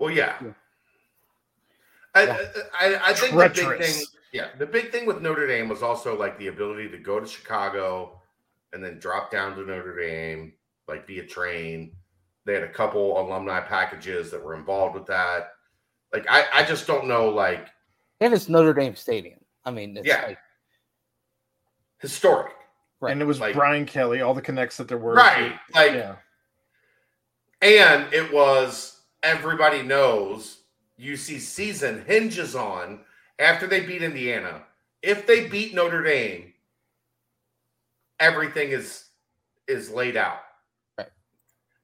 well, 0.00 0.10
yeah. 0.10 0.38
Yeah. 0.42 0.50
I, 2.14 2.24
Yeah. 2.26 2.46
I, 2.78 3.00
I 3.06 3.14
think 3.14 3.34
the 3.36 3.48
big 3.48 3.82
thing, 3.82 4.04
yeah, 4.32 4.48
the 4.58 4.66
big 4.66 4.90
thing 4.92 5.06
with 5.06 5.20
Notre 5.20 5.46
Dame 5.46 5.68
was 5.68 5.82
also 5.82 6.18
like 6.18 6.38
the 6.38 6.48
ability 6.48 6.88
to 6.90 6.98
go 6.98 7.18
to 7.20 7.26
Chicago 7.26 8.20
and 8.72 8.82
then 8.84 8.98
drop 8.98 9.30
down 9.30 9.54
to 9.56 9.62
Notre 9.64 9.96
Dame, 10.00 10.52
like 10.88 11.06
via 11.06 11.24
train. 11.26 11.92
They 12.44 12.54
had 12.54 12.62
a 12.62 12.68
couple 12.72 13.18
alumni 13.20 13.60
packages 13.60 14.30
that 14.30 14.42
were 14.44 14.54
involved 14.54 14.94
with 14.94 15.06
that. 15.06 15.52
Like, 16.12 16.26
I, 16.28 16.44
I 16.52 16.62
just 16.64 16.86
don't 16.86 17.06
know, 17.06 17.28
like, 17.30 17.68
and 18.20 18.32
it's 18.34 18.48
Notre 18.48 18.74
Dame 18.74 18.94
Stadium. 18.94 19.40
I 19.64 19.70
mean, 19.70 19.96
it's 19.96 20.06
Yeah. 20.06 20.24
like, 20.26 20.38
historic, 22.00 22.52
Right. 23.00 23.12
And 23.12 23.20
it 23.20 23.24
was 23.24 23.40
Like- 23.40 23.54
Brian 23.54 23.86
Kelly, 23.86 24.20
all 24.20 24.34
the 24.34 24.42
connects 24.42 24.76
that 24.76 24.88
there 24.88 24.98
were. 24.98 25.14
right? 25.14 25.58
Like, 25.74 25.92
Yeah. 25.92 26.16
And 27.60 28.12
it 28.12 28.32
was 28.32 29.00
everybody 29.22 29.82
knows 29.82 30.63
UC 31.00 31.40
season 31.40 32.04
hinges 32.06 32.54
on 32.54 33.00
after 33.38 33.66
they 33.66 33.80
beat 33.80 34.02
Indiana. 34.02 34.62
If 35.02 35.26
they 35.26 35.48
beat 35.48 35.74
Notre 35.74 36.02
Dame, 36.02 36.52
everything 38.20 38.70
is 38.70 39.06
is 39.66 39.90
laid 39.90 40.16
out. 40.16 40.40
Right. 40.98 41.08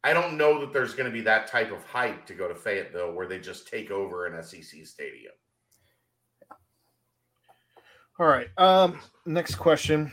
I 0.04 0.12
don't 0.12 0.36
know 0.36 0.60
that 0.60 0.72
there's 0.72 0.94
going 0.94 1.06
to 1.06 1.12
be 1.12 1.22
that 1.22 1.46
type 1.46 1.72
of 1.72 1.84
hype 1.84 2.26
to 2.26 2.34
go 2.34 2.46
to 2.46 2.54
Fayetteville 2.54 3.12
where 3.12 3.26
they 3.26 3.38
just 3.38 3.68
take 3.68 3.90
over 3.90 4.26
an 4.26 4.42
SEC 4.42 4.86
stadium. 4.86 5.32
All 8.18 8.26
right. 8.26 8.48
Um, 8.58 9.00
next 9.24 9.54
question. 9.54 10.12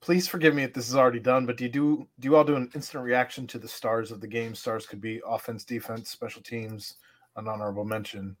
Please 0.00 0.26
forgive 0.26 0.54
me 0.54 0.62
if 0.62 0.72
this 0.72 0.88
is 0.88 0.96
already 0.96 1.20
done, 1.20 1.44
but 1.44 1.58
do 1.58 1.64
you 1.64 1.70
do 1.70 2.08
do 2.18 2.28
you 2.28 2.36
all 2.36 2.44
do 2.44 2.56
an 2.56 2.70
instant 2.74 3.04
reaction 3.04 3.46
to 3.48 3.58
the 3.58 3.68
stars 3.68 4.10
of 4.10 4.20
the 4.20 4.26
game? 4.26 4.54
Stars 4.54 4.86
could 4.86 5.00
be 5.00 5.20
offense, 5.26 5.62
defense, 5.62 6.10
special 6.10 6.40
teams, 6.42 6.96
an 7.36 7.46
honorable 7.46 7.84
mention. 7.84 8.34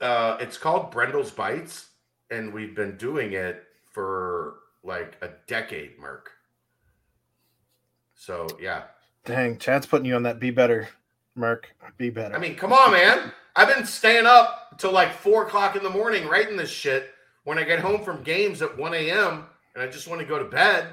Uh, 0.00 0.36
it's 0.40 0.58
called 0.58 0.90
Brendel's 0.90 1.30
Bites, 1.30 1.90
and 2.30 2.52
we've 2.52 2.74
been 2.74 2.96
doing 2.96 3.34
it 3.34 3.64
for 3.92 4.56
like 4.82 5.16
a 5.22 5.30
decade, 5.46 5.96
Merc. 5.98 6.30
So 8.16 8.48
yeah, 8.60 8.84
Dang, 9.24 9.58
Chad's 9.58 9.86
putting 9.86 10.06
you 10.06 10.16
on 10.16 10.24
that. 10.24 10.40
Be 10.40 10.50
better, 10.50 10.88
Merk. 11.36 11.74
Be 11.98 12.10
better. 12.10 12.34
I 12.34 12.38
mean, 12.38 12.56
come 12.56 12.72
on, 12.72 12.90
man. 12.90 13.32
I've 13.56 13.74
been 13.74 13.86
staying 13.86 14.26
up 14.26 14.78
till 14.78 14.90
like 14.90 15.12
four 15.12 15.46
o'clock 15.46 15.76
in 15.76 15.84
the 15.84 15.90
morning 15.90 16.26
writing 16.26 16.56
this 16.56 16.70
shit 16.70 17.10
when 17.44 17.58
I 17.58 17.62
get 17.62 17.78
home 17.78 18.02
from 18.02 18.22
games 18.22 18.62
at 18.62 18.76
1 18.76 18.94
a.m. 18.94 19.44
and 19.74 19.82
I 19.82 19.86
just 19.86 20.08
want 20.08 20.20
to 20.20 20.26
go 20.26 20.38
to 20.38 20.44
bed. 20.44 20.88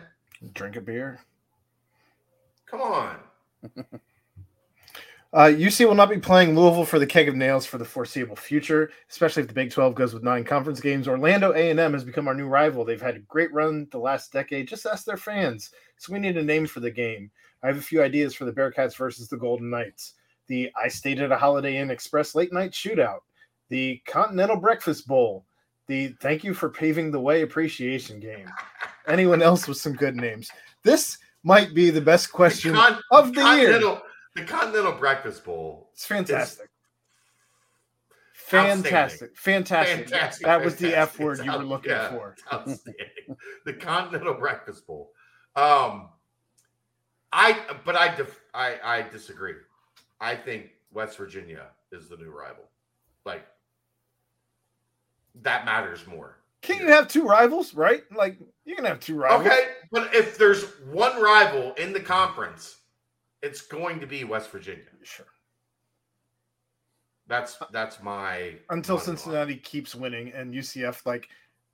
drink 0.53 0.75
a 0.75 0.81
beer. 0.81 1.19
Come 2.65 2.81
on. 2.81 3.17
Uh, 5.33 5.45
UC 5.45 5.87
will 5.87 5.95
not 5.95 6.09
be 6.09 6.17
playing 6.17 6.57
Louisville 6.57 6.83
for 6.83 6.99
the 6.99 7.07
keg 7.07 7.29
of 7.29 7.35
nails 7.35 7.65
for 7.65 7.77
the 7.77 7.85
foreseeable 7.85 8.35
future, 8.35 8.91
especially 9.09 9.41
if 9.41 9.47
the 9.47 9.53
Big 9.53 9.71
12 9.71 9.95
goes 9.95 10.13
with 10.13 10.23
nine 10.23 10.43
conference 10.43 10.81
games. 10.81 11.07
Orlando 11.07 11.53
A&M 11.53 11.93
has 11.93 12.03
become 12.03 12.27
our 12.27 12.33
new 12.33 12.47
rival. 12.47 12.83
They've 12.83 13.01
had 13.01 13.15
a 13.15 13.19
great 13.19 13.51
run 13.53 13.87
the 13.91 13.97
last 13.97 14.33
decade. 14.33 14.67
Just 14.67 14.85
ask 14.85 15.05
their 15.05 15.15
fans. 15.15 15.71
So 15.95 16.11
we 16.11 16.19
need 16.19 16.35
a 16.35 16.43
name 16.43 16.67
for 16.67 16.81
the 16.81 16.91
game. 16.91 17.31
I 17.63 17.67
have 17.67 17.77
a 17.77 17.81
few 17.81 18.03
ideas 18.03 18.35
for 18.35 18.43
the 18.43 18.51
Bearcats 18.51 18.97
versus 18.97 19.29
the 19.29 19.37
Golden 19.37 19.69
Knights. 19.69 20.15
The 20.47 20.69
I 20.75 20.89
stayed 20.89 21.21
at 21.21 21.31
a 21.31 21.37
Holiday 21.37 21.77
Inn 21.77 21.91
Express 21.91 22.35
late 22.35 22.51
night 22.51 22.71
shootout. 22.71 23.19
The 23.69 24.01
Continental 24.05 24.57
Breakfast 24.57 25.07
Bowl. 25.07 25.45
The 25.87 26.09
thank 26.21 26.43
you 26.43 26.53
for 26.53 26.69
paving 26.69 27.11
the 27.11 27.19
way 27.19 27.41
appreciation 27.41 28.19
game. 28.19 28.47
Anyone 29.07 29.41
else 29.41 29.67
with 29.67 29.77
some 29.77 29.93
good 29.93 30.15
names? 30.15 30.49
This 30.83 31.17
might 31.43 31.73
be 31.73 31.89
the 31.89 32.01
best 32.01 32.31
question 32.31 32.73
Con- 32.73 32.99
of 33.11 33.33
the 33.33 33.41
year. 33.55 33.79
The 34.35 34.45
Continental 34.45 34.93
Breakfast 34.93 35.43
Bowl. 35.43 35.89
It's 35.93 36.05
fantastic. 36.05 36.69
Fantastic. 38.33 39.37
Fantastic. 39.37 40.09
Fantastic. 40.09 40.45
That 40.45 40.63
was 40.63 40.75
the 40.75 40.95
F 40.95 41.19
word 41.19 41.39
It's 41.39 41.45
you 41.45 41.51
were 41.51 41.63
looking 41.63 41.91
yeah, 41.91 42.09
for. 42.09 42.35
the 43.65 43.73
Continental 43.73 44.33
Breakfast 44.33 44.85
Bowl. 44.85 45.11
Um, 45.55 46.09
I 47.31 47.57
but 47.85 47.95
I 47.95 48.13
def, 48.13 48.39
I 48.53 48.75
I 48.83 49.01
disagree. 49.03 49.55
I 50.19 50.35
think 50.35 50.71
West 50.91 51.17
Virginia 51.17 51.67
is 51.91 52.09
the 52.09 52.17
new 52.17 52.29
rival. 52.29 52.65
Like 53.25 53.45
that 55.35 55.65
matters 55.65 56.05
more. 56.07 56.37
Can't 56.61 56.81
you 56.81 56.87
have 56.89 57.07
two 57.07 57.25
rivals, 57.25 57.73
right? 57.73 58.03
Like 58.15 58.37
you 58.65 58.75
can 58.75 58.85
have 58.85 58.99
two 58.99 59.15
rivals. 59.15 59.47
Okay, 59.47 59.67
but 59.91 60.13
if 60.13 60.37
there's 60.37 60.63
one 60.91 61.19
rival 61.21 61.73
in 61.73 61.91
the 61.93 61.99
conference, 61.99 62.77
it's 63.41 63.61
going 63.61 63.99
to 63.99 64.05
be 64.05 64.23
West 64.23 64.51
Virginia. 64.51 64.83
Sure. 65.03 65.25
That's 67.27 67.57
that's 67.71 68.01
my 68.03 68.55
Until 68.69 68.97
monologue. 68.97 69.17
Cincinnati 69.19 69.55
keeps 69.55 69.95
winning 69.95 70.31
and 70.33 70.53
UCF 70.53 71.05
like 71.05 71.29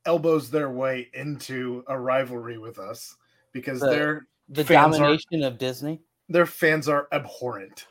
elbows 0.05 0.49
their 0.49 0.69
way 0.69 1.09
into 1.13 1.83
a 1.87 1.99
rivalry 1.99 2.57
with 2.57 2.79
us 2.79 3.15
because 3.53 3.79
The- 3.79 3.87
their 3.89 4.27
The 4.49 4.63
fans 4.63 4.95
are 4.95 4.99
domination 4.99 5.43
of 5.43 5.57
Disney. 5.57 5.99
their 6.29 6.45
fans 6.45 6.87
are 6.87 7.07
abhorrent. 7.11 7.87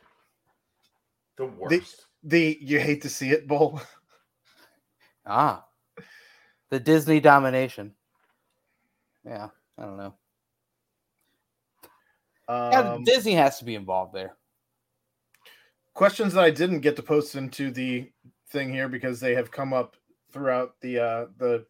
the 1.36 1.47
worst. 1.47 2.06
The 2.22 2.56
you 2.62 2.80
hate 2.80 3.02
to 3.02 3.10
see 3.10 3.30
it 3.30 3.47
bowl. 3.47 3.80
Ah, 5.27 5.65
the 6.70 6.81
Disney 6.81 7.20
domination. 7.20 7.94
Yeah, 9.24 9.48
I 9.78 9.82
don't 9.82 9.97
know. 9.97 10.15
Um, 12.48 12.73
yeah, 12.73 12.98
Disney 13.05 13.35
has 13.35 13.59
to 13.59 13.65
be 13.65 13.74
involved 13.74 14.15
there. 14.15 14.36
Questions 15.94 16.35
that 16.35 16.44
I 16.44 16.51
didn't 16.51 16.81
get 16.81 16.94
to 16.97 17.03
post 17.03 17.35
into 17.35 17.70
the 17.70 18.11
thing 18.51 18.70
here 18.73 18.89
because 18.89 19.19
they 19.19 19.35
have 19.35 19.51
come 19.51 19.73
up 19.73 19.97
throughout 20.31 20.74
the 20.81 20.98
uh, 20.98 21.27
the 21.39 21.66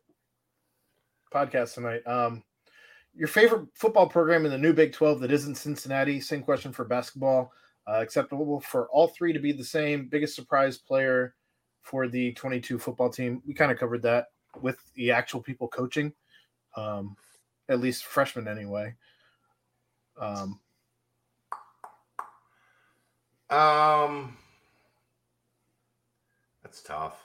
podcast 1.33 1.75
tonight. 1.75 2.07
Um, 2.07 2.43
your 3.15 3.29
favorite 3.29 3.69
football 3.75 4.07
program 4.07 4.45
in 4.45 4.51
the 4.51 4.59
new 4.59 4.75
Big 4.75 4.93
12 4.93 5.21
that 5.21 5.33
isn't 5.33 5.55
Cincinnati? 5.55 6.21
Same 6.21 6.43
question 6.43 6.73
for 6.73 6.85
basketball. 6.85 7.53
Uh, 7.89 8.01
acceptable 8.03 8.61
for 8.61 8.89
all 8.89 9.09
three 9.09 9.33
to 9.33 9.39
be 9.39 9.53
the 9.53 9.65
same. 9.65 10.09
Biggest 10.09 10.35
surprise 10.35 10.77
player 10.77 11.35
for 11.87 12.09
the 12.09 12.33
22 12.33 12.81
football 12.81 13.09
team. 13.09 13.41
We 13.47 13.55
kind 13.55 13.71
of 13.71 13.79
covered 13.79 14.03
that 14.03 14.27
with 14.61 14.77
the 14.97 15.13
actual 15.13 15.41
people 15.41 15.69
coaching, 15.69 16.13
um, 16.77 17.17
at 17.69 17.79
least 17.79 18.07
freshmen 18.07 18.49
anyway. 18.49 18.93
Um, 20.21 20.59
um, 23.51 24.37
that's 26.65 26.83
tough. 26.83 27.23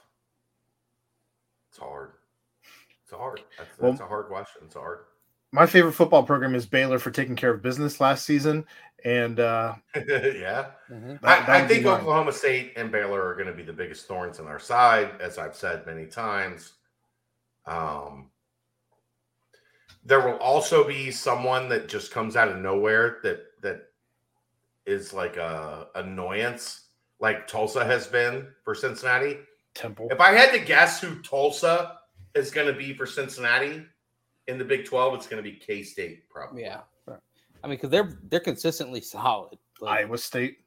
It's 1.70 1.80
hard. 1.80 2.12
It's 3.04 3.12
hard. 3.12 3.42
That's, 3.58 3.70
that's 3.80 4.00
well, 4.00 4.06
a 4.06 4.10
hard 4.10 4.28
question. 4.28 4.62
It's 4.66 4.76
hard. 4.76 5.00
My 5.54 5.66
favorite 5.66 5.94
football 5.94 6.24
program 6.24 6.56
is 6.56 6.66
Baylor 6.66 6.98
for 6.98 7.12
taking 7.12 7.36
care 7.36 7.52
of 7.52 7.62
business 7.62 8.00
last 8.00 8.26
season, 8.26 8.66
and 9.04 9.40
uh, 9.40 9.76
yeah, 9.96 10.68
mm-hmm. 10.90 11.16
that, 11.22 11.50
I, 11.50 11.64
I 11.64 11.68
think 11.68 11.86
Oklahoma 11.86 12.32
State 12.32 12.74
and 12.78 12.90
Baylor 12.90 13.22
are 13.28 13.34
going 13.34 13.48
to 13.48 13.54
be 13.54 13.64
the 13.64 13.74
biggest 13.74 14.08
thorns 14.08 14.40
in 14.40 14.48
our 14.48 14.60
side, 14.60 15.12
as 15.20 15.38
I've 15.38 15.56
said 15.56 15.86
many 15.86 16.06
times. 16.06 16.74
Um, 17.66 18.30
there 20.06 20.22
will 20.22 20.38
also 20.38 20.88
be 20.88 21.12
someone 21.12 21.68
that 21.70 21.90
just 21.90 22.12
comes 22.12 22.38
out 22.38 22.48
of 22.48 22.58
nowhere 22.58 23.18
that 23.24 23.42
that 23.62 23.90
is 24.86 25.14
like 25.14 25.36
a 25.36 25.88
annoyance, 25.96 26.88
like 27.20 27.46
Tulsa 27.46 27.84
has 27.84 28.08
been 28.08 28.48
for 28.64 28.74
Cincinnati. 28.74 29.38
Temple. 29.74 30.08
If 30.12 30.20
I 30.20 30.32
had 30.32 30.52
to 30.52 30.60
guess 30.60 31.02
who 31.02 31.22
Tulsa 31.22 31.98
is 32.36 32.52
going 32.52 32.68
to 32.68 32.74
be 32.74 32.94
for 32.94 33.06
Cincinnati 33.06 33.86
in 34.48 34.58
the 34.58 34.66
Big 34.66 34.86
Twelve, 34.86 35.14
it's 35.14 35.28
going 35.28 35.44
to 35.44 35.50
be 35.50 35.56
K 35.56 35.84
State, 35.84 36.30
probably. 36.30 36.64
Yeah, 36.64 36.82
I 37.64 37.68
mean, 37.68 37.78
because 37.78 37.90
they're 37.90 38.20
they're 38.30 38.40
consistently 38.40 39.02
solid. 39.02 39.58
Like, 39.80 40.00
Iowa 40.00 40.18
State. 40.18 40.58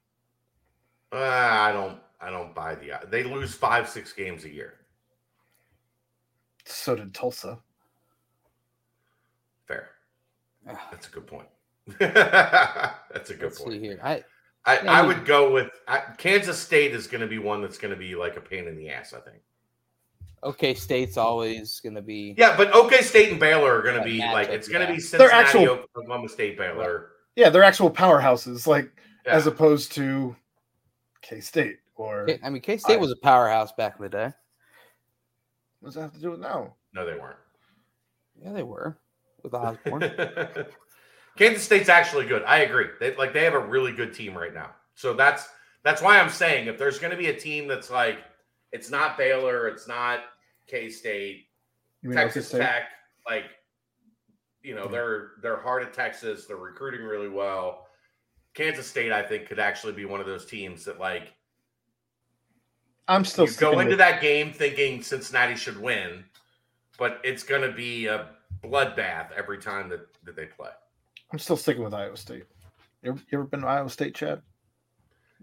Uh, 1.12 1.18
I 1.18 1.72
don't. 1.72 1.98
I 2.20 2.30
don't 2.30 2.55
buy 2.55 2.74
the. 2.74 3.01
They 3.09 3.24
lose 3.24 3.55
five, 3.55 3.88
six 3.88 4.12
games 4.12 4.44
a 4.44 4.51
year. 4.51 4.74
So 6.64 6.94
did 6.94 7.12
Tulsa. 7.12 7.59
Fair. 9.66 9.90
That's 10.64 11.09
a 11.09 11.10
good 11.10 11.26
point. 11.26 11.48
that's 11.98 13.30
a 13.30 13.34
good 13.34 13.42
Let's 13.42 13.60
point. 13.60 13.82
here. 13.82 14.01
I 14.02 14.24
I, 14.64 14.78
I, 14.78 15.02
would 15.02 15.26
go 15.26 15.52
with 15.52 15.70
I, 15.86 15.98
Kansas 16.16 16.59
State 16.59 16.94
is 16.94 17.06
going 17.06 17.20
to 17.20 17.26
be 17.26 17.38
one 17.38 17.60
that's 17.60 17.76
going 17.76 17.92
to 17.92 18.01
be 18.01 18.14
like 18.14 18.38
a 18.38 18.40
pain 18.40 18.66
in 18.66 18.76
the 18.76 18.88
ass. 18.88 19.12
I 19.12 19.20
think. 19.20 19.42
OK 20.45 20.75
State's 20.75 21.16
always 21.16 21.81
going 21.81 21.95
to 21.95 22.03
be. 22.03 22.35
Yeah, 22.37 22.57
but 22.57 22.73
OK 22.75 23.03
State 23.03 23.31
and 23.31 23.41
Baylor 23.41 23.79
are 23.79 23.83
going 23.83 23.99
to 23.99 24.05
be 24.05 24.19
like 24.19 24.49
it's 24.49 24.69
going 24.69 24.87
to 24.87 24.93
be 24.93 25.01
Cincinnati, 25.01 25.33
they're 25.33 25.41
actual, 25.41 25.85
Oklahoma 25.97 26.29
State, 26.29 26.57
Baylor. 26.57 27.11
Yeah, 27.35 27.49
they're 27.49 27.65
actual 27.65 27.91
powerhouses, 27.91 28.66
like 28.66 28.93
yeah. 29.27 29.33
as 29.33 29.47
opposed 29.47 29.93
to 29.93 30.37
K 31.23 31.41
State 31.41 31.79
or. 31.97 32.29
I 32.43 32.51
mean, 32.51 32.62
K 32.62 32.77
State 32.77 33.01
was 33.01 33.11
a 33.11 33.16
powerhouse 33.16 33.73
back 33.73 33.97
in 33.99 34.03
the 34.03 34.09
day. 34.09 34.33
What 35.81 35.89
does 35.89 35.95
that 35.95 36.03
have 36.03 36.15
to 36.15 36.21
do 36.21 36.31
with 36.31 36.41
now? 36.41 36.75
No, 36.95 37.05
they 37.05 37.19
weren't. 37.19 37.37
Yeah, 38.43 38.53
they 38.53 38.62
were 38.62 38.97
with 39.43 39.55
Osborne. 39.55 40.12
Kansas 41.37 41.65
State's 41.65 41.89
actually 41.89 42.27
good. 42.27 42.43
I 42.45 42.59
agree. 42.59 42.87
They 43.01 43.16
like 43.16 43.33
they 43.33 43.45
have 43.45 43.55
a 43.55 43.59
really 43.59 43.93
good 43.93 44.15
team 44.15 44.37
right 44.37 44.55
now. 44.55 44.71
So 44.95 45.15
that's 45.15 45.49
that's 45.83 46.01
why 46.01 46.19
I'm 46.19 46.31
saying 46.31 46.69
if 46.69 46.79
there's 46.79 46.99
going 46.99 47.11
to 47.11 47.16
be 47.16 47.29
a 47.29 47.39
team 47.39 47.66
that's 47.66 47.91
like 47.91 48.19
it's 48.73 48.91
not 48.91 49.19
Baylor, 49.19 49.69
it's 49.69 49.89
not 49.89 50.21
K 50.66 50.89
State, 50.91 51.47
Texas 52.12 52.51
Tech, 52.51 52.85
like 53.27 53.45
you 54.62 54.74
know, 54.74 54.89
they're 54.89 55.32
they're 55.43 55.61
hard 55.61 55.82
at 55.82 55.93
Texas, 55.93 56.47
they're 56.47 56.57
recruiting 56.57 57.03
really 57.03 57.28
well. 57.28 57.86
Kansas 58.55 58.86
State, 58.86 59.12
I 59.12 59.23
think, 59.23 59.47
could 59.47 59.59
actually 59.59 59.93
be 59.93 60.05
one 60.05 60.20
of 60.20 60.27
those 60.27 60.47
teams 60.47 60.85
that 60.85 61.01
like 61.01 61.35
I'm 63.09 63.24
still 63.24 63.47
go 63.59 63.81
into 63.81 63.91
with... 63.91 63.99
that 63.99 64.23
game 64.23 64.53
thinking 64.53 65.03
Cincinnati 65.03 65.57
should 65.57 65.78
win, 65.81 66.24
but 66.99 67.20
it's 67.24 67.43
going 67.43 67.62
to 67.62 67.73
be 67.73 68.07
a 68.07 68.31
bloodbath 68.62 69.32
every 69.32 69.59
time 69.59 69.89
that, 69.91 70.07
that 70.24 70.36
they 70.36 70.47
play. 70.47 70.70
I'm 71.31 71.39
still 71.39 71.57
sticking 71.57 71.85
with 71.85 71.93
Iowa 71.93 72.16
State. 72.16 72.45
You 73.03 73.11
ever, 73.11 73.20
you 73.31 73.39
ever 73.39 73.47
been 73.47 73.61
to 73.61 73.66
Iowa 73.66 73.91
State, 73.91 74.15
Chad? 74.15 74.41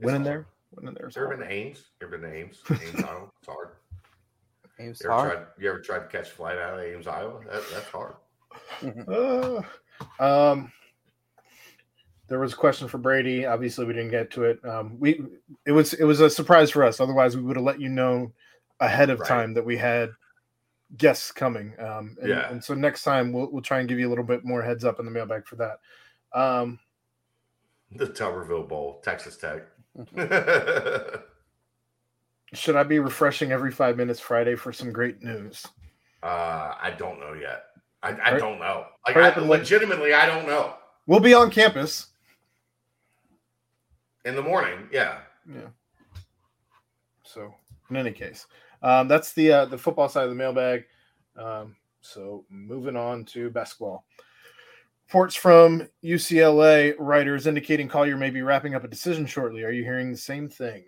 Winning 0.01 0.23
there? 0.23 0.47
Winning 0.75 0.95
there. 0.95 1.11
Ever 1.15 1.35
been 1.35 1.47
to 1.47 1.51
Ames? 1.51 1.83
Ever 2.01 2.17
been 2.17 2.21
to 2.21 2.35
Ames? 2.35 2.61
Ames? 2.69 2.81
It's 2.93 3.47
hard. 3.47 3.69
Ames 4.81 5.01
you 5.01 5.09
ever 5.09 5.19
hard. 5.19 5.31
Tried, 5.31 5.45
you 5.59 5.69
ever 5.69 5.79
tried 5.79 5.99
to 5.99 6.07
catch 6.07 6.29
a 6.29 6.31
flight 6.31 6.57
out 6.57 6.75
of 6.75 6.79
Ames, 6.81 7.07
Iowa? 7.07 7.39
That, 7.45 7.63
that's 7.71 7.89
hard. 7.89 8.15
uh, 10.19 10.51
um, 10.51 10.71
there 12.27 12.39
was 12.39 12.53
a 12.53 12.55
question 12.55 12.87
for 12.87 12.97
Brady. 12.97 13.45
Obviously, 13.45 13.85
we 13.85 13.93
didn't 13.93 14.11
get 14.11 14.31
to 14.31 14.43
it. 14.45 14.63
Um, 14.65 14.97
we 14.99 15.21
it 15.65 15.71
was 15.71 15.93
it 15.93 16.05
was 16.05 16.19
a 16.19 16.29
surprise 16.29 16.71
for 16.71 16.83
us. 16.83 16.99
Otherwise, 16.99 17.35
we 17.35 17.43
would 17.43 17.57
have 17.57 17.65
let 17.65 17.79
you 17.79 17.89
know 17.89 18.31
ahead 18.79 19.09
of 19.09 19.19
right. 19.19 19.27
time 19.27 19.53
that 19.53 19.65
we 19.65 19.77
had 19.77 20.11
guests 20.97 21.31
coming. 21.31 21.73
Um, 21.79 22.17
and, 22.21 22.29
yeah. 22.29 22.49
And 22.49 22.63
so 22.63 22.73
next 22.73 23.03
time 23.03 23.31
we'll 23.31 23.51
we'll 23.51 23.61
try 23.61 23.79
and 23.79 23.89
give 23.89 23.99
you 23.99 24.07
a 24.07 24.11
little 24.11 24.23
bit 24.23 24.43
more 24.43 24.61
heads 24.61 24.85
up 24.85 24.99
in 24.99 25.05
the 25.05 25.11
mailbag 25.11 25.45
for 25.45 25.57
that. 25.57 25.79
Um, 26.33 26.79
the 27.91 28.07
Tuberville 28.07 28.67
Bowl, 28.67 29.01
Texas 29.03 29.37
Tech. 29.37 29.63
Should 32.53 32.75
I 32.75 32.83
be 32.83 32.99
refreshing 32.99 33.51
every 33.51 33.71
five 33.71 33.97
minutes 33.97 34.19
Friday 34.19 34.55
for 34.55 34.73
some 34.73 34.91
great 34.91 35.23
news? 35.23 35.65
Uh, 36.21 36.73
I 36.81 36.93
don't 36.97 37.19
know 37.19 37.33
yet. 37.33 37.63
I, 38.03 38.17
I 38.23 38.37
don't 38.37 38.59
know. 38.59 38.85
Like, 39.07 39.15
I, 39.15 39.39
legitimately, 39.39 40.13
I 40.13 40.25
don't 40.25 40.47
know. 40.47 40.75
We'll 41.07 41.19
be 41.19 41.33
on 41.33 41.49
campus 41.49 42.07
in 44.25 44.35
the 44.35 44.41
morning. 44.41 44.87
Yeah. 44.91 45.19
Yeah. 45.51 45.69
So, 47.23 47.53
in 47.89 47.95
any 47.95 48.11
case, 48.11 48.47
um, 48.83 49.07
that's 49.07 49.33
the 49.33 49.51
uh, 49.51 49.65
the 49.65 49.77
football 49.77 50.09
side 50.09 50.23
of 50.23 50.29
the 50.29 50.35
mailbag. 50.35 50.85
Um, 51.37 51.75
so 52.01 52.45
moving 52.49 52.95
on 52.95 53.25
to 53.25 53.49
basketball. 53.49 54.05
Reports 55.07 55.35
from 55.35 55.87
UCLA 56.03 56.95
writers 56.97 57.47
indicating 57.47 57.87
Collier 57.87 58.17
may 58.17 58.29
be 58.29 58.41
wrapping 58.41 58.75
up 58.75 58.83
a 58.83 58.87
decision 58.87 59.25
shortly. 59.25 59.63
Are 59.63 59.71
you 59.71 59.83
hearing 59.83 60.11
the 60.11 60.17
same 60.17 60.47
thing? 60.47 60.83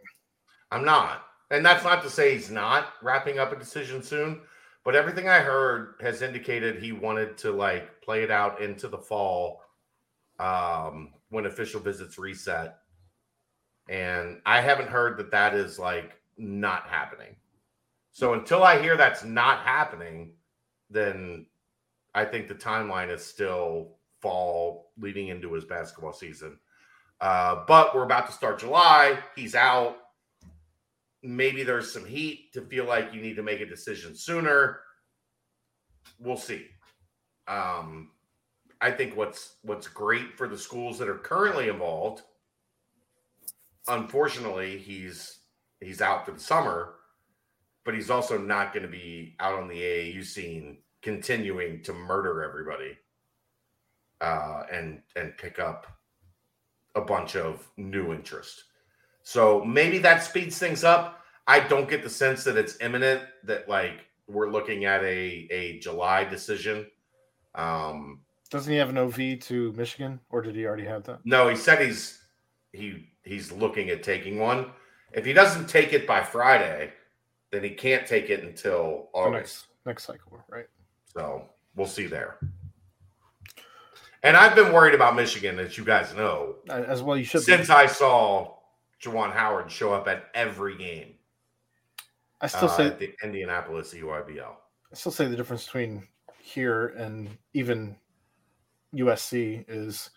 I'm 0.72 0.86
not. 0.86 1.24
And 1.54 1.64
that's 1.64 1.84
not 1.84 2.02
to 2.02 2.10
say 2.10 2.34
he's 2.34 2.50
not 2.50 2.94
wrapping 3.04 3.38
up 3.38 3.54
a 3.54 3.60
decision 3.60 4.02
soon, 4.02 4.42
but 4.84 4.96
everything 4.96 5.30
I 5.30 5.38
heard 5.38 5.94
has 6.02 6.24
indicated 6.24 6.82
he 6.82 6.92
wanted 6.92 7.38
to 7.40 7.52
like 7.52 8.02
play 8.02 8.24
it 8.24 8.32
out 8.32 8.60
into 8.60 8.88
the 8.88 8.98
fall 8.98 9.62
um, 10.40 11.14
when 11.30 11.46
official 11.46 11.80
visits 11.80 12.18
reset. 12.18 12.78
And 13.88 14.42
I 14.48 14.62
haven't 14.62 14.90
heard 14.90 15.16
that 15.20 15.30
that 15.30 15.54
is 15.54 15.78
like 15.78 16.14
not 16.40 16.88
happening. 16.88 17.36
So 18.14 18.34
until 18.34 18.64
I 18.64 18.82
hear 18.82 18.98
that's 18.98 19.24
not 19.24 19.60
happening, 19.60 20.34
then 20.90 21.46
I 22.16 22.26
think 22.26 22.48
the 22.48 22.56
timeline 22.56 23.12
is 23.12 23.24
still 23.24 23.98
fall 24.22 24.90
leading 24.98 25.28
into 25.28 25.54
his 25.54 25.66
basketball 25.66 26.14
season. 26.14 26.58
Uh, 27.22 27.64
but 27.68 27.94
we're 27.94 28.06
about 28.06 28.26
to 28.26 28.34
start 28.34 28.60
July. 28.60 29.20
He's 29.36 29.54
out. 29.54 29.98
Maybe 31.24 31.64
there's 31.64 31.92
some 31.92 32.06
heat 32.06 32.54
to 32.54 32.62
feel 32.62 32.86
like 32.86 33.14
you 33.14 33.22
need 33.22 33.38
to 33.38 33.44
make 33.44 33.62
a 33.62 33.66
decision 33.66 34.16
sooner. 34.16 34.80
We'll 36.20 36.38
see. 36.38 36.68
Um, 37.48 38.12
I 38.82 38.92
think 38.92 39.16
what's 39.16 39.56
what's 39.62 39.88
great 39.88 40.38
for 40.38 40.48
the 40.48 40.58
schools 40.58 41.00
that 41.00 41.10
are 41.10 41.18
currently 41.18 41.70
involved. 41.70 42.24
Unfortunately, 43.88 44.78
he's 44.78 45.40
he's 45.80 46.02
out 46.02 46.26
for 46.26 46.32
the 46.32 46.40
summer 46.40 46.96
but 47.84 47.94
he's 47.94 48.10
also 48.10 48.38
not 48.38 48.74
going 48.74 48.84
to 48.84 48.92
be 48.92 49.36
out 49.40 49.60
on 49.60 49.68
the 49.68 49.82
AAU 49.82 50.24
scene 50.24 50.78
continuing 51.02 51.84
to 51.84 51.94
murder 51.94 52.44
everybody 52.44 52.98
uh, 54.22 54.64
and 54.72 55.02
and 55.16 55.38
pick 55.38 55.60
up 55.60 55.88
a 56.96 57.02
bunch 57.02 57.36
of 57.36 57.68
new 57.78 58.14
interest. 58.14 58.64
So 59.24 59.64
maybe 59.64 59.98
that 60.00 60.24
speeds 60.24 60.60
things 60.60 60.84
up. 60.84 61.22
I 61.48 61.62
don't 61.62 61.90
get 61.90 62.04
the 62.04 62.10
sense 62.10 62.44
that 62.44 62.58
it's 62.58 62.80
imminent 62.82 63.22
that 63.44 63.68
like 63.68 64.06
we're 64.28 64.50
looking 64.50 64.86
at 64.86 65.02
a 65.04 65.48
a 65.52 65.80
July 65.80 66.24
decision. 66.26 66.86
Um, 67.56 68.22
Doesn't 68.50 68.72
he 68.72 68.78
have 68.78 68.90
an 68.90 68.98
OV 68.98 69.40
to 69.42 69.74
Michigan, 69.74 70.20
or 70.30 70.42
did 70.42 70.56
he 70.56 70.66
already 70.66 70.86
have 70.86 71.04
that? 71.04 71.20
No, 71.26 71.50
he 71.50 71.56
said 71.56 71.82
he's 71.82 72.20
he 72.72 73.10
he's 73.24 73.52
looking 73.52 73.90
at 73.90 74.04
taking 74.04 74.40
one. 74.40 74.72
If 75.14 75.26
he 75.26 75.34
doesn't 75.34 75.68
take 75.68 75.94
it 75.94 76.08
by 76.08 76.24
Friday, 76.24 76.92
then 77.52 77.64
he 77.64 77.70
can't 77.70 78.06
take 78.08 78.30
it 78.30 78.44
until 78.44 79.10
August. 79.14 79.34
Next, 79.34 79.68
next 79.86 80.04
cycle, 80.06 80.44
right? 80.50 80.66
So 81.06 81.46
we'll 81.76 81.88
see 81.88 82.08
there. 82.08 82.40
And 84.24 84.38
I've 84.38 84.56
been 84.56 84.72
worried 84.72 84.96
about 84.96 85.16
Michigan, 85.16 85.60
as 85.60 85.78
you 85.78 85.84
guys 85.84 86.14
know, 86.16 86.56
as 86.70 87.04
well. 87.04 87.18
You 87.18 87.26
should 87.26 87.44
since 87.44 87.68
be. 87.68 87.74
I 87.74 87.86
saw 87.86 88.56
Juwan 89.04 89.32
Howard 89.32 89.70
show 89.70 89.94
up 89.94 90.08
at 90.08 90.26
every 90.34 90.78
game. 90.78 91.16
I 92.42 92.48
still 92.48 92.70
uh, 92.70 92.78
say 92.78 92.90
the 92.90 93.14
Indianapolis 93.24 93.94
EYBL. 93.94 94.56
I 94.92 94.96
still 94.96 95.12
say 95.12 95.28
the 95.28 95.36
difference 95.36 95.66
between 95.66 96.08
here 96.40 96.90
and 96.90 97.30
even 97.54 97.96
USC 98.96 99.66
is 99.68 100.10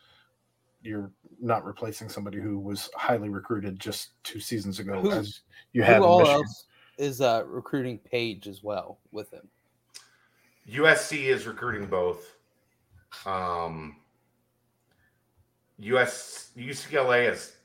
you're 0.82 1.10
not 1.40 1.64
replacing 1.64 2.08
somebody 2.08 2.38
who 2.38 2.58
was 2.58 2.90
highly 2.94 3.28
recruited 3.28 3.78
just 3.78 4.22
two 4.22 4.40
seasons 4.40 4.78
ago, 4.78 5.00
who, 5.00 5.10
as 5.10 5.40
you 5.72 5.82
have. 5.82 5.98
Who 5.98 6.04
all 6.04 6.26
else 6.26 6.66
is 6.98 7.20
uh, 7.20 7.44
recruiting 7.46 7.98
Page 7.98 8.46
as 8.46 8.62
well 8.62 8.98
with 9.12 9.32
him? 9.32 9.48
USC 10.70 11.24
is 11.24 11.46
recruiting 11.46 11.86
both. 11.86 12.36
Um, 13.24 13.96
US 15.78 16.50
UCLA 16.56 17.28
has 17.28 17.56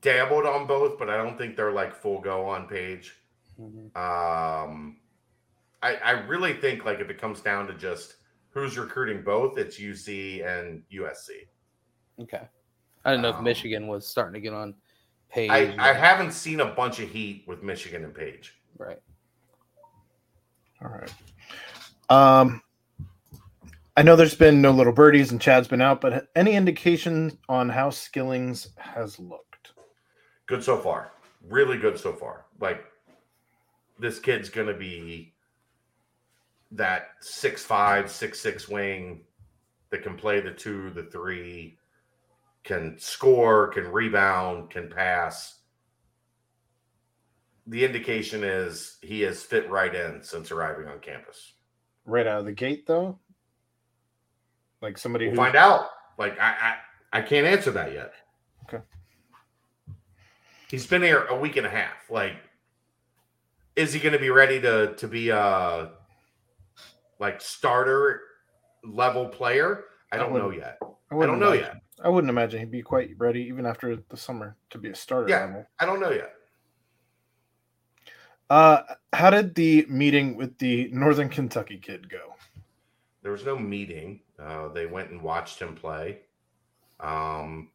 dabbled 0.00 0.46
on 0.46 0.66
both, 0.66 0.98
but 0.98 1.10
I 1.10 1.16
don't 1.16 1.36
think 1.36 1.56
they're 1.56 1.72
like 1.72 1.94
full 1.94 2.20
go 2.20 2.48
on 2.48 2.66
Page. 2.68 3.14
Mm-hmm. 3.60 3.96
Um, 3.96 4.96
I, 5.82 5.96
I 5.96 6.10
really 6.26 6.54
think 6.54 6.84
like 6.84 7.00
if 7.00 7.10
it 7.10 7.20
comes 7.20 7.40
down 7.40 7.66
to 7.66 7.74
just 7.74 8.16
who's 8.50 8.78
recruiting 8.78 9.22
both, 9.22 9.58
it's 9.58 9.78
UC 9.78 10.46
and 10.46 10.82
USC. 10.92 11.30
Okay. 12.20 12.42
I 13.04 13.10
don't 13.10 13.22
know 13.22 13.30
um, 13.30 13.36
if 13.36 13.42
Michigan 13.42 13.88
was 13.88 14.06
starting 14.06 14.34
to 14.34 14.40
get 14.40 14.54
on 14.54 14.74
Page. 15.28 15.50
I, 15.50 15.74
I 15.78 15.94
haven't 15.94 16.32
seen 16.32 16.60
a 16.60 16.66
bunch 16.66 17.00
of 17.00 17.08
heat 17.08 17.44
with 17.46 17.62
Michigan 17.62 18.04
and 18.04 18.14
Page. 18.14 18.54
Right. 18.76 18.98
All 20.82 20.90
right. 20.90 21.12
Um, 22.10 22.60
I 23.96 24.02
know 24.02 24.14
there's 24.14 24.34
been 24.34 24.60
no 24.60 24.70
little 24.72 24.92
birdies 24.92 25.32
and 25.32 25.40
Chad's 25.40 25.68
been 25.68 25.80
out, 25.80 26.00
but 26.00 26.28
any 26.36 26.52
indication 26.52 27.38
on 27.48 27.68
how 27.68 27.88
Skillings 27.88 28.68
has 28.76 29.18
looked? 29.18 29.51
Good 30.46 30.62
so 30.62 30.76
far. 30.76 31.12
Really 31.48 31.78
good 31.78 31.98
so 31.98 32.12
far. 32.12 32.44
Like 32.60 32.84
this 33.98 34.18
kid's 34.18 34.48
gonna 34.48 34.76
be 34.76 35.32
that 36.72 37.10
six 37.20 37.64
five, 37.64 38.10
six 38.10 38.40
six 38.40 38.68
wing 38.68 39.22
that 39.90 40.02
can 40.02 40.16
play 40.16 40.40
the 40.40 40.50
two, 40.50 40.90
the 40.90 41.04
three, 41.04 41.78
can 42.64 42.98
score, 42.98 43.68
can 43.68 43.86
rebound, 43.90 44.70
can 44.70 44.88
pass. 44.88 45.58
The 47.66 47.84
indication 47.84 48.42
is 48.42 48.98
he 49.02 49.20
has 49.20 49.42
fit 49.42 49.70
right 49.70 49.94
in 49.94 50.22
since 50.22 50.50
arriving 50.50 50.88
on 50.88 50.98
campus. 51.00 51.52
Right 52.04 52.26
out 52.26 52.40
of 52.40 52.46
the 52.46 52.52
gate, 52.52 52.86
though. 52.86 53.18
Like 54.80 54.98
somebody 54.98 55.26
we'll 55.26 55.32
who 55.32 55.36
find 55.36 55.56
out. 55.56 55.90
Like 56.18 56.38
I, 56.40 56.76
I, 57.12 57.18
I 57.18 57.22
can't 57.22 57.46
answer 57.46 57.70
that 57.70 57.92
yet. 57.92 58.12
Okay. 58.64 58.82
He's 60.72 60.86
been 60.86 61.02
here 61.02 61.26
a 61.26 61.36
week 61.36 61.58
and 61.58 61.66
a 61.66 61.70
half. 61.70 62.08
Like, 62.08 62.32
is 63.76 63.92
he 63.92 64.00
going 64.00 64.14
to 64.14 64.18
be 64.18 64.30
ready 64.30 64.58
to 64.62 64.94
to 64.96 65.06
be 65.06 65.28
a 65.28 65.90
like 67.18 67.42
starter 67.42 68.22
level 68.82 69.28
player? 69.28 69.84
I 70.10 70.16
don't 70.16 70.32
I 70.32 70.38
know 70.38 70.48
yet. 70.48 70.78
I, 70.80 71.16
I 71.16 71.26
don't 71.26 71.38
know 71.38 71.52
yet. 71.52 71.76
I 72.02 72.08
wouldn't 72.08 72.30
imagine 72.30 72.60
he'd 72.60 72.70
be 72.70 72.80
quite 72.80 73.10
ready 73.18 73.42
even 73.42 73.66
after 73.66 73.96
the 73.96 74.16
summer 74.16 74.56
to 74.70 74.78
be 74.78 74.88
a 74.88 74.94
starter. 74.94 75.28
Yeah, 75.28 75.44
level. 75.44 75.66
I 75.78 75.84
don't 75.84 76.00
know 76.00 76.10
yet. 76.10 76.32
Uh, 78.48 78.80
how 79.12 79.28
did 79.28 79.54
the 79.54 79.84
meeting 79.90 80.38
with 80.38 80.56
the 80.56 80.88
Northern 80.90 81.28
Kentucky 81.28 81.76
kid 81.76 82.08
go? 82.08 82.34
There 83.22 83.32
was 83.32 83.44
no 83.44 83.58
meeting. 83.58 84.20
Uh, 84.38 84.68
they 84.68 84.86
went 84.86 85.10
and 85.10 85.20
watched 85.20 85.58
him 85.58 85.74
play. 85.74 86.20
Um, 86.98 87.68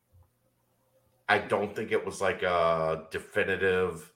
I 1.29 1.39
don't 1.39 1.75
think 1.75 1.91
it 1.91 2.05
was 2.05 2.21
like 2.21 2.43
a 2.43 3.05
definitive. 3.11 4.11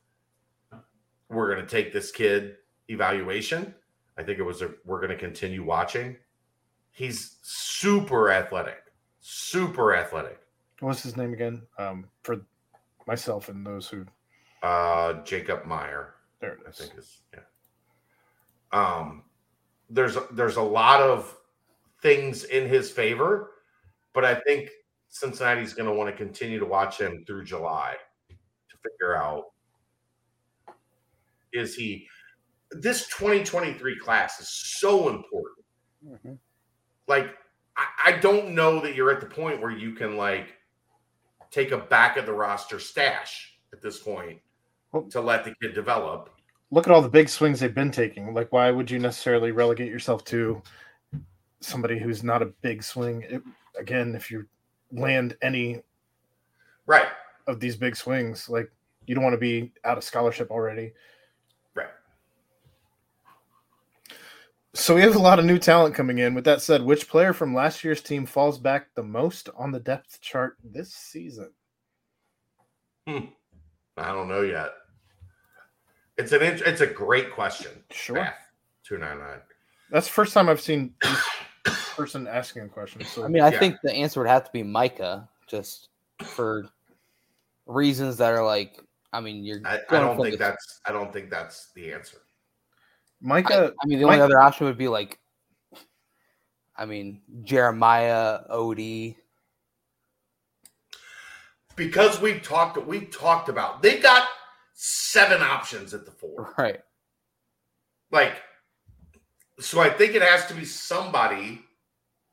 We're 1.30 1.54
going 1.54 1.66
to 1.66 1.70
take 1.70 1.94
this 1.94 2.12
kid 2.12 2.58
evaluation. 2.90 3.74
I 4.18 4.24
think 4.24 4.40
it 4.40 4.44
was 4.44 4.62
a. 4.62 4.72
We're 4.86 5.00
going 5.00 5.12
to 5.12 5.18
continue 5.18 5.64
watching. 5.64 6.18
He's 6.92 7.38
super 7.42 8.32
athletic 8.32 8.82
super 9.22 9.96
athletic. 9.96 10.40
What's 10.80 11.04
his 11.04 11.16
name 11.16 11.32
again? 11.32 11.62
Um, 11.78 12.08
for 12.24 12.42
myself 13.08 13.48
and 13.50 13.66
those 13.66 13.88
who. 13.88 14.06
Uh, 14.62 15.24
Jacob 15.24 15.66
Meyer. 15.66 16.16
There 16.40 16.54
it 16.54 16.60
is. 16.68 16.82
I 16.82 16.84
think 16.86 17.00
is 17.00 17.22
yeah. 17.34 17.40
Um, 18.74 19.24
there's 19.90 20.18
there's 20.32 20.58
a 20.58 20.62
lot 20.62 21.02
of 21.02 21.36
things 22.02 22.46
in 22.46 22.68
his 22.68 22.90
favor, 22.90 23.52
but 24.14 24.26
I 24.26 24.36
think 24.36 24.70
Cincinnati's 25.12 25.74
going 25.74 25.88
to 25.88 25.94
want 25.94 26.10
to 26.10 26.16
continue 26.16 26.58
to 26.58 26.66
watch 26.66 27.00
him 27.00 27.24
through 27.28 27.44
July 27.44 27.96
to 28.30 28.78
figure 28.78 29.16
out 29.16 29.44
is 31.54 31.76
he 31.76 32.08
this 32.72 33.08
2023 33.08 34.00
class 34.00 34.40
is 34.40 34.50
so 34.50 35.10
important. 35.10 35.66
Mm-hmm. 36.08 36.34
Like 37.08 37.36
I, 38.06 38.14
don't 38.14 38.56
know 38.56 38.80
that 38.80 38.96
you're 38.96 39.12
at 39.12 39.20
the 39.20 39.26
point 39.26 39.62
where 39.62 39.72
you 39.72 39.94
can 39.94 40.16
like 40.16 40.54
take 41.50 41.72
a 41.72 41.78
back 41.78 42.16
of 42.16 42.26
the 42.26 42.34
roster 42.34 42.80
stash 42.80 43.58
at 43.74 43.82
this 43.82 44.00
point 44.00 44.40
well, 44.94 45.04
to 45.04 45.20
let 45.20 45.44
the 45.44 45.54
kid 45.62 45.74
develop. 45.74 46.30
Look 46.70 46.88
at 46.88 46.94
all 46.94 47.02
the 47.02 47.10
big 47.10 47.28
swings 47.28 47.60
they've 47.60 47.74
been 47.74 47.92
taking. 47.92 48.34
Like, 48.34 48.54
why 48.54 48.72
would 48.72 48.90
you 48.90 49.00
necessarily 49.00 49.52
relegate 49.52 49.90
yourself 49.90 50.24
to 50.26 50.62
somebody 51.60 52.00
who's 52.00 52.24
not 52.24 52.42
a 52.42 52.54
big 52.62 52.82
swing? 52.82 53.24
It, 53.24 53.42
again, 53.78 54.16
if 54.16 54.32
you 54.32 54.46
land 54.92 55.38
any 55.42 55.82
right 56.86 57.08
of 57.48 57.60
these 57.60 57.76
big 57.76 57.96
swings, 57.96 58.50
like 58.50 58.72
you 59.06 59.16
don't 59.16 59.24
want 59.24 59.34
to 59.34 59.40
be 59.40 59.72
out 59.84 59.98
of 59.98 60.04
scholarship 60.04 60.52
already. 60.52 60.94
Right. 61.76 61.90
So 64.74 64.96
we 64.96 65.02
have 65.02 65.16
a 65.16 65.20
lot 65.20 65.40
of 65.40 65.46
new 65.46 65.58
talent 65.58 65.96
coming 65.96 66.20
in. 66.20 66.34
With 66.34 66.46
that 66.46 66.62
said, 66.62 66.82
which 66.82 67.08
player 67.08 67.34
from 67.34 67.54
last 67.54 67.84
year's 67.84 68.02
team 68.02 68.26
falls 68.26 68.58
back 68.58 68.88
the 68.96 69.04
most 69.04 69.50
on 69.58 69.72
the 69.72 69.80
depth 69.80 70.22
chart 70.22 70.58
this 70.64 70.94
season? 70.94 71.52
Hmm. 73.08 73.26
I 73.98 74.14
don't 74.14 74.30
know 74.30 74.42
yet. 74.42 74.72
It's 76.18 76.32
an 76.32 76.42
it's 76.42 76.82
a 76.82 76.88
great 76.88 77.32
question. 77.32 77.72
Sure. 77.90 78.34
Two 78.84 78.98
nine 78.98 79.20
nine. 79.20 79.40
That's 79.90 80.08
the 80.08 80.14
first 80.14 80.34
time 80.34 80.50
I've 80.50 80.62
seen 80.62 80.94
person 81.64 82.28
asking 82.28 82.64
a 82.64 82.68
question. 82.68 83.04
So 83.06 83.24
I 83.24 83.28
mean, 83.28 83.44
I 83.44 83.52
yeah. 83.52 83.60
think 83.60 83.78
the 83.84 83.94
answer 83.94 84.20
would 84.20 84.30
have 84.30 84.46
to 84.46 84.52
be 84.52 84.64
Micah, 84.64 85.30
just 85.48 85.90
for 86.24 86.66
reasons 87.66 88.18
that 88.18 88.34
are 88.34 88.46
like. 88.46 88.80
I 89.14 89.20
mean, 89.20 89.44
you're. 89.44 89.60
I, 89.66 89.80
I 89.90 90.00
don't 90.00 90.18
think 90.22 90.40
that's. 90.40 90.80
I 90.86 90.92
don't 90.92 91.12
think 91.12 91.30
that's 91.30 91.72
the 91.76 91.92
answer. 91.92 92.18
Micah. 93.22 93.74
I, 93.80 93.84
I 93.84 93.88
mean, 93.88 94.00
the 94.00 94.06
only 94.06 94.22
other 94.22 94.40
option 94.40 94.68
would 94.68 94.78
be 94.78 94.88
like, 94.88 95.20
I 96.78 96.86
mean, 96.86 97.22
Jeremiah 97.44 98.40
Odie. 98.50 99.16
Because 101.76 102.22
we 102.22 102.40
talked, 102.40 102.86
we 102.86 103.02
talked 103.02 103.50
about 103.50 103.82
they 103.82 104.00
got 104.00 104.28
seven 104.74 105.42
options 105.42 105.94
at 105.94 106.06
the 106.06 106.12
four, 106.12 106.54
right? 106.58 106.82
Like, 108.12 108.42
so 109.64 109.80
I 109.80 109.90
think 109.90 110.16
it 110.16 110.22
has 110.22 110.46
to 110.48 110.54
be 110.54 110.66
somebody 110.66 111.62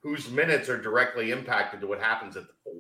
whose 0.03 0.31
minutes 0.31 0.69
are 0.69 0.81
directly 0.81 1.31
impacted 1.31 1.81
to 1.81 1.87
what 1.87 2.01
happens 2.01 2.37
at 2.37 2.47
the 2.47 2.55
four. 2.65 2.75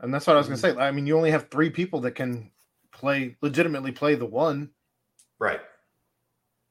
And 0.00 0.12
that's 0.12 0.26
what 0.26 0.36
I 0.36 0.38
was 0.38 0.48
going 0.48 0.56
to 0.56 0.62
say. 0.62 0.76
I 0.76 0.90
mean, 0.90 1.06
you 1.06 1.16
only 1.16 1.30
have 1.30 1.48
three 1.48 1.70
people 1.70 2.00
that 2.00 2.12
can 2.12 2.50
play 2.92 3.36
legitimately 3.40 3.92
play 3.92 4.14
the 4.14 4.26
one, 4.26 4.70
right? 5.38 5.60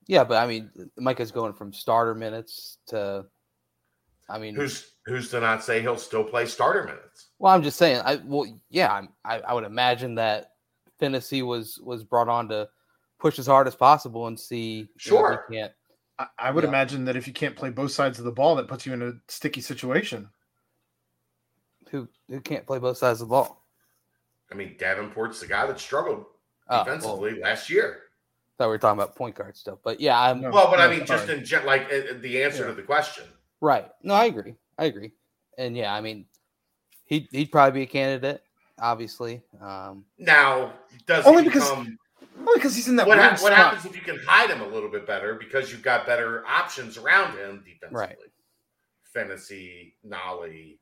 Yeah, 0.07 0.23
but 0.23 0.37
I 0.37 0.47
mean, 0.47 0.69
Micah's 0.97 1.31
going 1.31 1.53
from 1.53 1.71
starter 1.71 2.13
minutes 2.13 2.79
to, 2.87 3.25
I 4.29 4.37
mean, 4.37 4.55
who's 4.55 4.91
who's 5.05 5.29
to 5.29 5.39
not 5.39 5.63
say 5.63 5.81
he'll 5.81 5.97
still 5.97 6.23
play 6.23 6.45
starter 6.45 6.83
minutes? 6.83 7.29
Well, 7.39 7.53
I'm 7.53 7.63
just 7.63 7.77
saying. 7.77 8.01
I 8.03 8.15
well, 8.25 8.45
yeah, 8.69 9.01
I, 9.23 9.39
I 9.39 9.53
would 9.53 9.63
imagine 9.63 10.15
that 10.15 10.51
Phinisee 11.01 11.45
was 11.45 11.79
was 11.83 12.03
brought 12.03 12.27
on 12.27 12.49
to 12.49 12.67
push 13.19 13.39
as 13.39 13.47
hard 13.47 13.67
as 13.67 13.75
possible 13.75 14.27
and 14.27 14.39
see. 14.39 14.89
Sure, 14.97 15.45
you 15.49 15.57
know, 15.57 15.61
can't. 15.61 15.73
I, 16.22 16.27
I 16.48 16.52
would 16.52 16.64
yeah. 16.64 16.69
imagine 16.69 17.06
that 17.06 17.15
if 17.15 17.27
you 17.27 17.34
can't 17.34 17.56
play 17.56 17.69
both 17.69 17.91
sides 17.91 18.19
of 18.19 18.26
the 18.26 18.31
ball, 18.31 18.56
that 18.56 18.68
puts 18.68 18.85
you 18.85 18.93
in 18.93 19.02
a 19.02 19.14
sticky 19.27 19.61
situation. 19.61 20.30
Who 21.89 22.07
who 22.30 22.39
can't 22.39 22.65
play 22.65 22.80
both 22.80 22.98
sides 22.98 23.22
of 23.22 23.27
the 23.27 23.31
ball? 23.31 23.65
I 24.52 24.56
mean, 24.56 24.76
Davenport's 24.77 25.39
the 25.39 25.48
guy 25.48 25.65
that 25.65 25.80
struggled 25.80 26.26
defensively 26.69 27.31
oh, 27.31 27.34
well, 27.34 27.41
last 27.41 27.69
year 27.69 28.03
thought 28.61 28.68
we 28.68 28.73
were 28.73 28.77
talking 28.77 28.99
about 28.99 29.15
point 29.15 29.35
guard 29.35 29.57
stuff, 29.57 29.80
but 29.84 29.99
yeah, 29.99 30.19
I'm. 30.19 30.41
Well, 30.41 30.69
but 30.69 30.80
I 30.80 30.88
mean, 30.88 31.06
just 31.06 31.30
in 31.30 31.43
like 31.65 31.85
uh, 31.91 32.19
the 32.19 32.43
answer 32.43 32.64
yeah. 32.64 32.69
to 32.69 32.73
the 32.73 32.84
question. 32.84 33.23
Right. 33.60 33.88
No, 34.03 34.14
I 34.14 34.26
agree. 34.26 34.56
I 34.77 34.85
agree. 34.85 35.14
And 35.57 35.76
yeah, 35.76 35.93
I 35.93 36.02
mean, 36.02 36.26
he 37.06 37.27
he'd 37.31 37.52
probably 37.52 37.80
be 37.80 37.84
a 37.84 37.88
candidate, 37.88 38.43
obviously. 38.80 39.41
Um, 39.60 40.06
now, 40.19 40.73
does 41.07 41.26
only 41.26 41.43
because 41.43 41.69
become, 41.69 41.98
only 42.47 42.59
because 42.59 42.76
he's 42.76 42.88
in 42.88 42.95
that. 42.97 43.07
What, 43.07 43.18
ha- 43.18 43.38
what 43.39 43.53
happens 43.53 43.85
if 43.85 43.95
you 43.95 44.01
can 44.01 44.19
hide 44.26 44.49
him 44.49 44.61
a 44.61 44.68
little 44.68 44.89
bit 44.89 45.05
better 45.07 45.35
because 45.35 45.72
you've 45.72 45.84
got 45.84 46.05
better 46.05 46.45
options 46.45 46.97
around 46.97 47.38
him 47.38 47.63
defensively? 47.65 47.97
Right. 47.97 48.18
Phinisee, 49.15 49.93
Nolley, 50.07 50.77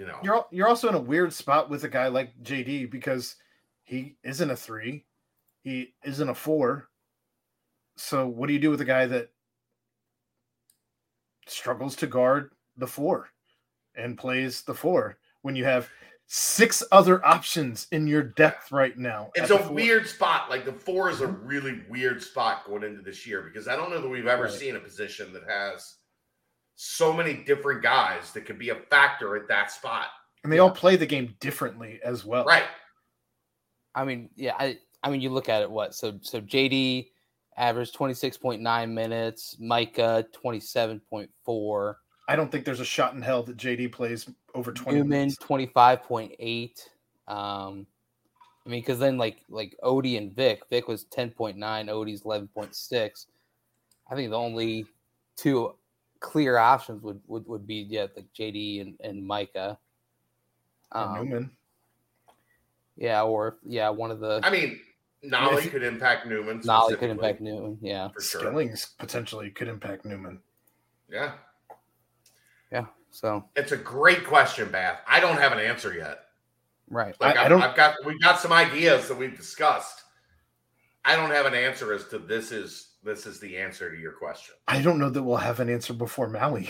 you 0.00 0.06
know, 0.06 0.16
You're 0.22 0.46
you're 0.50 0.66
also 0.66 0.88
in 0.88 0.94
a 0.94 1.00
weird 1.00 1.30
spot 1.30 1.68
with 1.68 1.84
a 1.84 1.88
guy 1.88 2.08
like 2.08 2.32
JD 2.42 2.90
because 2.90 3.36
he 3.82 4.16
isn't 4.24 4.50
a 4.50 4.56
three, 4.56 5.04
he 5.62 5.92
isn't 6.02 6.26
a 6.26 6.34
four. 6.34 6.88
So 7.98 8.26
what 8.26 8.46
do 8.46 8.54
you 8.54 8.58
do 8.58 8.70
with 8.70 8.80
a 8.80 8.86
guy 8.86 9.04
that 9.04 9.28
struggles 11.46 11.96
to 11.96 12.06
guard 12.06 12.52
the 12.78 12.86
four 12.86 13.28
and 13.94 14.16
plays 14.16 14.62
the 14.62 14.72
four 14.72 15.18
when 15.42 15.54
you 15.54 15.66
have 15.66 15.86
six 16.32 16.80
other 16.92 17.26
options 17.26 17.88
in 17.90 18.06
your 18.06 18.22
depth 18.22 18.70
right 18.70 18.96
now? 18.96 19.30
it's 19.34 19.50
a 19.50 19.72
weird 19.72 20.06
spot. 20.06 20.48
Like 20.48 20.64
the 20.64 20.72
four 20.72 21.10
is 21.10 21.20
a 21.22 21.26
really 21.26 21.80
weird 21.88 22.22
spot 22.22 22.64
going 22.66 22.84
into 22.84 23.02
this 23.02 23.26
year 23.26 23.42
because 23.42 23.66
I 23.66 23.74
don't 23.74 23.90
know 23.90 24.00
that 24.00 24.08
we've 24.08 24.28
ever 24.28 24.44
Right. 24.44 24.52
seen 24.52 24.76
a 24.76 24.80
position 24.80 25.32
that 25.32 25.42
has 25.48 25.96
so 26.76 27.12
many 27.12 27.34
different 27.34 27.82
guys 27.82 28.30
that 28.32 28.46
could 28.46 28.58
be 28.60 28.68
a 28.70 28.76
factor 28.76 29.34
at 29.36 29.48
that 29.48 29.72
spot. 29.72 30.06
and 30.44 30.52
they 30.52 30.58
all 30.60 30.70
play 30.70 30.94
the 30.96 31.04
game 31.04 31.34
differently 31.40 32.00
as 32.04 32.24
well. 32.24 32.44
Right. 32.44 32.64
I 33.94 34.04
mean, 34.04 34.30
yeah, 34.36 34.54
I 34.58 34.78
I 35.02 35.10
mean, 35.10 35.20
you 35.20 35.30
look 35.30 35.48
at 35.48 35.62
it. 35.62 35.70
What 35.70 35.94
so 35.96 36.18
so 36.22 36.40
JD 36.40 37.10
averaged 37.56 37.92
twenty 37.94 38.14
six 38.14 38.36
point 38.38 38.62
nine 38.62 38.94
minutes, 38.94 39.56
Micah 39.58 40.24
twenty 40.32 40.60
seven 40.60 41.00
point 41.10 41.28
four, 41.44 41.98
I 42.30 42.36
don't 42.36 42.52
think 42.52 42.64
there's 42.64 42.78
a 42.78 42.84
shot 42.84 43.14
in 43.14 43.22
hell 43.22 43.42
that 43.42 43.56
JD 43.56 43.90
plays 43.90 44.30
over 44.54 44.72
20 44.72 44.98
Newman 44.98 45.34
twenty 45.40 45.66
five 45.66 46.04
point 46.04 46.32
eight. 46.38 46.88
Um, 47.26 47.88
I 48.64 48.68
mean, 48.68 48.82
because 48.82 49.00
then 49.00 49.18
like 49.18 49.38
like 49.48 49.76
Odie 49.82 50.16
and 50.16 50.32
Vic, 50.32 50.62
Vic 50.70 50.86
was 50.86 51.04
ten 51.04 51.30
point 51.30 51.56
nine, 51.56 51.88
Odie's 51.88 52.22
eleven 52.24 52.46
point 52.46 52.76
six. 52.76 53.26
I 54.08 54.14
think 54.14 54.30
the 54.30 54.38
only 54.38 54.86
two 55.36 55.74
clear 56.20 56.56
options 56.56 57.02
would 57.02 57.20
would, 57.26 57.48
would 57.48 57.66
be 57.66 57.84
yeah, 57.90 58.06
like 58.14 58.26
JD 58.38 58.80
and, 58.80 58.94
and 59.02 59.26
Micah. 59.26 59.76
Or 60.92 61.00
Um, 61.00 61.14
Newman. 61.16 61.50
yeah, 62.96 63.24
or 63.24 63.58
yeah, 63.66 63.88
one 63.88 64.12
of 64.12 64.20
the 64.20 64.38
I 64.44 64.50
mean, 64.50 64.78
Nolley 65.24 65.64
if 65.64 65.72
could 65.72 65.82
impact 65.82 66.28
Newman. 66.28 66.60
Nolley 66.60 66.96
could 66.96 67.10
impact 67.10 67.40
Newman. 67.40 67.76
Yeah, 67.82 68.10
for 68.10 68.20
sure. 68.20 68.40
Skillings 68.42 68.90
potentially 69.00 69.50
could 69.50 69.66
impact 69.66 70.04
Newman. 70.04 70.38
Yeah. 71.10 71.32
Yeah. 72.72 72.86
So 73.10 73.44
It's 73.56 73.72
a 73.72 73.76
great 73.76 74.24
question, 74.24 74.70
Bath. 74.70 75.00
I 75.06 75.20
don't 75.20 75.36
have 75.38 75.52
an 75.52 75.58
answer 75.58 75.92
yet. 75.94 76.20
right. 76.88 77.14
Like 77.20 77.36
I- 77.36 77.42
I 77.42 77.44
I, 77.46 77.48
don't- 77.48 77.62
I've 77.62 77.76
got 77.76 77.96
we've 78.04 78.20
got 78.20 78.38
some 78.40 78.52
ideas 78.52 79.08
that 79.08 79.16
we've 79.18 79.36
discussed. 79.36 80.02
I 81.04 81.16
don't 81.16 81.30
have 81.30 81.46
an 81.46 81.54
answer 81.54 81.92
as 81.94 82.06
to 82.08 82.18
this 82.18 82.52
is 82.52 82.88
this 83.02 83.24
is 83.26 83.40
the 83.40 83.56
answer 83.56 83.90
to 83.94 83.98
your 84.00 84.12
question. 84.12 84.54
I 84.68 84.82
don't 84.82 84.98
know 84.98 85.08
that 85.10 85.22
we'll 85.22 85.36
have 85.38 85.58
an 85.60 85.70
answer 85.70 85.94
before 85.94 86.28
Maui. 86.28 86.68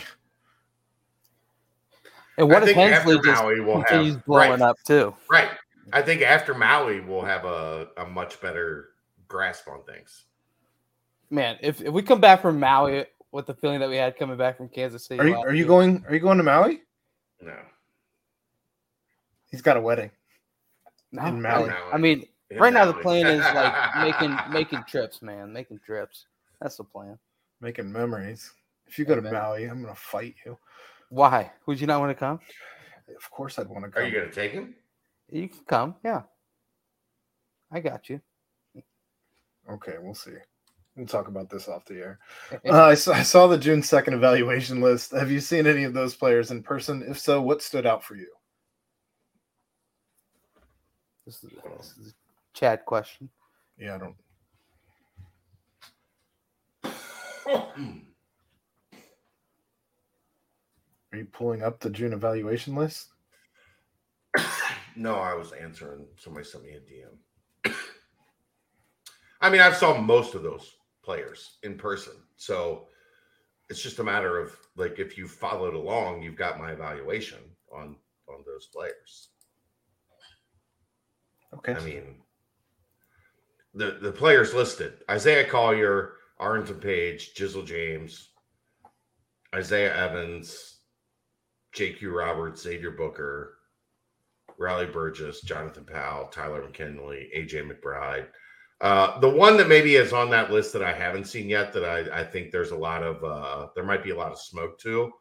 And 2.38 2.48
what 2.48 2.58
I 2.62 2.68
if 2.70 2.74
think 2.74 2.90
Hensley 2.92 3.16
after 3.16 3.28
just 3.30 3.42
Maui 3.42 3.60
we'll 3.60 3.82
continues 3.82 4.14
have 4.14 4.24
blowing 4.24 4.50
right, 4.50 4.60
up 4.62 4.76
too? 4.86 5.14
right. 5.30 5.50
I 5.92 6.02
think 6.02 6.22
after 6.22 6.54
Maui 6.54 7.00
we'll 7.00 7.22
have 7.22 7.44
a, 7.44 7.88
a 7.96 8.06
much 8.06 8.40
better 8.40 8.90
grasp 9.28 9.68
on 9.68 9.82
things. 9.84 10.24
Man, 11.28 11.58
if, 11.60 11.80
if 11.82 11.92
we 11.92 12.02
come 12.02 12.20
back 12.20 12.40
from 12.42 12.58
Maui 12.58 13.04
with 13.32 13.46
the 13.46 13.54
feeling 13.54 13.80
that 13.80 13.88
we 13.88 13.96
had 13.96 14.16
coming 14.16 14.36
back 14.36 14.56
from 14.56 14.68
Kansas 14.68 15.04
City, 15.06 15.20
Are 15.20 15.26
you 15.26 15.36
are 15.36 15.54
you 15.54 15.66
going 15.66 16.04
are 16.08 16.14
you 16.14 16.20
going 16.20 16.38
to 16.38 16.44
Maui? 16.44 16.82
No. 17.40 17.56
He's 19.50 19.62
got 19.62 19.76
a 19.76 19.80
wedding. 19.80 20.10
No, 21.12 21.26
in 21.26 21.44
I- 21.46 21.58
Maui? 21.58 21.70
I 21.92 21.96
mean, 21.98 22.24
In 22.50 22.58
right 22.58 22.72
now 22.72 22.84
the 22.84 22.92
Maui. 22.92 23.02
plan 23.02 23.26
is 23.26 23.40
like 23.54 23.96
making 24.20 24.36
making 24.52 24.84
trips, 24.88 25.22
man, 25.22 25.52
making 25.52 25.80
trips. 25.84 26.26
That's 26.60 26.76
the 26.76 26.84
plan. 26.84 27.18
Making 27.60 27.90
memories. 27.92 28.52
If 28.86 28.98
you 28.98 29.04
go 29.04 29.14
to 29.14 29.22
Maui, 29.22 29.64
I'm 29.64 29.82
gonna 29.82 29.94
fight 29.94 30.34
you. 30.44 30.58
Why 31.10 31.50
would 31.66 31.80
you 31.80 31.86
not 31.86 32.00
want 32.00 32.10
to 32.10 32.14
come? 32.14 32.40
Of 33.16 33.30
course 33.30 33.58
I'd 33.58 33.68
want 33.68 33.84
to 33.84 33.88
Are 33.88 34.02
come. 34.02 34.10
you 34.12 34.18
gonna 34.20 34.32
take 34.32 34.52
him? 34.52 34.74
You 35.30 35.48
can 35.48 35.64
come. 35.66 35.94
Yeah, 36.04 36.22
I 37.70 37.80
got 37.80 38.08
you. 38.08 38.20
Okay, 39.70 39.94
we'll 40.00 40.14
see. 40.14 40.32
We'll 40.96 41.06
talk 41.06 41.28
about 41.28 41.48
this 41.48 41.68
off 41.68 41.84
the 41.84 41.98
air. 41.98 42.18
Uh, 42.68 42.84
I, 42.84 42.94
saw, 42.94 43.12
I 43.12 43.22
saw 43.22 43.46
the 43.46 43.56
June 43.56 43.80
2nd 43.80 44.12
evaluation 44.12 44.80
list. 44.80 45.12
Have 45.12 45.30
you 45.30 45.40
seen 45.40 45.66
any 45.66 45.84
of 45.84 45.94
those 45.94 46.14
players 46.14 46.50
in 46.50 46.62
person? 46.62 47.02
If 47.08 47.18
so, 47.18 47.40
what 47.40 47.62
stood 47.62 47.86
out 47.86 48.04
for 48.04 48.16
you? 48.16 48.28
This 51.24 51.44
is, 51.44 51.50
this 51.78 51.96
is 51.96 52.08
a 52.08 52.58
Chad 52.58 52.84
question. 52.84 53.30
Yeah, 53.78 53.94
I 53.94 53.98
don't. 53.98 54.16
Are 61.12 61.18
you 61.18 61.24
pulling 61.24 61.62
up 61.62 61.80
the 61.80 61.90
June 61.90 62.12
evaluation 62.12 62.74
list? 62.74 63.08
No, 64.96 65.14
I 65.14 65.34
was 65.34 65.52
answering. 65.52 66.06
Somebody 66.16 66.44
sent 66.44 66.64
me 66.64 66.72
a 66.72 67.70
DM. 67.70 67.74
I 69.40 69.50
mean, 69.50 69.60
I've 69.60 69.76
saw 69.76 69.98
most 69.98 70.34
of 70.34 70.42
those 70.42 70.76
players 71.10 71.58
in 71.64 71.76
person, 71.76 72.12
so 72.36 72.86
it's 73.68 73.82
just 73.82 73.98
a 73.98 74.04
matter 74.04 74.38
of 74.38 74.54
like 74.76 75.00
if 75.00 75.18
you 75.18 75.26
followed 75.26 75.74
along, 75.74 76.22
you've 76.22 76.36
got 76.36 76.60
my 76.60 76.70
evaluation 76.70 77.38
on 77.72 77.96
on 78.28 78.44
those 78.46 78.66
players. 78.66 79.30
Okay. 81.52 81.74
I 81.74 81.80
mean, 81.80 82.16
the 83.74 83.98
the 84.00 84.12
players 84.12 84.54
listed: 84.54 85.02
Isaiah 85.10 85.48
Collier, 85.48 86.12
Arrington 86.40 86.78
Page, 86.78 87.34
Jizzle 87.34 87.66
James, 87.66 88.28
Isaiah 89.52 89.96
Evans, 89.96 90.78
J.Q. 91.72 92.16
Roberts, 92.16 92.62
Xavier 92.62 92.92
Booker, 92.92 93.58
Riley 94.60 94.86
Burgess, 94.86 95.40
Jonathan 95.40 95.84
Powell, 95.84 96.28
Tyler 96.28 96.62
McKinley, 96.62 97.30
AJ 97.36 97.68
McBride. 97.68 98.26
Uh, 98.80 99.18
the 99.20 99.28
one 99.28 99.56
that 99.58 99.68
maybe 99.68 99.96
is 99.96 100.12
on 100.12 100.30
that 100.30 100.50
list 100.50 100.72
that 100.72 100.82
I 100.82 100.92
haven't 100.92 101.26
seen 101.26 101.48
yet, 101.48 101.72
that 101.74 101.84
I, 101.84 102.20
I 102.20 102.24
think 102.24 102.50
there's 102.50 102.70
a 102.70 102.76
lot 102.76 103.02
of 103.02 103.22
uh, 103.22 103.68
there 103.74 103.84
might 103.84 104.02
be 104.02 104.10
a 104.10 104.16
lot 104.16 104.32
of 104.32 104.40
smoke 104.40 104.78
to, 104.80 105.12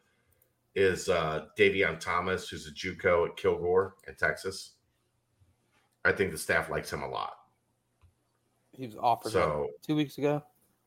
is 0.76 1.10
uh, 1.10 1.46
Davion 1.58 2.00
Thomas, 2.00 2.48
who's 2.48 2.68
a 2.68 2.72
JUCO 2.72 3.30
at 3.30 3.36
Kilgore 3.38 3.96
in 4.08 4.16
Texas. 4.16 4.76
I 6.06 6.14
think 6.14 6.32
the 6.32 6.38
staff 6.38 6.70
likes 6.70 6.92
him 6.94 7.04
a 7.04 7.10
lot. 7.10 7.34
He 8.72 8.86
was 8.86 8.96
offered 8.96 9.34
So- 9.34 9.68
two 9.86 9.96
weeks 9.96 10.18
ago. 10.18 10.44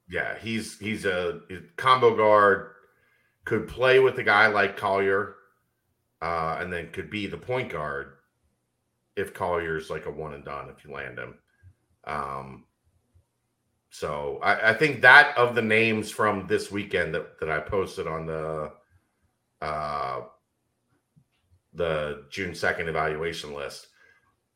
Yeah, 0.08 0.36
he's 0.38 0.78
he's 0.78 1.04
a, 1.04 1.40
he's 1.48 1.58
a 1.58 1.62
combo 1.76 2.14
guard, 2.16 2.72
could 3.44 3.68
play 3.68 3.98
with 3.98 4.18
a 4.18 4.22
guy 4.22 4.48
like 4.48 4.76
Collier, 4.76 5.36
uh, 6.20 6.56
and 6.60 6.72
then 6.72 6.90
could 6.90 7.08
be 7.08 7.26
the 7.26 7.36
point 7.36 7.70
guard 7.70 8.14
if 9.16 9.32
Collier's 9.32 9.90
like 9.90 10.06
a 10.06 10.10
one 10.10 10.34
and 10.34 10.44
done 10.44 10.68
if 10.70 10.84
you 10.84 10.92
land 10.92 11.18
him. 11.18 11.34
Um, 12.04 12.64
so 13.90 14.40
I, 14.42 14.70
I 14.70 14.74
think 14.74 15.02
that 15.02 15.36
of 15.36 15.54
the 15.54 15.62
names 15.62 16.10
from 16.10 16.46
this 16.46 16.70
weekend 16.70 17.14
that, 17.14 17.38
that 17.40 17.50
I 17.50 17.60
posted 17.60 18.06
on 18.06 18.26
the 18.26 18.72
uh, 19.60 20.20
the 21.74 22.24
June 22.30 22.54
second 22.54 22.88
evaluation 22.88 23.54
list, 23.54 23.88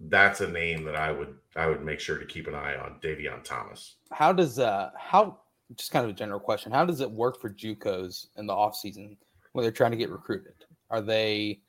that's 0.01 0.41
a 0.41 0.49
name 0.49 0.85
that 0.85 0.97
I 0.97 1.13
would 1.13 1.37
I 1.55 1.67
would 1.67 1.85
make 1.85 2.01
sure 2.01 2.19
to 2.19 2.27
keep 2.27 2.49
an 2.49 2.55
eye 2.55 2.77
on, 2.77 2.99
Davion 3.03 3.43
Thomas. 3.45 3.97
How 4.11 4.33
does 4.33 4.59
uh 4.59 4.91
how 4.97 5.39
just 5.77 5.91
kind 5.91 6.05
of 6.05 6.11
a 6.11 6.15
general 6.15 6.41
question? 6.41 6.73
How 6.73 6.85
does 6.85 7.01
it 7.01 7.11
work 7.11 7.41
for 7.41 7.51
JUCOs 7.51 8.29
in 8.37 8.47
the 8.47 8.53
off 8.53 8.77
season 8.77 9.17
when 9.53 9.63
they're 9.63 9.73
trying 9.73 9.91
to 9.91 9.97
get 9.97 10.11
recruited? 10.11 10.55
Are 10.91 11.01
they 11.01 11.61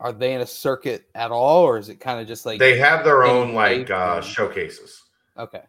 are 0.00 0.12
they 0.12 0.34
in 0.34 0.40
a 0.40 0.46
circuit 0.46 1.08
at 1.14 1.30
all, 1.30 1.62
or 1.64 1.78
is 1.78 1.88
it 1.88 1.96
kind 2.00 2.20
of 2.20 2.26
just 2.26 2.44
like 2.46 2.58
they 2.58 2.76
have 2.78 3.04
their 3.04 3.24
own 3.24 3.54
like 3.54 3.90
uh, 3.90 4.20
showcases. 4.20 5.02
Okay, 5.38 5.62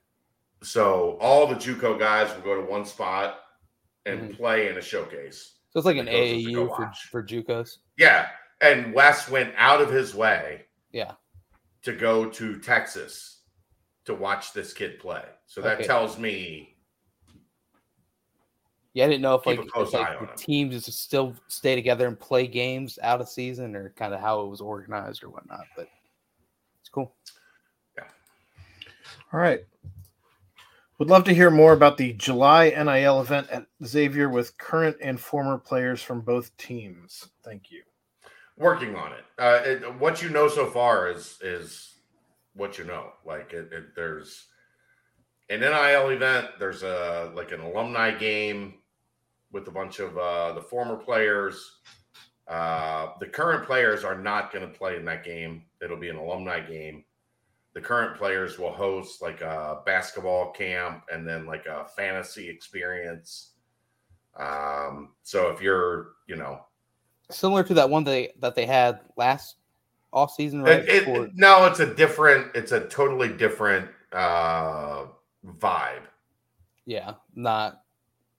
So 0.63 1.17
all 1.21 1.47
the 1.47 1.55
JUCO 1.55 1.99
guys 1.99 2.33
will 2.33 2.41
go 2.41 2.55
to 2.55 2.69
one 2.69 2.85
spot 2.85 3.39
and 4.05 4.31
Mhm. 4.31 4.37
play 4.37 4.69
in 4.69 4.77
a 4.77 4.81
showcase. 4.81 5.55
so 5.69 5.79
it's 5.79 5.85
like 5.85 5.97
an 5.97 6.05
That 6.05 6.11
goes 6.13 6.29
to 6.45 6.53
go 6.53 6.67
AAU 6.67 6.75
for 6.75 6.91
for 7.11 7.23
JUCOs. 7.23 7.77
Yeah, 7.97 8.29
and 8.61 8.93
Wes 8.93 9.29
went 9.29 9.53
out 9.57 9.81
of 9.81 9.89
his 9.91 10.15
way 10.15 10.65
Yeah, 10.91 11.13
to 11.83 11.93
go 11.93 12.29
to 12.29 12.59
Texas 12.59 13.41
to 14.05 14.13
watch 14.15 14.53
this 14.53 14.73
kid 14.73 14.99
play. 14.99 15.23
So 15.47 15.61
that 15.61 15.77
Okay. 15.79 15.87
tells 15.87 16.17
me 16.17 16.76
yeah. 18.97 19.05
I 19.05 19.07
didn't 19.07 19.21
know 19.21 19.35
if 19.35 19.43
Keep 19.43 19.59
like, 19.59 19.87
if, 19.87 19.93
like 19.93 20.19
the 20.19 20.37
teams 20.37 20.85
just 20.85 21.03
still 21.03 21.35
stay 21.47 21.75
together 21.75 22.07
and 22.07 22.19
play 22.19 22.47
games 22.47 22.97
out 23.01 23.21
of 23.21 23.29
season, 23.29 23.75
or 23.75 23.93
kind 23.95 24.13
of 24.13 24.19
how 24.19 24.41
it 24.41 24.47
was 24.47 24.61
organized 24.61 25.23
or 25.23 25.29
whatnot. 25.29 25.65
But 25.75 25.87
it's 26.81 26.89
cool. 26.89 27.13
All 29.33 29.39
right. 29.39 29.65
Would 30.99 31.09
love 31.09 31.25
to 31.25 31.33
hear 31.33 31.51
more 31.51 31.73
about 31.73 31.97
the 31.97 32.13
July 32.13 32.69
NIL 32.69 33.21
event 33.21 33.49
at 33.51 33.67
Xavier 33.85 34.29
with 34.29 34.57
current 34.57 34.97
and 35.01 35.19
former 35.19 35.57
players 35.57 36.01
from 36.01 36.21
both 36.21 36.55
teams. 36.57 37.29
Thank 37.43 37.71
you. 37.71 37.83
working 38.57 38.95
on 38.95 39.11
it. 39.11 39.25
Uh, 39.37 39.61
it. 39.63 39.99
What 39.99 40.23
you 40.23 40.29
know 40.29 40.47
so 40.47 40.65
far 40.65 41.11
is 41.11 41.37
is 41.41 41.97
what 42.55 42.77
you 42.77 42.85
know. 42.85 43.11
Like 43.25 43.53
it, 43.53 43.71
it, 43.71 43.95
there's 43.95 44.47
an 45.49 45.59
NIL 45.59 46.09
event. 46.09 46.47
There's 46.57 46.81
a 46.83 47.31
like 47.35 47.51
an 47.51 47.59
alumni 47.61 48.11
game 48.11 48.75
with 49.51 49.67
a 49.67 49.71
bunch 49.71 49.99
of 49.99 50.17
uh, 50.17 50.53
the 50.53 50.61
former 50.61 50.95
players. 50.95 51.79
Uh, 52.47 53.09
the 53.19 53.27
current 53.27 53.65
players 53.65 54.03
are 54.03 54.17
not 54.17 54.53
going 54.53 54.65
to 54.65 54.77
play 54.77 54.95
in 54.95 55.05
that 55.05 55.23
game. 55.23 55.63
It'll 55.81 55.97
be 55.97 56.09
an 56.09 56.15
alumni 56.15 56.59
game. 56.61 57.03
The 57.73 57.81
current 57.81 58.17
players 58.17 58.57
will 58.57 58.71
host 58.71 59.21
like 59.21 59.41
a 59.41 59.81
basketball 59.85 60.51
camp 60.51 61.03
and 61.11 61.27
then 61.27 61.45
like 61.45 61.65
a 61.65 61.85
fantasy 61.95 62.49
experience. 62.49 63.51
Um, 64.37 65.09
so 65.23 65.49
if 65.49 65.61
you're, 65.61 66.13
you 66.27 66.35
know, 66.35 66.61
similar 67.29 67.63
to 67.63 67.73
that 67.73 67.89
one 67.89 68.03
they 68.03 68.31
that 68.39 68.55
they 68.55 68.65
had 68.65 69.01
last 69.17 69.57
off 70.13 70.33
season, 70.33 70.63
right? 70.63 70.87
It, 70.87 71.07
it, 71.07 71.31
no, 71.35 71.65
it's 71.65 71.79
a 71.79 71.93
different. 71.93 72.55
It's 72.55 72.71
a 72.71 72.87
totally 72.87 73.29
different 73.29 73.89
uh 74.13 75.05
vibe. 75.45 76.03
Yeah, 76.85 77.15
not 77.35 77.81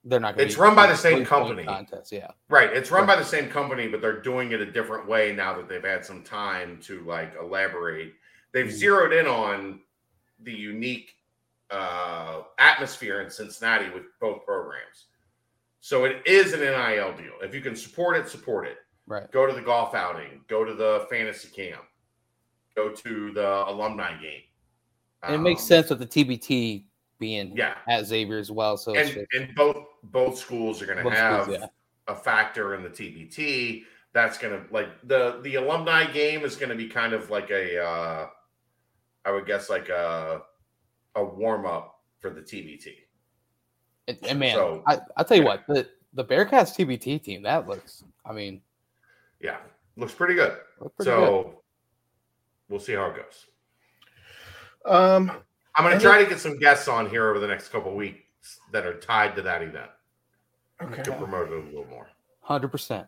they're 0.09 0.21
not. 0.21 0.41
It's 0.41 0.57
run 0.57 0.75
by 0.75 0.87
the 0.87 0.97
same 0.97 1.25
company. 1.25 1.65
Contest, 1.65 2.13
yeah. 2.13 2.31
Right. 2.49 2.71
It's 2.73 2.91
run 2.91 3.07
by 3.07 3.17
the 3.17 3.25
same 3.25 3.49
company, 3.49 3.89
but 3.89 4.01
they're 4.01 4.21
doing 4.21 4.53
it 4.53 4.61
a 4.61 4.71
different 4.71 5.07
way 5.07 5.35
now 5.35 5.55
that 5.57 5.69
they've 5.69 5.85
had 5.85 6.05
some 6.05 6.23
time 6.23 6.79
to 6.85 7.03
like 7.03 7.35
elaborate. 7.41 8.15
They've 8.53 8.67
mm-hmm. 8.67 8.77
zeroed 8.77 9.13
in 9.13 9.27
on 9.27 9.81
the 10.43 10.53
unique 10.53 11.15
uh, 11.71 12.43
atmosphere 12.59 13.21
in 13.21 13.31
Cincinnati 13.31 13.91
with 13.91 14.05
both 14.21 14.45
programs. 14.45 15.07
So 15.81 16.05
it 16.05 16.23
is 16.27 16.55
an 16.55 16.61
NIL 16.61 17.13
deal. 17.13 17.35
If 17.43 17.55
you 17.55 17.61
can 17.61 17.77
support 17.77 18.17
it, 18.17 18.29
support 18.29 18.67
it. 18.67 18.79
Right. 19.07 19.31
Go 19.31 19.47
to 19.47 19.53
the 19.53 19.63
golf 19.63 19.95
outing. 19.95 20.41
Go 20.49 20.65
to 20.65 20.75
the 20.75 21.07
fantasy 21.11 21.49
camp. 21.49 21.83
Go 22.75 22.91
to 22.91 23.33
the 23.33 23.69
alumni 23.69 24.21
game. 24.21 24.43
It 25.29 25.39
makes 25.39 25.63
um, 25.63 25.67
sense 25.67 25.91
with 25.91 25.99
the 25.99 26.07
TBT 26.07 26.85
being 27.19 27.57
yeah 27.57 27.75
at 27.89 28.07
Xavier 28.07 28.39
as 28.39 28.51
well. 28.51 28.77
So 28.77 28.95
and, 28.95 29.27
and 29.33 29.55
both 29.55 29.77
both 30.03 30.39
schools 30.39 30.83
are 30.83 30.87
going 30.87 31.05
to 31.05 31.11
have 31.11 31.45
schools, 31.45 31.59
yeah. 31.61 31.67
a 32.07 32.15
factor 32.15 32.75
in 32.75 32.83
the 32.83 32.89
TBT. 32.89 33.85
That's 34.13 34.39
going 34.39 34.55
to 34.55 34.73
like 34.73 34.89
the 35.05 35.41
the 35.43 35.57
alumni 35.57 36.11
game 36.11 36.45
is 36.45 36.57
going 36.57 36.71
to 36.71 36.75
be 36.75 36.89
kind 36.89 37.13
of 37.13 37.31
like 37.31 37.51
a 37.51 37.83
uh, 37.83 38.27
I 39.25 39.31
would 39.31 39.47
guess 39.47 39.69
like 39.69 39.89
a 39.89 40.43
a 41.15 41.25
warm 41.25 41.67
up 41.67 42.01
for 42.19 42.31
the 42.31 42.41
TBT. 42.41 42.95
And, 44.09 44.19
and 44.27 44.39
man, 44.39 44.55
so, 44.55 44.83
I, 44.87 44.99
will 45.17 45.25
tell 45.25 45.37
you 45.37 45.43
yeah. 45.43 45.49
what 45.49 45.67
the 45.69 45.89
the 46.15 46.25
Bearcats 46.25 46.75
TBT 46.75 47.23
team 47.23 47.43
that 47.43 47.69
looks. 47.69 48.05
I 48.25 48.33
mean, 48.33 48.63
yeah, 49.41 49.59
looks 49.97 50.15
pretty 50.15 50.35
good. 50.35 50.57
Pretty 50.79 51.05
so 51.05 51.43
good. 51.43 51.55
we'll 52.71 52.81
see 52.81 52.95
how 52.95 53.07
it 53.07 53.17
goes. 53.17 53.47
Um, 54.87 55.31
I'm 55.75 55.85
going 55.85 55.99
to 55.99 56.03
try 56.03 56.23
to 56.23 56.29
get 56.29 56.41
some 56.41 56.59
guests 56.59 56.89
on 56.89 57.11
here 57.11 57.29
over 57.29 57.39
the 57.39 57.47
next 57.47 57.69
couple 57.69 57.95
weeks 57.95 58.28
that 58.73 58.87
are 58.87 58.99
tied 58.99 59.37
to 59.37 59.43
that 59.43 59.63
event. 59.63 59.91
Okay. 60.83 61.03
To 61.03 61.13
promote 61.13 61.49
it 61.49 61.55
a 61.55 61.67
little 61.67 61.87
more. 61.87 62.09
Hundred 62.41 62.69
percent. 62.69 63.07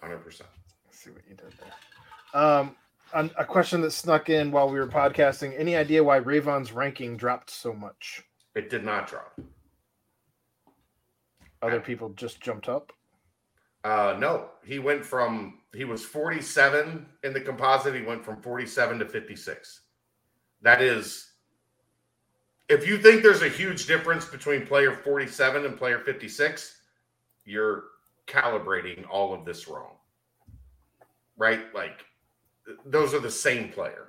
Hundred 0.00 0.18
percent. 0.18 0.50
See 0.90 1.10
what 1.10 1.22
you 1.28 1.36
did 1.36 1.52
there. 1.58 2.42
Um, 2.42 2.76
a 3.12 3.44
question 3.44 3.80
that 3.80 3.90
snuck 3.92 4.28
in 4.28 4.50
while 4.50 4.68
we 4.70 4.78
were 4.78 4.86
podcasting. 4.86 5.58
Any 5.58 5.76
idea 5.76 6.02
why 6.02 6.20
Rayvon's 6.20 6.72
ranking 6.72 7.16
dropped 7.16 7.50
so 7.50 7.72
much? 7.72 8.22
It 8.54 8.70
did 8.70 8.84
not 8.84 9.08
drop. 9.08 9.38
Other 11.62 11.80
people 11.80 12.10
just 12.10 12.40
jumped 12.40 12.68
up. 12.68 12.92
Uh, 13.84 14.16
no, 14.18 14.48
he 14.64 14.78
went 14.78 15.04
from 15.04 15.60
he 15.74 15.84
was 15.84 16.04
47 16.04 17.06
in 17.22 17.32
the 17.32 17.40
composite. 17.40 17.94
He 17.94 18.02
went 18.02 18.24
from 18.24 18.42
47 18.42 18.98
to 18.98 19.06
56. 19.06 19.80
That 20.62 20.82
is, 20.82 21.29
if 22.70 22.86
you 22.86 22.98
think 22.98 23.22
there's 23.22 23.42
a 23.42 23.48
huge 23.48 23.86
difference 23.86 24.24
between 24.24 24.64
player 24.64 24.94
47 24.94 25.66
and 25.66 25.76
player 25.76 25.98
56, 25.98 26.78
you're 27.44 27.84
calibrating 28.28 29.04
all 29.10 29.34
of 29.34 29.44
this 29.44 29.66
wrong. 29.66 29.96
Right? 31.36 31.62
Like, 31.74 32.04
those 32.86 33.12
are 33.12 33.18
the 33.18 33.30
same 33.30 33.70
player. 33.70 34.08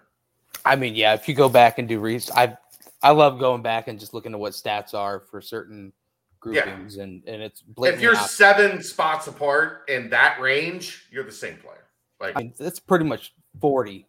I 0.63 0.75
mean, 0.75 0.93
yeah, 0.93 1.15
if 1.15 1.27
you 1.27 1.33
go 1.33 1.49
back 1.49 1.79
and 1.79 1.87
do 1.87 1.99
research, 1.99 2.35
I 2.37 2.57
I 3.01 3.11
love 3.11 3.39
going 3.39 3.63
back 3.63 3.87
and 3.87 3.99
just 3.99 4.13
looking 4.13 4.33
at 4.33 4.39
what 4.39 4.53
stats 4.53 4.93
are 4.93 5.19
for 5.19 5.41
certain 5.41 5.91
groupings, 6.39 6.97
yeah. 6.97 7.03
and 7.03 7.23
and 7.25 7.41
it's 7.41 7.63
if 7.79 7.99
you're 7.99 8.15
seven 8.15 8.83
spots 8.83 9.25
apart 9.25 9.85
in 9.87 10.09
that 10.11 10.39
range, 10.39 11.07
you're 11.09 11.23
the 11.23 11.31
same 11.31 11.57
player. 11.57 11.87
Like 12.19 12.35
I 12.35 12.39
mean, 12.41 12.53
it's 12.59 12.79
pretty 12.79 13.05
much 13.05 13.33
forty 13.59 14.05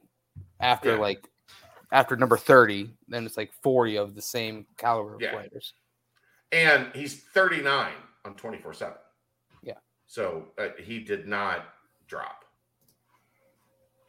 after 0.61 0.91
yeah. 0.91 1.01
like 1.01 1.27
after 1.93 2.17
number 2.17 2.39
30, 2.39 2.91
then 3.07 3.25
it's 3.27 3.37
like 3.37 3.53
40 3.63 3.97
of 3.97 4.15
the 4.15 4.23
same 4.23 4.67
caliber 4.79 5.15
of 5.15 5.21
yeah. 5.21 5.33
players. 5.33 5.75
And 6.51 6.89
he's 6.95 7.23
39 7.35 7.93
on 8.25 8.35
24 8.35 8.75
7. 8.75 8.95
Yeah. 9.63 9.75
So 10.07 10.47
uh, 10.59 10.69
he 10.79 11.01
did 11.01 11.29
not 11.29 11.67
drop. 12.09 12.45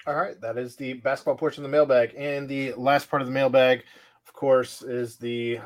All 0.07 0.15
right. 0.15 0.39
That 0.41 0.57
is 0.57 0.75
the 0.75 0.93
basketball 0.93 1.35
portion 1.35 1.63
of 1.63 1.69
the 1.69 1.75
mailbag. 1.75 2.13
And 2.17 2.47
the 2.47 2.73
last 2.73 3.09
part 3.09 3.21
of 3.21 3.27
the 3.27 3.33
mailbag, 3.33 3.83
of 4.25 4.33
course, 4.33 4.81
is 4.81 5.17
the 5.17 5.59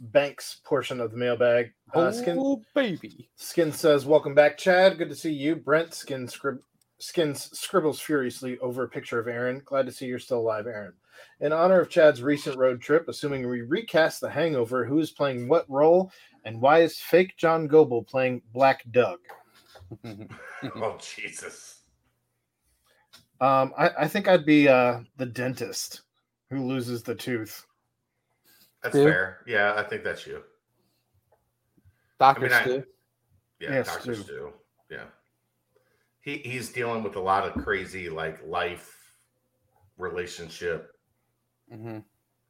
Banks 0.00 0.60
portion 0.64 1.00
of 1.00 1.12
the 1.12 1.16
mailbag. 1.16 1.72
Uh, 1.94 2.10
Skin, 2.10 2.36
oh, 2.38 2.60
baby. 2.74 3.30
Skin 3.36 3.72
says, 3.72 4.04
Welcome 4.04 4.34
back, 4.34 4.58
Chad. 4.58 4.98
Good 4.98 5.08
to 5.08 5.14
see 5.14 5.32
you. 5.32 5.54
Brent 5.54 5.94
Skin 5.94 6.26
scrib- 6.26 6.58
Skins 6.98 7.56
scribbles 7.56 8.00
furiously 8.00 8.58
over 8.58 8.82
a 8.82 8.88
picture 8.88 9.20
of 9.20 9.28
Aaron. 9.28 9.62
Glad 9.64 9.86
to 9.86 9.92
see 9.92 10.06
you're 10.06 10.18
still 10.18 10.40
alive, 10.40 10.66
Aaron. 10.66 10.94
In 11.40 11.52
honor 11.52 11.80
of 11.80 11.90
Chad's 11.90 12.22
recent 12.22 12.56
road 12.56 12.80
trip, 12.80 13.08
assuming 13.08 13.48
we 13.48 13.62
recast 13.62 14.20
The 14.20 14.30
Hangover, 14.30 14.84
who 14.84 14.98
is 14.98 15.10
playing 15.10 15.48
what 15.48 15.68
role, 15.68 16.10
and 16.44 16.60
why 16.60 16.80
is 16.80 16.98
fake 16.98 17.36
John 17.36 17.66
Goble 17.66 18.02
playing 18.02 18.42
Black 18.52 18.84
Doug? 18.90 19.18
oh 20.76 20.98
Jesus! 21.00 21.80
Um, 23.40 23.72
I, 23.76 23.90
I 24.00 24.08
think 24.08 24.28
I'd 24.28 24.46
be 24.46 24.68
uh, 24.68 25.00
the 25.16 25.26
dentist 25.26 26.02
who 26.50 26.64
loses 26.64 27.02
the 27.02 27.14
tooth. 27.14 27.66
That's 28.82 28.94
Stu? 28.94 29.04
fair. 29.04 29.38
Yeah, 29.46 29.74
I 29.76 29.82
think 29.82 30.04
that's 30.04 30.26
you. 30.26 30.42
Doctor 32.18 32.46
I 32.46 32.48
mean, 32.48 32.60
Stu. 32.60 32.84
yeah, 33.60 33.70
yeah, 33.72 33.82
Doctor 33.82 34.14
Stu. 34.14 34.22
Stu. 34.22 34.52
Yeah. 34.90 35.04
He 36.20 36.38
he's 36.38 36.70
dealing 36.70 37.02
with 37.02 37.16
a 37.16 37.20
lot 37.20 37.44
of 37.44 37.62
crazy 37.62 38.08
like 38.08 38.46
life 38.46 38.94
relationship 39.98 40.93
mm-hmm. 41.74 41.98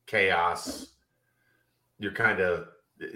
chaos. 0.06 0.88
You're 1.98 2.12
kind 2.12 2.40
of 2.40 2.66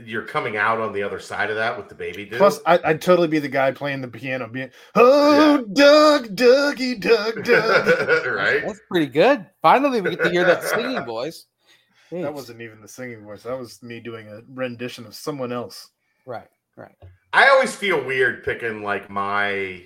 you're 0.04 0.24
coming 0.24 0.56
out 0.56 0.80
on 0.80 0.92
the 0.92 1.02
other 1.02 1.20
side 1.20 1.50
of 1.50 1.56
that 1.56 1.76
with 1.76 1.88
the 1.88 1.94
baby 1.94 2.24
dude. 2.24 2.38
Plus, 2.38 2.60
I, 2.66 2.78
would 2.84 3.00
totally 3.00 3.28
be 3.28 3.38
the 3.38 3.48
guy 3.48 3.70
playing 3.70 4.00
the 4.00 4.08
piano, 4.08 4.48
being 4.48 4.70
"Oh, 4.94 5.58
yeah. 5.58 5.62
Doug, 5.72 6.36
Dougie, 6.36 7.00
Doug, 7.00 7.44
Doug." 7.44 8.26
right? 8.26 8.62
That's 8.66 8.80
pretty 8.90 9.06
good. 9.06 9.46
Finally, 9.62 10.00
we 10.00 10.10
get 10.10 10.22
to 10.24 10.30
hear 10.30 10.44
that 10.44 10.64
singing 10.64 11.04
voice. 11.04 11.46
Jeez. 12.10 12.22
That 12.22 12.34
wasn't 12.34 12.62
even 12.62 12.80
the 12.80 12.88
singing 12.88 13.22
voice. 13.22 13.42
That 13.42 13.58
was 13.58 13.82
me 13.82 14.00
doing 14.00 14.28
a 14.28 14.40
rendition 14.52 15.06
of 15.06 15.14
someone 15.14 15.52
else. 15.52 15.90
Right, 16.24 16.48
right. 16.76 16.96
I 17.32 17.48
always 17.48 17.74
feel 17.74 18.02
weird 18.02 18.44
picking 18.44 18.82
like 18.82 19.10
my 19.10 19.84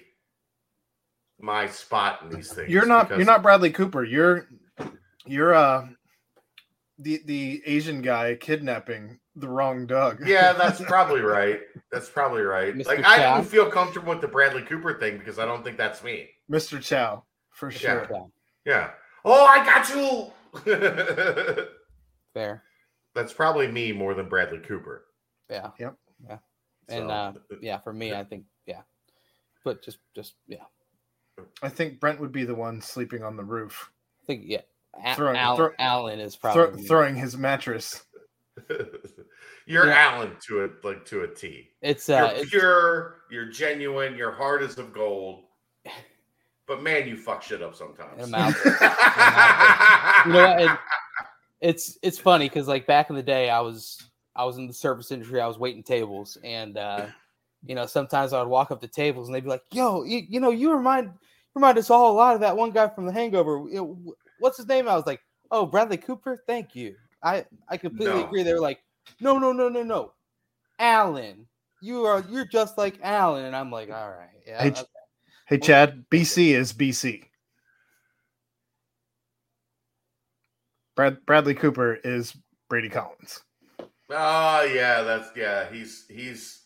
my 1.41 1.67
spot 1.67 2.20
in 2.23 2.31
these 2.31 2.52
things. 2.52 2.70
You're 2.70 2.86
not. 2.86 3.10
You're 3.10 3.25
not 3.25 3.42
Bradley 3.42 3.70
Cooper. 3.70 4.05
You're 4.05 4.49
you're 5.26 5.55
uh 5.55 5.89
the 6.99 7.21
the 7.25 7.62
Asian 7.67 8.03
guy 8.03 8.35
kidnapping 8.35 9.19
the 9.37 9.49
wrong 9.49 9.87
Doug. 9.87 10.27
Yeah, 10.27 10.53
that's 10.59 10.81
probably 10.81 11.21
right. 11.21 11.61
That's 11.91 12.09
probably 12.09 12.43
right. 12.43 12.75
Mr. 12.75 12.87
Like 12.87 13.03
Chow. 13.03 13.09
I 13.09 13.37
didn't 13.37 13.51
feel 13.51 13.71
comfortable 13.71 14.12
with 14.12 14.21
the 14.21 14.29
Bradley 14.29 14.62
Cooper 14.62 14.99
thing 14.99 15.19
because 15.19 15.39
I 15.39 15.45
don't 15.45 15.65
think 15.65 15.77
that's 15.77 16.03
me. 16.03 16.29
Mr. 16.51 16.81
Chow, 16.81 17.25
for 17.51 17.71
sure. 17.71 18.09
Yeah. 18.11 18.25
yeah. 18.65 18.91
Oh, 19.25 19.45
I 19.45 19.65
got 19.65 19.89
you. 19.89 20.33
Fair. 22.35 22.62
That's 23.15 23.33
probably 23.33 23.69
me 23.69 23.93
more 23.93 24.15
than 24.15 24.29
Bradley 24.29 24.59
Cooper. 24.59 25.05
Yeah. 25.51 25.71
Yep. 25.79 25.97
Yeah. 26.29 26.39
And 26.89 27.09
so, 27.09 27.11
uh, 27.11 27.33
yeah, 27.61 27.79
for 27.79 27.93
me, 27.93 28.12
I 28.12 28.25
think 28.25 28.45
yeah. 28.67 28.83
But 29.65 29.83
just 29.83 29.99
just 30.15 30.35
yeah. 30.47 30.65
I 31.62 31.69
think 31.69 32.01
Brent 32.01 32.21
would 32.21 32.33
be 32.33 32.45
the 32.45 32.55
one 32.55 32.81
sleeping 32.81 33.23
on 33.23 33.37
the 33.37 33.45
roof. 33.45 33.91
I 34.23 34.27
think 34.27 34.43
yeah. 34.47 34.62
Throwing, 35.17 35.37
Al- 35.37 35.57
throw, 35.57 35.71
Alan 35.79 36.21
is 36.21 36.37
probably 36.37 36.83
throwing 36.85 37.17
his 37.17 37.37
mattress. 37.37 38.05
you're 39.67 39.87
yeah. 39.89 40.11
Alan 40.12 40.37
to 40.47 40.61
it 40.65 40.85
like 40.85 41.05
to 41.07 41.23
a 41.23 41.29
T. 41.29 41.71
It's 41.81 42.09
uh, 42.09 42.35
you're 42.37 42.47
pure, 42.47 43.17
you're 43.31 43.47
genuine, 43.47 44.17
your 44.17 44.33
heart 44.33 44.62
is 44.62 44.79
of 44.79 44.93
gold. 44.93 45.45
But 46.69 46.81
man, 46.81 47.09
you 47.09 47.17
fuck 47.17 47.43
shit 47.43 47.61
up 47.61 47.75
sometimes. 47.75 48.19
you 48.25 48.33
know, 50.33 50.47
and 50.59 50.79
it's 51.61 51.99
it's 52.03 52.19
funny 52.19 52.49
because 52.49 52.69
like 52.69 52.87
back 52.87 53.11
in 53.11 53.17
the 53.17 53.23
day, 53.23 53.51
I 53.51 53.61
was 53.61 54.01
I 54.37 54.45
was 54.45 54.59
in 54.59 54.69
the 54.69 54.73
service 54.73 55.11
industry. 55.11 55.41
I 55.41 55.49
was 55.49 55.59
waiting 55.59 55.83
tables, 55.83 56.39
and 56.45 56.79
uh, 56.79 57.07
you 57.67 57.75
know 57.75 57.85
sometimes 57.85 58.33
I 58.33 58.41
would 58.41 58.49
walk 58.49 58.71
up 58.71 58.81
to 58.81 58.89
tables 58.89 59.29
and 59.29 59.35
they'd 59.35 59.43
be 59.43 59.51
like, 59.51 59.65
"Yo, 59.73 60.05
you, 60.05 60.23
you 60.29 60.39
know, 60.39 60.51
you 60.51 60.73
remind 60.73 61.11
remind 61.55 61.79
us 61.79 61.91
all 61.91 62.12
a 62.12 62.17
lot 62.17 62.35
of 62.35 62.41
that 62.41 62.57
one 62.57 62.71
guy 62.71 62.89
from 62.89 63.07
The 63.07 63.12
Hangover. 63.12 63.62
You 64.43 64.47
know, 64.47 64.49
what's 64.49 64.57
his 64.57 64.67
name? 64.67 64.89
I 64.89 64.97
was 64.97 65.07
like, 65.07 65.21
oh, 65.51 65.67
Bradley 65.67 65.99
Cooper. 65.99 66.43
Thank 66.47 66.75
you. 66.75 66.97
I 67.23 67.45
I 67.69 67.77
completely 67.77 68.21
no. 68.21 68.27
agree. 68.27 68.43
They 68.43 68.53
were 68.53 68.61
like, 68.61 68.83
no, 69.21 69.39
no, 69.39 69.53
no, 69.53 69.69
no, 69.69 69.83
no, 69.83 70.12
Alan. 70.79 71.47
you 71.81 72.05
are 72.05 72.25
you're 72.29 72.47
just 72.47 72.77
like 72.77 72.99
Alan, 73.03 73.45
and 73.45 73.55
I'm 73.55 73.71
like, 73.71 73.91
all 73.91 74.11
right, 74.11 74.29
yeah. 74.47 74.62
Hey, 74.62 74.71
okay. 74.71 74.83
hey 75.47 75.59
Chad, 75.59 76.05
BC 76.11 76.49
is 76.49 76.73
BC. 76.73 77.25
Brad 80.97 81.25
Bradley 81.25 81.55
Cooper 81.55 81.95
is 81.95 82.37
Brady 82.69 82.89
Collins. 82.89 83.41
Oh 84.11 84.62
yeah, 84.62 85.03
that's 85.03 85.31
yeah. 85.37 85.71
He's 85.71 86.07
he's 86.09 86.62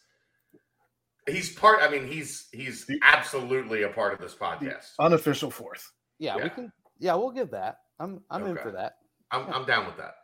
he's 1.27 1.53
part. 1.53 1.81
I 1.83 1.91
mean, 1.91 2.07
he's 2.07 2.49
he's 2.53 2.91
absolutely 3.03 3.83
a 3.83 3.91
part 3.91 4.15
of 4.15 4.21
this 4.21 4.35
podcast. 4.35 4.93
Unofficial 4.99 5.51
fourth. 5.51 5.93
Yeah, 6.19 6.37
we 6.37 6.49
can. 6.49 6.73
Yeah, 6.99 7.15
we'll 7.15 7.31
give 7.31 7.51
that. 7.51 7.79
I'm 7.99 8.21
I'm 8.31 8.47
in 8.47 8.57
for 8.57 8.71
that. 8.73 8.97
I'm 9.31 9.47
I'm 9.53 9.65
down 9.65 9.87
with 9.87 9.97
that. 9.97 10.15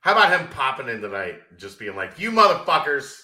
How 0.00 0.12
about 0.12 0.38
him 0.38 0.48
popping 0.48 0.88
in 0.88 1.00
tonight, 1.00 1.40
just 1.56 1.78
being 1.78 1.96
like, 1.96 2.18
"You 2.18 2.30
motherfuckers, 2.30 3.20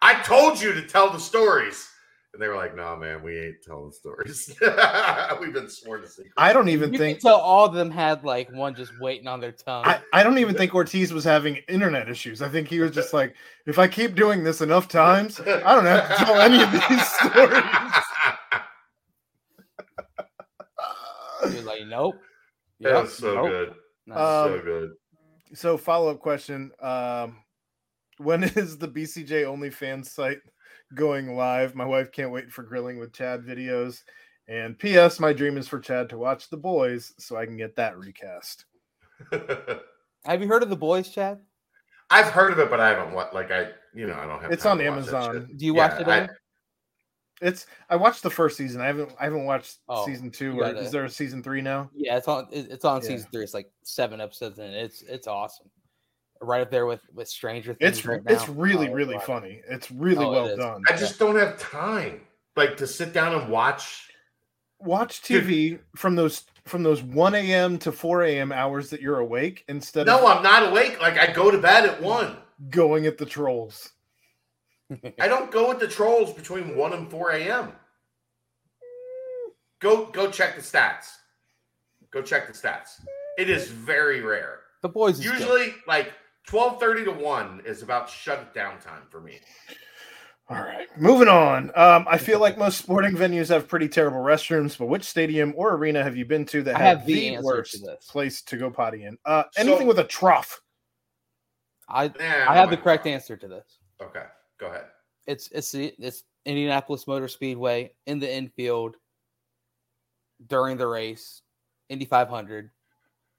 I 0.00 0.14
told 0.22 0.60
you 0.60 0.72
to 0.74 0.82
tell 0.82 1.10
the 1.10 1.18
stories," 1.18 1.88
and 2.32 2.42
they 2.42 2.48
were 2.48 2.56
like, 2.56 2.76
"No, 2.76 2.96
man, 2.96 3.22
we 3.22 3.38
ain't 3.38 3.62
telling 3.62 3.92
stories. 3.92 4.54
We've 5.40 5.52
been 5.52 5.68
sworn 5.68 6.02
to 6.02 6.08
secret." 6.08 6.32
I 6.36 6.52
don't 6.52 6.68
even 6.68 6.92
You 6.92 6.98
think 6.98 7.20
can 7.20 7.30
tell 7.30 7.40
all 7.40 7.64
of 7.64 7.74
them 7.74 7.90
had 7.90 8.24
like 8.24 8.52
one 8.52 8.74
just 8.74 8.92
waiting 9.00 9.26
on 9.26 9.40
their 9.40 9.52
tongue. 9.52 9.84
I, 9.86 10.00
I 10.12 10.22
don't 10.22 10.38
even 10.38 10.54
think 10.54 10.74
Ortiz 10.74 11.12
was 11.12 11.24
having 11.24 11.56
internet 11.68 12.08
issues. 12.08 12.42
I 12.42 12.48
think 12.48 12.68
he 12.68 12.80
was 12.80 12.92
just 12.92 13.12
like, 13.12 13.34
if 13.66 13.78
I 13.78 13.88
keep 13.88 14.14
doing 14.14 14.44
this 14.44 14.60
enough 14.60 14.88
times, 14.88 15.40
I 15.40 15.74
don't 15.74 15.86
have 15.86 16.08
to 16.08 16.24
tell 16.24 16.40
any 16.40 16.62
of 16.62 16.70
these 16.70 17.08
stories. 17.12 17.64
You're 21.54 21.62
like, 21.64 21.86
nope. 21.88 22.16
That 22.82 23.02
was 23.02 23.16
so 23.16 23.34
nope. 23.34 23.48
good. 23.48 23.74
No. 24.06 24.14
Um, 24.16 24.48
so 24.58 24.60
good. 24.64 24.90
So 25.54 25.76
follow 25.76 26.10
up 26.10 26.20
question: 26.20 26.70
um, 26.80 27.38
When 28.18 28.42
is 28.44 28.78
the 28.78 28.88
BCJ 28.88 29.44
OnlyFans 29.44 30.06
site 30.06 30.38
going 30.94 31.36
live? 31.36 31.74
My 31.74 31.84
wife 31.84 32.12
can't 32.12 32.32
wait 32.32 32.50
for 32.52 32.62
grilling 32.62 32.98
with 32.98 33.12
Chad 33.12 33.42
videos. 33.42 34.00
And 34.48 34.76
P.S. 34.78 35.20
My 35.20 35.32
dream 35.32 35.56
is 35.56 35.68
for 35.68 35.78
Chad 35.78 36.08
to 36.10 36.18
watch 36.18 36.50
The 36.50 36.56
Boys 36.56 37.14
so 37.18 37.36
I 37.36 37.46
can 37.46 37.56
get 37.56 37.76
that 37.76 37.96
recast. 37.96 38.64
Have 40.24 40.40
you 40.42 40.48
heard 40.48 40.62
of 40.62 40.68
the 40.70 40.76
boys, 40.76 41.08
Chad? 41.10 41.38
I've 42.10 42.26
heard 42.28 42.52
of 42.52 42.58
it, 42.58 42.68
but 42.68 42.80
I 42.80 42.90
haven't. 42.90 43.14
What 43.14 43.32
like 43.34 43.50
I, 43.50 43.68
you 43.94 44.06
know, 44.06 44.14
I 44.14 44.26
don't 44.26 44.40
have. 44.42 44.52
It's 44.52 44.66
on 44.66 44.78
to 44.78 44.88
watch 44.90 45.06
that 45.06 45.14
Amazon. 45.14 45.48
Do 45.56 45.64
you 45.66 45.74
Yeah, 45.76 45.88
watch 45.88 46.00
it? 46.00 46.08
I- 46.08 46.16
Aaron? 46.18 46.30
It's 47.42 47.66
I 47.90 47.96
watched 47.96 48.22
the 48.22 48.30
first 48.30 48.56
season. 48.56 48.80
I 48.80 48.86
haven't 48.86 49.12
I 49.20 49.24
haven't 49.24 49.44
watched 49.44 49.78
Oh, 49.88 50.06
season 50.06 50.30
two. 50.30 50.58
Or 50.58 50.64
gotta- 50.72 50.78
is 50.80 50.90
there 50.92 51.04
a 51.04 51.10
season 51.10 51.42
three 51.42 51.60
now? 51.60 51.90
Yeah, 51.94 52.16
it's 52.16 52.28
on. 52.28 52.46
It's 52.52 52.84
on 52.84 53.02
Yeah. 53.02 53.08
season 53.08 53.28
three. 53.32 53.42
It's 53.42 53.54
like 53.54 53.70
seven 53.82 54.20
episodes, 54.20 54.58
and 54.58 54.74
it's 54.74 55.02
it's 55.02 55.26
awesome. 55.26 55.68
Right 56.40 56.60
up 56.62 56.70
there 56.70 56.86
with 56.86 57.02
with 57.12 57.28
Stranger 57.28 57.74
Things. 57.74 57.98
It's 57.98 58.06
right 58.06 58.20
it's 58.26 58.48
really 58.48 58.88
Oh, 58.88 58.92
really 58.94 59.14
wow. 59.16 59.20
funny. 59.20 59.60
It's 59.68 59.90
really 59.90 60.24
Oh, 60.24 60.30
well 60.30 60.46
is. 60.46 60.58
done. 60.58 60.82
I 60.88 60.96
just 60.96 61.18
don't 61.18 61.36
have 61.36 61.58
time, 61.58 62.22
like 62.56 62.76
to 62.78 62.86
sit 62.86 63.12
down 63.12 63.34
and 63.34 63.50
watch. 63.50 64.08
Watch 64.80 65.22
Dude. 65.22 65.44
TV 65.44 65.78
from 65.96 66.16
those 66.16 66.44
from 66.64 66.82
those 66.82 67.02
one 67.02 67.34
a.m. 67.34 67.78
to 67.80 67.90
four 67.92 68.22
a.m. 68.24 68.50
hours 68.52 68.90
that 68.90 69.00
you're 69.00 69.18
awake 69.20 69.64
instead 69.68 70.06
No, 70.06 70.18
of 70.18 70.36
I'm 70.38 70.42
not 70.42 70.70
awake. 70.70 71.00
Like 71.00 71.18
I 71.18 71.32
go 71.32 71.50
to 71.50 71.58
bed 71.58 71.86
at 71.86 72.00
one. 72.02 72.36
going 72.70 73.06
at 73.06 73.18
the 73.18 73.26
trolls. 73.26 73.90
I 75.20 75.28
don't 75.28 75.50
go 75.50 75.68
with 75.68 75.78
the 75.80 75.88
trolls 75.88 76.32
between 76.32 76.76
one 76.76 76.92
and 76.92 77.10
four 77.10 77.30
a.m. 77.32 77.72
Go 79.80 80.06
go 80.06 80.30
check 80.30 80.54
the 80.56 80.62
stats. 80.62 81.06
Go 82.10 82.22
check 82.22 82.46
the 82.46 82.52
stats. 82.52 83.00
It 83.38 83.48
is 83.50 83.68
very 83.68 84.20
rare. 84.20 84.60
The 84.82 84.88
boys 84.88 85.18
is 85.18 85.26
good. 85.26 85.38
Usually, 85.40 85.74
like 85.86 86.12
twelve 86.46 86.78
thirty 86.78 87.04
to 87.04 87.10
one 87.12 87.62
is 87.64 87.82
about 87.82 88.08
shutdown 88.08 88.78
time 88.80 89.02
for 89.10 89.20
me. 89.20 89.38
All 90.48 90.56
right, 90.58 90.86
moving 90.98 91.28
on. 91.28 91.70
Um, 91.74 92.04
I 92.08 92.18
feel 92.18 92.38
like 92.46 92.58
most 92.58 92.78
sporting 92.78 93.14
venues 93.16 93.48
have 93.48 93.66
pretty 93.68 93.88
terrible 93.88 94.18
restrooms, 94.20 94.76
but 94.76 94.86
which 94.86 95.04
stadium 95.04 95.52
or 95.56 95.74
arena 95.74 96.02
have 96.02 96.16
you 96.16 96.24
been 96.26 96.44
to 96.46 96.62
that 96.64 96.76
had 96.76 96.98
have 96.98 97.06
the 97.06 97.14
the, 97.14 97.28
answer 97.36 97.40
to 97.42 97.44
worst 97.46 98.08
place 98.08 98.42
to 98.42 98.56
go 98.56 98.70
potty 98.70 99.04
in? 99.04 99.16
Uh, 99.24 99.44
anything 99.56 99.80
So- 99.80 99.86
with 99.86 99.98
a 99.98 100.04
trough. 100.04 100.60
I 101.88 102.06
Nah, 102.08 102.14
I 102.50 102.54
have 102.56 102.70
the 102.70 102.76
correct 102.76 103.04
God. 103.04 103.10
answer 103.10 103.36
to 103.36 103.48
this. 103.48 103.78
Okay, 104.00 104.24
go 104.62 104.68
ahead. 104.68 104.84
It's 105.26 105.48
it's 105.52 105.72
the 105.72 105.92
it's 105.98 106.24
Indianapolis 106.46 107.06
Motor 107.06 107.28
Speedway 107.28 107.92
in 108.06 108.18
the 108.18 108.32
infield 108.32 108.96
during 110.46 110.76
the 110.76 110.86
race, 110.86 111.42
Indy 111.88 112.04
500. 112.04 112.70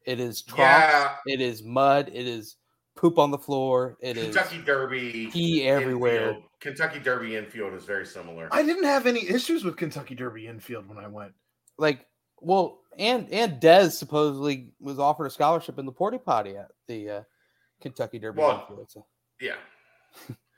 It 0.05 0.19
is 0.19 0.41
trough. 0.41 0.57
Yeah, 0.57 1.15
It 1.25 1.41
is 1.41 1.63
mud. 1.63 2.09
It 2.13 2.27
is 2.27 2.57
poop 2.95 3.17
on 3.17 3.31
the 3.31 3.37
floor. 3.37 3.97
It 4.01 4.17
is 4.17 4.35
Kentucky 4.35 4.61
Derby 4.61 5.27
pee 5.31 5.63
everywhere. 5.63 6.29
infield- 6.29 6.43
Kentucky 6.59 6.99
Derby 6.99 7.35
infield 7.35 7.73
is 7.73 7.83
very 7.83 8.05
similar. 8.05 8.47
I 8.51 8.63
didn't 8.63 8.85
have 8.85 9.05
any 9.07 9.27
issues 9.27 9.63
with 9.65 9.75
Kentucky 9.75 10.15
Derby 10.15 10.47
infield 10.47 10.87
when 10.87 10.97
I 10.97 11.07
went. 11.07 11.33
like 11.77 12.05
well 12.39 12.79
and 12.99 13.27
and 13.31 13.59
Dez 13.61 13.93
supposedly 13.93 14.71
was 14.79 14.99
offered 14.99 15.25
a 15.25 15.29
scholarship 15.29 15.79
in 15.79 15.85
the 15.85 15.91
porta 15.91 16.19
potty 16.19 16.55
at 16.55 16.69
the 16.87 17.09
uh, 17.09 17.23
Kentucky 17.81 18.19
Derby. 18.19 18.39
Well, 18.41 18.61
infield, 18.69 18.91
so- 18.91 19.05
yeah. 19.41 19.55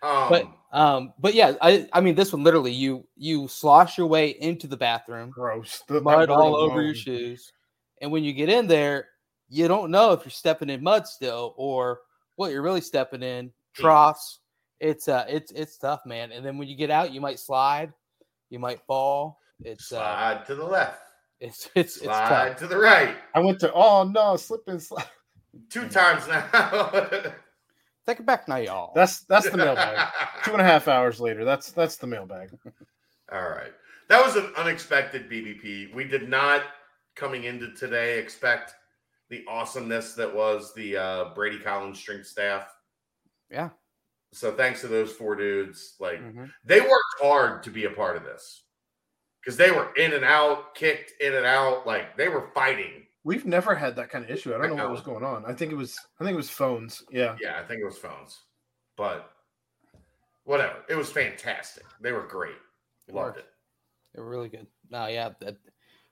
Um, 0.04 0.30
But 0.30 0.48
um, 0.72 1.14
but 1.18 1.34
yeah, 1.34 1.54
I 1.62 1.88
I 1.92 2.02
mean 2.02 2.16
this 2.16 2.32
one 2.32 2.44
literally 2.44 2.72
you 2.72 3.08
you 3.16 3.48
slosh 3.48 3.98
your 3.98 4.08
way 4.08 4.30
into 4.30 4.68
the 4.68 4.78
bathroom, 4.78 5.30
Gross. 5.32 5.82
The, 5.88 6.02
mud 6.02 6.18
word 6.18 6.30
all 6.30 6.56
over 6.56 6.82
your 6.82 6.94
shoes, 6.94 7.52
and 8.02 8.12
when 8.12 8.24
you 8.24 8.34
get 8.34 8.50
in 8.50 8.68
there, 8.68 9.08
you 9.50 9.68
don't 9.68 9.92
know 9.92 10.12
if 10.12 10.24
you're 10.24 10.32
stepping 10.32 10.70
in 10.70 10.84
mud 10.84 11.08
still 11.08 11.54
or 11.58 12.02
what 12.36 12.52
you're 12.52 12.62
really 12.62 12.82
stepping 12.82 13.24
in 13.24 13.52
troughs. 13.74 14.40
It's 14.80 15.08
uh 15.08 15.26
it's 15.28 15.52
it's 15.54 15.78
tough, 15.78 16.02
man. 16.06 16.32
And 16.32 16.46
then 16.46 16.58
when 16.58 16.68
you 16.68 16.76
get 16.76 16.92
out, 16.92 17.14
you 17.14 17.22
might 17.22 17.40
slide, 17.40 17.94
you 18.50 18.60
might 18.60 18.82
fall. 18.86 19.40
It's 19.64 19.92
uh 19.92 19.98
slide 19.98 20.46
to 20.48 20.56
the 20.56 20.66
left, 20.66 21.02
it's 21.40 21.70
it's 21.76 21.96
it's 21.96 22.06
slide 22.06 22.50
tough. 22.50 22.58
to 22.58 22.68
the 22.68 22.78
right. 22.78 23.16
I 23.34 23.40
went 23.40 23.60
to 23.62 23.72
oh 23.74 24.04
no, 24.04 24.36
slip 24.36 24.62
and 24.68 24.82
slide. 24.82 25.06
Two 25.70 25.88
times 25.88 26.28
now. 26.28 27.32
Take 28.08 28.20
it 28.20 28.26
back 28.26 28.48
now, 28.48 28.58
y'all. 28.58 28.92
That's 28.94 29.22
that's 29.22 29.50
the 29.50 29.58
mailbag. 29.58 30.08
Two 30.44 30.52
and 30.54 30.62
a 30.62 30.66
half 30.66 30.88
hours 30.88 31.20
later. 31.20 31.44
That's 31.44 31.72
that's 31.72 31.98
the 31.98 32.08
mailbag. 32.08 32.52
All 33.32 33.50
right. 33.50 33.72
That 34.10 34.24
was 34.24 34.36
an 34.36 34.52
unexpected 34.58 35.30
BBP. 35.30 35.94
We 35.96 36.04
did 36.04 36.30
not 36.30 36.62
coming 37.16 37.46
into 37.46 37.74
today 37.74 38.20
expect 38.20 38.76
the 39.30 39.44
awesomeness 39.48 40.14
that 40.14 40.34
was 40.36 40.72
the 40.76 40.96
uh, 40.98 41.26
Brady 41.34 41.58
Collins 41.60 41.98
strength 42.00 42.28
staff. 42.28 42.68
yeah. 43.50 43.70
So 44.34 44.52
thanks 44.52 44.82
to 44.82 44.88
those 44.90 45.14
four 45.14 45.36
dudes, 45.38 45.96
like 46.00 46.20
Mhm. 46.20 46.52
they 46.66 46.82
worked 46.82 47.22
hard 47.22 47.64
to 47.64 47.70
be 47.70 47.86
a 47.86 47.90
part 47.90 48.18
of 48.18 48.24
this 48.26 48.66
because 49.42 49.56
they 49.56 49.72
were 49.72 49.94
in 49.96 50.12
and 50.14 50.26
out, 50.26 50.76
kicked 50.76 51.14
in 51.22 51.34
and 51.34 51.46
out, 51.46 51.88
like 51.88 52.18
they 52.18 52.28
were 52.28 52.52
fighting. 52.54 53.05
We've 53.26 53.46
never 53.46 53.74
had 53.74 53.96
that 53.96 54.10
kind 54.10 54.24
of 54.24 54.30
issue. 54.30 54.54
I 54.54 54.60
don't 54.60 54.78
know 54.78 54.84
what 54.84 54.92
was 54.92 55.02
going 55.02 55.24
on. 55.24 55.46
I 55.46 55.54
think 55.54 55.72
it 55.72 55.76
was 55.76 56.00
I 56.20 56.24
think 56.24 56.36
it 56.36 56.38
was 56.38 56.50
phones. 56.50 57.04
Yeah. 57.12 57.36
Yeah, 57.42 57.60
I 57.60 57.64
think 57.64 57.82
it 57.82 57.86
was 57.86 57.98
phones, 57.98 58.44
but 58.96 59.32
whatever. 60.44 60.76
It 60.88 60.96
was 60.96 61.12
fantastic. 61.12 61.86
They 62.00 62.12
were 62.12 62.28
great. 62.28 62.56
Loved 63.12 63.38
it. 63.38 63.48
They 64.14 64.22
were 64.22 64.30
really 64.30 64.50
good. 64.50 64.68
No, 64.92 65.08
yeah. 65.08 65.32
That, 65.42 65.58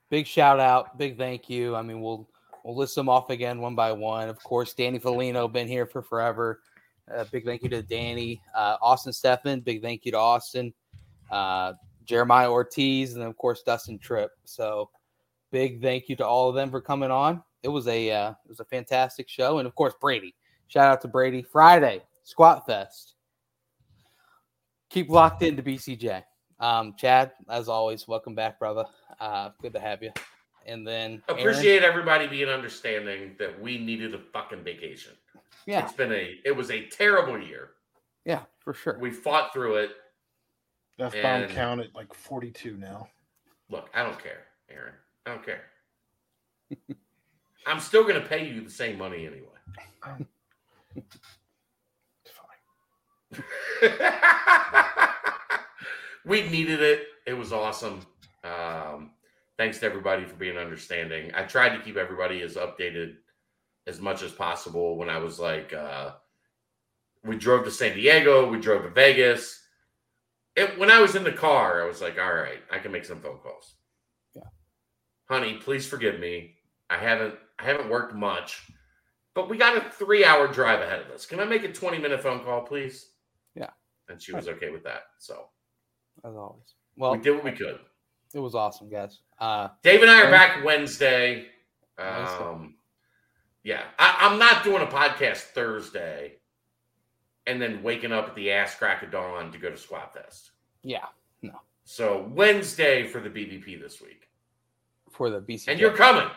big 0.09 0.25
shout 0.25 0.59
out, 0.59 0.98
big 0.98 1.16
thank 1.16 1.51
you. 1.51 1.75
I 1.75 1.83
mean, 1.83 2.01
we'll 2.01 2.27
we'll 2.64 2.75
list 2.75 2.95
them 2.95 3.09
off 3.09 3.30
again 3.30 3.61
one 3.61 3.75
by 3.75 3.92
one. 3.92 4.27
Of 4.27 4.42
course, 4.43 4.74
Danny 4.74 5.00
Felino 5.00 5.51
been 5.51 5.67
here 5.67 5.85
for 5.85 6.01
forever. 6.01 6.61
Uh, 7.14 7.25
big 7.32 7.45
thank 7.45 7.61
you 7.61 7.69
to 7.69 7.83
Danny, 7.83 8.42
uh, 8.56 8.77
Austin 8.82 9.14
Steffen. 9.14 9.64
Big 9.64 9.83
thank 9.83 10.03
you 10.03 10.11
to 10.14 10.17
Austin, 10.17 10.74
uh, 11.32 11.74
Jeremiah 12.06 12.51
Ortiz, 12.51 13.14
and 13.14 13.22
then 13.22 13.30
of 13.30 13.38
course 13.38 13.61
Dustin 13.61 14.00
Tripp. 14.00 14.32
So 14.45 14.90
big 15.53 15.82
thank 15.82 16.09
you 16.09 16.15
to 16.17 16.25
all 16.27 16.49
of 16.49 16.56
them 16.56 16.69
for 16.69 16.82
coming 16.82 17.11
on. 17.11 17.41
It 17.61 17.69
was 17.69 17.88
a 17.88 18.11
uh, 18.11 18.32
it 18.32 18.49
was 18.49 18.59
a 18.59 18.65
fantastic 18.65 19.30
show, 19.30 19.59
and 19.59 19.67
of 19.67 19.75
course 19.75 19.93
Brady. 20.01 20.35
Shout 20.67 20.91
out 20.91 20.99
to 21.01 21.07
Brady. 21.07 21.41
Friday 21.43 22.01
Squat 22.23 22.65
Fest. 22.65 23.14
Keep 24.90 25.09
locked 25.09 25.41
into 25.43 25.64
BCJ. 25.64 26.23
Um, 26.59 26.93
Chad, 26.98 27.32
as 27.49 27.67
always, 27.69 28.07
welcome 28.07 28.35
back, 28.35 28.59
brother. 28.59 28.85
Uh, 29.19 29.49
good 29.61 29.73
to 29.73 29.80
have 29.80 30.03
you. 30.03 30.11
And 30.65 30.88
then 30.88 31.22
Aaron, 31.30 31.41
Appreciate 31.41 31.83
everybody 31.83 32.27
being 32.27 32.48
understanding 32.48 33.35
that 33.38 33.59
we 33.61 33.77
needed 33.77 34.14
a 34.15 34.19
fucking 34.19 34.64
vacation. 34.64 35.14
yeah, 35.65 35.83
It's 35.83 35.93
been 35.93 36.11
a 36.11 36.35
it 36.45 36.56
was 36.56 36.72
a 36.72 36.88
terrible 36.88 37.38
year. 37.40 37.72
yeah, 38.25 38.43
for 38.59 38.73
sure. 38.73 38.98
We 38.99 39.11
fought 39.11 39.51
through 39.53 39.75
it. 39.77 39.91
F 40.99 41.11
bomb 41.14 41.43
And- 41.43 41.51
count 41.51 41.82
at 41.82 41.93
like 41.95 42.14
42 42.14 42.77
now. 42.77 43.07
Look, 43.69 43.90
I 43.93 44.03
don't 44.03 44.22
care, 44.22 44.43
Aaron. 44.69 44.93
I 45.26 45.32
don't 45.32 45.45
care. 45.45 45.61
I'm 47.66 47.80
still 47.80 48.03
gonna 48.03 48.22
pay 48.22 48.48
you 48.48 48.61
the 48.61 48.69
same 48.69 48.98
money 48.98 49.26
anyway. 49.26 49.48
Fine. 50.03 50.27
we 56.26 56.48
needed 56.50 56.82
it. 56.82 57.08
It 57.26 57.34
was 57.34 57.53
awesome. 57.53 58.06
Um, 58.43 59.11
thanks 59.58 59.80
to 59.80 59.85
everybody 59.85 60.26
for 60.26 60.35
being 60.35 60.58
understanding. 60.58 61.32
I 61.34 61.43
tried 61.43 61.76
to 61.76 61.84
keep 61.84 61.95
everybody 61.98 62.42
as 62.42 62.56
updated 62.56 63.16
as 63.88 64.00
much 64.00 64.24
as 64.24 64.32
possible 64.32 64.98
when 64.98 65.10
I 65.10 65.18
was 65.18 65.40
like, 65.40 65.74
uh, 65.74 66.11
we 67.24 67.38
drove 67.38 67.64
to 67.66 67.72
San 67.72 67.95
Diego, 67.95 68.50
we 68.50 68.60
drove 68.60 68.84
to 68.84 68.90
Vegas. 68.90 69.61
it, 70.56 70.77
when 70.77 70.92
I 70.92 71.00
was 71.00 71.16
in 71.16 71.24
the 71.24 71.32
car, 71.32 71.82
I 71.82 71.88
was 71.88 72.02
like, 72.02 72.19
all 72.19 72.34
right, 72.34 72.60
I 72.72 72.80
can 72.80 72.92
make 72.92 73.06
some 73.06 73.22
phone 73.22 73.38
calls. 73.38 73.76
Honey, 75.30 75.56
please 75.56 75.88
forgive 75.88 76.19
me. 76.19 76.56
I 76.90 76.98
haven't 76.98 77.35
I 77.60 77.64
haven't 77.64 77.90
worked 77.90 78.14
much, 78.14 78.69
but 79.34 79.50
we 79.50 79.58
got 79.58 79.77
a 79.77 79.90
three 79.90 80.26
hour 80.26 80.48
drive 80.48 80.82
ahead 80.82 81.02
of 81.02 81.11
us. 81.11 81.26
Can 81.26 81.40
I 81.40 81.45
make 81.45 81.64
a 81.64 81.72
20 81.72 81.98
minute 81.98 82.22
phone 82.22 82.43
call, 82.43 82.61
please? 82.61 83.10
Yeah. 83.56 83.69
And 84.10 84.22
she 84.22 84.34
was 84.34 84.48
okay 84.48 84.69
with 84.69 84.84
that. 84.84 85.03
So 85.19 85.45
as 86.24 86.35
always. 86.35 86.76
Well, 86.95 87.14
we 87.14 87.19
did 87.19 87.35
what 87.35 87.43
we 87.43 87.52
could. 87.52 87.80
It 88.34 88.40
was 88.40 88.56
awesome, 88.56 88.90
guys. 88.90 89.19
Uh, 89.40 89.69
Dave 89.84 90.02
and 90.02 90.10
I 90.10 90.24
are 90.24 90.32
back 90.32 90.64
Wednesday. 90.64 91.48
Um, 91.98 92.76
yeah, 93.64 93.84
I, 94.00 94.32
am 94.32 94.40
not 94.40 94.64
doing 94.64 94.82
a 94.82 94.88
podcast 94.88 95.38
Thursday 95.53 96.34
and 97.45 97.61
then 97.61 97.84
waking 97.84 98.11
up 98.11 98.30
at 98.30 98.35
the 98.35 98.52
ass 98.52 98.76
crack 98.76 99.03
of 99.03 99.11
dawn 99.11 99.52
to 99.52 99.58
go 99.58 99.69
to 99.69 99.77
Squat 99.77 100.14
Fest. 100.14 100.52
Yeah, 100.84 101.06
no. 101.42 101.60
So 101.84 102.27
Wednesday 102.34 103.08
for 103.08 103.19
the 103.19 103.30
BBP 103.30 103.80
this 103.82 104.02
week. 104.02 104.30
For 105.14 105.30
the 105.30 105.40
BCJ. 105.40 105.67
And 105.69 105.80
you're 105.80 105.95
coming. 105.95 106.27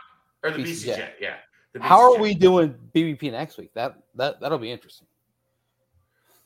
Or 0.42 0.50
the 0.50 0.58
BCJ, 0.58 0.96
BCJ 0.96 1.08
yeah. 1.20 1.36
The 1.72 1.78
BCJ. 1.80 1.82
How 1.82 2.12
are 2.12 2.18
we 2.18 2.34
doing 2.34 2.74
BBP 2.94 3.32
next 3.32 3.56
week? 3.56 3.72
That 3.74 3.96
that 4.14 4.40
that'll 4.40 4.58
be 4.58 4.70
interesting. 4.70 5.06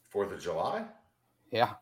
Fourth 0.09 0.33
of 0.33 0.41
July? 0.41 0.85
Yeah. 1.51 1.75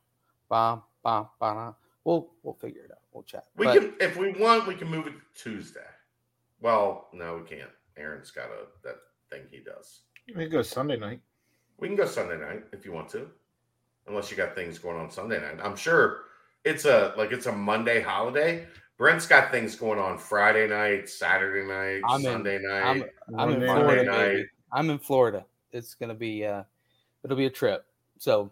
Bam, 0.51 0.83
bam, 1.05 1.27
bam. 1.39 1.75
We'll 2.05 2.31
we'll 2.43 2.55
figure 2.55 2.83
it 2.83 2.91
out. 2.91 2.99
We'll 3.13 3.23
chat. 3.25 3.45
We 3.57 3.67
but, 3.67 3.79
can 3.79 3.95
if 4.01 4.17
we 4.17 4.33
want, 4.33 4.67
we 4.67 4.75
can 4.75 4.89
move 4.89 5.07
it 5.07 5.13
to 5.13 5.51
Tuesday. 5.51 5.81
Well, 6.61 7.09
no, 7.13 7.37
we 7.37 7.57
can't. 7.57 7.71
Aaron's 7.97 8.31
got 8.31 8.47
a 8.47 8.67
that 8.85 8.97
thing 9.31 9.43
he 9.51 9.59
does. 9.59 10.01
We 10.29 10.45
can 10.45 10.51
go 10.51 10.63
Sunday 10.63 10.97
night. 10.97 11.21
We 11.79 11.89
can 11.89 11.97
go 11.97 12.07
Sunday 12.07 12.39
night 12.39 12.65
if 12.73 12.85
you 12.85 12.93
want 12.93 13.09
to, 13.11 13.29
unless 14.07 14.31
you 14.31 14.37
got 14.37 14.55
things 14.55 14.79
going 14.79 14.99
on 14.99 15.11
Sunday 15.11 15.41
night. 15.41 15.59
I'm 15.63 15.77
sure 15.77 16.23
it's 16.65 16.85
a 16.85 17.15
like 17.17 17.33
it's 17.33 17.47
a 17.47 17.53
Monday 17.53 18.01
holiday. 18.01 18.67
Brent's 18.99 19.27
got 19.27 19.53
things 19.53 19.77
going 19.77 20.01
on 20.01 20.19
Friday 20.19 20.67
night, 20.67 21.09
Saturday 21.09 21.67
night, 21.67 22.03
I'm 22.05 22.21
Sunday 22.21 22.57
in, 22.57 22.69
night. 22.69 22.83
I'm, 23.29 23.39
I'm 23.39 23.51
in 23.51 23.61
Florida. 23.61 24.05
Night. 24.05 24.47
I'm 24.73 24.91
in 24.91 24.99
Florida. 24.99 25.47
It's 25.71 25.95
gonna 25.95 26.15
be 26.15 26.45
uh 26.45 26.65
it'll 27.25 27.37
be 27.37 27.47
a 27.47 27.51
trip. 27.51 27.87
So 28.19 28.51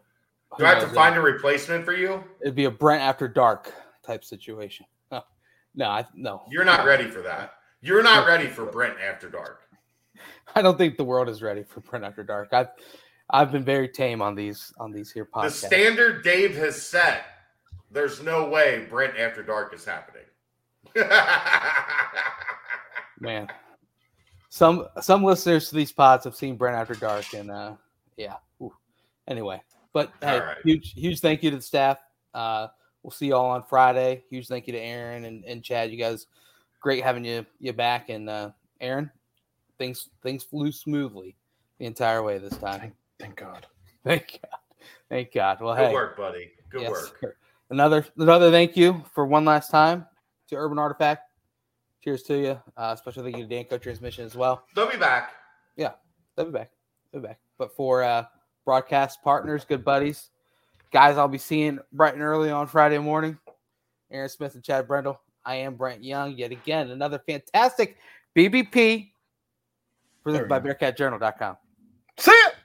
do 0.57 0.65
I 0.65 0.69
have 0.71 0.89
to 0.89 0.95
find 0.95 1.17
a 1.17 1.21
replacement 1.21 1.85
for 1.85 1.95
you? 1.95 2.23
It'd 2.41 2.55
be 2.55 2.67
a 2.67 2.71
Brent 2.71 3.03
after 3.03 3.27
dark 3.29 3.75
type 4.05 4.25
situation. 4.25 4.87
No, 5.79 5.91
I, 5.91 6.07
no. 6.15 6.43
You're 6.51 6.65
not 6.65 6.87
ready 6.87 7.07
for 7.07 7.21
that. 7.21 7.57
You're 7.83 8.03
not 8.03 8.27
ready 8.27 8.47
for 8.47 8.65
Brent 8.65 8.99
after 8.99 9.29
dark. 9.29 9.61
I 10.55 10.63
don't 10.63 10.79
think 10.79 10.97
the 10.97 11.05
world 11.05 11.29
is 11.29 11.43
ready 11.43 11.65
for 11.65 11.81
Brent 11.81 12.03
after 12.03 12.25
dark. 12.25 12.49
I've 12.55 12.69
I've 13.29 13.53
been 13.53 13.63
very 13.63 13.87
tame 13.87 14.23
on 14.23 14.35
these 14.35 14.73
on 14.79 14.91
these 14.91 15.13
here 15.13 15.27
podcasts. 15.27 15.61
The 15.61 15.67
standard 15.67 16.25
Dave 16.25 16.57
has 16.57 16.81
set. 16.81 17.27
There's 17.91 18.23
no 18.23 18.49
way 18.49 18.87
Brent 18.89 19.19
after 19.19 19.43
dark 19.43 19.75
is 19.75 19.85
happening. 19.85 20.23
Man, 23.21 23.49
some 24.49 24.87
some 25.01 25.23
listeners 25.23 25.69
to 25.69 25.75
these 25.75 25.93
pods 25.93 26.25
have 26.25 26.35
seen 26.35 26.57
Brent 26.57 26.77
after 26.77 26.95
dark, 26.95 27.35
and 27.35 27.51
uh, 27.51 27.73
yeah. 28.17 28.37
Ooh. 28.63 28.73
Anyway, 29.29 29.63
but 29.93 30.13
hey, 30.23 30.41
right. 30.41 30.57
huge 30.65 30.95
huge 30.95 31.21
thank 31.21 31.43
you 31.43 31.51
to 31.51 31.57
the 31.57 31.63
staff. 31.63 31.99
Uh, 32.33 32.69
we'll 33.03 33.11
see 33.11 33.27
you 33.27 33.35
all 33.35 33.51
on 33.51 33.63
Friday. 33.63 34.25
Huge 34.31 34.49
thank 34.49 34.67
you 34.67 34.73
to 34.73 34.79
Aaron 34.79 35.25
and, 35.25 35.45
and 35.45 35.63
Chad. 35.63 35.91
You 35.91 35.99
guys, 35.99 36.27
great 36.81 37.03
having 37.03 37.25
you 37.25 37.45
you 37.61 37.73
back. 37.73 38.09
And 38.09 38.31
uh, 38.31 38.51
Aaron, 38.81 39.11
things 39.79 40.09
things 40.23 40.45
flew 40.45 40.73
smoothly 40.73 41.37
the 41.79 41.87
entire 41.87 42.23
way 42.23 42.39
this 42.39 42.57
time. 42.57 42.81
Thank, 42.81 42.95
thank 43.19 43.37
God. 43.37 43.67
Thank 44.05 44.41
God. 44.43 44.61
Thank 45.11 45.35
God. 45.35 45.61
Well, 45.61 45.75
good 45.75 45.89
hey, 45.89 45.93
work, 45.93 46.17
buddy. 46.17 46.53
Good 46.71 46.83
yes, 46.83 46.91
work. 46.91 47.19
Sir. 47.21 47.37
Another 47.71 48.07
another 48.17 48.51
thank 48.51 48.77
you 48.77 49.05
for 49.13 49.27
one 49.27 49.45
last 49.45 49.71
time 49.71 50.07
to 50.49 50.57
Urban 50.57 50.79
Artifact. 50.79 51.23
Cheers 52.03 52.23
to 52.25 52.39
you. 52.39 52.61
Uh, 52.77 52.95
special 52.95 53.23
thank 53.23 53.37
you 53.37 53.47
to 53.47 53.55
Danco 53.55 53.81
Transmission 53.81 54.25
as 54.25 54.37
well. 54.37 54.65
They'll 54.75 54.91
be 54.91 54.97
back. 54.97 55.33
Yeah, 55.77 55.93
they'll 56.37 56.47
be 56.47 56.53
back. 56.53 56.71
They'll 57.13 57.21
be 57.21 57.29
back. 57.29 57.39
But 57.59 57.75
for 57.75 58.03
uh, 58.03 58.27
broadcast 58.65 59.23
partners, 59.23 59.65
good 59.65 59.85
buddies, 59.85 60.31
guys, 60.93 61.17
I'll 61.17 61.29
be 61.29 61.39
seeing 61.39 61.79
bright 61.93 62.15
and 62.15 62.23
early 62.23 62.51
on 62.51 62.67
Friday 62.67 62.99
morning. 62.99 63.39
Aaron 64.11 64.29
Smith 64.29 64.55
and 64.55 64.63
Chad 64.63 64.87
Brendel. 64.87 65.21
I 65.45 65.57
am 65.57 65.75
Brent 65.75 66.05
Young. 66.05 66.37
Yet 66.37 66.53
again, 66.53 66.91
another 66.91 67.21
fantastic 67.27 67.97
BBP 68.37 69.11
presented 70.23 70.49
by 70.49 70.61
BearcatJournal.com. 70.61 71.57
See 72.19 72.31
ya. 72.31 72.56